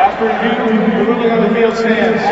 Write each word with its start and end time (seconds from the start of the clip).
After 0.00 0.26
review, 0.26 0.96
the 0.96 1.04
ruling 1.04 1.30
on 1.32 1.48
the 1.48 1.54
field 1.54 1.76
stands. 1.76 2.22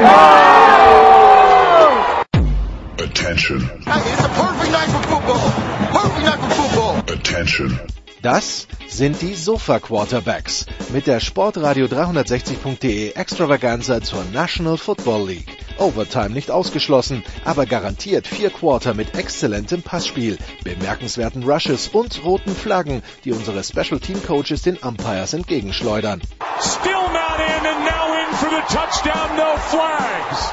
Attention. 3.03 3.61
Hey, 3.85 4.03
it's 4.13 4.25
a 4.25 4.29
perfect 4.29 4.71
night 4.71 4.89
for 4.89 5.03
football. 5.09 5.51
Perfect 5.91 6.25
night 6.27 6.39
for 6.39 6.51
football. 6.63 6.99
Attention. 7.13 7.81
Das 8.23 8.69
sind 8.87 9.21
die 9.21 9.35
Sofa 9.35 9.81
Quarterbacks 9.81 10.67
mit 10.93 11.09
der 11.09 11.19
Sportradio 11.21 11.87
360.de 11.87 13.13
Extravaganza 13.15 14.01
zur 14.01 14.25
National 14.33 14.79
Football 14.79 15.27
League. 15.27 15.66
Overtime 15.79 16.31
nicht 16.31 16.51
ausgeschlossen, 16.51 17.23
aber 17.45 17.67
garantiert 17.67 18.27
vier 18.27 18.51
Quarter 18.51 18.95
mit 18.95 19.17
exzellentem 19.17 19.83
Passspiel, 19.83 20.39
bemerkenswerten 20.65 21.43
Rushes 21.43 21.89
und 21.89 22.25
roten 22.25 22.55
Flaggen, 22.55 23.03
die 23.25 23.33
unsere 23.33 23.63
Special 23.63 24.01
Team 24.01 24.23
Coaches 24.27 24.63
den 24.63 24.77
Umpires 24.79 25.33
entgegenschleudern. 25.33 26.21
Still 26.61 26.93
not 26.93 27.39
in 27.39 27.67
and 27.67 27.81
now 27.85 28.15
in 28.15 28.35
for 28.37 28.51
the 28.51 28.63
touchdown, 28.75 29.37
no 29.37 29.57
flags. 29.59 30.53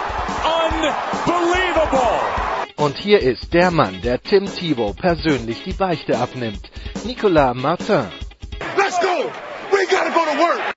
Unbelievable. 0.65 2.43
Und 2.75 2.97
hier 2.97 3.21
ist 3.21 3.53
der 3.53 3.71
Mann, 3.71 4.01
der 4.01 4.21
Tim 4.21 4.45
Thibault 4.45 4.97
persönlich 4.97 5.63
die 5.63 5.73
Beichte 5.73 6.17
abnimmt. 6.17 6.69
Nicolas 7.05 7.55
Martin. 7.55 8.07
Let's 8.77 8.99
go. 8.99 9.31
We 9.71 9.85
gotta 9.89 10.09
go 10.09 10.25
to 10.25 10.37
work. 10.37 10.72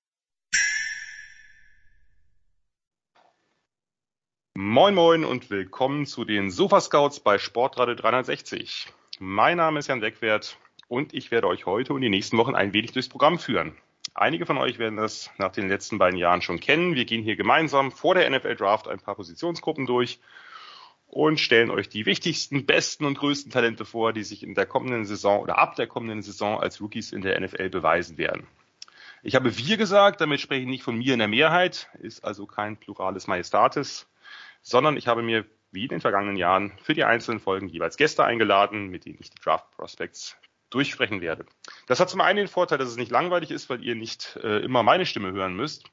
Moin 4.59 4.95
Moin 4.95 5.27
und 5.27 5.51
willkommen 5.51 6.07
zu 6.07 6.25
den 6.25 6.51
Sofa 6.51 6.81
Scouts 6.81 7.21
bei 7.21 7.37
Sportradio 7.37 7.95
360. 7.95 8.87
Mein 9.19 9.59
Name 9.59 9.81
ist 9.81 9.89
Jan 9.89 10.01
Wegwert 10.01 10.57
und 10.89 11.13
ich 11.13 11.31
werde 11.31 11.47
euch 11.47 11.67
heute 11.67 11.93
und 11.93 12.01
die 12.01 12.09
nächsten 12.09 12.39
Wochen 12.39 12.55
ein 12.55 12.73
wenig 12.73 12.93
durchs 12.93 13.11
Programm 13.11 13.39
führen. 13.39 13.77
Einige 14.15 14.47
von 14.47 14.57
euch 14.57 14.79
werden 14.79 14.97
das 14.97 15.31
nach 15.37 15.53
den 15.53 15.69
letzten 15.69 15.99
beiden 15.99 16.19
Jahren 16.19 16.41
schon 16.41 16.59
kennen. 16.59 16.95
Wir 16.95 17.05
gehen 17.05 17.23
hier 17.23 17.37
gemeinsam 17.37 17.93
vor 17.93 18.15
der 18.15 18.31
NFL 18.31 18.57
Draft 18.57 18.89
ein 18.89 18.99
paar 18.99 19.17
Positionsgruppen 19.17 19.85
durch 19.85 20.21
und 21.07 21.39
stellen 21.39 21.71
euch 21.71 21.91
die 21.91 22.07
wichtigsten, 22.07 22.65
besten 22.65 23.05
und 23.05 23.19
größten 23.19 23.53
Talente 23.53 23.85
vor, 23.85 24.15
die 24.15 24.25
sich 24.25 24.43
in 24.43 24.55
der 24.55 24.65
kommenden 24.65 25.05
Saison 25.05 25.39
oder 25.43 25.59
ab 25.59 25.77
der 25.77 25.87
kommenden 25.87 26.23
Saison 26.23 26.59
als 26.59 26.81
Rookies 26.81 27.13
in 27.13 27.21
der 27.21 27.39
NFL 27.39 27.69
beweisen 27.69 28.17
werden. 28.17 28.47
Ich 29.23 29.35
habe 29.35 29.55
wir 29.59 29.77
gesagt, 29.77 30.23
damit 30.23 30.41
spreche 30.41 30.63
ich 30.63 30.67
nicht 30.67 30.83
von 30.83 30.97
mir 30.97 31.13
in 31.13 31.19
der 31.19 31.29
Mehrheit, 31.29 31.91
ist 32.01 32.25
also 32.25 32.47
kein 32.47 32.79
plurales 32.79 33.27
Majestatis 33.27 34.07
sondern 34.67 34.97
ich 34.97 35.07
habe 35.07 35.23
mir 35.23 35.47
wie 35.71 35.85
in 35.85 35.89
den 35.89 36.01
vergangenen 36.01 36.37
Jahren 36.37 36.73
für 36.83 36.93
die 36.93 37.05
einzelnen 37.05 37.39
Folgen 37.39 37.69
jeweils 37.69 37.97
Gäste 37.97 38.25
eingeladen, 38.25 38.89
mit 38.89 39.05
denen 39.05 39.19
ich 39.21 39.31
die 39.31 39.41
Draft 39.41 39.71
Prospects 39.71 40.37
durchsprechen 40.71 41.21
werde. 41.21 41.47
Das 41.87 42.01
hat 42.01 42.11
zum 42.11 42.21
einen 42.21 42.39
den 42.39 42.49
Vorteil, 42.49 42.79
dass 42.79 42.89
es 42.89 42.97
nicht 42.97 43.13
langweilig 43.13 43.53
ist, 43.53 43.71
weil 43.71 43.85
ihr 43.85 43.95
nicht 43.95 44.37
äh, 44.43 44.59
immer 44.65 44.83
meine 44.83 45.07
Stimme 45.07 45.31
hören 45.31 45.55
müsst, 45.55 45.85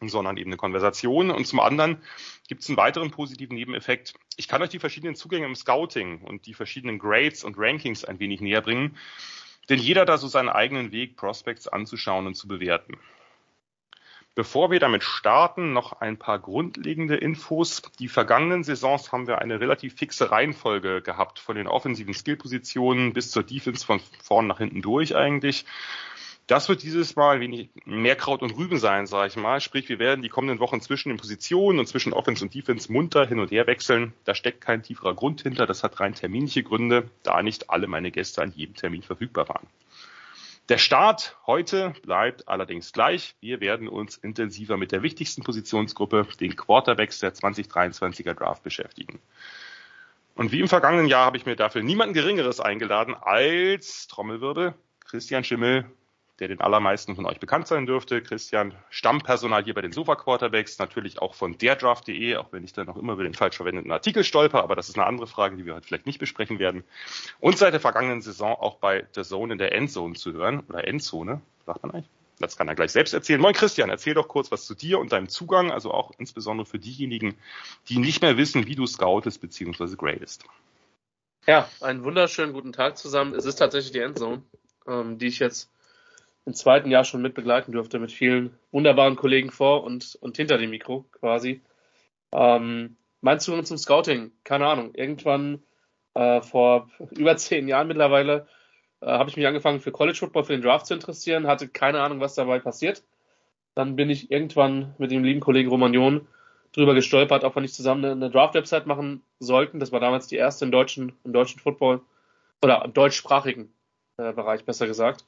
sondern 0.00 0.36
eben 0.36 0.50
eine 0.50 0.56
Konversation. 0.56 1.32
Und 1.32 1.46
zum 1.46 1.58
anderen 1.58 2.00
gibt 2.46 2.62
es 2.62 2.68
einen 2.68 2.76
weiteren 2.76 3.10
positiven 3.10 3.56
Nebeneffekt. 3.56 4.14
Ich 4.36 4.46
kann 4.46 4.62
euch 4.62 4.70
die 4.70 4.78
verschiedenen 4.78 5.16
Zugänge 5.16 5.46
im 5.46 5.56
Scouting 5.56 6.20
und 6.20 6.46
die 6.46 6.54
verschiedenen 6.54 7.00
Grades 7.00 7.42
und 7.42 7.58
Rankings 7.58 8.04
ein 8.04 8.20
wenig 8.20 8.40
näher 8.40 8.62
bringen, 8.62 8.96
denn 9.68 9.80
jeder 9.80 10.04
da 10.04 10.16
so 10.16 10.28
seinen 10.28 10.48
eigenen 10.48 10.92
Weg, 10.92 11.16
Prospects 11.16 11.66
anzuschauen 11.66 12.28
und 12.28 12.36
zu 12.36 12.46
bewerten. 12.46 12.98
Bevor 14.36 14.70
wir 14.70 14.80
damit 14.80 15.02
starten, 15.02 15.72
noch 15.72 16.02
ein 16.02 16.18
paar 16.18 16.38
grundlegende 16.38 17.16
Infos. 17.16 17.80
Die 17.98 18.06
vergangenen 18.06 18.64
Saisons 18.64 19.10
haben 19.10 19.26
wir 19.26 19.38
eine 19.38 19.60
relativ 19.60 19.94
fixe 19.94 20.30
Reihenfolge 20.30 21.00
gehabt, 21.00 21.38
von 21.38 21.56
den 21.56 21.66
offensiven 21.66 22.12
Skillpositionen 22.12 23.14
bis 23.14 23.30
zur 23.30 23.44
Defense 23.44 23.86
von 23.86 23.98
vorn 24.22 24.46
nach 24.46 24.58
hinten 24.58 24.82
durch 24.82 25.16
eigentlich. 25.16 25.64
Das 26.46 26.68
wird 26.68 26.82
dieses 26.82 27.16
Mal 27.16 27.40
wenig 27.40 27.70
mehr 27.86 28.14
Kraut 28.14 28.42
und 28.42 28.58
Rüben 28.58 28.78
sein, 28.78 29.06
sage 29.06 29.28
ich 29.28 29.36
mal. 29.36 29.62
Sprich, 29.62 29.88
wir 29.88 29.98
werden 29.98 30.20
die 30.20 30.28
kommenden 30.28 30.60
Wochen 30.60 30.82
zwischen 30.82 31.08
den 31.08 31.16
Positionen 31.16 31.78
und 31.78 31.86
zwischen 31.86 32.12
Offense 32.12 32.44
und 32.44 32.54
Defense 32.54 32.92
munter 32.92 33.26
hin 33.26 33.40
und 33.40 33.50
her 33.50 33.66
wechseln. 33.66 34.12
Da 34.24 34.34
steckt 34.34 34.60
kein 34.60 34.82
tieferer 34.82 35.14
Grund 35.14 35.40
hinter. 35.40 35.64
Das 35.66 35.82
hat 35.82 35.98
rein 35.98 36.14
terminliche 36.14 36.62
Gründe, 36.62 37.08
da 37.22 37.42
nicht 37.42 37.70
alle 37.70 37.86
meine 37.86 38.10
Gäste 38.10 38.42
an 38.42 38.52
jedem 38.54 38.74
Termin 38.74 39.02
verfügbar 39.02 39.48
waren. 39.48 39.66
Der 40.68 40.78
Start 40.78 41.36
heute 41.46 41.94
bleibt 42.02 42.48
allerdings 42.48 42.92
gleich. 42.92 43.36
Wir 43.40 43.60
werden 43.60 43.86
uns 43.86 44.16
intensiver 44.16 44.76
mit 44.76 44.90
der 44.90 45.02
wichtigsten 45.02 45.44
Positionsgruppe, 45.44 46.26
den 46.40 46.56
Quarterbacks 46.56 47.20
der 47.20 47.32
2023er 47.32 48.34
Draft 48.34 48.64
beschäftigen. 48.64 49.20
Und 50.34 50.50
wie 50.50 50.58
im 50.58 50.68
vergangenen 50.68 51.06
Jahr 51.06 51.24
habe 51.24 51.36
ich 51.36 51.46
mir 51.46 51.54
dafür 51.54 51.84
niemanden 51.84 52.14
Geringeres 52.14 52.58
eingeladen 52.58 53.14
als 53.14 54.08
Trommelwirbel 54.08 54.74
Christian 55.04 55.44
Schimmel, 55.44 55.84
der 56.38 56.48
den 56.48 56.60
allermeisten 56.60 57.16
von 57.16 57.24
euch 57.26 57.40
bekannt 57.40 57.66
sein 57.66 57.86
dürfte. 57.86 58.22
Christian, 58.22 58.74
Stammpersonal 58.90 59.64
hier 59.64 59.74
bei 59.74 59.80
den 59.80 59.92
Sofa 59.92 60.16
Quarterbacks, 60.16 60.78
natürlich 60.78 61.20
auch 61.20 61.34
von 61.34 61.56
derdraft.de, 61.56 62.36
auch 62.36 62.52
wenn 62.52 62.64
ich 62.64 62.72
da 62.72 62.84
noch 62.84 62.96
immer 62.96 63.14
über 63.14 63.22
den 63.22 63.34
falsch 63.34 63.56
verwendeten 63.56 63.90
Artikel 63.90 64.22
stolper, 64.22 64.62
aber 64.62 64.76
das 64.76 64.88
ist 64.88 64.96
eine 64.96 65.06
andere 65.06 65.26
Frage, 65.26 65.56
die 65.56 65.64
wir 65.64 65.74
heute 65.74 65.86
vielleicht 65.86 66.06
nicht 66.06 66.18
besprechen 66.18 66.58
werden. 66.58 66.84
Und 67.40 67.56
seit 67.56 67.72
der 67.72 67.80
vergangenen 67.80 68.20
Saison 68.20 68.54
auch 68.54 68.76
bei 68.76 69.06
The 69.14 69.22
Zone 69.22 69.52
in 69.52 69.58
der 69.58 69.72
Endzone 69.72 70.14
zu 70.14 70.32
hören, 70.32 70.60
oder 70.68 70.86
Endzone, 70.86 71.40
sagt 71.64 71.82
man 71.82 71.92
eigentlich? 71.92 72.10
Das 72.38 72.58
kann 72.58 72.68
er 72.68 72.74
gleich 72.74 72.92
selbst 72.92 73.14
erzählen. 73.14 73.40
Moin 73.40 73.54
Christian, 73.54 73.88
erzähl 73.88 74.12
doch 74.12 74.28
kurz 74.28 74.52
was 74.52 74.66
zu 74.66 74.74
dir 74.74 74.98
und 74.98 75.12
deinem 75.12 75.30
Zugang, 75.30 75.70
also 75.70 75.90
auch 75.90 76.12
insbesondere 76.18 76.66
für 76.66 76.78
diejenigen, 76.78 77.38
die 77.88 77.98
nicht 77.98 78.20
mehr 78.20 78.36
wissen, 78.36 78.66
wie 78.66 78.74
du 78.74 78.86
scoutest 78.86 79.40
bzw. 79.40 79.96
gradest. 79.96 80.44
Ja, 81.46 81.68
einen 81.80 82.04
wunderschönen 82.04 82.52
guten 82.52 82.72
Tag 82.72 82.98
zusammen. 82.98 83.34
Es 83.34 83.46
ist 83.46 83.56
tatsächlich 83.56 83.92
die 83.92 84.00
Endzone, 84.00 84.42
ähm, 84.86 85.16
die 85.16 85.28
ich 85.28 85.38
jetzt 85.38 85.70
im 86.46 86.54
zweiten 86.54 86.90
Jahr 86.90 87.04
schon 87.04 87.22
mit 87.22 87.34
begleiten 87.34 87.72
durfte, 87.72 87.98
mit 87.98 88.12
vielen 88.12 88.56
wunderbaren 88.70 89.16
Kollegen 89.16 89.50
vor 89.50 89.84
und, 89.84 90.16
und 90.20 90.36
hinter 90.36 90.58
dem 90.58 90.70
Mikro 90.70 91.04
quasi. 91.12 91.60
Ähm, 92.32 92.96
mein 93.20 93.40
Zugang 93.40 93.64
zum 93.64 93.76
Scouting, 93.76 94.30
keine 94.44 94.66
Ahnung, 94.66 94.94
irgendwann 94.94 95.62
äh, 96.14 96.40
vor 96.40 96.88
über 97.10 97.36
zehn 97.36 97.66
Jahren 97.66 97.88
mittlerweile 97.88 98.46
äh, 99.00 99.06
habe 99.06 99.28
ich 99.28 99.36
mich 99.36 99.46
angefangen 99.46 99.80
für 99.80 99.90
College 99.90 100.18
Football, 100.18 100.44
für 100.44 100.52
den 100.52 100.62
Draft 100.62 100.86
zu 100.86 100.94
interessieren, 100.94 101.48
hatte 101.48 101.68
keine 101.68 102.00
Ahnung, 102.00 102.20
was 102.20 102.34
dabei 102.34 102.60
passiert. 102.60 103.02
Dann 103.74 103.96
bin 103.96 104.08
ich 104.08 104.30
irgendwann 104.30 104.94
mit 104.98 105.10
dem 105.10 105.24
lieben 105.24 105.40
Kollegen 105.40 105.68
Romagnon 105.68 106.26
drüber 106.72 106.94
gestolpert, 106.94 107.42
ob 107.42 107.56
wir 107.56 107.60
nicht 107.62 107.74
zusammen 107.74 108.04
eine, 108.04 108.12
eine 108.12 108.30
Draft-Website 108.30 108.86
machen 108.86 109.22
sollten. 109.40 109.80
Das 109.80 109.92
war 109.92 110.00
damals 110.00 110.28
die 110.28 110.36
erste 110.36 110.64
im 110.64 110.70
deutschen, 110.70 111.12
im 111.24 111.32
deutschen 111.32 111.60
Football 111.60 112.02
oder 112.62 112.84
im 112.84 112.92
deutschsprachigen 112.92 113.72
äh, 114.18 114.32
Bereich, 114.32 114.64
besser 114.64 114.86
gesagt. 114.86 115.24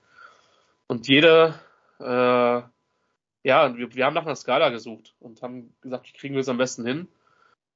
Und 0.89 1.07
jede, 1.07 1.55
äh, 2.01 2.05
ja, 2.05 3.77
wir, 3.77 3.95
wir 3.95 4.05
haben 4.05 4.15
nach 4.15 4.25
einer 4.27 4.35
Skala 4.35 4.71
gesucht 4.71 5.15
und 5.21 5.43
haben 5.43 5.75
gesagt, 5.83 6.09
wie 6.09 6.17
kriegen 6.17 6.35
wir 6.35 6.41
es 6.41 6.49
am 6.49 6.59
besten 6.59 6.85
hin? 6.85 7.09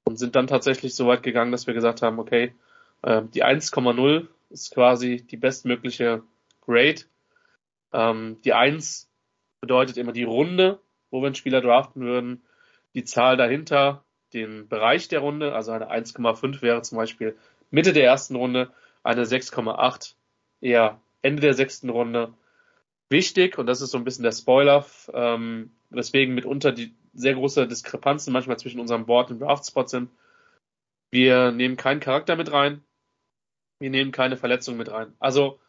Und 0.05 0.19
sind 0.19 0.35
dann 0.35 0.47
tatsächlich 0.49 0.95
so 0.95 1.07
weit 1.07 1.23
gegangen, 1.23 1.53
dass 1.53 1.67
wir 1.67 1.75
gesagt 1.75 2.03
haben, 2.03 2.19
okay, 2.19 2.55
äh, 3.03 3.23
die 3.35 3.45
1,0 3.45 4.27
ist 4.51 4.75
quasi 4.75 5.19
die 5.19 5.37
bestmögliche 5.37 6.23
Grade. 6.63 7.03
Ähm, 7.93 8.41
die 8.45 8.55
1 8.55 9.11
bedeutet 9.61 9.99
immer 9.99 10.13
die 10.13 10.25
Runde, 10.25 10.81
wo 11.11 11.21
wir 11.21 11.27
einen 11.27 11.35
Spieler 11.35 11.61
draften 11.61 12.03
würden. 12.03 12.43
Die 12.95 13.05
Zahl 13.05 13.37
dahinter, 13.37 14.05
den 14.33 14.69
Bereich 14.69 15.09
der 15.09 15.21
Runde, 15.21 15.55
also 15.55 15.73
eine 15.73 15.91
1,5 15.91 16.63
wäre 16.63 16.83
zum 16.83 16.97
Beispiel 16.97 17.37
Mitte 17.71 17.93
der 17.93 18.05
ersten 18.05 18.37
Runde, 18.37 18.71
eine 19.03 19.25
6,8 19.25 20.15
eher 20.61 21.01
Ende 21.21 21.43
der 21.43 21.55
sechsten 21.55 21.91
Runde 21.91 22.33
wichtig, 23.13 23.57
und 23.59 23.67
das 23.67 23.81
ist 23.81 23.93
so 23.93 23.99
ein 23.99 24.03
bisschen 24.05 24.25
der 24.25 24.33
Spoiler, 24.33 24.85
ähm, 25.15 25.71
weswegen 25.91 26.35
mitunter 26.35 26.73
die 26.73 26.93
sehr 27.15 27.35
große 27.35 27.69
Diskrepanzen 27.69 28.33
manchmal 28.33 28.59
zwischen 28.59 28.81
unserem 28.81 29.07
Board 29.07 29.31
und 29.31 29.41
Draftspot 29.41 29.89
sind. 29.89 30.11
Wir 31.13 31.53
nehmen 31.53 31.77
keinen 31.77 32.01
Charakter 32.01 32.35
mit 32.35 32.51
rein. 32.51 32.83
Wir 33.79 33.91
nehmen 33.91 34.11
keine 34.11 34.37
Verletzung 34.37 34.77
mit 34.77 34.91
rein. 34.91 35.13
Also, 35.21 35.61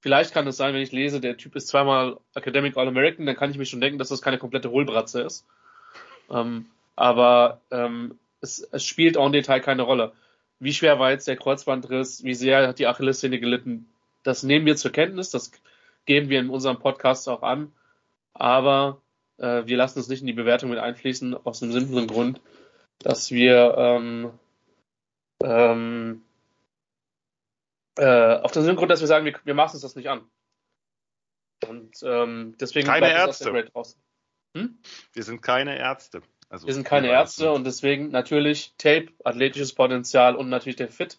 vielleicht 0.00 0.32
kann 0.32 0.46
es 0.46 0.56
sein, 0.56 0.72
wenn 0.72 0.82
ich 0.82 0.92
lese, 0.92 1.20
der 1.20 1.36
Typ 1.36 1.56
ist 1.56 1.68
zweimal 1.68 2.18
Academic 2.34 2.76
All-American, 2.76 3.26
dann 3.26 3.36
kann 3.36 3.50
ich 3.50 3.58
mir 3.58 3.66
schon 3.66 3.80
denken, 3.80 3.98
dass 3.98 4.08
das 4.08 4.22
keine 4.22 4.38
komplette 4.38 4.70
Hohlbratze 4.70 5.22
ist. 5.22 5.46
Ähm, 6.30 6.66
aber 6.96 7.60
ähm, 7.70 8.18
es, 8.40 8.60
es 8.70 8.84
spielt 8.84 9.16
auch 9.16 9.26
im 9.26 9.32
Detail 9.32 9.60
keine 9.60 9.82
Rolle. 9.82 10.12
Wie 10.60 10.72
schwer 10.72 10.98
war 10.98 11.10
jetzt 11.10 11.26
der 11.26 11.36
Kreuzbandriss? 11.36 12.22
Wie 12.22 12.34
sehr 12.34 12.68
hat 12.68 12.78
die 12.78 12.86
Achillessehne 12.86 13.40
gelitten? 13.40 13.88
Das 14.22 14.42
nehmen 14.42 14.66
wir 14.66 14.76
zur 14.76 14.92
Kenntnis. 14.92 15.30
Das 15.30 15.50
geben 16.06 16.28
wir 16.28 16.40
in 16.40 16.50
unserem 16.50 16.78
Podcast 16.78 17.28
auch 17.28 17.42
an. 17.42 17.72
Aber 18.32 19.00
äh, 19.38 19.62
wir 19.66 19.76
lassen 19.76 19.98
es 20.00 20.08
nicht 20.08 20.20
in 20.20 20.26
die 20.26 20.32
Bewertung 20.32 20.70
mit 20.70 20.78
einfließen, 20.78 21.34
aus 21.34 21.60
dem 21.60 21.72
simplen 21.72 22.06
Grund, 22.06 22.40
dass 22.98 23.30
wir 23.30 23.74
ähm, 23.76 24.30
ähm, 25.42 26.22
äh, 27.96 28.36
auf 28.36 28.52
den 28.52 28.62
simplen 28.62 28.76
Grund, 28.76 28.90
dass 28.90 29.00
wir 29.00 29.06
sagen, 29.06 29.24
wir, 29.24 29.34
wir 29.44 29.54
maßen 29.54 29.76
uns 29.76 29.82
das 29.82 29.96
nicht 29.96 30.08
an. 30.08 30.22
Und 31.68 32.02
ähm, 32.02 32.56
deswegen 32.60 32.86
keine 32.86 33.10
Ärzte. 33.10 33.52
Hm? 34.54 34.78
Wir 35.12 35.22
sind 35.22 35.40
keine 35.40 35.78
Ärzte. 35.78 36.22
Also 36.48 36.66
wir 36.66 36.74
sind 36.74 36.84
keine 36.84 37.08
Ärzte 37.08 37.50
und 37.50 37.64
deswegen 37.64 38.10
natürlich 38.10 38.74
Tape, 38.78 39.08
athletisches 39.24 39.72
Potenzial 39.72 40.36
und 40.36 40.48
natürlich 40.50 40.76
der 40.76 40.90
Fit. 40.90 41.18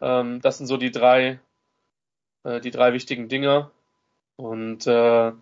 Ähm, 0.00 0.40
das 0.40 0.58
sind 0.58 0.66
so 0.66 0.76
die 0.76 0.90
drei, 0.90 1.40
äh, 2.44 2.60
die 2.60 2.70
drei 2.70 2.92
wichtigen 2.92 3.28
Dinge. 3.28 3.70
Und 4.38 4.86
äh, 4.86 5.32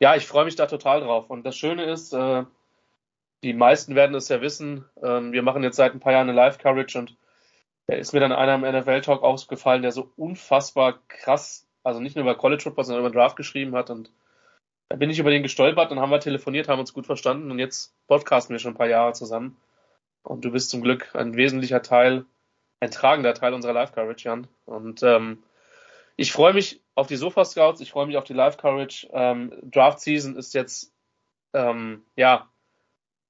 ja, 0.00 0.14
ich 0.16 0.26
freue 0.26 0.44
mich 0.44 0.54
da 0.56 0.66
total 0.66 1.00
drauf. 1.00 1.28
Und 1.28 1.44
das 1.44 1.56
Schöne 1.56 1.84
ist, 1.84 2.12
äh, 2.12 2.44
die 3.42 3.52
meisten 3.52 3.94
werden 3.94 4.14
es 4.14 4.28
ja 4.28 4.40
wissen, 4.40 4.84
ähm, 5.02 5.32
wir 5.32 5.42
machen 5.42 5.62
jetzt 5.62 5.76
seit 5.76 5.92
ein 5.92 6.00
paar 6.00 6.12
Jahren 6.12 6.28
eine 6.28 6.36
Live-Coverage 6.36 6.98
und 6.98 7.16
da 7.86 7.96
ist 7.96 8.12
mir 8.12 8.20
dann 8.20 8.32
einer 8.32 8.54
im 8.54 8.62
NFL-Talk 8.62 9.22
aufgefallen, 9.22 9.82
der 9.82 9.92
so 9.92 10.12
unfassbar 10.16 11.00
krass, 11.08 11.66
also 11.82 12.00
nicht 12.00 12.16
nur 12.16 12.24
über 12.24 12.36
College 12.36 12.62
Football, 12.62 12.84
sondern 12.84 13.06
über 13.06 13.14
Draft 13.14 13.36
geschrieben 13.36 13.74
hat 13.74 13.90
und 13.90 14.12
da 14.88 14.96
bin 14.96 15.10
ich 15.10 15.18
über 15.18 15.30
den 15.30 15.42
gestolpert, 15.42 15.90
dann 15.90 16.00
haben 16.00 16.10
wir 16.10 16.20
telefoniert, 16.20 16.68
haben 16.68 16.80
uns 16.80 16.94
gut 16.94 17.06
verstanden 17.06 17.50
und 17.50 17.58
jetzt 17.58 17.94
podcasten 18.06 18.54
wir 18.54 18.60
schon 18.60 18.72
ein 18.72 18.78
paar 18.78 18.88
Jahre 18.88 19.12
zusammen. 19.12 19.56
Und 20.22 20.44
du 20.44 20.50
bist 20.50 20.70
zum 20.70 20.82
Glück 20.82 21.14
ein 21.14 21.36
wesentlicher 21.36 21.82
Teil, 21.82 22.24
ein 22.80 22.90
tragender 22.90 23.34
Teil 23.34 23.54
unserer 23.54 23.72
Live-Coverage, 23.72 24.28
Jan. 24.28 24.46
Und 24.66 25.02
ähm, 25.02 25.42
ich 26.18 26.32
freue 26.32 26.52
mich 26.52 26.82
auf 26.96 27.06
die 27.06 27.16
Sofa-Scouts, 27.16 27.80
ich 27.80 27.92
freue 27.92 28.06
mich 28.06 28.16
auf 28.16 28.24
die 28.24 28.32
Live-Coverage. 28.32 29.08
Ähm, 29.12 29.52
Draft-Season 29.62 30.34
ist 30.34 30.52
jetzt, 30.52 30.92
ähm, 31.54 32.02
ja, 32.16 32.50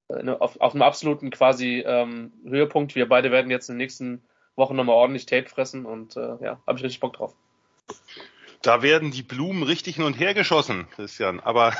auf, 0.08 0.58
auf 0.58 0.72
einem 0.72 0.82
absoluten 0.82 1.30
quasi 1.30 1.84
ähm, 1.86 2.32
Höhepunkt. 2.46 2.94
Wir 2.94 3.06
beide 3.06 3.30
werden 3.30 3.50
jetzt 3.50 3.68
in 3.68 3.74
den 3.74 3.78
nächsten 3.84 4.22
Wochen 4.56 4.74
nochmal 4.74 4.96
ordentlich 4.96 5.26
Tape 5.26 5.50
fressen 5.50 5.84
und 5.84 6.16
äh, 6.16 6.36
ja, 6.40 6.62
habe 6.66 6.78
ich 6.78 6.84
richtig 6.84 7.00
Bock 7.00 7.12
drauf. 7.12 7.36
Da 8.62 8.80
werden 8.80 9.10
die 9.10 9.22
Blumen 9.22 9.64
richtig 9.64 9.96
hin 9.96 10.04
und 10.04 10.14
her 10.14 10.32
geschossen, 10.32 10.88
Christian. 10.90 11.40
Aber 11.40 11.74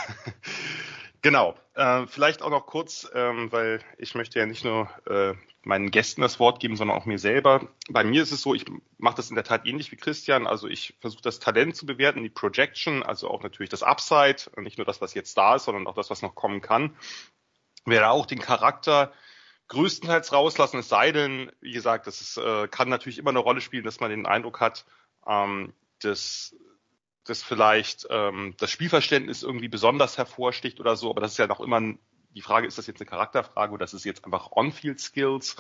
genau, 1.22 1.54
äh, 1.74 2.06
vielleicht 2.06 2.42
auch 2.42 2.50
noch 2.50 2.66
kurz, 2.66 3.08
ähm, 3.14 3.50
weil 3.52 3.80
ich 3.98 4.14
möchte 4.14 4.38
ja 4.38 4.46
nicht 4.46 4.64
nur 4.64 4.88
äh, 5.06 5.34
meinen 5.62 5.90
Gästen 5.90 6.22
das 6.22 6.40
Wort 6.40 6.60
geben, 6.60 6.76
sondern 6.76 6.96
auch 6.96 7.04
mir 7.04 7.18
selber. 7.18 7.68
Bei 7.90 8.04
mir 8.04 8.22
ist 8.22 8.32
es 8.32 8.42
so, 8.42 8.54
ich 8.54 8.64
mache 8.96 9.16
das 9.16 9.30
in 9.30 9.34
der 9.34 9.44
Tat 9.44 9.66
ähnlich 9.66 9.92
wie 9.92 9.96
Christian. 9.96 10.46
Also 10.46 10.68
ich 10.68 10.96
versuche 11.00 11.22
das 11.22 11.40
Talent 11.40 11.76
zu 11.76 11.86
bewerten, 11.86 12.22
die 12.22 12.30
Projection, 12.30 13.02
also 13.02 13.28
auch 13.28 13.42
natürlich 13.42 13.70
das 13.70 13.82
Upside, 13.82 14.50
nicht 14.56 14.78
nur 14.78 14.86
das, 14.86 15.00
was 15.00 15.14
jetzt 15.14 15.36
da 15.36 15.56
ist, 15.56 15.64
sondern 15.64 15.86
auch 15.86 15.94
das, 15.94 16.10
was 16.10 16.22
noch 16.22 16.34
kommen 16.34 16.60
kann. 16.60 16.96
Werde 17.84 18.10
auch 18.10 18.26
den 18.26 18.40
Charakter 18.40 19.12
größtenteils 19.68 20.32
rauslassen, 20.32 20.78
es 20.78 20.88
sei 20.88 21.12
denn, 21.12 21.52
wie 21.60 21.72
gesagt, 21.72 22.06
das 22.06 22.20
ist, 22.20 22.38
äh, 22.38 22.68
kann 22.68 22.88
natürlich 22.88 23.18
immer 23.18 23.30
eine 23.30 23.38
Rolle 23.38 23.60
spielen, 23.60 23.84
dass 23.84 24.00
man 24.00 24.10
den 24.10 24.26
Eindruck 24.26 24.60
hat, 24.60 24.86
ähm, 25.26 25.74
dass 26.00 26.56
dass 27.28 27.42
vielleicht 27.42 28.06
ähm, 28.10 28.54
das 28.58 28.70
Spielverständnis 28.70 29.42
irgendwie 29.42 29.68
besonders 29.68 30.18
hervorsticht 30.18 30.80
oder 30.80 30.96
so, 30.96 31.10
aber 31.10 31.20
das 31.20 31.32
ist 31.32 31.38
ja 31.38 31.46
noch 31.46 31.60
immer 31.60 31.80
ein, 31.80 31.98
die 32.34 32.42
Frage, 32.42 32.66
ist 32.66 32.78
das 32.78 32.86
jetzt 32.86 33.00
eine 33.00 33.08
Charakterfrage 33.08 33.72
oder 33.72 33.84
ist 33.84 33.94
es 33.94 34.04
jetzt 34.04 34.24
einfach 34.24 34.52
On-Field-Skills? 34.52 35.56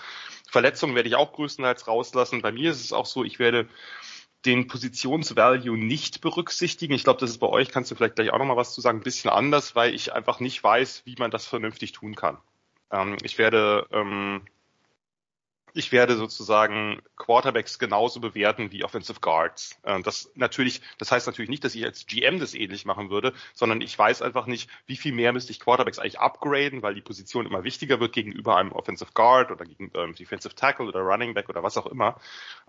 Verletzungen 0.50 0.94
werde 0.94 1.08
ich 1.08 1.16
auch 1.16 1.32
größtenteils 1.32 1.88
rauslassen. 1.88 2.42
Bei 2.42 2.52
mir 2.52 2.70
ist 2.70 2.84
es 2.84 2.92
auch 2.92 3.06
so, 3.06 3.24
ich 3.24 3.38
werde 3.38 3.68
den 4.44 4.66
Positionsvalue 4.66 5.76
nicht 5.76 6.20
berücksichtigen. 6.20 6.94
Ich 6.94 7.04
glaube, 7.04 7.20
das 7.20 7.30
ist 7.30 7.38
bei 7.38 7.48
euch, 7.48 7.70
kannst 7.70 7.90
du 7.90 7.96
vielleicht 7.96 8.16
gleich 8.16 8.30
auch 8.30 8.38
nochmal 8.38 8.56
was 8.56 8.74
zu 8.74 8.80
sagen, 8.80 8.98
ein 8.98 9.04
bisschen 9.04 9.30
anders, 9.30 9.74
weil 9.74 9.94
ich 9.94 10.12
einfach 10.12 10.40
nicht 10.40 10.62
weiß, 10.62 11.02
wie 11.04 11.16
man 11.18 11.30
das 11.30 11.46
vernünftig 11.46 11.92
tun 11.92 12.14
kann. 12.14 12.38
Ähm, 12.90 13.16
ich 13.22 13.38
werde 13.38 13.86
ähm, 13.90 14.42
ich 15.74 15.92
werde 15.92 16.16
sozusagen 16.16 17.00
Quarterbacks 17.16 17.78
genauso 17.78 18.20
bewerten 18.20 18.72
wie 18.72 18.84
Offensive 18.84 19.20
Guards. 19.20 19.78
Ähm, 19.84 20.02
das 20.02 20.30
natürlich, 20.34 20.80
das 20.98 21.12
heißt 21.12 21.26
natürlich 21.26 21.50
nicht, 21.50 21.64
dass 21.64 21.74
ich 21.74 21.84
als 21.84 22.06
GM 22.06 22.38
das 22.38 22.54
ähnlich 22.54 22.84
machen 22.84 23.10
würde, 23.10 23.32
sondern 23.54 23.80
ich 23.80 23.98
weiß 23.98 24.22
einfach 24.22 24.46
nicht, 24.46 24.70
wie 24.86 24.96
viel 24.96 25.12
mehr 25.12 25.32
müsste 25.32 25.52
ich 25.52 25.60
Quarterbacks 25.60 25.98
eigentlich 25.98 26.20
upgraden, 26.20 26.82
weil 26.82 26.94
die 26.94 27.00
Position 27.00 27.46
immer 27.46 27.64
wichtiger 27.64 28.00
wird 28.00 28.12
gegenüber 28.12 28.56
einem 28.56 28.72
Offensive 28.72 29.10
Guard 29.14 29.50
oder 29.50 29.64
gegen 29.64 29.90
ähm, 29.94 30.14
Defensive 30.14 30.54
Tackle 30.54 30.86
oder 30.86 31.00
Running 31.00 31.34
Back 31.34 31.48
oder 31.48 31.62
was 31.62 31.76
auch 31.76 31.86
immer. 31.86 32.20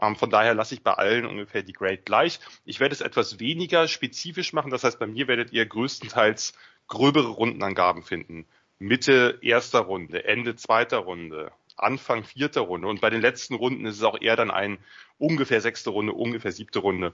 Ähm, 0.02 0.16
von 0.16 0.30
daher 0.30 0.54
lasse 0.54 0.76
ich 0.76 0.84
bei 0.84 0.94
allen 0.94 1.26
ungefähr 1.26 1.64
die 1.64 1.74
Grade 1.74 2.00
gleich. 2.00 2.40
Ich 2.66 2.80
werde 2.80 2.94
es 2.94 3.02
etwas 3.02 3.40
weniger 3.40 3.88
spezifisch 3.88 4.54
machen. 4.54 4.72
Das 4.72 4.84
heißt, 4.84 5.00
bei 5.00 5.08
mir 5.08 5.28
werdet 5.28 5.52
ihr 5.52 5.66
größtenteils 5.66 6.54
gröbere 6.88 7.30
Rundenangaben 7.30 8.04
finden. 8.04 8.46
Mitte 8.80 9.40
erster 9.42 9.80
Runde, 9.80 10.24
Ende 10.24 10.56
zweiter 10.56 11.00
Runde, 11.00 11.52
Anfang 11.84 12.24
vierter 12.24 12.62
Runde. 12.62 12.88
Und 12.88 13.02
bei 13.02 13.10
den 13.10 13.22
letzten 13.22 13.56
Runden 13.56 13.86
ist 13.86 13.98
es 13.98 14.04
auch 14.04 14.20
eher 14.20 14.36
dann 14.36 14.52
ein 14.52 14.78
ungefähr 15.18 15.62
sechste 15.62 15.90
Runde, 15.90 16.14
ungefähr 16.14 16.52
siebte 16.52 16.80
Runde. 16.80 17.14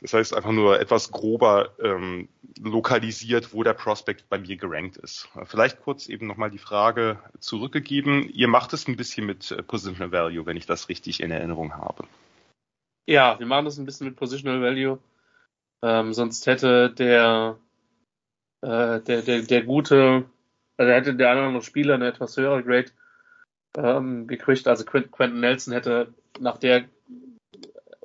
Das 0.00 0.12
heißt 0.12 0.34
einfach 0.34 0.52
nur 0.52 0.80
etwas 0.80 1.12
grober 1.12 1.70
ähm, 1.82 2.28
lokalisiert, 2.60 3.54
wo 3.54 3.62
der 3.62 3.72
Prospect 3.72 4.28
bei 4.28 4.38
mir 4.38 4.56
gerankt 4.56 4.98
ist. 4.98 5.28
Vielleicht 5.44 5.80
kurz 5.80 6.08
eben 6.08 6.26
nochmal 6.26 6.50
die 6.50 6.58
Frage 6.58 7.18
zurückgegeben. 7.38 8.28
Ihr 8.28 8.48
macht 8.48 8.72
es 8.74 8.86
ein 8.86 8.96
bisschen 8.96 9.24
mit 9.24 9.50
äh, 9.50 9.62
Positional 9.62 10.12
Value, 10.12 10.44
wenn 10.44 10.56
ich 10.56 10.66
das 10.66 10.88
richtig 10.88 11.20
in 11.20 11.30
Erinnerung 11.30 11.74
habe. 11.76 12.04
Ja, 13.06 13.38
wir 13.38 13.46
machen 13.46 13.64
das 13.64 13.78
ein 13.78 13.86
bisschen 13.86 14.08
mit 14.08 14.16
Positional 14.16 14.60
Value. 14.60 14.98
Ähm, 15.82 16.12
sonst 16.12 16.46
hätte 16.46 16.90
der, 16.90 17.58
äh, 18.62 19.00
der, 19.00 19.22
der, 19.22 19.42
der 19.42 19.62
gute, 19.62 20.24
also 20.76 20.92
hätte 20.92 21.14
der 21.14 21.30
andere 21.30 21.62
Spieler 21.62 21.94
eine 21.94 22.08
etwas 22.08 22.36
höhere 22.36 22.62
Grade 22.62 22.90
ähm, 23.76 24.26
gekriegt. 24.26 24.66
Also 24.68 24.84
Quentin 24.84 25.40
Nelson 25.40 25.72
hätte 25.72 26.14
nach 26.38 26.58
der 26.58 26.84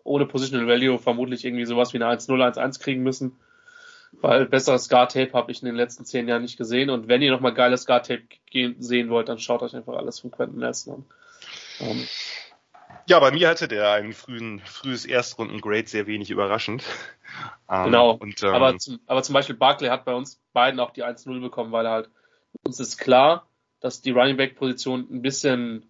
ohne 0.03 0.25
Positional 0.25 0.67
Value 0.67 0.97
vermutlich 0.97 1.45
irgendwie 1.45 1.65
sowas 1.65 1.93
wie 1.93 2.01
eine 2.01 2.07
1-0, 2.07 2.29
1-1 2.29 2.81
kriegen 2.81 3.03
müssen. 3.03 3.37
Weil 4.11 4.47
besseres 4.47 4.89
Guard-Tape 4.89 5.33
habe 5.33 5.51
ich 5.51 5.61
in 5.61 5.67
den 5.67 5.75
letzten 5.75 6.03
zehn 6.03 6.27
Jahren 6.27 6.41
nicht 6.41 6.57
gesehen. 6.57 6.89
Und 6.89 7.07
wenn 7.07 7.21
ihr 7.21 7.31
nochmal 7.31 7.53
geiles 7.53 7.85
Guard-Tape 7.85 8.23
sehen 8.79 9.09
wollt, 9.09 9.29
dann 9.29 9.37
schaut 9.37 9.61
euch 9.61 9.75
einfach 9.75 9.93
alles 9.93 10.19
von 10.19 10.31
Quentin 10.31 10.59
Nelson 10.59 10.93
an. 10.95 11.05
Ähm. 11.79 12.07
Ja, 13.05 13.19
bei 13.19 13.31
mir 13.31 13.49
hatte 13.49 13.67
der 13.67 13.91
ein 13.91 14.13
frühen, 14.13 14.61
frühes 14.65 15.05
Erstrunden-Grade 15.05 15.87
sehr 15.87 16.07
wenig 16.07 16.31
überraschend. 16.31 16.83
Ähm, 17.69 17.85
genau. 17.85 18.11
Und, 18.13 18.41
ähm, 18.41 18.49
aber, 18.49 18.77
zum, 18.79 18.99
aber 19.05 19.21
zum 19.21 19.33
Beispiel 19.33 19.55
Barkley 19.55 19.89
hat 19.89 20.05
bei 20.05 20.15
uns 20.15 20.41
beiden 20.53 20.79
auch 20.79 20.89
die 20.89 21.03
1-0 21.03 21.39
bekommen, 21.39 21.71
weil 21.71 21.85
er 21.85 21.91
halt, 21.91 22.09
uns 22.63 22.79
ist 22.79 22.97
klar, 22.97 23.48
dass 23.79 24.01
die 24.01 24.11
Running 24.11 24.37
Back 24.37 24.55
Position 24.55 25.07
ein 25.11 25.21
bisschen 25.21 25.83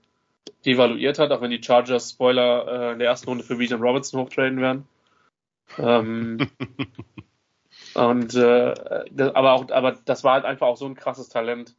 devaluiert 0.65 1.19
hat, 1.19 1.31
auch 1.31 1.41
wenn 1.41 1.51
die 1.51 1.63
Chargers 1.63 2.11
Spoiler 2.11 2.67
äh, 2.67 2.93
in 2.93 2.99
der 2.99 3.07
ersten 3.07 3.29
Runde 3.29 3.43
für 3.43 3.57
William 3.59 3.81
Robinson 3.81 4.19
hochtraden 4.19 4.59
werden. 4.59 4.87
Ähm, 5.77 6.49
und 7.93 8.35
äh, 8.35 8.73
das, 9.11 9.35
aber 9.35 9.53
auch, 9.53 9.69
aber 9.71 9.97
das 10.05 10.23
war 10.23 10.33
halt 10.33 10.45
einfach 10.45 10.67
auch 10.67 10.77
so 10.77 10.85
ein 10.85 10.95
krasses 10.95 11.29
Talent, 11.29 11.75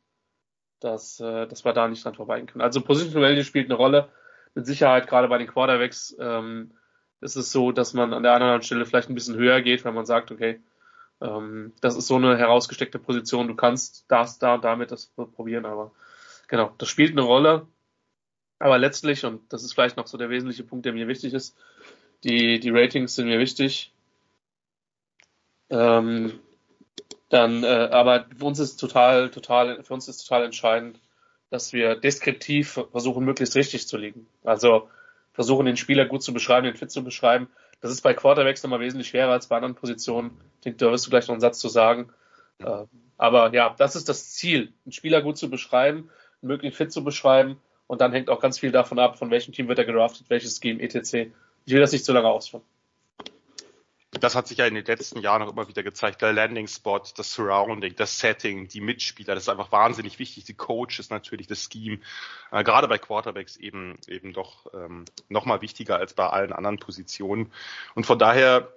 dass, 0.81 1.21
äh, 1.21 1.47
dass 1.47 1.65
wir 1.65 1.73
da 1.73 1.89
nicht 1.89 2.05
dran 2.05 2.15
vorbeigehen 2.15 2.47
können. 2.47 2.63
Also 2.63 2.81
Position 2.81 3.23
Value 3.23 3.45
spielt 3.45 3.67
eine 3.67 3.75
Rolle. 3.75 4.09
Mit 4.55 4.67
Sicherheit 4.67 5.07
gerade 5.07 5.29
bei 5.29 5.39
den 5.39 5.47
Quarterbacks 5.47 6.17
ähm, 6.19 6.73
ist 7.21 7.37
es 7.37 7.53
so, 7.53 7.71
dass 7.71 7.93
man 7.93 8.13
an 8.13 8.23
der 8.23 8.33
anderen 8.33 8.63
Stelle 8.63 8.87
vielleicht 8.87 9.11
ein 9.11 9.15
bisschen 9.15 9.37
höher 9.37 9.61
geht, 9.61 9.85
wenn 9.85 9.95
man 9.95 10.07
sagt, 10.07 10.33
okay, 10.33 10.61
ähm, 11.21 11.73
das 11.81 11.97
ist 11.97 12.07
so 12.07 12.17
eine 12.17 12.37
herausgesteckte 12.39 12.99
Position. 12.99 13.49
Du 13.49 13.55
kannst 13.55 14.05
das, 14.09 14.39
da, 14.39 14.59
damit 14.59 14.91
das 14.91 15.07
probieren, 15.35 15.67
aber 15.67 15.93
genau, 16.49 16.73
das 16.79 16.89
spielt 16.89 17.13
eine 17.13 17.23
Rolle. 17.23 17.67
Aber 18.59 18.79
letztlich, 18.79 19.25
und 19.25 19.53
das 19.53 19.65
ist 19.65 19.73
vielleicht 19.73 19.97
noch 19.97 20.07
so 20.07 20.19
der 20.19 20.31
wesentliche 20.31 20.65
Punkt, 20.65 20.85
der 20.85 20.93
mir 20.93 21.09
wichtig 21.09 21.33
ist, 21.33 21.57
die, 22.25 22.61
die 22.61 22.71
Ratings 22.71 23.15
sind 23.15 23.27
mir 23.27 23.39
wichtig. 23.39 23.93
Ähm, 25.71 26.39
dann, 27.31 27.65
äh, 27.65 27.89
aber 27.91 28.27
für 28.37 28.45
uns 28.45 28.59
ist 28.59 28.77
total, 28.77 29.31
total, 29.31 29.83
für 29.83 29.95
uns 29.95 30.09
ist 30.09 30.27
total 30.27 30.45
entscheidend, 30.45 31.01
dass 31.49 31.73
wir 31.73 31.97
deskriptiv 31.97 32.81
versuchen, 32.91 33.25
möglichst 33.25 33.57
richtig 33.57 33.89
zu 33.89 33.97
liegen. 33.97 34.27
Also 34.45 34.91
versuchen, 35.33 35.67
den 35.67 35.77
Spieler 35.77 36.05
gut 36.07 36.23
zu 36.23 36.35
beschreiben, 36.35 36.67
den 36.67 36.77
Fit 36.77 36.91
zu 36.91 37.03
beschreiben 37.03 37.49
das 37.81 37.91
ist 37.91 38.03
bei 38.03 38.15
Quarterbacks 38.15 38.63
nochmal 38.63 38.81
wesentlich 38.81 39.09
schwerer 39.09 39.33
als 39.33 39.47
bei 39.47 39.57
anderen 39.57 39.75
Positionen. 39.75 40.33
Ich 40.57 40.65
denke, 40.65 40.79
da 40.79 40.91
wirst 40.91 41.07
du 41.07 41.11
gleich 41.11 41.27
noch 41.27 41.35
einen 41.35 41.41
Satz 41.41 41.59
zu 41.59 41.69
sagen. 41.69 42.11
Äh, 42.59 42.85
aber 43.17 43.53
ja, 43.55 43.75
das 43.79 43.97
ist 43.97 44.09
das 44.09 44.33
Ziel, 44.33 44.73
einen 44.85 44.93
Spieler 44.93 45.23
gut 45.23 45.39
zu 45.39 45.51
beschreiben, 45.51 46.11
möglichst 46.43 46.79
fit 46.79 46.93
zu 46.93 47.05
beschreiben. 47.05 47.59
Und 47.87 48.01
dann 48.01 48.13
hängt 48.13 48.31
auch 48.31 48.41
ganz 48.41 48.59
viel 48.59 48.71
davon 48.71 48.99
ab, 48.99 49.19
von 49.19 49.31
welchem 49.31 49.53
Team 49.53 49.69
wird 49.69 49.79
er 49.79 49.85
gedraftet, 49.85 50.31
welches 50.31 50.59
Scheme, 50.59 50.81
etc. 50.81 51.31
Ich 51.65 51.73
will 51.73 51.81
das 51.81 51.93
nicht 51.93 52.05
zu 52.05 52.13
lange 52.13 52.29
ausführen 52.29 52.63
das 54.21 54.35
hat 54.35 54.49
sich 54.49 54.59
ja 54.59 54.67
in 54.67 54.75
den 54.75 54.85
letzten 54.85 55.21
Jahren 55.21 55.43
auch 55.43 55.53
immer 55.53 55.69
wieder 55.69 55.83
gezeigt. 55.83 56.23
Der 56.23 56.33
Landing 56.33 56.69
Spot, 56.69 57.03
das 57.17 57.33
Surrounding, 57.33 57.95
das 57.97 58.19
Setting, 58.19 58.69
die 58.69 58.81
Mitspieler, 58.81 59.35
das 59.35 59.45
ist 59.45 59.49
einfach 59.49 59.73
wahnsinnig 59.73 60.19
wichtig. 60.19 60.45
Die 60.45 60.55
Coaches 60.55 61.11
natürlich, 61.11 61.47
das 61.47 61.69
Scheme, 61.71 61.99
äh, 62.53 62.65
gerade 62.65 62.89
bei 62.89 62.99
Quarterbacks 62.99 63.57
eben 63.57 63.99
eben 64.07 64.33
doch 64.33 64.67
ähm, 64.75 65.05
noch 65.29 65.45
mal 65.45 65.63
wichtiger 65.63 65.97
als 65.97 66.15
bei 66.15 66.27
allen 66.29 66.53
anderen 66.53 66.79
Positionen. 66.79 67.53
Und 67.95 68.07
von 68.07 68.19
daher 68.19 68.73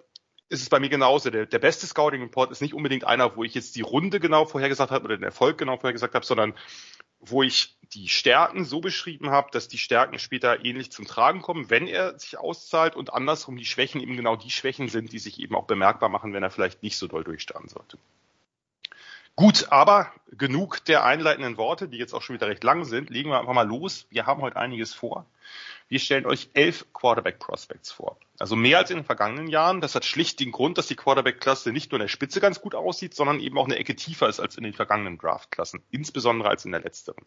ist 0.50 0.62
es 0.62 0.70
bei 0.70 0.80
mir 0.80 0.90
genauso. 0.90 1.30
Der, 1.30 1.46
der 1.46 1.60
beste 1.60 1.88
Scouting 1.88 2.22
Report 2.22 2.52
ist 2.52 2.62
nicht 2.62 2.74
unbedingt 2.74 3.06
einer, 3.06 3.36
wo 3.36 3.44
ich 3.44 3.54
jetzt 3.54 3.76
die 3.76 3.82
Runde 3.82 4.20
genau 4.20 4.46
vorhergesagt 4.46 4.92
habe 4.92 5.06
oder 5.06 5.18
den 5.18 5.24
Erfolg 5.24 5.58
genau 5.58 5.78
vorhergesagt 5.78 6.14
habe, 6.14 6.26
sondern 6.26 6.54
wo 7.26 7.44
ich 7.44 7.76
die 7.94 8.08
Stärken 8.08 8.66
so 8.66 8.82
beschrieben 8.82 9.30
habe, 9.30 9.50
dass 9.52 9.68
die 9.68 9.78
Stärken 9.78 10.18
später 10.20 10.66
ähnlich 10.66 10.92
zum 10.92 11.06
Tragen 11.06 11.42
kommen, 11.42 11.70
wenn 11.70 11.88
er 11.88 12.18
sich 12.18 12.38
auszahlt 12.38 12.96
und 12.96 13.14
andersrum 13.14 13.56
die 13.56 13.66
Schwächen 13.66 14.02
eben 14.02 14.18
genau 14.18 14.36
die 14.36 14.50
Schwächen 14.50 14.90
sind, 14.90 15.14
die 15.14 15.20
sich 15.20 15.40
eben 15.40 15.56
auch 15.56 15.66
bemerkbar 15.66 16.10
machen, 16.10 16.34
wenn 16.34 16.44
er 16.44 16.50
vielleicht 16.50 16.82
nicht 16.82 16.98
so 16.98 17.08
doll 17.08 17.24
durchstarten 17.24 17.70
sollte. 17.70 17.98
Gut, 19.36 19.68
aber 19.72 20.12
genug 20.32 20.86
der 20.86 21.04
einleitenden 21.04 21.58
Worte, 21.58 21.88
die 21.88 21.98
jetzt 21.98 22.14
auch 22.14 22.22
schon 22.22 22.36
wieder 22.36 22.48
recht 22.48 22.64
lang 22.64 22.86
sind. 22.86 23.10
Legen 23.10 23.30
wir 23.30 23.40
einfach 23.40 23.54
mal 23.54 23.68
los. 23.68 24.06
Wir 24.10 24.28
haben 24.28 24.42
heute 24.42 24.58
einiges 24.58 24.94
vor. 24.94 25.26
Wir 25.90 26.00
stellen 26.00 26.26
euch 26.26 26.50
elf 26.54 26.86
Quarterback 26.94 27.40
Prospects 27.40 27.92
vor. 27.92 28.18
Also 28.40 28.56
mehr 28.56 28.78
als 28.78 28.90
in 28.92 28.98
den 28.98 29.06
vergangenen 29.06 29.48
Jahren. 29.48 29.82
Das 29.82 29.96
hat 29.96 30.06
schlicht 30.06 30.40
den 30.40 30.52
Grund, 30.52 30.78
dass 30.78 30.88
die 30.88 30.96
Quarterback-Klasse 30.96 31.72
nicht 31.72 31.92
nur 31.92 32.00
in 32.00 32.04
der 32.04 32.10
Spitze 32.10 32.42
ganz 32.42 32.62
gut 32.62 32.76
aussieht, 32.76 33.16
sondern 33.16 33.40
eben 33.40 33.58
auch 33.58 33.66
eine 33.66 33.78
Ecke 33.78 33.96
tiefer 33.96 34.30
ist 34.30 34.40
als 34.40 34.56
in 34.56 34.64
den 34.64 34.74
vergangenen 34.74 35.18
Draft-Klassen. 35.18 35.84
Insbesondere 35.92 36.50
als 36.50 36.66
in 36.66 36.72
der 36.72 36.82
letzteren. 36.82 37.26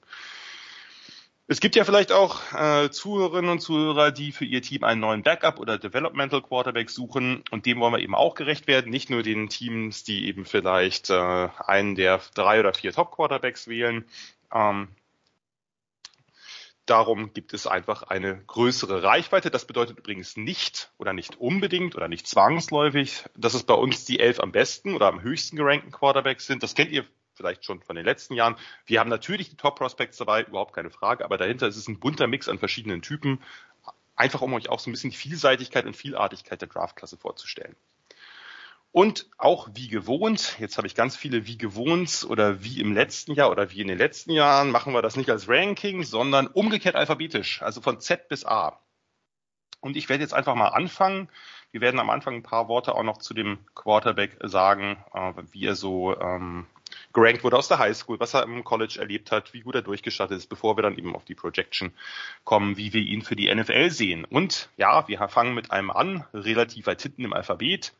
Es 1.48 1.60
gibt 1.60 1.76
ja 1.76 1.84
vielleicht 1.84 2.10
auch 2.10 2.40
äh, 2.54 2.90
Zuhörerinnen 2.90 3.52
und 3.52 3.60
Zuhörer, 3.60 4.10
die 4.10 4.32
für 4.32 4.44
ihr 4.44 4.62
Team 4.62 4.82
einen 4.82 5.00
neuen 5.00 5.22
Backup 5.22 5.60
oder 5.60 5.78
Developmental 5.78 6.42
Quarterback 6.42 6.90
suchen 6.90 7.44
und 7.52 7.66
dem 7.66 7.78
wollen 7.78 7.92
wir 7.92 8.00
eben 8.00 8.16
auch 8.16 8.34
gerecht 8.34 8.66
werden. 8.66 8.90
Nicht 8.90 9.10
nur 9.10 9.22
den 9.22 9.48
Teams, 9.48 10.02
die 10.02 10.26
eben 10.26 10.44
vielleicht 10.44 11.08
äh, 11.10 11.48
einen 11.58 11.94
der 11.94 12.20
drei 12.34 12.58
oder 12.58 12.74
vier 12.74 12.92
Top 12.92 13.12
Quarterbacks 13.12 13.68
wählen. 13.68 14.04
Ähm, 14.52 14.88
darum 16.84 17.32
gibt 17.32 17.54
es 17.54 17.68
einfach 17.68 18.02
eine 18.02 18.42
größere 18.44 19.04
Reichweite. 19.04 19.52
Das 19.52 19.66
bedeutet 19.66 19.98
übrigens 19.98 20.36
nicht 20.36 20.90
oder 20.98 21.12
nicht 21.12 21.36
unbedingt 21.36 21.94
oder 21.94 22.08
nicht 22.08 22.26
zwangsläufig, 22.26 23.24
dass 23.36 23.54
es 23.54 23.62
bei 23.62 23.74
uns 23.74 24.04
die 24.04 24.18
elf 24.18 24.40
am 24.40 24.50
besten 24.50 24.96
oder 24.96 25.06
am 25.06 25.22
höchsten 25.22 25.56
gerankten 25.56 25.92
Quarterbacks 25.92 26.46
sind. 26.48 26.64
Das 26.64 26.74
kennt 26.74 26.90
ihr 26.90 27.04
vielleicht 27.36 27.64
schon 27.64 27.82
von 27.82 27.96
den 27.96 28.04
letzten 28.04 28.34
Jahren. 28.34 28.56
Wir 28.86 29.00
haben 29.00 29.10
natürlich 29.10 29.50
die 29.50 29.56
Top 29.56 29.76
Prospects 29.78 30.16
dabei, 30.16 30.42
überhaupt 30.42 30.74
keine 30.74 30.90
Frage, 30.90 31.24
aber 31.24 31.36
dahinter 31.38 31.68
ist 31.68 31.76
es 31.76 31.88
ein 31.88 32.00
bunter 32.00 32.26
Mix 32.26 32.48
an 32.48 32.58
verschiedenen 32.58 33.02
Typen, 33.02 33.40
einfach 34.16 34.40
um 34.40 34.54
euch 34.54 34.68
auch 34.68 34.80
so 34.80 34.90
ein 34.90 34.92
bisschen 34.92 35.10
die 35.10 35.16
Vielseitigkeit 35.16 35.86
und 35.86 35.94
Vielartigkeit 35.94 36.60
der 36.60 36.68
Draftklasse 36.68 37.16
vorzustellen. 37.16 37.76
Und 38.92 39.28
auch 39.36 39.68
wie 39.74 39.88
gewohnt, 39.88 40.56
jetzt 40.58 40.78
habe 40.78 40.86
ich 40.86 40.94
ganz 40.94 41.16
viele 41.16 41.46
wie 41.46 41.58
gewohnt 41.58 42.26
oder 42.30 42.64
wie 42.64 42.80
im 42.80 42.94
letzten 42.94 43.34
Jahr 43.34 43.50
oder 43.50 43.70
wie 43.70 43.82
in 43.82 43.88
den 43.88 43.98
letzten 43.98 44.30
Jahren, 44.30 44.70
machen 44.70 44.94
wir 44.94 45.02
das 45.02 45.16
nicht 45.16 45.28
als 45.28 45.50
Ranking, 45.50 46.02
sondern 46.02 46.46
umgekehrt 46.46 46.96
alphabetisch, 46.96 47.60
also 47.60 47.82
von 47.82 48.00
Z 48.00 48.28
bis 48.28 48.46
A. 48.46 48.80
Und 49.80 49.98
ich 49.98 50.08
werde 50.08 50.22
jetzt 50.22 50.32
einfach 50.32 50.54
mal 50.54 50.68
anfangen. 50.68 51.28
Wir 51.72 51.82
werden 51.82 52.00
am 52.00 52.08
Anfang 52.08 52.36
ein 52.36 52.42
paar 52.42 52.68
Worte 52.68 52.94
auch 52.94 53.02
noch 53.02 53.18
zu 53.18 53.34
dem 53.34 53.58
Quarterback 53.74 54.38
sagen, 54.42 54.96
äh, 55.12 55.32
wie 55.50 55.66
er 55.66 55.74
so 55.74 56.18
ähm, 56.18 56.66
gerankt 57.16 57.42
wurde 57.44 57.56
aus 57.56 57.66
der 57.66 57.78
Highschool, 57.78 58.20
was 58.20 58.34
er 58.34 58.42
im 58.42 58.62
College 58.62 58.98
erlebt 59.00 59.32
hat, 59.32 59.54
wie 59.54 59.62
gut 59.62 59.74
er 59.74 59.80
durchgestattet 59.80 60.36
ist, 60.36 60.48
bevor 60.48 60.76
wir 60.76 60.82
dann 60.82 60.98
eben 60.98 61.16
auf 61.16 61.24
die 61.24 61.34
Projection 61.34 61.94
kommen, 62.44 62.76
wie 62.76 62.92
wir 62.92 63.00
ihn 63.00 63.22
für 63.22 63.36
die 63.36 63.52
NFL 63.52 63.90
sehen. 63.90 64.26
Und 64.26 64.68
ja, 64.76 65.08
wir 65.08 65.26
fangen 65.28 65.54
mit 65.54 65.70
einem 65.70 65.90
an, 65.90 66.26
relativ 66.34 66.86
weit 66.86 67.00
hinten 67.00 67.24
im 67.24 67.32
Alphabet 67.32 67.94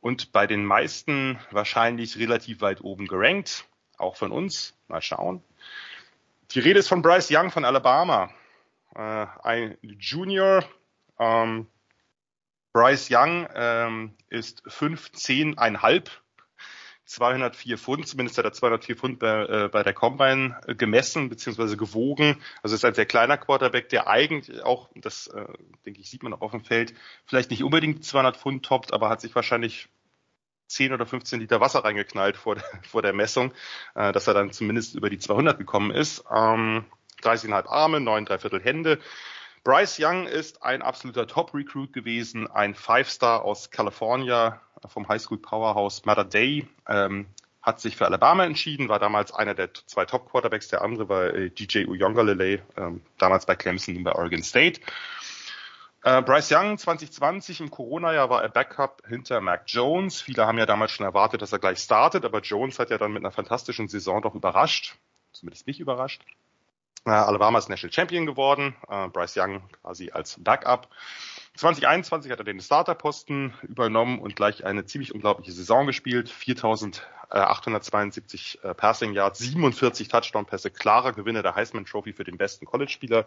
und 0.00 0.32
bei 0.32 0.46
den 0.46 0.64
meisten 0.64 1.38
wahrscheinlich 1.50 2.16
relativ 2.16 2.62
weit 2.62 2.80
oben 2.80 3.06
gerankt, 3.06 3.66
auch 3.98 4.16
von 4.16 4.32
uns. 4.32 4.74
Mal 4.88 5.02
schauen. 5.02 5.42
Die 6.52 6.60
Rede 6.60 6.78
ist 6.78 6.88
von 6.88 7.02
Bryce 7.02 7.30
Young 7.30 7.50
von 7.50 7.66
Alabama, 7.66 8.30
äh, 8.94 9.26
ein 9.42 9.76
Junior. 9.82 10.64
Ähm, 11.18 11.66
Bryce 12.72 13.08
Young 13.10 13.46
ähm, 13.54 14.14
ist 14.30 14.62
15,5 14.66 16.08
204 17.10 17.76
Pfund, 17.76 18.06
zumindest 18.06 18.38
hat 18.38 18.44
er 18.44 18.52
204 18.52 18.96
Pfund 18.96 19.18
bei, 19.18 19.44
äh, 19.44 19.68
bei 19.68 19.82
der 19.82 19.92
Combine 19.92 20.60
äh, 20.66 20.76
gemessen 20.76 21.28
bzw. 21.28 21.74
gewogen. 21.74 22.40
Also 22.62 22.76
ist 22.76 22.84
ein 22.84 22.94
sehr 22.94 23.06
kleiner 23.06 23.36
Quarterback, 23.36 23.88
der 23.88 24.06
eigentlich 24.06 24.62
auch, 24.62 24.88
das 24.94 25.26
äh, 25.26 25.46
denke 25.84 26.00
ich, 26.00 26.08
sieht 26.08 26.22
man 26.22 26.32
auch 26.32 26.40
auf 26.40 26.52
dem 26.52 26.62
Feld, 26.62 26.94
vielleicht 27.26 27.50
nicht 27.50 27.64
unbedingt 27.64 28.04
200 28.04 28.36
Pfund 28.36 28.64
toppt, 28.64 28.92
aber 28.92 29.08
hat 29.08 29.20
sich 29.20 29.34
wahrscheinlich 29.34 29.88
10 30.68 30.92
oder 30.92 31.04
15 31.04 31.40
Liter 31.40 31.60
Wasser 31.60 31.82
reingeknallt 31.82 32.36
vor 32.36 32.54
der, 32.54 32.64
vor 32.88 33.02
der 33.02 33.12
Messung, 33.12 33.52
äh, 33.96 34.12
dass 34.12 34.28
er 34.28 34.34
dann 34.34 34.52
zumindest 34.52 34.94
über 34.94 35.10
die 35.10 35.18
200 35.18 35.58
gekommen 35.58 35.90
ist. 35.90 36.24
Ähm, 36.30 36.84
30,5 37.22 37.66
Arme, 37.66 37.98
9 37.98 38.24
Dreiviertel 38.24 38.62
Hände. 38.62 39.00
Bryce 39.64 39.98
Young 40.00 40.26
ist 40.26 40.62
ein 40.62 40.80
absoluter 40.80 41.26
Top-Recruit 41.26 41.92
gewesen, 41.92 42.46
ein 42.46 42.74
Five-Star 42.74 43.42
aus 43.44 43.70
California, 43.70 44.60
vom 44.88 45.08
Highschool 45.08 45.38
Powerhouse 45.38 46.04
Matter 46.04 46.24
Day, 46.24 46.66
ähm, 46.88 47.26
hat 47.62 47.80
sich 47.80 47.96
für 47.96 48.06
Alabama 48.06 48.44
entschieden, 48.44 48.88
war 48.88 48.98
damals 48.98 49.32
einer 49.32 49.54
der 49.54 49.74
zwei 49.74 50.06
Top 50.06 50.30
Quarterbacks, 50.30 50.68
der 50.68 50.82
andere 50.82 51.08
war 51.08 51.34
äh, 51.34 51.50
DJ 51.50 51.84
Uyongalele, 51.84 52.62
ähm, 52.76 53.02
damals 53.18 53.44
bei 53.44 53.54
Clemson 53.54 53.96
und 53.96 54.04
bei 54.04 54.14
Oregon 54.14 54.42
State. 54.42 54.80
Äh, 56.02 56.22
Bryce 56.22 56.52
Young 56.52 56.78
2020 56.78 57.60
im 57.60 57.70
Corona-Jahr 57.70 58.30
war 58.30 58.42
er 58.42 58.48
Backup 58.48 59.02
hinter 59.06 59.42
Mac 59.42 59.64
Jones. 59.66 60.22
Viele 60.22 60.46
haben 60.46 60.56
ja 60.56 60.64
damals 60.64 60.92
schon 60.92 61.04
erwartet, 61.04 61.42
dass 61.42 61.52
er 61.52 61.58
gleich 61.58 61.80
startet, 61.80 62.24
aber 62.24 62.40
Jones 62.40 62.78
hat 62.78 62.88
ja 62.88 62.96
dann 62.96 63.12
mit 63.12 63.22
einer 63.22 63.32
fantastischen 63.32 63.88
Saison 63.88 64.22
doch 64.22 64.34
überrascht, 64.34 64.96
zumindest 65.32 65.66
mich 65.66 65.78
überrascht. 65.78 66.24
Äh, 67.04 67.10
Alabama 67.10 67.58
ist 67.58 67.68
National 67.68 67.92
Champion 67.92 68.24
geworden, 68.24 68.74
äh, 68.88 69.08
Bryce 69.08 69.36
Young 69.36 69.62
quasi 69.82 70.10
als 70.10 70.42
Backup. 70.42 70.88
2021 71.56 72.30
hat 72.30 72.38
er 72.38 72.44
den 72.44 72.60
Starterposten 72.60 73.54
übernommen 73.62 74.18
und 74.18 74.36
gleich 74.36 74.64
eine 74.64 74.86
ziemlich 74.86 75.14
unglaubliche 75.14 75.52
Saison 75.52 75.86
gespielt. 75.86 76.30
4872 76.30 78.60
äh, 78.62 78.74
Passing 78.74 79.12
Yards, 79.12 79.40
47 79.40 80.08
Touchdown-Pässe, 80.08 80.70
klarer 80.70 81.12
Gewinner 81.12 81.42
der 81.42 81.54
Heisman 81.54 81.84
Trophy 81.84 82.12
für 82.12 82.24
den 82.24 82.38
besten 82.38 82.66
College-Spieler. 82.66 83.26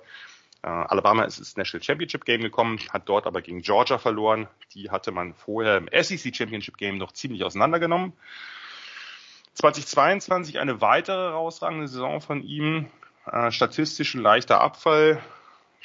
Äh, 0.63 0.67
Alabama 0.67 1.25
ist 1.25 1.39
ins 1.39 1.57
National 1.57 1.83
Championship 1.83 2.25
Game 2.25 2.41
gekommen, 2.41 2.79
hat 2.91 3.09
dort 3.09 3.27
aber 3.27 3.41
gegen 3.41 3.61
Georgia 3.61 3.97
verloren. 3.97 4.47
Die 4.73 4.89
hatte 4.89 5.11
man 5.11 5.33
vorher 5.33 5.77
im 5.77 5.89
SEC 5.91 6.35
Championship 6.35 6.77
Game 6.77 6.97
noch 6.97 7.11
ziemlich 7.11 7.43
auseinandergenommen. 7.43 8.13
2022 9.55 10.59
eine 10.59 10.81
weitere 10.81 11.31
herausragende 11.31 11.87
Saison 11.87 12.21
von 12.21 12.41
ihm. 12.41 12.87
Äh, 13.25 13.51
statistisch 13.51 14.15
ein 14.15 14.21
leichter 14.21 14.61
Abfall 14.61 15.21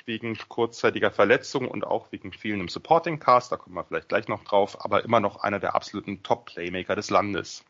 wegen 0.08 0.36
kurzzeitiger 0.48 1.12
Verletzung 1.12 1.68
und 1.68 1.86
auch 1.86 2.10
wegen 2.10 2.32
fehlendem 2.32 2.68
Supporting 2.68 3.20
Cast, 3.20 3.52
da 3.52 3.56
kommen 3.56 3.76
wir 3.76 3.84
vielleicht 3.84 4.08
gleich 4.08 4.26
noch 4.26 4.42
drauf, 4.42 4.84
aber 4.84 5.04
immer 5.04 5.20
noch 5.20 5.36
einer 5.44 5.60
der 5.60 5.76
absoluten 5.76 6.24
Top-Playmaker 6.24 6.96
des 6.96 7.10
Landes. 7.10 7.64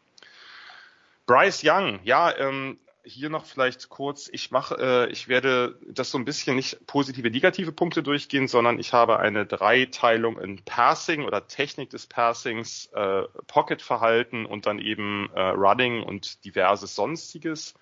Bryce 1.26 1.62
Young, 1.64 2.00
ja, 2.04 2.35
ähm, 2.38 2.78
hier 3.04 3.30
noch 3.30 3.45
vielleicht 3.45 3.88
kurz, 3.88 4.28
ich 4.33 4.50
mache, 4.50 4.76
äh, 4.78 5.11
ich 5.11 5.28
werde 5.28 5.78
das 5.88 6.11
so 6.11 6.18
ein 6.18 6.25
bisschen 6.25 6.57
nicht 6.57 6.87
positive, 6.87 7.30
negative 7.30 7.73
Punkte 7.73 8.02
durchgehen, 8.02 8.49
sondern 8.49 8.78
ich 8.78 8.92
habe 8.92 9.18
eine 9.18 9.45
Dreiteilung 9.45 10.38
in 10.38 10.62
Passing 10.64 11.25
oder 11.25 11.47
Technik 11.47 11.90
des 11.90 12.07
Passings, 12.07 12.87
äh, 12.95 13.23
Pocket-Verhalten 13.47 14.47
und 14.47 14.66
dann 14.66 14.78
eben 14.78 15.30
äh, 15.35 15.40
Running 15.40 16.02
und 16.02 16.45
diverses 16.45 16.95
Sonstiges 16.95 17.75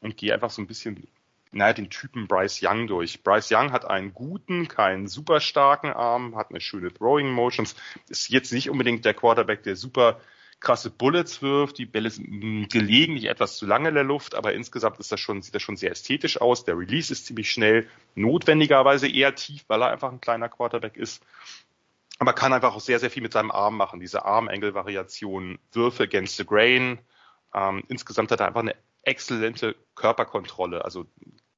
und 0.00 0.16
gehe 0.16 0.34
einfach 0.34 0.50
so 0.50 0.62
ein 0.62 0.66
bisschen 0.66 1.06
naja, 1.52 1.72
den 1.72 1.90
Typen 1.90 2.28
Bryce 2.28 2.60
Young 2.62 2.86
durch. 2.86 3.22
Bryce 3.22 3.50
Young 3.52 3.72
hat 3.72 3.84
einen 3.84 4.14
guten, 4.14 4.68
keinen 4.68 5.08
super 5.08 5.40
starken 5.40 5.92
Arm, 5.92 6.36
hat 6.36 6.50
eine 6.50 6.60
schöne 6.60 6.92
Throwing 6.92 7.30
Motions, 7.30 7.74
ist 8.08 8.28
jetzt 8.28 8.52
nicht 8.52 8.70
unbedingt 8.70 9.04
der 9.04 9.14
Quarterback, 9.14 9.62
der 9.62 9.76
super 9.76 10.20
krasse 10.60 10.90
Bullets 10.90 11.40
wirft, 11.40 11.78
die 11.78 11.86
Bälle 11.86 12.10
sind 12.10 12.70
gelegentlich 12.70 13.24
etwas 13.24 13.56
zu 13.56 13.66
lange 13.66 13.88
in 13.88 13.94
der 13.94 14.04
Luft, 14.04 14.34
aber 14.34 14.52
insgesamt 14.52 15.00
ist 15.00 15.10
das 15.10 15.18
schon, 15.18 15.42
sieht 15.42 15.54
das 15.54 15.62
schon 15.62 15.76
sehr 15.76 15.90
ästhetisch 15.90 16.40
aus. 16.40 16.64
Der 16.64 16.78
Release 16.78 17.12
ist 17.12 17.26
ziemlich 17.26 17.50
schnell, 17.50 17.88
notwendigerweise 18.14 19.08
eher 19.08 19.34
tief, 19.34 19.64
weil 19.68 19.82
er 19.82 19.90
einfach 19.90 20.12
ein 20.12 20.20
kleiner 20.20 20.50
Quarterback 20.50 20.96
ist. 20.96 21.24
Aber 22.18 22.34
kann 22.34 22.52
einfach 22.52 22.74
auch 22.74 22.80
sehr, 22.80 22.98
sehr 22.98 23.10
viel 23.10 23.22
mit 23.22 23.32
seinem 23.32 23.50
Arm 23.50 23.78
machen. 23.78 23.98
Diese 23.98 24.26
Arm-Angle-Variation, 24.26 25.58
Würfe 25.72 26.02
against 26.02 26.36
the 26.36 26.44
grain. 26.44 26.98
Ähm, 27.54 27.82
insgesamt 27.88 28.30
hat 28.30 28.40
er 28.40 28.48
einfach 28.48 28.60
eine 28.60 28.76
exzellente 29.02 29.74
Körperkontrolle. 29.94 30.84
Also 30.84 31.06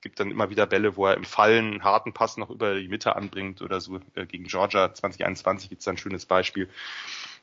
gibt 0.02 0.20
dann 0.20 0.30
immer 0.30 0.50
wieder 0.50 0.66
Bälle, 0.66 0.96
wo 0.96 1.06
er 1.06 1.16
im 1.16 1.24
Fallen 1.24 1.72
einen 1.72 1.84
harten 1.84 2.12
Pass 2.12 2.36
noch 2.36 2.50
über 2.50 2.74
die 2.74 2.88
Mitte 2.88 3.16
anbringt 3.16 3.62
oder 3.62 3.80
so. 3.80 4.00
Äh, 4.14 4.26
gegen 4.26 4.44
Georgia 4.44 4.92
2021 4.92 5.70
gibt 5.70 5.80
es 5.80 5.88
ein 5.88 5.96
schönes 5.96 6.26
Beispiel. 6.26 6.68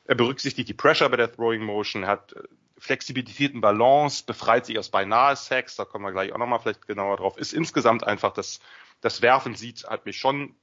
Er 0.04 0.14
berücksichtigt 0.14 0.68
die 0.68 0.74
Pressure 0.74 1.08
bei 1.08 1.16
der 1.16 1.32
Throwing 1.32 1.62
Motion, 1.62 2.06
hat 2.06 2.34
äh, 2.34 2.42
Flexibilität 2.78 3.54
und 3.54 3.60
Balance, 3.60 4.24
befreit 4.24 4.66
sich 4.66 4.78
aus 4.78 4.88
beinahe 4.88 5.36
Sacks, 5.36 5.76
da 5.76 5.84
kommen 5.84 6.04
wir 6.04 6.12
gleich 6.12 6.32
auch 6.32 6.38
nochmal 6.38 6.60
vielleicht 6.60 6.86
genauer 6.86 7.18
drauf. 7.18 7.36
Ist 7.36 7.52
insgesamt 7.52 8.04
einfach 8.04 8.32
das, 8.32 8.60
das 9.00 9.20
Werfen 9.20 9.54
sieht, 9.54 9.84
hat 9.84 10.06
mich 10.06 10.16
schon 10.16 10.54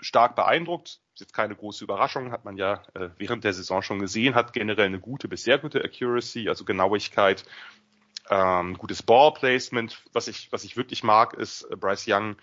stark 0.00 0.36
beeindruckt. 0.36 1.00
Ist 1.14 1.20
jetzt 1.20 1.34
keine 1.34 1.54
große 1.54 1.84
Überraschung, 1.84 2.32
hat 2.32 2.44
man 2.44 2.56
ja 2.56 2.82
äh, 2.94 3.08
während 3.16 3.44
der 3.44 3.52
Saison 3.52 3.82
schon 3.82 3.98
gesehen, 3.98 4.34
hat 4.34 4.52
generell 4.52 4.86
eine 4.86 5.00
gute 5.00 5.28
bis 5.28 5.44
sehr 5.44 5.58
gute 5.58 5.82
Accuracy, 5.82 6.48
also 6.48 6.64
Genauigkeit, 6.64 7.44
ähm, 8.30 8.78
gutes 8.78 9.02
Ballplacement. 9.02 10.02
Was 10.12 10.28
ich, 10.28 10.50
was 10.52 10.64
ich 10.64 10.76
wirklich 10.76 11.02
mag, 11.02 11.34
ist 11.34 11.62
äh, 11.70 11.76
Bryce 11.76 12.06
Young 12.08 12.36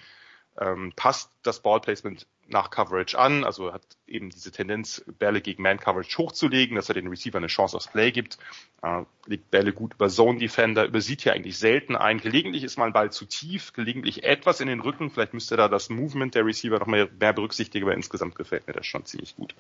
ähm, 0.59 0.93
passt 0.95 1.31
das 1.43 1.61
Ballplacement 1.61 2.27
nach 2.47 2.69
Coverage 2.69 3.17
an, 3.17 3.45
also 3.45 3.71
hat 3.71 3.81
eben 4.07 4.29
diese 4.29 4.51
Tendenz, 4.51 5.03
Bälle 5.19 5.41
gegen 5.41 5.63
Man-Coverage 5.63 6.17
hochzulegen, 6.17 6.75
dass 6.75 6.89
er 6.89 6.95
den 6.95 7.07
Receiver 7.07 7.37
eine 7.37 7.47
Chance 7.47 7.77
aufs 7.77 7.87
Play 7.87 8.11
gibt, 8.11 8.37
äh, 8.81 9.03
legt 9.25 9.49
Bälle 9.51 9.71
gut 9.71 9.93
über 9.93 10.09
Zone-Defender, 10.09 10.85
übersieht 10.85 11.21
hier 11.21 11.33
eigentlich 11.33 11.57
selten 11.57 11.95
ein. 11.95 12.19
Gelegentlich 12.19 12.63
ist 12.63 12.77
mal 12.77 12.87
ein 12.87 12.93
Ball 12.93 13.11
zu 13.11 13.25
tief, 13.25 13.71
gelegentlich 13.73 14.23
etwas 14.23 14.59
in 14.59 14.67
den 14.67 14.81
Rücken, 14.81 15.09
vielleicht 15.09 15.33
müsste 15.33 15.55
da 15.55 15.69
das 15.69 15.89
Movement 15.89 16.35
der 16.35 16.45
Receiver 16.45 16.79
noch 16.79 16.87
mehr, 16.87 17.09
mehr 17.19 17.33
berücksichtigen, 17.33 17.85
aber 17.85 17.95
insgesamt 17.95 18.35
gefällt 18.35 18.67
mir 18.67 18.73
das 18.73 18.85
schon 18.85 19.05
ziemlich 19.05 19.35
gut. 19.37 19.55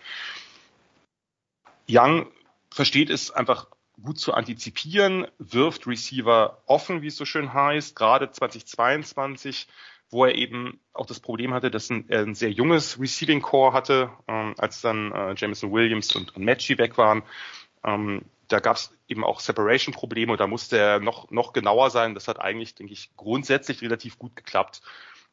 Young 1.89 2.27
versteht 2.69 3.09
es 3.09 3.31
einfach 3.31 3.67
gut 4.01 4.19
zu 4.19 4.33
antizipieren, 4.33 5.27
wirft 5.37 5.87
Receiver 5.87 6.61
offen, 6.65 7.01
wie 7.01 7.07
es 7.07 7.15
so 7.15 7.25
schön 7.25 7.53
heißt, 7.53 7.95
gerade 7.95 8.31
2022, 8.31 9.67
wo 10.09 10.25
er 10.25 10.35
eben 10.35 10.79
auch 10.93 11.05
das 11.05 11.19
Problem 11.19 11.53
hatte, 11.53 11.71
dass 11.71 11.89
er 11.89 12.21
ein 12.21 12.35
sehr 12.35 12.51
junges 12.51 12.99
Receiving 12.99 13.41
Core 13.41 13.73
hatte, 13.73 14.11
ähm, 14.27 14.55
als 14.57 14.81
dann 14.81 15.11
äh, 15.11 15.33
Jameson 15.37 15.71
Williams 15.71 16.15
und, 16.15 16.35
und 16.35 16.43
Matchy 16.43 16.77
weg 16.77 16.97
waren. 16.97 17.23
Ähm, 17.83 18.25
da 18.47 18.59
gab 18.59 18.75
es 18.75 18.93
eben 19.07 19.23
auch 19.23 19.39
Separation-Probleme 19.39 20.33
und 20.33 20.39
da 20.39 20.47
musste 20.47 20.77
er 20.77 20.99
noch, 20.99 21.31
noch 21.31 21.53
genauer 21.53 21.89
sein. 21.89 22.13
Das 22.13 22.27
hat 22.27 22.39
eigentlich, 22.39 22.75
denke 22.75 22.91
ich, 22.93 23.15
grundsätzlich 23.15 23.81
relativ 23.81 24.19
gut 24.19 24.35
geklappt. 24.35 24.81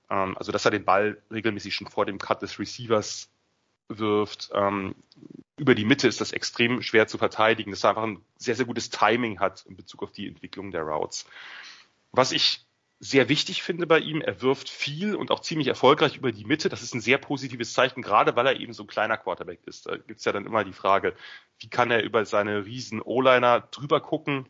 Ähm, 0.09 0.37
also, 0.39 0.53
dass 0.53 0.65
er 0.65 0.71
den 0.71 0.85
Ball 0.85 1.21
regelmäßig 1.31 1.75
schon 1.75 1.89
vor 1.89 2.07
dem 2.07 2.19
Cut 2.19 2.43
des 2.43 2.59
Receivers 2.61 3.31
wirft. 3.89 4.51
Ähm, 4.55 4.95
über 5.57 5.75
die 5.75 5.85
Mitte 5.85 6.09
ist 6.09 6.21
das 6.21 6.33
extrem 6.33 6.83
schwer 6.83 7.09
zu 7.09 7.19
verteidigen, 7.19 7.71
dass 7.71 7.85
er 7.85 7.91
einfach 7.91 8.05
ein 8.05 8.25
sehr, 8.37 8.55
sehr 8.55 8.67
gutes 8.67 8.91
Timing 8.91 9.41
hat 9.41 9.67
in 9.67 9.77
Bezug 9.77 10.03
auf 10.03 10.13
die 10.13 10.29
Entwicklung 10.29 10.71
der 10.71 10.83
Routes. 10.83 11.27
Was 12.13 12.33
ich 12.33 12.65
sehr 13.01 13.29
wichtig 13.29 13.63
finde 13.63 13.87
bei 13.87 14.01
ihm, 14.01 14.21
er 14.21 14.43
wirft 14.43 14.69
viel 14.69 15.15
und 15.15 15.31
auch 15.31 15.41
ziemlich 15.41 15.69
erfolgreich 15.69 16.17
über 16.17 16.33
die 16.33 16.45
Mitte. 16.45 16.69
Das 16.69 16.83
ist 16.83 16.95
ein 16.95 17.01
sehr 17.01 17.19
positives 17.19 17.73
Zeichen, 17.73 18.03
gerade 18.03 18.35
weil 18.35 18.47
er 18.47 18.59
eben 18.59 18.73
so 18.73 18.83
ein 18.83 18.89
kleiner 18.89 19.17
Quarterback 19.17 19.61
ist. 19.67 19.87
Da 19.87 19.97
gibt's 19.97 20.25
ja 20.25 20.33
dann 20.33 20.47
immer 20.47 20.65
die 20.65 20.73
Frage, 20.73 21.15
wie 21.61 21.69
kann 21.69 21.91
er 21.91 22.03
über 22.03 22.25
seine 22.25 22.65
riesen 22.65 23.01
O-Liner 23.01 23.61
drüber 23.71 24.01
gucken? 24.01 24.49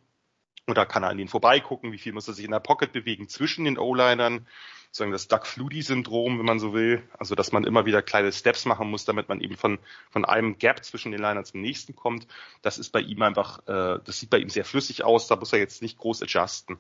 Oder 0.67 0.87
kann 0.87 1.03
er 1.03 1.11
an 1.11 1.19
denen 1.19 1.29
vorbeigucken? 1.29 1.93
Wie 1.93 1.99
viel 1.99 2.13
muss 2.13 2.29
er 2.29 2.35
sich 2.35 2.45
in 2.45 2.51
der 2.51 2.61
Pocket 2.61 2.93
bewegen 2.93 3.29
zwischen 3.29 3.65
den 3.65 3.79
O-Linern? 3.79 4.47
Sozusagen 4.91 5.13
das 5.13 5.29
Doug 5.29 5.45
Flutie-Syndrom, 5.45 6.39
wenn 6.39 6.47
man 6.47 6.59
so 6.59 6.73
will. 6.73 7.03
Also, 7.19 7.35
dass 7.35 7.53
man 7.53 7.65
immer 7.65 7.85
wieder 7.85 8.03
kleine 8.03 8.33
Steps 8.33 8.65
machen 8.65 8.91
muss, 8.91 9.05
damit 9.05 9.29
man 9.29 9.41
eben 9.41 9.57
von, 9.57 9.79
von 10.11 10.25
einem 10.25 10.59
Gap 10.59 10.85
zwischen 10.85 11.13
den 11.13 11.21
Linern 11.21 11.45
zum 11.45 11.61
nächsten 11.61 11.95
kommt. 11.95 12.27
Das 12.63 12.79
ist 12.79 12.91
bei 12.91 13.01
ihm 13.01 13.21
einfach, 13.23 13.59
äh, 13.69 14.01
das 14.05 14.19
sieht 14.19 14.31
bei 14.31 14.39
ihm 14.39 14.49
sehr 14.49 14.65
flüssig 14.65 15.05
aus. 15.05 15.27
Da 15.27 15.37
muss 15.37 15.53
er 15.53 15.59
jetzt 15.59 15.83
nicht 15.83 15.99
groß 15.99 16.23
adjusten. 16.23 16.79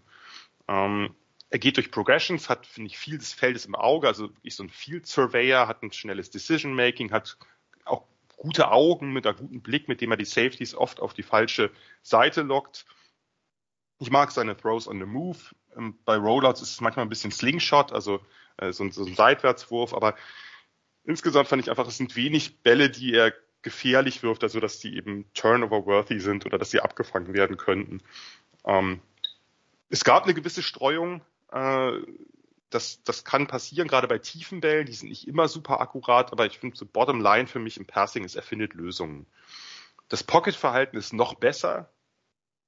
Ähm, 0.69 1.15
er 1.51 1.59
geht 1.59 1.77
durch 1.77 1.91
Progressions, 1.91 2.49
hat, 2.49 2.67
finde 2.67 2.89
ich, 2.89 2.99
viel 2.99 3.19
des 3.19 3.33
Feldes 3.33 3.65
im 3.65 3.75
Auge, 3.75 4.07
also 4.07 4.31
ist 4.43 4.59
so 4.59 4.65
ein 4.65 4.69
Field 4.69 5.07
Surveyor, 5.07 5.67
hat 5.67 5.83
ein 5.83 5.93
schnelles 5.93 6.31
Decision 6.31 6.75
Making, 6.75 7.11
hat 7.11 7.39
auch 7.85 8.05
gute 8.37 8.71
Augen 8.71 9.13
mit 9.13 9.27
einem 9.27 9.39
guten 9.39 9.63
Blick, 9.63 9.89
mit 9.89 10.01
dem 10.01 10.11
er 10.11 10.19
die 10.19 10.27
Safeties 10.27 10.75
oft 10.75 11.01
auf 11.01 11.15
die 11.15 11.23
falsche 11.23 11.71
Seite 12.03 12.43
lockt. 12.43 12.85
Ich 13.99 14.11
mag 14.11 14.31
seine 14.31 14.57
Throws 14.57 14.87
on 14.87 14.99
the 14.99 15.07
Move. 15.07 15.39
Ähm, 15.77 15.99
bei 16.05 16.17
Rollouts 16.17 16.63
ist 16.63 16.73
es 16.73 16.81
manchmal 16.81 17.07
ein 17.07 17.09
bisschen 17.09 17.31
Slingshot, 17.31 17.93
also 17.93 18.21
äh, 18.57 18.73
so, 18.73 18.85
ein, 18.85 18.93
so 18.93 19.05
ein 19.05 19.15
Seitwärtswurf, 19.15 19.95
aber 19.95 20.15
insgesamt 21.05 21.49
fand 21.49 21.63
ich 21.63 21.71
einfach, 21.71 21.87
es 21.87 21.97
sind 21.97 22.17
wenig 22.17 22.59
Bälle, 22.63 22.91
die 22.91 23.15
er 23.15 23.33
gefährlich 23.63 24.23
wirft, 24.23 24.43
also 24.45 24.61
dass 24.61 24.79
die 24.79 24.97
eben 24.97 25.25
turnover-worthy 25.35 26.21
sind 26.21 26.47
oder 26.47 26.59
dass 26.59 26.71
sie 26.71 26.81
abgefangen 26.81 27.35
werden 27.35 27.57
könnten. 27.57 28.03
Ähm, 28.65 29.01
es 29.91 30.05
gab 30.05 30.25
eine 30.25 30.35
gewisse 30.35 30.63
Streuung, 30.63 31.23
äh, 31.53 31.93
das, 32.71 33.03
das 33.03 33.25
kann 33.25 33.47
passieren, 33.47 33.89
gerade 33.89 34.09
bei 34.09 34.19
tiefen 34.19 34.61
Bällen, 34.61 34.87
die 34.87 34.93
sind 34.93 35.09
nicht 35.09 35.27
immer 35.27 35.49
super 35.49 35.81
akkurat, 35.81 36.33
aber 36.33 36.47
ich 36.47 36.59
finde 36.59 36.77
so 36.77 36.85
Bottom 36.85 37.21
Line 37.21 37.47
für 37.47 37.59
mich 37.59 37.79
im 37.79 37.87
Passing 37.87 38.25
ist, 38.25 38.37
er 38.37 38.43
findet 38.43 38.75
Lösungen. 38.75 39.27
Das 40.09 40.23
Pocket-Verhalten 40.23 40.97
ist 40.97 41.13
noch 41.13 41.35
besser. 41.35 41.91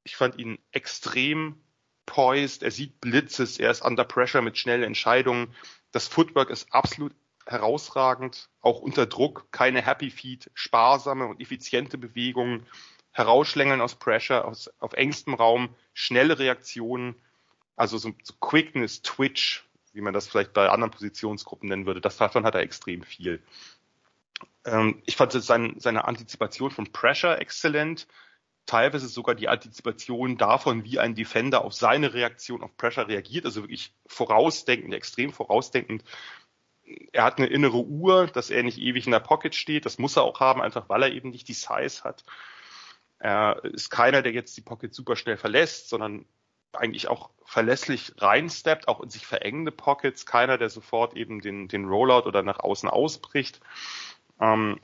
Ich 0.04 0.16
fand 0.16 0.38
ihn 0.38 0.58
extrem 0.72 1.60
poised, 2.10 2.64
er 2.64 2.72
sieht 2.72 3.00
Blitzes, 3.00 3.58
er 3.58 3.70
ist 3.70 3.82
under 3.82 4.02
pressure 4.02 4.42
mit 4.42 4.58
schnellen 4.58 4.82
Entscheidungen. 4.82 5.54
Das 5.92 6.08
Footwork 6.08 6.50
ist 6.50 6.74
absolut 6.74 7.14
herausragend, 7.46 8.48
auch 8.60 8.80
unter 8.80 9.06
Druck, 9.06 9.46
keine 9.52 9.80
Happy 9.80 10.10
Feet, 10.10 10.50
sparsame 10.52 11.26
und 11.26 11.40
effiziente 11.40 11.98
Bewegungen, 11.98 12.66
herausschlängeln 13.12 13.80
aus 13.80 13.94
Pressure, 13.94 14.44
aus, 14.44 14.70
auf 14.80 14.92
engstem 14.94 15.34
Raum, 15.34 15.74
schnelle 15.94 16.40
Reaktionen, 16.40 17.14
also 17.76 17.96
so, 17.96 18.12
so 18.24 18.34
Quickness, 18.40 19.02
Twitch, 19.02 19.64
wie 19.92 20.00
man 20.00 20.12
das 20.12 20.26
vielleicht 20.26 20.52
bei 20.52 20.68
anderen 20.68 20.90
Positionsgruppen 20.90 21.68
nennen 21.68 21.86
würde, 21.86 22.00
das 22.00 22.16
davon 22.16 22.44
hat 22.44 22.56
er 22.56 22.62
extrem 22.62 23.04
viel. 23.04 23.40
Ähm, 24.64 25.00
ich 25.06 25.14
fand 25.14 25.30
sein, 25.32 25.76
seine 25.78 26.06
Antizipation 26.08 26.72
von 26.72 26.90
Pressure 26.90 27.40
exzellent, 27.40 28.08
teilweise 28.70 29.08
sogar 29.08 29.34
die 29.34 29.48
Antizipation 29.48 30.36
davon, 30.36 30.84
wie 30.84 31.00
ein 31.00 31.16
Defender 31.16 31.64
auf 31.64 31.74
seine 31.74 32.14
Reaktion 32.14 32.62
auf 32.62 32.76
Pressure 32.76 33.08
reagiert, 33.08 33.44
also 33.44 33.62
wirklich 33.62 33.92
vorausdenkend, 34.06 34.94
extrem 34.94 35.32
vorausdenkend. 35.32 36.04
Er 37.12 37.24
hat 37.24 37.38
eine 37.38 37.48
innere 37.48 37.84
Uhr, 37.84 38.28
dass 38.28 38.50
er 38.50 38.62
nicht 38.62 38.78
ewig 38.78 39.06
in 39.06 39.12
der 39.12 39.20
Pocket 39.20 39.56
steht, 39.56 39.86
das 39.86 39.98
muss 39.98 40.16
er 40.16 40.22
auch 40.22 40.38
haben, 40.38 40.62
einfach 40.62 40.88
weil 40.88 41.02
er 41.02 41.12
eben 41.12 41.30
nicht 41.30 41.48
die 41.48 41.54
Size 41.54 42.04
hat. 42.04 42.24
Er 43.18 43.64
ist 43.64 43.90
keiner, 43.90 44.22
der 44.22 44.32
jetzt 44.32 44.56
die 44.56 44.62
Pocket 44.62 44.94
super 44.94 45.16
schnell 45.16 45.36
verlässt, 45.36 45.88
sondern 45.88 46.24
eigentlich 46.72 47.08
auch 47.08 47.30
verlässlich 47.44 48.12
reinsteppt, 48.18 48.86
auch 48.86 49.00
in 49.00 49.10
sich 49.10 49.26
verengende 49.26 49.72
Pockets, 49.72 50.26
keiner, 50.26 50.58
der 50.58 50.70
sofort 50.70 51.16
eben 51.16 51.40
den, 51.40 51.66
den 51.66 51.86
Rollout 51.86 52.28
oder 52.28 52.44
nach 52.44 52.60
außen 52.60 52.88
ausbricht. 52.88 53.60
Ähm, 54.40 54.78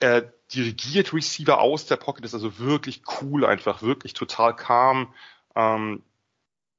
er 0.00 0.22
dirigiert 0.52 1.12
Receiver 1.12 1.60
aus 1.60 1.86
der 1.86 1.96
Pocket, 1.96 2.24
ist 2.24 2.34
also 2.34 2.58
wirklich 2.58 3.02
cool, 3.20 3.44
einfach 3.44 3.82
wirklich 3.82 4.14
total 4.14 4.56
calm, 4.56 5.14
ähm, 5.54 6.02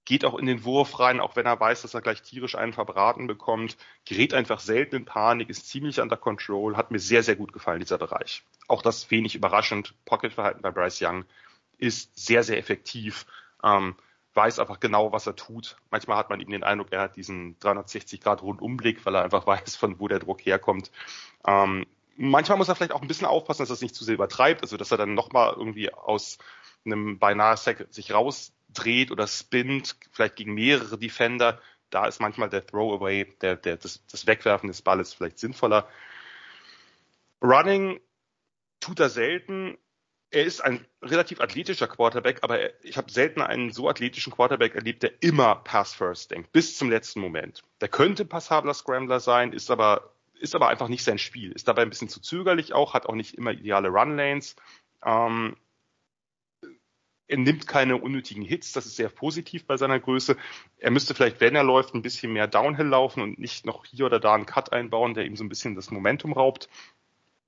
geht 0.06 0.26
auch 0.26 0.38
in 0.38 0.48
den 0.48 0.66
Wurf 0.66 1.00
rein, 1.00 1.20
auch 1.20 1.36
wenn 1.36 1.46
er 1.46 1.60
weiß, 1.60 1.84
dass 1.84 1.94
er 1.94 2.02
gleich 2.02 2.22
tierisch 2.24 2.56
einen 2.56 2.74
verbraten 2.74 3.28
bekommt, 3.28 3.78
gerät 4.04 4.34
einfach 4.34 4.60
selten 4.60 4.96
in 4.96 5.06
Panik, 5.06 5.50
ist 5.50 5.70
ziemlich 5.70 6.02
under 6.02 6.18
control, 6.18 6.76
hat 6.76 6.92
mir 6.92 7.00
sehr, 7.00 7.24
sehr 7.24 7.36
gut 7.36 7.54
gefallen, 7.54 7.80
dieser 7.80 8.00
Bereich. 8.00 8.44
Auch 8.68 8.82
das 8.82 9.12
wenig 9.12 9.36
überraschend, 9.36 9.94
Pocket-Verhalten 10.06 10.62
bei 10.62 10.72
Bryce 10.72 11.02
Young 11.02 11.26
ist 11.78 12.18
sehr, 12.18 12.44
sehr 12.44 12.58
effektiv, 12.58 13.26
ähm, 13.64 13.96
weiß 14.34 14.60
einfach 14.60 14.80
genau, 14.80 15.12
was 15.12 15.28
er 15.28 15.36
tut. 15.36 15.78
Manchmal 15.92 16.18
hat 16.18 16.30
man 16.30 16.42
eben 16.42 16.52
den 16.52 16.64
Eindruck, 16.64 16.92
er 16.92 17.02
hat 17.02 17.16
diesen 17.16 17.58
360-Grad-Rundumblick, 17.60 19.06
weil 19.06 19.16
er 19.16 19.24
einfach 19.24 19.46
weiß, 19.48 19.76
von 19.76 20.00
wo 20.00 20.08
der 20.08 20.20
Druck 20.20 20.46
herkommt. 20.46 20.92
Ähm, 21.46 21.86
manchmal 22.22 22.58
muss 22.58 22.70
er 22.70 22.76
vielleicht 22.76 22.94
auch 22.94 23.02
ein 23.02 23.08
bisschen 23.08 23.28
aufpassen, 23.28 23.62
dass 23.64 23.70
er 23.70 23.74
es 23.74 23.82
nicht 23.82 23.96
zu 23.96 24.04
sehr 24.04 24.16
übertreibt, 24.16 24.62
also 24.62 24.78
dass 24.78 24.92
er 24.92 24.98
dann 24.98 25.14
nochmal 25.14 25.54
irgendwie 25.56 25.94
aus 25.94 26.38
einem 26.86 27.20
beinahe 27.20 27.58
Sack 27.58 27.88
sich 27.90 28.14
rausdreht 28.14 29.12
oder 29.12 29.28
spinnt, 29.28 29.96
vielleicht 30.12 30.36
gegen 30.36 30.54
mehrere 30.54 30.98
Defender. 30.98 31.60
Da 31.90 32.06
ist 32.08 32.22
manchmal 32.22 32.50
der 32.50 32.66
Throwaway, 32.66 33.26
der, 33.42 33.56
der, 33.56 33.78
das, 33.78 34.06
das 34.08 34.28
Wegwerfen 34.28 34.68
des 34.68 34.82
Balles 34.82 35.14
vielleicht 35.14 35.40
sinnvoller. 35.40 35.88
Running 37.42 38.00
tut 38.80 39.00
er 39.00 39.10
selten 39.10 39.78
er 40.32 40.46
ist 40.46 40.62
ein 40.62 40.86
relativ 41.02 41.42
athletischer 41.42 41.88
Quarterback, 41.88 42.40
aber 42.42 42.84
ich 42.84 42.98
habe 42.98 43.12
selten 43.12 43.42
einen 43.42 43.72
so 43.72 43.90
athletischen 43.90 44.32
Quarterback 44.32 44.76
erlebt, 44.76 45.04
der 45.04 45.12
immer 45.22 45.56
Pass 45.56 45.94
First 45.94 46.32
denkt, 46.32 46.54
bis 46.54 46.78
zum 46.78 46.90
letzten 46.90 47.20
Moment. 47.20 47.64
Der 47.82 47.90
könnte 47.90 48.24
passabler 48.24 48.74
Scrambler 48.74 49.20
sein, 49.20 49.52
ist 49.52 49.70
aber 49.70 50.11
ist 50.41 50.56
aber 50.56 50.69
einfach 50.69 50.88
nicht 50.88 51.04
sein 51.04 51.17
Spiel, 51.17 51.51
ist 51.51 51.67
dabei 51.67 51.84
ein 51.84 51.89
bisschen 51.89 52.10
zu 52.10 52.19
zögerlich 52.19 52.73
auch, 52.73 52.93
hat 52.93 53.06
auch 53.06 53.15
nicht 53.15 53.36
immer 53.36 53.51
ideale 53.51 53.89
Run 53.89 54.17
Lanes. 54.17 54.56
Ähm, 55.06 55.56
er 57.27 57.38
nimmt 57.38 57.65
keine 57.65 57.95
unnötigen 57.95 58.43
Hits, 58.43 58.73
das 58.73 58.86
ist 58.86 58.97
sehr 58.97 59.08
positiv 59.08 59.65
bei 59.65 59.77
seiner 59.77 59.99
Größe. 59.99 60.36
Er 60.77 60.91
müsste 60.91 61.15
vielleicht, 61.15 61.39
wenn 61.39 61.56
er 61.56 61.63
läuft, 61.63 61.95
ein 61.95 62.01
bisschen 62.01 62.34
mehr 62.34 62.47
Downhill 62.47 62.88
laufen 62.88 63.21
und 63.21 63.39
nicht 63.39 63.65
noch 63.65 63.86
hier 63.86 64.06
oder 64.08 64.19
da 64.19 64.34
einen 64.36 64.45
Cut 64.45 64.73
einbauen, 64.73 65.13
der 65.13 65.25
ihm 65.25 65.38
so 65.38 65.43
ein 65.45 65.49
bisschen 65.49 65.75
das 65.75 65.91
Momentum 65.91 66.34
raubt. 66.34 66.67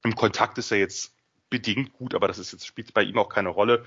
Im 0.03 0.15
Kontakt 0.15 0.58
ist 0.58 0.71
er 0.71 0.77
jetzt 0.77 1.13
bedingt 1.49 1.93
gut, 1.93 2.15
aber 2.15 2.27
das 2.27 2.39
ist 2.39 2.53
jetzt, 2.53 2.65
spielt 2.65 2.93
bei 2.93 3.03
ihm 3.03 3.17
auch 3.17 3.29
keine 3.29 3.49
Rolle. 3.49 3.86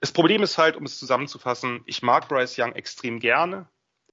Das 0.00 0.12
Problem 0.12 0.42
ist 0.42 0.58
halt, 0.58 0.76
um 0.76 0.84
es 0.84 0.98
zusammenzufassen, 0.98 1.82
ich 1.86 2.02
mag 2.02 2.28
Bryce 2.28 2.58
Young 2.58 2.74
extrem 2.74 3.18
gerne. 3.18 3.66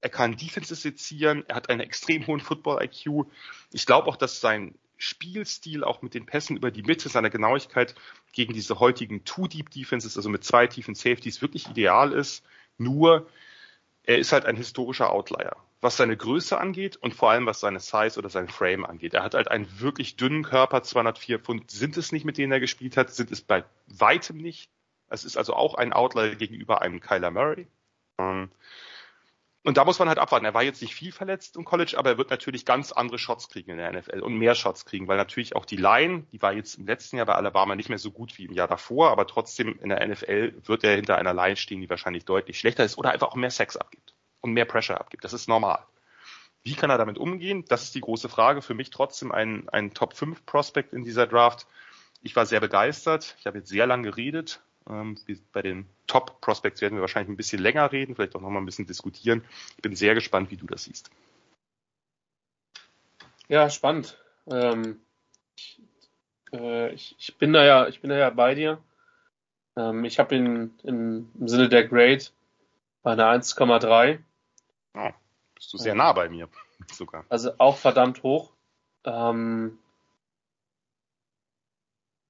Er 0.03 0.09
kann 0.09 0.35
Defenses 0.35 0.81
sezieren, 0.81 1.45
er 1.47 1.55
hat 1.55 1.69
einen 1.69 1.79
extrem 1.79 2.27
hohen 2.27 2.41
Football-IQ. 2.41 3.25
Ich 3.71 3.85
glaube 3.85 4.09
auch, 4.09 4.17
dass 4.17 4.41
sein 4.41 4.75
Spielstil 4.97 5.83
auch 5.83 6.01
mit 6.01 6.13
den 6.13 6.25
Pässen 6.25 6.57
über 6.57 6.71
die 6.71 6.83
Mitte, 6.83 7.07
seiner 7.07 7.29
Genauigkeit 7.29 7.95
gegen 8.33 8.53
diese 8.53 8.79
heutigen 8.79 9.23
Two-Deep-Defenses, 9.23 10.17
also 10.17 10.29
mit 10.29 10.43
zwei 10.43 10.67
tiefen 10.67 10.95
Safeties, 10.95 11.41
wirklich 11.41 11.69
ideal 11.69 12.11
ist. 12.11 12.43
Nur, 12.77 13.29
er 14.03 14.17
ist 14.17 14.33
halt 14.33 14.45
ein 14.45 14.57
historischer 14.57 15.09
Outlier 15.09 15.55
was 15.83 15.97
seine 15.97 16.15
Größe 16.15 16.57
angeht 16.57 16.95
und 16.95 17.13
vor 17.13 17.29
allem 17.29 17.45
was 17.45 17.59
seine 17.59 17.81
Size 17.81 18.17
oder 18.17 18.29
sein 18.29 18.47
Frame 18.47 18.85
angeht. 18.85 19.13
Er 19.13 19.21
hat 19.21 19.33
halt 19.33 19.51
einen 19.51 19.67
wirklich 19.81 20.15
dünnen 20.15 20.43
Körper, 20.43 20.81
204 20.81 21.39
Pfund 21.39 21.69
sind 21.69 21.97
es 21.97 22.13
nicht, 22.13 22.23
mit 22.23 22.37
denen 22.37 22.53
er 22.53 22.61
gespielt 22.61 22.95
hat, 22.95 23.09
sind 23.09 23.31
es 23.31 23.41
bei 23.41 23.65
weitem 23.87 24.37
nicht. 24.37 24.69
Es 25.09 25.25
ist 25.25 25.35
also 25.35 25.53
auch 25.53 25.75
ein 25.75 25.91
Outlier 25.91 26.35
gegenüber 26.35 26.81
einem 26.81 27.01
Kyler 27.01 27.31
Murray. 27.31 27.67
Ähm, 28.17 28.49
und 29.63 29.77
da 29.77 29.85
muss 29.85 29.97
man 29.99 30.09
halt 30.09 30.19
abwarten. 30.19 30.45
Er 30.45 30.53
war 30.53 30.63
jetzt 30.63 30.81
nicht 30.81 30.93
viel 30.93 31.13
verletzt 31.13 31.55
im 31.55 31.63
College, 31.63 31.95
aber 31.97 32.11
er 32.11 32.17
wird 32.17 32.29
natürlich 32.29 32.65
ganz 32.65 32.91
andere 32.91 33.17
Shots 33.17 33.47
kriegen 33.47 33.71
in 33.71 33.77
der 33.77 33.93
NFL 33.93 34.19
und 34.19 34.37
mehr 34.37 34.55
Shots 34.55 34.85
kriegen, 34.85 35.07
weil 35.07 35.17
natürlich 35.17 35.55
auch 35.55 35.65
die 35.65 35.77
Line, 35.77 36.25
die 36.33 36.41
war 36.41 36.53
jetzt 36.53 36.75
im 36.75 36.85
letzten 36.85 37.17
Jahr 37.17 37.25
bei 37.25 37.35
Alabama 37.35 37.75
nicht 37.75 37.89
mehr 37.89 37.97
so 37.97 38.11
gut 38.11 38.37
wie 38.37 38.45
im 38.45 38.53
Jahr 38.53 38.67
davor, 38.67 39.11
aber 39.11 39.25
trotzdem 39.25 39.79
in 39.79 39.89
der 39.89 40.05
NFL 40.05 40.53
wird 40.65 40.83
er 40.83 40.95
hinter 40.95 41.17
einer 41.17 41.33
Line 41.33 41.55
stehen, 41.55 41.79
die 41.79 41.89
wahrscheinlich 41.89 42.25
deutlich 42.25 42.59
schlechter 42.59 42.83
ist 42.83 42.97
oder 42.97 43.11
einfach 43.11 43.29
auch 43.29 43.35
mehr 43.35 43.51
Sex 43.51 43.77
abgibt 43.77 44.13
und 44.41 44.51
mehr 44.51 44.65
Pressure 44.65 44.99
abgibt. 44.99 45.23
Das 45.23 45.31
ist 45.33 45.47
normal. 45.47 45.79
Wie 46.63 46.75
kann 46.75 46.89
er 46.89 46.97
damit 46.97 47.17
umgehen? 47.17 47.65
Das 47.67 47.83
ist 47.83 47.95
die 47.95 48.01
große 48.01 48.29
Frage. 48.29 48.61
Für 48.61 48.73
mich 48.73 48.89
trotzdem 48.89 49.31
ein, 49.31 49.67
ein 49.69 49.93
Top 49.93 50.13
5 50.13 50.45
Prospect 50.45 50.93
in 50.93 51.03
dieser 51.03 51.27
Draft. 51.27 51.67
Ich 52.21 52.35
war 52.35 52.45
sehr 52.45 52.61
begeistert. 52.61 53.35
Ich 53.39 53.45
habe 53.45 53.57
jetzt 53.59 53.69
sehr 53.69 53.85
lange 53.85 54.09
geredet. 54.09 54.61
Ähm, 54.89 55.17
bei 55.51 55.61
den 55.61 55.87
Top 56.07 56.41
Prospects 56.41 56.81
werden 56.81 56.95
wir 56.95 57.01
wahrscheinlich 57.01 57.29
ein 57.29 57.37
bisschen 57.37 57.61
länger 57.61 57.91
reden, 57.91 58.15
vielleicht 58.15 58.35
auch 58.35 58.41
noch 58.41 58.49
mal 58.49 58.59
ein 58.59 58.65
bisschen 58.65 58.87
diskutieren. 58.87 59.43
Ich 59.75 59.81
bin 59.81 59.95
sehr 59.95 60.13
gespannt, 60.13 60.51
wie 60.51 60.57
du 60.57 60.65
das 60.65 60.83
siehst. 60.83 61.09
Ja, 63.47 63.69
spannend. 63.69 64.17
Ähm, 64.47 64.99
ich, 65.55 65.81
äh, 66.53 66.93
ich, 66.93 67.15
ich, 67.17 67.37
bin 67.37 67.53
da 67.53 67.63
ja, 67.63 67.87
ich 67.87 68.01
bin 68.01 68.09
da 68.09 68.17
ja 68.17 68.29
bei 68.29 68.55
dir. 68.55 68.81
Ähm, 69.75 70.03
ich 70.05 70.19
habe 70.19 70.35
ihn 70.35 70.73
im 70.83 71.29
Sinne 71.45 71.69
der 71.69 71.87
Grade 71.87 72.25
bei 73.01 73.11
einer 73.11 73.31
1,3. 73.31 74.19
Oh, 74.95 75.09
bist 75.55 75.73
du 75.73 75.77
sehr 75.77 75.95
nah 75.95 76.13
bei 76.13 76.29
mir 76.29 76.49
sogar. 76.91 77.25
Also 77.29 77.51
auch 77.57 77.77
verdammt 77.77 78.23
hoch. 78.23 78.51
Ähm, 79.05 79.77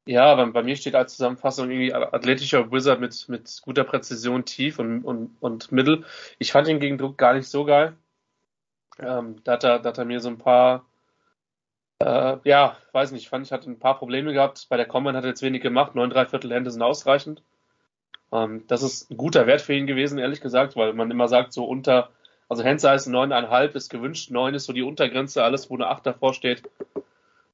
ja, 0.06 0.36
bei, 0.36 0.46
bei, 0.46 0.64
mir 0.64 0.76
steht 0.76 0.96
als 0.96 1.16
Zusammenfassung 1.16 1.70
irgendwie 1.70 1.94
athletischer 1.94 2.72
Wizard 2.72 3.00
mit, 3.00 3.30
mit 3.30 3.62
guter 3.64 3.84
Präzision 3.84 4.46
tief 4.46 4.80
und, 4.80 5.04
und, 5.04 5.36
und 5.40 5.72
mittel. 5.72 6.06
Ich 6.40 6.52
fand 6.52 6.68
ihn 6.68 6.80
gegen 6.80 6.98
Druck 6.98 7.18
gar 7.18 7.34
nicht 7.34 7.48
so 7.48 7.66
geil. 7.66 7.96
Ähm, 9.00 9.42
da, 9.44 9.54
hat 9.54 9.64
er, 9.64 9.80
da 9.80 9.90
hat 9.90 9.98
er 9.98 10.06
mir 10.06 10.20
so 10.20 10.30
ein 10.30 10.38
paar, 10.38 10.86
äh, 12.00 12.38
ja, 12.44 12.78
weiß 12.92 13.12
nicht, 13.12 13.30
fand 13.30 13.46
ich, 13.46 13.52
hatte 13.52 13.70
ein 13.70 13.80
paar 13.80 13.98
Probleme 13.98 14.34
gehabt. 14.34 14.68
Bei 14.70 14.78
der 14.78 14.86
Combine 14.88 15.18
hat 15.18 15.24
er 15.24 15.30
jetzt 15.30 15.42
wenig 15.42 15.62
gemacht. 15.62 15.96
Neun, 15.96 16.10
drei 16.10 16.26
Viertel 16.26 16.52
Hände 16.54 16.72
sind 16.72 16.82
ausreichend. 16.82 17.42
Ähm, 18.34 18.66
das 18.68 18.84
ist 18.84 19.10
ein 19.12 19.18
guter 19.18 19.48
Wert 19.48 19.62
für 19.62 19.74
ihn 19.74 19.88
gewesen, 19.88 20.20
ehrlich 20.20 20.42
gesagt, 20.42 20.76
weil 20.76 20.94
man 20.94 21.12
immer 21.12 21.28
sagt, 21.28 21.54
so 21.54 21.66
unter, 21.66 22.10
also 22.50 22.64
Handsize 22.64 23.10
neuneinhalb 23.10 23.76
ist 23.76 23.90
gewünscht, 23.90 24.32
neun 24.32 24.56
ist 24.56 24.66
so 24.66 24.74
die 24.74 24.82
Untergrenze, 24.82 25.44
alles, 25.44 25.70
wo 25.70 25.76
eine 25.76 25.88
acht 25.88 26.06
davor 26.06 26.34
steht, 26.34 26.64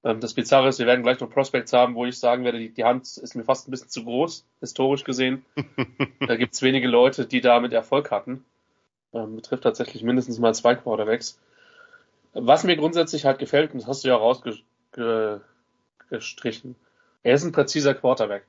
das 0.01 0.33
Bizarre 0.33 0.69
ist, 0.69 0.79
wir 0.79 0.85
werden 0.85 1.03
gleich 1.03 1.19
noch 1.19 1.29
Prospects 1.29 1.73
haben, 1.73 1.95
wo 1.95 2.05
ich 2.05 2.17
sagen 2.17 2.45
werde, 2.45 2.59
die, 2.59 2.69
die 2.69 2.85
Hand 2.85 3.03
ist 3.03 3.35
mir 3.35 3.43
fast 3.43 3.67
ein 3.67 3.71
bisschen 3.71 3.89
zu 3.89 4.05
groß, 4.05 4.45
historisch 4.62 5.03
gesehen. 5.03 5.43
da 6.25 6.38
gibt 6.38 6.53
es 6.53 6.62
wenige 6.62 6.88
Leute, 6.88 7.25
die 7.25 7.41
damit 7.41 7.73
Erfolg 7.73 8.09
hatten. 8.09 8.45
Ähm, 9.13 9.35
betrifft 9.35 9.63
tatsächlich 9.63 10.03
mindestens 10.03 10.39
mal 10.39 10.53
zwei 10.53 10.75
Quarterbacks. 10.75 11.39
Was 12.33 12.63
mir 12.63 12.77
grundsätzlich 12.77 13.25
halt 13.25 13.39
gefällt, 13.39 13.73
und 13.73 13.81
das 13.81 13.88
hast 13.88 14.03
du 14.03 14.09
ja 14.09 14.15
rausgestrichen, 14.15 16.75
er 17.23 17.33
ist 17.33 17.43
ein 17.43 17.51
präziser 17.51 17.93
Quarterback. 17.93 18.45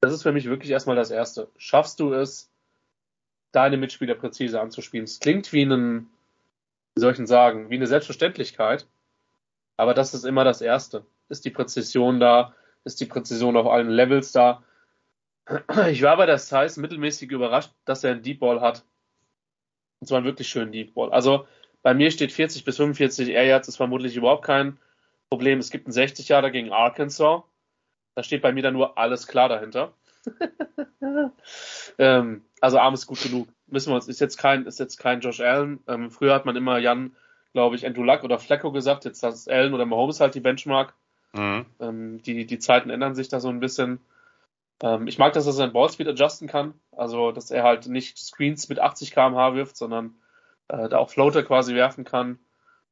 Das 0.00 0.12
ist 0.12 0.22
für 0.22 0.32
mich 0.32 0.46
wirklich 0.46 0.70
erstmal 0.70 0.96
das 0.96 1.10
Erste. 1.10 1.48
Schaffst 1.56 2.00
du 2.00 2.12
es, 2.12 2.50
deine 3.52 3.76
Mitspieler 3.76 4.14
präzise 4.14 4.60
anzuspielen? 4.60 5.04
Es 5.04 5.20
klingt 5.20 5.52
wie 5.52 5.64
ein, 5.64 6.08
wie 6.94 7.00
soll 7.00 7.12
ich 7.12 7.18
denn 7.18 7.26
sagen, 7.26 7.70
wie 7.70 7.76
eine 7.76 7.86
Selbstverständlichkeit, 7.86 8.86
aber 9.78 9.94
das 9.94 10.12
ist 10.12 10.24
immer 10.24 10.44
das 10.44 10.60
Erste. 10.60 11.06
Ist 11.28 11.44
die 11.44 11.50
Präzision 11.50 12.20
da? 12.20 12.54
Ist 12.84 13.00
die 13.00 13.06
Präzision 13.06 13.56
auf 13.56 13.66
allen 13.66 13.88
Levels 13.88 14.32
da? 14.32 14.62
Ich 15.88 16.02
war 16.02 16.16
bei 16.18 16.26
der 16.26 16.38
Size 16.38 16.80
mittelmäßig 16.80 17.30
überrascht, 17.30 17.72
dass 17.86 18.04
er 18.04 18.10
einen 18.10 18.22
Deep 18.22 18.40
Ball 18.40 18.60
hat. 18.60 18.84
Und 20.00 20.08
zwar 20.08 20.18
einen 20.18 20.26
wirklich 20.26 20.48
schönen 20.48 20.72
Deep 20.72 20.94
Ball. 20.94 21.10
Also 21.10 21.46
bei 21.82 21.94
mir 21.94 22.10
steht 22.10 22.32
40 22.32 22.64
bis 22.64 22.76
45 22.76 23.30
Air 23.30 23.44
Yards, 23.44 23.68
ist 23.68 23.76
vermutlich 23.76 24.16
überhaupt 24.16 24.44
kein 24.44 24.78
Problem. 25.30 25.58
Es 25.58 25.70
gibt 25.70 25.86
einen 25.86 25.92
60 25.92 26.28
Jahre 26.28 26.50
gegen 26.50 26.72
Arkansas. 26.72 27.42
Da 28.14 28.22
steht 28.22 28.42
bei 28.42 28.52
mir 28.52 28.62
dann 28.62 28.74
nur 28.74 28.98
alles 28.98 29.28
klar 29.28 29.48
dahinter. 29.48 29.94
ähm, 31.98 32.44
also 32.60 32.78
Arm 32.78 32.94
ist 32.94 33.06
gut 33.06 33.22
genug. 33.22 33.48
Müssen 33.68 33.92
wir 33.92 33.94
uns, 33.94 34.08
ist 34.08 34.20
jetzt 34.20 34.38
kein, 34.38 34.66
ist 34.66 34.80
jetzt 34.80 34.98
kein 34.98 35.20
Josh 35.20 35.40
Allen. 35.40 35.80
Ähm, 35.86 36.10
früher 36.10 36.34
hat 36.34 36.46
man 36.46 36.56
immer 36.56 36.78
Jan 36.78 37.14
glaube 37.52 37.76
ich, 37.76 37.86
Andrew 37.86 38.02
Luck 38.02 38.24
oder 38.24 38.38
Flecko 38.38 38.72
gesagt. 38.72 39.04
Jetzt 39.04 39.22
ist 39.22 39.50
Allen 39.50 39.74
oder 39.74 39.86
Mahomes 39.86 40.20
halt 40.20 40.34
die 40.34 40.40
Benchmark. 40.40 40.94
Mhm. 41.32 41.66
Ähm, 41.80 42.22
die, 42.22 42.46
die 42.46 42.58
Zeiten 42.58 42.90
ändern 42.90 43.14
sich 43.14 43.28
da 43.28 43.40
so 43.40 43.48
ein 43.48 43.60
bisschen. 43.60 44.00
Ähm, 44.82 45.06
ich 45.06 45.18
mag, 45.18 45.32
dass 45.32 45.46
er 45.46 45.52
seinen 45.52 45.72
Ballspeed 45.72 46.08
adjusten 46.08 46.48
kann. 46.48 46.74
Also, 46.92 47.32
dass 47.32 47.50
er 47.50 47.62
halt 47.62 47.86
nicht 47.86 48.18
Screens 48.18 48.68
mit 48.68 48.78
80 48.78 49.12
km/h 49.12 49.54
wirft, 49.54 49.76
sondern 49.76 50.14
äh, 50.68 50.88
da 50.88 50.98
auch 50.98 51.10
Floater 51.10 51.42
quasi 51.42 51.74
werfen 51.74 52.04
kann. 52.04 52.38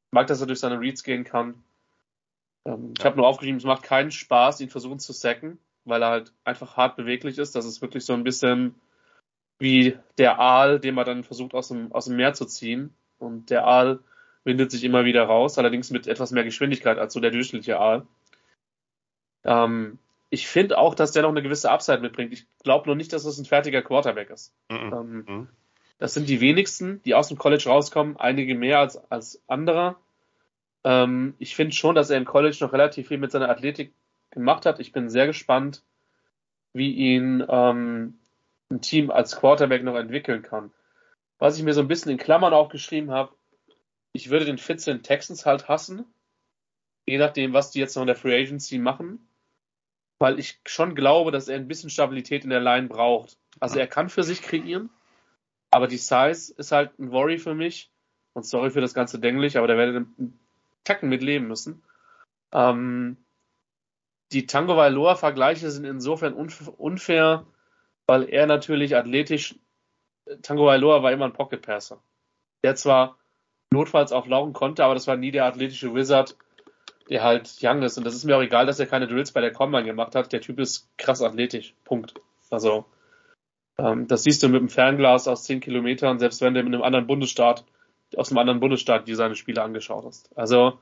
Ich 0.06 0.12
mag, 0.12 0.26
dass 0.26 0.40
er 0.40 0.46
durch 0.46 0.60
seine 0.60 0.80
Reads 0.80 1.02
gehen 1.02 1.24
kann. 1.24 1.62
Ähm, 2.64 2.94
ich 2.98 3.04
habe 3.04 3.16
nur 3.16 3.26
aufgeschrieben, 3.26 3.58
es 3.58 3.64
macht 3.64 3.82
keinen 3.82 4.10
Spaß, 4.10 4.60
ihn 4.60 4.70
versuchen 4.70 4.98
zu 4.98 5.12
sacken, 5.12 5.58
weil 5.84 6.02
er 6.02 6.10
halt 6.10 6.32
einfach 6.44 6.76
hart 6.76 6.96
beweglich 6.96 7.38
ist. 7.38 7.54
Das 7.54 7.64
ist 7.64 7.82
wirklich 7.82 8.04
so 8.04 8.12
ein 8.12 8.24
bisschen 8.24 8.74
wie 9.58 9.96
der 10.18 10.38
Aal, 10.38 10.80
den 10.80 10.94
man 10.94 11.06
dann 11.06 11.24
versucht 11.24 11.54
aus 11.54 11.68
dem, 11.68 11.92
aus 11.92 12.06
dem 12.06 12.16
Meer 12.16 12.34
zu 12.34 12.44
ziehen. 12.44 12.94
Und 13.18 13.48
der 13.48 13.66
Aal 13.66 14.00
windet 14.46 14.70
sich 14.70 14.84
immer 14.84 15.04
wieder 15.04 15.24
raus, 15.24 15.58
allerdings 15.58 15.90
mit 15.90 16.06
etwas 16.06 16.30
mehr 16.30 16.44
Geschwindigkeit 16.44 16.98
als 16.98 17.12
so 17.12 17.20
der 17.20 17.32
durchschnittliche 17.32 17.78
Aal. 17.78 18.06
Ähm, 19.44 19.98
ich 20.30 20.48
finde 20.48 20.78
auch, 20.78 20.94
dass 20.94 21.12
der 21.12 21.22
noch 21.22 21.30
eine 21.30 21.42
gewisse 21.42 21.70
Upside 21.70 22.00
mitbringt. 22.00 22.32
Ich 22.32 22.46
glaube 22.62 22.86
nur 22.86 22.96
nicht, 22.96 23.12
dass 23.12 23.24
das 23.24 23.38
ein 23.38 23.44
fertiger 23.44 23.82
Quarterback 23.82 24.30
ist. 24.30 24.54
Mhm. 24.70 24.92
Ähm, 24.92 25.48
das 25.98 26.14
sind 26.14 26.28
die 26.28 26.40
wenigsten, 26.40 27.02
die 27.02 27.14
aus 27.14 27.28
dem 27.28 27.38
College 27.38 27.64
rauskommen, 27.66 28.16
einige 28.16 28.54
mehr 28.54 28.78
als, 28.78 28.96
als 29.10 29.42
andere. 29.46 29.96
Ähm, 30.84 31.34
ich 31.38 31.56
finde 31.56 31.74
schon, 31.74 31.94
dass 31.94 32.10
er 32.10 32.18
im 32.18 32.24
College 32.24 32.58
noch 32.60 32.72
relativ 32.72 33.08
viel 33.08 33.18
mit 33.18 33.32
seiner 33.32 33.48
Athletik 33.48 33.92
gemacht 34.30 34.66
hat. 34.66 34.78
Ich 34.78 34.92
bin 34.92 35.08
sehr 35.08 35.26
gespannt, 35.26 35.82
wie 36.72 36.92
ihn 36.92 37.44
ähm, 37.48 38.18
ein 38.70 38.80
Team 38.80 39.10
als 39.10 39.36
Quarterback 39.36 39.82
noch 39.82 39.96
entwickeln 39.96 40.42
kann. 40.42 40.70
Was 41.38 41.56
ich 41.56 41.64
mir 41.64 41.72
so 41.72 41.80
ein 41.80 41.88
bisschen 41.88 42.12
in 42.12 42.18
Klammern 42.18 42.52
aufgeschrieben 42.52 43.10
habe, 43.10 43.32
ich 44.16 44.30
würde 44.30 44.46
den 44.46 44.58
Fitz 44.58 44.86
in 44.86 45.02
Texans 45.02 45.46
halt 45.46 45.68
hassen. 45.68 46.04
Je 47.06 47.18
nachdem, 47.18 47.52
was 47.52 47.70
die 47.70 47.78
jetzt 47.78 47.94
noch 47.94 48.02
in 48.02 48.08
der 48.08 48.16
Free 48.16 48.34
Agency 48.34 48.78
machen. 48.78 49.28
Weil 50.18 50.38
ich 50.38 50.58
schon 50.66 50.94
glaube, 50.94 51.30
dass 51.30 51.48
er 51.48 51.56
ein 51.56 51.68
bisschen 51.68 51.90
Stabilität 51.90 52.42
in 52.42 52.50
der 52.50 52.60
Line 52.60 52.88
braucht. 52.88 53.36
Also 53.60 53.78
er 53.78 53.86
kann 53.86 54.08
für 54.08 54.24
sich 54.24 54.40
kreieren. 54.40 54.90
Aber 55.70 55.86
die 55.86 55.98
Size 55.98 56.54
ist 56.56 56.72
halt 56.72 56.98
ein 56.98 57.12
Worry 57.12 57.38
für 57.38 57.54
mich. 57.54 57.90
Und 58.32 58.46
sorry 58.46 58.70
für 58.70 58.80
das 58.80 58.94
ganze 58.94 59.18
Denglich, 59.18 59.56
aber 59.56 59.66
da 59.66 59.76
werde 59.76 59.92
ich 59.92 59.96
einen 59.96 60.38
Tacken 60.84 61.08
mit 61.08 61.22
leben 61.22 61.46
müssen. 61.46 61.82
Ähm, 62.52 63.16
die 64.32 64.46
Tango 64.46 64.76
Vailoa-Vergleiche 64.76 65.70
sind 65.70 65.84
insofern 65.84 66.34
unfair, 66.34 67.46
weil 68.06 68.28
er 68.28 68.46
natürlich 68.46 68.96
athletisch, 68.96 69.56
Tango 70.42 70.66
Vailoa 70.66 71.02
war 71.02 71.12
immer 71.12 71.26
ein 71.26 71.32
Pocket 71.32 71.62
Passer. 71.62 72.02
Der 72.62 72.74
zwar 72.74 73.18
notfalls 73.72 74.12
auch 74.12 74.26
laufen 74.26 74.52
konnte, 74.52 74.84
aber 74.84 74.94
das 74.94 75.06
war 75.06 75.16
nie 75.16 75.30
der 75.30 75.44
athletische 75.44 75.94
Wizard, 75.94 76.36
der 77.08 77.22
halt 77.22 77.56
young 77.62 77.82
ist. 77.82 77.98
Und 77.98 78.04
das 78.04 78.14
ist 78.14 78.24
mir 78.24 78.36
auch 78.36 78.42
egal, 78.42 78.66
dass 78.66 78.80
er 78.80 78.86
keine 78.86 79.06
Drills 79.06 79.32
bei 79.32 79.40
der 79.40 79.52
Combine 79.52 79.84
gemacht 79.84 80.14
hat. 80.14 80.32
Der 80.32 80.40
Typ 80.40 80.58
ist 80.58 80.88
krass 80.96 81.22
athletisch. 81.22 81.74
Punkt. 81.84 82.14
Also, 82.50 82.84
ähm, 83.78 84.06
das 84.08 84.22
siehst 84.22 84.42
du 84.42 84.48
mit 84.48 84.60
dem 84.60 84.68
Fernglas 84.68 85.28
aus 85.28 85.44
10 85.44 85.60
Kilometern, 85.60 86.18
selbst 86.18 86.40
wenn 86.40 86.54
du 86.54 86.62
mit 86.62 86.74
einem 86.74 86.82
anderen 86.82 87.06
Bundesstaat, 87.06 87.64
aus 88.16 88.30
einem 88.30 88.38
anderen 88.38 88.60
Bundesstaat, 88.60 89.08
die 89.08 89.14
seine 89.14 89.34
Spiele 89.34 89.62
angeschaut 89.62 90.04
hast. 90.04 90.30
Also, 90.36 90.78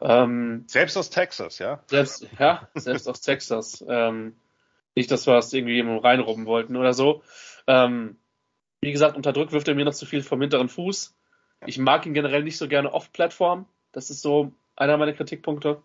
ähm, 0.00 0.64
selbst 0.66 0.96
aus 0.96 1.10
Texas, 1.10 1.58
ja? 1.58 1.82
Selbst, 1.86 2.26
ja, 2.38 2.68
selbst 2.74 3.08
aus 3.08 3.20
Texas. 3.20 3.84
Ähm, 3.86 4.36
nicht, 4.94 5.10
dass 5.10 5.26
wir 5.26 5.36
es 5.36 5.52
irgendwie 5.52 5.74
jemandem 5.74 6.02
reinrobben 6.02 6.46
wollten 6.46 6.76
oder 6.76 6.94
so. 6.94 7.22
Ähm, 7.66 8.16
wie 8.80 8.92
gesagt, 8.92 9.16
unter 9.16 9.32
Druck 9.32 9.52
wirft 9.52 9.68
er 9.68 9.74
mir 9.74 9.84
noch 9.84 9.94
zu 9.94 10.06
viel 10.06 10.22
vom 10.22 10.40
hinteren 10.40 10.68
Fuß. 10.68 11.14
Ich 11.66 11.78
mag 11.78 12.06
ihn 12.06 12.14
generell 12.14 12.42
nicht 12.42 12.58
so 12.58 12.68
gerne 12.68 12.92
off-Plattform. 12.92 13.66
Das 13.92 14.10
ist 14.10 14.22
so 14.22 14.52
einer 14.76 14.96
meiner 14.96 15.12
Kritikpunkte. 15.12 15.82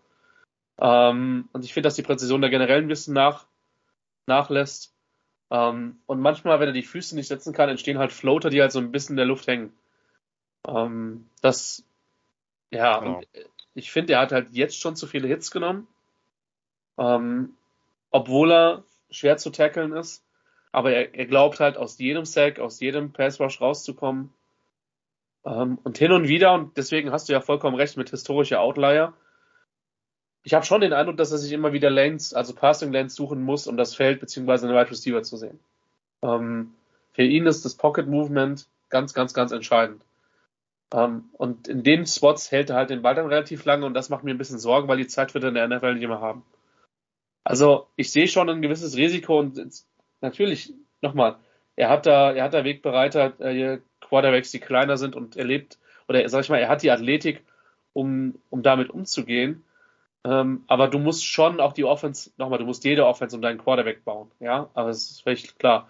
Ähm, 0.78 1.48
und 1.52 1.64
ich 1.64 1.72
finde, 1.72 1.86
dass 1.86 1.96
die 1.96 2.02
Präzision 2.02 2.42
da 2.42 2.48
generell 2.48 2.78
ein 2.78 2.88
bisschen 2.88 3.14
nach, 3.14 3.46
nachlässt. 4.26 4.94
Ähm, 5.50 5.98
und 6.06 6.20
manchmal, 6.20 6.60
wenn 6.60 6.68
er 6.68 6.72
die 6.72 6.82
Füße 6.82 7.14
nicht 7.14 7.28
setzen 7.28 7.52
kann, 7.52 7.68
entstehen 7.68 7.98
halt 7.98 8.12
Floater, 8.12 8.50
die 8.50 8.60
halt 8.60 8.72
so 8.72 8.78
ein 8.78 8.92
bisschen 8.92 9.14
in 9.14 9.18
der 9.18 9.26
Luft 9.26 9.46
hängen. 9.46 9.72
Ähm, 10.66 11.28
das, 11.40 11.84
ja, 12.70 12.98
genau. 12.98 13.18
und 13.18 13.26
ich 13.74 13.92
finde, 13.92 14.14
er 14.14 14.20
hat 14.20 14.32
halt 14.32 14.50
jetzt 14.50 14.80
schon 14.80 14.96
zu 14.96 15.06
viele 15.06 15.28
Hits 15.28 15.50
genommen. 15.50 15.86
Ähm, 16.98 17.54
obwohl 18.10 18.50
er 18.50 18.84
schwer 19.10 19.36
zu 19.36 19.50
tackeln 19.50 19.92
ist. 19.92 20.24
Aber 20.72 20.92
er, 20.92 21.14
er 21.14 21.26
glaubt 21.26 21.60
halt 21.60 21.76
aus 21.76 21.98
jedem 21.98 22.24
Sack, 22.24 22.58
aus 22.58 22.80
jedem 22.80 23.12
Pass 23.12 23.40
Rush 23.40 23.60
rauszukommen. 23.60 24.32
Ähm, 25.46 25.78
und 25.84 25.96
hin 25.96 26.12
und 26.12 26.28
wieder, 26.28 26.52
und 26.52 26.76
deswegen 26.76 27.12
hast 27.12 27.28
du 27.28 27.32
ja 27.32 27.40
vollkommen 27.40 27.76
recht 27.76 27.96
mit 27.96 28.10
historischer 28.10 28.60
Outlier, 28.60 29.14
ich 30.42 30.54
habe 30.54 30.64
schon 30.64 30.80
den 30.80 30.92
Eindruck, 30.92 31.16
dass 31.16 31.32
er 31.32 31.38
sich 31.38 31.52
immer 31.52 31.72
wieder 31.72 31.90
Lanes, 31.90 32.32
also 32.32 32.54
Passing 32.54 32.92
Lanes 32.92 33.16
suchen 33.16 33.42
muss, 33.42 33.66
um 33.66 33.76
das 33.76 33.94
Feld 33.96 34.20
beziehungsweise 34.20 34.68
einen 34.68 34.76
Wide 34.76 34.90
Receiver 34.90 35.22
zu 35.22 35.36
sehen. 35.36 35.58
Ähm, 36.22 36.72
für 37.12 37.24
ihn 37.24 37.46
ist 37.46 37.64
das 37.64 37.74
Pocket 37.74 38.06
Movement 38.06 38.68
ganz, 38.88 39.12
ganz, 39.12 39.34
ganz 39.34 39.50
entscheidend. 39.50 40.02
Ähm, 40.92 41.30
und 41.32 41.66
in 41.66 41.82
den 41.82 42.06
Spots 42.06 42.52
hält 42.52 42.70
er 42.70 42.76
halt 42.76 42.90
den 42.90 43.02
Ball 43.02 43.16
dann 43.16 43.26
relativ 43.26 43.64
lange 43.64 43.86
und 43.86 43.94
das 43.94 44.08
macht 44.08 44.22
mir 44.22 44.30
ein 44.32 44.38
bisschen 44.38 44.60
Sorgen, 44.60 44.86
weil 44.86 44.98
die 44.98 45.08
Zeit 45.08 45.34
wird 45.34 45.42
er 45.42 45.48
in 45.48 45.54
der 45.54 45.68
NFL 45.68 45.94
nicht 45.94 46.06
mehr 46.06 46.20
haben. 46.20 46.44
Also 47.42 47.88
ich 47.96 48.12
sehe 48.12 48.28
schon 48.28 48.48
ein 48.48 48.62
gewisses 48.62 48.96
Risiko 48.96 49.38
und 49.38 49.60
natürlich, 50.20 50.74
nochmal, 51.00 51.38
er 51.76 51.90
hat 51.90 52.06
da, 52.06 52.32
er 52.32 52.44
hat 52.44 52.54
da 52.54 52.64
Wegbereiter, 52.64 53.38
äh, 53.40 53.78
Quarterbacks, 54.00 54.50
die 54.50 54.60
kleiner 54.60 54.96
sind 54.96 55.14
und 55.14 55.36
er 55.36 55.44
lebt, 55.44 55.78
oder 56.08 56.26
sag 56.28 56.42
ich 56.42 56.48
mal, 56.48 56.58
er 56.58 56.68
hat 56.68 56.82
die 56.82 56.90
Athletik, 56.90 57.44
um, 57.92 58.38
um 58.50 58.62
damit 58.62 58.90
umzugehen. 58.90 59.64
Ähm, 60.24 60.64
aber 60.66 60.88
du 60.88 60.98
musst 60.98 61.24
schon 61.24 61.60
auch 61.60 61.72
die 61.72 61.84
Offense, 61.84 62.30
nochmal, 62.36 62.58
du 62.58 62.64
musst 62.64 62.84
jede 62.84 63.06
Offense 63.06 63.36
um 63.36 63.42
deinen 63.42 63.58
Quarterback 63.58 64.04
bauen. 64.04 64.30
Ja, 64.40 64.70
aber 64.74 64.90
es 64.90 65.10
ist 65.10 65.22
völlig 65.22 65.56
klar. 65.58 65.88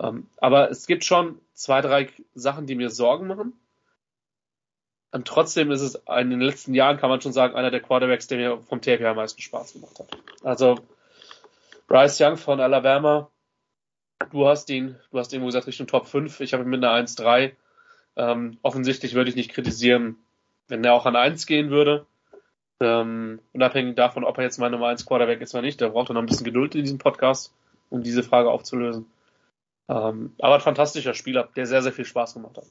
Ähm, 0.00 0.28
aber 0.38 0.70
es 0.70 0.86
gibt 0.86 1.04
schon 1.04 1.38
zwei, 1.52 1.80
drei 1.80 2.08
Sachen, 2.34 2.66
die 2.66 2.74
mir 2.74 2.90
Sorgen 2.90 3.26
machen. 3.26 3.52
Und 5.12 5.28
trotzdem 5.28 5.70
ist 5.70 5.80
es 5.80 5.94
in 6.18 6.30
den 6.30 6.40
letzten 6.40 6.74
Jahren, 6.74 6.96
kann 6.96 7.10
man 7.10 7.20
schon 7.20 7.32
sagen, 7.32 7.54
einer 7.54 7.70
der 7.70 7.80
Quarterbacks, 7.80 8.26
der 8.26 8.38
mir 8.38 8.58
vom 8.62 8.80
TPA 8.80 9.10
am 9.10 9.16
meisten 9.16 9.40
Spaß 9.40 9.74
gemacht 9.74 9.98
hat. 9.98 10.08
Also 10.42 10.78
Bryce 11.86 12.20
Young 12.20 12.36
von 12.36 12.60
Alabama, 12.60 13.30
du 14.30 14.46
hast 14.46 14.70
ihn, 14.70 14.96
du 15.10 15.18
hast 15.18 15.32
irgendwo 15.32 15.46
gesagt 15.46 15.66
Richtung 15.66 15.86
Top 15.86 16.06
5, 16.06 16.40
ich 16.40 16.52
habe 16.52 16.64
ihn 16.64 16.70
mit 16.70 16.84
einer 16.84 17.06
1-3. 17.06 17.52
Ähm, 18.16 18.58
offensichtlich 18.62 19.14
würde 19.14 19.30
ich 19.30 19.36
nicht 19.36 19.52
kritisieren, 19.52 20.16
wenn 20.68 20.84
er 20.84 20.94
auch 20.94 21.06
an 21.06 21.16
1 21.16 21.46
gehen 21.46 21.70
würde. 21.70 22.06
Ähm, 22.80 23.40
unabhängig 23.52 23.96
davon, 23.96 24.24
ob 24.24 24.38
er 24.38 24.44
jetzt 24.44 24.58
mein 24.58 24.72
Nummer 24.72 24.88
1 24.88 25.06
Quarterback 25.06 25.40
ist 25.40 25.54
oder 25.54 25.62
nicht, 25.62 25.80
da 25.80 25.88
braucht 25.88 26.10
er 26.10 26.14
noch 26.14 26.22
ein 26.22 26.26
bisschen 26.26 26.44
Geduld 26.44 26.74
in 26.74 26.82
diesem 26.82 26.98
Podcast, 26.98 27.52
um 27.90 28.02
diese 28.02 28.22
Frage 28.22 28.50
aufzulösen. 28.50 29.06
Ähm, 29.88 30.34
aber 30.38 30.54
ein 30.56 30.60
fantastischer 30.60 31.14
Spieler, 31.14 31.48
der 31.56 31.66
sehr, 31.66 31.82
sehr 31.82 31.92
viel 31.92 32.04
Spaß 32.04 32.34
gemacht 32.34 32.56
hat. 32.56 32.64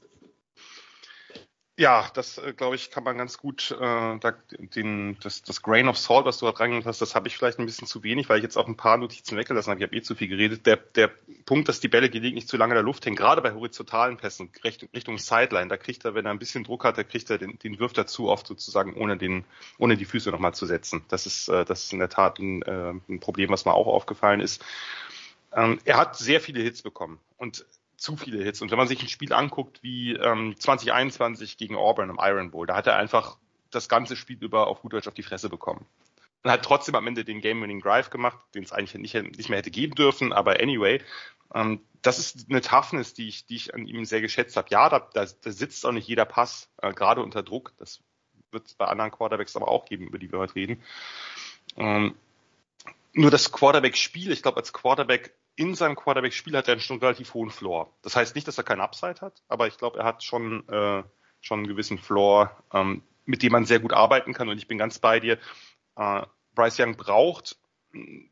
Ja, 1.75 2.07
das 2.13 2.37
äh, 2.37 2.53
glaube 2.53 2.75
ich, 2.75 2.91
kann 2.91 3.03
man 3.03 3.17
ganz 3.17 3.39
gut, 3.39 3.71
äh, 3.71 3.75
da, 3.79 4.35
den, 4.75 5.17
das, 5.23 5.41
das 5.41 5.63
Grain 5.63 5.87
of 5.87 5.97
Salt, 5.97 6.25
was 6.25 6.37
du 6.37 6.45
da 6.45 6.51
reingenommen 6.51 6.85
hast, 6.85 7.01
das 7.01 7.15
habe 7.15 7.27
ich 7.27 7.35
vielleicht 7.35 7.57
ein 7.57 7.65
bisschen 7.65 7.87
zu 7.87 8.03
wenig, 8.03 8.29
weil 8.29 8.37
ich 8.37 8.43
jetzt 8.43 8.57
auch 8.57 8.67
ein 8.67 8.77
paar 8.77 8.97
Notizen 8.97 9.37
weggelassen 9.37 9.71
habe. 9.71 9.79
Ich 9.79 9.87
habe 9.87 9.95
eh 9.95 10.01
zu 10.03 10.13
viel 10.13 10.27
geredet. 10.27 10.67
Der, 10.67 10.77
der 10.77 11.07
Punkt, 11.45 11.67
dass 11.69 11.79
die 11.79 11.87
Bälle 11.87 12.11
gelegentlich 12.11 12.47
zu 12.47 12.57
lange 12.57 12.73
in 12.73 12.75
der 12.75 12.83
Luft 12.83 13.07
hängen, 13.07 13.15
gerade 13.15 13.41
bei 13.41 13.53
horizontalen 13.53 14.17
Pässen 14.17 14.51
Richtung 14.63 15.17
Sideline, 15.17 15.67
da 15.67 15.77
kriegt 15.77 16.05
er, 16.05 16.13
wenn 16.13 16.25
er 16.25 16.31
ein 16.31 16.37
bisschen 16.37 16.63
Druck 16.63 16.83
hat, 16.83 16.99
da 16.99 17.03
kriegt 17.03 17.31
er 17.31 17.39
den, 17.39 17.57
den 17.57 17.79
wirft 17.79 17.97
er 17.97 18.05
zu 18.05 18.29
oft 18.29 18.45
sozusagen, 18.45 18.93
ohne 18.93 19.17
den, 19.17 19.43
ohne 19.79 19.97
die 19.97 20.05
Füße 20.05 20.29
nochmal 20.29 20.53
zu 20.53 20.67
setzen. 20.67 21.03
Das 21.07 21.25
ist, 21.25 21.47
äh, 21.47 21.65
das 21.65 21.85
ist 21.85 21.93
in 21.93 21.99
der 21.99 22.09
Tat 22.09 22.37
ein, 22.37 22.61
äh, 22.61 22.93
ein 23.09 23.19
Problem, 23.19 23.49
was 23.49 23.65
mir 23.65 23.73
auch 23.73 23.87
aufgefallen 23.87 24.41
ist. 24.41 24.63
Ähm, 25.51 25.79
er 25.85 25.97
hat 25.97 26.17
sehr 26.17 26.39
viele 26.39 26.61
Hits 26.61 26.83
bekommen 26.83 27.19
und 27.37 27.65
zu 28.03 28.17
viele 28.17 28.43
Hits. 28.43 28.61
Und 28.61 28.69
wenn 28.69 28.77
man 28.77 28.87
sich 28.87 29.01
ein 29.01 29.07
Spiel 29.07 29.31
anguckt 29.31 29.81
wie 29.81 30.13
ähm, 30.13 30.55
2021 30.59 31.57
gegen 31.57 31.77
Auburn 31.77 32.09
im 32.09 32.19
Iron 32.19 32.51
Bowl, 32.51 32.67
da 32.67 32.75
hat 32.75 32.85
er 32.85 32.97
einfach 32.97 33.37
das 33.71 33.87
ganze 33.87 34.17
Spiel 34.17 34.37
über 34.41 34.67
auf 34.67 34.81
gut 34.81 34.91
Deutsch 34.91 35.07
auf 35.07 35.13
die 35.13 35.23
Fresse 35.23 35.49
bekommen. 35.49 35.85
Und 36.43 36.51
hat 36.51 36.65
trotzdem 36.65 36.95
am 36.95 37.07
Ende 37.07 37.23
den 37.23 37.39
Game-Winning 37.39 37.79
Drive 37.79 38.09
gemacht, 38.09 38.37
den 38.53 38.63
es 38.63 38.73
eigentlich 38.73 38.93
nicht, 38.95 39.37
nicht 39.37 39.49
mehr 39.49 39.59
hätte 39.59 39.71
geben 39.71 39.95
dürfen, 39.95 40.33
aber 40.33 40.59
anyway, 40.59 41.01
ähm, 41.55 41.79
das 42.01 42.19
ist 42.19 42.49
eine 42.49 42.59
Toughness, 42.59 43.13
die 43.13 43.29
ich, 43.29 43.45
die 43.45 43.55
ich 43.55 43.73
an 43.73 43.87
ihm 43.87 44.03
sehr 44.03 44.19
geschätzt 44.19 44.57
habe. 44.57 44.67
Ja, 44.69 44.89
da, 44.89 44.99
da, 45.13 45.25
da 45.25 45.51
sitzt 45.51 45.85
auch 45.85 45.93
nicht 45.93 46.07
jeder 46.07 46.25
Pass, 46.25 46.69
äh, 46.81 46.91
gerade 46.91 47.23
unter 47.23 47.41
Druck. 47.41 47.71
Das 47.77 48.01
wird 48.51 48.67
es 48.67 48.75
bei 48.75 48.85
anderen 48.85 49.11
Quarterbacks 49.11 49.55
aber 49.55 49.69
auch 49.69 49.85
geben, 49.85 50.07
über 50.07 50.19
die 50.19 50.29
wir 50.29 50.39
heute 50.39 50.55
reden. 50.55 50.83
Ähm, 51.77 52.15
nur 53.13 53.31
das 53.31 53.53
Quarterback-Spiel, 53.53 54.33
ich 54.33 54.41
glaube, 54.41 54.57
als 54.57 54.73
Quarterback 54.73 55.33
in 55.55 55.75
seinem 55.75 55.95
Quarterback-Spiel 55.95 56.55
hat 56.57 56.67
er 56.67 56.79
schon 56.79 56.99
relativ 56.99 57.33
hohen 57.33 57.49
Floor. 57.49 57.93
Das 58.01 58.15
heißt 58.15 58.35
nicht, 58.35 58.47
dass 58.47 58.57
er 58.57 58.63
keinen 58.63 58.81
Upside 58.81 59.21
hat, 59.21 59.43
aber 59.47 59.67
ich 59.67 59.77
glaube, 59.77 59.99
er 59.99 60.05
hat 60.05 60.23
schon, 60.23 60.67
äh, 60.67 61.03
schon 61.41 61.59
einen 61.59 61.67
gewissen 61.67 61.97
Floor, 61.97 62.51
ähm, 62.73 63.03
mit 63.25 63.43
dem 63.43 63.51
man 63.51 63.65
sehr 63.65 63.79
gut 63.79 63.93
arbeiten 63.93 64.33
kann. 64.33 64.49
Und 64.49 64.57
ich 64.57 64.67
bin 64.67 64.77
ganz 64.77 64.99
bei 64.99 65.19
dir. 65.19 65.37
Äh, 65.95 66.23
Bryce 66.55 66.79
Young 66.79 66.95
braucht, 66.95 67.57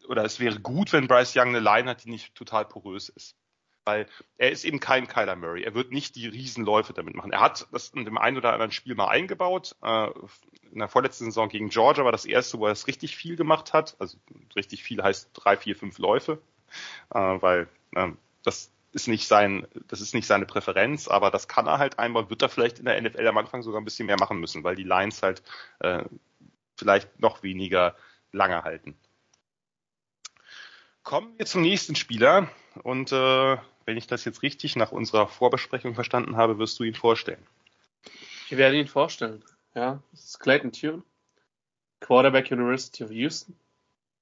oder 0.07 0.23
es 0.25 0.39
wäre 0.39 0.59
gut, 0.59 0.91
wenn 0.93 1.07
Bryce 1.07 1.35
Young 1.35 1.49
eine 1.49 1.59
Line 1.59 1.89
hat, 1.89 2.03
die 2.03 2.09
nicht 2.09 2.33
total 2.33 2.65
porös 2.65 3.09
ist. 3.09 3.35
Weil 3.83 4.07
er 4.37 4.51
ist 4.51 4.63
eben 4.63 4.79
kein 4.79 5.07
Kyler 5.07 5.35
Murray. 5.35 5.63
Er 5.63 5.73
wird 5.73 5.91
nicht 5.91 6.15
die 6.15 6.27
Riesenläufe 6.27 6.93
damit 6.93 7.15
machen. 7.15 7.31
Er 7.31 7.39
hat 7.39 7.67
das 7.71 7.89
in 7.89 8.05
dem 8.05 8.17
einen 8.17 8.37
oder 8.37 8.53
anderen 8.53 8.71
Spiel 8.71 8.93
mal 8.93 9.07
eingebaut. 9.07 9.75
Äh, 9.81 10.07
in 10.71 10.79
der 10.79 10.87
vorletzten 10.87 11.25
Saison 11.25 11.49
gegen 11.49 11.69
Georgia 11.69 12.05
war 12.05 12.11
das 12.11 12.25
erste, 12.25 12.59
wo 12.59 12.67
er 12.67 12.71
es 12.71 12.87
richtig 12.87 13.15
viel 13.15 13.35
gemacht 13.35 13.73
hat. 13.73 13.95
Also 13.99 14.17
richtig 14.55 14.83
viel 14.83 15.01
heißt 15.01 15.31
drei, 15.33 15.57
vier, 15.57 15.75
fünf 15.75 15.97
Läufe 15.97 16.41
äh, 17.13 17.19
weil 17.19 17.67
ähm, 17.95 18.17
das 18.43 18.71
ist 18.93 19.07
nicht 19.07 19.27
sein, 19.27 19.65
das 19.87 20.01
ist 20.01 20.13
nicht 20.13 20.27
seine 20.27 20.45
Präferenz, 20.45 21.07
aber 21.07 21.31
das 21.31 21.47
kann 21.47 21.67
er 21.67 21.77
halt 21.77 21.99
einmal, 21.99 22.29
wird 22.29 22.41
er 22.41 22.49
vielleicht 22.49 22.79
in 22.79 22.85
der 22.85 23.01
NFL 23.01 23.27
am 23.27 23.37
Anfang 23.37 23.63
sogar 23.63 23.79
ein 23.79 23.85
bisschen 23.85 24.05
mehr 24.05 24.17
machen 24.19 24.39
müssen, 24.39 24.63
weil 24.63 24.75
die 24.75 24.83
Lines 24.83 25.23
halt 25.23 25.41
äh, 25.79 26.03
vielleicht 26.77 27.19
noch 27.19 27.43
weniger 27.43 27.95
lange 28.31 28.63
halten. 28.63 28.95
Kommen 31.03 31.37
wir 31.37 31.45
zum 31.45 31.61
nächsten 31.61 31.95
Spieler 31.95 32.49
und 32.83 33.11
äh, 33.11 33.57
wenn 33.85 33.97
ich 33.97 34.07
das 34.07 34.25
jetzt 34.25 34.43
richtig 34.43 34.75
nach 34.75 34.91
unserer 34.91 35.27
Vorbesprechung 35.27 35.95
verstanden 35.95 36.35
habe, 36.37 36.59
wirst 36.59 36.79
du 36.79 36.83
ihn 36.83 36.93
vorstellen. 36.93 37.45
Ich 38.49 38.57
werde 38.57 38.77
ihn 38.77 38.87
vorstellen. 38.87 39.43
Ja, 39.73 40.01
das 40.11 40.25
ist 40.25 40.39
Clayton 40.39 40.71
Tune, 40.71 41.03
Quarterback 42.01 42.51
University 42.51 43.03
of 43.03 43.11
Houston, 43.11 43.55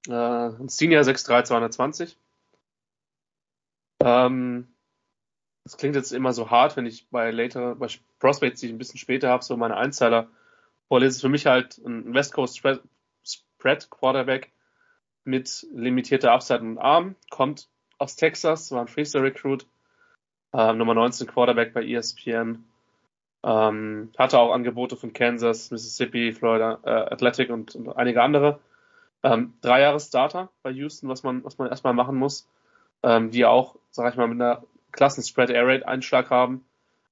äh, 0.07 0.13
ein 0.13 0.69
Senior 0.69 1.01
6'3 1.01 1.43
220 1.43 2.17
ähm, 4.03 4.67
das 5.63 5.77
klingt 5.77 5.95
jetzt 5.95 6.11
immer 6.11 6.33
so 6.33 6.49
hart, 6.49 6.77
wenn 6.77 6.85
ich 6.85 7.07
bei 7.09 7.31
later, 7.31 7.75
bei 7.75 7.87
Prospects, 8.19 8.59
die 8.59 8.67
ich 8.67 8.71
ein 8.73 8.77
bisschen 8.77 8.97
später 8.97 9.29
habe, 9.29 9.43
so 9.43 9.55
meine 9.57 9.77
Einzeiler 9.77 10.27
vorlese. 10.87 11.19
Für 11.19 11.29
mich 11.29 11.45
halt 11.45 11.77
ein 11.79 12.13
West 12.13 12.33
Coast 12.33 12.57
Spread 12.57 13.89
Quarterback 13.91 14.51
mit 15.25 15.67
limitierter 15.73 16.31
Upside 16.31 16.61
und 16.61 16.77
Arm, 16.79 17.15
kommt 17.29 17.67
aus 17.97 18.15
Texas, 18.15 18.71
war 18.71 18.81
ein 18.81 18.87
Freestyle 18.87 19.23
Recruit, 19.23 19.67
äh, 20.53 20.73
Nummer 20.73 20.95
19 20.95 21.27
Quarterback 21.27 21.73
bei 21.73 21.85
ESPN, 21.85 22.63
ähm, 23.43 24.11
hatte 24.17 24.39
auch 24.39 24.53
Angebote 24.53 24.95
von 24.95 25.13
Kansas, 25.13 25.71
Mississippi, 25.71 26.31
Florida 26.31 26.79
äh, 26.83 27.13
Athletic 27.13 27.49
und, 27.49 27.75
und 27.75 27.89
einige 27.89 28.23
andere. 28.23 28.59
Ähm, 29.21 29.53
drei 29.61 29.81
Jahre 29.81 29.99
Starter 29.99 30.49
bei 30.63 30.71
Houston, 30.71 31.09
was 31.09 31.23
man, 31.23 31.43
was 31.43 31.57
man 31.57 31.67
erstmal 31.67 31.93
machen 31.93 32.15
muss 32.15 32.47
ähm, 33.03 33.31
die 33.31 33.45
auch, 33.45 33.75
sag 33.91 34.11
ich 34.11 34.17
mal, 34.17 34.27
mit 34.27 34.41
einer 34.41 34.63
klassen 34.91 35.23
Spread 35.23 35.49
Air 35.49 35.67
Raid 35.67 35.85
Einschlag 35.85 36.29
haben. 36.29 36.65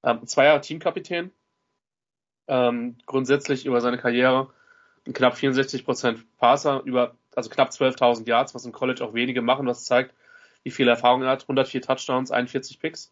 Ähm, 0.03 0.25
zwei 0.27 0.45
Jahre 0.45 0.61
Teamkapitän. 0.61 1.31
Ähm, 2.47 2.95
grundsätzlich 3.05 3.65
über 3.65 3.81
seine 3.81 3.97
Karriere 3.97 4.49
ein 5.05 5.13
knapp 5.13 5.35
64% 5.35 6.17
Passer, 6.37 6.81
über, 6.83 7.15
also 7.35 7.49
knapp 7.49 7.69
12.000 7.69 8.27
Yards, 8.27 8.53
was 8.53 8.65
im 8.65 8.71
College 8.71 9.03
auch 9.03 9.13
wenige 9.13 9.41
machen, 9.41 9.67
was 9.67 9.85
zeigt, 9.85 10.13
wie 10.63 10.71
viel 10.71 10.87
Erfahrung 10.87 11.23
er 11.23 11.29
hat. 11.29 11.43
104 11.43 11.81
Touchdowns, 11.81 12.31
41 12.31 12.79
Picks. 12.79 13.11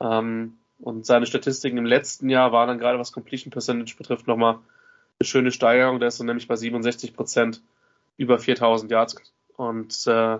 Ähm, 0.00 0.58
und 0.78 1.06
seine 1.06 1.26
Statistiken 1.26 1.76
im 1.76 1.86
letzten 1.86 2.30
Jahr 2.30 2.52
waren 2.52 2.68
dann 2.68 2.78
gerade 2.78 2.98
was 2.98 3.12
Completion 3.12 3.50
Percentage 3.50 3.96
betrifft 3.96 4.28
nochmal 4.28 4.54
eine 5.18 5.26
schöne 5.26 5.50
Steigerung. 5.50 5.98
Der 5.98 6.08
ist 6.08 6.18
so 6.18 6.24
nämlich 6.24 6.46
bei 6.46 6.54
67% 6.54 7.60
über 8.16 8.38
4000 8.38 8.90
Yards. 8.90 9.16
Und 9.56 10.06
äh, 10.06 10.38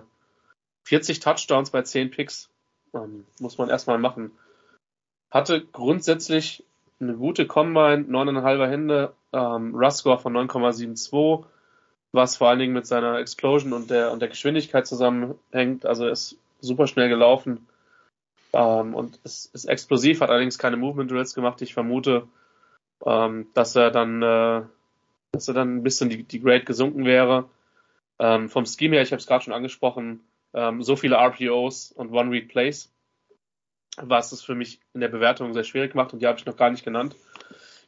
40 0.83 1.19
Touchdowns 1.19 1.69
bei 1.71 1.81
10 1.81 2.11
Picks. 2.11 2.49
Ähm, 2.93 3.25
muss 3.39 3.57
man 3.57 3.69
erstmal 3.69 3.97
machen. 3.97 4.31
Hatte 5.29 5.63
grundsätzlich 5.65 6.63
eine 6.99 7.13
gute 7.15 7.45
Combine, 7.47 8.05
9,5er 8.09 8.67
Hände, 8.67 9.13
ähm, 9.31 9.75
Rush-Score 9.75 10.19
von 10.19 10.33
9,72, 10.33 11.45
was 12.11 12.37
vor 12.37 12.49
allen 12.49 12.59
Dingen 12.59 12.73
mit 12.73 12.87
seiner 12.87 13.19
Explosion 13.19 13.73
und 13.73 13.89
der, 13.89 14.11
und 14.11 14.19
der 14.21 14.29
Geschwindigkeit 14.29 14.87
zusammenhängt. 14.87 15.85
Also 15.85 16.07
ist 16.07 16.37
super 16.61 16.87
schnell 16.87 17.09
gelaufen 17.09 17.67
ähm, 18.53 18.95
und 18.95 19.19
ist, 19.23 19.53
ist 19.53 19.65
explosiv, 19.65 20.21
hat 20.21 20.29
allerdings 20.29 20.57
keine 20.57 20.77
Movement 20.77 21.11
Drills 21.11 21.35
gemacht. 21.35 21.61
Ich 21.61 21.73
vermute, 21.73 22.27
ähm, 23.05 23.47
dass 23.53 23.75
er 23.75 23.91
dann, 23.91 24.21
äh, 24.21 24.61
dass 25.31 25.47
er 25.47 25.53
dann 25.53 25.77
ein 25.77 25.83
bisschen 25.83 26.09
die, 26.09 26.23
die 26.23 26.41
Grade 26.41 26.65
gesunken 26.65 27.05
wäre. 27.05 27.45
Ähm, 28.17 28.49
vom 28.49 28.65
Scheme 28.65 28.95
her, 28.95 29.03
ich 29.03 29.11
habe 29.11 29.19
es 29.19 29.27
gerade 29.27 29.43
schon 29.43 29.53
angesprochen, 29.53 30.21
ähm, 30.53 30.83
so 30.83 30.95
viele 30.95 31.15
RPOs 31.15 31.91
und 31.91 32.11
One-Read-Plays, 32.11 32.91
was 33.97 34.31
es 34.31 34.41
für 34.41 34.55
mich 34.55 34.79
in 34.93 35.01
der 35.01 35.07
Bewertung 35.09 35.53
sehr 35.53 35.63
schwierig 35.63 35.95
macht 35.95 36.13
und 36.13 36.21
die 36.21 36.27
habe 36.27 36.37
ich 36.37 36.45
noch 36.45 36.57
gar 36.57 36.69
nicht 36.69 36.83
genannt. 36.83 37.15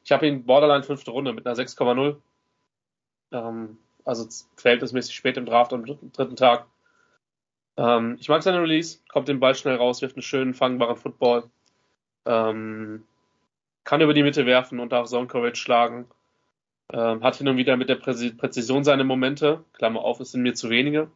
Ich 0.04 0.12
habe 0.12 0.28
ihn 0.28 0.46
Borderline 0.46 0.84
fünfte 0.84 1.12
Runde 1.12 1.34
mit 1.34 1.46
einer 1.46 1.56
6,0. 1.56 2.18
Ähm, 3.32 3.78
also 4.04 4.28
verhältnismäßig 4.56 5.16
spät 5.16 5.38
im 5.38 5.46
Draft 5.46 5.74
am 5.74 5.86
dritten 5.86 6.36
Tag. 6.36 6.66
Ähm, 7.78 8.18
ich 8.20 8.30
mag 8.30 8.44
seine 8.44 8.62
Release, 8.62 9.00
kommt 9.10 9.28
den 9.28 9.40
Ball 9.40 9.56
schnell 9.56 9.76
raus, 9.76 10.02
wirft 10.02 10.16
einen 10.16 10.24
schönen, 10.24 10.54
fangbaren 10.54 10.98
Football. 10.98 11.50
Ähm, 12.26 13.04
kann 13.84 14.02
über 14.02 14.14
die 14.14 14.24
Mitte 14.24 14.46
werfen 14.46 14.80
und 14.80 14.94
auch 14.94 15.06
Zone 15.06 15.28
Coverage 15.28 15.62
schlagen. 15.62 16.06
Ähm, 16.92 17.24
hat 17.24 17.36
hin 17.36 17.48
und 17.48 17.58
wieder 17.58 17.78
mit 17.78 17.90
der 17.90 17.96
Präzision 17.96 18.84
seine 18.84 19.04
Momente. 19.04 19.64
Klammer 19.74 20.02
auf, 20.02 20.20
es 20.20 20.32
sind 20.32 20.42
mir 20.42 20.54
zu 20.54 20.70
wenige. 20.70 21.10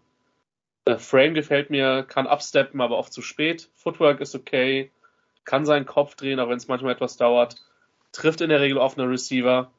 Der 0.87 0.99
Frame 0.99 1.33
gefällt 1.33 1.69
mir, 1.69 2.03
kann 2.03 2.27
upsteppen, 2.27 2.79
aber 2.79 2.97
oft 2.97 3.11
zu 3.11 3.21
spät. 3.21 3.69
Footwork 3.75 4.21
ist 4.21 4.35
okay, 4.35 4.91
kann 5.43 5.65
seinen 5.65 5.85
Kopf 5.85 6.15
drehen, 6.15 6.39
auch 6.39 6.49
wenn 6.49 6.57
es 6.57 6.67
manchmal 6.67 6.93
etwas 6.93 7.17
dauert. 7.17 7.55
Trifft 8.11 8.41
in 8.41 8.49
der 8.49 8.61
Regel 8.61 8.77
offene 8.77 9.09
Receiver. 9.09 9.71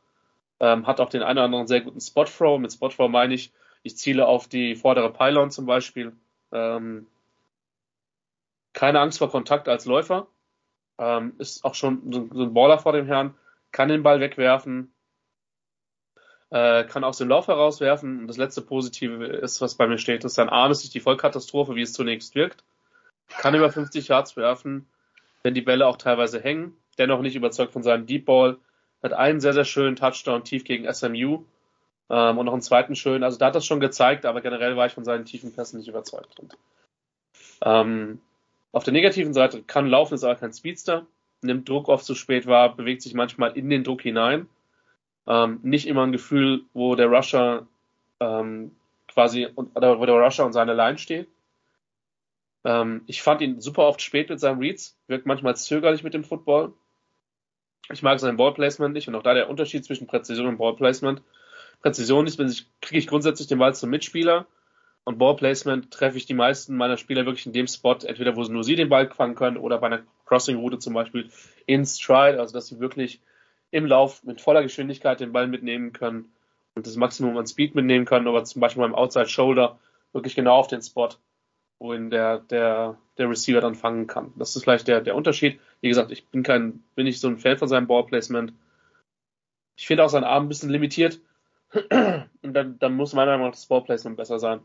Ähm, 0.58 0.86
hat 0.86 1.00
auch 1.00 1.10
den 1.10 1.22
einen 1.22 1.38
oder 1.38 1.44
anderen 1.44 1.66
sehr 1.66 1.80
guten 1.80 2.00
Spot 2.00 2.24
Throw. 2.24 2.58
Mit 2.58 2.72
Spot 2.72 2.88
Throw 2.88 3.08
meine 3.08 3.34
ich, 3.34 3.52
ich 3.82 3.96
ziele 3.96 4.26
auf 4.26 4.48
die 4.48 4.74
vordere 4.74 5.12
Pylon 5.12 5.50
zum 5.50 5.66
Beispiel. 5.66 6.12
Ähm, 6.52 7.06
keine 8.72 9.00
Angst 9.00 9.18
vor 9.18 9.30
Kontakt 9.30 9.68
als 9.68 9.84
Läufer. 9.84 10.26
Ähm, 10.98 11.34
ist 11.38 11.64
auch 11.64 11.74
schon 11.74 12.30
so 12.32 12.42
ein 12.42 12.54
Baller 12.54 12.78
vor 12.78 12.92
dem 12.92 13.06
Herrn. 13.06 13.34
Kann 13.70 13.88
den 13.88 14.02
Ball 14.02 14.20
wegwerfen. 14.20 14.92
Äh, 16.50 16.84
kann 16.84 17.04
aus 17.04 17.18
dem 17.18 17.28
Lauf 17.28 17.48
herauswerfen. 17.48 18.20
Und 18.20 18.26
das 18.28 18.36
letzte 18.36 18.62
Positive 18.62 19.24
ist, 19.26 19.60
was 19.60 19.74
bei 19.74 19.86
mir 19.86 19.98
steht, 19.98 20.24
ist 20.24 20.34
sein 20.34 20.48
Arm 20.48 20.70
ist 20.70 20.82
nicht 20.82 20.94
die 20.94 21.00
Vollkatastrophe, 21.00 21.74
wie 21.74 21.82
es 21.82 21.92
zunächst 21.92 22.34
wirkt. 22.34 22.64
Kann 23.28 23.54
über 23.54 23.70
50 23.70 24.08
Yards 24.08 24.36
werfen, 24.36 24.86
wenn 25.42 25.54
die 25.54 25.62
Bälle 25.62 25.86
auch 25.86 25.96
teilweise 25.96 26.40
hängen. 26.40 26.76
Dennoch 26.98 27.20
nicht 27.20 27.36
überzeugt 27.36 27.72
von 27.72 27.82
seinem 27.82 28.06
Deep 28.06 28.24
Ball. 28.24 28.58
Hat 29.02 29.12
einen 29.12 29.40
sehr, 29.40 29.52
sehr 29.52 29.64
schönen 29.64 29.96
Touchdown 29.96 30.44
tief 30.44 30.64
gegen 30.64 30.90
SMU. 30.92 31.44
Ähm, 32.08 32.38
und 32.38 32.46
noch 32.46 32.52
einen 32.52 32.62
zweiten 32.62 32.94
schönen. 32.94 33.24
Also 33.24 33.38
da 33.38 33.46
hat 33.46 33.56
das 33.56 33.66
schon 33.66 33.80
gezeigt, 33.80 34.24
aber 34.24 34.40
generell 34.40 34.76
war 34.76 34.86
ich 34.86 34.92
von 34.92 35.04
seinen 35.04 35.24
tiefen 35.24 35.52
Pässen 35.52 35.78
nicht 35.78 35.88
überzeugt. 35.88 36.38
Und, 36.38 36.56
ähm, 37.64 38.20
auf 38.70 38.84
der 38.84 38.92
negativen 38.92 39.34
Seite 39.34 39.62
kann 39.62 39.88
laufen, 39.88 40.14
ist 40.14 40.24
aber 40.24 40.36
kein 40.36 40.52
Speedster. 40.52 41.06
Nimmt 41.42 41.68
Druck 41.68 41.88
oft 41.88 42.04
zu 42.04 42.14
spät 42.14 42.46
wahr, 42.46 42.76
bewegt 42.76 43.02
sich 43.02 43.14
manchmal 43.14 43.56
in 43.56 43.68
den 43.68 43.82
Druck 43.82 44.02
hinein 44.02 44.48
ähm, 45.26 45.60
nicht 45.62 45.86
immer 45.86 46.04
ein 46.04 46.12
Gefühl, 46.12 46.62
wo 46.72 46.94
der 46.94 47.06
Rusher 47.06 47.66
ähm, 48.20 48.72
quasi 49.08 49.48
oder 49.74 49.98
wo 49.98 50.06
der 50.06 50.16
Rusher 50.16 50.44
und 50.44 50.52
seine 50.52 50.74
Line 50.74 50.98
steht. 50.98 51.28
Ähm, 52.64 53.02
ich 53.06 53.22
fand 53.22 53.40
ihn 53.40 53.60
super 53.60 53.84
oft 53.84 54.00
spät 54.00 54.28
mit 54.28 54.40
seinen 54.40 54.58
Reads, 54.58 54.96
wirkt 55.06 55.26
manchmal 55.26 55.56
zögerlich 55.56 56.02
mit 56.02 56.14
dem 56.14 56.24
Football. 56.24 56.72
Ich 57.92 58.02
mag 58.02 58.18
sein 58.18 58.36
Ballplacement 58.36 58.94
nicht 58.94 59.08
und 59.08 59.14
auch 59.14 59.22
da 59.22 59.34
der 59.34 59.48
Unterschied 59.48 59.84
zwischen 59.84 60.06
Präzision 60.06 60.48
und 60.48 60.58
Ballplacement. 60.58 61.22
Präzision 61.80 62.26
ist, 62.26 62.38
wenn 62.38 62.48
ich 62.48 62.66
kriege 62.80 62.98
ich 62.98 63.06
grundsätzlich 63.06 63.48
den 63.48 63.58
Ball 63.58 63.74
zum 63.74 63.90
Mitspieler 63.90 64.46
und 65.04 65.18
Ballplacement 65.18 65.92
treffe 65.92 66.16
ich 66.16 66.26
die 66.26 66.34
meisten 66.34 66.76
meiner 66.76 66.96
Spieler 66.96 67.26
wirklich 67.26 67.46
in 67.46 67.52
dem 67.52 67.68
Spot, 67.68 67.96
entweder 68.04 68.34
wo 68.34 68.42
nur 68.42 68.64
sie 68.64 68.74
den 68.74 68.88
Ball 68.88 69.08
fangen 69.08 69.36
können 69.36 69.56
oder 69.56 69.78
bei 69.78 69.86
einer 69.86 70.02
Crossing-Route 70.24 70.80
zum 70.80 70.94
Beispiel 70.94 71.30
in 71.66 71.86
Stride, 71.86 72.40
also 72.40 72.52
dass 72.52 72.66
sie 72.66 72.80
wirklich 72.80 73.20
im 73.70 73.86
Lauf 73.86 74.22
mit 74.24 74.40
voller 74.40 74.62
Geschwindigkeit 74.62 75.20
den 75.20 75.32
Ball 75.32 75.48
mitnehmen 75.48 75.92
können 75.92 76.32
und 76.74 76.86
das 76.86 76.96
Maximum 76.96 77.36
an 77.36 77.46
Speed 77.46 77.74
mitnehmen 77.74 78.04
können, 78.04 78.28
aber 78.28 78.44
zum 78.44 78.60
Beispiel 78.60 78.82
beim 78.82 78.94
Outside 78.94 79.28
Shoulder 79.28 79.78
wirklich 80.12 80.34
genau 80.34 80.56
auf 80.56 80.68
den 80.68 80.82
Spot, 80.82 81.10
wo 81.78 81.92
ihn 81.92 82.10
der, 82.10 82.38
der, 82.38 82.98
der 83.18 83.28
Receiver 83.28 83.60
dann 83.60 83.74
fangen 83.74 84.06
kann. 84.06 84.32
Das 84.36 84.54
ist 84.54 84.62
vielleicht 84.62 84.88
der, 84.88 85.00
der 85.00 85.16
Unterschied. 85.16 85.60
Wie 85.80 85.88
gesagt, 85.88 86.10
ich 86.10 86.26
bin 86.26 86.42
kein, 86.42 86.84
bin 86.94 87.04
nicht 87.04 87.20
so 87.20 87.28
ein 87.28 87.38
Fan 87.38 87.58
von 87.58 87.68
seinem 87.68 87.86
Ballplacement. 87.86 88.52
Ich 89.76 89.86
finde 89.86 90.04
auch 90.04 90.08
seinen 90.08 90.24
Arm 90.24 90.44
ein 90.44 90.48
bisschen 90.48 90.70
limitiert. 90.70 91.20
Und 91.72 92.54
dann, 92.54 92.78
dann 92.78 92.94
muss 92.94 93.12
meiner 93.12 93.32
Meinung 93.32 93.48
nach 93.48 93.54
das 93.54 93.66
Ballplacement 93.66 94.16
besser 94.16 94.38
sein. 94.38 94.60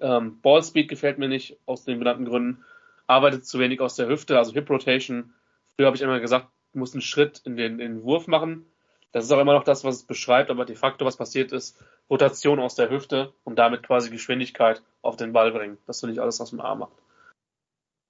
Ähm, 0.00 0.40
Ballspeed 0.40 0.88
gefällt 0.88 1.18
mir 1.18 1.28
nicht 1.28 1.58
aus 1.66 1.84
den 1.84 1.98
benannten 1.98 2.24
Gründen. 2.24 2.64
Arbeitet 3.06 3.46
zu 3.46 3.58
wenig 3.58 3.80
aus 3.80 3.96
der 3.96 4.08
Hüfte, 4.08 4.38
also 4.38 4.52
Hip 4.52 4.68
Rotation. 4.68 5.34
Früher 5.74 5.86
habe 5.86 5.96
ich 5.96 6.02
immer 6.02 6.18
gesagt, 6.18 6.48
muss 6.76 6.92
einen 6.92 7.02
Schritt 7.02 7.42
in 7.44 7.56
den, 7.56 7.80
in 7.80 7.94
den 7.94 8.02
Wurf 8.04 8.26
machen. 8.26 8.66
Das 9.12 9.24
ist 9.24 9.32
auch 9.32 9.40
immer 9.40 9.54
noch 9.54 9.64
das, 9.64 9.84
was 9.84 9.96
es 9.96 10.02
beschreibt, 10.02 10.50
aber 10.50 10.64
de 10.64 10.76
facto, 10.76 11.04
was 11.04 11.16
passiert 11.16 11.52
ist, 11.52 11.78
Rotation 12.10 12.60
aus 12.60 12.74
der 12.74 12.90
Hüfte 12.90 13.32
und 13.44 13.58
damit 13.58 13.82
quasi 13.82 14.10
Geschwindigkeit 14.10 14.82
auf 15.02 15.16
den 15.16 15.32
Ball 15.32 15.52
bringen, 15.52 15.78
dass 15.86 16.00
du 16.00 16.06
nicht 16.06 16.18
alles 16.18 16.40
aus 16.40 16.50
dem 16.50 16.60
Arm 16.60 16.80
machst. 16.80 16.96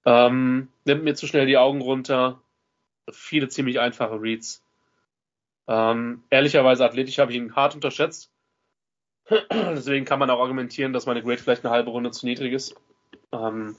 Ähm, 0.05 0.69
nimmt 0.85 1.03
mir 1.03 1.15
zu 1.15 1.27
schnell 1.27 1.45
die 1.45 1.57
Augen 1.57 1.81
runter. 1.81 2.41
Viele 3.11 3.49
ziemlich 3.49 3.79
einfache 3.79 4.21
Reads. 4.21 4.63
Ähm, 5.67 6.23
ehrlicherweise 6.29 6.85
athletisch 6.85 7.19
habe 7.19 7.31
ich 7.31 7.37
ihn 7.37 7.55
hart 7.55 7.75
unterschätzt. 7.75 8.31
Deswegen 9.51 10.05
kann 10.05 10.19
man 10.19 10.29
auch 10.29 10.39
argumentieren, 10.39 10.93
dass 10.93 11.05
meine 11.05 11.21
Grade 11.21 11.37
vielleicht 11.37 11.65
eine 11.65 11.73
halbe 11.73 11.89
Runde 11.89 12.11
zu 12.11 12.25
niedrig 12.25 12.53
ist. 12.53 12.75
Ähm, 13.33 13.75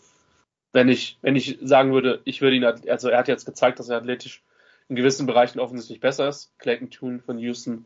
wenn 0.72 0.88
ich, 0.88 1.18
wenn 1.22 1.37
ich 1.37 1.59
sagen 1.62 1.92
würde, 1.92 2.20
ich 2.24 2.42
würde 2.42 2.57
ihn, 2.57 2.64
also 2.64 3.09
er 3.09 3.18
hat 3.18 3.29
jetzt 3.29 3.46
gezeigt, 3.46 3.79
dass 3.79 3.88
er 3.88 3.96
athletisch 3.96 4.42
in 4.88 4.96
gewissen 4.96 5.27
Bereichen 5.27 5.61
offensichtlich 5.61 6.01
besser 6.01 6.29
ist. 6.29 6.53
Clayton 6.59 6.90
Tune 6.90 7.20
von 7.20 7.38
Houston. 7.38 7.85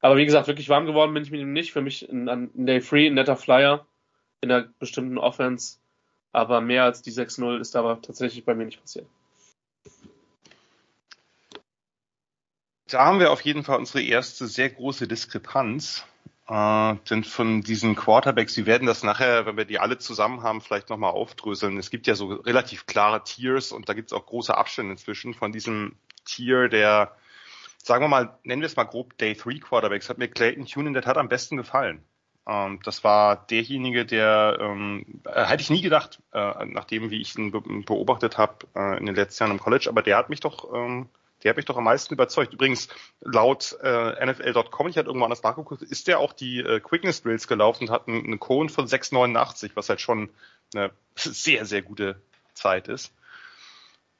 Aber 0.00 0.16
wie 0.16 0.24
gesagt, 0.24 0.46
wirklich 0.46 0.68
warm 0.68 0.86
geworden 0.86 1.14
bin 1.14 1.22
ich 1.22 1.30
mit 1.30 1.40
ihm 1.40 1.52
nicht. 1.52 1.72
Für 1.72 1.82
mich 1.82 2.08
ein, 2.08 2.50
Day 2.54 2.80
Free, 2.80 3.08
ein 3.08 3.14
netter 3.14 3.36
Flyer 3.36 3.86
in 4.40 4.52
einer 4.52 4.68
bestimmten 4.78 5.18
Offense. 5.18 5.78
Aber 6.32 6.60
mehr 6.60 6.84
als 6.84 7.02
die 7.02 7.10
6-0 7.10 7.58
ist 7.58 7.74
aber 7.74 8.00
tatsächlich 8.02 8.44
bei 8.44 8.54
mir 8.54 8.66
nicht 8.66 8.80
passiert. 8.80 9.06
Da 12.86 13.04
haben 13.04 13.20
wir 13.20 13.32
auf 13.32 13.40
jeden 13.42 13.64
Fall 13.64 13.78
unsere 13.78 14.02
erste 14.02 14.46
sehr 14.46 14.70
große 14.70 15.08
Diskrepanz. 15.08 16.06
Äh, 16.48 16.96
denn 17.10 17.24
von 17.24 17.60
diesen 17.60 17.94
Quarterbacks, 17.94 18.54
Sie 18.54 18.64
werden 18.64 18.86
das 18.86 19.02
nachher, 19.02 19.44
wenn 19.44 19.56
wir 19.58 19.66
die 19.66 19.78
alle 19.78 19.98
zusammen 19.98 20.42
haben, 20.42 20.62
vielleicht 20.62 20.88
nochmal 20.88 21.10
aufdröseln. 21.10 21.76
Es 21.76 21.90
gibt 21.90 22.06
ja 22.06 22.14
so 22.14 22.28
relativ 22.28 22.86
klare 22.86 23.22
Tiers 23.22 23.70
und 23.70 23.88
da 23.88 23.94
gibt 23.94 24.10
es 24.10 24.16
auch 24.16 24.24
große 24.24 24.56
Abstände 24.56 24.92
inzwischen 24.92 25.34
von 25.34 25.52
diesem 25.52 25.96
Tier 26.24 26.68
der, 26.68 27.14
sagen 27.82 28.02
wir 28.04 28.08
mal, 28.08 28.38
nennen 28.44 28.62
wir 28.62 28.66
es 28.66 28.76
mal 28.76 28.84
grob 28.84 29.18
Day 29.18 29.34
3 29.34 29.58
Quarterbacks, 29.58 30.08
hat 30.08 30.18
mir 30.18 30.28
Clayton 30.28 30.64
Tune 30.66 30.88
in 30.88 30.94
der 30.94 31.02
Tat 31.02 31.18
am 31.18 31.28
besten 31.28 31.58
gefallen. 31.58 32.02
Ähm, 32.46 32.80
das 32.82 33.04
war 33.04 33.46
derjenige, 33.46 34.06
der 34.06 34.56
ähm, 34.58 35.20
äh, 35.26 35.44
hätte 35.44 35.62
ich 35.62 35.68
nie 35.70 35.82
gedacht, 35.82 36.22
äh, 36.32 36.64
nachdem 36.64 37.10
wie 37.10 37.20
ich 37.20 37.36
ihn 37.36 37.50
be 37.50 37.60
beobachtet 37.60 38.38
habe 38.38 38.66
äh, 38.74 38.98
in 38.98 39.04
den 39.04 39.14
letzten 39.14 39.44
Jahren 39.44 39.52
im 39.52 39.60
College, 39.60 39.88
aber 39.90 40.02
der 40.02 40.16
hat 40.16 40.30
mich 40.30 40.40
doch 40.40 40.72
ähm, 40.74 41.10
der 41.42 41.50
hat 41.50 41.56
mich 41.56 41.66
doch 41.66 41.76
am 41.76 41.84
meisten 41.84 42.14
überzeugt. 42.14 42.52
Übrigens, 42.52 42.88
laut 43.20 43.76
äh, 43.82 44.26
NFL.com, 44.26 44.88
ich 44.88 44.96
hatte 44.96 45.08
irgendwo 45.08 45.24
anders 45.24 45.42
nachgeguckt, 45.42 45.82
ist 45.82 46.08
der 46.08 46.18
auch 46.18 46.32
die 46.32 46.60
äh, 46.60 46.80
Quickness 46.80 47.22
Drills 47.22 47.46
gelaufen 47.46 47.84
und 47.84 47.90
hat 47.90 48.08
einen, 48.08 48.24
einen 48.24 48.40
Cone 48.40 48.68
von 48.68 48.86
6,89, 48.86 49.72
was 49.74 49.88
halt 49.88 50.00
schon 50.00 50.30
eine 50.74 50.90
sehr, 51.16 51.64
sehr 51.64 51.82
gute 51.82 52.20
Zeit 52.54 52.88
ist. 52.88 53.12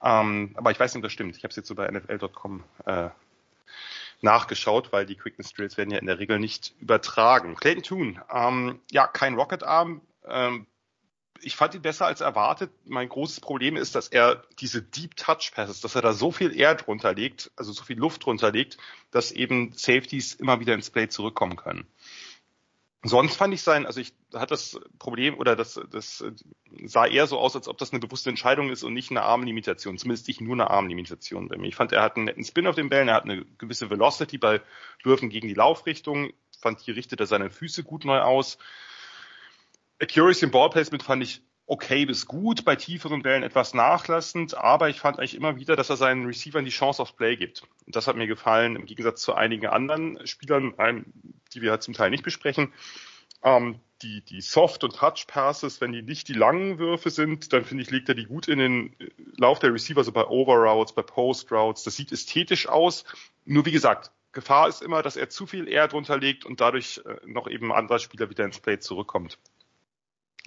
Ähm, 0.02 0.54
aber 0.54 0.70
ich 0.70 0.78
weiß 0.78 0.94
nicht, 0.94 1.00
ob 1.00 1.04
das 1.04 1.12
stimmt. 1.12 1.36
Ich 1.36 1.42
habe 1.42 1.50
es 1.50 1.56
jetzt 1.56 1.68
so 1.68 1.74
bei 1.74 1.90
NFL.com 1.90 2.62
äh, 2.86 3.08
nachgeschaut, 4.20 4.92
weil 4.92 5.06
die 5.06 5.16
Quickness 5.16 5.52
Drills 5.52 5.76
werden 5.76 5.90
ja 5.90 5.98
in 5.98 6.06
der 6.06 6.18
Regel 6.18 6.38
nicht 6.38 6.74
übertragen. 6.80 7.56
Clayton 7.56 7.82
Toon, 7.82 8.20
ähm, 8.32 8.80
ja, 8.90 9.06
kein 9.06 9.34
Rocket 9.34 9.62
Arm, 9.62 10.00
ähm, 10.26 10.66
ich 11.42 11.56
fand 11.56 11.74
ihn 11.74 11.82
besser 11.82 12.06
als 12.06 12.20
erwartet. 12.20 12.70
Mein 12.84 13.08
großes 13.08 13.40
Problem 13.40 13.76
ist, 13.76 13.94
dass 13.94 14.08
er 14.08 14.42
diese 14.60 14.82
Deep 14.82 15.16
Touch 15.16 15.52
Passes, 15.54 15.80
dass 15.80 15.94
er 15.94 16.02
da 16.02 16.12
so 16.12 16.30
viel 16.30 16.54
Air 16.54 16.74
drunter 16.74 17.14
legt, 17.14 17.50
also 17.56 17.72
so 17.72 17.84
viel 17.84 17.98
Luft 17.98 18.24
drunter 18.24 18.52
legt, 18.52 18.78
dass 19.10 19.32
eben 19.32 19.72
Safeties 19.72 20.34
immer 20.34 20.60
wieder 20.60 20.74
ins 20.74 20.90
Play 20.90 21.08
zurückkommen 21.08 21.56
können. 21.56 21.86
Sonst 23.04 23.36
fand 23.36 23.54
ich 23.54 23.62
sein, 23.62 23.86
also 23.86 24.00
ich 24.00 24.12
hatte 24.34 24.48
das 24.48 24.80
Problem 24.98 25.38
oder 25.38 25.54
das, 25.54 25.80
das 25.90 26.24
sah 26.84 27.06
eher 27.06 27.28
so 27.28 27.38
aus, 27.38 27.54
als 27.54 27.68
ob 27.68 27.78
das 27.78 27.92
eine 27.92 28.00
bewusste 28.00 28.28
Entscheidung 28.28 28.70
ist 28.70 28.82
und 28.82 28.92
nicht 28.92 29.10
eine 29.10 29.22
Armlimitation. 29.22 29.98
Zumindest 29.98 30.26
nicht 30.26 30.40
nur 30.40 30.54
eine 30.54 30.68
Armlimitation 30.68 31.46
bei 31.46 31.56
mir. 31.56 31.68
Ich 31.68 31.76
fand, 31.76 31.92
er 31.92 32.02
hat 32.02 32.16
einen 32.16 32.24
netten 32.24 32.44
Spin 32.44 32.66
auf 32.66 32.74
den 32.74 32.88
Bällen, 32.88 33.06
er 33.06 33.14
hat 33.14 33.24
eine 33.24 33.44
gewisse 33.44 33.88
Velocity 33.88 34.38
bei 34.38 34.60
Würfen 35.04 35.30
gegen 35.30 35.46
die 35.46 35.54
Laufrichtung. 35.54 36.32
Fand, 36.60 36.80
hier 36.80 36.96
richtet 36.96 37.20
er 37.20 37.26
seine 37.26 37.50
Füße 37.50 37.84
gut 37.84 38.04
neu 38.04 38.18
aus. 38.18 38.58
Accuracy 40.00 40.44
im 40.44 40.50
Ballplacement 40.50 41.02
fand 41.02 41.22
ich 41.22 41.42
okay 41.68 42.06
bis 42.06 42.26
gut, 42.26 42.64
bei 42.64 42.76
tieferen 42.76 43.22
Bällen 43.22 43.42
etwas 43.42 43.74
nachlassend, 43.74 44.56
aber 44.56 44.88
ich 44.88 45.00
fand 45.00 45.18
eigentlich 45.18 45.34
immer 45.34 45.56
wieder, 45.56 45.76
dass 45.76 45.90
er 45.90 45.96
seinen 45.96 46.24
Receivern 46.24 46.64
die 46.64 46.70
Chance 46.70 47.02
aufs 47.02 47.12
Play 47.12 47.36
gibt. 47.36 47.62
Und 47.86 47.94
das 47.94 48.06
hat 48.06 48.16
mir 48.16 48.26
gefallen, 48.26 48.74
im 48.74 48.86
Gegensatz 48.86 49.20
zu 49.20 49.34
einigen 49.34 49.66
anderen 49.66 50.26
Spielern, 50.26 50.72
die 51.52 51.62
wir 51.62 51.70
halt 51.70 51.82
zum 51.82 51.94
Teil 51.94 52.10
nicht 52.10 52.24
besprechen. 52.24 52.72
Ähm, 53.42 53.80
die, 54.00 54.24
die 54.24 54.40
Soft- 54.40 54.82
und 54.84 54.96
Touch-Passes, 54.96 55.80
wenn 55.80 55.92
die 55.92 56.02
nicht 56.02 56.28
die 56.28 56.32
langen 56.32 56.78
Würfe 56.78 57.10
sind, 57.10 57.52
dann 57.52 57.64
finde 57.64 57.82
ich, 57.82 57.90
legt 57.90 58.08
er 58.08 58.14
die 58.14 58.26
gut 58.26 58.48
in 58.48 58.58
den 58.58 58.96
Lauf 59.36 59.58
der 59.58 59.72
Receiver, 59.74 60.02
so 60.04 60.12
bei 60.12 60.24
Overroutes, 60.24 60.94
bei 60.94 61.02
Post-Routes. 61.02 61.82
Das 61.82 61.96
sieht 61.96 62.12
ästhetisch 62.12 62.68
aus. 62.68 63.04
Nur 63.44 63.66
wie 63.66 63.72
gesagt, 63.72 64.12
Gefahr 64.32 64.68
ist 64.68 64.82
immer, 64.82 65.02
dass 65.02 65.16
er 65.16 65.28
zu 65.28 65.46
viel 65.46 65.68
Air 65.68 65.88
drunter 65.88 66.16
legt 66.16 66.44
und 66.44 66.60
dadurch 66.60 67.02
äh, 67.04 67.16
noch 67.26 67.48
eben 67.48 67.72
anderer 67.72 67.98
Spieler 67.98 68.30
wieder 68.30 68.44
ins 68.44 68.60
Play 68.60 68.78
zurückkommt 68.78 69.38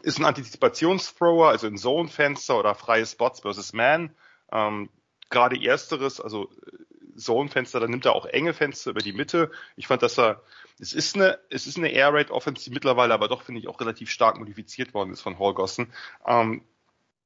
ist 0.04 0.20
ein 0.20 0.26
Antizipationsthrower, 0.26 1.50
also 1.50 1.68
in 1.68 1.78
Zone-Fenster 1.78 2.58
oder 2.58 2.76
freie 2.76 3.06
Spots 3.06 3.42
versus 3.42 3.74
Man. 3.74 4.16
Ähm, 4.52 4.90
Gerade 5.30 5.62
ersteres, 5.64 6.20
also 6.20 6.50
äh, 6.50 7.18
Zone-Fenster, 7.18 7.80
da 7.80 7.88
nimmt 7.88 8.06
er 8.06 8.14
auch 8.14 8.26
enge 8.26 8.54
Fenster 8.54 8.92
über 8.92 9.02
die 9.02 9.14
Mitte. 9.14 9.52
Ich 9.76 9.88
fand, 9.88 10.02
dass 10.02 10.18
er, 10.18 10.42
es 10.80 10.94
ist 10.94 11.16
eine, 11.16 11.40
es 11.50 11.68
ist 11.68 11.78
eine 11.78 11.92
Air 11.92 12.14
Raid 12.14 12.32
Offense, 12.32 12.64
die 12.64 12.72
mittlerweile 12.72 13.14
aber 13.14 13.28
doch, 13.28 13.44
finde 13.44 13.62
ich, 13.62 13.68
auch 13.68 13.80
relativ 13.80 14.10
stark 14.10 14.40
modifiziert 14.40 14.94
worden 14.94 15.14
ist 15.14 15.22
von 15.22 15.40
Holgossen. 15.40 15.94
Ähm, 16.26 16.64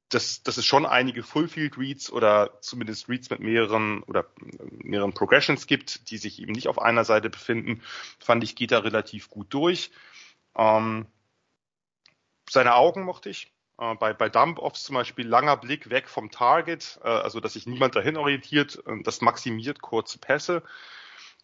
das, 0.08 0.42
das 0.44 0.56
ist 0.56 0.66
schon 0.66 0.86
einige 0.86 1.22
Fullfield 1.22 1.76
Reads 1.78 2.12
oder 2.12 2.58
zumindest 2.60 3.08
Reads 3.08 3.30
mit 3.30 3.40
mehreren 3.40 4.02
oder 4.04 4.26
mehreren 4.70 5.12
Progressions 5.12 5.66
gibt, 5.66 6.10
die 6.10 6.18
sich 6.18 6.40
eben 6.40 6.52
nicht 6.52 6.68
auf 6.68 6.80
einer 6.80 7.04
Seite 7.04 7.28
befinden, 7.28 7.82
fand 8.20 8.44
ich, 8.44 8.54
geht 8.54 8.70
da 8.70 8.78
relativ 8.78 9.28
gut 9.30 9.52
durch. 9.52 9.90
Ähm, 10.56 11.06
seine 12.48 12.74
Augen 12.74 13.04
mochte 13.04 13.30
ich. 13.30 13.52
Äh, 13.78 13.94
bei, 13.96 14.12
bei 14.12 14.28
Dump-Offs 14.28 14.84
zum 14.84 14.94
Beispiel 14.94 15.26
langer 15.26 15.56
Blick 15.56 15.90
weg 15.90 16.08
vom 16.08 16.30
Target, 16.30 16.98
äh, 17.04 17.08
also 17.08 17.40
dass 17.40 17.54
sich 17.54 17.66
niemand 17.66 17.94
dahin 17.94 18.16
orientiert, 18.16 18.82
äh, 18.86 19.02
das 19.02 19.20
maximiert 19.20 19.82
kurze 19.82 20.18
Pässe. 20.18 20.62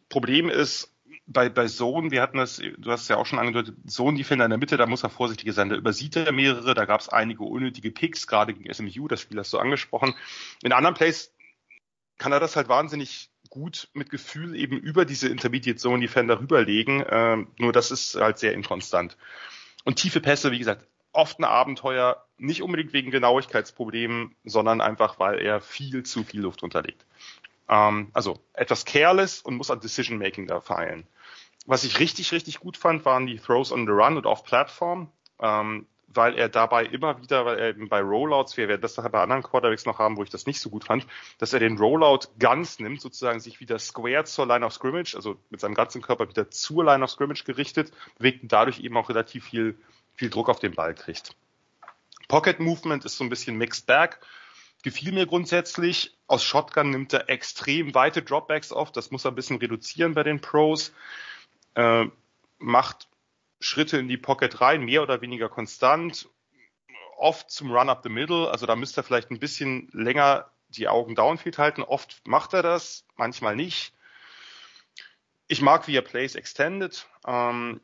Problem 0.09 0.49
ist, 0.49 0.93
bei, 1.27 1.49
bei 1.49 1.67
Zone, 1.67 2.11
wir 2.11 2.23
hatten 2.23 2.39
das, 2.39 2.57
du 2.57 2.91
hast 2.91 3.03
es 3.03 3.09
ja 3.09 3.17
auch 3.17 3.27
schon 3.27 3.39
angedeutet, 3.39 3.77
Zone-Defender 3.87 4.47
in 4.47 4.51
der 4.51 4.59
Mitte, 4.59 4.77
da 4.77 4.87
muss 4.87 5.03
er 5.03 5.11
vorsichtiger 5.11 5.53
sein. 5.53 5.69
Da 5.69 5.77
übersieht 5.77 6.17
er 6.17 6.33
mehrere, 6.33 6.75
da 6.75 6.85
gab 6.85 7.01
es 7.01 7.09
einige 7.09 7.45
unnötige 7.45 7.91
Picks, 7.91 8.27
gerade 8.27 8.55
gegen 8.55 8.73
SMU, 8.73 9.09
das 9.09 9.21
Spiel 9.21 9.39
hast 9.39 9.53
du 9.53 9.59
angesprochen. 9.59 10.15
In 10.63 10.73
anderen 10.73 10.95
Plays 10.95 11.35
kann 12.19 12.33
er 12.33 12.41
das 12.41 12.57
halt 12.57 12.69
wahnsinnig 12.69 13.31
gut 13.51 13.89
mit 13.93 14.11
Gefühl 14.11 14.57
eben 14.57 14.79
über 14.79 15.05
diese 15.05 15.29
Intermediate 15.29 15.79
Zone 15.79 16.01
Defender 16.01 16.41
rüberlegen. 16.41 17.05
Ähm, 17.09 17.49
nur 17.59 17.73
das 17.73 17.91
ist 17.91 18.15
halt 18.15 18.39
sehr 18.39 18.55
inkonstant. 18.55 19.17
Und 19.85 19.97
tiefe 19.97 20.21
Pässe, 20.21 20.53
wie 20.53 20.59
gesagt, 20.59 20.87
oft 21.13 21.39
ein 21.39 21.45
Abenteuer, 21.45 22.25
nicht 22.39 22.63
unbedingt 22.63 22.93
wegen 22.93 23.11
Genauigkeitsproblemen, 23.11 24.35
sondern 24.45 24.81
einfach, 24.81 25.19
weil 25.19 25.39
er 25.39 25.61
viel 25.61 26.03
zu 26.03 26.25
viel 26.25 26.41
Luft 26.41 26.63
unterlegt. 26.63 27.05
Ähm, 27.69 28.11
also 28.13 28.41
etwas 28.55 28.85
careless 28.85 29.41
und 29.43 29.57
muss 29.57 29.71
an 29.71 29.81
Decision 29.81 30.19
Making 30.19 30.47
da 30.47 30.61
feilen. 30.61 31.07
Was 31.67 31.85
ich 31.85 32.01
richtig, 32.01 32.33
richtig 32.33 32.61
gut 32.61 32.77
fand, 32.77 33.05
waren 33.05 33.27
die 33.27 33.39
Throws 33.39 33.71
on 33.71 33.87
the 33.87 33.93
Run 33.93 34.17
und 34.17 34.27
off 34.27 34.45
Platform. 34.45 35.11
Ähm, 35.41 35.87
weil 36.15 36.39
er 36.39 36.49
dabei 36.49 36.85
immer 36.85 37.21
wieder, 37.21 37.45
weil 37.45 37.59
er 37.59 37.69
eben 37.71 37.89
bei 37.89 38.01
Rollouts, 38.01 38.57
wir 38.57 38.69
werden 38.69 38.81
das 38.81 38.97
nachher 38.97 39.11
bei 39.11 39.23
anderen 39.23 39.43
Quarterbacks 39.43 39.87
noch 39.87 39.99
haben, 39.99 40.17
wo 40.17 40.23
ich 40.23 40.31
das 40.31 40.47
nicht 40.47 40.61
so 40.61 40.71
gut 40.71 40.85
fand, 40.85 41.07
dass 41.39 41.53
er 41.53 41.61
den 41.61 41.79
Rollout 41.79 42.29
ganz 42.39 42.79
nimmt, 42.79 43.01
sozusagen 43.01 43.41
sich 43.41 43.61
wieder 43.61 43.79
square 43.79 44.25
zur 44.25 44.47
Line 44.47 44.65
of 44.65 44.73
Scrimmage, 44.73 45.15
also 45.15 45.37
mit 45.51 45.61
seinem 45.61 45.75
ganzen 45.75 46.03
Körper 46.03 46.29
wieder 46.29 46.51
zur 46.51 46.85
Line 46.85 47.03
of 47.03 47.11
Scrimmage 47.11 47.45
gerichtet, 47.45 47.93
bewegt 48.19 48.41
dadurch 48.45 48.81
eben 48.81 48.97
auch 48.97 49.09
relativ 49.09 49.45
viel, 49.45 49.79
viel 50.15 50.31
Druck 50.31 50.49
auf 50.49 50.61
den 50.61 50.75
Ball 50.75 50.95
kriegt. 50.95 51.35
Pocket 52.29 52.61
Movement 52.61 53.05
ist 53.05 53.17
so 53.17 53.25
ein 53.25 53.31
bisschen 53.31 53.57
mixed 53.57 53.87
bag. 53.87 54.19
Gefiel 54.83 55.13
mir 55.13 55.27
grundsätzlich. 55.27 56.17
Aus 56.27 56.45
Shotgun 56.45 56.91
nimmt 56.91 57.13
er 57.13 57.29
extrem 57.29 57.95
weite 57.95 58.23
Dropbacks 58.23 58.73
auf. 58.73 58.91
Das 58.93 59.11
muss 59.11 59.25
er 59.25 59.33
ein 59.33 59.37
bisschen 59.37 59.59
reduzieren 59.59 60.15
bei 60.15 60.23
den 60.23 60.41
Pros. 60.41 60.93
Äh, 61.75 62.07
macht 62.59 63.09
Schritte 63.61 63.99
in 63.99 64.09
die 64.09 64.17
Pocket 64.17 64.61
rein, 64.61 64.85
mehr 64.85 65.03
oder 65.03 65.21
weniger 65.21 65.49
konstant, 65.49 66.29
oft 67.17 67.51
zum 67.51 67.71
Run 67.71 67.89
up 67.89 68.03
the 68.03 68.09
middle, 68.09 68.51
also 68.51 68.67
da 68.67 68.77
müsste 68.77 69.01
er 69.01 69.05
vielleicht 69.05 69.31
ein 69.31 69.39
bisschen 69.39 69.89
länger 69.93 70.51
die 70.69 70.89
Augen 70.89 71.15
downfield 71.15 71.59
halten. 71.59 71.83
Oft 71.83 72.27
macht 72.27 72.55
er 72.55 72.63
das, 72.63 73.05
manchmal 73.17 73.55
nicht. 73.55 73.95
Ich 75.47 75.61
mag, 75.61 75.87
wie 75.87 75.97
er 75.97 76.03
Plays 76.03 76.35
extended. 76.35 77.07
Ähm, 77.27 77.81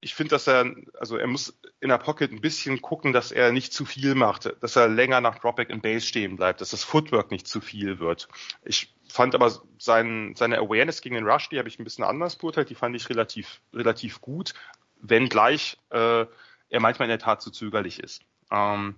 ich 0.00 0.14
finde, 0.14 0.30
dass 0.30 0.46
er, 0.46 0.74
also 0.98 1.16
er 1.16 1.26
muss 1.26 1.58
in 1.80 1.88
der 1.88 1.98
Pocket 1.98 2.30
ein 2.30 2.40
bisschen 2.40 2.80
gucken, 2.80 3.12
dass 3.12 3.32
er 3.32 3.52
nicht 3.52 3.72
zu 3.72 3.84
viel 3.84 4.14
macht, 4.14 4.54
dass 4.60 4.76
er 4.76 4.88
länger 4.88 5.20
nach 5.20 5.38
Dropback 5.38 5.70
in 5.70 5.80
Base 5.80 6.06
stehen 6.06 6.36
bleibt, 6.36 6.60
dass 6.60 6.70
das 6.70 6.84
Footwork 6.84 7.30
nicht 7.30 7.48
zu 7.48 7.60
viel 7.60 7.98
wird. 7.98 8.28
Ich 8.62 8.94
fand 9.08 9.34
aber 9.34 9.60
sein, 9.78 10.34
seine 10.36 10.58
Awareness 10.58 11.00
gegen 11.00 11.16
den 11.16 11.26
Rush, 11.26 11.48
die 11.48 11.58
habe 11.58 11.68
ich 11.68 11.78
ein 11.78 11.84
bisschen 11.84 12.04
anders 12.04 12.36
beurteilt, 12.36 12.70
die 12.70 12.74
fand 12.74 12.94
ich 12.94 13.08
relativ, 13.08 13.60
relativ 13.72 14.20
gut 14.20 14.54
wenngleich 15.00 15.78
äh, 15.90 16.26
er 16.70 16.80
manchmal 16.80 17.06
in 17.06 17.10
der 17.10 17.18
Tat 17.18 17.40
zu 17.40 17.50
zögerlich 17.50 18.00
ist. 18.00 18.22
Ähm, 18.50 18.96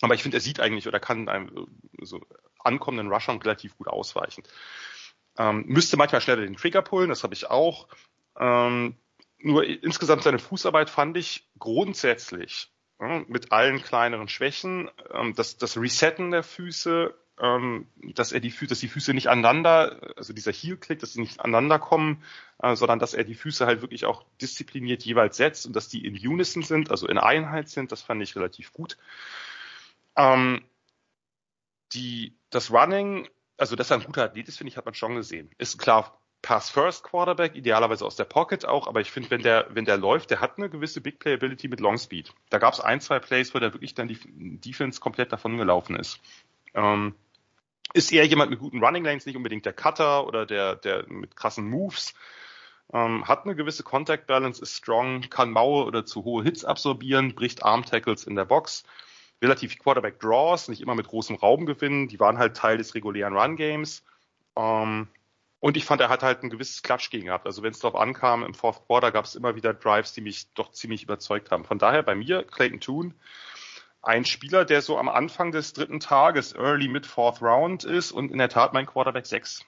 aber 0.00 0.14
ich 0.14 0.22
finde, 0.22 0.36
er 0.36 0.40
sieht 0.40 0.60
eigentlich 0.60 0.86
oder 0.86 1.00
kann 1.00 1.28
einem 1.28 1.66
so 2.00 2.20
ankommenden 2.58 3.12
Rushern 3.12 3.38
relativ 3.38 3.76
gut 3.76 3.88
ausweichen. 3.88 4.42
Ähm, 5.38 5.64
müsste 5.66 5.96
manchmal 5.96 6.20
schneller 6.20 6.42
den 6.42 6.56
Trigger 6.56 6.82
pullen, 6.82 7.08
das 7.08 7.22
habe 7.22 7.34
ich 7.34 7.48
auch. 7.50 7.88
Ähm, 8.38 8.96
nur 9.38 9.64
insgesamt 9.64 10.22
seine 10.22 10.38
Fußarbeit 10.38 10.90
fand 10.90 11.16
ich 11.16 11.48
grundsätzlich 11.58 12.72
ja, 13.00 13.22
mit 13.28 13.52
allen 13.52 13.82
kleineren 13.82 14.28
Schwächen. 14.28 14.90
Ähm, 15.12 15.34
das, 15.34 15.56
das 15.56 15.76
Resetten 15.76 16.30
der 16.30 16.42
Füße 16.42 17.14
ähm, 17.40 17.86
dass 18.14 18.32
er 18.32 18.40
die 18.40 18.50
Füße, 18.50 18.68
dass 18.68 18.80
die 18.80 18.88
Füße 18.88 19.14
nicht 19.14 19.28
aneinander, 19.28 20.14
also 20.16 20.32
dieser 20.32 20.52
Heel-Click, 20.52 20.98
dass 20.98 21.12
sie 21.12 21.20
nicht 21.20 21.40
aneinander 21.40 21.78
kommen, 21.78 22.22
äh, 22.58 22.74
sondern 22.74 22.98
dass 22.98 23.14
er 23.14 23.24
die 23.24 23.34
Füße 23.34 23.66
halt 23.66 23.80
wirklich 23.80 24.04
auch 24.04 24.24
diszipliniert 24.40 25.04
jeweils 25.04 25.36
setzt 25.36 25.66
und 25.66 25.74
dass 25.76 25.88
die 25.88 26.04
in 26.04 26.14
Unison 26.14 26.62
sind, 26.62 26.90
also 26.90 27.06
in 27.06 27.18
Einheit 27.18 27.68
sind, 27.68 27.92
das 27.92 28.02
fand 28.02 28.22
ich 28.22 28.34
relativ 28.36 28.72
gut. 28.72 28.96
Ähm, 30.16 30.64
die, 31.92 32.36
das 32.50 32.70
Running, 32.70 33.28
also 33.56 33.76
dass 33.76 33.90
er 33.90 33.98
ein 33.98 34.04
guter 34.04 34.24
Athlet 34.24 34.48
ist, 34.48 34.58
finde 34.58 34.70
ich, 34.70 34.76
hat 34.76 34.84
man 34.84 34.94
schon 34.94 35.14
gesehen. 35.14 35.50
Ist 35.58 35.78
klar, 35.78 36.17
Pass 36.42 36.70
First 36.70 37.02
Quarterback, 37.02 37.56
idealerweise 37.56 38.04
aus 38.04 38.16
der 38.16 38.24
Pocket 38.24 38.64
auch, 38.64 38.86
aber 38.86 39.00
ich 39.00 39.10
finde, 39.10 39.30
wenn 39.30 39.42
der, 39.42 39.66
wenn 39.70 39.84
der 39.84 39.96
läuft, 39.96 40.30
der 40.30 40.40
hat 40.40 40.56
eine 40.56 40.70
gewisse 40.70 41.00
Big 41.00 41.18
Playability 41.18 41.68
mit 41.68 41.80
Long 41.80 41.98
Speed. 41.98 42.32
Da 42.50 42.58
gab 42.58 42.74
es 42.74 42.80
ein, 42.80 43.00
zwei 43.00 43.18
Plays, 43.18 43.54
wo 43.54 43.58
der 43.58 43.72
wirklich 43.72 43.94
dann 43.94 44.08
die 44.08 44.18
Defense 44.60 45.00
komplett 45.00 45.32
davon 45.32 45.58
gelaufen 45.58 45.96
ist. 45.96 46.20
Ähm, 46.74 47.14
ist 47.94 48.12
eher 48.12 48.26
jemand 48.26 48.50
mit 48.50 48.60
guten 48.60 48.84
Running 48.84 49.04
Lanes, 49.04 49.26
nicht 49.26 49.36
unbedingt 49.36 49.66
der 49.66 49.72
Cutter 49.72 50.26
oder 50.26 50.46
der, 50.46 50.76
der 50.76 51.06
mit 51.08 51.36
krassen 51.36 51.68
Moves. 51.68 52.14
Ähm, 52.92 53.26
hat 53.26 53.44
eine 53.44 53.54
gewisse 53.54 53.82
Contact 53.82 54.26
Balance, 54.26 54.62
ist 54.62 54.76
strong, 54.76 55.22
kann 55.28 55.50
Mauer 55.50 55.86
oder 55.86 56.06
zu 56.06 56.24
hohe 56.24 56.42
Hits 56.44 56.64
absorbieren, 56.64 57.34
bricht 57.34 57.62
Arm 57.62 57.84
Tackles 57.84 58.24
in 58.24 58.36
der 58.36 58.44
Box. 58.44 58.84
Relativ 59.42 59.78
Quarterback 59.78 60.18
Draws, 60.20 60.68
nicht 60.68 60.80
immer 60.80 60.94
mit 60.94 61.08
großem 61.08 61.36
Raum 61.36 61.66
gewinnen. 61.66 62.08
Die 62.08 62.18
waren 62.18 62.38
halt 62.38 62.56
Teil 62.56 62.78
des 62.78 62.94
regulären 62.94 63.36
Run 63.36 63.56
Games. 63.56 64.02
Ähm, 64.56 65.08
und 65.60 65.76
ich 65.76 65.84
fand, 65.84 66.00
er 66.00 66.08
hat 66.08 66.22
halt 66.22 66.42
ein 66.42 66.50
gewisses 66.50 66.82
Klatsch 66.82 67.10
gegen 67.10 67.26
gehabt. 67.26 67.46
Also 67.46 67.62
wenn 67.62 67.72
es 67.72 67.80
darauf 67.80 68.00
ankam, 68.00 68.44
im 68.44 68.54
Fourth 68.54 68.86
Quarter 68.86 69.10
gab 69.10 69.24
es 69.24 69.34
immer 69.34 69.56
wieder 69.56 69.74
Drives, 69.74 70.12
die 70.12 70.20
mich 70.20 70.52
doch 70.54 70.70
ziemlich 70.70 71.02
überzeugt 71.02 71.50
haben. 71.50 71.64
Von 71.64 71.78
daher 71.78 72.02
bei 72.02 72.14
mir 72.14 72.44
Clayton 72.44 72.80
Toon 72.80 73.14
ein 74.02 74.24
Spieler, 74.24 74.64
der 74.64 74.82
so 74.82 74.96
am 74.96 75.08
Anfang 75.08 75.50
des 75.50 75.72
dritten 75.72 76.00
Tages, 76.00 76.54
early 76.54 76.88
mid 76.88 77.06
fourth 77.06 77.42
round 77.42 77.84
ist 77.84 78.12
und 78.12 78.30
in 78.30 78.38
der 78.38 78.48
Tat 78.48 78.72
mein 78.72 78.86
Quarterback 78.86 79.26
6. 79.26 79.66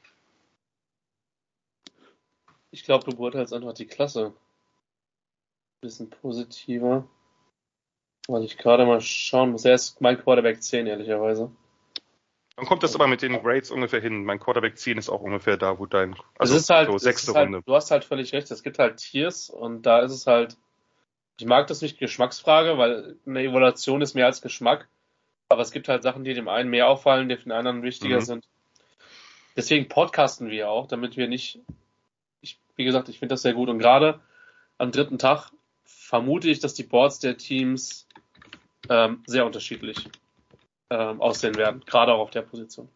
Ich 2.70 2.84
glaube, 2.84 3.04
du 3.04 3.16
beurteilst 3.16 3.52
einfach 3.52 3.74
die 3.74 3.86
Klasse. 3.86 4.32
Bisschen 5.80 6.08
positiver. 6.08 7.08
Weil 8.28 8.44
ich 8.44 8.58
gerade 8.58 8.86
mal 8.86 9.00
schauen 9.00 9.50
muss. 9.50 9.64
Er 9.64 9.74
ist 9.74 10.00
mein 10.00 10.22
Quarterback 10.22 10.62
10, 10.62 10.86
ehrlicherweise. 10.86 11.50
Dann 12.56 12.66
kommt 12.66 12.82
das 12.82 12.94
aber 12.94 13.06
mit 13.06 13.22
den 13.22 13.42
Grades 13.42 13.70
ungefähr 13.70 14.00
hin. 14.00 14.24
Mein 14.24 14.38
Quarterback 14.38 14.76
10 14.76 14.98
ist 14.98 15.08
auch 15.08 15.20
ungefähr 15.20 15.56
da, 15.56 15.78
wo 15.78 15.86
dein, 15.86 16.14
also 16.38 16.54
es 16.54 16.62
ist 16.62 16.70
halt, 16.70 16.90
so 16.90 16.98
sechste 16.98 17.30
ist 17.30 17.36
halt, 17.36 17.46
Runde. 17.46 17.62
Du 17.64 17.74
hast 17.74 17.90
halt 17.90 18.04
völlig 18.04 18.32
recht. 18.32 18.50
Es 18.50 18.62
gibt 18.62 18.78
halt 18.78 18.98
Tiers 18.98 19.50
und 19.50 19.86
da 19.86 20.00
ist 20.00 20.12
es 20.12 20.26
halt, 20.26 20.56
ich 21.38 21.46
mag 21.46 21.66
das 21.68 21.80
nicht 21.80 21.98
Geschmacksfrage, 21.98 22.76
weil 22.76 23.16
eine 23.26 23.42
Evaluation 23.42 24.02
ist 24.02 24.14
mehr 24.14 24.26
als 24.26 24.42
Geschmack. 24.42 24.88
Aber 25.48 25.62
es 25.62 25.72
gibt 25.72 25.88
halt 25.88 26.02
Sachen, 26.02 26.22
die 26.22 26.34
dem 26.34 26.48
einen 26.48 26.70
mehr 26.70 26.86
auffallen, 26.86 27.28
die 27.28 27.36
für 27.36 27.44
den 27.44 27.52
anderen 27.52 27.82
wichtiger 27.82 28.16
mhm. 28.16 28.24
sind. 28.24 28.48
Deswegen 29.56 29.88
podcasten 29.88 30.50
wir 30.50 30.70
auch, 30.70 30.86
damit 30.86 31.16
wir 31.16 31.28
nicht, 31.28 31.58
ich, 32.40 32.60
wie 32.76 32.84
gesagt, 32.84 33.08
ich 33.08 33.18
finde 33.18 33.32
das 33.32 33.42
sehr 33.42 33.54
gut. 33.54 33.68
Und 33.68 33.78
gerade 33.78 34.20
am 34.78 34.92
dritten 34.92 35.18
Tag 35.18 35.50
vermute 35.84 36.50
ich, 36.50 36.60
dass 36.60 36.74
die 36.74 36.84
Boards 36.84 37.18
der 37.18 37.36
Teams 37.36 38.06
ähm, 38.88 39.22
sehr 39.26 39.46
unterschiedlich 39.46 40.08
ähm, 40.90 41.20
aussehen 41.20 41.56
werden, 41.56 41.82
gerade 41.86 42.12
auch 42.12 42.20
auf 42.20 42.30
der 42.30 42.42
Position. 42.42 42.88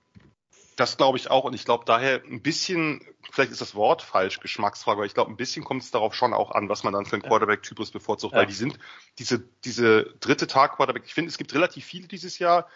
Das 0.77 0.97
glaube 0.97 1.17
ich 1.19 1.31
auch 1.31 1.45
und 1.45 1.55
ich 1.55 1.65
glaube 1.65 1.85
daher 1.87 2.21
ein 2.25 2.43
bisschen, 2.43 3.01
vielleicht 3.31 3.53
ist 3.53 3.61
das 3.61 3.77
Wort 3.77 4.03
falsch, 4.03 4.41
Geschmacksfrage, 4.41 4.99
aber 4.99 5.07
ich 5.07 5.15
glaube 5.15 5.31
ein 5.31 5.37
bisschen 5.37 5.65
kommt 5.65 5.83
es 5.83 5.93
darauf 5.93 6.15
schon 6.15 6.33
auch 6.33 6.51
an, 6.51 6.69
was 6.69 6.83
man 6.83 6.93
dann 6.93 7.07
für 7.07 7.15
einen 7.15 7.23
Quarterback-Typus 7.23 7.93
bevorzugt, 7.93 8.33
ja. 8.33 8.41
weil 8.41 8.47
die 8.47 8.55
sind 8.55 8.81
diese, 9.21 9.45
diese 9.65 10.15
dritte 10.19 10.49
Tag-Quarterback, 10.49 11.05
ich 11.07 11.15
finde, 11.15 11.29
es 11.29 11.39
gibt 11.39 11.55
relativ 11.55 11.85
viele 11.85 12.09
dieses 12.09 12.41
Jahr, 12.41 12.67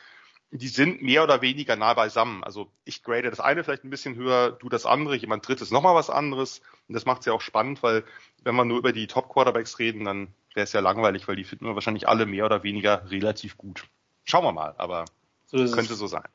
die 0.51 0.69
sind 0.69 1.03
mehr 1.03 1.25
oder 1.25 1.43
weniger 1.43 1.77
nah 1.77 1.93
beisammen. 1.95 2.43
Also 2.43 2.71
ich 2.85 3.03
grade 3.03 3.29
das 3.29 3.41
eine 3.41 3.65
vielleicht 3.65 3.85
ein 3.85 3.91
bisschen 3.91 4.15
höher, 4.15 4.53
du 4.53 4.69
das 4.69 4.87
andere, 4.87 5.17
jemand 5.17 5.47
drittes 5.47 5.71
nochmal 5.71 5.95
was 5.95 6.09
anderes. 6.09 6.63
Und 6.89 6.95
das 6.95 7.05
macht 7.05 7.21
es 7.21 7.27
ja 7.27 7.33
auch 7.33 7.43
spannend, 7.43 7.83
weil 7.83 8.05
wenn 8.45 8.55
wir 8.55 8.65
nur 8.65 8.79
über 8.79 8.93
die 8.93 9.07
Top-Quarterbacks 9.07 9.79
reden, 9.79 10.05
dann 10.05 10.35
wäre 10.55 10.65
es 10.65 10.73
ja 10.73 10.81
langweilig, 10.81 11.29
weil 11.29 11.37
die 11.37 11.45
finden 11.45 11.67
wir 11.67 11.75
wahrscheinlich 11.75 12.09
alle 12.09 12.25
mehr 12.25 12.47
oder 12.47 12.63
weniger 12.63 13.11
relativ 13.11 13.59
gut. 13.59 13.85
Schauen 14.29 14.45
wir 14.45 14.53
mal, 14.53 14.75
aber 14.77 15.07
so 15.47 15.57
könnte 15.57 15.95
es. 15.95 15.99
so 15.99 16.07
sein. 16.07 16.29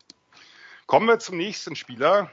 Kommen 0.88 1.08
wir 1.08 1.20
zum 1.20 1.38
nächsten 1.38 1.76
Spieler, 1.76 2.32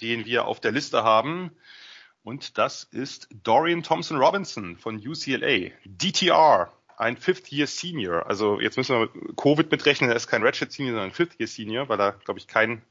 den 0.00 0.24
wir 0.24 0.46
auf 0.46 0.58
der 0.58 0.72
Liste 0.72 1.04
haben. 1.04 1.52
Und 2.24 2.58
das 2.58 2.82
ist 2.82 3.28
Dorian 3.30 3.84
Thompson 3.84 4.18
Robinson 4.18 4.76
von 4.76 4.96
UCLA. 4.96 5.70
DTR, 5.84 6.72
ein 6.96 7.16
Fifth-Year 7.16 7.68
Senior. 7.68 8.26
Also 8.26 8.60
jetzt 8.60 8.76
müssen 8.76 8.98
wir 8.98 9.08
Covid 9.36 9.70
mitrechnen, 9.70 10.10
er 10.10 10.16
ist 10.16 10.26
kein 10.26 10.42
Redshirt 10.42 10.72
Senior, 10.72 10.94
sondern 10.94 11.10
ein 11.10 11.14
Fifth-Year 11.14 11.46
Senior, 11.46 11.88
weil 11.88 12.00
er, 12.00 12.12
glaube 12.12 12.40
ich, 12.40 12.48
kein 12.48 12.82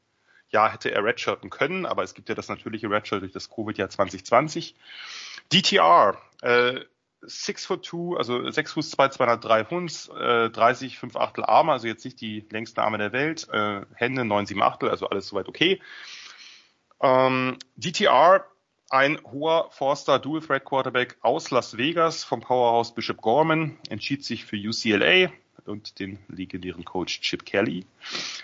Jahr 0.50 0.72
hätte 0.72 0.92
er 0.92 1.04
redshirten 1.04 1.50
können, 1.50 1.86
aber 1.86 2.04
es 2.04 2.14
gibt 2.14 2.30
ja 2.30 2.36
das 2.36 2.48
natürliche 2.48 2.90
Redshirt 2.90 3.22
durch 3.22 3.34
das 3.34 3.50
Covid-Jahr 3.50 3.90
2020. 3.90 4.76
DTR, 5.52 6.22
äh, 6.42 6.86
6 7.22 7.66
foot 7.66 7.86
2, 7.86 8.18
also 8.18 8.50
6 8.50 8.74
Fuß 8.74 8.92
2, 8.92 9.10
203 9.10 9.66
Hunds, 9.66 10.10
äh, 10.10 10.50
30, 10.50 11.00
5 11.00 11.16
Achtel 11.16 11.44
Arme, 11.46 11.72
also 11.72 11.88
jetzt 11.88 12.06
nicht 12.06 12.22
die 12.22 12.46
längsten 12.52 12.80
Arme 12.80 12.98
der 12.98 13.12
Welt, 13.12 13.48
äh, 13.52 13.82
Hände 13.96 14.24
9, 14.26 14.46
7 14.46 14.62
Achtel, 14.62 14.90
also 14.90 15.08
alles 15.08 15.28
soweit 15.28 15.48
okay. 15.48 15.82
Ähm, 17.02 17.58
DTR, 17.76 18.46
ein 18.90 19.20
hoher 19.32 19.70
Forster 19.72 20.20
Dual 20.20 20.42
Threat 20.42 20.64
Quarterback 20.64 21.18
aus 21.22 21.52
Las 21.52 21.78
Vegas 21.78 22.24
vom 22.24 22.42
Powerhouse 22.42 22.94
Bishop 22.94 23.22
Gorman, 23.22 23.78
entschied 23.90 24.24
sich 24.24 24.46
für 24.46 24.56
UCLA 24.56 25.30
und 25.66 26.00
den 26.00 26.20
legendären 26.30 26.86
Coach 26.86 27.20
Chip 27.20 27.46
Kelly. 27.46 27.86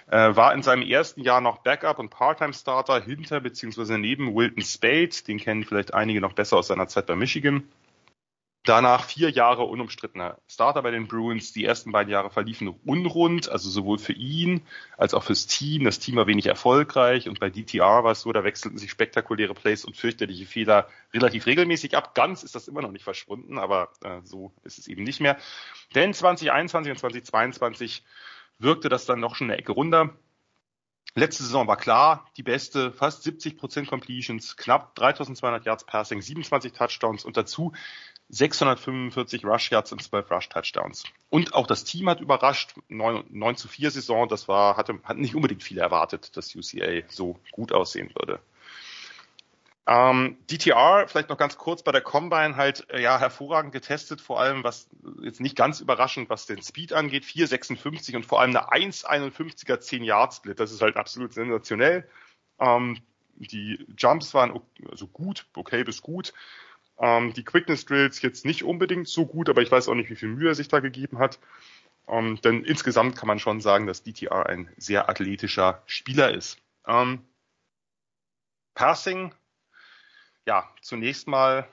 Äh, 0.07 0.35
war 0.35 0.53
in 0.53 0.61
seinem 0.61 0.81
ersten 0.81 1.21
Jahr 1.21 1.39
noch 1.39 1.59
Backup 1.59 1.99
und 1.99 2.09
Part-Time 2.09 2.53
Starter 2.53 3.01
hinter 3.01 3.39
bzw. 3.39 3.97
neben 3.97 4.35
Wilton 4.35 4.63
Spade, 4.63 5.11
den 5.25 5.37
kennen 5.37 5.63
vielleicht 5.63 5.93
einige 5.93 6.19
noch 6.19 6.33
besser 6.33 6.57
aus 6.57 6.67
seiner 6.67 6.87
Zeit 6.87 7.05
bei 7.05 7.15
Michigan 7.15 7.63
Danach 8.65 9.03
vier 9.03 9.29
Jahre 9.29 9.63
unumstrittener 9.63 10.37
Starter 10.47 10.81
bei 10.83 10.91
den 10.91 11.09
Bruins. 11.09 11.51
Die 11.51 11.65
ersten 11.65 11.91
beiden 11.91 12.09
Jahre 12.09 12.29
verliefen 12.29 12.69
unrund, 12.85 13.49
also 13.49 13.69
sowohl 13.69 13.97
für 13.97 14.13
ihn 14.13 14.65
als 14.97 15.13
auch 15.13 15.23
fürs 15.23 15.47
Team. 15.47 15.83
Das 15.83 15.99
Team 15.99 16.15
war 16.15 16.27
wenig 16.27 16.45
erfolgreich 16.45 17.27
und 17.27 17.41
bei 17.41 17.49
DTR 17.49 18.05
war 18.05 18.11
es 18.13 18.21
so, 18.21 18.31
da 18.31 18.45
wechselten 18.45 18.77
sich 18.77 18.89
spektakuläre 18.89 19.53
Plays 19.53 19.83
und 19.83 19.97
fürchterliche 19.97 20.45
Fehler 20.45 20.87
relativ 21.13 21.45
regelmäßig 21.45 21.97
ab. 21.97 22.15
Ganz 22.15 22.43
ist 22.43 22.55
das 22.55 22.69
immer 22.69 22.81
noch 22.81 22.91
nicht 22.91 23.03
verschwunden, 23.03 23.57
aber 23.57 23.89
äh, 24.01 24.21
so 24.23 24.53
ist 24.63 24.77
es 24.77 24.87
eben 24.87 25.03
nicht 25.03 25.19
mehr. 25.19 25.37
Denn 25.93 26.13
2021 26.13 26.91
und 26.91 26.97
2022 26.99 28.03
wirkte 28.59 28.87
das 28.87 29.05
dann 29.05 29.19
noch 29.19 29.35
schon 29.35 29.49
eine 29.49 29.59
Ecke 29.59 29.73
runter. 29.73 30.15
Letzte 31.15 31.43
Saison 31.43 31.67
war 31.67 31.77
klar, 31.77 32.25
die 32.37 32.43
beste, 32.43 32.91
fast 32.91 33.23
70% 33.23 33.87
Completions, 33.87 34.57
knapp 34.57 34.95
3200 34.95 35.63
Yards 35.63 35.83
Passing, 35.83 36.23
27 36.23 36.73
Touchdowns 36.73 37.23
und 37.23 37.37
dazu 37.37 37.73
645 38.33 39.45
Rush 39.45 39.71
Yards 39.71 39.91
und 39.91 40.01
12 40.01 40.31
Rush 40.31 40.49
Touchdowns. 40.49 41.03
Und 41.29 41.53
auch 41.53 41.67
das 41.67 41.83
Team 41.83 42.09
hat 42.09 42.19
überrascht. 42.19 42.73
9, 42.89 43.25
9 43.29 43.55
zu 43.55 43.67
4 43.67 43.91
Saison, 43.91 44.27
das 44.27 44.47
war, 44.47 44.75
hatte, 44.75 44.99
hat 45.03 45.17
nicht 45.17 45.35
unbedingt 45.35 45.61
viele 45.61 45.81
erwartet, 45.81 46.35
dass 46.35 46.55
UCA 46.55 47.03
so 47.09 47.39
gut 47.51 47.71
aussehen 47.71 48.11
würde. 48.15 48.39
Ähm, 49.85 50.37
DTR, 50.49 51.07
vielleicht 51.07 51.29
noch 51.29 51.37
ganz 51.37 51.57
kurz 51.57 51.83
bei 51.83 51.91
der 51.91 52.01
Combine 52.01 52.55
halt, 52.55 52.89
äh, 52.89 53.01
ja, 53.01 53.19
hervorragend 53.19 53.73
getestet, 53.73 54.21
vor 54.21 54.39
allem 54.39 54.63
was, 54.63 54.87
jetzt 55.21 55.41
nicht 55.41 55.57
ganz 55.57 55.81
überraschend, 55.81 56.29
was 56.29 56.45
den 56.45 56.63
Speed 56.63 56.93
angeht, 56.93 57.25
4,56 57.25 58.15
und 58.15 58.25
vor 58.25 58.39
allem 58.39 58.55
eine 58.55 58.69
1,51er 58.69 59.79
10 59.79 60.03
Yard 60.03 60.33
Split, 60.33 60.59
das 60.59 60.71
ist 60.71 60.81
halt 60.81 60.95
absolut 60.95 61.33
sensationell. 61.33 62.07
Ähm, 62.59 62.97
die 63.35 63.85
Jumps 63.97 64.33
waren 64.33 64.59
also 64.89 65.05
gut, 65.07 65.45
okay 65.55 65.83
bis 65.83 66.01
gut. 66.01 66.33
Ähm, 66.99 67.33
die 67.33 67.43
Quickness 67.43 67.85
Drills 67.85 68.21
jetzt 68.21 68.45
nicht 68.45 68.63
unbedingt 68.63 69.07
so 69.07 69.25
gut, 69.25 69.49
aber 69.49 69.61
ich 69.61 69.71
weiß 69.71 69.87
auch 69.89 69.95
nicht, 69.95 70.09
wie 70.09 70.15
viel 70.15 70.29
Mühe 70.29 70.49
er 70.49 70.55
sich 70.55 70.67
da 70.67 70.79
gegeben 70.79 71.19
hat. 71.19 71.39
Ähm, 72.07 72.39
denn 72.41 72.63
insgesamt 72.63 73.15
kann 73.15 73.27
man 73.27 73.39
schon 73.39 73.61
sagen, 73.61 73.87
dass 73.87 74.03
DTR 74.03 74.47
ein 74.47 74.69
sehr 74.77 75.09
athletischer 75.09 75.81
Spieler 75.85 76.33
ist. 76.33 76.57
Ähm, 76.85 77.25
Passing, 78.73 79.33
ja, 80.45 80.69
zunächst 80.81 81.27
mal 81.27 81.67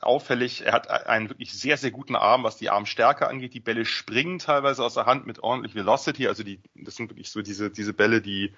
auffällig. 0.00 0.66
Er 0.66 0.72
hat 0.72 0.90
einen 0.90 1.28
wirklich 1.28 1.52
sehr, 1.52 1.76
sehr 1.76 1.90
guten 1.90 2.16
Arm, 2.16 2.42
was 2.44 2.56
die 2.56 2.70
Armstärke 2.70 3.28
angeht. 3.28 3.54
Die 3.54 3.60
Bälle 3.60 3.84
springen 3.84 4.38
teilweise 4.38 4.84
aus 4.84 4.94
der 4.94 5.06
Hand 5.06 5.26
mit 5.26 5.40
ordentlich 5.40 5.74
Velocity. 5.74 6.26
Also 6.26 6.42
die, 6.42 6.60
das 6.74 6.96
sind 6.96 7.10
wirklich 7.10 7.30
so 7.30 7.40
diese, 7.40 7.70
diese 7.70 7.94
Bälle, 7.94 8.20
die 8.20 8.52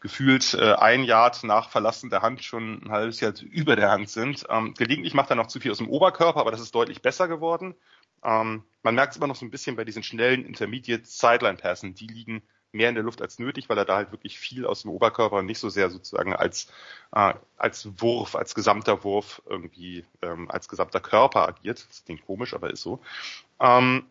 gefühlt 0.00 0.54
äh, 0.54 0.74
ein 0.74 1.04
Yard 1.04 1.44
nach 1.44 1.70
Verlassen 1.70 2.10
der 2.10 2.22
Hand 2.22 2.44
schon 2.44 2.84
ein 2.84 2.90
halbes 2.90 3.20
Jahr 3.20 3.34
über 3.42 3.76
der 3.76 3.90
Hand 3.90 4.08
sind. 4.08 4.44
Ähm, 4.48 4.74
gelegentlich 4.74 5.14
macht 5.14 5.30
er 5.30 5.36
noch 5.36 5.48
zu 5.48 5.60
viel 5.60 5.72
aus 5.72 5.78
dem 5.78 5.88
Oberkörper, 5.88 6.40
aber 6.40 6.52
das 6.52 6.60
ist 6.60 6.74
deutlich 6.74 7.02
besser 7.02 7.28
geworden. 7.28 7.74
Ähm, 8.22 8.64
man 8.82 8.94
merkt 8.94 9.12
es 9.12 9.16
immer 9.16 9.26
noch 9.26 9.36
so 9.36 9.44
ein 9.44 9.50
bisschen 9.50 9.76
bei 9.76 9.84
diesen 9.84 10.02
schnellen 10.02 10.44
Intermediate 10.44 11.04
Sideline 11.04 11.58
Passen. 11.58 11.94
Die 11.94 12.06
liegen 12.06 12.42
mehr 12.74 12.88
in 12.88 12.94
der 12.94 13.04
Luft 13.04 13.22
als 13.22 13.38
nötig, 13.38 13.68
weil 13.68 13.78
er 13.78 13.84
da 13.84 13.96
halt 13.96 14.12
wirklich 14.12 14.38
viel 14.38 14.66
aus 14.66 14.82
dem 14.82 14.90
Oberkörper 14.90 15.36
und 15.36 15.46
nicht 15.46 15.58
so 15.58 15.68
sehr 15.68 15.90
sozusagen 15.90 16.34
als, 16.34 16.70
äh, 17.12 17.34
als 17.56 17.88
Wurf, 18.00 18.34
als 18.34 18.54
gesamter 18.54 19.04
Wurf 19.04 19.42
irgendwie, 19.46 20.04
ähm, 20.22 20.50
als 20.50 20.68
gesamter 20.68 21.00
Körper 21.00 21.48
agiert. 21.48 21.86
Das 21.88 22.04
klingt 22.04 22.26
komisch, 22.26 22.54
aber 22.54 22.70
ist 22.70 22.82
so. 22.82 23.00
Ähm, 23.60 24.06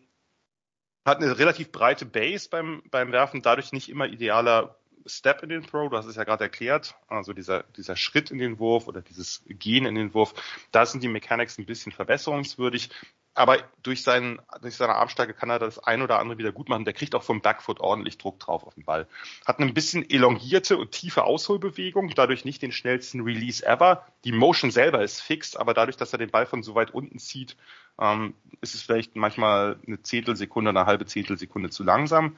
hat 1.04 1.18
eine 1.18 1.38
relativ 1.38 1.70
breite 1.70 2.06
Base 2.06 2.48
beim, 2.48 2.82
beim 2.90 3.12
Werfen, 3.12 3.42
dadurch 3.42 3.72
nicht 3.72 3.90
immer 3.90 4.06
idealer 4.06 4.76
Step 5.06 5.42
in 5.42 5.50
den 5.50 5.62
Throw, 5.62 5.90
du 5.90 5.96
hast 5.96 6.06
es 6.06 6.16
ja 6.16 6.24
gerade 6.24 6.44
erklärt, 6.44 6.94
also 7.08 7.34
dieser, 7.34 7.64
dieser 7.76 7.94
Schritt 7.94 8.30
in 8.30 8.38
den 8.38 8.58
Wurf 8.58 8.88
oder 8.88 9.02
dieses 9.02 9.42
Gehen 9.46 9.84
in 9.84 9.94
den 9.94 10.14
Wurf, 10.14 10.32
da 10.72 10.86
sind 10.86 11.02
die 11.02 11.08
Mechanics 11.08 11.58
ein 11.58 11.66
bisschen 11.66 11.92
verbesserungswürdig 11.92 12.88
aber 13.34 13.58
durch, 13.82 14.02
seinen, 14.02 14.40
durch 14.62 14.76
seine 14.76 14.94
Armstärke 14.94 15.34
kann 15.34 15.50
er 15.50 15.58
das 15.58 15.80
ein 15.80 16.02
oder 16.02 16.20
andere 16.20 16.38
wieder 16.38 16.52
gut 16.52 16.68
machen. 16.68 16.84
Der 16.84 16.94
kriegt 16.94 17.16
auch 17.16 17.24
vom 17.24 17.42
Backfoot 17.42 17.80
ordentlich 17.80 18.16
Druck 18.16 18.38
drauf 18.38 18.64
auf 18.64 18.74
den 18.74 18.84
Ball. 18.84 19.08
Hat 19.44 19.58
eine 19.58 19.68
ein 19.68 19.74
bisschen 19.74 20.08
elongierte 20.08 20.76
und 20.78 20.92
tiefe 20.92 21.24
Ausholbewegung, 21.24 22.10
dadurch 22.14 22.44
nicht 22.44 22.62
den 22.62 22.70
schnellsten 22.70 23.22
Release 23.22 23.66
ever. 23.66 24.06
Die 24.24 24.32
Motion 24.32 24.70
selber 24.70 25.02
ist 25.02 25.20
fix, 25.20 25.56
aber 25.56 25.74
dadurch, 25.74 25.96
dass 25.96 26.12
er 26.12 26.18
den 26.18 26.30
Ball 26.30 26.46
von 26.46 26.62
so 26.62 26.76
weit 26.76 26.92
unten 26.94 27.18
zieht, 27.18 27.56
ähm, 27.98 28.34
ist 28.60 28.76
es 28.76 28.82
vielleicht 28.82 29.16
manchmal 29.16 29.78
eine 29.86 30.00
Zehntelsekunde, 30.00 30.70
eine 30.70 30.86
halbe 30.86 31.06
Zehntelsekunde 31.06 31.70
zu 31.70 31.82
langsam. 31.82 32.36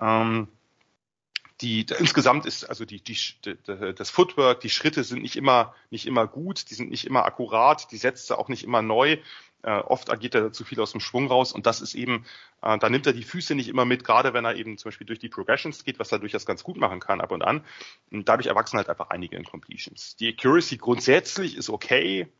Ähm, 0.00 0.48
die, 1.60 1.86
insgesamt 1.98 2.46
ist 2.46 2.64
also 2.64 2.84
die, 2.84 3.00
die, 3.00 3.16
das 3.94 4.10
Footwork, 4.10 4.60
die 4.60 4.70
Schritte 4.70 5.04
sind 5.04 5.22
nicht 5.22 5.36
immer, 5.36 5.74
nicht 5.90 6.06
immer 6.06 6.26
gut, 6.26 6.68
die 6.70 6.74
sind 6.74 6.90
nicht 6.90 7.06
immer 7.06 7.24
akkurat, 7.24 7.90
die 7.92 7.96
Sätze 7.96 8.38
auch 8.38 8.48
nicht 8.48 8.64
immer 8.64 8.82
neu. 8.82 9.18
Äh, 9.64 9.78
oft 9.78 10.10
agiert 10.10 10.34
er 10.34 10.52
zu 10.52 10.62
viel 10.62 10.78
aus 10.80 10.92
dem 10.92 11.00
Schwung 11.00 11.26
raus 11.28 11.52
und 11.52 11.64
das 11.64 11.80
ist 11.80 11.94
eben, 11.94 12.26
äh, 12.60 12.76
da 12.76 12.90
nimmt 12.90 13.06
er 13.06 13.14
die 13.14 13.22
Füße 13.22 13.54
nicht 13.54 13.68
immer 13.68 13.86
mit, 13.86 14.04
gerade 14.04 14.34
wenn 14.34 14.44
er 14.44 14.56
eben 14.56 14.76
zum 14.76 14.90
Beispiel 14.90 15.06
durch 15.06 15.20
die 15.20 15.30
Progressions 15.30 15.84
geht, 15.84 15.98
was 15.98 16.12
er 16.12 16.18
durchaus 16.18 16.44
ganz 16.44 16.62
gut 16.62 16.76
machen 16.76 17.00
kann 17.00 17.22
ab 17.22 17.32
und 17.32 17.40
an. 17.42 17.64
Und 18.10 18.28
dadurch 18.28 18.48
erwachsen 18.48 18.76
halt 18.76 18.90
einfach 18.90 19.08
einige 19.08 19.36
Incompletions. 19.36 20.16
Die 20.16 20.28
Accuracy 20.28 20.76
grundsätzlich 20.76 21.56
ist 21.56 21.70
okay, 21.70 22.30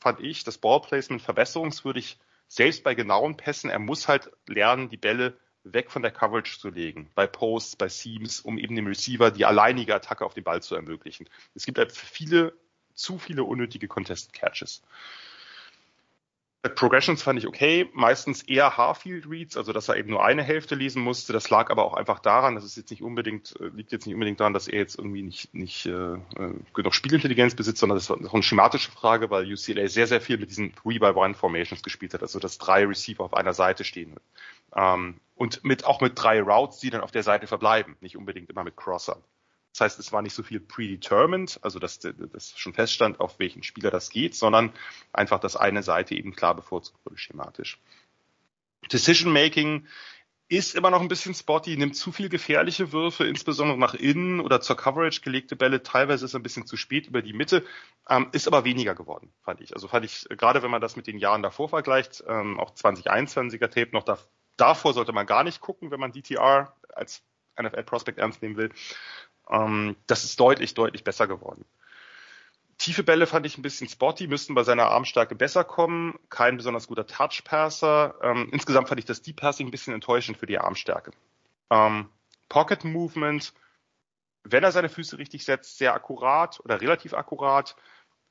fand 0.00 0.18
ich. 0.18 0.42
Das 0.42 0.58
Ballplacement 0.58 1.22
verbesserungswürdig, 1.22 2.18
selbst 2.48 2.82
bei 2.82 2.94
genauen 2.94 3.36
Pässen. 3.36 3.70
Er 3.70 3.78
muss 3.78 4.08
halt 4.08 4.32
lernen, 4.48 4.88
die 4.88 4.96
Bälle 4.96 5.38
weg 5.62 5.92
von 5.92 6.02
der 6.02 6.10
Coverage 6.10 6.58
zu 6.58 6.70
legen, 6.70 7.10
bei 7.14 7.28
Posts, 7.28 7.76
bei 7.76 7.88
Seams, 7.88 8.40
um 8.40 8.58
eben 8.58 8.74
dem 8.74 8.88
Receiver 8.88 9.30
die 9.30 9.44
alleinige 9.44 9.94
Attacke 9.94 10.24
auf 10.24 10.34
den 10.34 10.42
Ball 10.42 10.62
zu 10.62 10.74
ermöglichen. 10.74 11.28
Es 11.54 11.64
gibt 11.64 11.78
halt 11.78 11.92
viele, 11.92 12.54
zu 12.94 13.18
viele 13.18 13.44
unnötige 13.44 13.86
Contested 13.86 14.32
Catches. 14.32 14.82
Progressions 16.68 17.22
fand 17.22 17.38
ich 17.38 17.46
okay, 17.46 17.88
meistens 17.92 18.42
eher 18.42 18.76
Harfield 18.76 19.28
Reads, 19.28 19.56
also 19.56 19.72
dass 19.72 19.88
er 19.88 19.96
eben 19.96 20.10
nur 20.10 20.24
eine 20.24 20.42
Hälfte 20.42 20.74
lesen 20.74 21.02
musste. 21.02 21.32
Das 21.32 21.50
lag 21.50 21.70
aber 21.70 21.84
auch 21.84 21.94
einfach 21.94 22.18
daran, 22.18 22.54
das 22.54 22.64
ist 22.64 22.76
jetzt 22.76 22.90
nicht 22.90 23.02
unbedingt, 23.02 23.54
äh, 23.60 23.68
liegt 23.68 23.92
jetzt 23.92 24.06
nicht 24.06 24.14
unbedingt 24.14 24.40
daran, 24.40 24.52
dass 24.52 24.68
er 24.68 24.78
jetzt 24.78 24.98
irgendwie 24.98 25.22
nicht, 25.22 25.54
nicht 25.54 25.86
äh, 25.86 26.14
äh 26.14 26.18
genug 26.74 26.94
Spielintelligenz 26.94 27.54
besitzt, 27.54 27.78
sondern 27.78 27.96
das 27.96 28.10
war 28.10 28.16
auch 28.16 28.34
eine 28.34 28.42
schematische 28.42 28.90
Frage, 28.90 29.30
weil 29.30 29.50
UCLA 29.50 29.88
sehr, 29.88 30.06
sehr 30.06 30.20
viel 30.20 30.38
mit 30.38 30.50
diesen 30.50 30.74
Three-by-One-Formations 30.74 31.82
gespielt 31.82 32.14
hat, 32.14 32.22
also 32.22 32.38
dass 32.38 32.58
drei 32.58 32.84
Receiver 32.86 33.24
auf 33.24 33.34
einer 33.34 33.52
Seite 33.52 33.84
stehen. 33.84 34.16
Ähm, 34.74 35.20
und 35.34 35.64
mit 35.64 35.84
auch 35.84 36.00
mit 36.00 36.12
drei 36.16 36.40
Routes, 36.40 36.78
die 36.78 36.90
dann 36.90 37.02
auf 37.02 37.12
der 37.12 37.22
Seite 37.22 37.46
verbleiben, 37.46 37.96
nicht 38.00 38.16
unbedingt 38.16 38.50
immer 38.50 38.64
mit 38.64 38.76
Crosser. 38.76 39.18
Das 39.76 39.82
heißt, 39.82 39.98
es 39.98 40.10
war 40.10 40.22
nicht 40.22 40.32
so 40.32 40.42
viel 40.42 40.58
predetermined, 40.58 41.58
also 41.60 41.78
dass 41.78 41.98
das 41.98 42.58
schon 42.58 42.72
feststand, 42.72 43.20
auf 43.20 43.38
welchen 43.38 43.62
Spieler 43.62 43.90
das 43.90 44.08
geht, 44.08 44.34
sondern 44.34 44.72
einfach, 45.12 45.38
dass 45.38 45.54
eine 45.54 45.82
Seite 45.82 46.14
eben 46.14 46.34
klar 46.34 46.54
bevorzugt 46.54 46.98
wurde 47.04 47.18
schematisch. 47.18 47.78
Decision 48.90 49.34
Making 49.34 49.86
ist 50.48 50.74
immer 50.76 50.88
noch 50.88 51.02
ein 51.02 51.08
bisschen 51.08 51.34
spotty, 51.34 51.76
nimmt 51.76 51.94
zu 51.94 52.10
viel 52.10 52.30
gefährliche 52.30 52.92
Würfe, 52.92 53.26
insbesondere 53.26 53.76
nach 53.76 53.92
innen 53.92 54.40
oder 54.40 54.62
zur 54.62 54.78
Coverage 54.78 55.20
gelegte 55.20 55.56
Bälle. 55.56 55.82
Teilweise 55.82 56.24
ist 56.24 56.34
ein 56.34 56.42
bisschen 56.42 56.64
zu 56.66 56.78
spät 56.78 57.08
über 57.08 57.20
die 57.20 57.34
Mitte, 57.34 57.62
ähm, 58.08 58.30
ist 58.32 58.46
aber 58.46 58.64
weniger 58.64 58.94
geworden, 58.94 59.30
fand 59.42 59.60
ich. 59.60 59.74
Also 59.74 59.88
fand 59.88 60.06
ich, 60.06 60.24
gerade 60.30 60.62
wenn 60.62 60.70
man 60.70 60.80
das 60.80 60.96
mit 60.96 61.06
den 61.06 61.18
Jahren 61.18 61.42
davor 61.42 61.68
vergleicht, 61.68 62.24
ähm, 62.26 62.58
auch 62.58 62.74
2021er 62.74 63.68
Tape 63.68 63.90
noch 63.92 64.04
da, 64.04 64.16
davor 64.56 64.94
sollte 64.94 65.12
man 65.12 65.26
gar 65.26 65.44
nicht 65.44 65.60
gucken, 65.60 65.90
wenn 65.90 66.00
man 66.00 66.12
DTR 66.12 66.74
als 66.94 67.22
NFL 67.60 67.82
Prospect 67.84 68.18
ernst 68.18 68.42
nehmen 68.42 68.56
will. 68.56 68.70
Ähm, 69.50 69.96
das 70.06 70.24
ist 70.24 70.40
deutlich, 70.40 70.74
deutlich 70.74 71.04
besser 71.04 71.26
geworden. 71.26 71.64
Tiefe 72.78 73.02
Bälle 73.02 73.26
fand 73.26 73.46
ich 73.46 73.56
ein 73.56 73.62
bisschen 73.62 73.88
spotty, 73.88 74.26
müssten 74.26 74.54
bei 74.54 74.62
seiner 74.62 74.90
Armstärke 74.90 75.34
besser 75.34 75.64
kommen. 75.64 76.18
Kein 76.28 76.58
besonders 76.58 76.86
guter 76.86 77.06
Touch-Passer. 77.06 78.16
Ähm, 78.22 78.50
insgesamt 78.52 78.88
fand 78.88 78.98
ich 78.98 79.06
das 79.06 79.22
Deep 79.22 79.36
Passing 79.36 79.68
ein 79.68 79.70
bisschen 79.70 79.94
enttäuschend 79.94 80.36
für 80.36 80.46
die 80.46 80.58
Armstärke. 80.58 81.12
Ähm, 81.70 82.10
Pocket 82.48 82.84
Movement, 82.84 83.54
wenn 84.44 84.62
er 84.62 84.72
seine 84.72 84.90
Füße 84.90 85.16
richtig 85.18 85.44
setzt, 85.44 85.78
sehr 85.78 85.94
akkurat 85.94 86.60
oder 86.64 86.80
relativ 86.80 87.14
akkurat. 87.14 87.76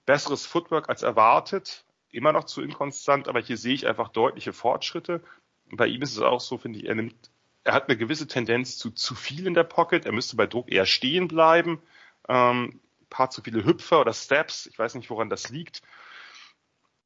Besseres 0.05 0.45
Footwork 0.45 0.89
als 0.89 1.01
erwartet. 1.01 1.83
Immer 2.11 2.31
noch 2.31 2.45
zu 2.45 2.61
inkonstant, 2.61 3.27
aber 3.27 3.41
hier 3.41 3.57
sehe 3.57 3.73
ich 3.73 3.87
einfach 3.87 4.09
deutliche 4.09 4.53
Fortschritte. 4.53 5.23
Bei 5.71 5.87
ihm 5.87 6.03
ist 6.03 6.11
es 6.11 6.21
auch 6.21 6.39
so, 6.39 6.57
finde 6.59 6.79
ich, 6.79 6.85
er 6.85 6.95
nimmt 6.95 7.31
er 7.65 7.73
hat 7.73 7.89
eine 7.89 7.97
gewisse 7.97 8.27
Tendenz 8.27 8.77
zu 8.77 8.91
zu 8.91 9.15
viel 9.15 9.47
in 9.47 9.55
der 9.55 9.63
Pocket. 9.63 10.05
Er 10.05 10.11
müsste 10.11 10.37
bei 10.37 10.45
Druck 10.45 10.71
eher 10.71 10.85
stehen 10.85 11.27
bleiben. 11.27 11.81
Ähm, 12.29 12.79
paar 13.09 13.31
zu 13.31 13.41
viele 13.41 13.65
Hüpfer 13.65 14.01
oder 14.01 14.13
Steps. 14.13 14.67
Ich 14.67 14.77
weiß 14.77 14.95
nicht, 14.95 15.09
woran 15.09 15.29
das 15.29 15.49
liegt. 15.49 15.81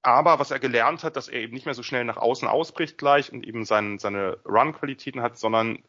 Aber 0.02 0.38
was 0.38 0.52
er 0.52 0.60
gelernt 0.60 1.04
hat, 1.04 1.16
dass 1.16 1.30
er 1.30 1.42
eben 1.42 1.54
nicht 1.54 1.66
mehr 1.66 1.74
so 1.74 1.84
schnell 1.84 2.04
nach 2.04 2.18
außen 2.18 2.48
ausbricht 2.48 2.98
gleich 2.98 3.32
und 3.32 3.46
eben 3.46 3.66
sein, 3.66 4.00
seine 4.00 4.38
Run-Qualitäten 4.46 5.22
hat, 5.22 5.38
sondern 5.38 5.80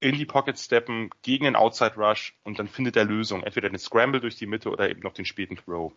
in 0.00 0.16
die 0.16 0.26
Pocket 0.26 0.58
steppen, 0.58 1.10
gegen 1.22 1.44
den 1.44 1.56
Outside 1.56 1.94
Rush 1.96 2.34
und 2.44 2.58
dann 2.58 2.68
findet 2.68 2.96
er 2.96 3.04
Lösung. 3.04 3.42
Entweder 3.44 3.70
den 3.70 3.78
Scramble 3.78 4.20
durch 4.20 4.36
die 4.36 4.46
Mitte 4.46 4.70
oder 4.70 4.90
eben 4.90 5.00
noch 5.00 5.14
den 5.14 5.24
späten 5.24 5.56
Throw. 5.56 5.92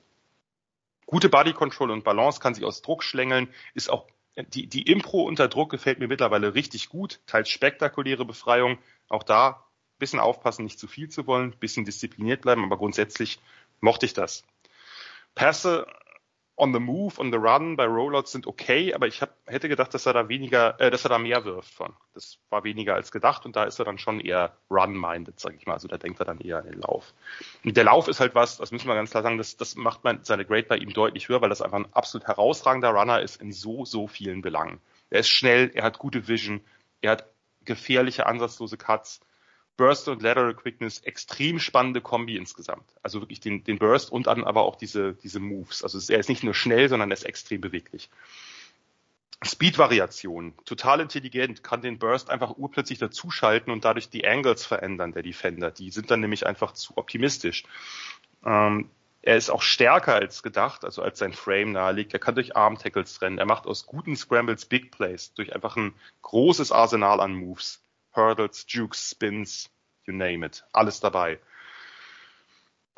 Gute 1.05 1.27
Body 1.27 1.51
Control 1.51 1.91
und 1.91 2.05
Balance 2.05 2.39
kann 2.39 2.53
sich 2.53 2.63
aus 2.63 2.81
Druck 2.81 3.03
schlängeln, 3.03 3.49
ist 3.73 3.89
auch 3.89 4.07
die, 4.43 4.67
die 4.67 4.83
Impro 4.83 5.23
unter 5.23 5.47
Druck 5.47 5.71
gefällt 5.71 5.99
mir 5.99 6.07
mittlerweile 6.07 6.53
richtig 6.55 6.89
gut. 6.89 7.19
Teils 7.25 7.49
spektakuläre 7.49 8.25
Befreiung. 8.25 8.77
Auch 9.09 9.23
da 9.23 9.65
bisschen 9.99 10.19
aufpassen, 10.19 10.63
nicht 10.63 10.79
zu 10.79 10.87
viel 10.87 11.09
zu 11.09 11.27
wollen, 11.27 11.51
bisschen 11.59 11.85
diszipliniert 11.85 12.41
bleiben, 12.41 12.63
aber 12.63 12.77
grundsätzlich 12.77 13.39
mochte 13.81 14.05
ich 14.05 14.13
das. 14.13 14.43
Pässe 15.35 15.85
on 16.59 16.73
the 16.73 16.79
move, 16.79 17.19
on 17.19 17.31
the 17.31 17.37
run 17.37 17.75
bei 17.75 17.85
Rollouts 17.85 18.31
sind 18.31 18.45
okay, 18.45 18.93
aber 18.93 19.07
ich 19.07 19.21
hab, 19.21 19.35
hätte 19.45 19.69
gedacht, 19.69 19.93
dass 19.93 20.05
er 20.05 20.13
da 20.13 20.27
weniger, 20.27 20.79
äh, 20.79 20.91
dass 20.91 21.05
er 21.05 21.09
da 21.09 21.17
mehr 21.17 21.45
wirft 21.45 21.73
von. 21.73 21.93
Das 22.13 22.37
war 22.49 22.63
weniger 22.63 22.95
als 22.95 23.11
gedacht 23.11 23.45
und 23.45 23.55
da 23.55 23.63
ist 23.63 23.79
er 23.79 23.85
dann 23.85 23.97
schon 23.97 24.19
eher 24.19 24.57
run-minded, 24.69 25.39
sag 25.39 25.55
ich 25.55 25.65
mal. 25.65 25.73
Also 25.73 25.87
da 25.87 25.97
denkt 25.97 26.19
er 26.19 26.25
dann 26.25 26.39
eher 26.39 26.57
an 26.57 26.65
den 26.65 26.81
Lauf. 26.81 27.13
Und 27.63 27.77
der 27.77 27.85
Lauf 27.85 28.07
ist 28.07 28.19
halt 28.19 28.35
was, 28.35 28.57
das 28.57 28.71
müssen 28.71 28.87
wir 28.87 28.95
ganz 28.95 29.11
klar 29.11 29.23
sagen, 29.23 29.37
das, 29.37 29.55
das 29.55 29.75
macht 29.75 30.03
man 30.03 30.23
seine 30.23 30.45
Grade 30.45 30.67
bei 30.67 30.77
ihm 30.77 30.91
deutlich 30.91 31.29
höher, 31.29 31.41
weil 31.41 31.49
das 31.49 31.61
einfach 31.61 31.79
ein 31.79 31.93
absolut 31.93 32.27
herausragender 32.27 32.89
Runner 32.89 33.21
ist 33.21 33.41
in 33.41 33.51
so, 33.51 33.85
so 33.85 34.07
vielen 34.07 34.41
Belangen. 34.41 34.79
Er 35.09 35.21
ist 35.21 35.29
schnell, 35.29 35.71
er 35.73 35.83
hat 35.83 35.97
gute 35.97 36.27
Vision, 36.27 36.61
er 37.01 37.11
hat 37.11 37.25
gefährliche, 37.63 38.25
ansatzlose 38.25 38.77
Cuts 38.77 39.21
Burst 39.79 40.09
und 40.09 40.21
Lateral 40.21 40.53
Quickness 40.55 40.99
extrem 40.99 41.57
spannende 41.57 42.01
Kombi 42.01 42.35
insgesamt. 42.35 42.83
Also 43.01 43.21
wirklich 43.21 43.39
den, 43.39 43.63
den 43.63 43.79
Burst 43.79 44.11
und 44.11 44.27
dann 44.27 44.43
aber 44.43 44.63
auch 44.63 44.75
diese, 44.75 45.13
diese 45.13 45.39
Moves. 45.39 45.83
Also 45.83 45.99
er 46.11 46.19
ist 46.19 46.27
nicht 46.27 46.43
nur 46.43 46.53
schnell, 46.53 46.89
sondern 46.89 47.11
er 47.11 47.13
ist 47.13 47.23
extrem 47.23 47.61
beweglich. 47.61 48.09
Speed-Variation, 49.41 50.53
total 50.65 50.99
intelligent, 50.99 51.63
kann 51.63 51.81
den 51.81 51.97
Burst 51.97 52.29
einfach 52.29 52.57
urplötzlich 52.57 52.99
dazuschalten 52.99 53.71
und 53.71 53.85
dadurch 53.85 54.09
die 54.09 54.27
Angles 54.27 54.65
verändern 54.65 55.13
der 55.13 55.23
Defender. 55.23 55.71
Die 55.71 55.91
sind 55.91 56.11
dann 56.11 56.19
nämlich 56.19 56.45
einfach 56.45 56.73
zu 56.73 56.97
optimistisch. 56.97 57.63
Ähm, 58.45 58.89
er 59.21 59.37
ist 59.37 59.49
auch 59.49 59.61
stärker 59.61 60.15
als 60.15 60.43
gedacht, 60.43 60.83
also 60.83 61.01
als 61.01 61.19
sein 61.19 61.31
Frame 61.31 61.71
nahelegt. 61.71 62.11
Er 62.11 62.19
kann 62.19 62.35
durch 62.35 62.57
Arm-Tackles 62.57 63.21
rennen. 63.21 63.37
Er 63.37 63.45
macht 63.45 63.65
aus 63.65 63.85
guten 63.85 64.17
Scrambles 64.17 64.65
Big 64.65 64.91
Plays 64.91 65.33
durch 65.35 65.55
einfach 65.55 65.77
ein 65.77 65.93
großes 66.21 66.73
Arsenal 66.73 67.21
an 67.21 67.33
Moves. 67.33 67.81
Hurdles, 68.13 68.65
Jukes, 68.67 69.11
Spins, 69.11 69.69
you 70.05 70.13
name 70.13 70.45
it. 70.45 70.63
Alles 70.73 70.99
dabei. 70.99 71.39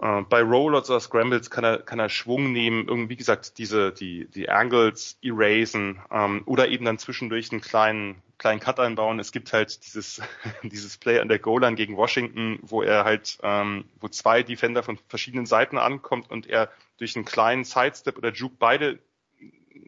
Äh, 0.01 0.23
bei 0.23 0.41
Rollers 0.41 0.89
oder 0.89 0.99
Scrambles 0.99 1.49
kann 1.49 1.63
er, 1.63 1.77
kann 1.79 1.99
er 1.99 2.09
Schwung 2.09 2.51
nehmen, 2.51 2.87
irgendwie, 2.87 3.09
wie 3.09 3.17
gesagt, 3.17 3.57
diese, 3.59 3.91
die, 3.91 4.27
die 4.27 4.49
Angles 4.49 5.17
erasen, 5.21 6.01
ähm, 6.11 6.41
oder 6.45 6.69
eben 6.69 6.85
dann 6.85 6.97
zwischendurch 6.97 7.51
einen 7.51 7.61
kleinen, 7.61 8.21
kleinen 8.39 8.59
Cut 8.59 8.79
einbauen. 8.79 9.19
Es 9.19 9.31
gibt 9.31 9.53
halt 9.53 9.85
dieses, 9.85 10.21
dieses 10.63 10.97
Play 10.97 11.19
an 11.19 11.27
der 11.27 11.39
Goal-Line 11.39 11.75
gegen 11.75 11.97
Washington, 11.97 12.57
wo 12.63 12.81
er 12.81 13.03
halt, 13.03 13.37
ähm, 13.43 13.85
wo 13.99 14.07
zwei 14.07 14.41
Defender 14.41 14.81
von 14.81 14.97
verschiedenen 15.07 15.45
Seiten 15.45 15.77
ankommt 15.77 16.31
und 16.31 16.47
er 16.47 16.71
durch 16.97 17.15
einen 17.15 17.25
kleinen 17.25 17.63
Sidestep 17.63 18.17
oder 18.17 18.31
Juke 18.31 18.55
beide 18.57 18.99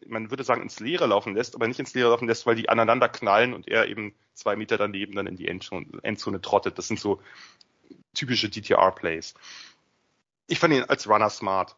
man 0.08 0.30
würde 0.30 0.44
sagen, 0.44 0.62
ins 0.62 0.80
Leere 0.80 1.06
laufen 1.06 1.34
lässt, 1.34 1.54
aber 1.54 1.68
nicht 1.68 1.80
ins 1.80 1.94
Leere 1.94 2.10
laufen 2.10 2.28
lässt, 2.28 2.46
weil 2.46 2.56
die 2.56 2.68
aneinander 2.68 3.08
knallen 3.08 3.54
und 3.54 3.68
er 3.68 3.88
eben 3.88 4.14
zwei 4.34 4.56
Meter 4.56 4.76
daneben 4.76 5.14
dann 5.14 5.26
in 5.26 5.36
die 5.36 5.48
Endzone, 5.48 5.86
Endzone 6.02 6.40
trottet. 6.40 6.78
Das 6.78 6.88
sind 6.88 7.00
so 7.00 7.20
typische 8.14 8.48
DTR-Plays. 8.48 9.34
Ich 10.46 10.58
fand 10.58 10.74
ihn 10.74 10.84
als 10.84 11.08
Runner 11.08 11.30
smart. 11.30 11.76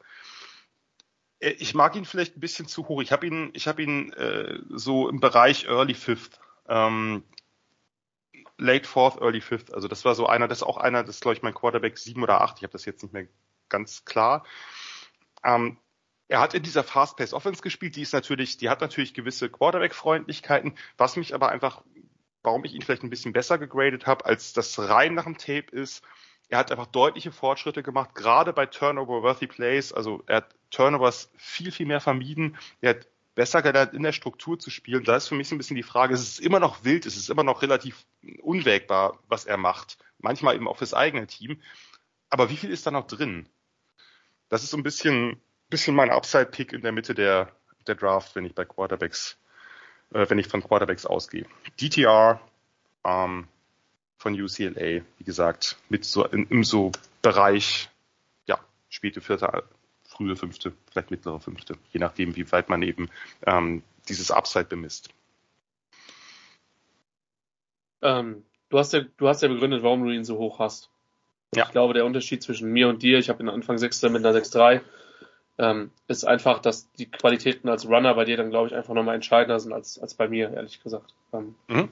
Äh, 1.41 1.51
ich 1.51 1.74
mag 1.74 1.97
ihn 1.97 2.05
vielleicht 2.05 2.37
ein 2.37 2.41
bisschen 2.41 2.66
zu 2.66 2.89
hoch. 2.89 3.03
Ich 3.03 3.12
habe 3.12 3.27
ihn, 3.27 3.51
ich 3.53 3.68
habe 3.68 3.83
ihn 3.83 4.12
äh, 4.12 4.59
so 4.70 5.09
im 5.09 5.20
Bereich 5.20 5.66
Early 5.66 5.95
Fifth, 5.95 6.41
ähm, 6.68 7.24
Late 8.59 8.89
Fourth, 8.89 9.20
Early 9.20 9.41
Fifth. 9.41 9.72
Also 9.74 9.89
das 9.89 10.05
war 10.05 10.14
so 10.14 10.27
einer, 10.27 10.49
das 10.49 10.59
ist 10.59 10.64
auch 10.64 10.79
einer, 10.79 11.05
das 11.05 11.16
ist 11.16 11.20
glaube 11.22 11.37
ich 11.37 11.43
mein 11.43 11.55
Quarterback 11.55 11.99
sieben 11.99 12.22
oder 12.22 12.41
acht. 12.41 12.59
Ich 12.59 12.62
habe 12.62 12.72
das 12.72 12.85
jetzt 12.85 13.03
nicht 13.03 13.12
mehr 13.12 13.27
ganz 13.68 14.05
klar. 14.05 14.45
Ähm, 15.45 15.79
er 16.29 16.41
hat 16.41 16.55
in 16.55 16.62
dieser 16.62 16.85
Fast-Pace 16.85 17.33
Offense 17.33 17.62
gespielt, 17.62 17.97
die 17.97 18.03
ist 18.03 18.12
natürlich, 18.12 18.57
die 18.57 18.68
hat 18.68 18.81
natürlich 18.81 19.14
gewisse 19.14 19.49
Quarterback-Freundlichkeiten, 19.49 20.77
was 20.97 21.16
mich 21.16 21.35
aber 21.35 21.51
einfach, 21.51 21.83
warum 22.43 22.64
ich 22.64 22.74
ihn 22.74 22.83
vielleicht 22.83 23.03
ein 23.03 23.11
bisschen 23.11 23.33
besser 23.33 23.59
gegradet 23.59 24.07
habe, 24.07 24.24
als 24.24 24.53
das 24.53 24.79
rein 24.79 25.14
nach 25.14 25.24
dem 25.24 25.39
Tape 25.39 25.70
ist, 25.70 26.03
er 26.49 26.59
hat 26.59 26.70
einfach 26.70 26.87
deutliche 26.87 27.33
Fortschritte 27.33 27.83
gemacht, 27.83 28.14
gerade 28.14 28.53
bei 28.53 28.66
Turnover-worthy 28.66 29.49
Plays, 29.49 29.93
also 29.93 30.22
er 30.27 30.37
hat 30.37 30.55
Turnovers 30.70 31.31
viel, 31.37 31.72
viel 31.72 31.87
mehr 31.87 32.01
vermieden, 32.01 32.57
er 32.81 32.91
hat 32.91 33.09
besser 33.37 33.62
gelernt, 33.62 33.93
in 33.93 34.03
der 34.03 34.12
Struktur 34.12 34.59
zu 34.59 34.70
spielen. 34.70 35.05
Da 35.05 35.14
ist 35.14 35.29
für 35.29 35.37
mich 35.37 35.49
so 35.49 35.55
ein 35.55 35.59
bisschen 35.59 35.77
die 35.77 35.83
Frage, 35.83 36.14
es 36.14 36.22
ist 36.22 36.41
immer 36.41 36.59
noch 36.59 36.85
wild, 36.85 37.07
es 37.07 37.16
ist 37.16 37.29
immer 37.29 37.45
noch 37.45 37.62
relativ 37.62 38.05
unwägbar, 38.43 39.20
was 39.29 39.45
er 39.45 39.59
macht. 39.59 39.99
Manchmal 40.18 40.57
eben 40.57 40.66
auch 40.66 40.79
fürs 40.79 40.95
eigene 40.95 41.27
Team. 41.27 41.61
Aber 42.31 42.49
wie 42.51 42.57
viel 42.57 42.70
ist 42.70 42.87
da 42.87 42.91
noch 42.91 43.07
drin? 43.07 43.49
Das 44.49 44.64
ist 44.64 44.70
so 44.70 44.77
ein 44.77 44.83
bisschen, 44.83 45.41
bisschen 45.69 45.95
mein 45.95 46.11
Upside-Pick 46.11 46.73
in 46.73 46.83
der 46.83 46.93
Mitte 46.93 47.14
der, 47.14 47.51
der 47.87 47.95
Draft, 47.95 48.35
wenn 48.37 48.45
ich 48.45 48.55
bei 48.55 48.64
Quarterbacks, 48.64 49.39
äh, 50.12 50.29
wenn 50.29 50.39
ich 50.39 50.49
von 50.49 50.62
Quarterbacks 50.62 51.07
ausgehe. 51.07 51.47
DTR 51.81 52.41
ähm, 53.05 53.49
von 54.19 54.41
UCLA, 54.41 55.03
wie 55.19 55.25
gesagt, 55.25 55.77
mit 55.89 56.05
so 56.05 56.25
in, 56.25 56.47
im 56.49 56.64
so 56.64 56.93
Bereich, 57.23 57.91
ja, 58.47 58.59
späte 58.89 59.21
vierte, 59.21 59.64
frühe 60.05 60.37
fünfte, 60.37 60.73
vielleicht 60.91 61.11
mittlere 61.11 61.41
fünfte, 61.41 61.77
je 61.93 62.01
nachdem, 62.01 62.37
wie 62.37 62.51
weit 62.53 62.69
man 62.69 62.83
eben 62.83 63.11
ähm, 63.47 63.83
dieses 64.09 64.31
Upside 64.31 64.67
bemisst. 64.67 65.11
Ähm, 68.03 68.45
du 68.69 68.79
hast 68.79 68.93
ja, 68.93 69.01
du 69.17 69.29
hast 69.29 69.43
ja 69.43 69.49
begründet, 69.49 69.83
warum 69.83 70.05
du 70.05 70.11
ihn 70.11 70.25
so 70.25 70.39
hoch 70.39 70.59
hast. 70.59 70.91
Ja. 71.55 71.64
Ich 71.64 71.73
glaube, 71.73 71.95
der 71.95 72.05
Unterschied 72.05 72.43
zwischen 72.43 72.71
mir 72.71 72.89
und 72.89 73.03
dir, 73.03 73.19
ich 73.19 73.29
habe 73.29 73.43
ihn 73.43 73.49
Anfang 73.49 73.79
6. 73.79 74.03
mit 74.03 74.25
einer 74.25 74.37
6-3, 74.37 74.81
ähm, 75.59 75.91
ist 76.07 76.25
einfach, 76.25 76.59
dass 76.61 76.91
die 76.93 77.11
Qualitäten 77.11 77.69
als 77.69 77.89
Runner 77.89 78.15
bei 78.15 78.25
dir 78.25 78.37
dann, 78.37 78.51
glaube 78.51 78.69
ich, 78.69 78.75
einfach 78.75 78.95
nochmal 78.95 79.15
entscheidender 79.15 79.59
sind 79.59 79.73
als, 79.73 79.99
als 79.99 80.15
bei 80.15 80.29
mir, 80.29 80.53
ehrlich 80.53 80.83
gesagt. 80.83 81.15
Ähm, 81.33 81.55
mhm. 81.69 81.89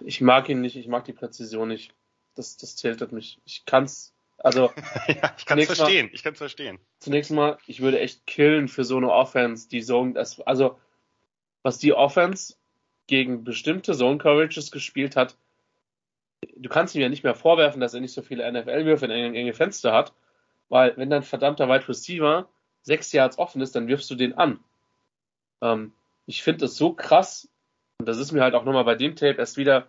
Ich 0.00 0.20
mag 0.20 0.48
ihn 0.48 0.60
nicht, 0.60 0.76
ich 0.76 0.88
mag 0.88 1.04
die 1.04 1.12
Präzision 1.12 1.68
nicht. 1.68 1.94
Das, 2.34 2.56
das 2.56 2.76
tiltet 2.76 3.12
mich. 3.12 3.40
Ich 3.44 3.64
kann's, 3.64 4.14
also. 4.36 4.72
ja, 5.08 5.34
ich 5.36 5.46
kann 5.46 5.58
es 5.58 5.66
verstehen, 5.66 6.06
mal, 6.06 6.14
ich 6.14 6.22
kann 6.22 6.32
es 6.34 6.38
verstehen. 6.38 6.78
Zunächst 7.00 7.30
mal, 7.30 7.58
ich 7.66 7.80
würde 7.80 7.98
echt 7.98 8.26
killen 8.26 8.68
für 8.68 8.84
so 8.84 8.96
eine 8.96 9.10
Offense, 9.10 9.68
die 9.68 9.82
Zone, 9.82 10.12
das, 10.12 10.40
also, 10.40 10.78
was 11.62 11.78
die 11.78 11.94
Offense 11.94 12.54
gegen 13.06 13.42
bestimmte 13.42 13.94
Zone 13.96 14.18
Coverages 14.18 14.70
gespielt 14.70 15.16
hat, 15.16 15.36
du 16.56 16.68
kannst 16.68 16.94
ihm 16.94 17.00
ja 17.00 17.08
nicht 17.08 17.24
mehr 17.24 17.34
vorwerfen, 17.34 17.80
dass 17.80 17.94
er 17.94 18.00
nicht 18.00 18.12
so 18.12 18.22
viele 18.22 18.50
NFL-Würfe 18.50 19.06
in 19.06 19.10
enge, 19.10 19.36
enge 19.36 19.54
Fenster 19.54 19.92
hat, 19.92 20.12
weil 20.68 20.96
wenn 20.96 21.10
dein 21.10 21.22
verdammter 21.22 21.68
Wide 21.68 21.88
Receiver 21.88 22.48
sechs 22.82 23.12
Yards 23.12 23.38
offen 23.38 23.60
ist, 23.60 23.74
dann 23.74 23.88
wirfst 23.88 24.10
du 24.10 24.14
den 24.14 24.34
an. 24.34 24.60
Ähm, 25.62 25.92
ich 26.26 26.42
finde 26.42 26.66
es 26.66 26.76
so 26.76 26.92
krass, 26.92 27.48
und 27.98 28.06
das 28.06 28.18
ist 28.18 28.32
mir 28.32 28.42
halt 28.42 28.54
auch 28.54 28.64
nochmal 28.64 28.84
bei 28.84 28.94
dem 28.94 29.16
Tape 29.16 29.38
erst 29.38 29.56
wieder, 29.56 29.88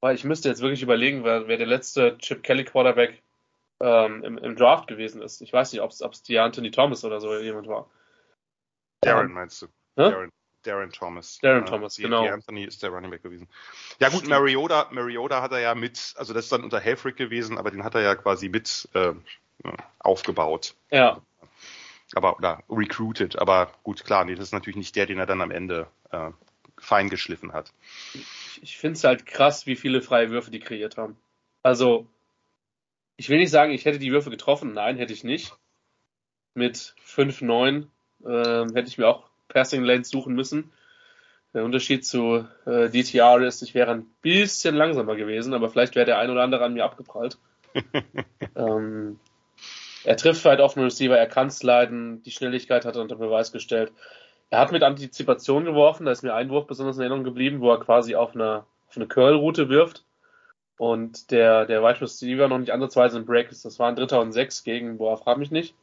weil 0.00 0.14
ich 0.14 0.24
müsste 0.24 0.48
jetzt 0.48 0.60
wirklich 0.60 0.82
überlegen, 0.82 1.24
wer, 1.24 1.48
wer 1.48 1.56
der 1.56 1.66
letzte 1.66 2.18
Chip 2.18 2.42
Kelly 2.42 2.64
Quarterback 2.64 3.22
ähm, 3.80 4.24
im, 4.24 4.38
im, 4.38 4.56
Draft 4.56 4.88
gewesen 4.88 5.22
ist. 5.22 5.40
Ich 5.40 5.52
weiß 5.52 5.72
nicht, 5.72 5.82
ob 5.82 5.90
es 5.90 6.22
die 6.22 6.38
Anthony 6.38 6.70
Thomas 6.70 7.04
oder 7.04 7.20
so 7.20 7.36
jemand 7.38 7.68
war. 7.68 7.90
Darren 9.00 9.26
ähm, 9.26 9.32
meinst 9.32 9.62
du? 9.62 9.66
Darren, 9.96 10.30
Darren 10.62 10.90
Thomas. 10.90 11.38
Darren 11.40 11.62
uh, 11.62 11.66
Thomas, 11.66 11.94
die, 11.94 12.02
genau. 12.02 12.22
Die 12.22 12.30
Anthony 12.30 12.64
ist 12.64 12.82
der 12.82 12.90
Running 12.90 13.10
Back 13.10 13.22
gewesen. 13.22 13.48
Ja 14.00 14.08
gut, 14.08 14.26
Mariota, 14.26 14.88
Mariota 14.90 15.42
hat 15.42 15.52
er 15.52 15.60
ja 15.60 15.74
mit, 15.74 16.14
also 16.16 16.34
das 16.34 16.44
ist 16.44 16.52
dann 16.52 16.64
unter 16.64 16.80
Helfrick 16.80 17.16
gewesen, 17.16 17.58
aber 17.58 17.70
den 17.70 17.84
hat 17.84 17.94
er 17.94 18.02
ja 18.02 18.14
quasi 18.14 18.48
mit 18.48 18.88
äh, 18.94 19.12
aufgebaut. 19.98 20.74
Ja. 20.90 21.20
Aber, 22.14 22.36
oder 22.38 22.62
recruited, 22.70 23.38
aber 23.38 23.72
gut, 23.82 24.04
klar, 24.04 24.24
nee, 24.24 24.34
das 24.34 24.46
ist 24.46 24.52
natürlich 24.52 24.76
nicht 24.76 24.94
der, 24.94 25.06
den 25.06 25.18
er 25.18 25.26
dann 25.26 25.40
am 25.42 25.50
Ende 25.50 25.88
äh, 26.12 26.30
fein 26.78 27.08
geschliffen 27.08 27.52
hat. 27.52 27.72
Ich, 28.14 28.62
ich 28.62 28.78
finde 28.78 28.96
es 28.96 29.04
halt 29.04 29.26
krass, 29.26 29.66
wie 29.66 29.76
viele 29.76 30.02
freie 30.02 30.30
Würfe 30.30 30.50
die 30.50 30.60
kreiert 30.60 30.96
haben. 30.96 31.16
Also, 31.62 32.06
ich 33.16 33.28
will 33.28 33.38
nicht 33.38 33.50
sagen, 33.50 33.72
ich 33.72 33.84
hätte 33.84 33.98
die 33.98 34.12
Würfe 34.12 34.30
getroffen. 34.30 34.72
Nein, 34.72 34.96
hätte 34.98 35.12
ich 35.12 35.24
nicht. 35.24 35.56
Mit 36.54 36.94
5-9 37.04 37.86
äh, 38.24 38.72
hätte 38.72 38.88
ich 38.88 38.98
mir 38.98 39.08
auch 39.08 39.28
Passing 39.48 39.82
Lanes 39.82 40.08
suchen 40.08 40.34
müssen. 40.34 40.72
Der 41.54 41.64
Unterschied 41.64 42.04
zu 42.04 42.46
äh, 42.66 42.90
DTR 42.90 43.40
ist, 43.40 43.62
ich 43.62 43.74
wäre 43.74 43.90
ein 43.90 44.06
bisschen 44.20 44.74
langsamer 44.74 45.16
gewesen, 45.16 45.54
aber 45.54 45.70
vielleicht 45.70 45.94
wäre 45.94 46.06
der 46.06 46.18
ein 46.18 46.30
oder 46.30 46.42
andere 46.42 46.64
an 46.64 46.74
mir 46.74 46.84
abgeprallt. 46.84 47.38
ähm, 48.56 49.18
er 50.06 50.16
trifft 50.16 50.44
halt 50.44 50.60
den 50.60 50.82
Receiver, 50.84 51.18
er 51.18 51.26
kann 51.26 51.50
sliden, 51.50 52.22
die 52.22 52.30
Schnelligkeit 52.30 52.84
hat 52.84 52.94
er 52.94 53.02
unter 53.02 53.16
Beweis 53.16 53.50
gestellt. 53.50 53.92
Er 54.50 54.60
hat 54.60 54.70
mit 54.70 54.84
Antizipation 54.84 55.64
geworfen, 55.64 56.06
da 56.06 56.12
ist 56.12 56.22
mir 56.22 56.34
ein 56.34 56.48
Wurf 56.48 56.68
besonders 56.68 56.96
in 56.96 57.02
Erinnerung 57.02 57.24
geblieben, 57.24 57.60
wo 57.60 57.72
er 57.72 57.80
quasi 57.80 58.14
auf 58.14 58.34
eine, 58.34 58.64
auf 58.88 58.96
eine 58.96 59.08
Curl-Route 59.08 59.68
wirft 59.68 60.04
und 60.78 61.32
der, 61.32 61.66
der 61.66 61.82
Wide 61.82 62.00
Receiver 62.00 62.46
noch 62.46 62.58
nicht 62.58 62.70
ansatzweise 62.70 63.18
im 63.18 63.26
Break 63.26 63.50
ist. 63.50 63.64
Das 63.64 63.80
war 63.80 63.88
ein 63.88 63.96
Dritter 63.96 64.20
und 64.20 64.30
Sechs 64.30 64.62
gegen, 64.62 64.98
boah, 64.98 65.16
frag 65.16 65.38
mich 65.38 65.50
nicht. 65.50 65.74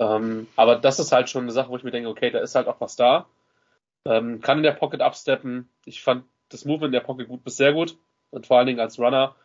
Ähm, 0.00 0.48
aber 0.56 0.74
das 0.74 0.98
ist 0.98 1.12
halt 1.12 1.30
schon 1.30 1.42
eine 1.44 1.52
Sache, 1.52 1.68
wo 1.68 1.76
ich 1.76 1.84
mir 1.84 1.92
denke, 1.92 2.08
okay, 2.08 2.30
da 2.30 2.40
ist 2.40 2.56
halt 2.56 2.66
auch 2.66 2.80
was 2.80 2.96
da. 2.96 3.26
Ähm, 4.04 4.40
kann 4.40 4.56
in 4.56 4.64
der 4.64 4.72
Pocket 4.72 5.00
absteppen. 5.00 5.68
Ich 5.84 6.02
fand 6.02 6.24
das 6.48 6.64
Movement 6.64 6.88
in 6.88 7.00
der 7.00 7.06
Pocket 7.06 7.28
gut 7.28 7.44
bis 7.44 7.56
sehr 7.56 7.72
gut. 7.72 7.96
Und 8.30 8.48
vor 8.48 8.58
allen 8.58 8.66
Dingen 8.66 8.80
als 8.80 8.98
Runner. 8.98 9.36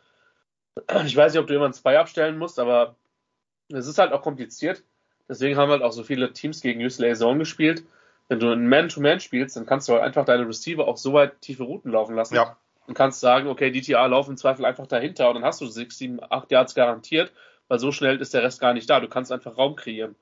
Ich 1.06 1.16
weiß 1.16 1.34
nicht, 1.34 1.42
ob 1.42 1.48
du 1.48 1.54
immer 1.54 1.66
ein 1.66 1.74
Spy 1.74 1.96
abstellen 1.96 2.38
musst, 2.38 2.58
aber 2.58 2.96
es 3.70 3.88
ist 3.88 3.98
halt 3.98 4.14
auch 4.14 4.22
kompliziert. 4.22 4.84
Deswegen 5.30 5.58
haben 5.58 5.72
halt 5.72 5.82
auch 5.82 5.92
so 5.92 6.04
viele 6.04 6.32
Teams 6.34 6.62
gegen 6.62 6.84
UCLA 6.84 7.14
Zone 7.14 7.40
gespielt. 7.40 7.84
Wenn 8.30 8.40
du 8.40 8.50
ein 8.50 8.68
Man-to-Man 8.68 9.18
-Man 9.18 9.20
spielst, 9.20 9.56
dann 9.56 9.66
kannst 9.66 9.88
du 9.88 9.94
halt 9.94 10.04
einfach 10.04 10.26
deine 10.26 10.48
Receiver 10.48 10.88
auch 10.88 10.98
so 10.98 11.14
weit 11.14 11.42
tiefe 11.42 11.64
Routen 11.64 11.92
laufen 11.92 12.16
lassen. 12.16 12.36
Ja. 12.36 12.58
Und 12.86 12.94
kannst 12.94 13.20
sagen, 13.20 13.50
okay, 13.50 13.72
DTA 13.72 14.06
laufen 14.06 14.32
im 14.32 14.38
Zweifel 14.38 14.66
einfach 14.66 14.88
dahinter 14.88 15.28
und 15.30 15.36
dann 15.36 15.44
hast 15.44 15.60
du 15.60 15.66
6, 15.66 15.98
7, 15.98 16.20
8 16.30 16.52
Yards 16.52 16.76
garantiert, 16.76 17.34
weil 17.68 17.80
so 17.80 17.92
schnell 17.92 18.22
ist 18.22 18.34
der 18.34 18.44
Rest 18.44 18.62
gar 18.62 18.74
nicht 18.74 18.90
da. 18.90 19.02
Du 19.02 19.10
kannst 19.10 19.32
einfach 19.32 19.58
Raum 19.58 19.76
kreieren. 19.76 20.16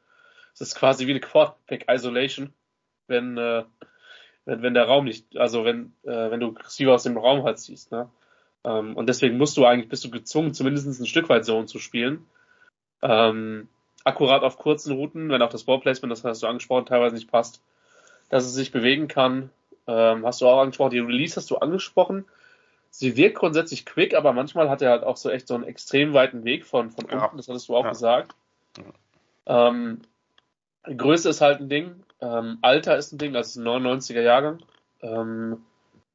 es 0.53 0.61
ist 0.61 0.75
quasi 0.75 1.05
wie 1.05 1.11
eine 1.11 1.19
Quarterback 1.19 1.85
Isolation, 1.87 2.53
wenn, 3.07 3.37
äh, 3.37 3.63
wenn, 4.45 4.61
wenn 4.63 4.73
der 4.73 4.85
Raum 4.85 5.05
nicht, 5.05 5.37
also 5.37 5.63
wenn, 5.63 5.93
äh, 6.03 6.31
wenn 6.31 6.39
du 6.39 6.47
Receiver 6.47 6.93
aus 6.93 7.03
dem 7.03 7.17
Raum 7.17 7.43
halt 7.43 7.59
ziehst, 7.59 7.91
ne? 7.91 8.09
Ähm, 8.63 8.95
und 8.95 9.07
deswegen 9.07 9.37
musst 9.37 9.57
du 9.57 9.65
eigentlich, 9.65 9.89
bist 9.89 10.03
du 10.03 10.09
gezwungen, 10.09 10.55
zumindest 10.55 10.87
ein 10.87 11.05
Stück 11.05 11.29
weit 11.29 11.45
Zone 11.45 11.67
zu 11.67 11.77
spielen. 11.77 12.25
Ähm, 13.07 13.67
akkurat 14.03 14.43
auf 14.43 14.57
kurzen 14.57 14.93
Routen, 14.93 15.29
wenn 15.29 15.41
auch 15.41 15.49
das 15.49 15.63
Ballplacement, 15.63 16.11
das 16.11 16.23
hast 16.23 16.41
du 16.41 16.47
angesprochen, 16.47 16.85
teilweise 16.85 17.15
nicht 17.15 17.29
passt, 17.31 17.61
dass 18.29 18.45
es 18.45 18.53
sich 18.53 18.71
bewegen 18.71 19.07
kann. 19.07 19.51
Ähm, 19.87 20.25
hast 20.25 20.41
du 20.41 20.47
auch 20.47 20.61
angesprochen, 20.61 20.91
die 20.91 20.99
Release 20.99 21.35
hast 21.35 21.51
du 21.51 21.57
angesprochen. 21.57 22.25
Sie 22.89 23.15
wirkt 23.15 23.37
grundsätzlich 23.37 23.85
quick, 23.85 24.15
aber 24.15 24.33
manchmal 24.33 24.69
hat 24.69 24.81
er 24.81 24.89
halt 24.89 25.03
auch 25.03 25.17
so 25.17 25.29
echt 25.29 25.47
so 25.47 25.53
einen 25.53 25.65
extrem 25.65 26.13
weiten 26.13 26.43
Weg 26.45 26.65
von, 26.65 26.89
von 26.89 27.05
Ja. 27.09 27.25
unten, 27.25 27.37
das 27.37 27.47
hattest 27.47 27.69
du 27.69 27.75
auch 27.75 27.83
Ja. 27.83 27.89
gesagt. 27.89 28.35
Ähm, 29.45 30.01
Größe 30.83 31.29
ist 31.29 31.41
halt 31.41 31.59
ein 31.59 31.69
Ding, 31.69 32.03
ähm, 32.21 32.57
Alter 32.61 32.97
ist 32.97 33.11
ein 33.11 33.17
Ding, 33.17 33.33
das 33.33 33.49
ist 33.49 33.57
ein 33.57 33.67
99er 33.67 34.21
Jahrgang. 34.21 34.59
Ähm, 35.01 35.63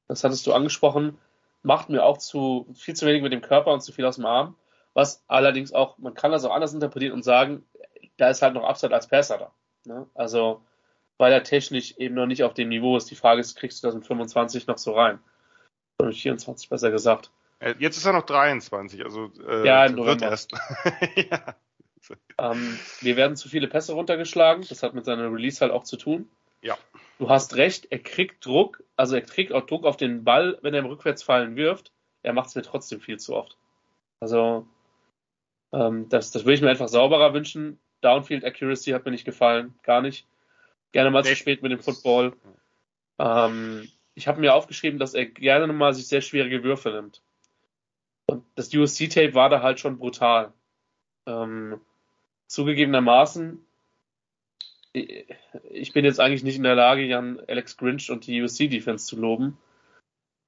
das 0.09 0.25
hattest 0.25 0.47
du 0.47 0.53
angesprochen. 0.53 1.19
Macht 1.63 1.89
mir 1.89 2.05
auch 2.05 2.19
zu 2.19 2.67
viel 2.75 2.97
zu 2.97 3.07
wenig 3.07 3.23
mit 3.23 3.33
dem 3.33 3.43
Körper 3.43 3.73
und 3.73 3.83
zu 3.83 3.93
viel 3.93 4.07
aus 4.07 4.17
dem 4.17 4.27
Arm. 4.27 4.57
Was 4.95 5.23
allerdings 5.29 5.73
auch, 5.73 5.99
man 5.99 6.15
kann 6.15 6.33
das 6.33 6.45
auch 6.45 6.55
anders 6.55 6.75
interpretieren 6.75 7.15
und 7.15 7.23
sagen, 7.23 7.65
da 8.17 8.29
ist 8.29 8.43
halt 8.43 8.55
noch 8.55 8.65
Upside 8.65 8.95
als 8.95 9.07
Passer 9.07 9.39
da. 9.39 9.53
Ne? 9.85 10.07
Also, 10.15 10.63
weil 11.19 11.33
er 11.33 11.43
technisch 11.43 11.95
eben 11.97 12.15
noch 12.15 12.27
nicht 12.27 12.45
auf 12.45 12.55
dem 12.55 12.69
Niveau 12.69 12.97
ist. 12.97 13.11
Die 13.11 13.17
Frage 13.17 13.41
ist, 13.41 13.57
kriegst 13.57 13.83
du 13.83 13.87
das 13.87 13.95
in 13.95 14.03
25 14.03 14.67
noch 14.67 14.79
so 14.79 14.93
rein? 14.93 15.21
Oder 16.01 16.13
24 16.13 16.69
besser 16.69 16.91
gesagt. 16.91 17.31
Äh, 17.61 17.75
Jetzt 17.79 17.97
ist 17.97 18.07
er 18.07 18.13
noch 18.13 18.25
23, 18.25 19.05
also 19.05 19.31
äh, 19.47 19.67
Ja, 19.67 19.85
im 19.87 19.97
wird 19.97 20.23
erst. 20.23 20.53
ja. 21.15 21.55
Ähm, 22.39 22.79
wir 23.01 23.17
werden 23.17 23.37
zu 23.37 23.49
viele 23.49 23.69
Pässe 23.69 23.93
runtergeschlagen. 23.93 24.65
Das 24.69 24.83
hat 24.83 24.95
mit 24.95 25.05
seiner 25.05 25.31
Release 25.31 25.61
halt 25.61 25.73
auch 25.73 25.85
zu 25.85 25.97
tun. 25.97 26.29
Ja. 26.63 26.77
Du 27.19 27.29
hast 27.29 27.57
recht, 27.57 27.89
er 27.91 27.99
kriegt 27.99 28.45
Druck, 28.45 28.83
also 28.97 29.15
er 29.15 29.23
kriegt 29.23 29.53
auch 29.53 29.67
Druck 29.67 29.85
auf 29.85 29.97
den 29.97 30.25
Ball, 30.25 30.59
wenn 30.63 30.75
er 30.75 30.81
im 30.81 30.87
Rückwärtsfallen 30.87 31.57
wirft. 31.57 31.93
Er 32.23 32.33
macht 32.33 32.49
es 32.49 32.55
mir 32.55 32.63
trotzdem 32.63 33.01
viel 33.01 33.19
zu 33.19 33.35
oft. 33.35 33.57
Also, 34.21 34.67
ähm, 35.73 36.09
das, 36.09 36.31
das 36.31 36.45
würde 36.45 36.55
ich 36.55 36.61
mir 36.63 36.71
einfach 36.71 36.89
sauberer 36.89 37.35
wünschen. 37.35 37.79
Downfield 38.01 38.45
Accuracy 38.45 38.91
hat 38.93 39.05
mir 39.05 39.11
nicht 39.11 39.25
gefallen, 39.25 39.75
gar 39.83 40.01
nicht. 40.03 40.27
Gerne 40.93 41.11
mal 41.11 41.23
zu 41.23 41.31
Nee. 41.31 41.37
spät 41.37 41.63
mit 41.63 41.73
dem 41.73 41.79
Football. 41.81 42.33
Ähm, 43.19 43.89
ich 44.15 44.27
habe 44.27 44.41
mir 44.41 44.55
aufgeschrieben, 44.55 44.99
dass 44.99 45.15
er 45.15 45.27
gerne 45.27 45.73
mal 45.73 45.95
sich 45.95 46.09
sehr 46.09 46.21
schwierige 46.21 46.65
Würfe 46.65 46.91
nimmt. 46.91 47.23
Und 48.27 48.45
das 48.55 48.75
USC-Tape 48.75 49.35
war 49.35 49.49
da 49.49 49.63
halt 49.63 49.81
schon 49.81 49.99
brutal. 49.99 50.53
Ähm, 51.27 51.81
zugegebenermaßen, 52.47 53.65
ich 54.93 55.27
ich 55.71 55.93
bin 55.93 56.05
jetzt 56.05 56.19
eigentlich 56.21 56.43
nicht 56.43 56.57
in 56.57 56.65
der 56.65 56.75
Lage, 56.75 57.03
Jan 57.03 57.41
Alex 57.47 57.77
Grinch 57.77 58.11
und 58.11 58.27
die 58.27 58.43
USC-Defense 58.43 59.07
zu 59.07 59.21
loben. 59.21 59.59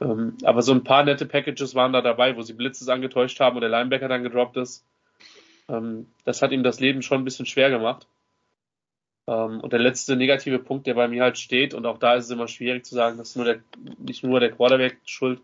Ähm, 0.01 0.37
aber 0.43 0.63
so 0.63 0.73
ein 0.73 0.85
paar 0.85 1.05
nette 1.05 1.27
Packages 1.27 1.75
waren 1.75 1.93
da 1.93 2.01
dabei, 2.01 2.37
wo 2.37 2.43
sie 2.43 2.55
Blitzes 2.55 2.89
angetäuscht 2.89 3.39
haben 3.39 3.57
und 3.57 3.61
der 3.61 3.71
Linebacker 3.71 4.09
dann 4.09 4.25
gedroppt 4.25 4.57
ist. 4.57 4.85
Ähm, 5.69 6.13
das 6.25 6.43
hat 6.43 6.53
ihm 6.53 6.63
das 6.63 6.81
Leben 6.81 7.03
schon 7.03 7.21
ein 7.21 7.25
bisschen 7.25 7.47
schwer 7.47 7.71
gemacht. 7.71 8.07
Ähm, 9.27 9.61
und 9.61 9.73
der 9.73 9.81
letzte 9.81 10.17
negative 10.17 10.59
Punkt, 10.59 10.87
der 10.87 10.95
bei 10.95 11.09
mir 11.09 11.23
halt 11.23 11.39
steht, 11.39 11.75
und 11.75 11.87
auch 11.87 11.99
da 11.99 12.15
ist 12.15 12.25
es 12.25 12.31
immer 12.31 12.49
schwierig 12.49 12.85
zu 12.85 12.95
sagen, 12.95 13.19
das 13.19 13.31
ist 13.31 13.37
nur 13.37 13.45
der, 13.45 13.61
nicht 13.99 14.25
nur 14.25 14.41
der 14.41 14.53
Quarterback 14.53 14.99
schuld, 15.05 15.41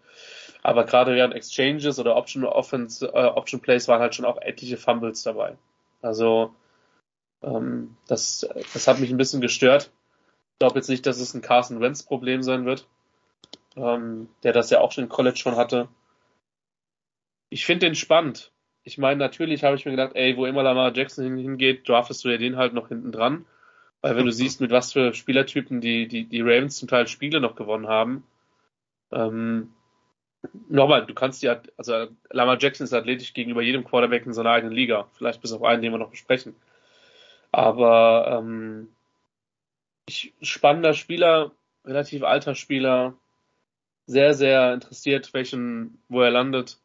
aber 0.63 0.85
gerade 0.85 1.15
während 1.15 1.35
Exchanges 1.35 1.99
oder 1.99 2.17
Option 2.17 2.45
Offense, 2.45 3.07
äh, 3.07 3.27
Option 3.27 3.61
Plays 3.61 3.87
waren 3.89 4.01
halt 4.01 4.15
schon 4.15 4.25
auch 4.25 4.41
etliche 4.41 4.77
Fumbles 4.77 5.23
dabei. 5.23 5.57
Also 6.03 6.55
ähm, 7.43 7.97
das, 8.07 8.49
das 8.73 8.89
hat 8.89 8.99
mich 8.99 9.11
ein 9.11 9.17
bisschen 9.17 9.41
gestört. 9.41 9.93
Ich 10.55 10.59
glaube 10.59 10.79
jetzt 10.79 10.89
nicht, 10.89 11.07
dass 11.07 11.21
es 11.21 11.35
ein 11.35 11.43
Carson 11.43 11.81
Wentz 11.81 12.03
Problem 12.03 12.43
sein 12.43 12.65
wird, 12.65 12.89
ähm, 13.77 14.29
der 14.43 14.53
das 14.53 14.71
ja 14.71 14.81
auch 14.81 14.91
schon 14.91 15.05
im 15.05 15.11
College 15.11 15.37
schon 15.37 15.57
hatte. 15.57 15.89
Ich 17.49 17.65
finde 17.65 17.87
den 17.87 17.95
spannend. 17.95 18.53
Ich 18.89 18.97
meine, 18.97 19.19
natürlich 19.19 19.65
habe 19.65 19.77
ich 19.77 19.85
mir 19.85 19.91
gedacht, 19.91 20.13
ey, 20.15 20.35
wo 20.39 20.47
immer 20.47 20.63
Lamar 20.63 20.97
Jackson 20.97 21.23
hin- 21.23 21.37
hingeht, 21.37 21.87
draftest 21.87 22.25
du 22.25 22.31
ja 22.31 22.39
den 22.39 22.57
halt 22.57 22.73
noch 22.73 22.89
hinten 22.89 23.13
dran. 23.13 23.45
Weil 24.01 24.17
wenn 24.17 24.25
du 24.25 24.33
siehst, 24.41 24.63
mit 24.63 24.71
was 24.71 24.95
für 24.95 25.13
Spielertypen 25.13 25.83
die, 25.83 26.09
die, 26.09 26.25
die 26.25 26.41
Ravens 26.41 26.79
zum 26.79 26.89
Teil 26.89 27.07
Spiele 27.07 27.39
noch 27.39 27.55
gewonnen 27.55 27.87
haben, 27.87 28.25
ähm, 29.13 29.75
nochmal, 30.71 31.05
du 31.05 31.13
kannst 31.13 31.43
ja, 31.43 31.61
also 31.77 32.07
Lamar 32.31 32.57
Jackson 32.59 32.85
ist 32.85 32.95
athletisch 32.95 33.35
gegenüber 33.35 33.61
jedem 33.61 33.85
Quarterback 33.85 34.25
in 34.25 34.33
seiner 34.33 34.53
eigenen 34.53 34.73
Liga. 34.75 35.07
Vielleicht 35.13 35.43
bis 35.43 35.53
auf 35.53 35.63
einen, 35.63 35.83
den 35.83 35.93
wir 35.93 35.99
noch 35.99 36.11
besprechen. 36.11 36.57
Aber 37.53 38.41
ähm, 38.41 38.89
ich, 40.09 40.33
spannender 40.41 40.95
Spieler, 40.95 41.53
relativ 41.85 42.23
alter 42.23 42.55
Spieler, 42.55 43.13
sehr, 44.07 44.33
sehr 44.33 44.73
interessiert, 44.73 45.35
welchen, 45.35 46.03
wo 46.09 46.23
er 46.23 46.31
landet 46.31 46.79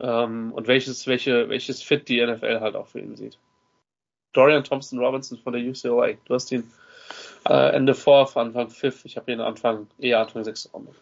ähm, 0.00 0.52
und 0.52 0.66
welches, 0.66 1.06
welche, 1.06 1.48
welches 1.48 1.82
Fit 1.82 2.08
die 2.08 2.24
NFL 2.24 2.60
halt 2.60 2.76
auch 2.76 2.88
für 2.88 3.00
ihn 3.00 3.16
sieht. 3.16 3.38
Dorian 4.32 4.64
Thompson 4.64 4.98
Robinson 4.98 5.38
von 5.38 5.52
der 5.52 5.62
UCLA. 5.62 6.16
Du 6.24 6.34
hast 6.34 6.52
ihn 6.52 6.70
äh, 7.48 7.74
Ende 7.74 7.94
Fourth, 7.94 8.36
Anfang 8.36 8.70
Fifth. 8.70 9.04
Ich 9.04 9.16
habe 9.16 9.32
ihn 9.32 9.40
Anfang, 9.40 9.88
eher 9.98 10.20
Anfang 10.20 10.44
sechste 10.44 10.70
Runde. 10.70 10.94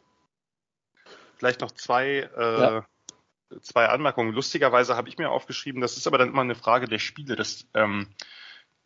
Vielleicht 1.36 1.60
noch 1.60 1.70
zwei, 1.70 2.28
äh, 2.36 2.60
Ja. 2.60 2.86
zwei 3.60 3.86
Anmerkungen. 3.86 4.32
Lustigerweise 4.32 4.96
habe 4.96 5.08
ich 5.08 5.18
mir 5.18 5.30
aufgeschrieben, 5.30 5.80
das 5.80 5.96
ist 5.96 6.06
aber 6.06 6.18
dann 6.18 6.30
immer 6.30 6.42
eine 6.42 6.54
Frage 6.54 6.86
der 6.88 6.98
Spiele, 6.98 7.36
dass, 7.36 7.66
ähm, 7.74 8.08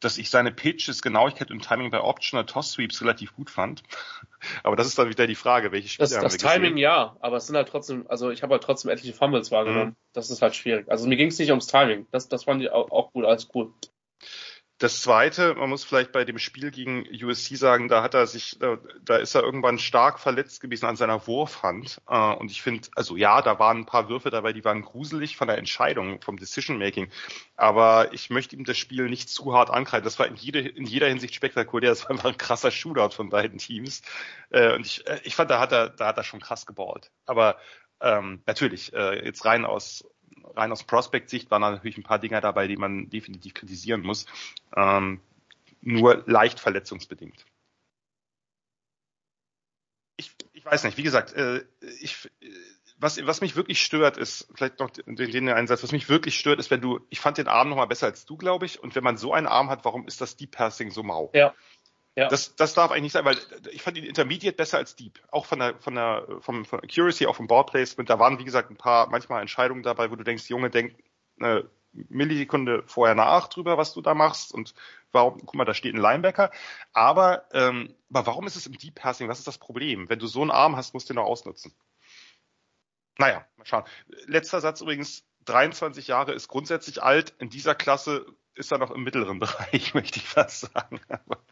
dass 0.05 0.19
ich 0.19 0.31
seine 0.31 0.53
Pitches, 0.53 1.03
Genauigkeit 1.03 1.51
und 1.51 1.67
Timing 1.67 1.91
bei 1.91 2.01
Optional 2.01 2.45
Toss 2.45 2.73
Sweeps 2.73 3.01
relativ 3.01 3.35
gut 3.35 3.51
fand. 3.51 3.83
Aber 4.63 4.77
das 4.77 4.87
ist 4.87 4.99
dann 4.99 5.09
wieder 5.09 5.27
die 5.27 5.35
Frage, 5.35 5.73
welche 5.73 5.89
Spiele 5.89 6.09
Das, 6.09 6.17
haben 6.17 6.25
das 6.25 6.35
wir 6.35 6.39
gesehen? 6.39 6.63
Timing 6.63 6.77
ja, 6.77 7.17
aber 7.21 7.37
es 7.37 7.47
sind 7.47 7.55
halt 7.55 7.69
trotzdem, 7.69 8.07
also 8.09 8.31
ich 8.31 8.43
habe 8.43 8.55
halt 8.55 8.65
trotzdem 8.65 8.91
etliche 8.91 9.15
Fumbles 9.15 9.53
wahrgenommen. 9.53 9.91
Mhm. 9.91 9.97
Das 10.13 10.31
ist 10.31 10.43
halt 10.43 10.57
schwierig. 10.57 10.91
Also 10.91 11.07
mir 11.07 11.17
ging 11.17 11.29
es 11.29 11.39
nicht 11.39 11.51
ums 11.51 11.69
Timing. 11.69 12.09
Das, 12.11 12.29
das 12.29 12.45
fand 12.45 12.61
ich 12.61 12.71
auch, 12.71 12.91
auch 12.91 13.13
gut, 13.13 13.25
alles 13.25 13.49
cool. 13.55 13.73
Das 14.83 15.01
zweite, 15.01 15.55
man 15.55 15.69
muss 15.71 15.85
vielleicht 15.85 16.11
bei 16.11 16.25
dem 16.25 16.41
Spiel 16.41 16.73
gegen 16.73 17.07
USC 17.25 17.55
sagen, 17.55 17.87
da 17.87 18.03
hat 18.03 18.15
er 18.15 18.27
sich, 18.27 18.59
da, 18.59 18.79
da 19.03 19.15
ist 19.17 19.33
er 19.37 19.45
irgendwann 19.45 19.79
stark 19.79 20.19
verletzt 20.19 20.61
gewesen 20.61 20.87
an 20.87 20.97
seiner 20.97 21.25
Wurfhand. 21.29 22.01
Äh, 22.09 22.35
Und 22.35 22.51
ich 22.51 22.63
finde, 22.63 22.89
also 22.97 23.17
ja, 23.17 23.43
da 23.43 23.61
waren 23.61 23.79
ein 23.79 23.87
paar 23.87 24.09
Würfe 24.09 24.31
dabei, 24.31 24.53
die 24.53 24.65
waren 24.65 24.83
gruselig 24.83 25.37
von 25.37 25.47
der 25.47 25.59
Entscheidung, 25.59 26.21
vom 26.21 26.37
Decision 26.37 26.79
Making. 26.79 27.13
Aber 27.55 28.13
ich 28.13 28.29
möchte 28.29 28.57
ihm 28.57 28.65
das 28.65 28.77
Spiel 28.77 29.09
nicht 29.09 29.29
zu 29.29 29.55
hart 29.55 29.71
ankreiden. 29.71 30.03
Das 30.03 30.19
war 30.19 30.27
in, 30.27 30.35
jede, 30.35 30.59
in 30.59 30.85
jeder 30.85 31.07
Hinsicht 31.07 31.37
spektakulär. 31.37 31.91
Das 31.91 32.03
war 32.03 32.11
einfach 32.11 32.31
ein 32.31 32.37
krasser 32.37 32.73
Shootout 32.73 33.11
von 33.15 33.31
beiden 33.31 33.59
Teams. 33.59 34.03
Äh, 34.51 34.75
Und 34.75 34.85
ich, 34.85 35.07
äh, 35.07 35.21
ich 35.23 35.37
fand, 35.37 35.49
da 35.53 35.61
hat 35.61 35.71
er, 35.71 35.91
da 35.91 36.09
hat 36.09 36.17
er 36.17 36.25
schon 36.25 36.41
krass 36.41 36.67
geballt. 36.67 37.13
Aber 37.25 37.57
ähm, 38.01 38.43
natürlich, 38.47 38.93
äh, 38.95 39.25
jetzt 39.25 39.45
rein 39.45 39.65
aus 39.65 40.05
rein 40.55 40.73
aus 40.73 40.85
Prospect-Sicht 40.85 41.51
waren 41.51 41.63
natürlich 41.63 41.99
ein 41.99 42.03
paar 42.03 42.19
Dinger 42.19 42.41
dabei, 42.41 42.67
die 42.67 42.77
man 42.77 43.11
definitiv 43.11 43.55
kritisieren 43.55 44.03
muss. 44.03 44.27
Ähm, 44.77 45.21
nur 45.81 46.23
leicht 46.27 46.61
verletzungsbedingt. 46.61 47.45
Ich, 50.17 50.33
ich 50.53 50.65
weiß 50.65 50.85
nicht, 50.85 50.97
wie 50.97 51.03
gesagt, 51.03 51.33
äh, 51.33 51.65
ich, 52.01 52.31
was, 52.99 53.25
was 53.27 53.41
mich 53.41 53.57
wirklich 53.57 53.83
stört, 53.83 54.17
ist, 54.17 54.49
vielleicht 54.55 54.79
noch 54.79 54.91
den, 54.91 55.17
den 55.17 55.49
Einsatz, 55.49 55.83
was 55.83 55.91
mich 55.91 56.09
wirklich 56.09 56.39
stört, 56.39 56.61
ist, 56.61 56.71
wenn 56.71 56.81
du, 56.81 57.01
ich 57.11 57.19
fand 57.19 57.39
den 57.39 57.49
Arm 57.49 57.69
noch 57.69 57.77
mal 57.77 57.87
besser 57.87 58.07
als 58.07 58.25
du, 58.27 58.37
glaube 58.37 58.67
ich, 58.67 58.81
und 58.81 58.95
wenn 58.95 59.03
man 59.03 59.17
so 59.17 59.33
einen 59.33 59.49
Arm 59.49 59.71
hat, 59.71 59.85
warum 59.85 60.07
ist 60.07 60.21
das 60.21 60.37
Deep 60.37 60.53
Passing 60.53 60.91
so 60.91 61.03
mau? 61.03 61.31
Ja. 61.35 61.53
Ja. 62.15 62.29
Das, 62.29 62.57
das 62.57 62.75
darf 62.75 62.91
eigentlich 62.91 63.05
nicht 63.05 63.13
sein, 63.13 63.25
weil 63.25 63.39
ich 63.71 63.83
fand 63.83 63.97
ihn 63.97 64.05
Intermediate 64.05 64.57
besser 64.57 64.79
als 64.79 64.97
Deep. 64.97 65.21
Auch 65.31 65.47
von 65.47 65.59
der, 65.59 65.79
von 65.79 65.95
der, 65.95 66.27
vom, 66.41 66.65
von 66.65 66.81
Accuracy, 66.81 67.27
auch 67.27 67.37
vom 67.37 67.47
Ballplacement. 67.47 68.11
Da 68.11 68.19
waren, 68.19 68.39
wie 68.39 68.45
gesagt, 68.45 68.71
ein 68.71 68.77
paar, 68.77 69.09
manchmal 69.09 69.41
Entscheidungen 69.41 69.83
dabei, 69.83 70.11
wo 70.11 70.17
du 70.17 70.25
denkst, 70.25 70.49
Junge, 70.51 70.69
denk 70.69 70.95
eine 71.41 71.71
Millisekunde 71.93 72.83
vorher 72.87 73.15
nach 73.15 73.49
drüber, 73.49 73.79
was 73.79 73.95
du 73.95 74.03
da 74.03 74.15
machst 74.15 74.53
und 74.53 74.75
warum, 75.11 75.41
guck 75.41 75.55
mal, 75.55 75.65
da 75.65 75.75
steht 75.75 75.95
ein 75.95 76.01
Linebacker. 76.01 76.51
Aber, 76.93 77.47
ähm, 77.53 77.95
aber 78.11 78.27
warum 78.27 78.47
ist 78.47 78.57
es 78.57 78.67
im 78.67 78.77
Deep 78.77 78.95
Passing? 78.95 79.29
Was 79.29 79.39
ist 79.39 79.49
das 79.49 79.59
Problem? 79.59 80.09
Wenn 80.09 80.19
du 80.19 80.27
so 80.27 80.43
einen 80.43 80.51
Arm 80.51 80.77
hast, 80.77 80.93
musst 80.95 81.09
du 81.09 81.15
den 81.15 81.23
noch 81.23 81.29
ausnutzen. 81.29 81.73
Naja, 83.19 83.47
mal 83.57 83.67
schauen. 83.67 83.85
Letzter 84.27 84.61
Satz 84.61 84.81
übrigens, 84.81 85.25
23 85.47 86.09
Jahre 86.09 86.33
ist 86.33 86.49
grundsätzlich 86.49 87.03
alt. 87.03 87.35
In 87.39 87.51
dieser 87.51 87.75
Klasse 87.75 88.27
ist 88.55 88.73
er 88.73 88.79
noch 88.79 88.91
im 88.91 89.03
mittleren 89.03 89.39
Bereich, 89.41 89.95
möchte 89.95 90.19
ich 90.19 90.29
fast 90.29 90.73
sagen. 90.73 91.01
Aber 91.09 91.43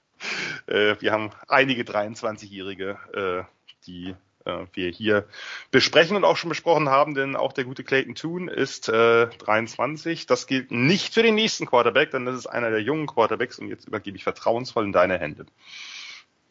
äh, 0.66 0.96
wir 1.00 1.12
haben 1.12 1.30
einige 1.48 1.82
23-Jährige, 1.82 2.98
äh, 3.14 3.74
die 3.86 4.14
äh, 4.44 4.66
wir 4.72 4.90
hier 4.90 5.26
besprechen 5.70 6.16
und 6.16 6.24
auch 6.24 6.36
schon 6.36 6.48
besprochen 6.48 6.88
haben, 6.88 7.14
denn 7.14 7.36
auch 7.36 7.52
der 7.52 7.64
gute 7.64 7.84
Clayton 7.84 8.14
Toon 8.14 8.48
ist 8.48 8.88
äh, 8.88 9.26
23. 9.26 10.26
Das 10.26 10.46
gilt 10.46 10.70
nicht 10.70 11.14
für 11.14 11.22
den 11.22 11.34
nächsten 11.34 11.66
Quarterback, 11.66 12.10
denn 12.10 12.24
das 12.24 12.36
ist 12.36 12.46
einer 12.46 12.70
der 12.70 12.82
jungen 12.82 13.06
Quarterbacks 13.06 13.58
und 13.58 13.68
jetzt 13.68 13.86
übergebe 13.86 14.16
ich 14.16 14.24
vertrauensvoll 14.24 14.84
in 14.84 14.92
deine 14.92 15.18
Hände. 15.18 15.46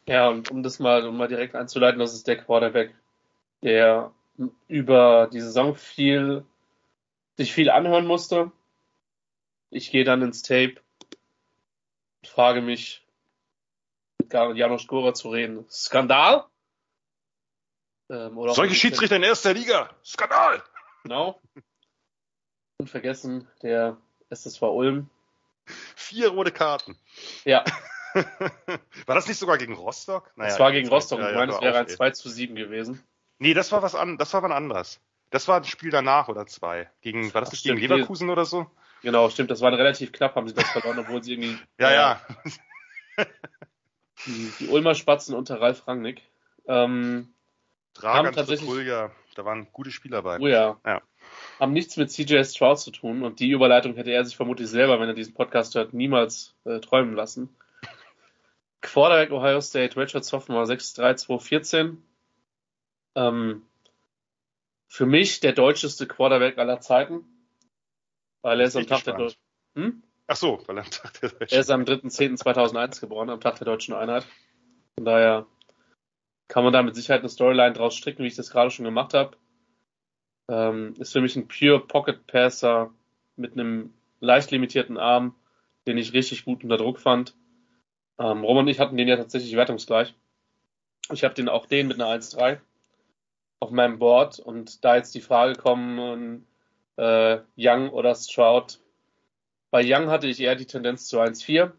Ja, 0.06 0.28
und 0.28 0.50
um 0.50 0.62
das 0.62 0.78
mal, 0.78 1.06
um 1.06 1.16
mal 1.16 1.28
direkt 1.28 1.54
einzuleiten, 1.54 2.00
das 2.00 2.14
ist 2.14 2.26
der 2.26 2.38
Quarterback, 2.38 2.94
der 3.62 4.12
über 4.68 5.28
die 5.32 5.40
Saison 5.40 5.74
viel, 5.74 6.44
sich 7.36 7.52
viel 7.52 7.70
anhören 7.70 8.06
musste. 8.06 8.50
Ich 9.70 9.90
gehe 9.90 10.04
dann 10.04 10.22
ins 10.22 10.42
Tape. 10.42 10.76
frage 12.24 12.60
mich, 12.60 13.04
mit 14.32 14.56
Janusz 14.56 14.86
Gora 14.86 15.14
zu 15.14 15.30
reden. 15.30 15.66
Skandal? 15.70 16.44
Ähm, 18.08 18.38
Solche 18.52 18.74
Schiedsrichter 18.74 19.16
in 19.16 19.22
erster 19.22 19.54
Liga. 19.54 19.90
Skandal! 20.04 20.62
Genau. 21.04 21.40
Und 22.78 22.90
vergessen, 22.90 23.48
der 23.62 23.96
SSV 24.30 24.62
Ulm. 24.62 25.10
Vier 25.94 26.30
rote 26.30 26.50
Karten. 26.50 26.98
Ja. 27.44 27.64
war 29.06 29.14
das 29.14 29.28
nicht 29.28 29.38
sogar 29.38 29.58
gegen 29.58 29.74
Rostock? 29.74 30.32
Naja, 30.36 30.50
das 30.50 30.58
war 30.58 30.72
gegen 30.72 30.88
Rostock. 30.88 31.20
Ja, 31.20 31.30
ich 31.30 31.36
meine, 31.36 31.52
es 31.52 31.60
wäre 31.60 31.78
ein 31.78 31.88
2 31.88 32.10
zu 32.10 32.28
7 32.28 32.54
gewesen. 32.56 33.04
Nee, 33.38 33.54
das 33.54 33.70
war 33.70 33.82
was 33.82 33.94
an, 33.94 34.18
das 34.18 34.32
war 34.34 34.42
was 34.42 34.50
anderes. 34.50 35.00
Das 35.30 35.46
war 35.46 35.58
ein 35.58 35.64
Spiel 35.64 35.90
danach 35.90 36.28
oder 36.28 36.46
zwei. 36.46 36.90
Gegen, 37.00 37.32
war 37.32 37.40
das 37.40 37.52
nicht 37.52 37.62
gegen 37.62 37.76
Leverkusen 37.76 38.30
oder 38.30 38.44
so? 38.44 38.68
Genau, 39.02 39.30
stimmt. 39.30 39.50
Das 39.50 39.60
war 39.60 39.72
relativ 39.72 40.12
knapp, 40.12 40.34
haben 40.34 40.48
sie 40.48 40.54
das 40.54 40.68
verloren, 40.68 40.98
obwohl 40.98 41.22
sie 41.22 41.34
irgendwie. 41.34 41.58
ja, 41.78 41.92
ja. 41.92 42.20
Die, 44.26 44.52
die 44.60 44.68
Ulmer 44.68 44.94
Spatzen 44.94 45.34
unter 45.34 45.60
Ralf 45.60 45.86
Rangnick. 45.86 46.22
Ähm, 46.66 47.32
Dragan, 47.94 48.32
tatsächlich, 48.32 48.68
da 49.34 49.44
waren 49.44 49.68
gute 49.72 49.90
Spieler 49.90 50.22
bei. 50.22 50.38
Oh 50.38 50.46
ja. 50.46 50.78
ja. 50.84 51.02
Haben 51.58 51.72
nichts 51.72 51.96
mit 51.96 52.10
CJ 52.10 52.42
Stroud 52.44 52.78
zu 52.78 52.90
tun 52.90 53.22
und 53.22 53.40
die 53.40 53.50
Überleitung 53.50 53.94
hätte 53.94 54.10
er 54.10 54.24
sich 54.24 54.36
vermutlich 54.36 54.68
selber, 54.68 55.00
wenn 55.00 55.08
er 55.08 55.14
diesen 55.14 55.34
Podcast 55.34 55.74
hört, 55.74 55.92
niemals 55.92 56.54
äh, 56.64 56.80
träumen 56.80 57.14
lassen. 57.14 57.54
Quarterback 58.80 59.30
Ohio 59.30 59.60
State, 59.60 59.96
Richard 59.96 60.24
Sophomore 60.24 60.64
6'3'2'14. 60.64 61.96
Ähm, 63.16 63.62
für 64.86 65.06
mich 65.06 65.40
der 65.40 65.52
deutscheste 65.52 66.06
Quarterback 66.06 66.58
aller 66.58 66.80
Zeiten. 66.80 67.24
Weil 68.42 68.60
er 68.60 68.66
ist 68.66 68.76
am 68.76 68.86
Tag 68.86 69.04
der 69.04 69.14
Deutschen. 69.14 69.40
Hm? 69.74 70.02
Ach 70.32 70.36
so, 70.36 70.62
weil 70.66 70.78
am 70.78 70.88
Tag 70.88 71.20
der 71.20 71.30
Deutschen. 71.30 71.54
Er 71.56 71.60
ist 71.60 71.70
am 71.72 71.82
3.10.2001 71.82 73.00
geboren, 73.00 73.30
am 73.30 73.40
Tag 73.40 73.58
der 73.58 73.64
Deutschen 73.64 73.94
Einheit. 73.94 74.24
Von 74.94 75.04
daher 75.04 75.44
kann 76.46 76.62
man 76.62 76.72
da 76.72 76.84
mit 76.84 76.94
Sicherheit 76.94 77.22
eine 77.22 77.28
Storyline 77.28 77.72
draus 77.72 77.96
stricken, 77.96 78.22
wie 78.22 78.28
ich 78.28 78.36
das 78.36 78.52
gerade 78.52 78.70
schon 78.70 78.84
gemacht 78.84 79.12
habe. 79.12 79.36
Ähm, 80.48 80.94
ist 81.00 81.12
für 81.12 81.20
mich 81.20 81.34
ein 81.34 81.48
pure 81.48 81.80
Pocket 81.80 82.28
Passer 82.28 82.94
mit 83.34 83.54
einem 83.54 83.92
leicht 84.20 84.52
limitierten 84.52 84.98
Arm, 84.98 85.34
den 85.88 85.98
ich 85.98 86.12
richtig 86.12 86.44
gut 86.44 86.62
unter 86.62 86.76
Druck 86.76 87.00
fand. 87.00 87.34
Ähm, 88.20 88.44
Roman 88.44 88.66
und 88.66 88.68
ich 88.68 88.78
hatten 88.78 88.96
den 88.96 89.08
ja 89.08 89.16
tatsächlich 89.16 89.56
wertungsgleich. 89.56 90.14
Ich 91.10 91.24
habe 91.24 91.34
den 91.34 91.48
auch 91.48 91.66
den 91.66 91.88
mit 91.88 92.00
einer 92.00 92.08
1-3 92.08 92.60
auf 93.58 93.72
meinem 93.72 93.98
Board 93.98 94.38
und 94.38 94.84
da 94.84 94.94
jetzt 94.94 95.12
die 95.16 95.22
Frage 95.22 95.56
kommen, 95.56 96.46
äh, 96.98 97.40
Young 97.56 97.90
oder 97.90 98.14
Stroud. 98.14 98.78
Bei 99.70 99.82
Young 99.84 100.10
hatte 100.10 100.26
ich 100.26 100.40
eher 100.40 100.56
die 100.56 100.66
Tendenz 100.66 101.06
zu 101.06 101.20
1-4, 101.20 101.72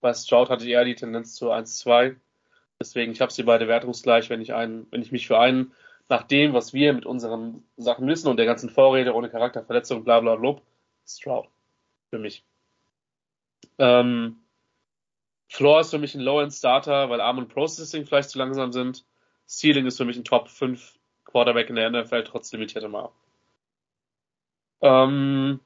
bei 0.00 0.14
Stroud 0.14 0.50
hatte 0.50 0.64
ich 0.64 0.70
eher 0.70 0.84
die 0.84 0.94
Tendenz 0.94 1.34
zu 1.34 1.50
1-2. 1.50 2.16
Deswegen, 2.80 3.12
ich 3.12 3.20
habe 3.20 3.32
sie 3.32 3.42
beide 3.42 3.68
wertungsgleich, 3.68 4.30
wenn 4.30 4.40
ich 4.40 4.54
einen, 4.54 4.86
wenn 4.90 5.02
ich 5.02 5.12
mich 5.12 5.26
für 5.26 5.38
einen 5.38 5.72
nach 6.08 6.24
dem, 6.24 6.52
was 6.52 6.72
wir 6.72 6.92
mit 6.92 7.06
unseren 7.06 7.64
Sachen 7.76 8.06
wissen 8.06 8.28
und 8.28 8.36
der 8.36 8.46
ganzen 8.46 8.68
Vorrede 8.68 9.14
ohne 9.14 9.30
Charakterverletzung, 9.30 10.04
bla 10.04 10.20
bla 10.20 10.34
lob, 10.34 10.62
Stroud. 11.06 11.48
Für 12.10 12.18
mich. 12.18 12.44
Ähm, 13.78 14.36
Floor 15.48 15.80
ist 15.80 15.90
für 15.90 15.98
mich 15.98 16.14
ein 16.14 16.20
Low-End-Starter, 16.20 17.10
weil 17.10 17.20
Arm 17.20 17.38
und 17.38 17.48
Processing 17.48 18.06
vielleicht 18.06 18.30
zu 18.30 18.38
langsam 18.38 18.72
sind. 18.72 19.04
Ceiling 19.46 19.86
ist 19.86 19.98
für 19.98 20.04
mich 20.04 20.16
ein 20.16 20.24
Top 20.24 20.48
5 20.48 20.98
Quarterback 21.24 21.70
in 21.70 21.76
der 21.76 21.90
NFL, 21.90 22.24
trotz 22.24 22.52
limitiertem 22.52 22.94
Arm. 22.94 23.12
Ähm, 24.80 25.60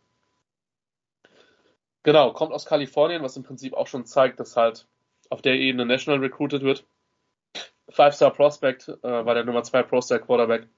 genau, 2.08 2.32
kommt 2.32 2.54
aus 2.54 2.64
Kalifornien, 2.64 3.22
was 3.22 3.36
im 3.36 3.42
Prinzip 3.42 3.74
auch 3.74 3.86
schon 3.86 4.06
zeigt, 4.06 4.40
dass 4.40 4.56
halt 4.56 4.88
auf 5.28 5.42
der 5.42 5.56
Ebene 5.56 5.84
National 5.84 6.20
recruited 6.20 6.62
wird. 6.62 6.86
Five-Star 7.90 8.32
Prospect, 8.32 8.88
äh, 8.88 9.02
war 9.02 9.34
der 9.34 9.44
Nummer 9.44 9.62
2 9.62 9.82
Pro-Star 9.82 10.18
Quarterback 10.18 10.68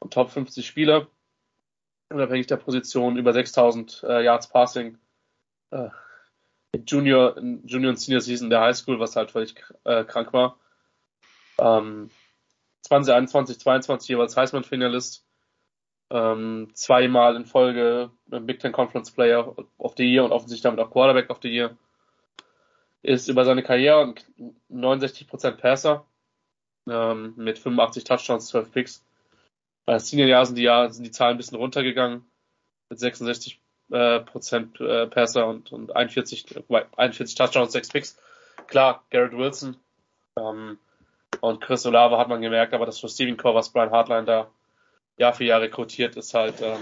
und 0.00 0.12
Top 0.12 0.30
50 0.30 0.66
Spieler. 0.66 1.06
Unabhängig 2.10 2.48
der 2.48 2.56
Position, 2.56 3.18
über 3.18 3.32
6000 3.32 4.02
äh, 4.02 4.24
Yards 4.24 4.48
Passing. 4.48 4.98
Äh, 5.70 5.90
Junior, 6.84 7.38
Junior 7.38 7.90
und 7.90 8.00
Senior 8.00 8.20
Season 8.20 8.50
der 8.50 8.60
High 8.60 8.76
School, 8.76 8.98
was 8.98 9.14
halt 9.14 9.30
völlig 9.30 9.54
äh, 9.84 10.02
krank 10.02 10.32
war. 10.32 10.58
Ähm, 11.60 12.10
2021, 12.82 13.60
22 13.60 14.08
jeweils 14.08 14.36
Heisman-Finalist. 14.36 15.24
Ähm, 16.10 16.70
zweimal 16.72 17.36
in 17.36 17.44
Folge 17.44 18.10
Big 18.26 18.60
Ten 18.60 18.72
Conference 18.72 19.10
Player 19.10 19.54
of 19.76 19.94
the 19.96 20.04
Year 20.04 20.24
und 20.24 20.32
offensichtlich 20.32 20.62
damit 20.62 20.80
auch 20.80 20.90
Quarterback 20.90 21.28
of 21.30 21.38
the 21.42 21.50
Year. 21.50 21.76
Ist 23.02 23.28
über 23.28 23.44
seine 23.44 23.62
Karriere 23.62 24.14
69% 24.70 25.50
Passer 25.52 26.06
ähm, 26.88 27.34
mit 27.36 27.58
85 27.58 28.04
Touchdowns, 28.04 28.46
12 28.48 28.72
Picks. 28.72 29.04
Bei 29.84 29.98
Senior-Jahr 29.98 30.46
sind 30.46 30.56
sind 30.56 31.04
die 31.04 31.10
Zahlen 31.10 31.34
ein 31.34 31.36
bisschen 31.36 31.58
runtergegangen 31.58 32.24
mit 32.88 32.98
66 32.98 33.60
äh, 33.90 34.20
Prozent 34.20 34.80
äh, 34.80 35.06
Passer 35.06 35.46
und, 35.46 35.72
und 35.72 35.94
41, 35.94 36.46
41 36.96 37.34
Touchdowns, 37.36 37.72
6 37.72 37.88
Picks. 37.88 38.18
Klar, 38.66 39.04
Garrett 39.10 39.36
Wilson 39.36 39.76
ähm, 40.38 40.78
und 41.40 41.60
Chris 41.60 41.86
Olave 41.86 42.18
hat 42.18 42.28
man 42.28 42.42
gemerkt, 42.42 42.74
aber 42.74 42.86
das 42.86 43.02
Receiving 43.02 43.36
Core, 43.36 43.54
was 43.54 43.70
Brian 43.70 43.90
Hartline 43.90 44.24
da 44.24 44.50
Jahr 45.18 45.34
für 45.34 45.44
Jahr 45.44 45.60
rekrutiert, 45.60 46.16
ist 46.16 46.34
halt, 46.34 46.60
ähm, 46.62 46.78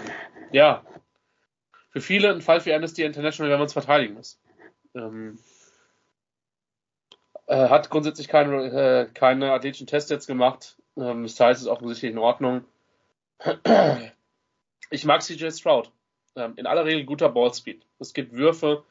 ja, 0.53 0.85
für 1.91 2.01
viele 2.01 2.31
ein 2.31 2.43
Fall 2.43 2.61
für 2.61 2.75
Amnesty 2.75 3.03
International, 3.03 3.51
wenn 3.51 3.59
man 3.59 3.67
es 3.67 3.73
verteidigen 3.73 4.15
muss. 4.15 4.39
Ähm, 4.95 5.39
äh, 7.47 7.69
hat 7.69 7.91
grundsätzlich 7.91 8.29
keine, 8.29 8.65
äh, 8.65 9.13
keine 9.13 9.53
athletischen 9.53 9.87
Tests 9.87 10.11
jetzt 10.11 10.27
gemacht. 10.27 10.77
Ähm, 10.97 11.23
das 11.23 11.41
heißt, 11.41 11.61
es 11.61 11.67
ist 11.67 11.73
offensichtlich 11.73 12.13
in 12.13 12.19
Ordnung. 12.19 12.65
Ich 14.91 15.05
mag 15.05 15.23
CJ 15.23 15.51
Stroud. 15.51 15.91
Ähm, 16.37 16.53
in 16.57 16.67
aller 16.67 16.85
Regel 16.85 17.05
guter 17.05 17.29
Ballspeed. 17.29 17.85
Es 17.99 18.13
gibt 18.13 18.33
Würfe, 18.33 18.85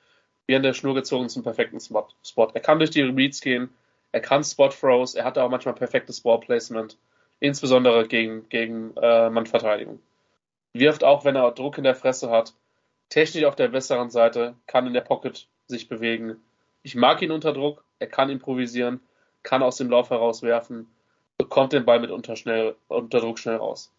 wie 0.47 0.55
an 0.55 0.63
der 0.63 0.73
Schnur 0.73 0.93
gezogen 0.93 1.29
zum 1.29 1.43
perfekten 1.43 1.79
Spot. 1.79 2.07
Er 2.53 2.61
kann 2.61 2.79
durch 2.79 2.91
die 2.91 3.01
Reads 3.01 3.39
gehen, 3.41 3.69
er 4.11 4.21
kann 4.21 4.43
Spot 4.43 4.69
Throws, 4.69 5.15
er 5.15 5.25
hat 5.25 5.37
auch 5.37 5.49
manchmal 5.49 5.75
perfektes 5.75 6.21
Ballplacement, 6.21 6.97
insbesondere 7.45 8.07
gegen, 8.07 8.47
gegen 8.49 8.95
äh, 8.97 9.29
Mannverteidigung. 9.29 9.99
Wirft 10.73 11.03
auch, 11.03 11.25
wenn 11.25 11.35
er 11.35 11.51
Druck 11.51 11.77
in 11.77 11.83
der 11.83 11.95
Fresse 11.95 12.29
hat, 12.29 12.53
technisch 13.09 13.45
auf 13.45 13.55
der 13.55 13.69
besseren 13.69 14.09
Seite, 14.09 14.55
kann 14.67 14.87
in 14.87 14.93
der 14.93 15.01
Pocket 15.01 15.47
sich 15.67 15.87
bewegen. 15.87 16.37
Ich 16.83 16.95
mag 16.95 17.21
ihn 17.21 17.31
unter 17.31 17.53
Druck, 17.53 17.83
er 17.99 18.07
kann 18.07 18.29
improvisieren, 18.29 18.99
kann 19.43 19.63
aus 19.63 19.77
dem 19.77 19.89
Lauf 19.89 20.09
herauswerfen, 20.09 20.87
bekommt 21.37 21.73
den 21.73 21.85
Ball 21.85 21.99
mit 21.99 22.11
unter, 22.11 22.35
schnell, 22.35 22.75
unter 22.87 23.19
Druck 23.19 23.39
schnell 23.39 23.57
raus 23.57 23.91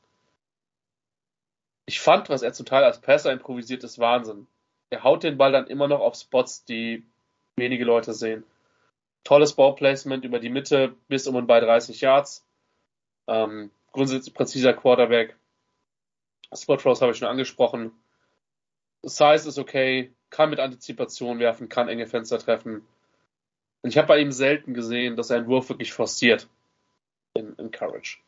ich 1.87 2.01
fand, 2.01 2.29
was 2.29 2.43
er 2.43 2.53
zum 2.53 2.67
Teil 2.67 2.85
als 2.85 3.01
Passer 3.01 3.33
improvisiert, 3.33 3.85
ist 3.85 3.99
Wahnsinn. 3.99 4.47
Er 4.91 5.05
haut 5.05 5.23
den 5.23 5.39
Ball 5.39 5.53
dann 5.53 5.69
immer 5.69 5.89
noch 5.89 6.01
auf 6.01 6.17
Spots, 6.17 6.65
die 6.65 7.07
wenige 7.57 7.85
Leute 7.85 8.13
sehen. 8.13 8.45
Tolles 9.25 9.55
Ballplacement 9.55 10.25
über 10.25 10.39
die 10.39 10.51
Mitte 10.51 10.95
bis 11.09 11.27
um 11.27 11.37
und 11.37 11.47
bei 11.47 11.61
30 11.61 12.01
Yards. 12.01 12.46
Ähm, 13.27 13.71
grundsätzlich 13.93 14.35
präziser 14.35 14.73
Quarterback. 14.73 15.37
Spot 16.55 16.77
Throws 16.77 17.01
habe 17.01 17.13
ich 17.13 17.19
schon 17.19 17.29
angesprochen. 17.29 17.93
Size 19.03 19.49
ist 19.49 19.59
okay, 19.59 20.13
kann 20.31 20.51
mit 20.51 20.61
Antizipation 20.61 21.39
werfen, 21.39 21.69
kann 21.69 21.89
enge 21.89 22.07
Fenster 22.07 22.39
treffen. 22.39 22.87
Und 23.83 23.91
ich 23.91 23.99
habe 23.99 24.09
bei 24.09 24.19
ihm 24.19 24.33
selten 24.33 24.75
gesehen, 24.75 25.17
dass 25.17 25.31
er 25.31 25.39
einen 25.39 25.49
Wurf 25.49 25.69
wirklich 25.69 25.93
forciert 25.93 26.49
in, 27.35 27.55
in 27.55 27.71
Courage. 27.71 28.19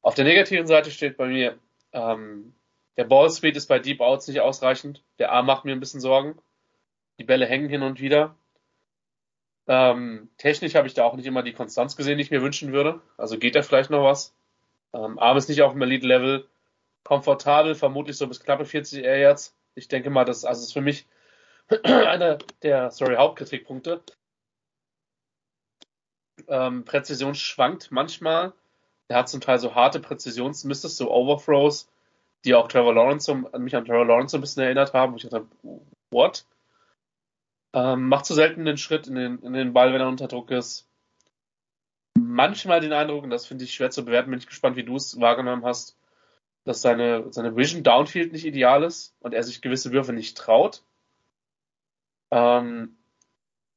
Auf 0.00 0.14
der 0.14 0.24
negativen 0.24 0.66
Seite 0.66 0.90
steht 0.90 1.16
bei 1.16 1.26
mir 1.26 1.58
ähm, 1.92 2.54
der 2.96 3.04
Ballspeed 3.04 3.56
ist 3.56 3.66
bei 3.66 3.78
Deep 3.78 4.00
Outs 4.00 4.28
nicht 4.28 4.40
ausreichend. 4.40 5.02
Der 5.18 5.32
Arm 5.32 5.46
macht 5.46 5.64
mir 5.64 5.72
ein 5.72 5.80
bisschen 5.80 6.00
Sorgen. 6.00 6.38
Die 7.18 7.24
Bälle 7.24 7.46
hängen 7.46 7.68
hin 7.68 7.82
und 7.82 8.00
wieder. 8.00 8.36
Ähm, 9.68 10.28
technisch 10.38 10.74
habe 10.74 10.86
ich 10.86 10.94
da 10.94 11.04
auch 11.04 11.14
nicht 11.14 11.26
immer 11.26 11.42
die 11.42 11.52
Konstanz 11.52 11.96
gesehen, 11.96 12.18
die 12.18 12.24
ich 12.24 12.30
mir 12.30 12.42
wünschen 12.42 12.72
würde. 12.72 13.00
Also 13.16 13.38
geht 13.38 13.54
da 13.54 13.62
vielleicht 13.62 13.90
noch 13.90 14.04
was. 14.04 14.34
Ähm, 14.92 15.18
Arm 15.18 15.36
ist 15.36 15.48
nicht 15.48 15.62
auf 15.62 15.72
dem 15.72 15.82
Elite-Level. 15.82 16.48
Komfortabel, 17.04 17.74
vermutlich 17.74 18.16
so 18.16 18.26
bis 18.28 18.40
knappe 18.40 18.64
40 18.64 19.04
Air 19.04 19.18
Yards. 19.18 19.56
Ich 19.74 19.88
denke 19.88 20.10
mal, 20.10 20.24
das 20.24 20.44
also 20.44 20.62
ist 20.62 20.72
für 20.72 20.80
mich 20.80 21.06
einer 21.84 22.38
der 22.62 22.90
sorry, 22.90 23.16
Hauptkritikpunkte. 23.16 24.02
Ähm, 26.48 26.84
Präzision 26.84 27.34
schwankt 27.34 27.90
manchmal. 27.90 28.52
Er 29.08 29.18
hat 29.18 29.28
zum 29.28 29.40
Teil 29.40 29.58
so 29.58 29.74
harte 29.74 30.00
Präzisionsmisses, 30.00 30.96
so 30.96 31.10
Overthrows, 31.10 31.88
die 32.44 32.54
auch 32.54 32.68
Trevor 32.68 32.94
Lawrence, 32.94 33.32
mich 33.58 33.76
an 33.76 33.84
Trevor 33.84 34.06
Lawrence 34.06 34.32
so 34.32 34.38
ein 34.38 34.40
bisschen 34.40 34.62
erinnert 34.62 34.92
haben. 34.92 35.12
wo 35.12 35.16
ich 35.16 35.28
dachte, 35.28 35.46
what? 36.10 36.44
Ähm, 37.74 38.08
macht 38.08 38.26
zu 38.26 38.34
selten 38.34 38.64
den 38.64 38.76
Schritt 38.76 39.06
in 39.06 39.14
den, 39.14 39.38
in 39.40 39.52
den 39.52 39.72
Ball, 39.72 39.92
wenn 39.92 40.00
er 40.00 40.08
unter 40.08 40.28
Druck 40.28 40.50
ist. 40.50 40.88
Manchmal 42.18 42.80
den 42.80 42.92
Eindruck, 42.92 43.24
und 43.24 43.30
das 43.30 43.46
finde 43.46 43.64
ich 43.64 43.72
schwer 43.72 43.90
zu 43.90 44.04
bewerten, 44.04 44.30
bin 44.30 44.38
ich 44.38 44.46
gespannt, 44.46 44.76
wie 44.76 44.84
du 44.84 44.96
es 44.96 45.18
wahrgenommen 45.18 45.64
hast, 45.64 45.96
dass 46.64 46.82
seine, 46.82 47.32
seine 47.32 47.56
Vision 47.56 47.82
Downfield 47.82 48.32
nicht 48.32 48.44
ideal 48.44 48.82
ist 48.82 49.14
und 49.20 49.32
er 49.32 49.42
sich 49.42 49.62
gewisse 49.62 49.92
Würfe 49.92 50.12
nicht 50.12 50.36
traut. 50.36 50.82
Ähm, 52.30 52.96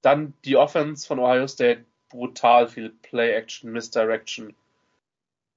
dann 0.02 0.34
die 0.44 0.58
Offense 0.58 1.08
von 1.08 1.20
Ohio 1.20 1.48
State, 1.48 1.86
brutal 2.10 2.68
viel 2.68 2.90
Play-Action, 2.90 3.72
Misdirection. 3.72 4.56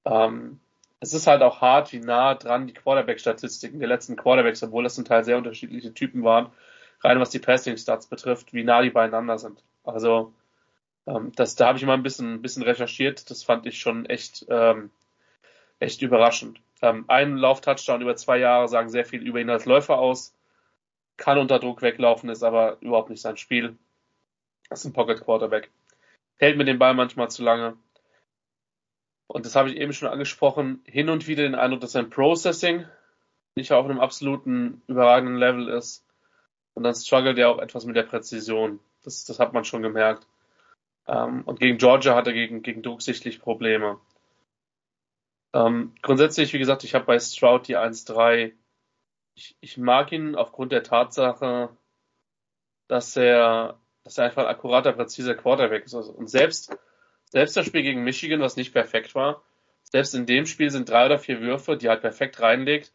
Ähm, 0.05 0.61
es 1.01 1.13
ist 1.13 1.27
halt 1.27 1.43
auch 1.43 1.61
hart, 1.61 1.93
wie 1.93 2.01
nah 2.01 2.35
dran 2.35 2.67
die 2.67 2.73
Quarterback-Statistiken 2.73 3.79
der 3.79 3.89
letzten 3.89 4.17
Quarterbacks, 4.17 4.63
obwohl 4.63 4.85
das 4.85 4.95
zum 4.95 5.05
Teil 5.05 5.25
sehr 5.25 5.37
unterschiedliche 5.37 5.95
Typen 5.95 6.25
waren, 6.25 6.51
rein 7.03 7.21
was 7.21 7.31
die 7.31 7.39
Passing-Stats 7.39 8.07
betrifft, 8.09 8.53
wie 8.53 8.65
nah 8.65 8.83
die 8.83 8.91
beieinander 8.91 9.39
sind. 9.39 9.63
Also 9.85 10.33
ähm, 11.07 11.33
das, 11.35 11.55
da 11.55 11.69
habe 11.69 11.79
ich 11.79 11.85
mal 11.85 11.95
ein 11.95 12.03
bisschen, 12.03 12.35
ein 12.35 12.43
bisschen 12.43 12.63
recherchiert. 12.63 13.31
Das 13.31 13.43
fand 13.43 13.67
ich 13.67 13.79
schon 13.79 14.07
echt, 14.07 14.47
ähm, 14.49 14.91
echt 15.79 16.03
überraschend. 16.03 16.61
Ähm, 16.83 17.05
ein 17.09 17.37
Lauf-Touchdown 17.37 18.03
über 18.03 18.17
zwei 18.17 18.39
Jahre 18.39 18.69
sagen 18.69 18.91
sehr 18.91 19.05
viel 19.05 19.23
über 19.23 19.41
ihn 19.41 19.51
als 19.51 19.65
Läufer 19.65 19.99
aus. 19.99 20.35
Kann 21.17 21.39
unter 21.39 21.59
Druck 21.59 21.83
weglaufen, 21.83 22.31
ist 22.31 22.45
aber 22.45 22.79
überhaupt 22.81 23.11
nicht 23.11 23.23
sein 23.23 23.37
Spiel. 23.37 23.77
Das 24.69 24.81
ist 24.81 24.85
ein 24.87 24.93
Pocket 24.93 25.21
Quarterback. 25.21 25.71
Hält 26.37 26.57
mit 26.57 26.69
dem 26.69 26.79
Ball 26.79 26.95
manchmal 26.95 27.31
zu 27.31 27.43
lange. 27.43 27.77
Und 29.27 29.45
das 29.45 29.57
habe 29.57 29.71
ich 29.71 29.77
eben 29.77 29.93
schon 29.93 30.09
angesprochen. 30.09 30.81
Hin 30.85 31.09
und 31.09 31.27
wieder 31.27 31.43
den 31.43 31.55
Eindruck, 31.55 31.81
dass 31.81 31.93
sein 31.93 32.11
Processing 32.11 32.87
nicht 33.57 33.73
auf 33.73 33.85
einem 33.85 33.99
absoluten 33.99 34.83
überragenden 34.87 35.37
Level 35.37 35.69
ist. 35.69 36.05
Und 36.79 36.85
dann 36.85 36.95
struggelt 36.95 37.37
er 37.39 37.51
auch 37.51 37.59
etwas 37.59 37.87
mit 37.87 37.97
der 37.97 38.05
Präzision. 38.05 38.79
Das, 39.03 39.25
das 39.25 39.41
hat 39.41 39.53
man 39.53 39.65
schon 39.65 39.83
gemerkt. 39.83 40.29
Ähm, 41.09 41.43
und 41.43 41.59
gegen 41.59 41.77
Georgia 41.77 42.15
hat 42.15 42.29
er 42.29 42.33
gegen, 42.33 42.63
gegen 42.63 42.85
Druck 42.85 43.03
sichtlich 43.03 43.41
Probleme. 43.41 43.99
Ähm, 45.53 45.93
grundsätzlich, 46.03 46.53
wie 46.53 46.61
gesagt, 46.61 46.85
ich 46.85 46.95
habe 46.95 47.05
bei 47.05 47.19
Stroud 47.19 47.67
die 47.67 47.77
1-3. 47.77 48.53
Ich, 49.35 49.57
ich 49.59 49.77
mag 49.77 50.13
ihn 50.13 50.37
aufgrund 50.37 50.71
der 50.71 50.85
Tatsache, 50.85 51.71
dass 52.87 53.17
er, 53.17 53.81
dass 54.05 54.17
er 54.17 54.27
einfach 54.27 54.45
ein 54.45 54.49
akkurater, 54.49 54.93
präziser 54.93 55.35
Quarterback 55.35 55.85
ist. 55.85 55.97
Also, 55.97 56.13
und 56.13 56.31
selbst, 56.31 56.79
selbst 57.25 57.57
das 57.57 57.67
Spiel 57.67 57.83
gegen 57.83 58.05
Michigan, 58.05 58.39
was 58.39 58.55
nicht 58.55 58.73
perfekt 58.73 59.17
war, 59.17 59.43
selbst 59.83 60.15
in 60.15 60.27
dem 60.27 60.47
Spiel 60.47 60.71
sind 60.71 60.89
drei 60.89 61.07
oder 61.07 61.19
vier 61.19 61.41
Würfe, 61.41 61.77
die 61.77 61.87
er 61.87 61.95
halt 61.95 62.03
perfekt 62.03 62.41
reinlegt. 62.41 62.93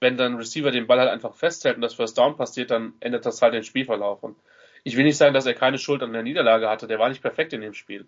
Wenn 0.00 0.16
dann 0.16 0.36
Receiver 0.36 0.70
den 0.70 0.86
Ball 0.86 0.98
halt 0.98 1.10
einfach 1.10 1.34
festhält 1.34 1.76
und 1.76 1.82
das 1.82 1.94
First 1.94 2.18
Down 2.18 2.36
passiert, 2.36 2.70
dann 2.70 2.94
ändert 3.00 3.26
das 3.26 3.40
halt 3.40 3.54
den 3.54 3.62
Spielverlauf. 3.62 4.22
Und 4.22 4.36
ich 4.82 4.96
will 4.96 5.04
nicht 5.04 5.16
sagen, 5.16 5.34
dass 5.34 5.46
er 5.46 5.54
keine 5.54 5.78
Schuld 5.78 6.02
an 6.02 6.12
der 6.12 6.22
Niederlage 6.22 6.68
hatte. 6.68 6.86
Der 6.86 6.98
war 6.98 7.08
nicht 7.08 7.22
perfekt 7.22 7.52
in 7.52 7.60
dem 7.60 7.74
Spiel. 7.74 8.06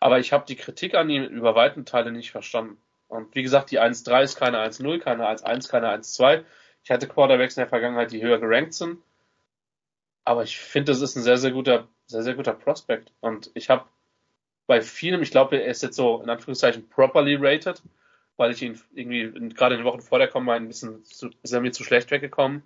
Aber 0.00 0.18
ich 0.18 0.32
habe 0.32 0.44
die 0.46 0.56
Kritik 0.56 0.94
an 0.94 1.08
ihm 1.10 1.24
über 1.24 1.54
weiten 1.54 1.84
Teile 1.84 2.12
nicht 2.12 2.30
verstanden. 2.30 2.76
Und 3.08 3.34
wie 3.34 3.42
gesagt, 3.42 3.70
die 3.70 3.80
1-3 3.80 4.22
ist 4.22 4.36
keine 4.36 4.58
1-0, 4.58 4.98
keine 4.98 5.26
1-1, 5.26 5.70
keine 5.70 5.88
1-2. 5.88 6.44
Ich 6.84 6.90
hatte 6.90 7.08
Quarterbacks 7.08 7.56
in 7.56 7.62
der 7.62 7.68
Vergangenheit, 7.68 8.12
die 8.12 8.22
höher 8.22 8.38
gerankt 8.38 8.74
sind. 8.74 8.98
Aber 10.24 10.42
ich 10.42 10.58
finde, 10.58 10.92
das 10.92 11.00
ist 11.00 11.16
ein 11.16 11.22
sehr, 11.22 11.38
sehr 11.38 11.52
guter, 11.52 11.88
sehr, 12.06 12.22
sehr 12.22 12.34
guter 12.34 12.52
Prospect. 12.52 13.12
Und 13.20 13.50
ich 13.54 13.70
habe 13.70 13.86
bei 14.66 14.82
vielem, 14.82 15.22
ich 15.22 15.30
glaube, 15.30 15.56
er 15.56 15.70
ist 15.70 15.82
jetzt 15.82 15.96
so 15.96 16.20
in 16.22 16.28
Anführungszeichen 16.28 16.88
properly 16.90 17.36
rated, 17.40 17.82
weil 18.38 18.52
ich 18.52 18.62
ihn 18.62 18.80
irgendwie 18.94 19.50
gerade 19.50 19.74
in 19.74 19.82
den 19.82 19.84
Wochen 19.84 20.00
vor 20.00 20.18
der 20.18 20.28
Combine 20.28 20.56
ein 20.56 20.68
bisschen 20.68 21.04
zu, 21.04 21.28
ist 21.42 21.52
er 21.52 21.60
mir 21.60 21.72
zu 21.72 21.84
schlecht 21.84 22.10
weggekommen 22.10 22.62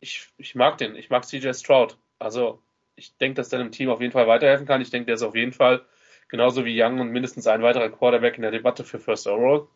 ich, 0.00 0.28
ich 0.38 0.54
mag 0.54 0.78
den. 0.78 0.96
Ich 0.96 1.10
mag 1.10 1.24
CJ 1.24 1.52
Stroud. 1.52 1.96
Also 2.18 2.60
ich 2.96 3.16
denke, 3.18 3.36
dass 3.36 3.50
der 3.50 3.60
dem 3.60 3.70
Team 3.70 3.90
auf 3.90 4.00
jeden 4.00 4.12
Fall 4.12 4.26
weiterhelfen 4.26 4.66
kann. 4.66 4.80
Ich 4.80 4.90
denke, 4.90 5.06
der 5.06 5.14
ist 5.14 5.22
auf 5.22 5.36
jeden 5.36 5.52
Fall 5.52 5.84
genauso 6.28 6.64
wie 6.64 6.82
Young 6.82 7.00
und 7.00 7.10
mindestens 7.10 7.46
ein 7.46 7.62
weiterer 7.62 7.90
Quarterback 7.90 8.36
in 8.36 8.42
der 8.42 8.50
Debatte 8.50 8.84
für 8.84 8.98
First 8.98 9.26
Overall. 9.26 9.68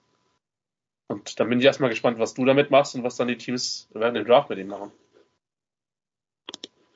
Und 1.08 1.38
dann 1.38 1.48
bin 1.48 1.60
ich 1.60 1.66
erstmal 1.66 1.90
gespannt, 1.90 2.18
was 2.18 2.34
du 2.34 2.44
damit 2.44 2.70
machst 2.70 2.94
und 2.94 3.04
was 3.04 3.16
dann 3.16 3.28
die 3.28 3.36
Teams 3.36 3.88
während 3.92 4.16
dem 4.16 4.24
Draft 4.24 4.48
mit 4.48 4.58
ihm 4.58 4.68
machen. 4.68 4.90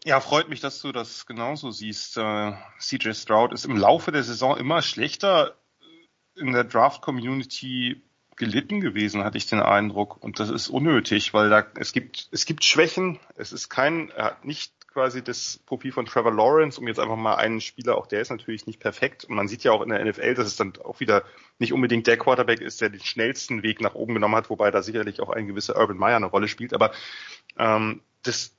Ja, 0.04 0.20
freut 0.20 0.48
mich, 0.48 0.60
dass 0.60 0.80
du 0.80 0.92
das 0.92 1.26
genauso 1.26 1.70
siehst. 1.70 2.16
Äh, 2.16 2.52
CJ 2.78 3.12
Stroud 3.12 3.52
ist 3.52 3.66
im 3.66 3.76
Laufe 3.76 4.10
der 4.10 4.22
Saison 4.22 4.56
immer 4.56 4.80
schlechter 4.80 5.57
in 6.38 6.52
der 6.52 6.64
Draft-Community 6.64 8.02
gelitten 8.36 8.80
gewesen, 8.80 9.24
hatte 9.24 9.36
ich 9.36 9.46
den 9.46 9.60
Eindruck. 9.60 10.22
Und 10.22 10.38
das 10.38 10.48
ist 10.48 10.68
unnötig, 10.68 11.34
weil 11.34 11.50
da 11.50 11.66
es 11.76 11.92
gibt 11.92 12.28
es 12.30 12.46
gibt 12.46 12.64
Schwächen. 12.64 13.18
Es 13.34 13.52
ist 13.52 13.68
kein, 13.68 14.10
er 14.10 14.26
hat 14.26 14.44
nicht 14.44 14.72
quasi 14.92 15.22
das 15.22 15.60
Profil 15.66 15.92
von 15.92 16.06
Trevor 16.06 16.32
Lawrence, 16.32 16.80
um 16.80 16.88
jetzt 16.88 16.98
einfach 16.98 17.16
mal 17.16 17.36
einen 17.36 17.60
Spieler, 17.60 17.96
auch 17.96 18.06
der 18.06 18.20
ist 18.20 18.30
natürlich 18.30 18.66
nicht 18.66 18.80
perfekt. 18.80 19.24
Und 19.24 19.36
man 19.36 19.46
sieht 19.46 19.62
ja 19.62 19.72
auch 19.72 19.82
in 19.82 19.90
der 19.90 20.04
NFL, 20.04 20.34
dass 20.34 20.46
es 20.46 20.56
dann 20.56 20.72
auch 20.84 20.98
wieder 21.00 21.24
nicht 21.58 21.72
unbedingt 21.72 22.06
der 22.06 22.16
Quarterback 22.16 22.60
ist, 22.60 22.80
der 22.80 22.88
den 22.88 23.00
schnellsten 23.00 23.62
Weg 23.62 23.80
nach 23.80 23.94
oben 23.94 24.14
genommen 24.14 24.34
hat, 24.34 24.50
wobei 24.50 24.70
da 24.70 24.82
sicherlich 24.82 25.20
auch 25.20 25.30
ein 25.30 25.46
gewisser 25.46 25.76
Urban 25.76 25.98
Meyer 25.98 26.16
eine 26.16 26.26
Rolle 26.26 26.48
spielt. 26.48 26.74
Aber 26.74 26.92
ähm, 27.58 28.02
das 28.22 28.56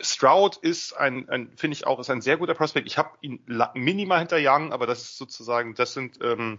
Stroud 0.00 0.56
ist 0.58 0.92
ein, 0.92 1.28
ein 1.28 1.50
finde 1.56 1.74
ich 1.74 1.86
auch, 1.86 1.98
ist 1.98 2.10
ein 2.10 2.22
sehr 2.22 2.36
guter 2.36 2.54
Prospect. 2.54 2.86
Ich 2.86 2.98
habe 2.98 3.10
ihn 3.20 3.40
minimal 3.74 4.18
hinter 4.20 4.38
Young, 4.40 4.72
aber 4.72 4.86
das 4.86 5.02
ist 5.02 5.18
sozusagen, 5.18 5.74
das 5.74 5.94
sind 5.94 6.18
ähm, 6.22 6.58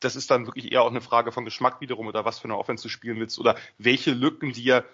das 0.00 0.16
ist 0.16 0.30
dann 0.30 0.46
wirklich 0.46 0.72
eher 0.72 0.82
auch 0.82 0.90
eine 0.90 1.00
Frage 1.00 1.32
von 1.32 1.44
Geschmack 1.44 1.80
wiederum 1.80 2.06
oder 2.06 2.24
was 2.24 2.38
für 2.38 2.44
eine 2.44 2.58
Offense 2.58 2.82
du 2.82 2.88
spielen 2.88 3.18
willst 3.20 3.38
oder 3.38 3.56
welche 3.78 4.12
Lücken 4.12 4.52
dir 4.52 4.84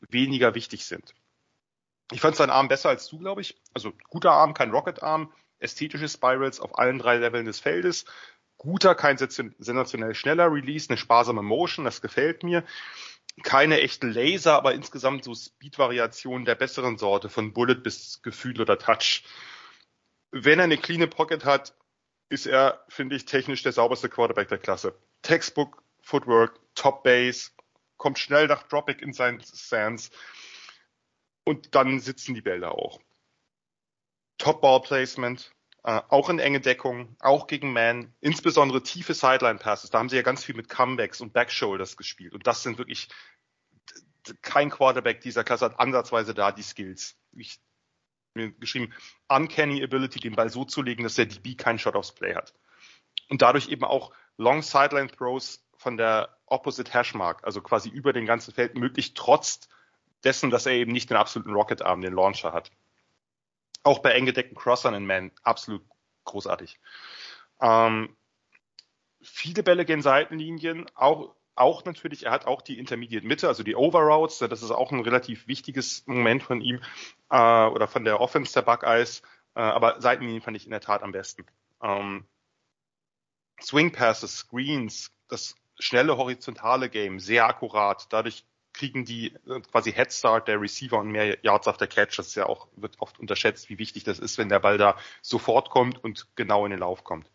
weniger 0.00 0.54
wichtig 0.54 0.84
sind. 0.84 1.14
Ich 2.12 2.20
fand 2.20 2.36
seinen 2.36 2.50
Arm 2.50 2.68
besser 2.68 2.88
als 2.88 3.08
du, 3.08 3.18
glaube 3.18 3.40
ich. 3.40 3.60
Also 3.74 3.92
guter 4.08 4.32
Arm, 4.32 4.54
kein 4.54 4.70
Rocket-Arm, 4.70 5.32
ästhetische 5.58 6.08
Spirals 6.08 6.60
auf 6.60 6.78
allen 6.78 6.98
drei 6.98 7.18
Leveln 7.18 7.44
des 7.44 7.60
Feldes, 7.60 8.04
guter, 8.56 8.94
kein 8.94 9.18
sensationell 9.18 10.14
schneller 10.14 10.52
Release, 10.52 10.88
eine 10.88 10.98
sparsame 10.98 11.42
Motion, 11.42 11.84
das 11.84 12.00
gefällt 12.00 12.42
mir. 12.42 12.64
Keine 13.44 13.80
echte 13.80 14.08
Laser, 14.08 14.54
aber 14.54 14.74
insgesamt 14.74 15.22
so 15.22 15.34
Speed-Variationen 15.34 16.44
der 16.44 16.56
besseren 16.56 16.98
Sorte, 16.98 17.28
von 17.28 17.52
Bullet 17.52 17.76
bis 17.76 18.20
Gefühl 18.22 18.60
oder 18.60 18.78
Touch. 18.78 19.22
Wenn 20.32 20.58
er 20.58 20.64
eine 20.64 20.76
clean 20.76 21.08
Pocket 21.08 21.44
hat, 21.44 21.74
ist 22.28 22.46
er, 22.46 22.84
finde 22.88 23.16
ich, 23.16 23.24
technisch 23.24 23.62
der 23.62 23.72
sauberste 23.72 24.08
Quarterback 24.08 24.48
der 24.48 24.58
Klasse. 24.58 24.98
Textbook, 25.22 25.82
Footwork, 26.02 26.60
Top 26.74 27.02
Base, 27.02 27.50
kommt 27.96 28.18
schnell 28.18 28.46
nach 28.46 28.62
Dropic 28.64 29.02
in 29.02 29.12
seinen 29.12 29.40
Sands 29.40 30.10
und 31.44 31.74
dann 31.74 32.00
sitzen 32.00 32.34
die 32.34 32.40
Bälle 32.40 32.70
auch. 32.70 33.00
Top 34.38 34.60
Ball 34.60 34.80
Placement, 34.80 35.52
äh, 35.82 36.00
auch 36.08 36.30
in 36.30 36.38
enge 36.38 36.60
Deckung, 36.60 37.16
auch 37.18 37.46
gegen 37.48 37.72
Man, 37.72 38.14
insbesondere 38.20 38.82
tiefe 38.82 39.14
Sideline 39.14 39.58
Passes. 39.58 39.90
Da 39.90 39.98
haben 39.98 40.08
sie 40.08 40.16
ja 40.16 40.22
ganz 40.22 40.44
viel 40.44 40.54
mit 40.54 40.68
Comebacks 40.68 41.20
und 41.20 41.32
Backshoulders 41.32 41.96
gespielt 41.96 42.34
und 42.34 42.46
das 42.46 42.62
sind 42.62 42.78
wirklich 42.78 43.08
kein 44.42 44.70
Quarterback 44.70 45.20
dieser 45.20 45.44
Klasse 45.44 45.66
hat 45.66 45.80
ansatzweise 45.80 46.34
da 46.34 46.52
die 46.52 46.62
Skills. 46.62 47.16
Ich 47.32 47.60
mir 48.34 48.52
geschrieben, 48.52 48.92
Uncanny 49.28 49.82
Ability, 49.82 50.20
den 50.20 50.34
Ball 50.34 50.50
so 50.50 50.64
zu 50.64 50.82
legen, 50.82 51.02
dass 51.02 51.14
der 51.14 51.26
DB 51.26 51.54
keinen 51.54 51.78
Shot 51.78 51.96
aufs 51.96 52.12
Play 52.12 52.34
hat. 52.34 52.54
Und 53.28 53.42
dadurch 53.42 53.68
eben 53.68 53.84
auch 53.84 54.12
Long 54.36 54.62
Sideline 54.62 55.10
Throws 55.10 55.64
von 55.76 55.96
der 55.96 56.36
Opposite 56.46 56.92
Hashmark, 56.92 57.44
also 57.44 57.60
quasi 57.60 57.88
über 57.88 58.12
den 58.12 58.26
ganzen 58.26 58.52
Feld 58.52 58.76
möglich, 58.76 59.14
trotz 59.14 59.68
dessen, 60.24 60.50
dass 60.50 60.66
er 60.66 60.72
eben 60.72 60.92
nicht 60.92 61.10
den 61.10 61.16
absoluten 61.16 61.52
Rocket 61.52 61.82
Arm, 61.82 62.00
den 62.00 62.14
Launcher 62.14 62.52
hat. 62.52 62.70
Auch 63.82 64.00
bei 64.00 64.12
eng 64.12 64.26
gedeckten 64.26 64.56
Crossern 64.56 64.94
in 64.94 65.06
Man 65.06 65.30
absolut 65.42 65.84
großartig. 66.24 66.80
Ähm, 67.60 68.16
viele 69.22 69.62
Bälle 69.62 69.84
gehen 69.84 70.02
Seitenlinien, 70.02 70.86
auch 70.94 71.34
auch 71.60 71.84
natürlich, 71.84 72.26
er 72.26 72.32
hat 72.32 72.46
auch 72.46 72.62
die 72.62 72.78
Intermediate 72.78 73.26
Mitte, 73.26 73.48
also 73.48 73.62
die 73.62 73.76
Overroutes, 73.76 74.38
das 74.38 74.62
ist 74.62 74.70
auch 74.70 74.92
ein 74.92 75.00
relativ 75.00 75.46
wichtiges 75.48 76.06
Moment 76.06 76.42
von 76.42 76.60
ihm 76.60 76.80
äh, 77.30 77.66
oder 77.66 77.88
von 77.88 78.04
der 78.04 78.20
Offense 78.20 78.52
der 78.52 78.62
Buckeyes, 78.62 79.22
äh, 79.54 79.60
aber 79.60 80.00
Seitenlinien 80.00 80.42
fand 80.42 80.56
ich 80.56 80.64
in 80.64 80.70
der 80.70 80.80
Tat 80.80 81.02
am 81.02 81.12
besten. 81.12 81.44
Ähm, 81.82 82.26
Swing 83.60 83.92
Passes, 83.92 84.38
Screens, 84.38 85.10
das 85.28 85.56
schnelle 85.78 86.16
horizontale 86.16 86.88
Game, 86.88 87.20
sehr 87.20 87.46
akkurat, 87.46 88.06
dadurch 88.10 88.44
kriegen 88.72 89.04
die 89.04 89.34
äh, 89.46 89.60
quasi 89.72 89.92
Headstart 89.92 90.48
der 90.48 90.60
Receiver 90.60 90.98
und 90.98 91.10
mehr 91.10 91.38
Yards 91.42 91.66
auf 91.66 91.76
der 91.76 91.88
Catch. 91.88 92.18
Das 92.18 92.28
ist 92.28 92.34
ja 92.36 92.46
auch, 92.46 92.68
wird 92.76 93.00
oft 93.00 93.18
unterschätzt, 93.18 93.68
wie 93.68 93.78
wichtig 93.78 94.04
das 94.04 94.18
ist, 94.18 94.38
wenn 94.38 94.48
der 94.48 94.60
Ball 94.60 94.78
da 94.78 94.96
sofort 95.20 95.70
kommt 95.70 96.02
und 96.02 96.26
genau 96.36 96.64
in 96.64 96.70
den 96.70 96.80
Lauf 96.80 97.04
kommt. 97.04 97.28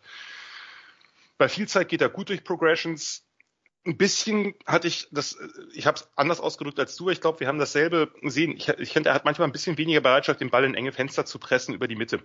Bei 1.37 1.49
Vielzeit 1.49 1.89
geht 1.89 2.01
er 2.01 2.09
gut 2.09 2.29
durch 2.29 2.43
Progressions 2.43 3.25
ein 3.85 3.97
bisschen 3.97 4.55
hatte 4.65 4.87
ich 4.87 5.09
das, 5.11 5.37
ich 5.73 5.85
habe 5.85 5.97
es 5.97 6.07
anders 6.15 6.39
ausgedrückt 6.39 6.79
als 6.79 6.95
du. 6.95 7.09
Ich 7.09 7.21
glaube, 7.21 7.41
wir 7.41 7.47
haben 7.47 7.59
dasselbe 7.59 8.11
gesehen. 8.21 8.55
Ich, 8.55 8.69
ich 8.69 8.93
finde, 8.93 9.09
er 9.09 9.15
hat 9.15 9.25
manchmal 9.25 9.47
ein 9.47 9.51
bisschen 9.51 9.77
weniger 9.77 10.01
Bereitschaft, 10.01 10.39
den 10.39 10.49
Ball 10.49 10.63
in 10.63 10.75
enge 10.75 10.91
Fenster 10.91 11.25
zu 11.25 11.37
pressen 11.37 11.73
über 11.73 11.87
die 11.87 11.95
Mitte. 11.95 12.21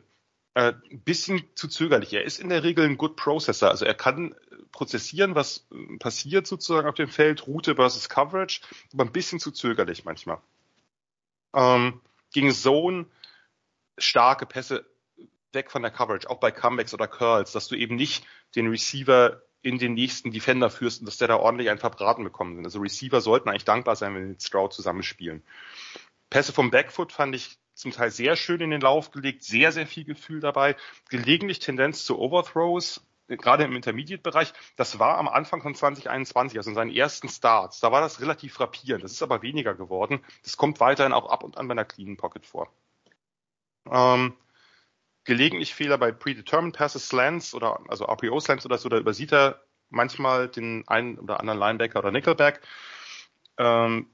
Äh, 0.55 0.75
ein 0.91 1.01
bisschen 1.01 1.43
zu 1.55 1.69
zögerlich. 1.69 2.13
Er 2.13 2.25
ist 2.25 2.39
in 2.39 2.49
der 2.49 2.63
Regel 2.63 2.85
ein 2.85 2.97
Good 2.97 3.17
Processor. 3.17 3.71
Also 3.71 3.85
er 3.85 3.95
kann 3.95 4.35
prozessieren, 4.71 5.35
was 5.35 5.67
passiert 5.99 6.47
sozusagen 6.47 6.89
auf 6.89 6.95
dem 6.95 7.09
Feld, 7.09 7.47
Route 7.47 7.75
versus 7.75 8.09
Coverage, 8.09 8.61
aber 8.93 9.05
ein 9.05 9.13
bisschen 9.13 9.41
zu 9.41 9.51
zögerlich 9.51 10.05
manchmal. 10.05 10.39
Ähm, 11.55 12.01
gegen 12.33 12.53
Zone 12.53 13.07
starke 13.97 14.47
Pässe 14.47 14.87
weg 15.53 15.71
von 15.71 15.83
der 15.83 15.91
Coverage, 15.91 16.29
auch 16.31 16.39
bei 16.39 16.53
Comebacks 16.53 16.95
oder 16.95 17.09
Curls, 17.09 17.53
dass 17.53 17.69
du 17.69 17.75
eben 17.75 17.97
nicht 17.97 18.25
den 18.55 18.69
Receiver 18.69 19.43
in 19.63 19.79
den 19.79 19.95
nächsten 19.95 20.31
Defender 20.31 20.71
führst 20.71 21.01
und 21.01 21.07
dass 21.07 21.19
der 21.19 21.29
da 21.29 21.37
ordentlich 21.37 21.71
einen 21.71 21.79
verbraten 21.79 22.25
bekommen 22.25 22.57
sind. 22.57 22.65
Also 22.65 22.79
Receiver 22.81 23.21
sollten 23.21 23.49
eigentlich 23.49 23.65
dankbar 23.65 23.97
sein, 23.97 24.15
wenn 24.15 24.37
die 24.37 24.45
Stroud 24.45 24.73
zusammenspielen. 24.73 25.43
Pässe 26.31 26.53
vom 26.53 26.71
Backfoot 26.71 27.13
fand 27.13 27.35
ich 27.35 27.59
zum 27.75 27.93
Teil 27.93 28.11
sehr 28.11 28.37
schön 28.37 28.61
in 28.61 28.71
den 28.71 28.81
Lauf 28.81 29.11
gelegt, 29.11 29.45
sehr, 29.45 29.73
sehr 29.73 29.87
viel 29.87 30.05
Gefühl 30.05 30.41
dabei, 30.41 30.77
gelegentlich 31.09 31.61
Tendenz 31.61 32.05
zu 32.05 32.19
Overthrows, 32.19 33.01
gerade 33.29 33.65
im 33.65 33.77
Intermediate-Bereich. 33.77 34.53
Das 34.77 34.99
war 34.99 35.19
am 35.19 35.29
Anfang 35.29 35.63
von 35.63 35.75
2021, 35.75 36.59
also 36.59 36.71
in 36.71 36.77
seinen 36.77 36.91
ersten 36.91 37.29
Starts. 37.29 37.81
Da 37.81 37.93
war 37.93 38.01
das 38.01 38.21
relativ 38.21 38.59
rapierend. 38.59 39.05
Das 39.05 39.13
ist 39.13 39.23
aber 39.23 39.43
weniger 39.43 39.75
geworden. 39.75 40.25
Das 40.43 40.57
kommt 40.57 40.81
weiterhin 40.81 41.13
auch 41.13 41.31
ab 41.31 41.45
und 41.45 41.57
an 41.57 41.69
bei 41.69 41.73
einer 41.73 41.85
Clean 41.85 42.17
Pocket 42.17 42.45
vor. 42.47 42.73
Ähm, 43.91 44.35
gelegentlich 45.29 45.75
Fehler 45.75 45.99
bei 45.99 46.11
Predetermined 46.11 46.75
Passes, 46.75 47.09
Slants 47.09 47.55
oder 47.55 47.81
also 47.89 48.07
RPO 48.07 48.41
Slants 48.41 48.65
oder 48.65 48.79
so, 48.79 48.89
da 48.89 48.97
übersieht 48.97 49.31
er 49.31 49.61
manchmal 49.91 50.49
den 50.49 50.89
einen 50.89 51.19
oder 51.19 51.39
anderen 51.39 51.59
Linebacker 51.59 51.99
oder 51.99 52.11
Nickelback. 52.11 52.63
Ähm, 53.59 54.09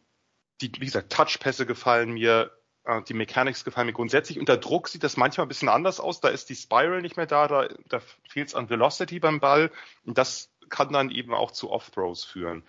die, 0.61 0.73
wie 0.81 0.87
gesagt, 0.87 1.13
Touchpässe 1.13 1.67
gefallen 1.67 2.11
mir, 2.11 2.51
äh, 2.83 3.01
die 3.03 3.15
Mechanics 3.15 3.65
gefallen 3.65 3.87
mir 3.87 3.93
grundsätzlich. 3.93 4.41
Unter 4.41 4.57
Druck 4.57 4.89
sieht 4.89 5.05
das 5.05 5.17
manchmal 5.17 5.47
ein 5.47 5.49
bisschen 5.49 5.69
anders 5.69 6.01
aus. 6.01 6.21
Da 6.21 6.31
ist 6.31 6.49
die 6.49 6.57
Spiral 6.57 7.01
nicht 7.01 7.17
mehr 7.17 7.27
da, 7.27 7.47
da, 7.47 7.69
da 7.87 8.01
fehlt 8.29 8.49
es 8.49 8.57
an 8.57 8.69
Velocity 8.69 9.21
beim 9.21 9.39
Ball. 9.39 9.71
Und 10.05 10.19
das 10.19 10.51
kann 10.69 10.93
dann 10.93 11.11
eben 11.11 11.33
auch 11.33 11.53
zu 11.53 11.71
Off-Throws 11.71 12.25
führen. 12.25 12.65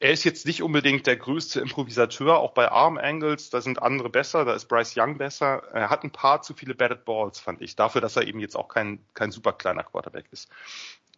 Er 0.00 0.12
ist 0.12 0.24
jetzt 0.24 0.46
nicht 0.46 0.62
unbedingt 0.62 1.06
der 1.06 1.16
größte 1.16 1.60
Improvisateur, 1.60 2.38
auch 2.38 2.52
bei 2.52 2.70
Arm 2.70 2.96
Angles, 2.96 3.50
da 3.50 3.60
sind 3.60 3.82
andere 3.82 4.08
besser, 4.08 4.46
da 4.46 4.54
ist 4.54 4.66
Bryce 4.66 4.94
Young 4.96 5.18
besser. 5.18 5.62
Er 5.74 5.90
hat 5.90 6.04
ein 6.04 6.10
paar 6.10 6.40
zu 6.40 6.54
viele 6.54 6.74
Batted 6.74 7.04
Balls, 7.04 7.38
fand 7.38 7.60
ich, 7.60 7.76
dafür, 7.76 8.00
dass 8.00 8.16
er 8.16 8.26
eben 8.26 8.40
jetzt 8.40 8.56
auch 8.56 8.68
kein, 8.68 9.04
kein 9.12 9.30
super 9.30 9.52
kleiner 9.52 9.84
Quarterback 9.84 10.26
ist. 10.32 10.50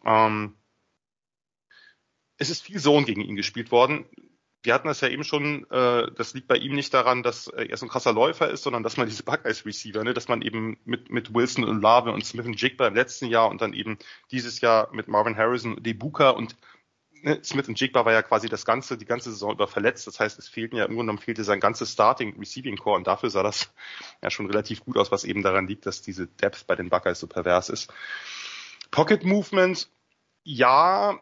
Ähm, 0.05 0.57
es 2.37 2.49
ist 2.49 2.63
viel 2.63 2.79
Zone 2.79 3.05
gegen 3.05 3.21
ihn 3.21 3.37
gespielt 3.37 3.71
worden 3.71 4.05
wir 4.63 4.73
hatten 4.73 4.87
das 4.87 5.01
ja 5.01 5.09
eben 5.09 5.25
schon, 5.25 5.69
äh, 5.69 6.09
das 6.15 6.33
liegt 6.33 6.47
bei 6.47 6.55
ihm 6.55 6.73
nicht 6.73 6.93
daran, 6.93 7.21
dass 7.21 7.47
er 7.47 7.75
so 7.75 7.85
ein 7.85 7.89
krasser 7.89 8.13
Läufer 8.13 8.49
ist, 8.49 8.63
sondern 8.63 8.81
dass 8.81 8.95
man 8.95 9.07
diese 9.07 9.23
Buckeyes-Receiver, 9.23 10.03
ne, 10.05 10.13
dass 10.13 10.29
man 10.29 10.41
eben 10.41 10.77
mit, 10.85 11.11
mit 11.11 11.33
Wilson 11.33 11.65
und 11.65 11.81
Lave 11.81 12.13
und 12.13 12.25
Smith 12.25 12.45
und 12.45 12.59
Jigba 12.59 12.87
im 12.87 12.95
letzten 12.95 13.27
Jahr 13.27 13.49
und 13.49 13.61
dann 13.61 13.73
eben 13.73 13.97
dieses 14.31 14.61
Jahr 14.61 14.89
mit 14.93 15.09
Marvin 15.09 15.35
Harrison, 15.35 15.83
Debuka 15.83 16.29
und 16.29 16.55
ne, 17.23 17.39
Smith 17.43 17.67
und 17.67 17.79
Jigba 17.79 18.05
war 18.05 18.13
ja 18.13 18.21
quasi 18.21 18.49
das 18.49 18.65
ganze, 18.65 18.97
die 18.97 19.05
ganze 19.05 19.31
Saison 19.31 19.53
über 19.53 19.67
verletzt. 19.67 20.05
Das 20.07 20.19
heißt, 20.19 20.37
es 20.37 20.47
fehlten 20.47 20.75
ja 20.75 20.83
im 20.83 20.91
Grunde 20.91 21.03
genommen 21.03 21.19
fehlte 21.19 21.43
sein 21.43 21.59
ganzes 21.59 21.91
Starting 21.91 22.37
Receiving 22.37 22.77
Core 22.77 22.97
und 22.97 23.07
dafür 23.07 23.29
sah 23.29 23.43
das 23.43 23.73
ja 24.21 24.29
schon 24.29 24.45
relativ 24.45 24.81
gut 24.81 24.97
aus, 24.97 25.11
was 25.11 25.23
eben 25.23 25.41
daran 25.41 25.67
liegt, 25.67 25.85
dass 25.85 26.01
diese 26.01 26.27
Depth 26.27 26.67
bei 26.67 26.75
den 26.75 26.89
Buckeyes 26.89 27.19
so 27.19 27.27
pervers 27.27 27.69
ist. 27.69 27.91
Pocket 28.91 29.23
Movement, 29.23 29.89
ja, 30.43 31.19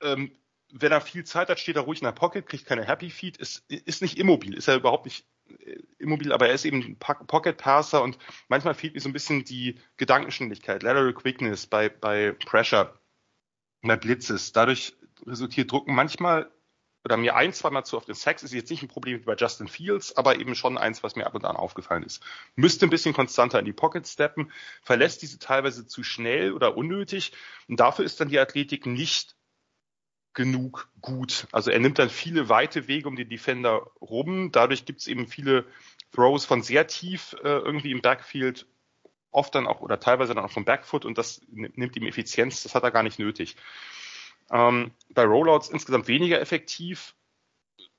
ähm, 0.00 0.32
wenn 0.72 0.90
er 0.90 1.00
viel 1.00 1.24
Zeit 1.24 1.48
hat, 1.48 1.60
steht 1.60 1.76
er 1.76 1.82
ruhig 1.82 2.00
in 2.00 2.06
der 2.06 2.12
Pocket, 2.12 2.46
kriegt 2.46 2.66
keine 2.66 2.84
Happy 2.84 3.10
Feed, 3.10 3.36
ist, 3.36 3.70
ist 3.70 4.02
nicht 4.02 4.18
immobil, 4.18 4.54
ist 4.54 4.66
er 4.66 4.76
überhaupt 4.76 5.04
nicht 5.04 5.24
äh, 5.60 5.78
immobil, 5.98 6.32
aber 6.32 6.48
er 6.48 6.54
ist 6.54 6.64
eben 6.64 6.82
ein 6.82 6.98
Pocket 6.98 7.56
Passer 7.56 8.02
und 8.02 8.18
manchmal 8.48 8.74
fehlt 8.74 8.94
mir 8.94 9.00
so 9.00 9.08
ein 9.08 9.12
bisschen 9.12 9.44
die 9.44 9.78
Gedankenschnelligkeit, 9.98 10.82
Lateral 10.82 11.12
Quickness 11.12 11.66
bei, 11.66 11.88
bei 11.88 12.32
Pressure, 12.32 12.98
bei 13.82 13.96
Blitzes. 13.96 14.52
Dadurch 14.52 14.94
resultiert 15.26 15.70
Drucken 15.70 15.94
manchmal 15.94 16.50
oder 17.04 17.18
mir 17.18 17.36
ein, 17.36 17.52
zweimal 17.52 17.84
zu 17.84 17.98
oft 17.98 18.08
in 18.08 18.14
Sex 18.14 18.42
ist 18.42 18.54
jetzt 18.54 18.70
nicht 18.70 18.82
ein 18.82 18.88
Problem 18.88 19.20
wie 19.20 19.24
bei 19.24 19.36
Justin 19.36 19.68
Fields, 19.68 20.16
aber 20.16 20.40
eben 20.40 20.54
schon 20.54 20.78
eins, 20.78 21.02
was 21.02 21.16
mir 21.16 21.26
ab 21.26 21.34
und 21.34 21.44
an 21.44 21.56
aufgefallen 21.56 22.02
ist. 22.02 22.22
Müsste 22.56 22.86
ein 22.86 22.90
bisschen 22.90 23.12
konstanter 23.12 23.58
in 23.58 23.66
die 23.66 23.74
Pocket 23.74 24.08
steppen, 24.08 24.50
verlässt 24.82 25.20
diese 25.20 25.38
teilweise 25.38 25.86
zu 25.86 26.02
schnell 26.02 26.52
oder 26.52 26.76
unnötig 26.76 27.32
und 27.68 27.78
dafür 27.78 28.06
ist 28.06 28.20
dann 28.20 28.30
die 28.30 28.38
Athletik 28.38 28.86
nicht 28.86 29.36
genug 30.32 30.90
gut. 31.00 31.46
Also 31.52 31.70
er 31.70 31.78
nimmt 31.78 31.98
dann 31.98 32.10
viele 32.10 32.48
weite 32.48 32.88
Wege 32.88 33.06
um 33.06 33.16
den 33.16 33.28
Defender 33.28 33.90
rum. 34.00 34.50
Dadurch 34.50 34.84
gibt 34.84 35.00
es 35.00 35.06
eben 35.06 35.28
viele 35.28 35.64
Throws 36.12 36.44
von 36.44 36.62
sehr 36.62 36.86
tief 36.86 37.36
äh, 37.44 37.48
irgendwie 37.48 37.92
im 37.92 38.02
Backfield, 38.02 38.66
oft 39.30 39.54
dann 39.54 39.66
auch 39.66 39.80
oder 39.80 40.00
teilweise 40.00 40.34
dann 40.34 40.44
auch 40.44 40.50
vom 40.50 40.64
Backfoot 40.64 41.04
und 41.04 41.18
das 41.18 41.40
nimmt 41.48 41.96
ihm 41.96 42.06
Effizienz. 42.06 42.62
Das 42.62 42.74
hat 42.74 42.82
er 42.82 42.90
gar 42.90 43.02
nicht 43.02 43.18
nötig. 43.18 43.56
Ähm, 44.50 44.92
bei 45.10 45.24
Rollouts 45.24 45.68
insgesamt 45.68 46.08
weniger 46.08 46.40
effektiv, 46.40 47.14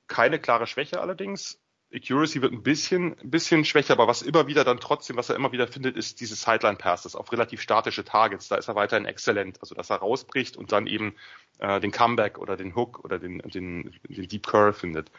keine 0.08 0.40
klare 0.40 0.68
Schwäche 0.68 1.02
allerdings. 1.02 1.60
Accuracy 1.94 2.42
wird 2.42 2.52
ein 2.52 2.64
bisschen, 2.64 3.18
ein 3.20 3.30
bisschen 3.30 3.64
schwächer, 3.64 3.94
aber 3.94 4.08
was 4.08 4.22
immer 4.22 4.48
wieder 4.48 4.64
dann 4.64 4.80
trotzdem, 4.80 5.16
was 5.16 5.30
er 5.30 5.36
immer 5.36 5.52
wieder 5.52 5.68
findet, 5.68 5.96
ist 5.96 6.20
diese 6.20 6.36
Sideline 6.36 6.78
Passes 6.78 7.16
auf 7.16 7.32
relativ 7.32 7.62
statische 7.62 8.04
Targets. 8.04 8.48
Da 8.48 8.56
ist 8.58 8.68
er 8.68 8.76
weiterhin 8.76 9.06
exzellent. 9.06 9.62
Also, 9.62 9.76
dass 9.76 9.90
er 9.90 9.98
rausbricht 9.98 10.58
und 10.58 10.72
dann 10.72 10.88
eben 10.88 11.16
äh, 11.60 11.80
den 11.80 11.92
Comeback 11.92 12.38
oder 12.38 12.58
den 12.58 12.76
Hook 12.76 13.04
oder 13.06 13.20
den, 13.20 13.40
den, 13.40 13.94
den 14.10 14.28
Deep 14.28 14.46
Curl 14.48 14.74
findet. 14.74 15.12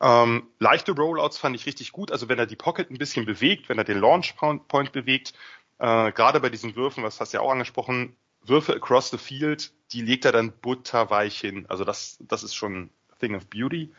Ähm, 0.00 0.48
leichte 0.58 0.92
Rollouts 0.92 1.38
fand 1.38 1.54
ich 1.54 1.66
richtig 1.66 1.92
gut. 1.92 2.10
Also, 2.10 2.28
wenn 2.28 2.38
er 2.38 2.46
die 2.46 2.56
Pocket 2.56 2.90
ein 2.90 2.98
bisschen 2.98 3.26
bewegt, 3.26 3.68
wenn 3.68 3.78
er 3.78 3.84
den 3.84 4.00
Launch 4.00 4.34
Point 4.36 4.92
bewegt, 4.92 5.34
äh, 5.78 6.12
gerade 6.12 6.40
bei 6.40 6.48
diesen 6.48 6.74
Würfen, 6.74 7.04
was 7.04 7.20
hast 7.20 7.32
du 7.32 7.36
ja 7.36 7.42
auch 7.42 7.52
angesprochen, 7.52 8.16
Würfe 8.44 8.74
across 8.74 9.10
the 9.10 9.18
field, 9.18 9.72
die 9.92 10.02
legt 10.02 10.24
er 10.24 10.32
dann 10.32 10.52
butterweich 10.52 11.38
hin. 11.40 11.66
Also, 11.68 11.84
das, 11.84 12.18
das 12.20 12.42
ist 12.42 12.54
schon 12.54 12.90
Thing 13.18 13.34
of 13.34 13.46
Beauty. 13.46 13.92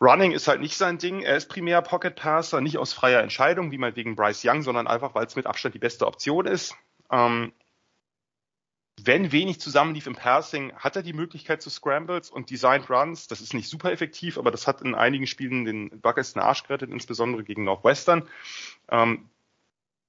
Running 0.00 0.32
ist 0.32 0.46
halt 0.46 0.60
nicht 0.60 0.76
sein 0.76 0.98
Ding. 0.98 1.22
Er 1.22 1.36
ist 1.36 1.48
primär 1.48 1.82
Pocket 1.82 2.14
Passer, 2.14 2.60
nicht 2.60 2.78
aus 2.78 2.92
freier 2.92 3.20
Entscheidung, 3.20 3.72
wie 3.72 3.78
meinetwegen 3.78 4.14
Bryce 4.14 4.44
Young, 4.44 4.62
sondern 4.62 4.86
einfach, 4.86 5.14
weil 5.14 5.26
es 5.26 5.34
mit 5.34 5.46
Abstand 5.46 5.74
die 5.74 5.80
beste 5.80 6.06
Option 6.06 6.46
ist. 6.46 6.76
Ähm, 7.10 7.52
wenn 9.00 9.32
wenig 9.32 9.60
zusammenlief 9.60 10.06
im 10.06 10.16
Passing, 10.16 10.72
hat 10.74 10.96
er 10.96 11.02
die 11.02 11.12
Möglichkeit 11.12 11.62
zu 11.62 11.70
Scrambles 11.70 12.30
und 12.30 12.50
Designed 12.50 12.90
Runs. 12.90 13.28
Das 13.28 13.40
ist 13.40 13.54
nicht 13.54 13.68
super 13.68 13.92
effektiv, 13.92 14.38
aber 14.38 14.50
das 14.50 14.66
hat 14.66 14.82
in 14.82 14.94
einigen 14.94 15.26
Spielen 15.26 15.64
den 15.64 16.00
Buckets 16.00 16.32
den 16.32 16.42
Arsch 16.42 16.64
gerettet, 16.64 16.90
insbesondere 16.90 17.44
gegen 17.44 17.64
Northwestern. 17.64 18.28
Ähm, 18.90 19.28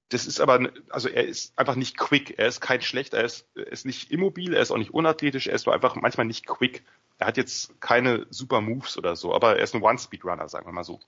das 0.10 0.26
ist 0.26 0.42
aber, 0.42 0.72
also 0.90 1.08
er 1.08 1.26
ist 1.26 1.58
einfach 1.58 1.76
nicht 1.76 1.98
quick. 1.98 2.38
Er 2.40 2.48
ist 2.48 2.62
kein 2.62 2.82
schlechter, 2.82 3.20
er 3.20 3.26
ist, 3.26 3.48
er 3.56 3.68
ist 3.68 3.86
nicht 3.86 4.12
immobil, 4.12 4.56
er 4.56 4.62
ist 4.62 4.72
auch 4.72 4.78
nicht 4.78 4.94
unathletisch, 4.94 5.48
er 5.48 5.54
ist 5.54 5.68
nur 5.68 5.76
einfach 5.76 5.96
manchmal 5.96 6.26
nicht 6.26 6.48
quick. 6.48 6.84
Er 7.20 7.28
hat 7.28 7.38
jetzt 7.38 7.80
keine 7.80 8.26
super 8.32 8.60
Moves 8.60 8.98
oder 8.98 9.16
so, 9.16 9.36
aber 9.36 9.58
er 9.58 9.64
ist 9.64 9.76
ein 9.76 9.84
One-Speed-Runner, 9.84 10.50
sagen 10.50 10.66
wir 10.66 10.74
mal 10.74 10.84
so. 10.84 11.00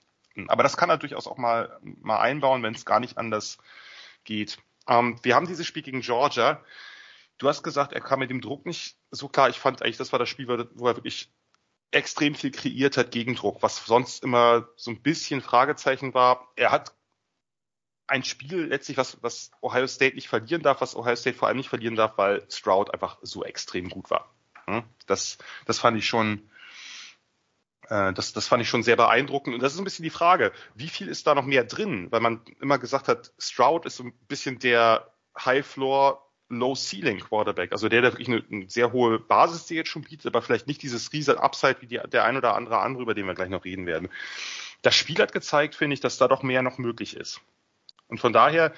Aber 0.47 0.61
das 0.61 0.77
kann 0.77 0.89
er 0.89 0.97
durchaus 0.97 1.27
auch 1.27 1.37
mal, 1.37 1.79
mal 1.81 2.19
einbauen, 2.19 2.61
wenn 2.63 2.75
es 2.75 2.85
gar 2.85 2.99
nicht 2.99 3.17
anders 3.17 3.57
geht. 4.23 4.59
Ähm, 4.87 5.19
wir 5.23 5.35
haben 5.35 5.47
dieses 5.47 5.65
Spiel 5.65 5.83
gegen 5.83 6.01
Georgia. 6.01 6.63
Du 7.39 7.47
hast 7.47 7.63
gesagt, 7.63 7.93
er 7.93 8.01
kam 8.01 8.19
mit 8.19 8.29
dem 8.29 8.41
Druck 8.41 8.67
nicht 8.67 8.97
so 9.09 9.27
klar. 9.27 9.49
Ich 9.49 9.59
fand 9.59 9.81
eigentlich, 9.81 9.97
das 9.97 10.11
war 10.11 10.19
das 10.19 10.29
Spiel, 10.29 10.47
wo 10.47 10.87
er 10.87 10.95
wirklich 10.95 11.31
extrem 11.89 12.35
viel 12.35 12.51
kreiert 12.51 12.97
hat 12.97 13.11
gegen 13.11 13.35
Druck, 13.35 13.63
was 13.63 13.83
sonst 13.83 14.23
immer 14.23 14.69
so 14.75 14.91
ein 14.91 15.01
bisschen 15.01 15.41
Fragezeichen 15.41 16.13
war. 16.13 16.47
Er 16.55 16.71
hat 16.71 16.93
ein 18.11 18.23
Spiel 18.25 18.65
letztlich, 18.65 18.97
was, 18.97 19.17
was 19.23 19.51
Ohio 19.61 19.87
State 19.87 20.15
nicht 20.15 20.27
verlieren 20.27 20.61
darf, 20.61 20.81
was 20.81 20.97
Ohio 20.97 21.15
State 21.15 21.37
vor 21.37 21.47
allem 21.47 21.57
nicht 21.57 21.69
verlieren 21.69 21.95
darf, 21.95 22.17
weil 22.17 22.45
Stroud 22.51 22.93
einfach 22.93 23.17
so 23.21 23.45
extrem 23.45 23.89
gut 23.89 24.09
war. 24.09 24.29
Hm? 24.65 24.83
Das, 25.07 25.37
das 25.65 25.79
fand 25.79 25.97
ich 25.97 26.05
schon, 26.05 26.49
äh, 27.87 28.11
das, 28.11 28.33
das 28.33 28.49
fand 28.49 28.61
ich 28.61 28.69
schon 28.69 28.83
sehr 28.83 28.97
beeindruckend. 28.97 29.55
Und 29.55 29.63
das 29.63 29.73
ist 29.73 29.79
ein 29.79 29.85
bisschen 29.85 30.03
die 30.03 30.09
Frage, 30.09 30.51
wie 30.75 30.89
viel 30.89 31.07
ist 31.07 31.25
da 31.25 31.35
noch 31.35 31.45
mehr 31.45 31.63
drin? 31.63 32.11
Weil 32.11 32.19
man 32.19 32.41
immer 32.59 32.77
gesagt 32.79 33.07
hat, 33.07 33.31
Stroud 33.39 33.85
ist 33.85 33.95
so 33.95 34.03
ein 34.03 34.13
bisschen 34.27 34.59
der 34.59 35.13
High 35.39 35.65
Floor, 35.65 36.29
Low 36.49 36.75
Ceiling 36.75 37.21
Quarterback. 37.21 37.71
Also 37.71 37.87
der, 37.87 38.01
der 38.01 38.11
wirklich 38.11 38.27
eine, 38.27 38.43
eine 38.51 38.69
sehr 38.69 38.91
hohe 38.91 39.19
Basis 39.19 39.67
die 39.67 39.75
jetzt 39.75 39.89
schon 39.89 40.01
bietet, 40.01 40.27
aber 40.27 40.41
vielleicht 40.41 40.67
nicht 40.67 40.83
dieses 40.83 41.13
riesen 41.13 41.37
Upside 41.37 41.77
wie 41.79 41.87
die, 41.87 42.01
der 42.11 42.25
ein 42.25 42.35
oder 42.35 42.55
andere 42.55 42.79
andere, 42.79 43.03
über 43.03 43.13
den 43.13 43.25
wir 43.25 43.35
gleich 43.35 43.49
noch 43.49 43.63
reden 43.63 43.85
werden. 43.85 44.09
Das 44.81 44.95
Spiel 44.95 45.19
hat 45.19 45.31
gezeigt, 45.31 45.75
finde 45.75 45.93
ich, 45.93 46.01
dass 46.01 46.17
da 46.17 46.27
doch 46.27 46.43
mehr 46.43 46.61
noch 46.61 46.77
möglich 46.77 47.15
ist. 47.15 47.39
Und 48.11 48.19
von 48.19 48.33
daher 48.33 48.73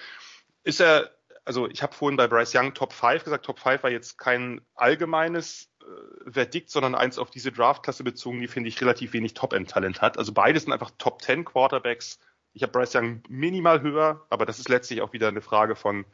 ist 0.63 0.79
er, 0.79 1.11
also 1.43 1.67
ich 1.67 1.83
habe 1.83 1.93
vorhin 1.93 2.15
bei 2.15 2.27
Bryce 2.27 2.55
Young 2.55 2.73
Top 2.73 2.93
5 2.93 3.25
gesagt, 3.25 3.45
Top 3.45 3.59
5 3.59 3.83
war 3.83 3.89
jetzt 3.89 4.17
kein 4.17 4.61
allgemeines 4.75 5.69
äh, 5.81 6.31
Verdikt, 6.31 6.69
sondern 6.69 6.95
eins 6.95 7.17
auf 7.17 7.31
diese 7.31 7.51
Draftklasse 7.51 8.05
bezogen, 8.05 8.39
die 8.39 8.47
finde 8.47 8.69
ich 8.69 8.79
relativ 8.79 9.11
wenig 9.11 9.33
Top-End-Talent 9.33 10.01
hat. 10.01 10.17
Also 10.17 10.31
beides 10.31 10.63
sind 10.63 10.71
einfach 10.71 10.91
Top 10.99 11.21
10 11.21 11.43
Quarterbacks. 11.43 12.19
Ich 12.53 12.63
habe 12.63 12.71
Bryce 12.71 12.95
Young 12.95 13.23
minimal 13.27 13.81
höher, 13.81 14.25
aber 14.29 14.45
das 14.45 14.59
ist 14.59 14.69
letztlich 14.69 15.01
auch 15.01 15.11
wieder 15.11 15.27
eine 15.27 15.41
Frage 15.41 15.75
von 15.75 16.05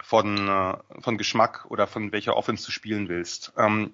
von, 0.00 0.48
äh, 0.48 0.76
von 1.00 1.16
Geschmack 1.16 1.64
oder 1.68 1.86
von 1.86 2.12
welcher 2.12 2.36
Offense 2.36 2.66
du 2.66 2.72
spielen 2.72 3.08
willst. 3.08 3.52
Ähm, 3.56 3.92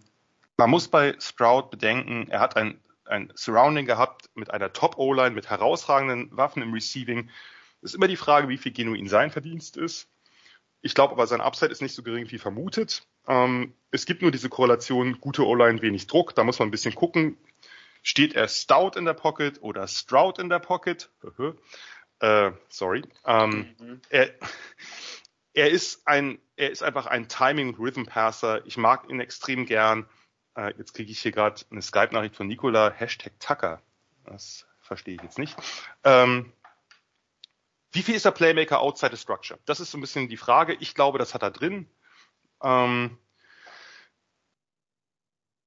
man 0.57 0.71
muss 0.71 0.89
bei 0.89 1.15
Stroud 1.21 1.71
bedenken, 1.71 2.29
er 2.29 2.41
hat 2.41 2.57
ein, 2.57 2.81
ein 3.05 3.31
Surrounding 3.35 3.87
gehabt 3.87 4.31
mit 4.35 4.51
einer 4.51 4.73
Top-O-Line, 4.73 5.35
mit 5.35 5.51
herausragenden 5.51 6.37
Waffen 6.37 6.63
im 6.63 6.73
Receiving. 6.73 7.31
Es 7.83 7.91
ist 7.91 7.95
immer 7.95 8.09
die 8.09 8.17
Frage, 8.17 8.49
wie 8.49 8.59
viel 8.59 8.73
genuin 8.73 9.09
sein 9.09 9.31
Verdienst 9.31 9.77
ist. 9.77 10.09
Ich 10.81 10.95
glaube 10.95 11.13
aber, 11.13 11.27
sein 11.27 11.41
Upside 11.41 11.73
ist 11.73 11.83
nicht 11.83 11.95
so 11.95 12.03
gering 12.03 12.31
wie 12.31 12.39
vermutet. 12.39 13.07
Ähm, 13.27 13.75
es 13.91 14.07
gibt 14.07 14.23
nur 14.23 14.31
diese 14.31 14.49
Korrelation, 14.49 15.21
gute 15.21 15.47
O-Line, 15.47 15.83
wenig 15.83 16.07
Druck. 16.07 16.35
Da 16.35 16.45
muss 16.45 16.59
man 16.59 16.69
ein 16.69 16.73
bisschen 16.73 16.95
gucken. 16.95 17.37
Steht 18.03 18.35
er 18.35 18.49
Stout 18.49 18.93
in 18.97 19.05
der 19.05 19.15
Pocket 19.15 19.61
oder 19.61 19.87
Stroud 19.89 20.39
in 20.39 20.49
der 20.49 20.61
Pocket? 20.61 21.11
äh, 22.21 22.53
sorry. 22.69 23.03
Ähm, 23.25 23.75
mhm. 23.79 24.01
er, 24.09 24.31
er 25.53 25.71
ist 25.71 26.07
ein, 26.07 26.39
er 26.57 26.71
ist 26.71 26.83
einfach 26.83 27.07
ein 27.07 27.29
Timing- 27.29 27.69
und 27.69 27.79
Rhythm-Passer. 27.79 28.65
Ich 28.67 28.77
mag 28.77 29.11
ihn 29.11 29.21
extrem 29.21 29.67
gern. 29.67 30.09
Äh, 30.57 30.75
jetzt 30.79 30.95
kriege 30.95 31.11
ich 31.11 31.21
hier 31.21 31.33
gerade 31.33 31.61
eine 31.71 31.83
Skype-Nachricht 31.83 32.37
von 32.37 32.47
Nikola, 32.47 32.91
Hashtag 32.91 33.39
Tucker. 33.41 33.83
Das 34.25 34.67
verstehe 34.81 35.17
ich 35.17 35.23
jetzt 35.23 35.39
nicht. 35.39 35.57
Ähm, 36.05 36.53
wie 37.93 38.03
viel 38.03 38.15
ist 38.15 38.25
der 38.25 38.33
Playmaker 38.33 38.81
outside 38.81 39.17
the 39.17 39.21
structure? 39.21 39.59
Das 39.65 39.81
ist 39.81 39.91
so 39.91 39.99
ein 39.99 40.01
bisschen 40.01 40.29
die 40.29 40.37
Frage. 40.37 40.77
Ich 40.81 40.95
glaube, 40.95 41.19
das 41.19 41.35
hat 41.35 41.43
er 41.43 41.51
drin. 41.51 41.89
Ähm, 42.63 43.19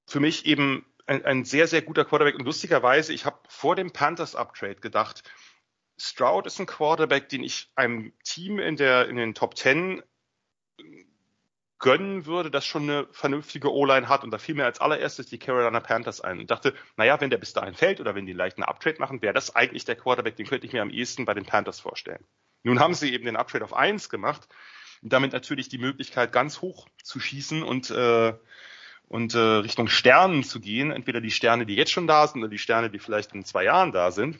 für 0.06 0.20
mich 0.20 0.46
eben 0.46 0.86
ein, 1.06 1.24
ein, 1.24 1.44
sehr, 1.44 1.66
sehr 1.66 1.82
guter 1.82 2.04
Quarterback. 2.04 2.36
Und 2.36 2.44
lustigerweise, 2.44 3.12
ich 3.12 3.24
habe 3.24 3.40
vor 3.48 3.76
dem 3.76 3.92
Panthers 3.92 4.34
Uptrade 4.34 4.76
gedacht, 4.76 5.22
Stroud 5.98 6.46
ist 6.46 6.58
ein 6.58 6.66
Quarterback, 6.66 7.28
den 7.28 7.42
ich 7.42 7.70
einem 7.74 8.12
Team 8.24 8.58
in 8.58 8.76
der 8.76 9.08
in 9.08 9.16
den 9.16 9.34
Top 9.34 9.54
Ten 9.54 10.02
gönnen 11.82 12.24
würde, 12.24 12.50
das 12.50 12.64
schon 12.64 12.84
eine 12.84 13.06
vernünftige 13.10 13.70
O-Line 13.70 14.08
hat. 14.08 14.24
Und 14.24 14.30
da 14.30 14.38
fiel 14.38 14.54
mir 14.54 14.64
als 14.64 14.80
allererstes 14.80 15.26
die 15.26 15.38
Carolina 15.38 15.80
Panthers 15.80 16.22
ein 16.22 16.38
und 16.38 16.50
dachte, 16.50 16.72
naja, 16.96 17.20
wenn 17.20 17.28
der 17.28 17.36
bis 17.36 17.52
dahin 17.52 17.74
fällt 17.74 18.00
oder 18.00 18.14
wenn 18.14 18.24
die 18.24 18.32
leicht 18.32 18.56
eine 18.56 18.68
Uptrade 18.68 18.98
machen, 18.98 19.20
wäre 19.20 19.34
das 19.34 19.54
eigentlich 19.54 19.84
der 19.84 19.96
Quarterback, 19.96 20.36
den 20.36 20.46
könnte 20.46 20.66
ich 20.66 20.72
mir 20.72 20.80
am 20.80 20.90
ehesten 20.90 21.26
bei 21.26 21.34
den 21.34 21.44
Panthers 21.44 21.80
vorstellen. 21.80 22.24
Nun 22.62 22.80
haben 22.80 22.94
sie 22.94 23.12
eben 23.12 23.26
den 23.26 23.36
Uptrade 23.36 23.64
auf 23.64 23.74
eins 23.74 24.08
gemacht 24.08 24.48
und 25.02 25.12
damit 25.12 25.32
natürlich 25.32 25.68
die 25.68 25.78
Möglichkeit, 25.78 26.32
ganz 26.32 26.62
hoch 26.62 26.88
zu 27.02 27.20
schießen 27.20 27.62
und 27.62 27.90
äh, 27.90 28.32
und 29.08 29.34
äh, 29.34 29.38
Richtung 29.38 29.88
Sternen 29.88 30.42
zu 30.42 30.58
gehen, 30.58 30.90
entweder 30.90 31.20
die 31.20 31.30
Sterne, 31.30 31.66
die 31.66 31.74
jetzt 31.74 31.90
schon 31.90 32.06
da 32.06 32.26
sind, 32.26 32.40
oder 32.40 32.48
die 32.48 32.58
Sterne, 32.58 32.88
die 32.88 32.98
vielleicht 32.98 33.34
in 33.34 33.44
zwei 33.44 33.64
Jahren 33.64 33.92
da 33.92 34.10
sind 34.10 34.38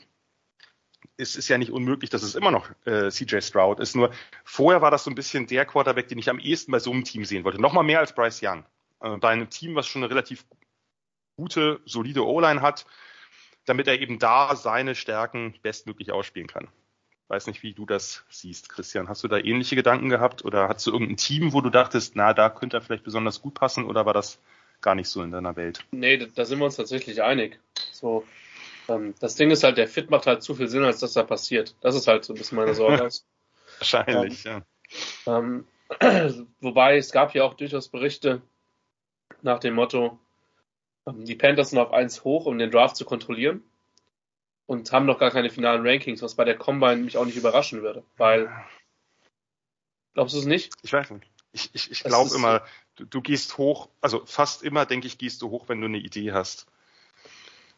es 1.17 1.35
ist 1.35 1.47
ja 1.47 1.57
nicht 1.57 1.71
unmöglich, 1.71 2.09
dass 2.09 2.23
es 2.23 2.35
immer 2.35 2.51
noch 2.51 2.69
äh, 2.85 3.09
CJ 3.09 3.41
Stroud 3.41 3.79
ist. 3.79 3.95
Nur 3.95 4.11
vorher 4.43 4.81
war 4.81 4.91
das 4.91 5.03
so 5.03 5.11
ein 5.11 5.15
bisschen 5.15 5.47
der 5.47 5.65
Quarterback, 5.65 6.07
den 6.07 6.17
ich 6.17 6.29
am 6.29 6.39
ehesten 6.39 6.71
bei 6.71 6.79
so 6.79 6.91
einem 6.91 7.03
Team 7.03 7.25
sehen 7.25 7.43
wollte. 7.43 7.61
Nochmal 7.61 7.83
mehr 7.83 7.99
als 7.99 8.13
Bryce 8.13 8.41
Young. 8.43 8.65
Äh, 9.01 9.17
bei 9.17 9.29
einem 9.29 9.49
Team, 9.49 9.75
was 9.75 9.87
schon 9.87 10.03
eine 10.03 10.09
relativ 10.09 10.45
gute, 11.37 11.81
solide 11.85 12.25
O-Line 12.25 12.61
hat, 12.61 12.85
damit 13.65 13.87
er 13.87 13.99
eben 13.99 14.19
da 14.19 14.55
seine 14.55 14.95
Stärken 14.95 15.55
bestmöglich 15.61 16.11
ausspielen 16.11 16.47
kann. 16.47 16.67
Weiß 17.27 17.47
nicht, 17.47 17.63
wie 17.63 17.73
du 17.73 17.85
das 17.85 18.23
siehst, 18.29 18.69
Christian. 18.69 19.07
Hast 19.07 19.23
du 19.23 19.27
da 19.27 19.37
ähnliche 19.37 19.75
Gedanken 19.75 20.09
gehabt 20.09 20.43
oder 20.43 20.67
hast 20.67 20.85
du 20.85 20.91
irgendein 20.91 21.17
Team, 21.17 21.53
wo 21.53 21.61
du 21.61 21.69
dachtest, 21.69 22.15
na, 22.15 22.33
da 22.33 22.49
könnte 22.49 22.77
er 22.77 22.81
vielleicht 22.81 23.03
besonders 23.03 23.41
gut 23.41 23.53
passen 23.53 23.85
oder 23.85 24.05
war 24.05 24.13
das 24.13 24.39
gar 24.81 24.93
nicht 24.93 25.07
so 25.07 25.23
in 25.23 25.31
deiner 25.31 25.55
Welt? 25.55 25.85
Nee, 25.91 26.17
da 26.35 26.45
sind 26.45 26.59
wir 26.59 26.65
uns 26.65 26.75
tatsächlich 26.75 27.23
einig. 27.23 27.59
So, 27.91 28.25
das 29.19 29.35
Ding 29.35 29.51
ist 29.51 29.63
halt, 29.63 29.77
der 29.77 29.87
Fit 29.87 30.09
macht 30.09 30.27
halt 30.27 30.43
zu 30.43 30.55
viel 30.55 30.67
Sinn, 30.67 30.83
als 30.83 30.99
dass 30.99 31.13
da 31.13 31.23
passiert. 31.23 31.75
Das 31.81 31.95
ist 31.95 32.07
halt 32.07 32.25
so 32.25 32.33
ein 32.33 32.37
bisschen 32.37 32.57
meine 32.57 32.75
Sorge. 32.75 33.09
Wahrscheinlich, 33.79 34.45
ähm, 34.45 34.63
ja. 35.25 35.37
Ähm, 35.37 35.67
wobei 36.59 36.97
es 36.97 37.11
gab 37.11 37.33
ja 37.33 37.43
auch 37.43 37.53
durchaus 37.53 37.89
Berichte 37.89 38.41
nach 39.41 39.59
dem 39.59 39.75
Motto, 39.75 40.19
ähm, 41.05 41.25
die 41.25 41.35
Panthers 41.35 41.71
sind 41.71 41.79
auf 41.79 41.91
eins 41.91 42.23
hoch, 42.23 42.45
um 42.45 42.57
den 42.57 42.71
Draft 42.71 42.95
zu 42.95 43.05
kontrollieren 43.05 43.63
und 44.65 44.91
haben 44.91 45.05
noch 45.05 45.19
gar 45.19 45.31
keine 45.31 45.49
finalen 45.49 45.85
Rankings, 45.85 46.21
was 46.21 46.35
bei 46.35 46.45
der 46.45 46.57
Combine 46.57 46.97
mich 46.97 47.17
auch 47.17 47.25
nicht 47.25 47.37
überraschen 47.37 47.81
würde, 47.81 48.03
weil 48.17 48.51
glaubst 50.13 50.35
du 50.35 50.39
es 50.39 50.45
nicht? 50.45 50.73
Ich 50.81 50.93
weiß 50.93 51.11
nicht. 51.11 51.27
Ich, 51.51 51.69
ich, 51.73 51.91
ich 51.91 52.03
glaube 52.03 52.33
immer, 52.35 52.63
du, 52.95 53.05
du 53.05 53.21
gehst 53.21 53.57
hoch, 53.57 53.89
also 54.01 54.25
fast 54.25 54.63
immer, 54.63 54.85
denke 54.85 55.07
ich, 55.07 55.17
gehst 55.17 55.41
du 55.41 55.49
hoch, 55.49 55.69
wenn 55.69 55.81
du 55.81 55.85
eine 55.85 55.99
Idee 55.99 56.31
hast. 56.31 56.65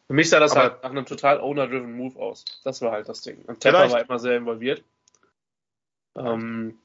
Für 0.06 0.12
mich 0.12 0.30
sah 0.30 0.38
das 0.38 0.52
aber 0.52 0.62
halt 0.62 0.82
nach 0.82 0.90
einem 0.90 1.06
total 1.06 1.40
owner-driven 1.40 1.96
Move 1.96 2.18
aus. 2.18 2.44
Das 2.62 2.80
war 2.80 2.92
halt 2.92 3.08
das 3.08 3.22
Ding. 3.22 3.42
Und 3.42 3.60
Tepper 3.60 3.90
war 3.90 4.00
immer 4.00 4.18
sehr 4.18 4.36
involviert. 4.36 4.84
Ähm, 6.14 6.78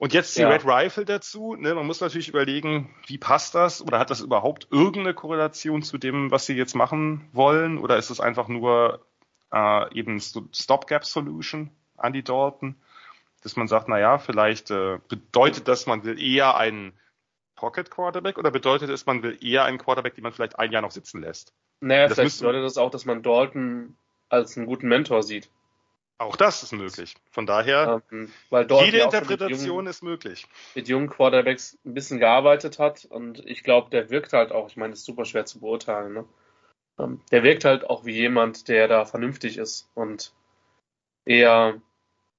und 0.00 0.14
jetzt 0.14 0.34
die 0.38 0.40
ja. 0.40 0.48
Red 0.48 0.64
Rifle 0.64 1.04
dazu. 1.04 1.54
Ne? 1.56 1.74
Man 1.74 1.86
muss 1.86 2.00
natürlich 2.00 2.30
überlegen, 2.30 2.94
wie 3.06 3.18
passt 3.18 3.54
das? 3.54 3.82
Oder 3.82 3.98
hat 3.98 4.08
das 4.08 4.22
überhaupt 4.22 4.68
irgendeine 4.70 5.12
Korrelation 5.12 5.82
zu 5.82 5.98
dem, 5.98 6.30
was 6.30 6.46
sie 6.46 6.54
jetzt 6.54 6.74
machen 6.74 7.28
wollen? 7.34 7.76
Oder 7.76 7.98
ist 7.98 8.08
es 8.08 8.18
einfach 8.18 8.48
nur 8.48 9.04
äh, 9.52 9.94
eben 9.94 10.18
Stopgap-Solution 10.18 11.70
an 11.98 12.14
die 12.14 12.22
Dalton? 12.22 12.76
Dass 13.42 13.56
man 13.56 13.68
sagt, 13.68 13.88
na 13.88 13.98
ja, 13.98 14.16
vielleicht 14.16 14.70
äh, 14.70 14.98
bedeutet 15.08 15.68
das, 15.68 15.84
man 15.84 16.02
will 16.02 16.18
eher 16.18 16.56
einen 16.56 16.94
Pocket 17.60 17.90
Quarterback 17.90 18.38
oder 18.38 18.50
bedeutet 18.50 18.88
es, 18.88 19.04
man 19.04 19.22
will 19.22 19.36
eher 19.42 19.64
einen 19.64 19.76
Quarterback, 19.76 20.14
den 20.14 20.22
man 20.22 20.32
vielleicht 20.32 20.58
ein 20.58 20.72
Jahr 20.72 20.80
noch 20.80 20.92
sitzen 20.92 21.20
lässt? 21.20 21.52
Naja, 21.80 22.08
das 22.08 22.16
vielleicht 22.16 22.38
bedeutet 22.38 22.64
das 22.64 22.78
auch, 22.78 22.90
dass 22.90 23.04
man 23.04 23.22
Dalton 23.22 23.98
als 24.30 24.56
einen 24.56 24.64
guten 24.64 24.88
Mentor 24.88 25.22
sieht. 25.22 25.50
Auch 26.16 26.36
das 26.36 26.62
ist 26.62 26.72
möglich. 26.72 27.14
Von 27.30 27.44
daher, 27.44 28.02
ähm, 28.10 28.32
jede 28.50 29.00
Interpretation 29.00 29.66
jungen, 29.66 29.86
ist 29.88 30.02
möglich. 30.02 30.46
Mit 30.74 30.88
jungen 30.88 31.10
Quarterbacks 31.10 31.78
ein 31.84 31.92
bisschen 31.92 32.18
gearbeitet 32.18 32.78
hat 32.78 33.04
und 33.04 33.44
ich 33.46 33.62
glaube, 33.62 33.90
der 33.90 34.08
wirkt 34.08 34.32
halt 34.32 34.52
auch, 34.52 34.68
ich 34.68 34.78
meine, 34.78 34.92
das 34.92 35.00
ist 35.00 35.06
super 35.06 35.26
schwer 35.26 35.44
zu 35.44 35.60
beurteilen, 35.60 36.14
ne? 36.14 36.24
Ähm, 36.98 37.20
der 37.30 37.42
wirkt 37.42 37.66
halt 37.66 37.84
auch 37.84 38.06
wie 38.06 38.14
jemand, 38.14 38.68
der 38.68 38.88
da 38.88 39.04
vernünftig 39.04 39.58
ist 39.58 39.90
und 39.94 40.32
eher, 41.26 41.80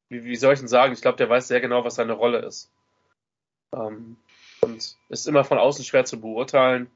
wie, 0.10 0.24
wie 0.24 0.36
soll 0.36 0.54
ich 0.54 0.60
denn 0.60 0.68
sagen, 0.68 0.94
ich 0.94 1.02
glaube, 1.02 1.18
der 1.18 1.30
weiß 1.30 1.48
sehr 1.48 1.62
genau, 1.62 1.84
was 1.84 1.96
seine 1.96 2.14
Rolle 2.14 2.40
ist. 2.40 2.72
Ähm, 3.76 4.18
und 4.64 4.98
ist 5.10 5.28
immer 5.28 5.44
von 5.44 5.58
außen 5.58 5.86
schwer 5.86 6.06
zu 6.06 6.20
beurteilen. 6.20 6.90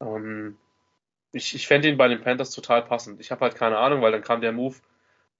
Ähm, 0.00 0.58
ich 1.32 1.54
ich 1.54 1.66
fände 1.66 1.88
ihn 1.88 1.96
bei 1.96 2.08
den 2.08 2.22
Panthers 2.22 2.50
total 2.50 2.82
passend. 2.82 3.20
Ich 3.20 3.30
habe 3.30 3.42
halt 3.42 3.54
keine 3.54 3.78
Ahnung, 3.78 4.02
weil 4.02 4.12
dann 4.12 4.22
kam 4.22 4.40
der 4.40 4.52
Move 4.52 4.76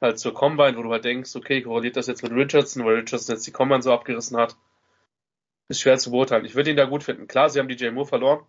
halt 0.01 0.19
zur 0.19 0.35
Combine, 0.35 0.77
wo 0.77 0.83
du 0.83 0.93
halt 0.93 1.05
denkst, 1.05 1.35
okay, 1.37 1.63
korreliert 1.63 1.97
das 1.97 2.07
jetzt 2.07 2.23
mit 2.23 2.33
Richardson, 2.33 2.85
weil 2.85 2.97
Richardson 2.97 3.35
jetzt 3.37 3.47
die 3.47 3.53
Combine 3.53 3.83
so 3.83 3.93
abgerissen 3.93 4.37
hat. 4.37 4.57
Ist 5.69 5.81
schwer 5.81 5.99
zu 5.99 6.11
beurteilen. 6.11 6.45
Ich 6.45 6.55
würde 6.55 6.71
ihn 6.71 6.77
da 6.77 6.85
gut 6.85 7.03
finden. 7.03 7.27
Klar, 7.27 7.51
sie 7.51 7.59
haben 7.59 7.69
DJ 7.69 7.91
Moore 7.91 8.07
verloren 8.07 8.47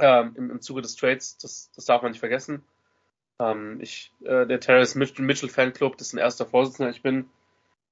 ähm, 0.00 0.32
im, 0.36 0.50
im 0.50 0.60
Zuge 0.60 0.82
des 0.82 0.96
Trades, 0.96 1.38
das, 1.38 1.70
das 1.74 1.84
darf 1.84 2.02
man 2.02 2.12
nicht 2.12 2.20
vergessen. 2.20 2.62
Ähm, 3.40 3.80
ich, 3.80 4.12
äh, 4.22 4.46
der 4.46 4.58
Mitchell, 4.94 5.24
Mitchell 5.24 5.48
Fanclub, 5.48 5.96
das 5.96 6.08
ist 6.08 6.12
ein 6.14 6.18
erster 6.18 6.46
Vorsitzender. 6.46 6.90
Ich 6.90 7.02
bin 7.02 7.28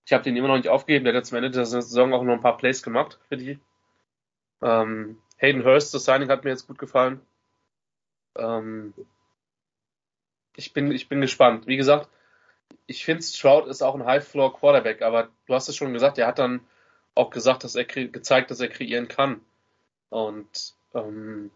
ich 0.07 0.13
habe 0.13 0.23
den 0.23 0.37
immer 0.37 0.49
noch 0.49 0.57
nicht 0.57 0.69
aufgegeben. 0.69 1.05
Der 1.05 1.15
hat 1.15 1.27
zum 1.27 1.37
Ende 1.37 1.51
der 1.51 1.67
Saison 1.67 2.15
auch 2.15 2.23
noch 2.23 2.35
ein 2.35 2.41
paar 2.41 2.57
Plays 2.57 2.83
gemacht 2.83 3.19
für 3.29 3.37
die. 3.37 3.59
Ähm, 4.63 5.19
Hayden 5.37 5.65
Hurst, 5.65 5.93
das 5.93 6.05
Signing 6.05 6.29
hat 6.29 6.45
mir 6.45 6.51
jetzt 6.51 6.69
gut 6.69 6.79
gefallen. 6.79 7.21
Ähm, 8.37 8.95
ich 10.55 10.73
bin, 10.73 10.93
ich 10.93 11.09
bin 11.09 11.21
gespannt. 11.21 11.67
Wie 11.67 11.77
gesagt, 11.77 12.09
ich 12.87 13.05
finde 13.05 13.25
Stroud 13.25 13.67
ist 13.67 13.83
auch 13.83 13.97
ein 13.97 14.07
High-Floor 14.07 14.57
Quarterback, 14.57 15.03
aber 15.03 15.29
du 15.47 15.55
hast 15.55 15.69
es 15.69 15.77
schon 15.77 15.93
gesagt, 15.93 16.19
er 16.19 16.29
hat 16.29 16.39
dann 16.39 16.61
auch 17.17 17.31
gesagt, 17.31 17.65
dass 17.65 17.75
er 17.75 17.85
gezeigt, 17.85 18.53
dass 18.53 18.61
er 18.61 18.69
kreieren 18.69 19.09
kann. 19.09 19.41
Und 20.09 20.75
ähm, 20.95 21.51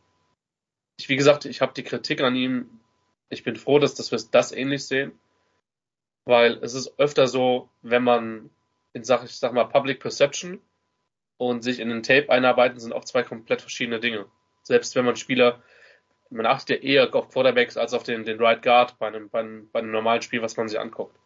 ich, 0.99 1.09
wie 1.09 1.17
gesagt, 1.17 1.45
ich 1.45 1.61
habe 1.61 1.73
die 1.73 1.85
Kritik 1.85 2.21
an 2.21 2.35
ihm. 2.35 2.81
Ich 3.29 3.45
bin 3.45 3.55
froh, 3.55 3.79
dass, 3.79 3.95
dass 3.95 4.11
wir 4.11 4.19
das 4.33 4.51
ähnlich 4.51 4.85
sehen 4.87 5.13
weil 6.25 6.59
es 6.63 6.75
ist 6.75 6.99
öfter 6.99 7.27
so, 7.27 7.71
wenn 7.83 8.05
man 8.05 8.51
in 8.93 9.05
Sachen, 9.05 9.27
ich 9.27 9.37
sag 9.37 9.53
mal, 9.53 9.65
Public 9.65 10.01
Perception 10.01 10.61
und 11.37 11.63
sich 11.63 11.81
in 11.81 11.89
den 11.89 12.03
Tape 12.03 12.31
einarbeiten, 12.31 12.81
sind 12.81 12.93
auch 12.93 13.05
zwei 13.05 13.23
komplett 13.23 13.61
verschiedene 13.61 14.01
Dinge. 14.01 14.27
Selbst 14.63 14.95
wenn 14.95 15.05
man 15.05 15.17
Spieler, 15.17 15.63
man 16.31 16.47
achtet 16.47 16.83
ja 16.83 16.91
eher 16.91 17.15
auf 17.15 17.31
Quarterbacks 17.31 17.77
als 17.77 17.95
auf 17.95 18.03
den, 18.03 18.25
den 18.25 18.41
Right 18.41 18.63
Guard 18.63 18.99
bei 18.99 19.09
einem, 19.09 19.29
bei, 19.31 19.41
einem, 19.41 19.71
bei 19.71 19.81
einem 19.81 19.91
normalen 19.91 20.23
Spiel, 20.23 20.43
was 20.43 20.57
man 20.57 20.69
sich 20.69 20.79
anguckt. 20.79 21.17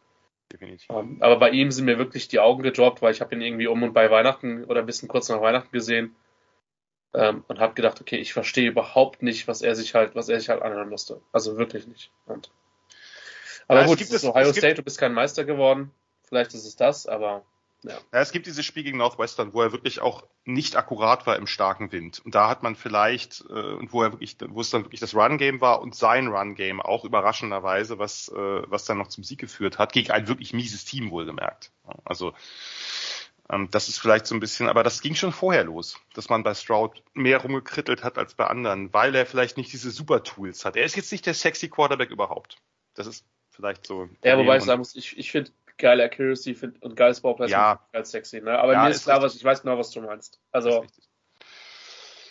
Definitiv. 0.53 0.89
Um, 0.89 1.15
ähm, 1.15 1.23
aber 1.23 1.39
bei 1.39 1.51
ihm 1.51 1.71
sind 1.71 1.85
mir 1.85 1.99
wirklich 1.99 2.29
die 2.29 2.41
Augen 2.41 2.63
gedroppt, 2.63 3.03
weil 3.03 3.13
ich 3.13 3.21
habe 3.21 3.35
ihn 3.35 3.41
irgendwie 3.41 3.67
um 3.67 3.83
und 3.83 3.93
bei 3.93 4.11
Weihnachten 4.11 4.65
oder 4.65 4.81
ein 4.81 4.87
bisschen 4.87 5.09
kurz 5.09 5.29
nach 5.29 5.41
Weihnachten 5.41 5.73
gesehen 5.73 6.15
ähm, 7.13 7.45
und 7.49 7.59
habe 7.59 7.75
gedacht, 7.75 8.01
okay, 8.01 8.17
ich 8.17 8.33
verstehe 8.33 8.69
überhaupt 8.69 9.23
nicht, 9.23 9.49
was 9.49 9.63
er 9.63 9.75
sich 9.75 9.95
halt, 9.95 10.15
was 10.15 10.29
er 10.29 10.39
sich 10.39 10.49
halt 10.49 10.63
anhören 10.63 10.91
musste. 10.91 11.21
Also 11.33 11.57
wirklich 11.57 11.87
nicht. 11.87 12.11
Und 12.27 12.51
aber 13.69 13.81
ja, 13.81 13.87
gut, 13.87 14.01
es 14.01 14.11
gibt 14.11 14.25
Ohio 14.25 14.51
es 14.51 14.57
State, 14.57 14.75
du 14.75 14.83
bist 14.83 14.99
kein 14.99 15.15
Meister 15.15 15.45
geworden. 15.45 15.91
Vielleicht 16.23 16.55
ist 16.55 16.65
es 16.65 16.77
das, 16.77 17.07
aber 17.07 17.45
ja. 17.85 17.93
ja. 17.93 18.21
Es 18.21 18.33
gibt 18.33 18.47
dieses 18.47 18.65
Spiel 18.65 18.83
gegen 18.83 18.99
Northwestern, 18.99 19.53
wo 19.53 19.63
er 19.63 19.73
wirklich 19.73 20.01
auch 20.01 20.25
nicht 20.45 20.77
akkurat 20.77 21.27
war 21.27 21.37
im 21.37 21.47
starken 21.47 21.93
Wind. 21.93 22.21
Und 22.25 22.35
da 22.35 22.49
hat 22.49 22.63
man 22.63 22.77
vielleicht, 22.77 23.45
äh, 23.49 23.53
und 23.53 23.93
wo 23.93 24.03
er 24.03 24.13
wirklich, 24.13 24.37
wo 24.49 24.61
es 24.61 24.71
dann 24.71 24.85
wirklich 24.85 25.01
das 25.01 25.15
Run-Game 25.15 25.61
war 25.61 25.81
und 25.81 25.95
sein 25.95 26.29
Run-Game 26.29 26.81
auch 26.81 27.05
überraschenderweise, 27.05 27.99
was, 27.99 28.29
äh, 28.29 28.63
was 28.71 28.85
dann 28.85 28.99
noch 28.99 29.09
zum 29.09 29.23
Sieg 29.23 29.39
geführt 29.39 29.79
hat, 29.79 29.93
gegen 29.93 30.11
ein 30.11 30.29
wirklich 30.29 30.53
mieses 30.53 30.85
Team 30.85 31.11
wohlgemerkt. 31.11 31.73
Also 32.05 32.33
ähm, 33.51 33.69
das 33.71 33.89
ist 33.89 33.99
vielleicht 33.99 34.27
so 34.27 34.35
ein 34.35 34.41
bisschen, 34.41 34.69
aber 34.69 34.83
das 34.83 35.03
ging 35.03 35.15
schon 35.15 35.33
vorher 35.33 35.65
los, 35.65 35.99
dass 36.15 36.29
man 36.29 36.43
bei 36.43 36.55
Stroud 36.55 37.03
mehr 37.13 37.43
rumgekrittelt 37.43 38.03
hat 38.03 38.19
als 38.19 38.35
bei 38.35 38.47
anderen, 38.47 38.93
weil 38.93 39.15
er 39.15 39.27
vielleicht 39.27 39.57
nicht 39.57 39.73
diese 39.73 39.91
Super-Tools 39.91 40.65
hat. 40.65 40.77
Er 40.77 40.85
ist 40.85 40.97
jetzt 40.97 41.13
nicht 41.13 41.27
der 41.27 41.35
sexy 41.35 41.69
Quarterback 41.69 42.11
überhaupt. 42.11 42.57
Das 42.95 43.07
ist 43.07 43.27
vielleicht 43.55 43.87
so. 43.87 44.09
Ja, 44.23 44.37
wobei 44.39 44.57
ich 44.57 44.65
sagen 44.65 44.79
muss, 44.79 44.95
ich, 44.95 45.17
ich 45.17 45.31
finde 45.31 45.51
geile 45.79 46.05
Accuracy 46.05 46.55
find, 46.55 46.83
und 46.83 46.97
geiles 46.97 47.21
Bauplacement 47.21 47.51
ja. 47.51 47.81
ganz 47.93 48.11
sexy. 48.11 48.41
Ne? 48.41 48.59
Aber 48.59 48.73
ja, 48.73 48.85
mir 48.85 48.91
ist, 48.91 48.99
ist 48.99 49.05
klar, 49.05 49.23
was 49.23 49.35
ich 49.35 49.45
weiß 49.45 49.63
genau, 49.63 49.79
was 49.79 49.91
du 49.91 50.01
meinst. 50.01 50.41
Also. 50.53 50.87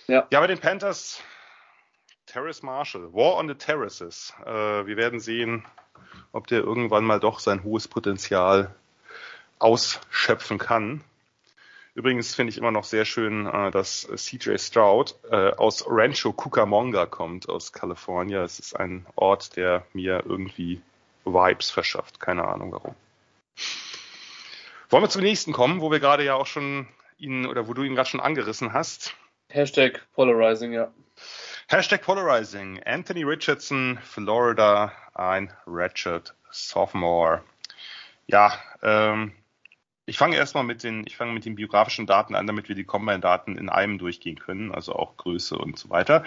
Ja. 0.08 0.28
ja, 0.32 0.40
bei 0.40 0.48
den 0.48 0.60
Panthers, 0.60 1.22
Terrace 2.26 2.62
Marshall, 2.62 3.14
War 3.14 3.38
on 3.38 3.48
the 3.48 3.56
Terraces. 3.56 4.34
Äh, 4.46 4.52
wir 4.86 4.98
werden 4.98 5.20
sehen, 5.20 5.66
ob 6.34 6.48
der 6.48 6.60
irgendwann 6.60 7.06
mal 7.06 7.20
doch 7.20 7.40
sein 7.40 7.64
hohes 7.64 7.88
Potenzial 7.88 8.76
ausschöpfen 9.60 10.58
kann. 10.58 11.04
Übrigens 11.96 12.34
finde 12.34 12.50
ich 12.50 12.58
immer 12.58 12.72
noch 12.72 12.84
sehr 12.84 13.06
schön, 13.06 13.46
äh, 13.46 13.72
dass 13.72 14.08
CJ 14.16 14.58
Stroud 14.58 15.16
äh, 15.30 15.52
aus 15.52 15.86
Rancho 15.88 16.34
Cucamonga 16.34 17.06
kommt, 17.06 17.48
aus 17.48 17.72
Kalifornien. 17.72 18.42
Es 18.42 18.60
ist 18.60 18.76
ein 18.76 19.06
Ort, 19.16 19.56
der 19.56 19.86
mir 19.94 20.24
irgendwie 20.26 20.82
Vibes 21.26 21.72
verschafft. 21.72 22.20
Keine 22.20 22.46
Ahnung 22.48 22.72
warum. 22.72 22.96
Wollen 24.90 25.04
wir 25.04 25.10
zum 25.10 25.24
nächsten 25.24 25.54
kommen, 25.54 25.82
wo 25.82 25.92
wir 25.92 26.00
gerade 26.00 26.24
ja 26.24 26.36
auch 26.36 26.46
schon 26.46 26.88
ihn 27.18 27.46
oder 27.46 27.68
wo 27.68 27.74
du 27.74 27.84
ihn 27.84 27.96
gerade 27.96 28.10
schon 28.10 28.20
angerissen 28.20 28.74
hast? 28.74 29.16
Hashtag 29.50 30.06
Polarizing, 30.14 30.74
ja. 30.74 30.92
Hashtag 31.68 32.02
Polarizing. 32.02 32.82
Anthony 32.84 33.24
Richardson, 33.24 34.00
Florida, 34.04 34.92
ein 35.14 35.54
Ratchet 35.66 36.34
Sophomore. 36.52 37.44
Ja, 38.28 38.54
ähm, 38.82 39.34
ich 40.06 40.18
fange 40.18 40.36
erstmal 40.36 40.66
mit 40.66 40.84
den, 40.84 41.04
ich 41.08 41.16
fange 41.16 41.32
mit 41.32 41.46
den 41.46 41.56
biografischen 41.56 42.06
Daten 42.06 42.36
an, 42.36 42.46
damit 42.46 42.68
wir 42.68 42.76
die 42.76 42.84
Combine-Daten 42.84 43.58
in 43.58 43.70
einem 43.70 43.98
durchgehen 43.98 44.38
können, 44.38 44.72
also 44.72 44.94
auch 44.94 45.16
Größe 45.16 45.56
und 45.58 45.80
so 45.80 45.90
weiter. 45.90 46.26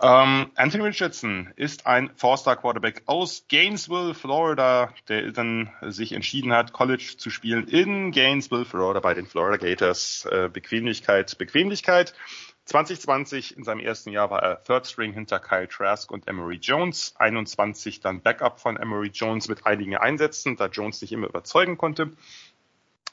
Ähm, 0.00 0.52
Anthony 0.54 0.84
Richardson 0.84 1.52
ist 1.56 1.86
ein 1.86 2.10
Four-Star-Quarterback 2.14 3.02
aus 3.06 3.46
Gainesville, 3.48 4.14
Florida, 4.14 4.94
der 5.08 5.32
dann 5.32 5.72
sich 5.82 6.12
entschieden 6.12 6.52
hat, 6.52 6.72
College 6.72 7.14
zu 7.18 7.30
spielen 7.30 7.66
in 7.66 8.12
Gainesville, 8.12 8.64
Florida 8.64 9.00
bei 9.00 9.14
den 9.14 9.26
Florida 9.26 9.56
Gators. 9.56 10.24
Äh, 10.30 10.48
Bequemlichkeit, 10.52 11.36
Bequemlichkeit. 11.38 12.14
2020 12.66 13.56
in 13.56 13.64
seinem 13.64 13.80
ersten 13.80 14.10
Jahr 14.10 14.30
war 14.30 14.42
er 14.42 14.62
Third 14.62 14.86
String 14.86 15.14
hinter 15.14 15.40
Kyle 15.40 15.66
Trask 15.66 16.10
und 16.10 16.28
Emery 16.28 16.56
Jones. 16.56 17.14
21 17.16 18.00
dann 18.00 18.20
Backup 18.20 18.60
von 18.60 18.76
Emery 18.76 19.08
Jones 19.08 19.48
mit 19.48 19.64
einigen 19.66 19.96
Einsätzen, 19.96 20.54
da 20.56 20.66
Jones 20.66 21.00
nicht 21.00 21.12
immer 21.12 21.28
überzeugen 21.28 21.78
konnte. 21.78 22.12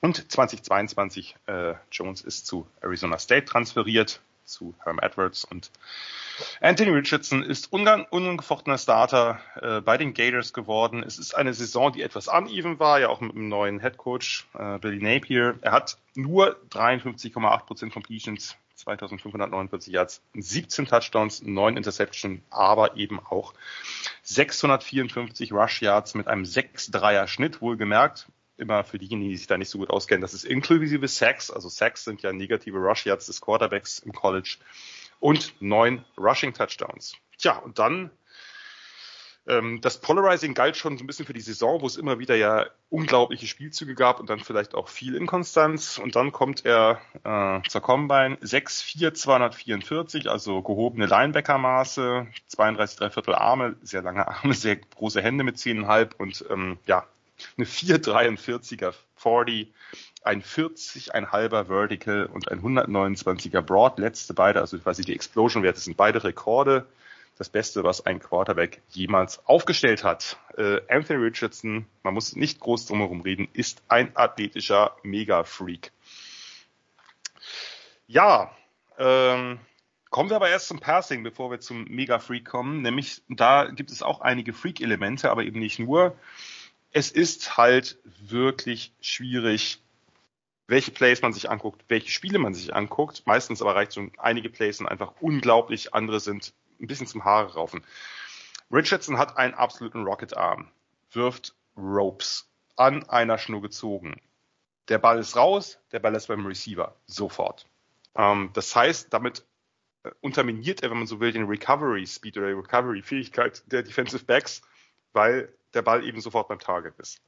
Und 0.06 0.32
2022, 0.32 1.36
äh, 1.48 1.74
Jones 1.92 2.22
ist 2.22 2.46
zu 2.46 2.68
Arizona 2.80 3.18
State 3.18 3.46
transferiert, 3.46 4.22
zu 4.44 4.76
Herm 4.84 5.00
Edwards 5.02 5.46
und 5.46 5.72
Anthony 6.62 6.92
Richardson 6.92 7.42
ist 7.42 7.74
ungan 7.74 8.06
ungefochtener 8.12 8.78
Starter 8.78 9.40
äh, 9.60 9.82
bei 9.82 9.98
den 9.98 10.14
Gators 10.14 10.54
geworden. 10.54 11.02
Es 11.02 11.18
ist 11.18 11.34
eine 11.34 11.56
Saison, 11.56 11.92
die 11.92 12.04
etwas 12.04 12.28
uneven 12.28 12.78
war, 12.78 13.00
ja 13.00 13.10
auch 13.10 13.20
mit 13.20 13.34
dem 13.34 13.50
neuen 13.50 13.80
Head 13.80 13.98
Coach 13.98 14.46
äh, 14.54 14.78
Billy 14.78 15.02
Napier. 15.02 15.58
Er 15.62 15.72
hat 15.72 15.98
nur 16.14 16.56
53,8% 16.70 17.92
Completions, 17.92 18.58
2549 18.76 19.92
Yards, 19.92 20.22
17 20.36 20.86
Touchdowns, 20.86 21.42
9 21.42 21.78
Interceptions, 21.78 22.44
aber 22.52 22.96
eben 22.96 23.20
auch 23.20 23.56
654 24.22 25.52
Rush 25.52 25.82
Yards 25.82 26.14
mit 26.14 26.28
einem 26.28 26.44
6-3er 26.44 27.26
Schnitt, 27.26 27.60
wohlgemerkt 27.60 28.28
immer 28.58 28.84
für 28.84 28.98
diejenigen, 28.98 29.32
die 29.32 29.38
sich 29.38 29.48
da 29.48 29.58
nicht 29.58 29.70
so 29.70 29.78
gut 29.78 29.90
auskennen, 29.90 30.22
das 30.22 30.34
ist 30.34 30.46
inklusive 30.46 31.08
Sacks, 31.08 31.52
also 31.52 31.70
Sacks 31.70 32.04
sind 32.04 32.22
ja 32.22 32.32
negative 32.32 32.78
Rush 32.78 33.06
Yards 33.06 33.26
des 33.28 33.42
Quarterbacks 33.42 34.00
im 34.00 34.14
College 34.14 34.58
und 35.20 35.54
neun 35.60 36.04
Rushing 36.18 36.54
Touchdowns. 36.54 37.14
Tja, 37.38 37.58
und 37.58 37.80
dann 37.80 38.12
ähm, 39.48 39.80
das 39.82 40.00
Polarizing 40.00 40.54
galt 40.54 40.76
schon 40.76 40.98
so 40.98 41.04
ein 41.04 41.08
bisschen 41.08 41.26
für 41.26 41.34
die 41.34 41.42
Saison, 41.42 41.82
wo 41.82 41.88
es 41.88 41.98
immer 41.98 42.20
wieder 42.20 42.36
ja 42.36 42.66
unglaubliche 42.90 43.46
Spielzüge 43.46 43.94
gab 43.94 44.20
und 44.20 44.30
dann 44.30 44.40
vielleicht 44.40 44.74
auch 44.74 44.88
viel 44.88 45.16
Inkonstanz. 45.16 46.00
Und 46.00 46.16
dann 46.16 46.32
kommt 46.32 46.66
er 46.66 47.00
äh, 47.24 47.68
zur 47.70 47.82
Combine 47.82 48.38
6'4, 48.38 49.14
244, 49.14 50.30
also 50.30 50.62
gehobene 50.62 51.06
Linebacker-Maße, 51.06 52.28
32 52.48 52.98
Dreiviertel 52.98 53.36
Arme, 53.36 53.76
sehr 53.82 54.02
lange 54.02 54.28
Arme, 54.28 54.54
sehr 54.54 54.78
große 54.78 55.22
Hände 55.22 55.44
mit 55.44 55.58
10,5 55.58 56.16
und 56.18 56.46
ähm, 56.50 56.78
ja, 56.86 57.06
eine 57.58 57.66
443er 57.66 58.94
40, 59.16 59.74
ein 60.24 60.42
40, 60.42 61.14
ein 61.14 61.32
halber 61.32 61.66
Vertical 61.66 62.26
und 62.26 62.52
ein 62.52 62.62
129er 62.62 63.62
Broad, 63.62 64.00
letzte 64.00 64.34
beide, 64.34 64.62
also 64.62 64.78
quasi 64.80 65.04
die 65.04 65.14
Explosion-Werte 65.14 65.80
sind 65.80 65.98
beide 65.98 66.24
Rekorde. 66.24 66.88
Das 67.38 67.50
Beste, 67.50 67.84
was 67.84 68.06
ein 68.06 68.20
Quarterback 68.20 68.82
jemals 68.92 69.46
aufgestellt 69.46 70.06
hat. 70.06 70.38
Äh, 70.58 70.80
Anthony 70.88 71.22
Richardson, 71.22 71.86
man 72.02 72.14
muss 72.14 72.34
nicht 72.38 72.62
groß 72.62 72.86
drumherum 72.86 73.20
reden, 73.20 73.50
ist 73.52 73.84
ein 73.90 74.16
athletischer 74.16 74.96
Mega-Freak. 75.04 75.92
Ja, 78.08 78.56
ähm, 78.98 79.60
Kommen 80.16 80.30
wir 80.30 80.38
aber 80.38 80.48
erst 80.48 80.70
zum 80.70 80.80
Passing, 80.80 81.24
bevor 81.24 81.52
wir 81.52 81.60
zum 81.60 81.84
Mega 81.90 82.20
Freak 82.20 82.46
kommen. 82.46 82.82
Nämlich 82.82 83.22
da 83.28 83.66
gibt 83.66 83.92
es 83.92 84.02
auch 84.02 84.22
einige 84.22 84.54
Freak-Elemente, 84.54 85.30
aber 85.30 85.44
eben 85.44 85.60
nicht 85.60 85.78
nur 85.78 86.16
es 86.96 87.12
ist 87.12 87.58
halt 87.58 88.00
wirklich 88.06 88.94
schwierig, 89.02 89.82
welche 90.66 90.92
Plays 90.92 91.22
man 91.22 91.34
sich 91.34 91.50
anguckt, 91.50 91.84
welche 91.90 92.10
Spiele 92.10 92.40
man 92.40 92.54
sich 92.54 92.74
anguckt. 92.74 93.24
Meistens 93.26 93.62
aber 93.62 93.76
reicht 93.76 93.96
schon 93.96 94.14
einige 94.18 94.50
Plays 94.50 94.78
sind 94.78 94.88
einfach 94.88 95.12
unglaublich, 95.20 95.94
andere 95.94 96.22
sind 96.22 96.54
ein 96.80 96.88
bisschen 96.88 97.06
zum 97.06 97.26
Haare 97.26 97.54
raufen. 97.56 97.84
Richardson 98.72 99.18
hat 99.18 99.36
einen 99.36 99.54
absoluten 99.56 100.06
Rocket-Arm, 100.06 100.72
wirft 101.12 101.54
Ropes 101.76 102.50
an 102.78 103.04
einer 103.10 103.40
Schnur 103.40 103.62
gezogen. 103.62 104.22
Der 104.88 104.98
Ball 104.98 105.20
ist 105.20 105.36
raus, 105.36 105.78
der 105.92 106.00
Ball 106.00 106.16
ist 106.16 106.28
beim 106.28 106.46
Receiver, 106.46 106.96
sofort. 107.08 107.68
Ähm, 108.16 108.52
das 108.54 108.74
heißt, 108.74 109.14
damit 109.14 109.46
äh, 110.04 110.12
unterminiert 110.22 110.82
er, 110.82 110.92
wenn 110.92 111.00
man 111.00 111.08
so 111.08 111.20
will, 111.20 111.34
den 111.34 111.48
Recovery 111.48 112.08
Speed 112.08 112.38
oder 112.38 112.48
die 112.48 112.54
Recovery 112.54 113.02
Fähigkeit 113.02 113.70
der 113.70 113.84
Defensive 113.84 114.24
Backs, 114.24 114.62
weil 115.12 115.54
der 115.76 115.82
Ball 115.82 116.04
eben 116.06 116.22
sofort 116.22 116.48
beim 116.48 116.60
Target 116.60 116.98
ist. 117.00 117.22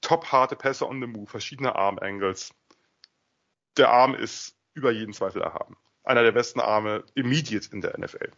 Top 0.00 0.30
harte 0.30 0.56
Pässe 0.56 0.86
on 0.86 1.00
the 1.00 1.06
move, 1.06 1.26
verschiedene 1.26 1.74
Arm-Angles. 1.74 2.54
Der 3.76 3.90
Arm 3.90 4.14
ist 4.14 4.56
über 4.74 4.92
jeden 4.92 5.12
Zweifel 5.12 5.42
erhaben. 5.42 5.76
Einer 6.04 6.22
der 6.22 6.32
besten 6.32 6.60
Arme 6.60 7.02
immediate 7.14 7.72
in 7.72 7.80
der 7.80 7.98
NFL. 7.98 8.30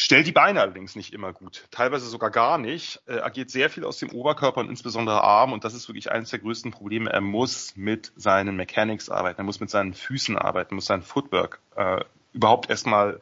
Stellt 0.00 0.28
die 0.28 0.32
Beine 0.32 0.60
allerdings 0.60 0.94
nicht 0.94 1.12
immer 1.12 1.32
gut, 1.32 1.66
teilweise 1.72 2.06
sogar 2.06 2.30
gar 2.30 2.56
nicht, 2.56 3.02
äh, 3.08 3.18
agiert 3.18 3.50
sehr 3.50 3.68
viel 3.68 3.84
aus 3.84 3.98
dem 3.98 4.10
Oberkörper 4.10 4.60
und 4.60 4.68
insbesondere 4.68 5.24
Arm 5.24 5.52
und 5.52 5.64
das 5.64 5.74
ist 5.74 5.88
wirklich 5.88 6.12
eines 6.12 6.30
der 6.30 6.38
größten 6.38 6.70
Probleme. 6.70 7.10
Er 7.10 7.20
muss 7.20 7.74
mit 7.74 8.12
seinen 8.14 8.54
Mechanics 8.54 9.10
arbeiten, 9.10 9.40
er 9.40 9.44
muss 9.44 9.58
mit 9.58 9.70
seinen 9.70 9.94
Füßen 9.94 10.38
arbeiten, 10.38 10.76
muss 10.76 10.84
sein 10.84 11.02
Footwork 11.02 11.60
äh, 11.74 12.04
überhaupt 12.32 12.70
erstmal 12.70 13.20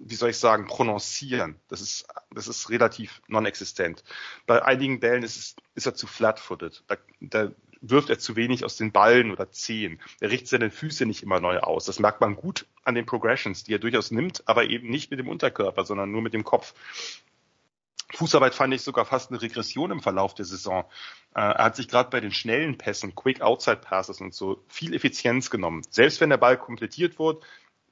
wie 0.00 0.14
soll 0.14 0.30
ich 0.30 0.38
sagen, 0.38 0.66
prononcieren. 0.66 1.56
Das 1.68 1.80
ist, 1.80 2.06
das 2.32 2.48
ist 2.48 2.70
relativ 2.70 3.22
non-existent. 3.28 4.04
Bei 4.46 4.64
einigen 4.64 5.00
Bällen 5.00 5.22
ist, 5.22 5.36
es, 5.36 5.56
ist 5.74 5.86
er 5.86 5.94
zu 5.94 6.06
flat-footed. 6.06 6.84
Da, 6.86 6.96
da 7.20 7.50
wirft 7.80 8.10
er 8.10 8.18
zu 8.18 8.36
wenig 8.36 8.64
aus 8.64 8.76
den 8.76 8.92
Ballen 8.92 9.30
oder 9.30 9.50
Zehen. 9.50 10.00
Er 10.20 10.30
richtet 10.30 10.48
seine 10.48 10.70
Füße 10.70 11.06
nicht 11.06 11.22
immer 11.22 11.40
neu 11.40 11.58
aus. 11.58 11.84
Das 11.86 11.98
merkt 11.98 12.20
man 12.20 12.36
gut 12.36 12.66
an 12.84 12.94
den 12.94 13.06
Progressions, 13.06 13.64
die 13.64 13.74
er 13.74 13.78
durchaus 13.78 14.10
nimmt, 14.10 14.42
aber 14.46 14.64
eben 14.64 14.90
nicht 14.90 15.10
mit 15.10 15.18
dem 15.18 15.28
Unterkörper, 15.28 15.84
sondern 15.84 16.10
nur 16.10 16.22
mit 16.22 16.34
dem 16.34 16.44
Kopf. 16.44 16.74
Fußarbeit 18.12 18.54
fand 18.54 18.74
ich 18.74 18.82
sogar 18.82 19.04
fast 19.04 19.30
eine 19.30 19.40
Regression 19.40 19.92
im 19.92 20.00
Verlauf 20.00 20.34
der 20.34 20.44
Saison. 20.44 20.84
Äh, 21.34 21.40
er 21.40 21.64
hat 21.64 21.76
sich 21.76 21.88
gerade 21.88 22.10
bei 22.10 22.20
den 22.20 22.32
schnellen 22.32 22.76
Pässen, 22.76 23.14
Quick 23.14 23.40
Outside 23.40 23.76
Passes 23.76 24.20
und 24.20 24.34
so 24.34 24.64
viel 24.68 24.94
Effizienz 24.94 25.48
genommen. 25.48 25.82
Selbst 25.90 26.20
wenn 26.20 26.30
der 26.30 26.36
Ball 26.36 26.58
komplettiert 26.58 27.18
wurde, 27.18 27.40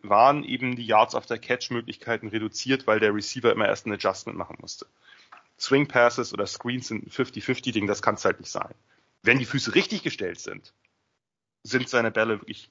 waren 0.02 0.44
eben 0.44 0.76
die 0.76 0.86
Yards 0.86 1.14
after 1.14 1.38
Catch 1.38 1.70
Möglichkeiten 1.70 2.28
reduziert, 2.28 2.86
weil 2.86 3.00
der 3.00 3.14
Receiver 3.14 3.52
immer 3.52 3.66
erst 3.66 3.86
ein 3.86 3.92
Adjustment 3.92 4.38
machen 4.38 4.56
musste. 4.60 4.86
Swing 5.58 5.88
Passes 5.88 6.32
oder 6.32 6.46
Screens 6.46 6.88
sind 6.88 7.06
ein 7.06 7.10
50-50 7.10 7.72
Ding, 7.72 7.86
das 7.86 8.02
kann 8.02 8.14
es 8.14 8.24
halt 8.24 8.38
nicht 8.40 8.50
sein. 8.50 8.74
Wenn 9.22 9.38
die 9.38 9.44
Füße 9.44 9.74
richtig 9.74 10.02
gestellt 10.02 10.38
sind, 10.38 10.72
sind 11.64 11.88
seine 11.88 12.10
Bälle 12.10 12.40
wirklich 12.40 12.70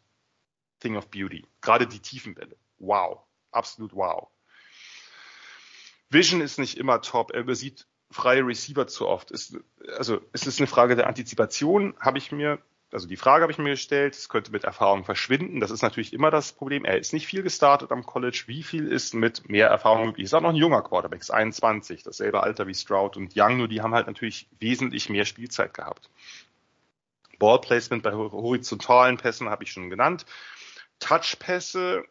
Thing 0.79 0.95
of 0.95 1.09
Beauty. 1.09 1.45
Gerade 1.61 1.87
die 1.87 1.99
tiefen 1.99 2.35
Bälle. 2.35 2.55
Wow. 2.79 3.19
Absolut 3.51 3.93
wow. 3.93 4.29
Vision 6.09 6.41
ist 6.41 6.59
nicht 6.59 6.77
immer 6.77 7.01
top. 7.01 7.31
Er 7.31 7.41
übersieht 7.41 7.85
freie 8.11 8.45
Receiver 8.45 8.87
zu 8.87 9.07
oft. 9.07 9.31
Ist, 9.31 9.57
also 9.97 10.21
es 10.31 10.47
ist 10.47 10.59
eine 10.59 10.67
Frage 10.67 10.95
der 10.95 11.07
Antizipation, 11.07 11.95
habe 11.99 12.17
ich 12.17 12.31
mir 12.31 12.59
also 12.91 13.07
die 13.07 13.17
Frage 13.17 13.41
habe 13.41 13.51
ich 13.51 13.57
mir 13.57 13.71
gestellt, 13.71 14.15
es 14.15 14.29
könnte 14.29 14.51
mit 14.51 14.63
Erfahrung 14.63 15.03
verschwinden. 15.03 15.59
Das 15.59 15.71
ist 15.71 15.81
natürlich 15.81 16.13
immer 16.13 16.31
das 16.31 16.53
Problem. 16.53 16.85
Er 16.85 16.97
ist 16.97 17.11
nicht 17.11 17.27
viel 17.27 17.43
gestartet 17.43 17.91
am 17.91 18.05
College. 18.05 18.43
Wie 18.47 18.63
viel 18.63 18.87
ist 18.87 19.13
mit 19.13 19.49
mehr 19.49 19.67
Erfahrung 19.67 20.07
möglich? 20.07 20.25
Ist 20.25 20.33
auch 20.33 20.41
noch 20.41 20.51
ein 20.51 20.55
junger 20.55 20.81
Quarterback, 20.81 21.19
ist 21.19 21.31
21, 21.31 22.03
dasselbe 22.03 22.43
Alter 22.43 22.65
wie 22.67 22.73
Stroud 22.73 23.17
und 23.17 23.33
Young, 23.35 23.57
nur 23.57 23.67
die 23.67 23.81
haben 23.81 23.93
halt 23.93 24.07
natürlich 24.07 24.47
wesentlich 24.59 25.09
mehr 25.09 25.25
Spielzeit 25.25 25.73
gehabt. 25.73 26.09
Ballplacement 27.39 28.03
bei 28.03 28.13
horizontalen 28.13 29.17
Pässen 29.17 29.49
habe 29.49 29.63
ich 29.63 29.71
schon 29.71 29.89
genannt. 29.89 30.25
Touchpässe 30.99 32.03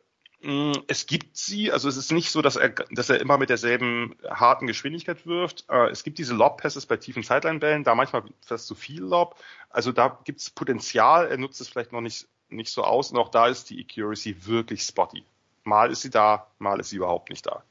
es 0.86 1.06
gibt 1.06 1.36
sie, 1.36 1.72
also 1.72 1.88
es 1.88 1.96
ist 1.96 2.12
nicht 2.12 2.30
so, 2.30 2.42
dass 2.42 2.56
er, 2.56 2.68
dass 2.68 3.08
er 3.08 3.20
immer 3.20 3.38
mit 3.38 3.48
derselben 3.48 4.16
harten 4.28 4.66
Geschwindigkeit 4.66 5.26
wirft. 5.26 5.64
Äh, 5.68 5.88
es 5.88 6.04
gibt 6.04 6.18
diese 6.18 6.34
Lob-Passes 6.34 6.86
bei 6.86 6.98
tiefen 6.98 7.22
Sideline-Bällen, 7.22 7.84
da 7.84 7.94
manchmal 7.94 8.22
fast 8.42 8.66
zu 8.66 8.74
viel 8.74 9.02
Lob. 9.02 9.36
Also 9.70 9.92
da 9.92 10.20
gibt 10.24 10.40
es 10.40 10.50
Potenzial, 10.50 11.28
er 11.28 11.38
nutzt 11.38 11.60
es 11.60 11.68
vielleicht 11.68 11.92
noch 11.92 12.02
nicht, 12.02 12.28
nicht 12.48 12.70
so 12.70 12.84
aus 12.84 13.10
und 13.10 13.18
auch 13.18 13.30
da 13.30 13.48
ist 13.48 13.70
die 13.70 13.80
Accuracy 13.82 14.46
wirklich 14.46 14.82
spotty. 14.82 15.24
Mal 15.64 15.90
ist 15.90 16.02
sie 16.02 16.10
da, 16.10 16.46
mal 16.58 16.78
ist 16.80 16.90
sie 16.90 16.96
überhaupt 16.96 17.30
nicht 17.30 17.46
da. 17.46 17.64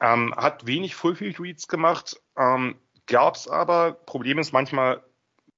Ähm, 0.00 0.34
hat 0.34 0.66
wenig 0.66 0.94
Fullfield 0.94 1.38
Reads 1.38 1.68
gemacht, 1.68 2.20
ähm, 2.36 2.76
gab 3.06 3.36
es 3.36 3.46
aber, 3.46 3.92
Problem 3.92 4.38
ist 4.38 4.52
manchmal 4.52 5.02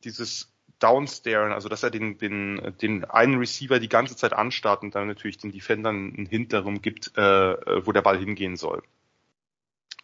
dieses 0.04 0.52
downstaren, 0.78 1.52
also 1.52 1.68
dass 1.68 1.82
er 1.82 1.90
den, 1.90 2.18
den, 2.18 2.74
den 2.80 3.04
einen 3.04 3.38
Receiver 3.38 3.80
die 3.80 3.88
ganze 3.88 4.16
Zeit 4.16 4.32
anstarrt 4.32 4.82
und 4.82 4.94
dann 4.94 5.08
natürlich 5.08 5.38
den 5.38 5.52
Defendern 5.52 6.14
einen 6.16 6.26
Hint 6.26 6.52
darum 6.52 6.82
gibt, 6.82 7.16
äh, 7.16 7.86
wo 7.86 7.92
der 7.92 8.02
Ball 8.02 8.18
hingehen 8.18 8.56
soll. 8.56 8.82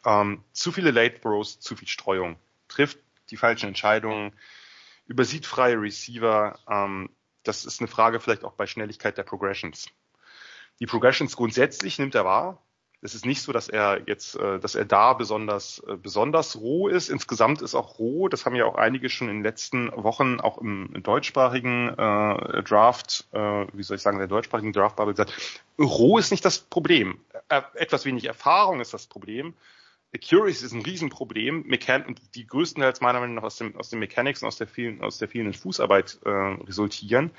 Ähm, 0.04 0.42
zu 0.52 0.72
viele 0.72 0.90
Late 0.90 1.20
Throws, 1.20 1.60
zu 1.60 1.76
viel 1.76 1.88
Streuung. 1.88 2.36
Trifft 2.68 2.98
die 3.30 3.36
falschen 3.36 3.68
Entscheidungen, 3.68 4.32
übersieht 5.06 5.46
freie 5.46 5.80
Receiver. 5.80 6.58
Ähm, 6.68 7.10
das 7.42 7.64
ist 7.64 7.80
eine 7.80 7.88
Frage 7.88 8.20
vielleicht 8.20 8.44
auch 8.44 8.54
bei 8.54 8.66
Schnelligkeit 8.66 9.16
der 9.16 9.22
Progressions. 9.22 9.88
Die 10.80 10.86
Progressions 10.86 11.36
grundsätzlich 11.36 11.98
nimmt 11.98 12.14
er 12.14 12.24
wahr, 12.24 12.62
es 13.04 13.14
ist 13.14 13.26
nicht 13.26 13.42
so, 13.42 13.52
dass 13.52 13.68
er 13.68 14.00
jetzt, 14.06 14.34
äh, 14.34 14.58
dass 14.58 14.74
er 14.74 14.86
da 14.86 15.12
besonders, 15.12 15.82
äh, 15.86 15.96
besonders 15.96 16.56
roh 16.56 16.88
ist. 16.88 17.10
Insgesamt 17.10 17.60
ist 17.60 17.74
auch 17.74 17.98
roh, 17.98 18.28
das 18.28 18.46
haben 18.46 18.56
ja 18.56 18.64
auch 18.64 18.76
einige 18.76 19.10
schon 19.10 19.28
in 19.28 19.36
den 19.36 19.42
letzten 19.42 19.92
Wochen 19.94 20.40
auch 20.40 20.56
im 20.56 20.90
deutschsprachigen 21.02 21.90
äh, 21.90 22.62
Draft, 22.62 23.26
äh, 23.32 23.66
wie 23.74 23.82
soll 23.82 23.98
ich 23.98 24.02
sagen, 24.02 24.18
der 24.18 24.26
deutschsprachigen 24.26 24.72
Draft-Bubble 24.72 25.12
gesagt, 25.12 25.34
roh 25.78 26.16
ist 26.16 26.30
nicht 26.30 26.46
das 26.46 26.58
Problem. 26.58 27.20
Äh, 27.50 27.60
etwas 27.74 28.06
wenig 28.06 28.24
Erfahrung 28.24 28.80
ist 28.80 28.94
das 28.94 29.06
Problem. 29.06 29.52
Accuracy 30.14 30.64
ist 30.64 30.72
ein 30.72 30.82
Riesenproblem. 30.82 31.64
Mechan 31.66 32.14
die 32.34 32.46
größtenteils 32.46 33.00
meiner 33.00 33.20
Meinung 33.20 33.34
nach 33.34 33.42
aus 33.42 33.56
dem, 33.56 33.76
aus 33.76 33.88
den 33.88 33.98
Mechanics 33.98 34.42
und 34.42 34.48
aus 34.48 34.56
der 34.56 34.68
vielen, 34.68 35.02
aus 35.02 35.18
der 35.18 35.28
vielen 35.28 35.52
Fußarbeit 35.52 36.20
äh, 36.24 36.30
resultieren. 36.30 37.32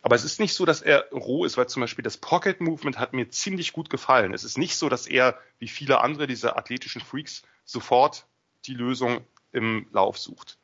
Aber 0.00 0.16
es 0.16 0.24
ist 0.24 0.40
nicht 0.40 0.54
so, 0.54 0.64
dass 0.64 0.80
er 0.80 1.10
roh 1.10 1.44
ist, 1.44 1.58
weil 1.58 1.68
zum 1.68 1.82
Beispiel 1.82 2.02
das 2.02 2.16
Pocket 2.16 2.60
Movement 2.60 2.98
hat 2.98 3.12
mir 3.12 3.28
ziemlich 3.28 3.72
gut 3.74 3.90
gefallen. 3.90 4.32
Es 4.32 4.44
ist 4.44 4.56
nicht 4.56 4.76
so, 4.76 4.88
dass 4.88 5.06
er, 5.06 5.38
wie 5.58 5.68
viele 5.68 6.00
andere 6.00 6.26
dieser 6.26 6.56
athletischen 6.56 7.02
Freaks, 7.02 7.42
sofort 7.64 8.26
die 8.64 8.74
Lösung 8.74 9.20
im 9.52 9.86
Lauf 9.92 10.16
sucht. 10.18 10.58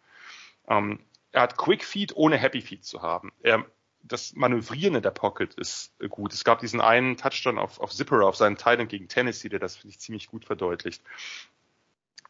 Ähm, 0.68 1.00
er 1.32 1.42
hat 1.42 1.58
Quick 1.58 1.84
Feed 1.84 2.16
ohne 2.16 2.38
Happy 2.38 2.62
Feed 2.62 2.84
zu 2.84 3.02
haben. 3.02 3.30
Er 3.42 3.66
das 4.02 4.34
Manövrieren 4.34 4.96
in 4.96 5.02
der 5.02 5.10
Pocket 5.10 5.54
ist 5.54 5.92
gut. 6.08 6.32
Es 6.32 6.44
gab 6.44 6.60
diesen 6.60 6.80
einen 6.80 7.16
Touchdown 7.16 7.58
auf, 7.58 7.80
auf 7.80 7.92
Zipper 7.92 8.26
auf 8.26 8.36
seinen 8.36 8.56
Teilen 8.56 8.88
gegen 8.88 9.08
Tennessee, 9.08 9.48
der 9.48 9.58
das 9.58 9.76
finde 9.76 9.90
ich 9.90 10.00
ziemlich 10.00 10.28
gut 10.28 10.44
verdeutlicht. 10.44 11.02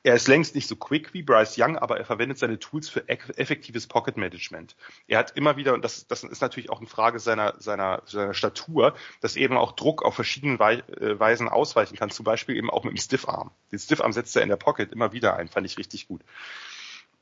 Er 0.04 0.14
ist 0.14 0.26
längst 0.26 0.56
nicht 0.56 0.66
so 0.66 0.74
quick 0.74 1.14
wie 1.14 1.22
Bryce 1.22 1.56
Young, 1.58 1.78
aber 1.78 1.96
er 1.96 2.04
verwendet 2.04 2.36
seine 2.36 2.58
Tools 2.58 2.88
für 2.88 3.08
effektives 3.08 3.86
Pocket 3.86 4.16
Management. 4.16 4.74
Er 5.06 5.18
hat 5.18 5.36
immer 5.36 5.56
wieder, 5.56 5.74
und 5.74 5.84
das, 5.84 6.08
das 6.08 6.24
ist 6.24 6.40
natürlich 6.40 6.70
auch 6.70 6.78
eine 6.78 6.88
Frage 6.88 7.20
seiner, 7.20 7.54
seiner, 7.60 8.02
seiner 8.06 8.34
Statur, 8.34 8.96
dass 9.20 9.36
er 9.36 9.42
eben 9.42 9.56
auch 9.56 9.72
Druck 9.72 10.02
auf 10.02 10.16
verschiedene 10.16 10.58
äh, 10.58 11.20
Weisen 11.20 11.48
ausweichen 11.48 11.96
kann, 11.96 12.10
zum 12.10 12.24
Beispiel 12.24 12.56
eben 12.56 12.68
auch 12.68 12.82
mit 12.82 12.94
dem 12.94 13.00
Stiff 13.00 13.28
Arm. 13.28 13.52
Den 13.70 13.78
Stiff 13.78 14.00
Arm 14.00 14.12
setzt 14.12 14.34
er 14.34 14.42
in 14.42 14.48
der 14.48 14.56
Pocket 14.56 14.90
immer 14.90 15.12
wieder 15.12 15.36
ein, 15.36 15.46
fand 15.46 15.66
ich 15.66 15.78
richtig 15.78 16.08
gut. 16.08 16.22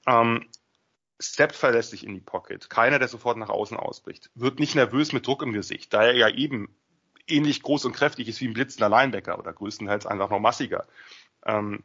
Ähm, 0.07 0.47
steppt 1.21 1.55
verlässlich 1.55 2.05
in 2.05 2.15
die 2.15 2.21
Pocket. 2.21 2.69
Keiner, 2.71 2.99
der 2.99 3.09
sofort 3.09 3.37
nach 3.37 3.51
außen 3.51 3.77
ausbricht. 3.77 4.31
Wird 4.35 4.59
nicht 4.59 4.75
nervös 4.75 5.13
mit 5.13 5.27
Druck 5.27 5.43
im 5.43 5.53
Gesicht, 5.53 5.93
da 5.93 6.03
er 6.03 6.15
ja 6.15 6.29
eben 6.29 6.75
ähnlich 7.27 7.63
groß 7.63 7.85
und 7.85 7.93
kräftig 7.93 8.29
ist 8.29 8.41
wie 8.41 8.49
ein 8.49 8.55
blitzender 8.55 8.89
Linebacker 8.89 9.39
oder 9.39 9.53
größtenteils 9.53 10.07
einfach 10.07 10.31
noch 10.31 10.41
massiger. 10.41 10.87
Ähm, 11.45 11.85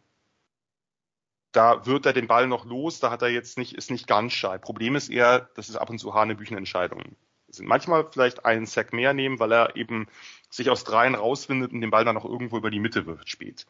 da 1.52 1.86
wird 1.86 2.06
er 2.06 2.14
den 2.14 2.28
Ball 2.28 2.48
noch 2.48 2.66
los, 2.66 3.00
da 3.00 3.12
hat 3.12 3.22
er 3.22 3.30
jetzt 3.30 3.58
nicht, 3.58 3.74
ist 3.74 3.92
nicht 3.92 4.08
ganz 4.08 4.34
shy. 4.34 4.58
Problem 4.60 4.96
ist 4.96 5.10
eher, 5.10 5.50
dass 5.56 5.70
es 5.70 5.76
ab 5.78 5.90
und 5.90 6.00
zu 6.00 6.14
Hanebüchenentscheidungen 6.14 7.16
sind. 7.48 7.68
Manchmal 7.68 8.10
vielleicht 8.12 8.46
einen 8.46 8.66
Sack 8.66 8.94
mehr 8.94 9.14
nehmen, 9.14 9.40
weil 9.40 9.54
er 9.54 9.76
eben 9.76 10.08
sich 10.50 10.70
aus 10.70 10.84
dreien 10.84 11.16
rausfindet 11.16 11.72
und 11.72 11.82
den 11.82 11.92
Ball 11.92 12.04
dann 12.04 12.16
noch 12.16 12.26
irgendwo 12.26 12.58
über 12.58 12.72
die 12.72 12.80
Mitte 12.80 13.06
wirft 13.06 13.30
spät. 13.30 13.66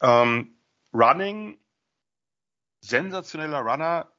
Ähm, 0.00 0.54
Running 0.92 1.58
sensationeller 2.82 3.60
Runner, 3.60 4.12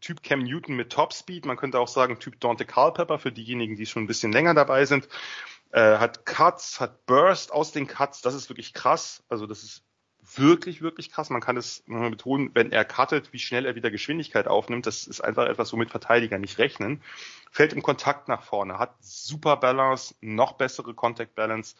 Typ 0.00 0.22
Cam 0.22 0.42
Newton 0.42 0.76
mit 0.76 0.92
Topspeed, 0.92 1.44
man 1.44 1.56
könnte 1.56 1.80
auch 1.80 1.88
sagen 1.88 2.18
Typ 2.18 2.40
Dante 2.40 2.64
Culpepper 2.64 3.18
für 3.18 3.32
diejenigen, 3.32 3.76
die 3.76 3.86
schon 3.86 4.04
ein 4.04 4.06
bisschen 4.06 4.32
länger 4.32 4.54
dabei 4.54 4.84
sind. 4.84 5.08
Äh, 5.70 5.98
hat 5.98 6.26
Cuts, 6.26 6.80
hat 6.80 7.06
Burst 7.06 7.52
aus 7.52 7.72
den 7.72 7.86
Cuts, 7.86 8.22
das 8.22 8.34
ist 8.34 8.48
wirklich 8.48 8.72
krass. 8.72 9.24
Also 9.28 9.46
das 9.46 9.62
ist 9.62 9.84
wirklich, 10.36 10.82
wirklich 10.82 11.10
krass. 11.10 11.30
Man 11.30 11.40
kann 11.40 11.56
es 11.56 11.82
nochmal 11.86 12.10
betonen, 12.10 12.50
wenn 12.54 12.72
er 12.72 12.84
cuttet, 12.84 13.32
wie 13.32 13.38
schnell 13.38 13.66
er 13.66 13.74
wieder 13.74 13.90
Geschwindigkeit 13.90 14.46
aufnimmt. 14.46 14.86
Das 14.86 15.06
ist 15.06 15.20
einfach 15.20 15.46
etwas, 15.46 15.72
womit 15.72 15.90
Verteidiger 15.90 16.38
nicht 16.38 16.58
rechnen. 16.58 17.02
Fällt 17.50 17.72
im 17.72 17.82
Kontakt 17.82 18.28
nach 18.28 18.42
vorne, 18.42 18.78
hat 18.78 18.94
super 19.00 19.56
Balance, 19.56 20.14
noch 20.20 20.52
bessere 20.52 20.94
Contact 20.94 21.34
Balance. 21.34 21.76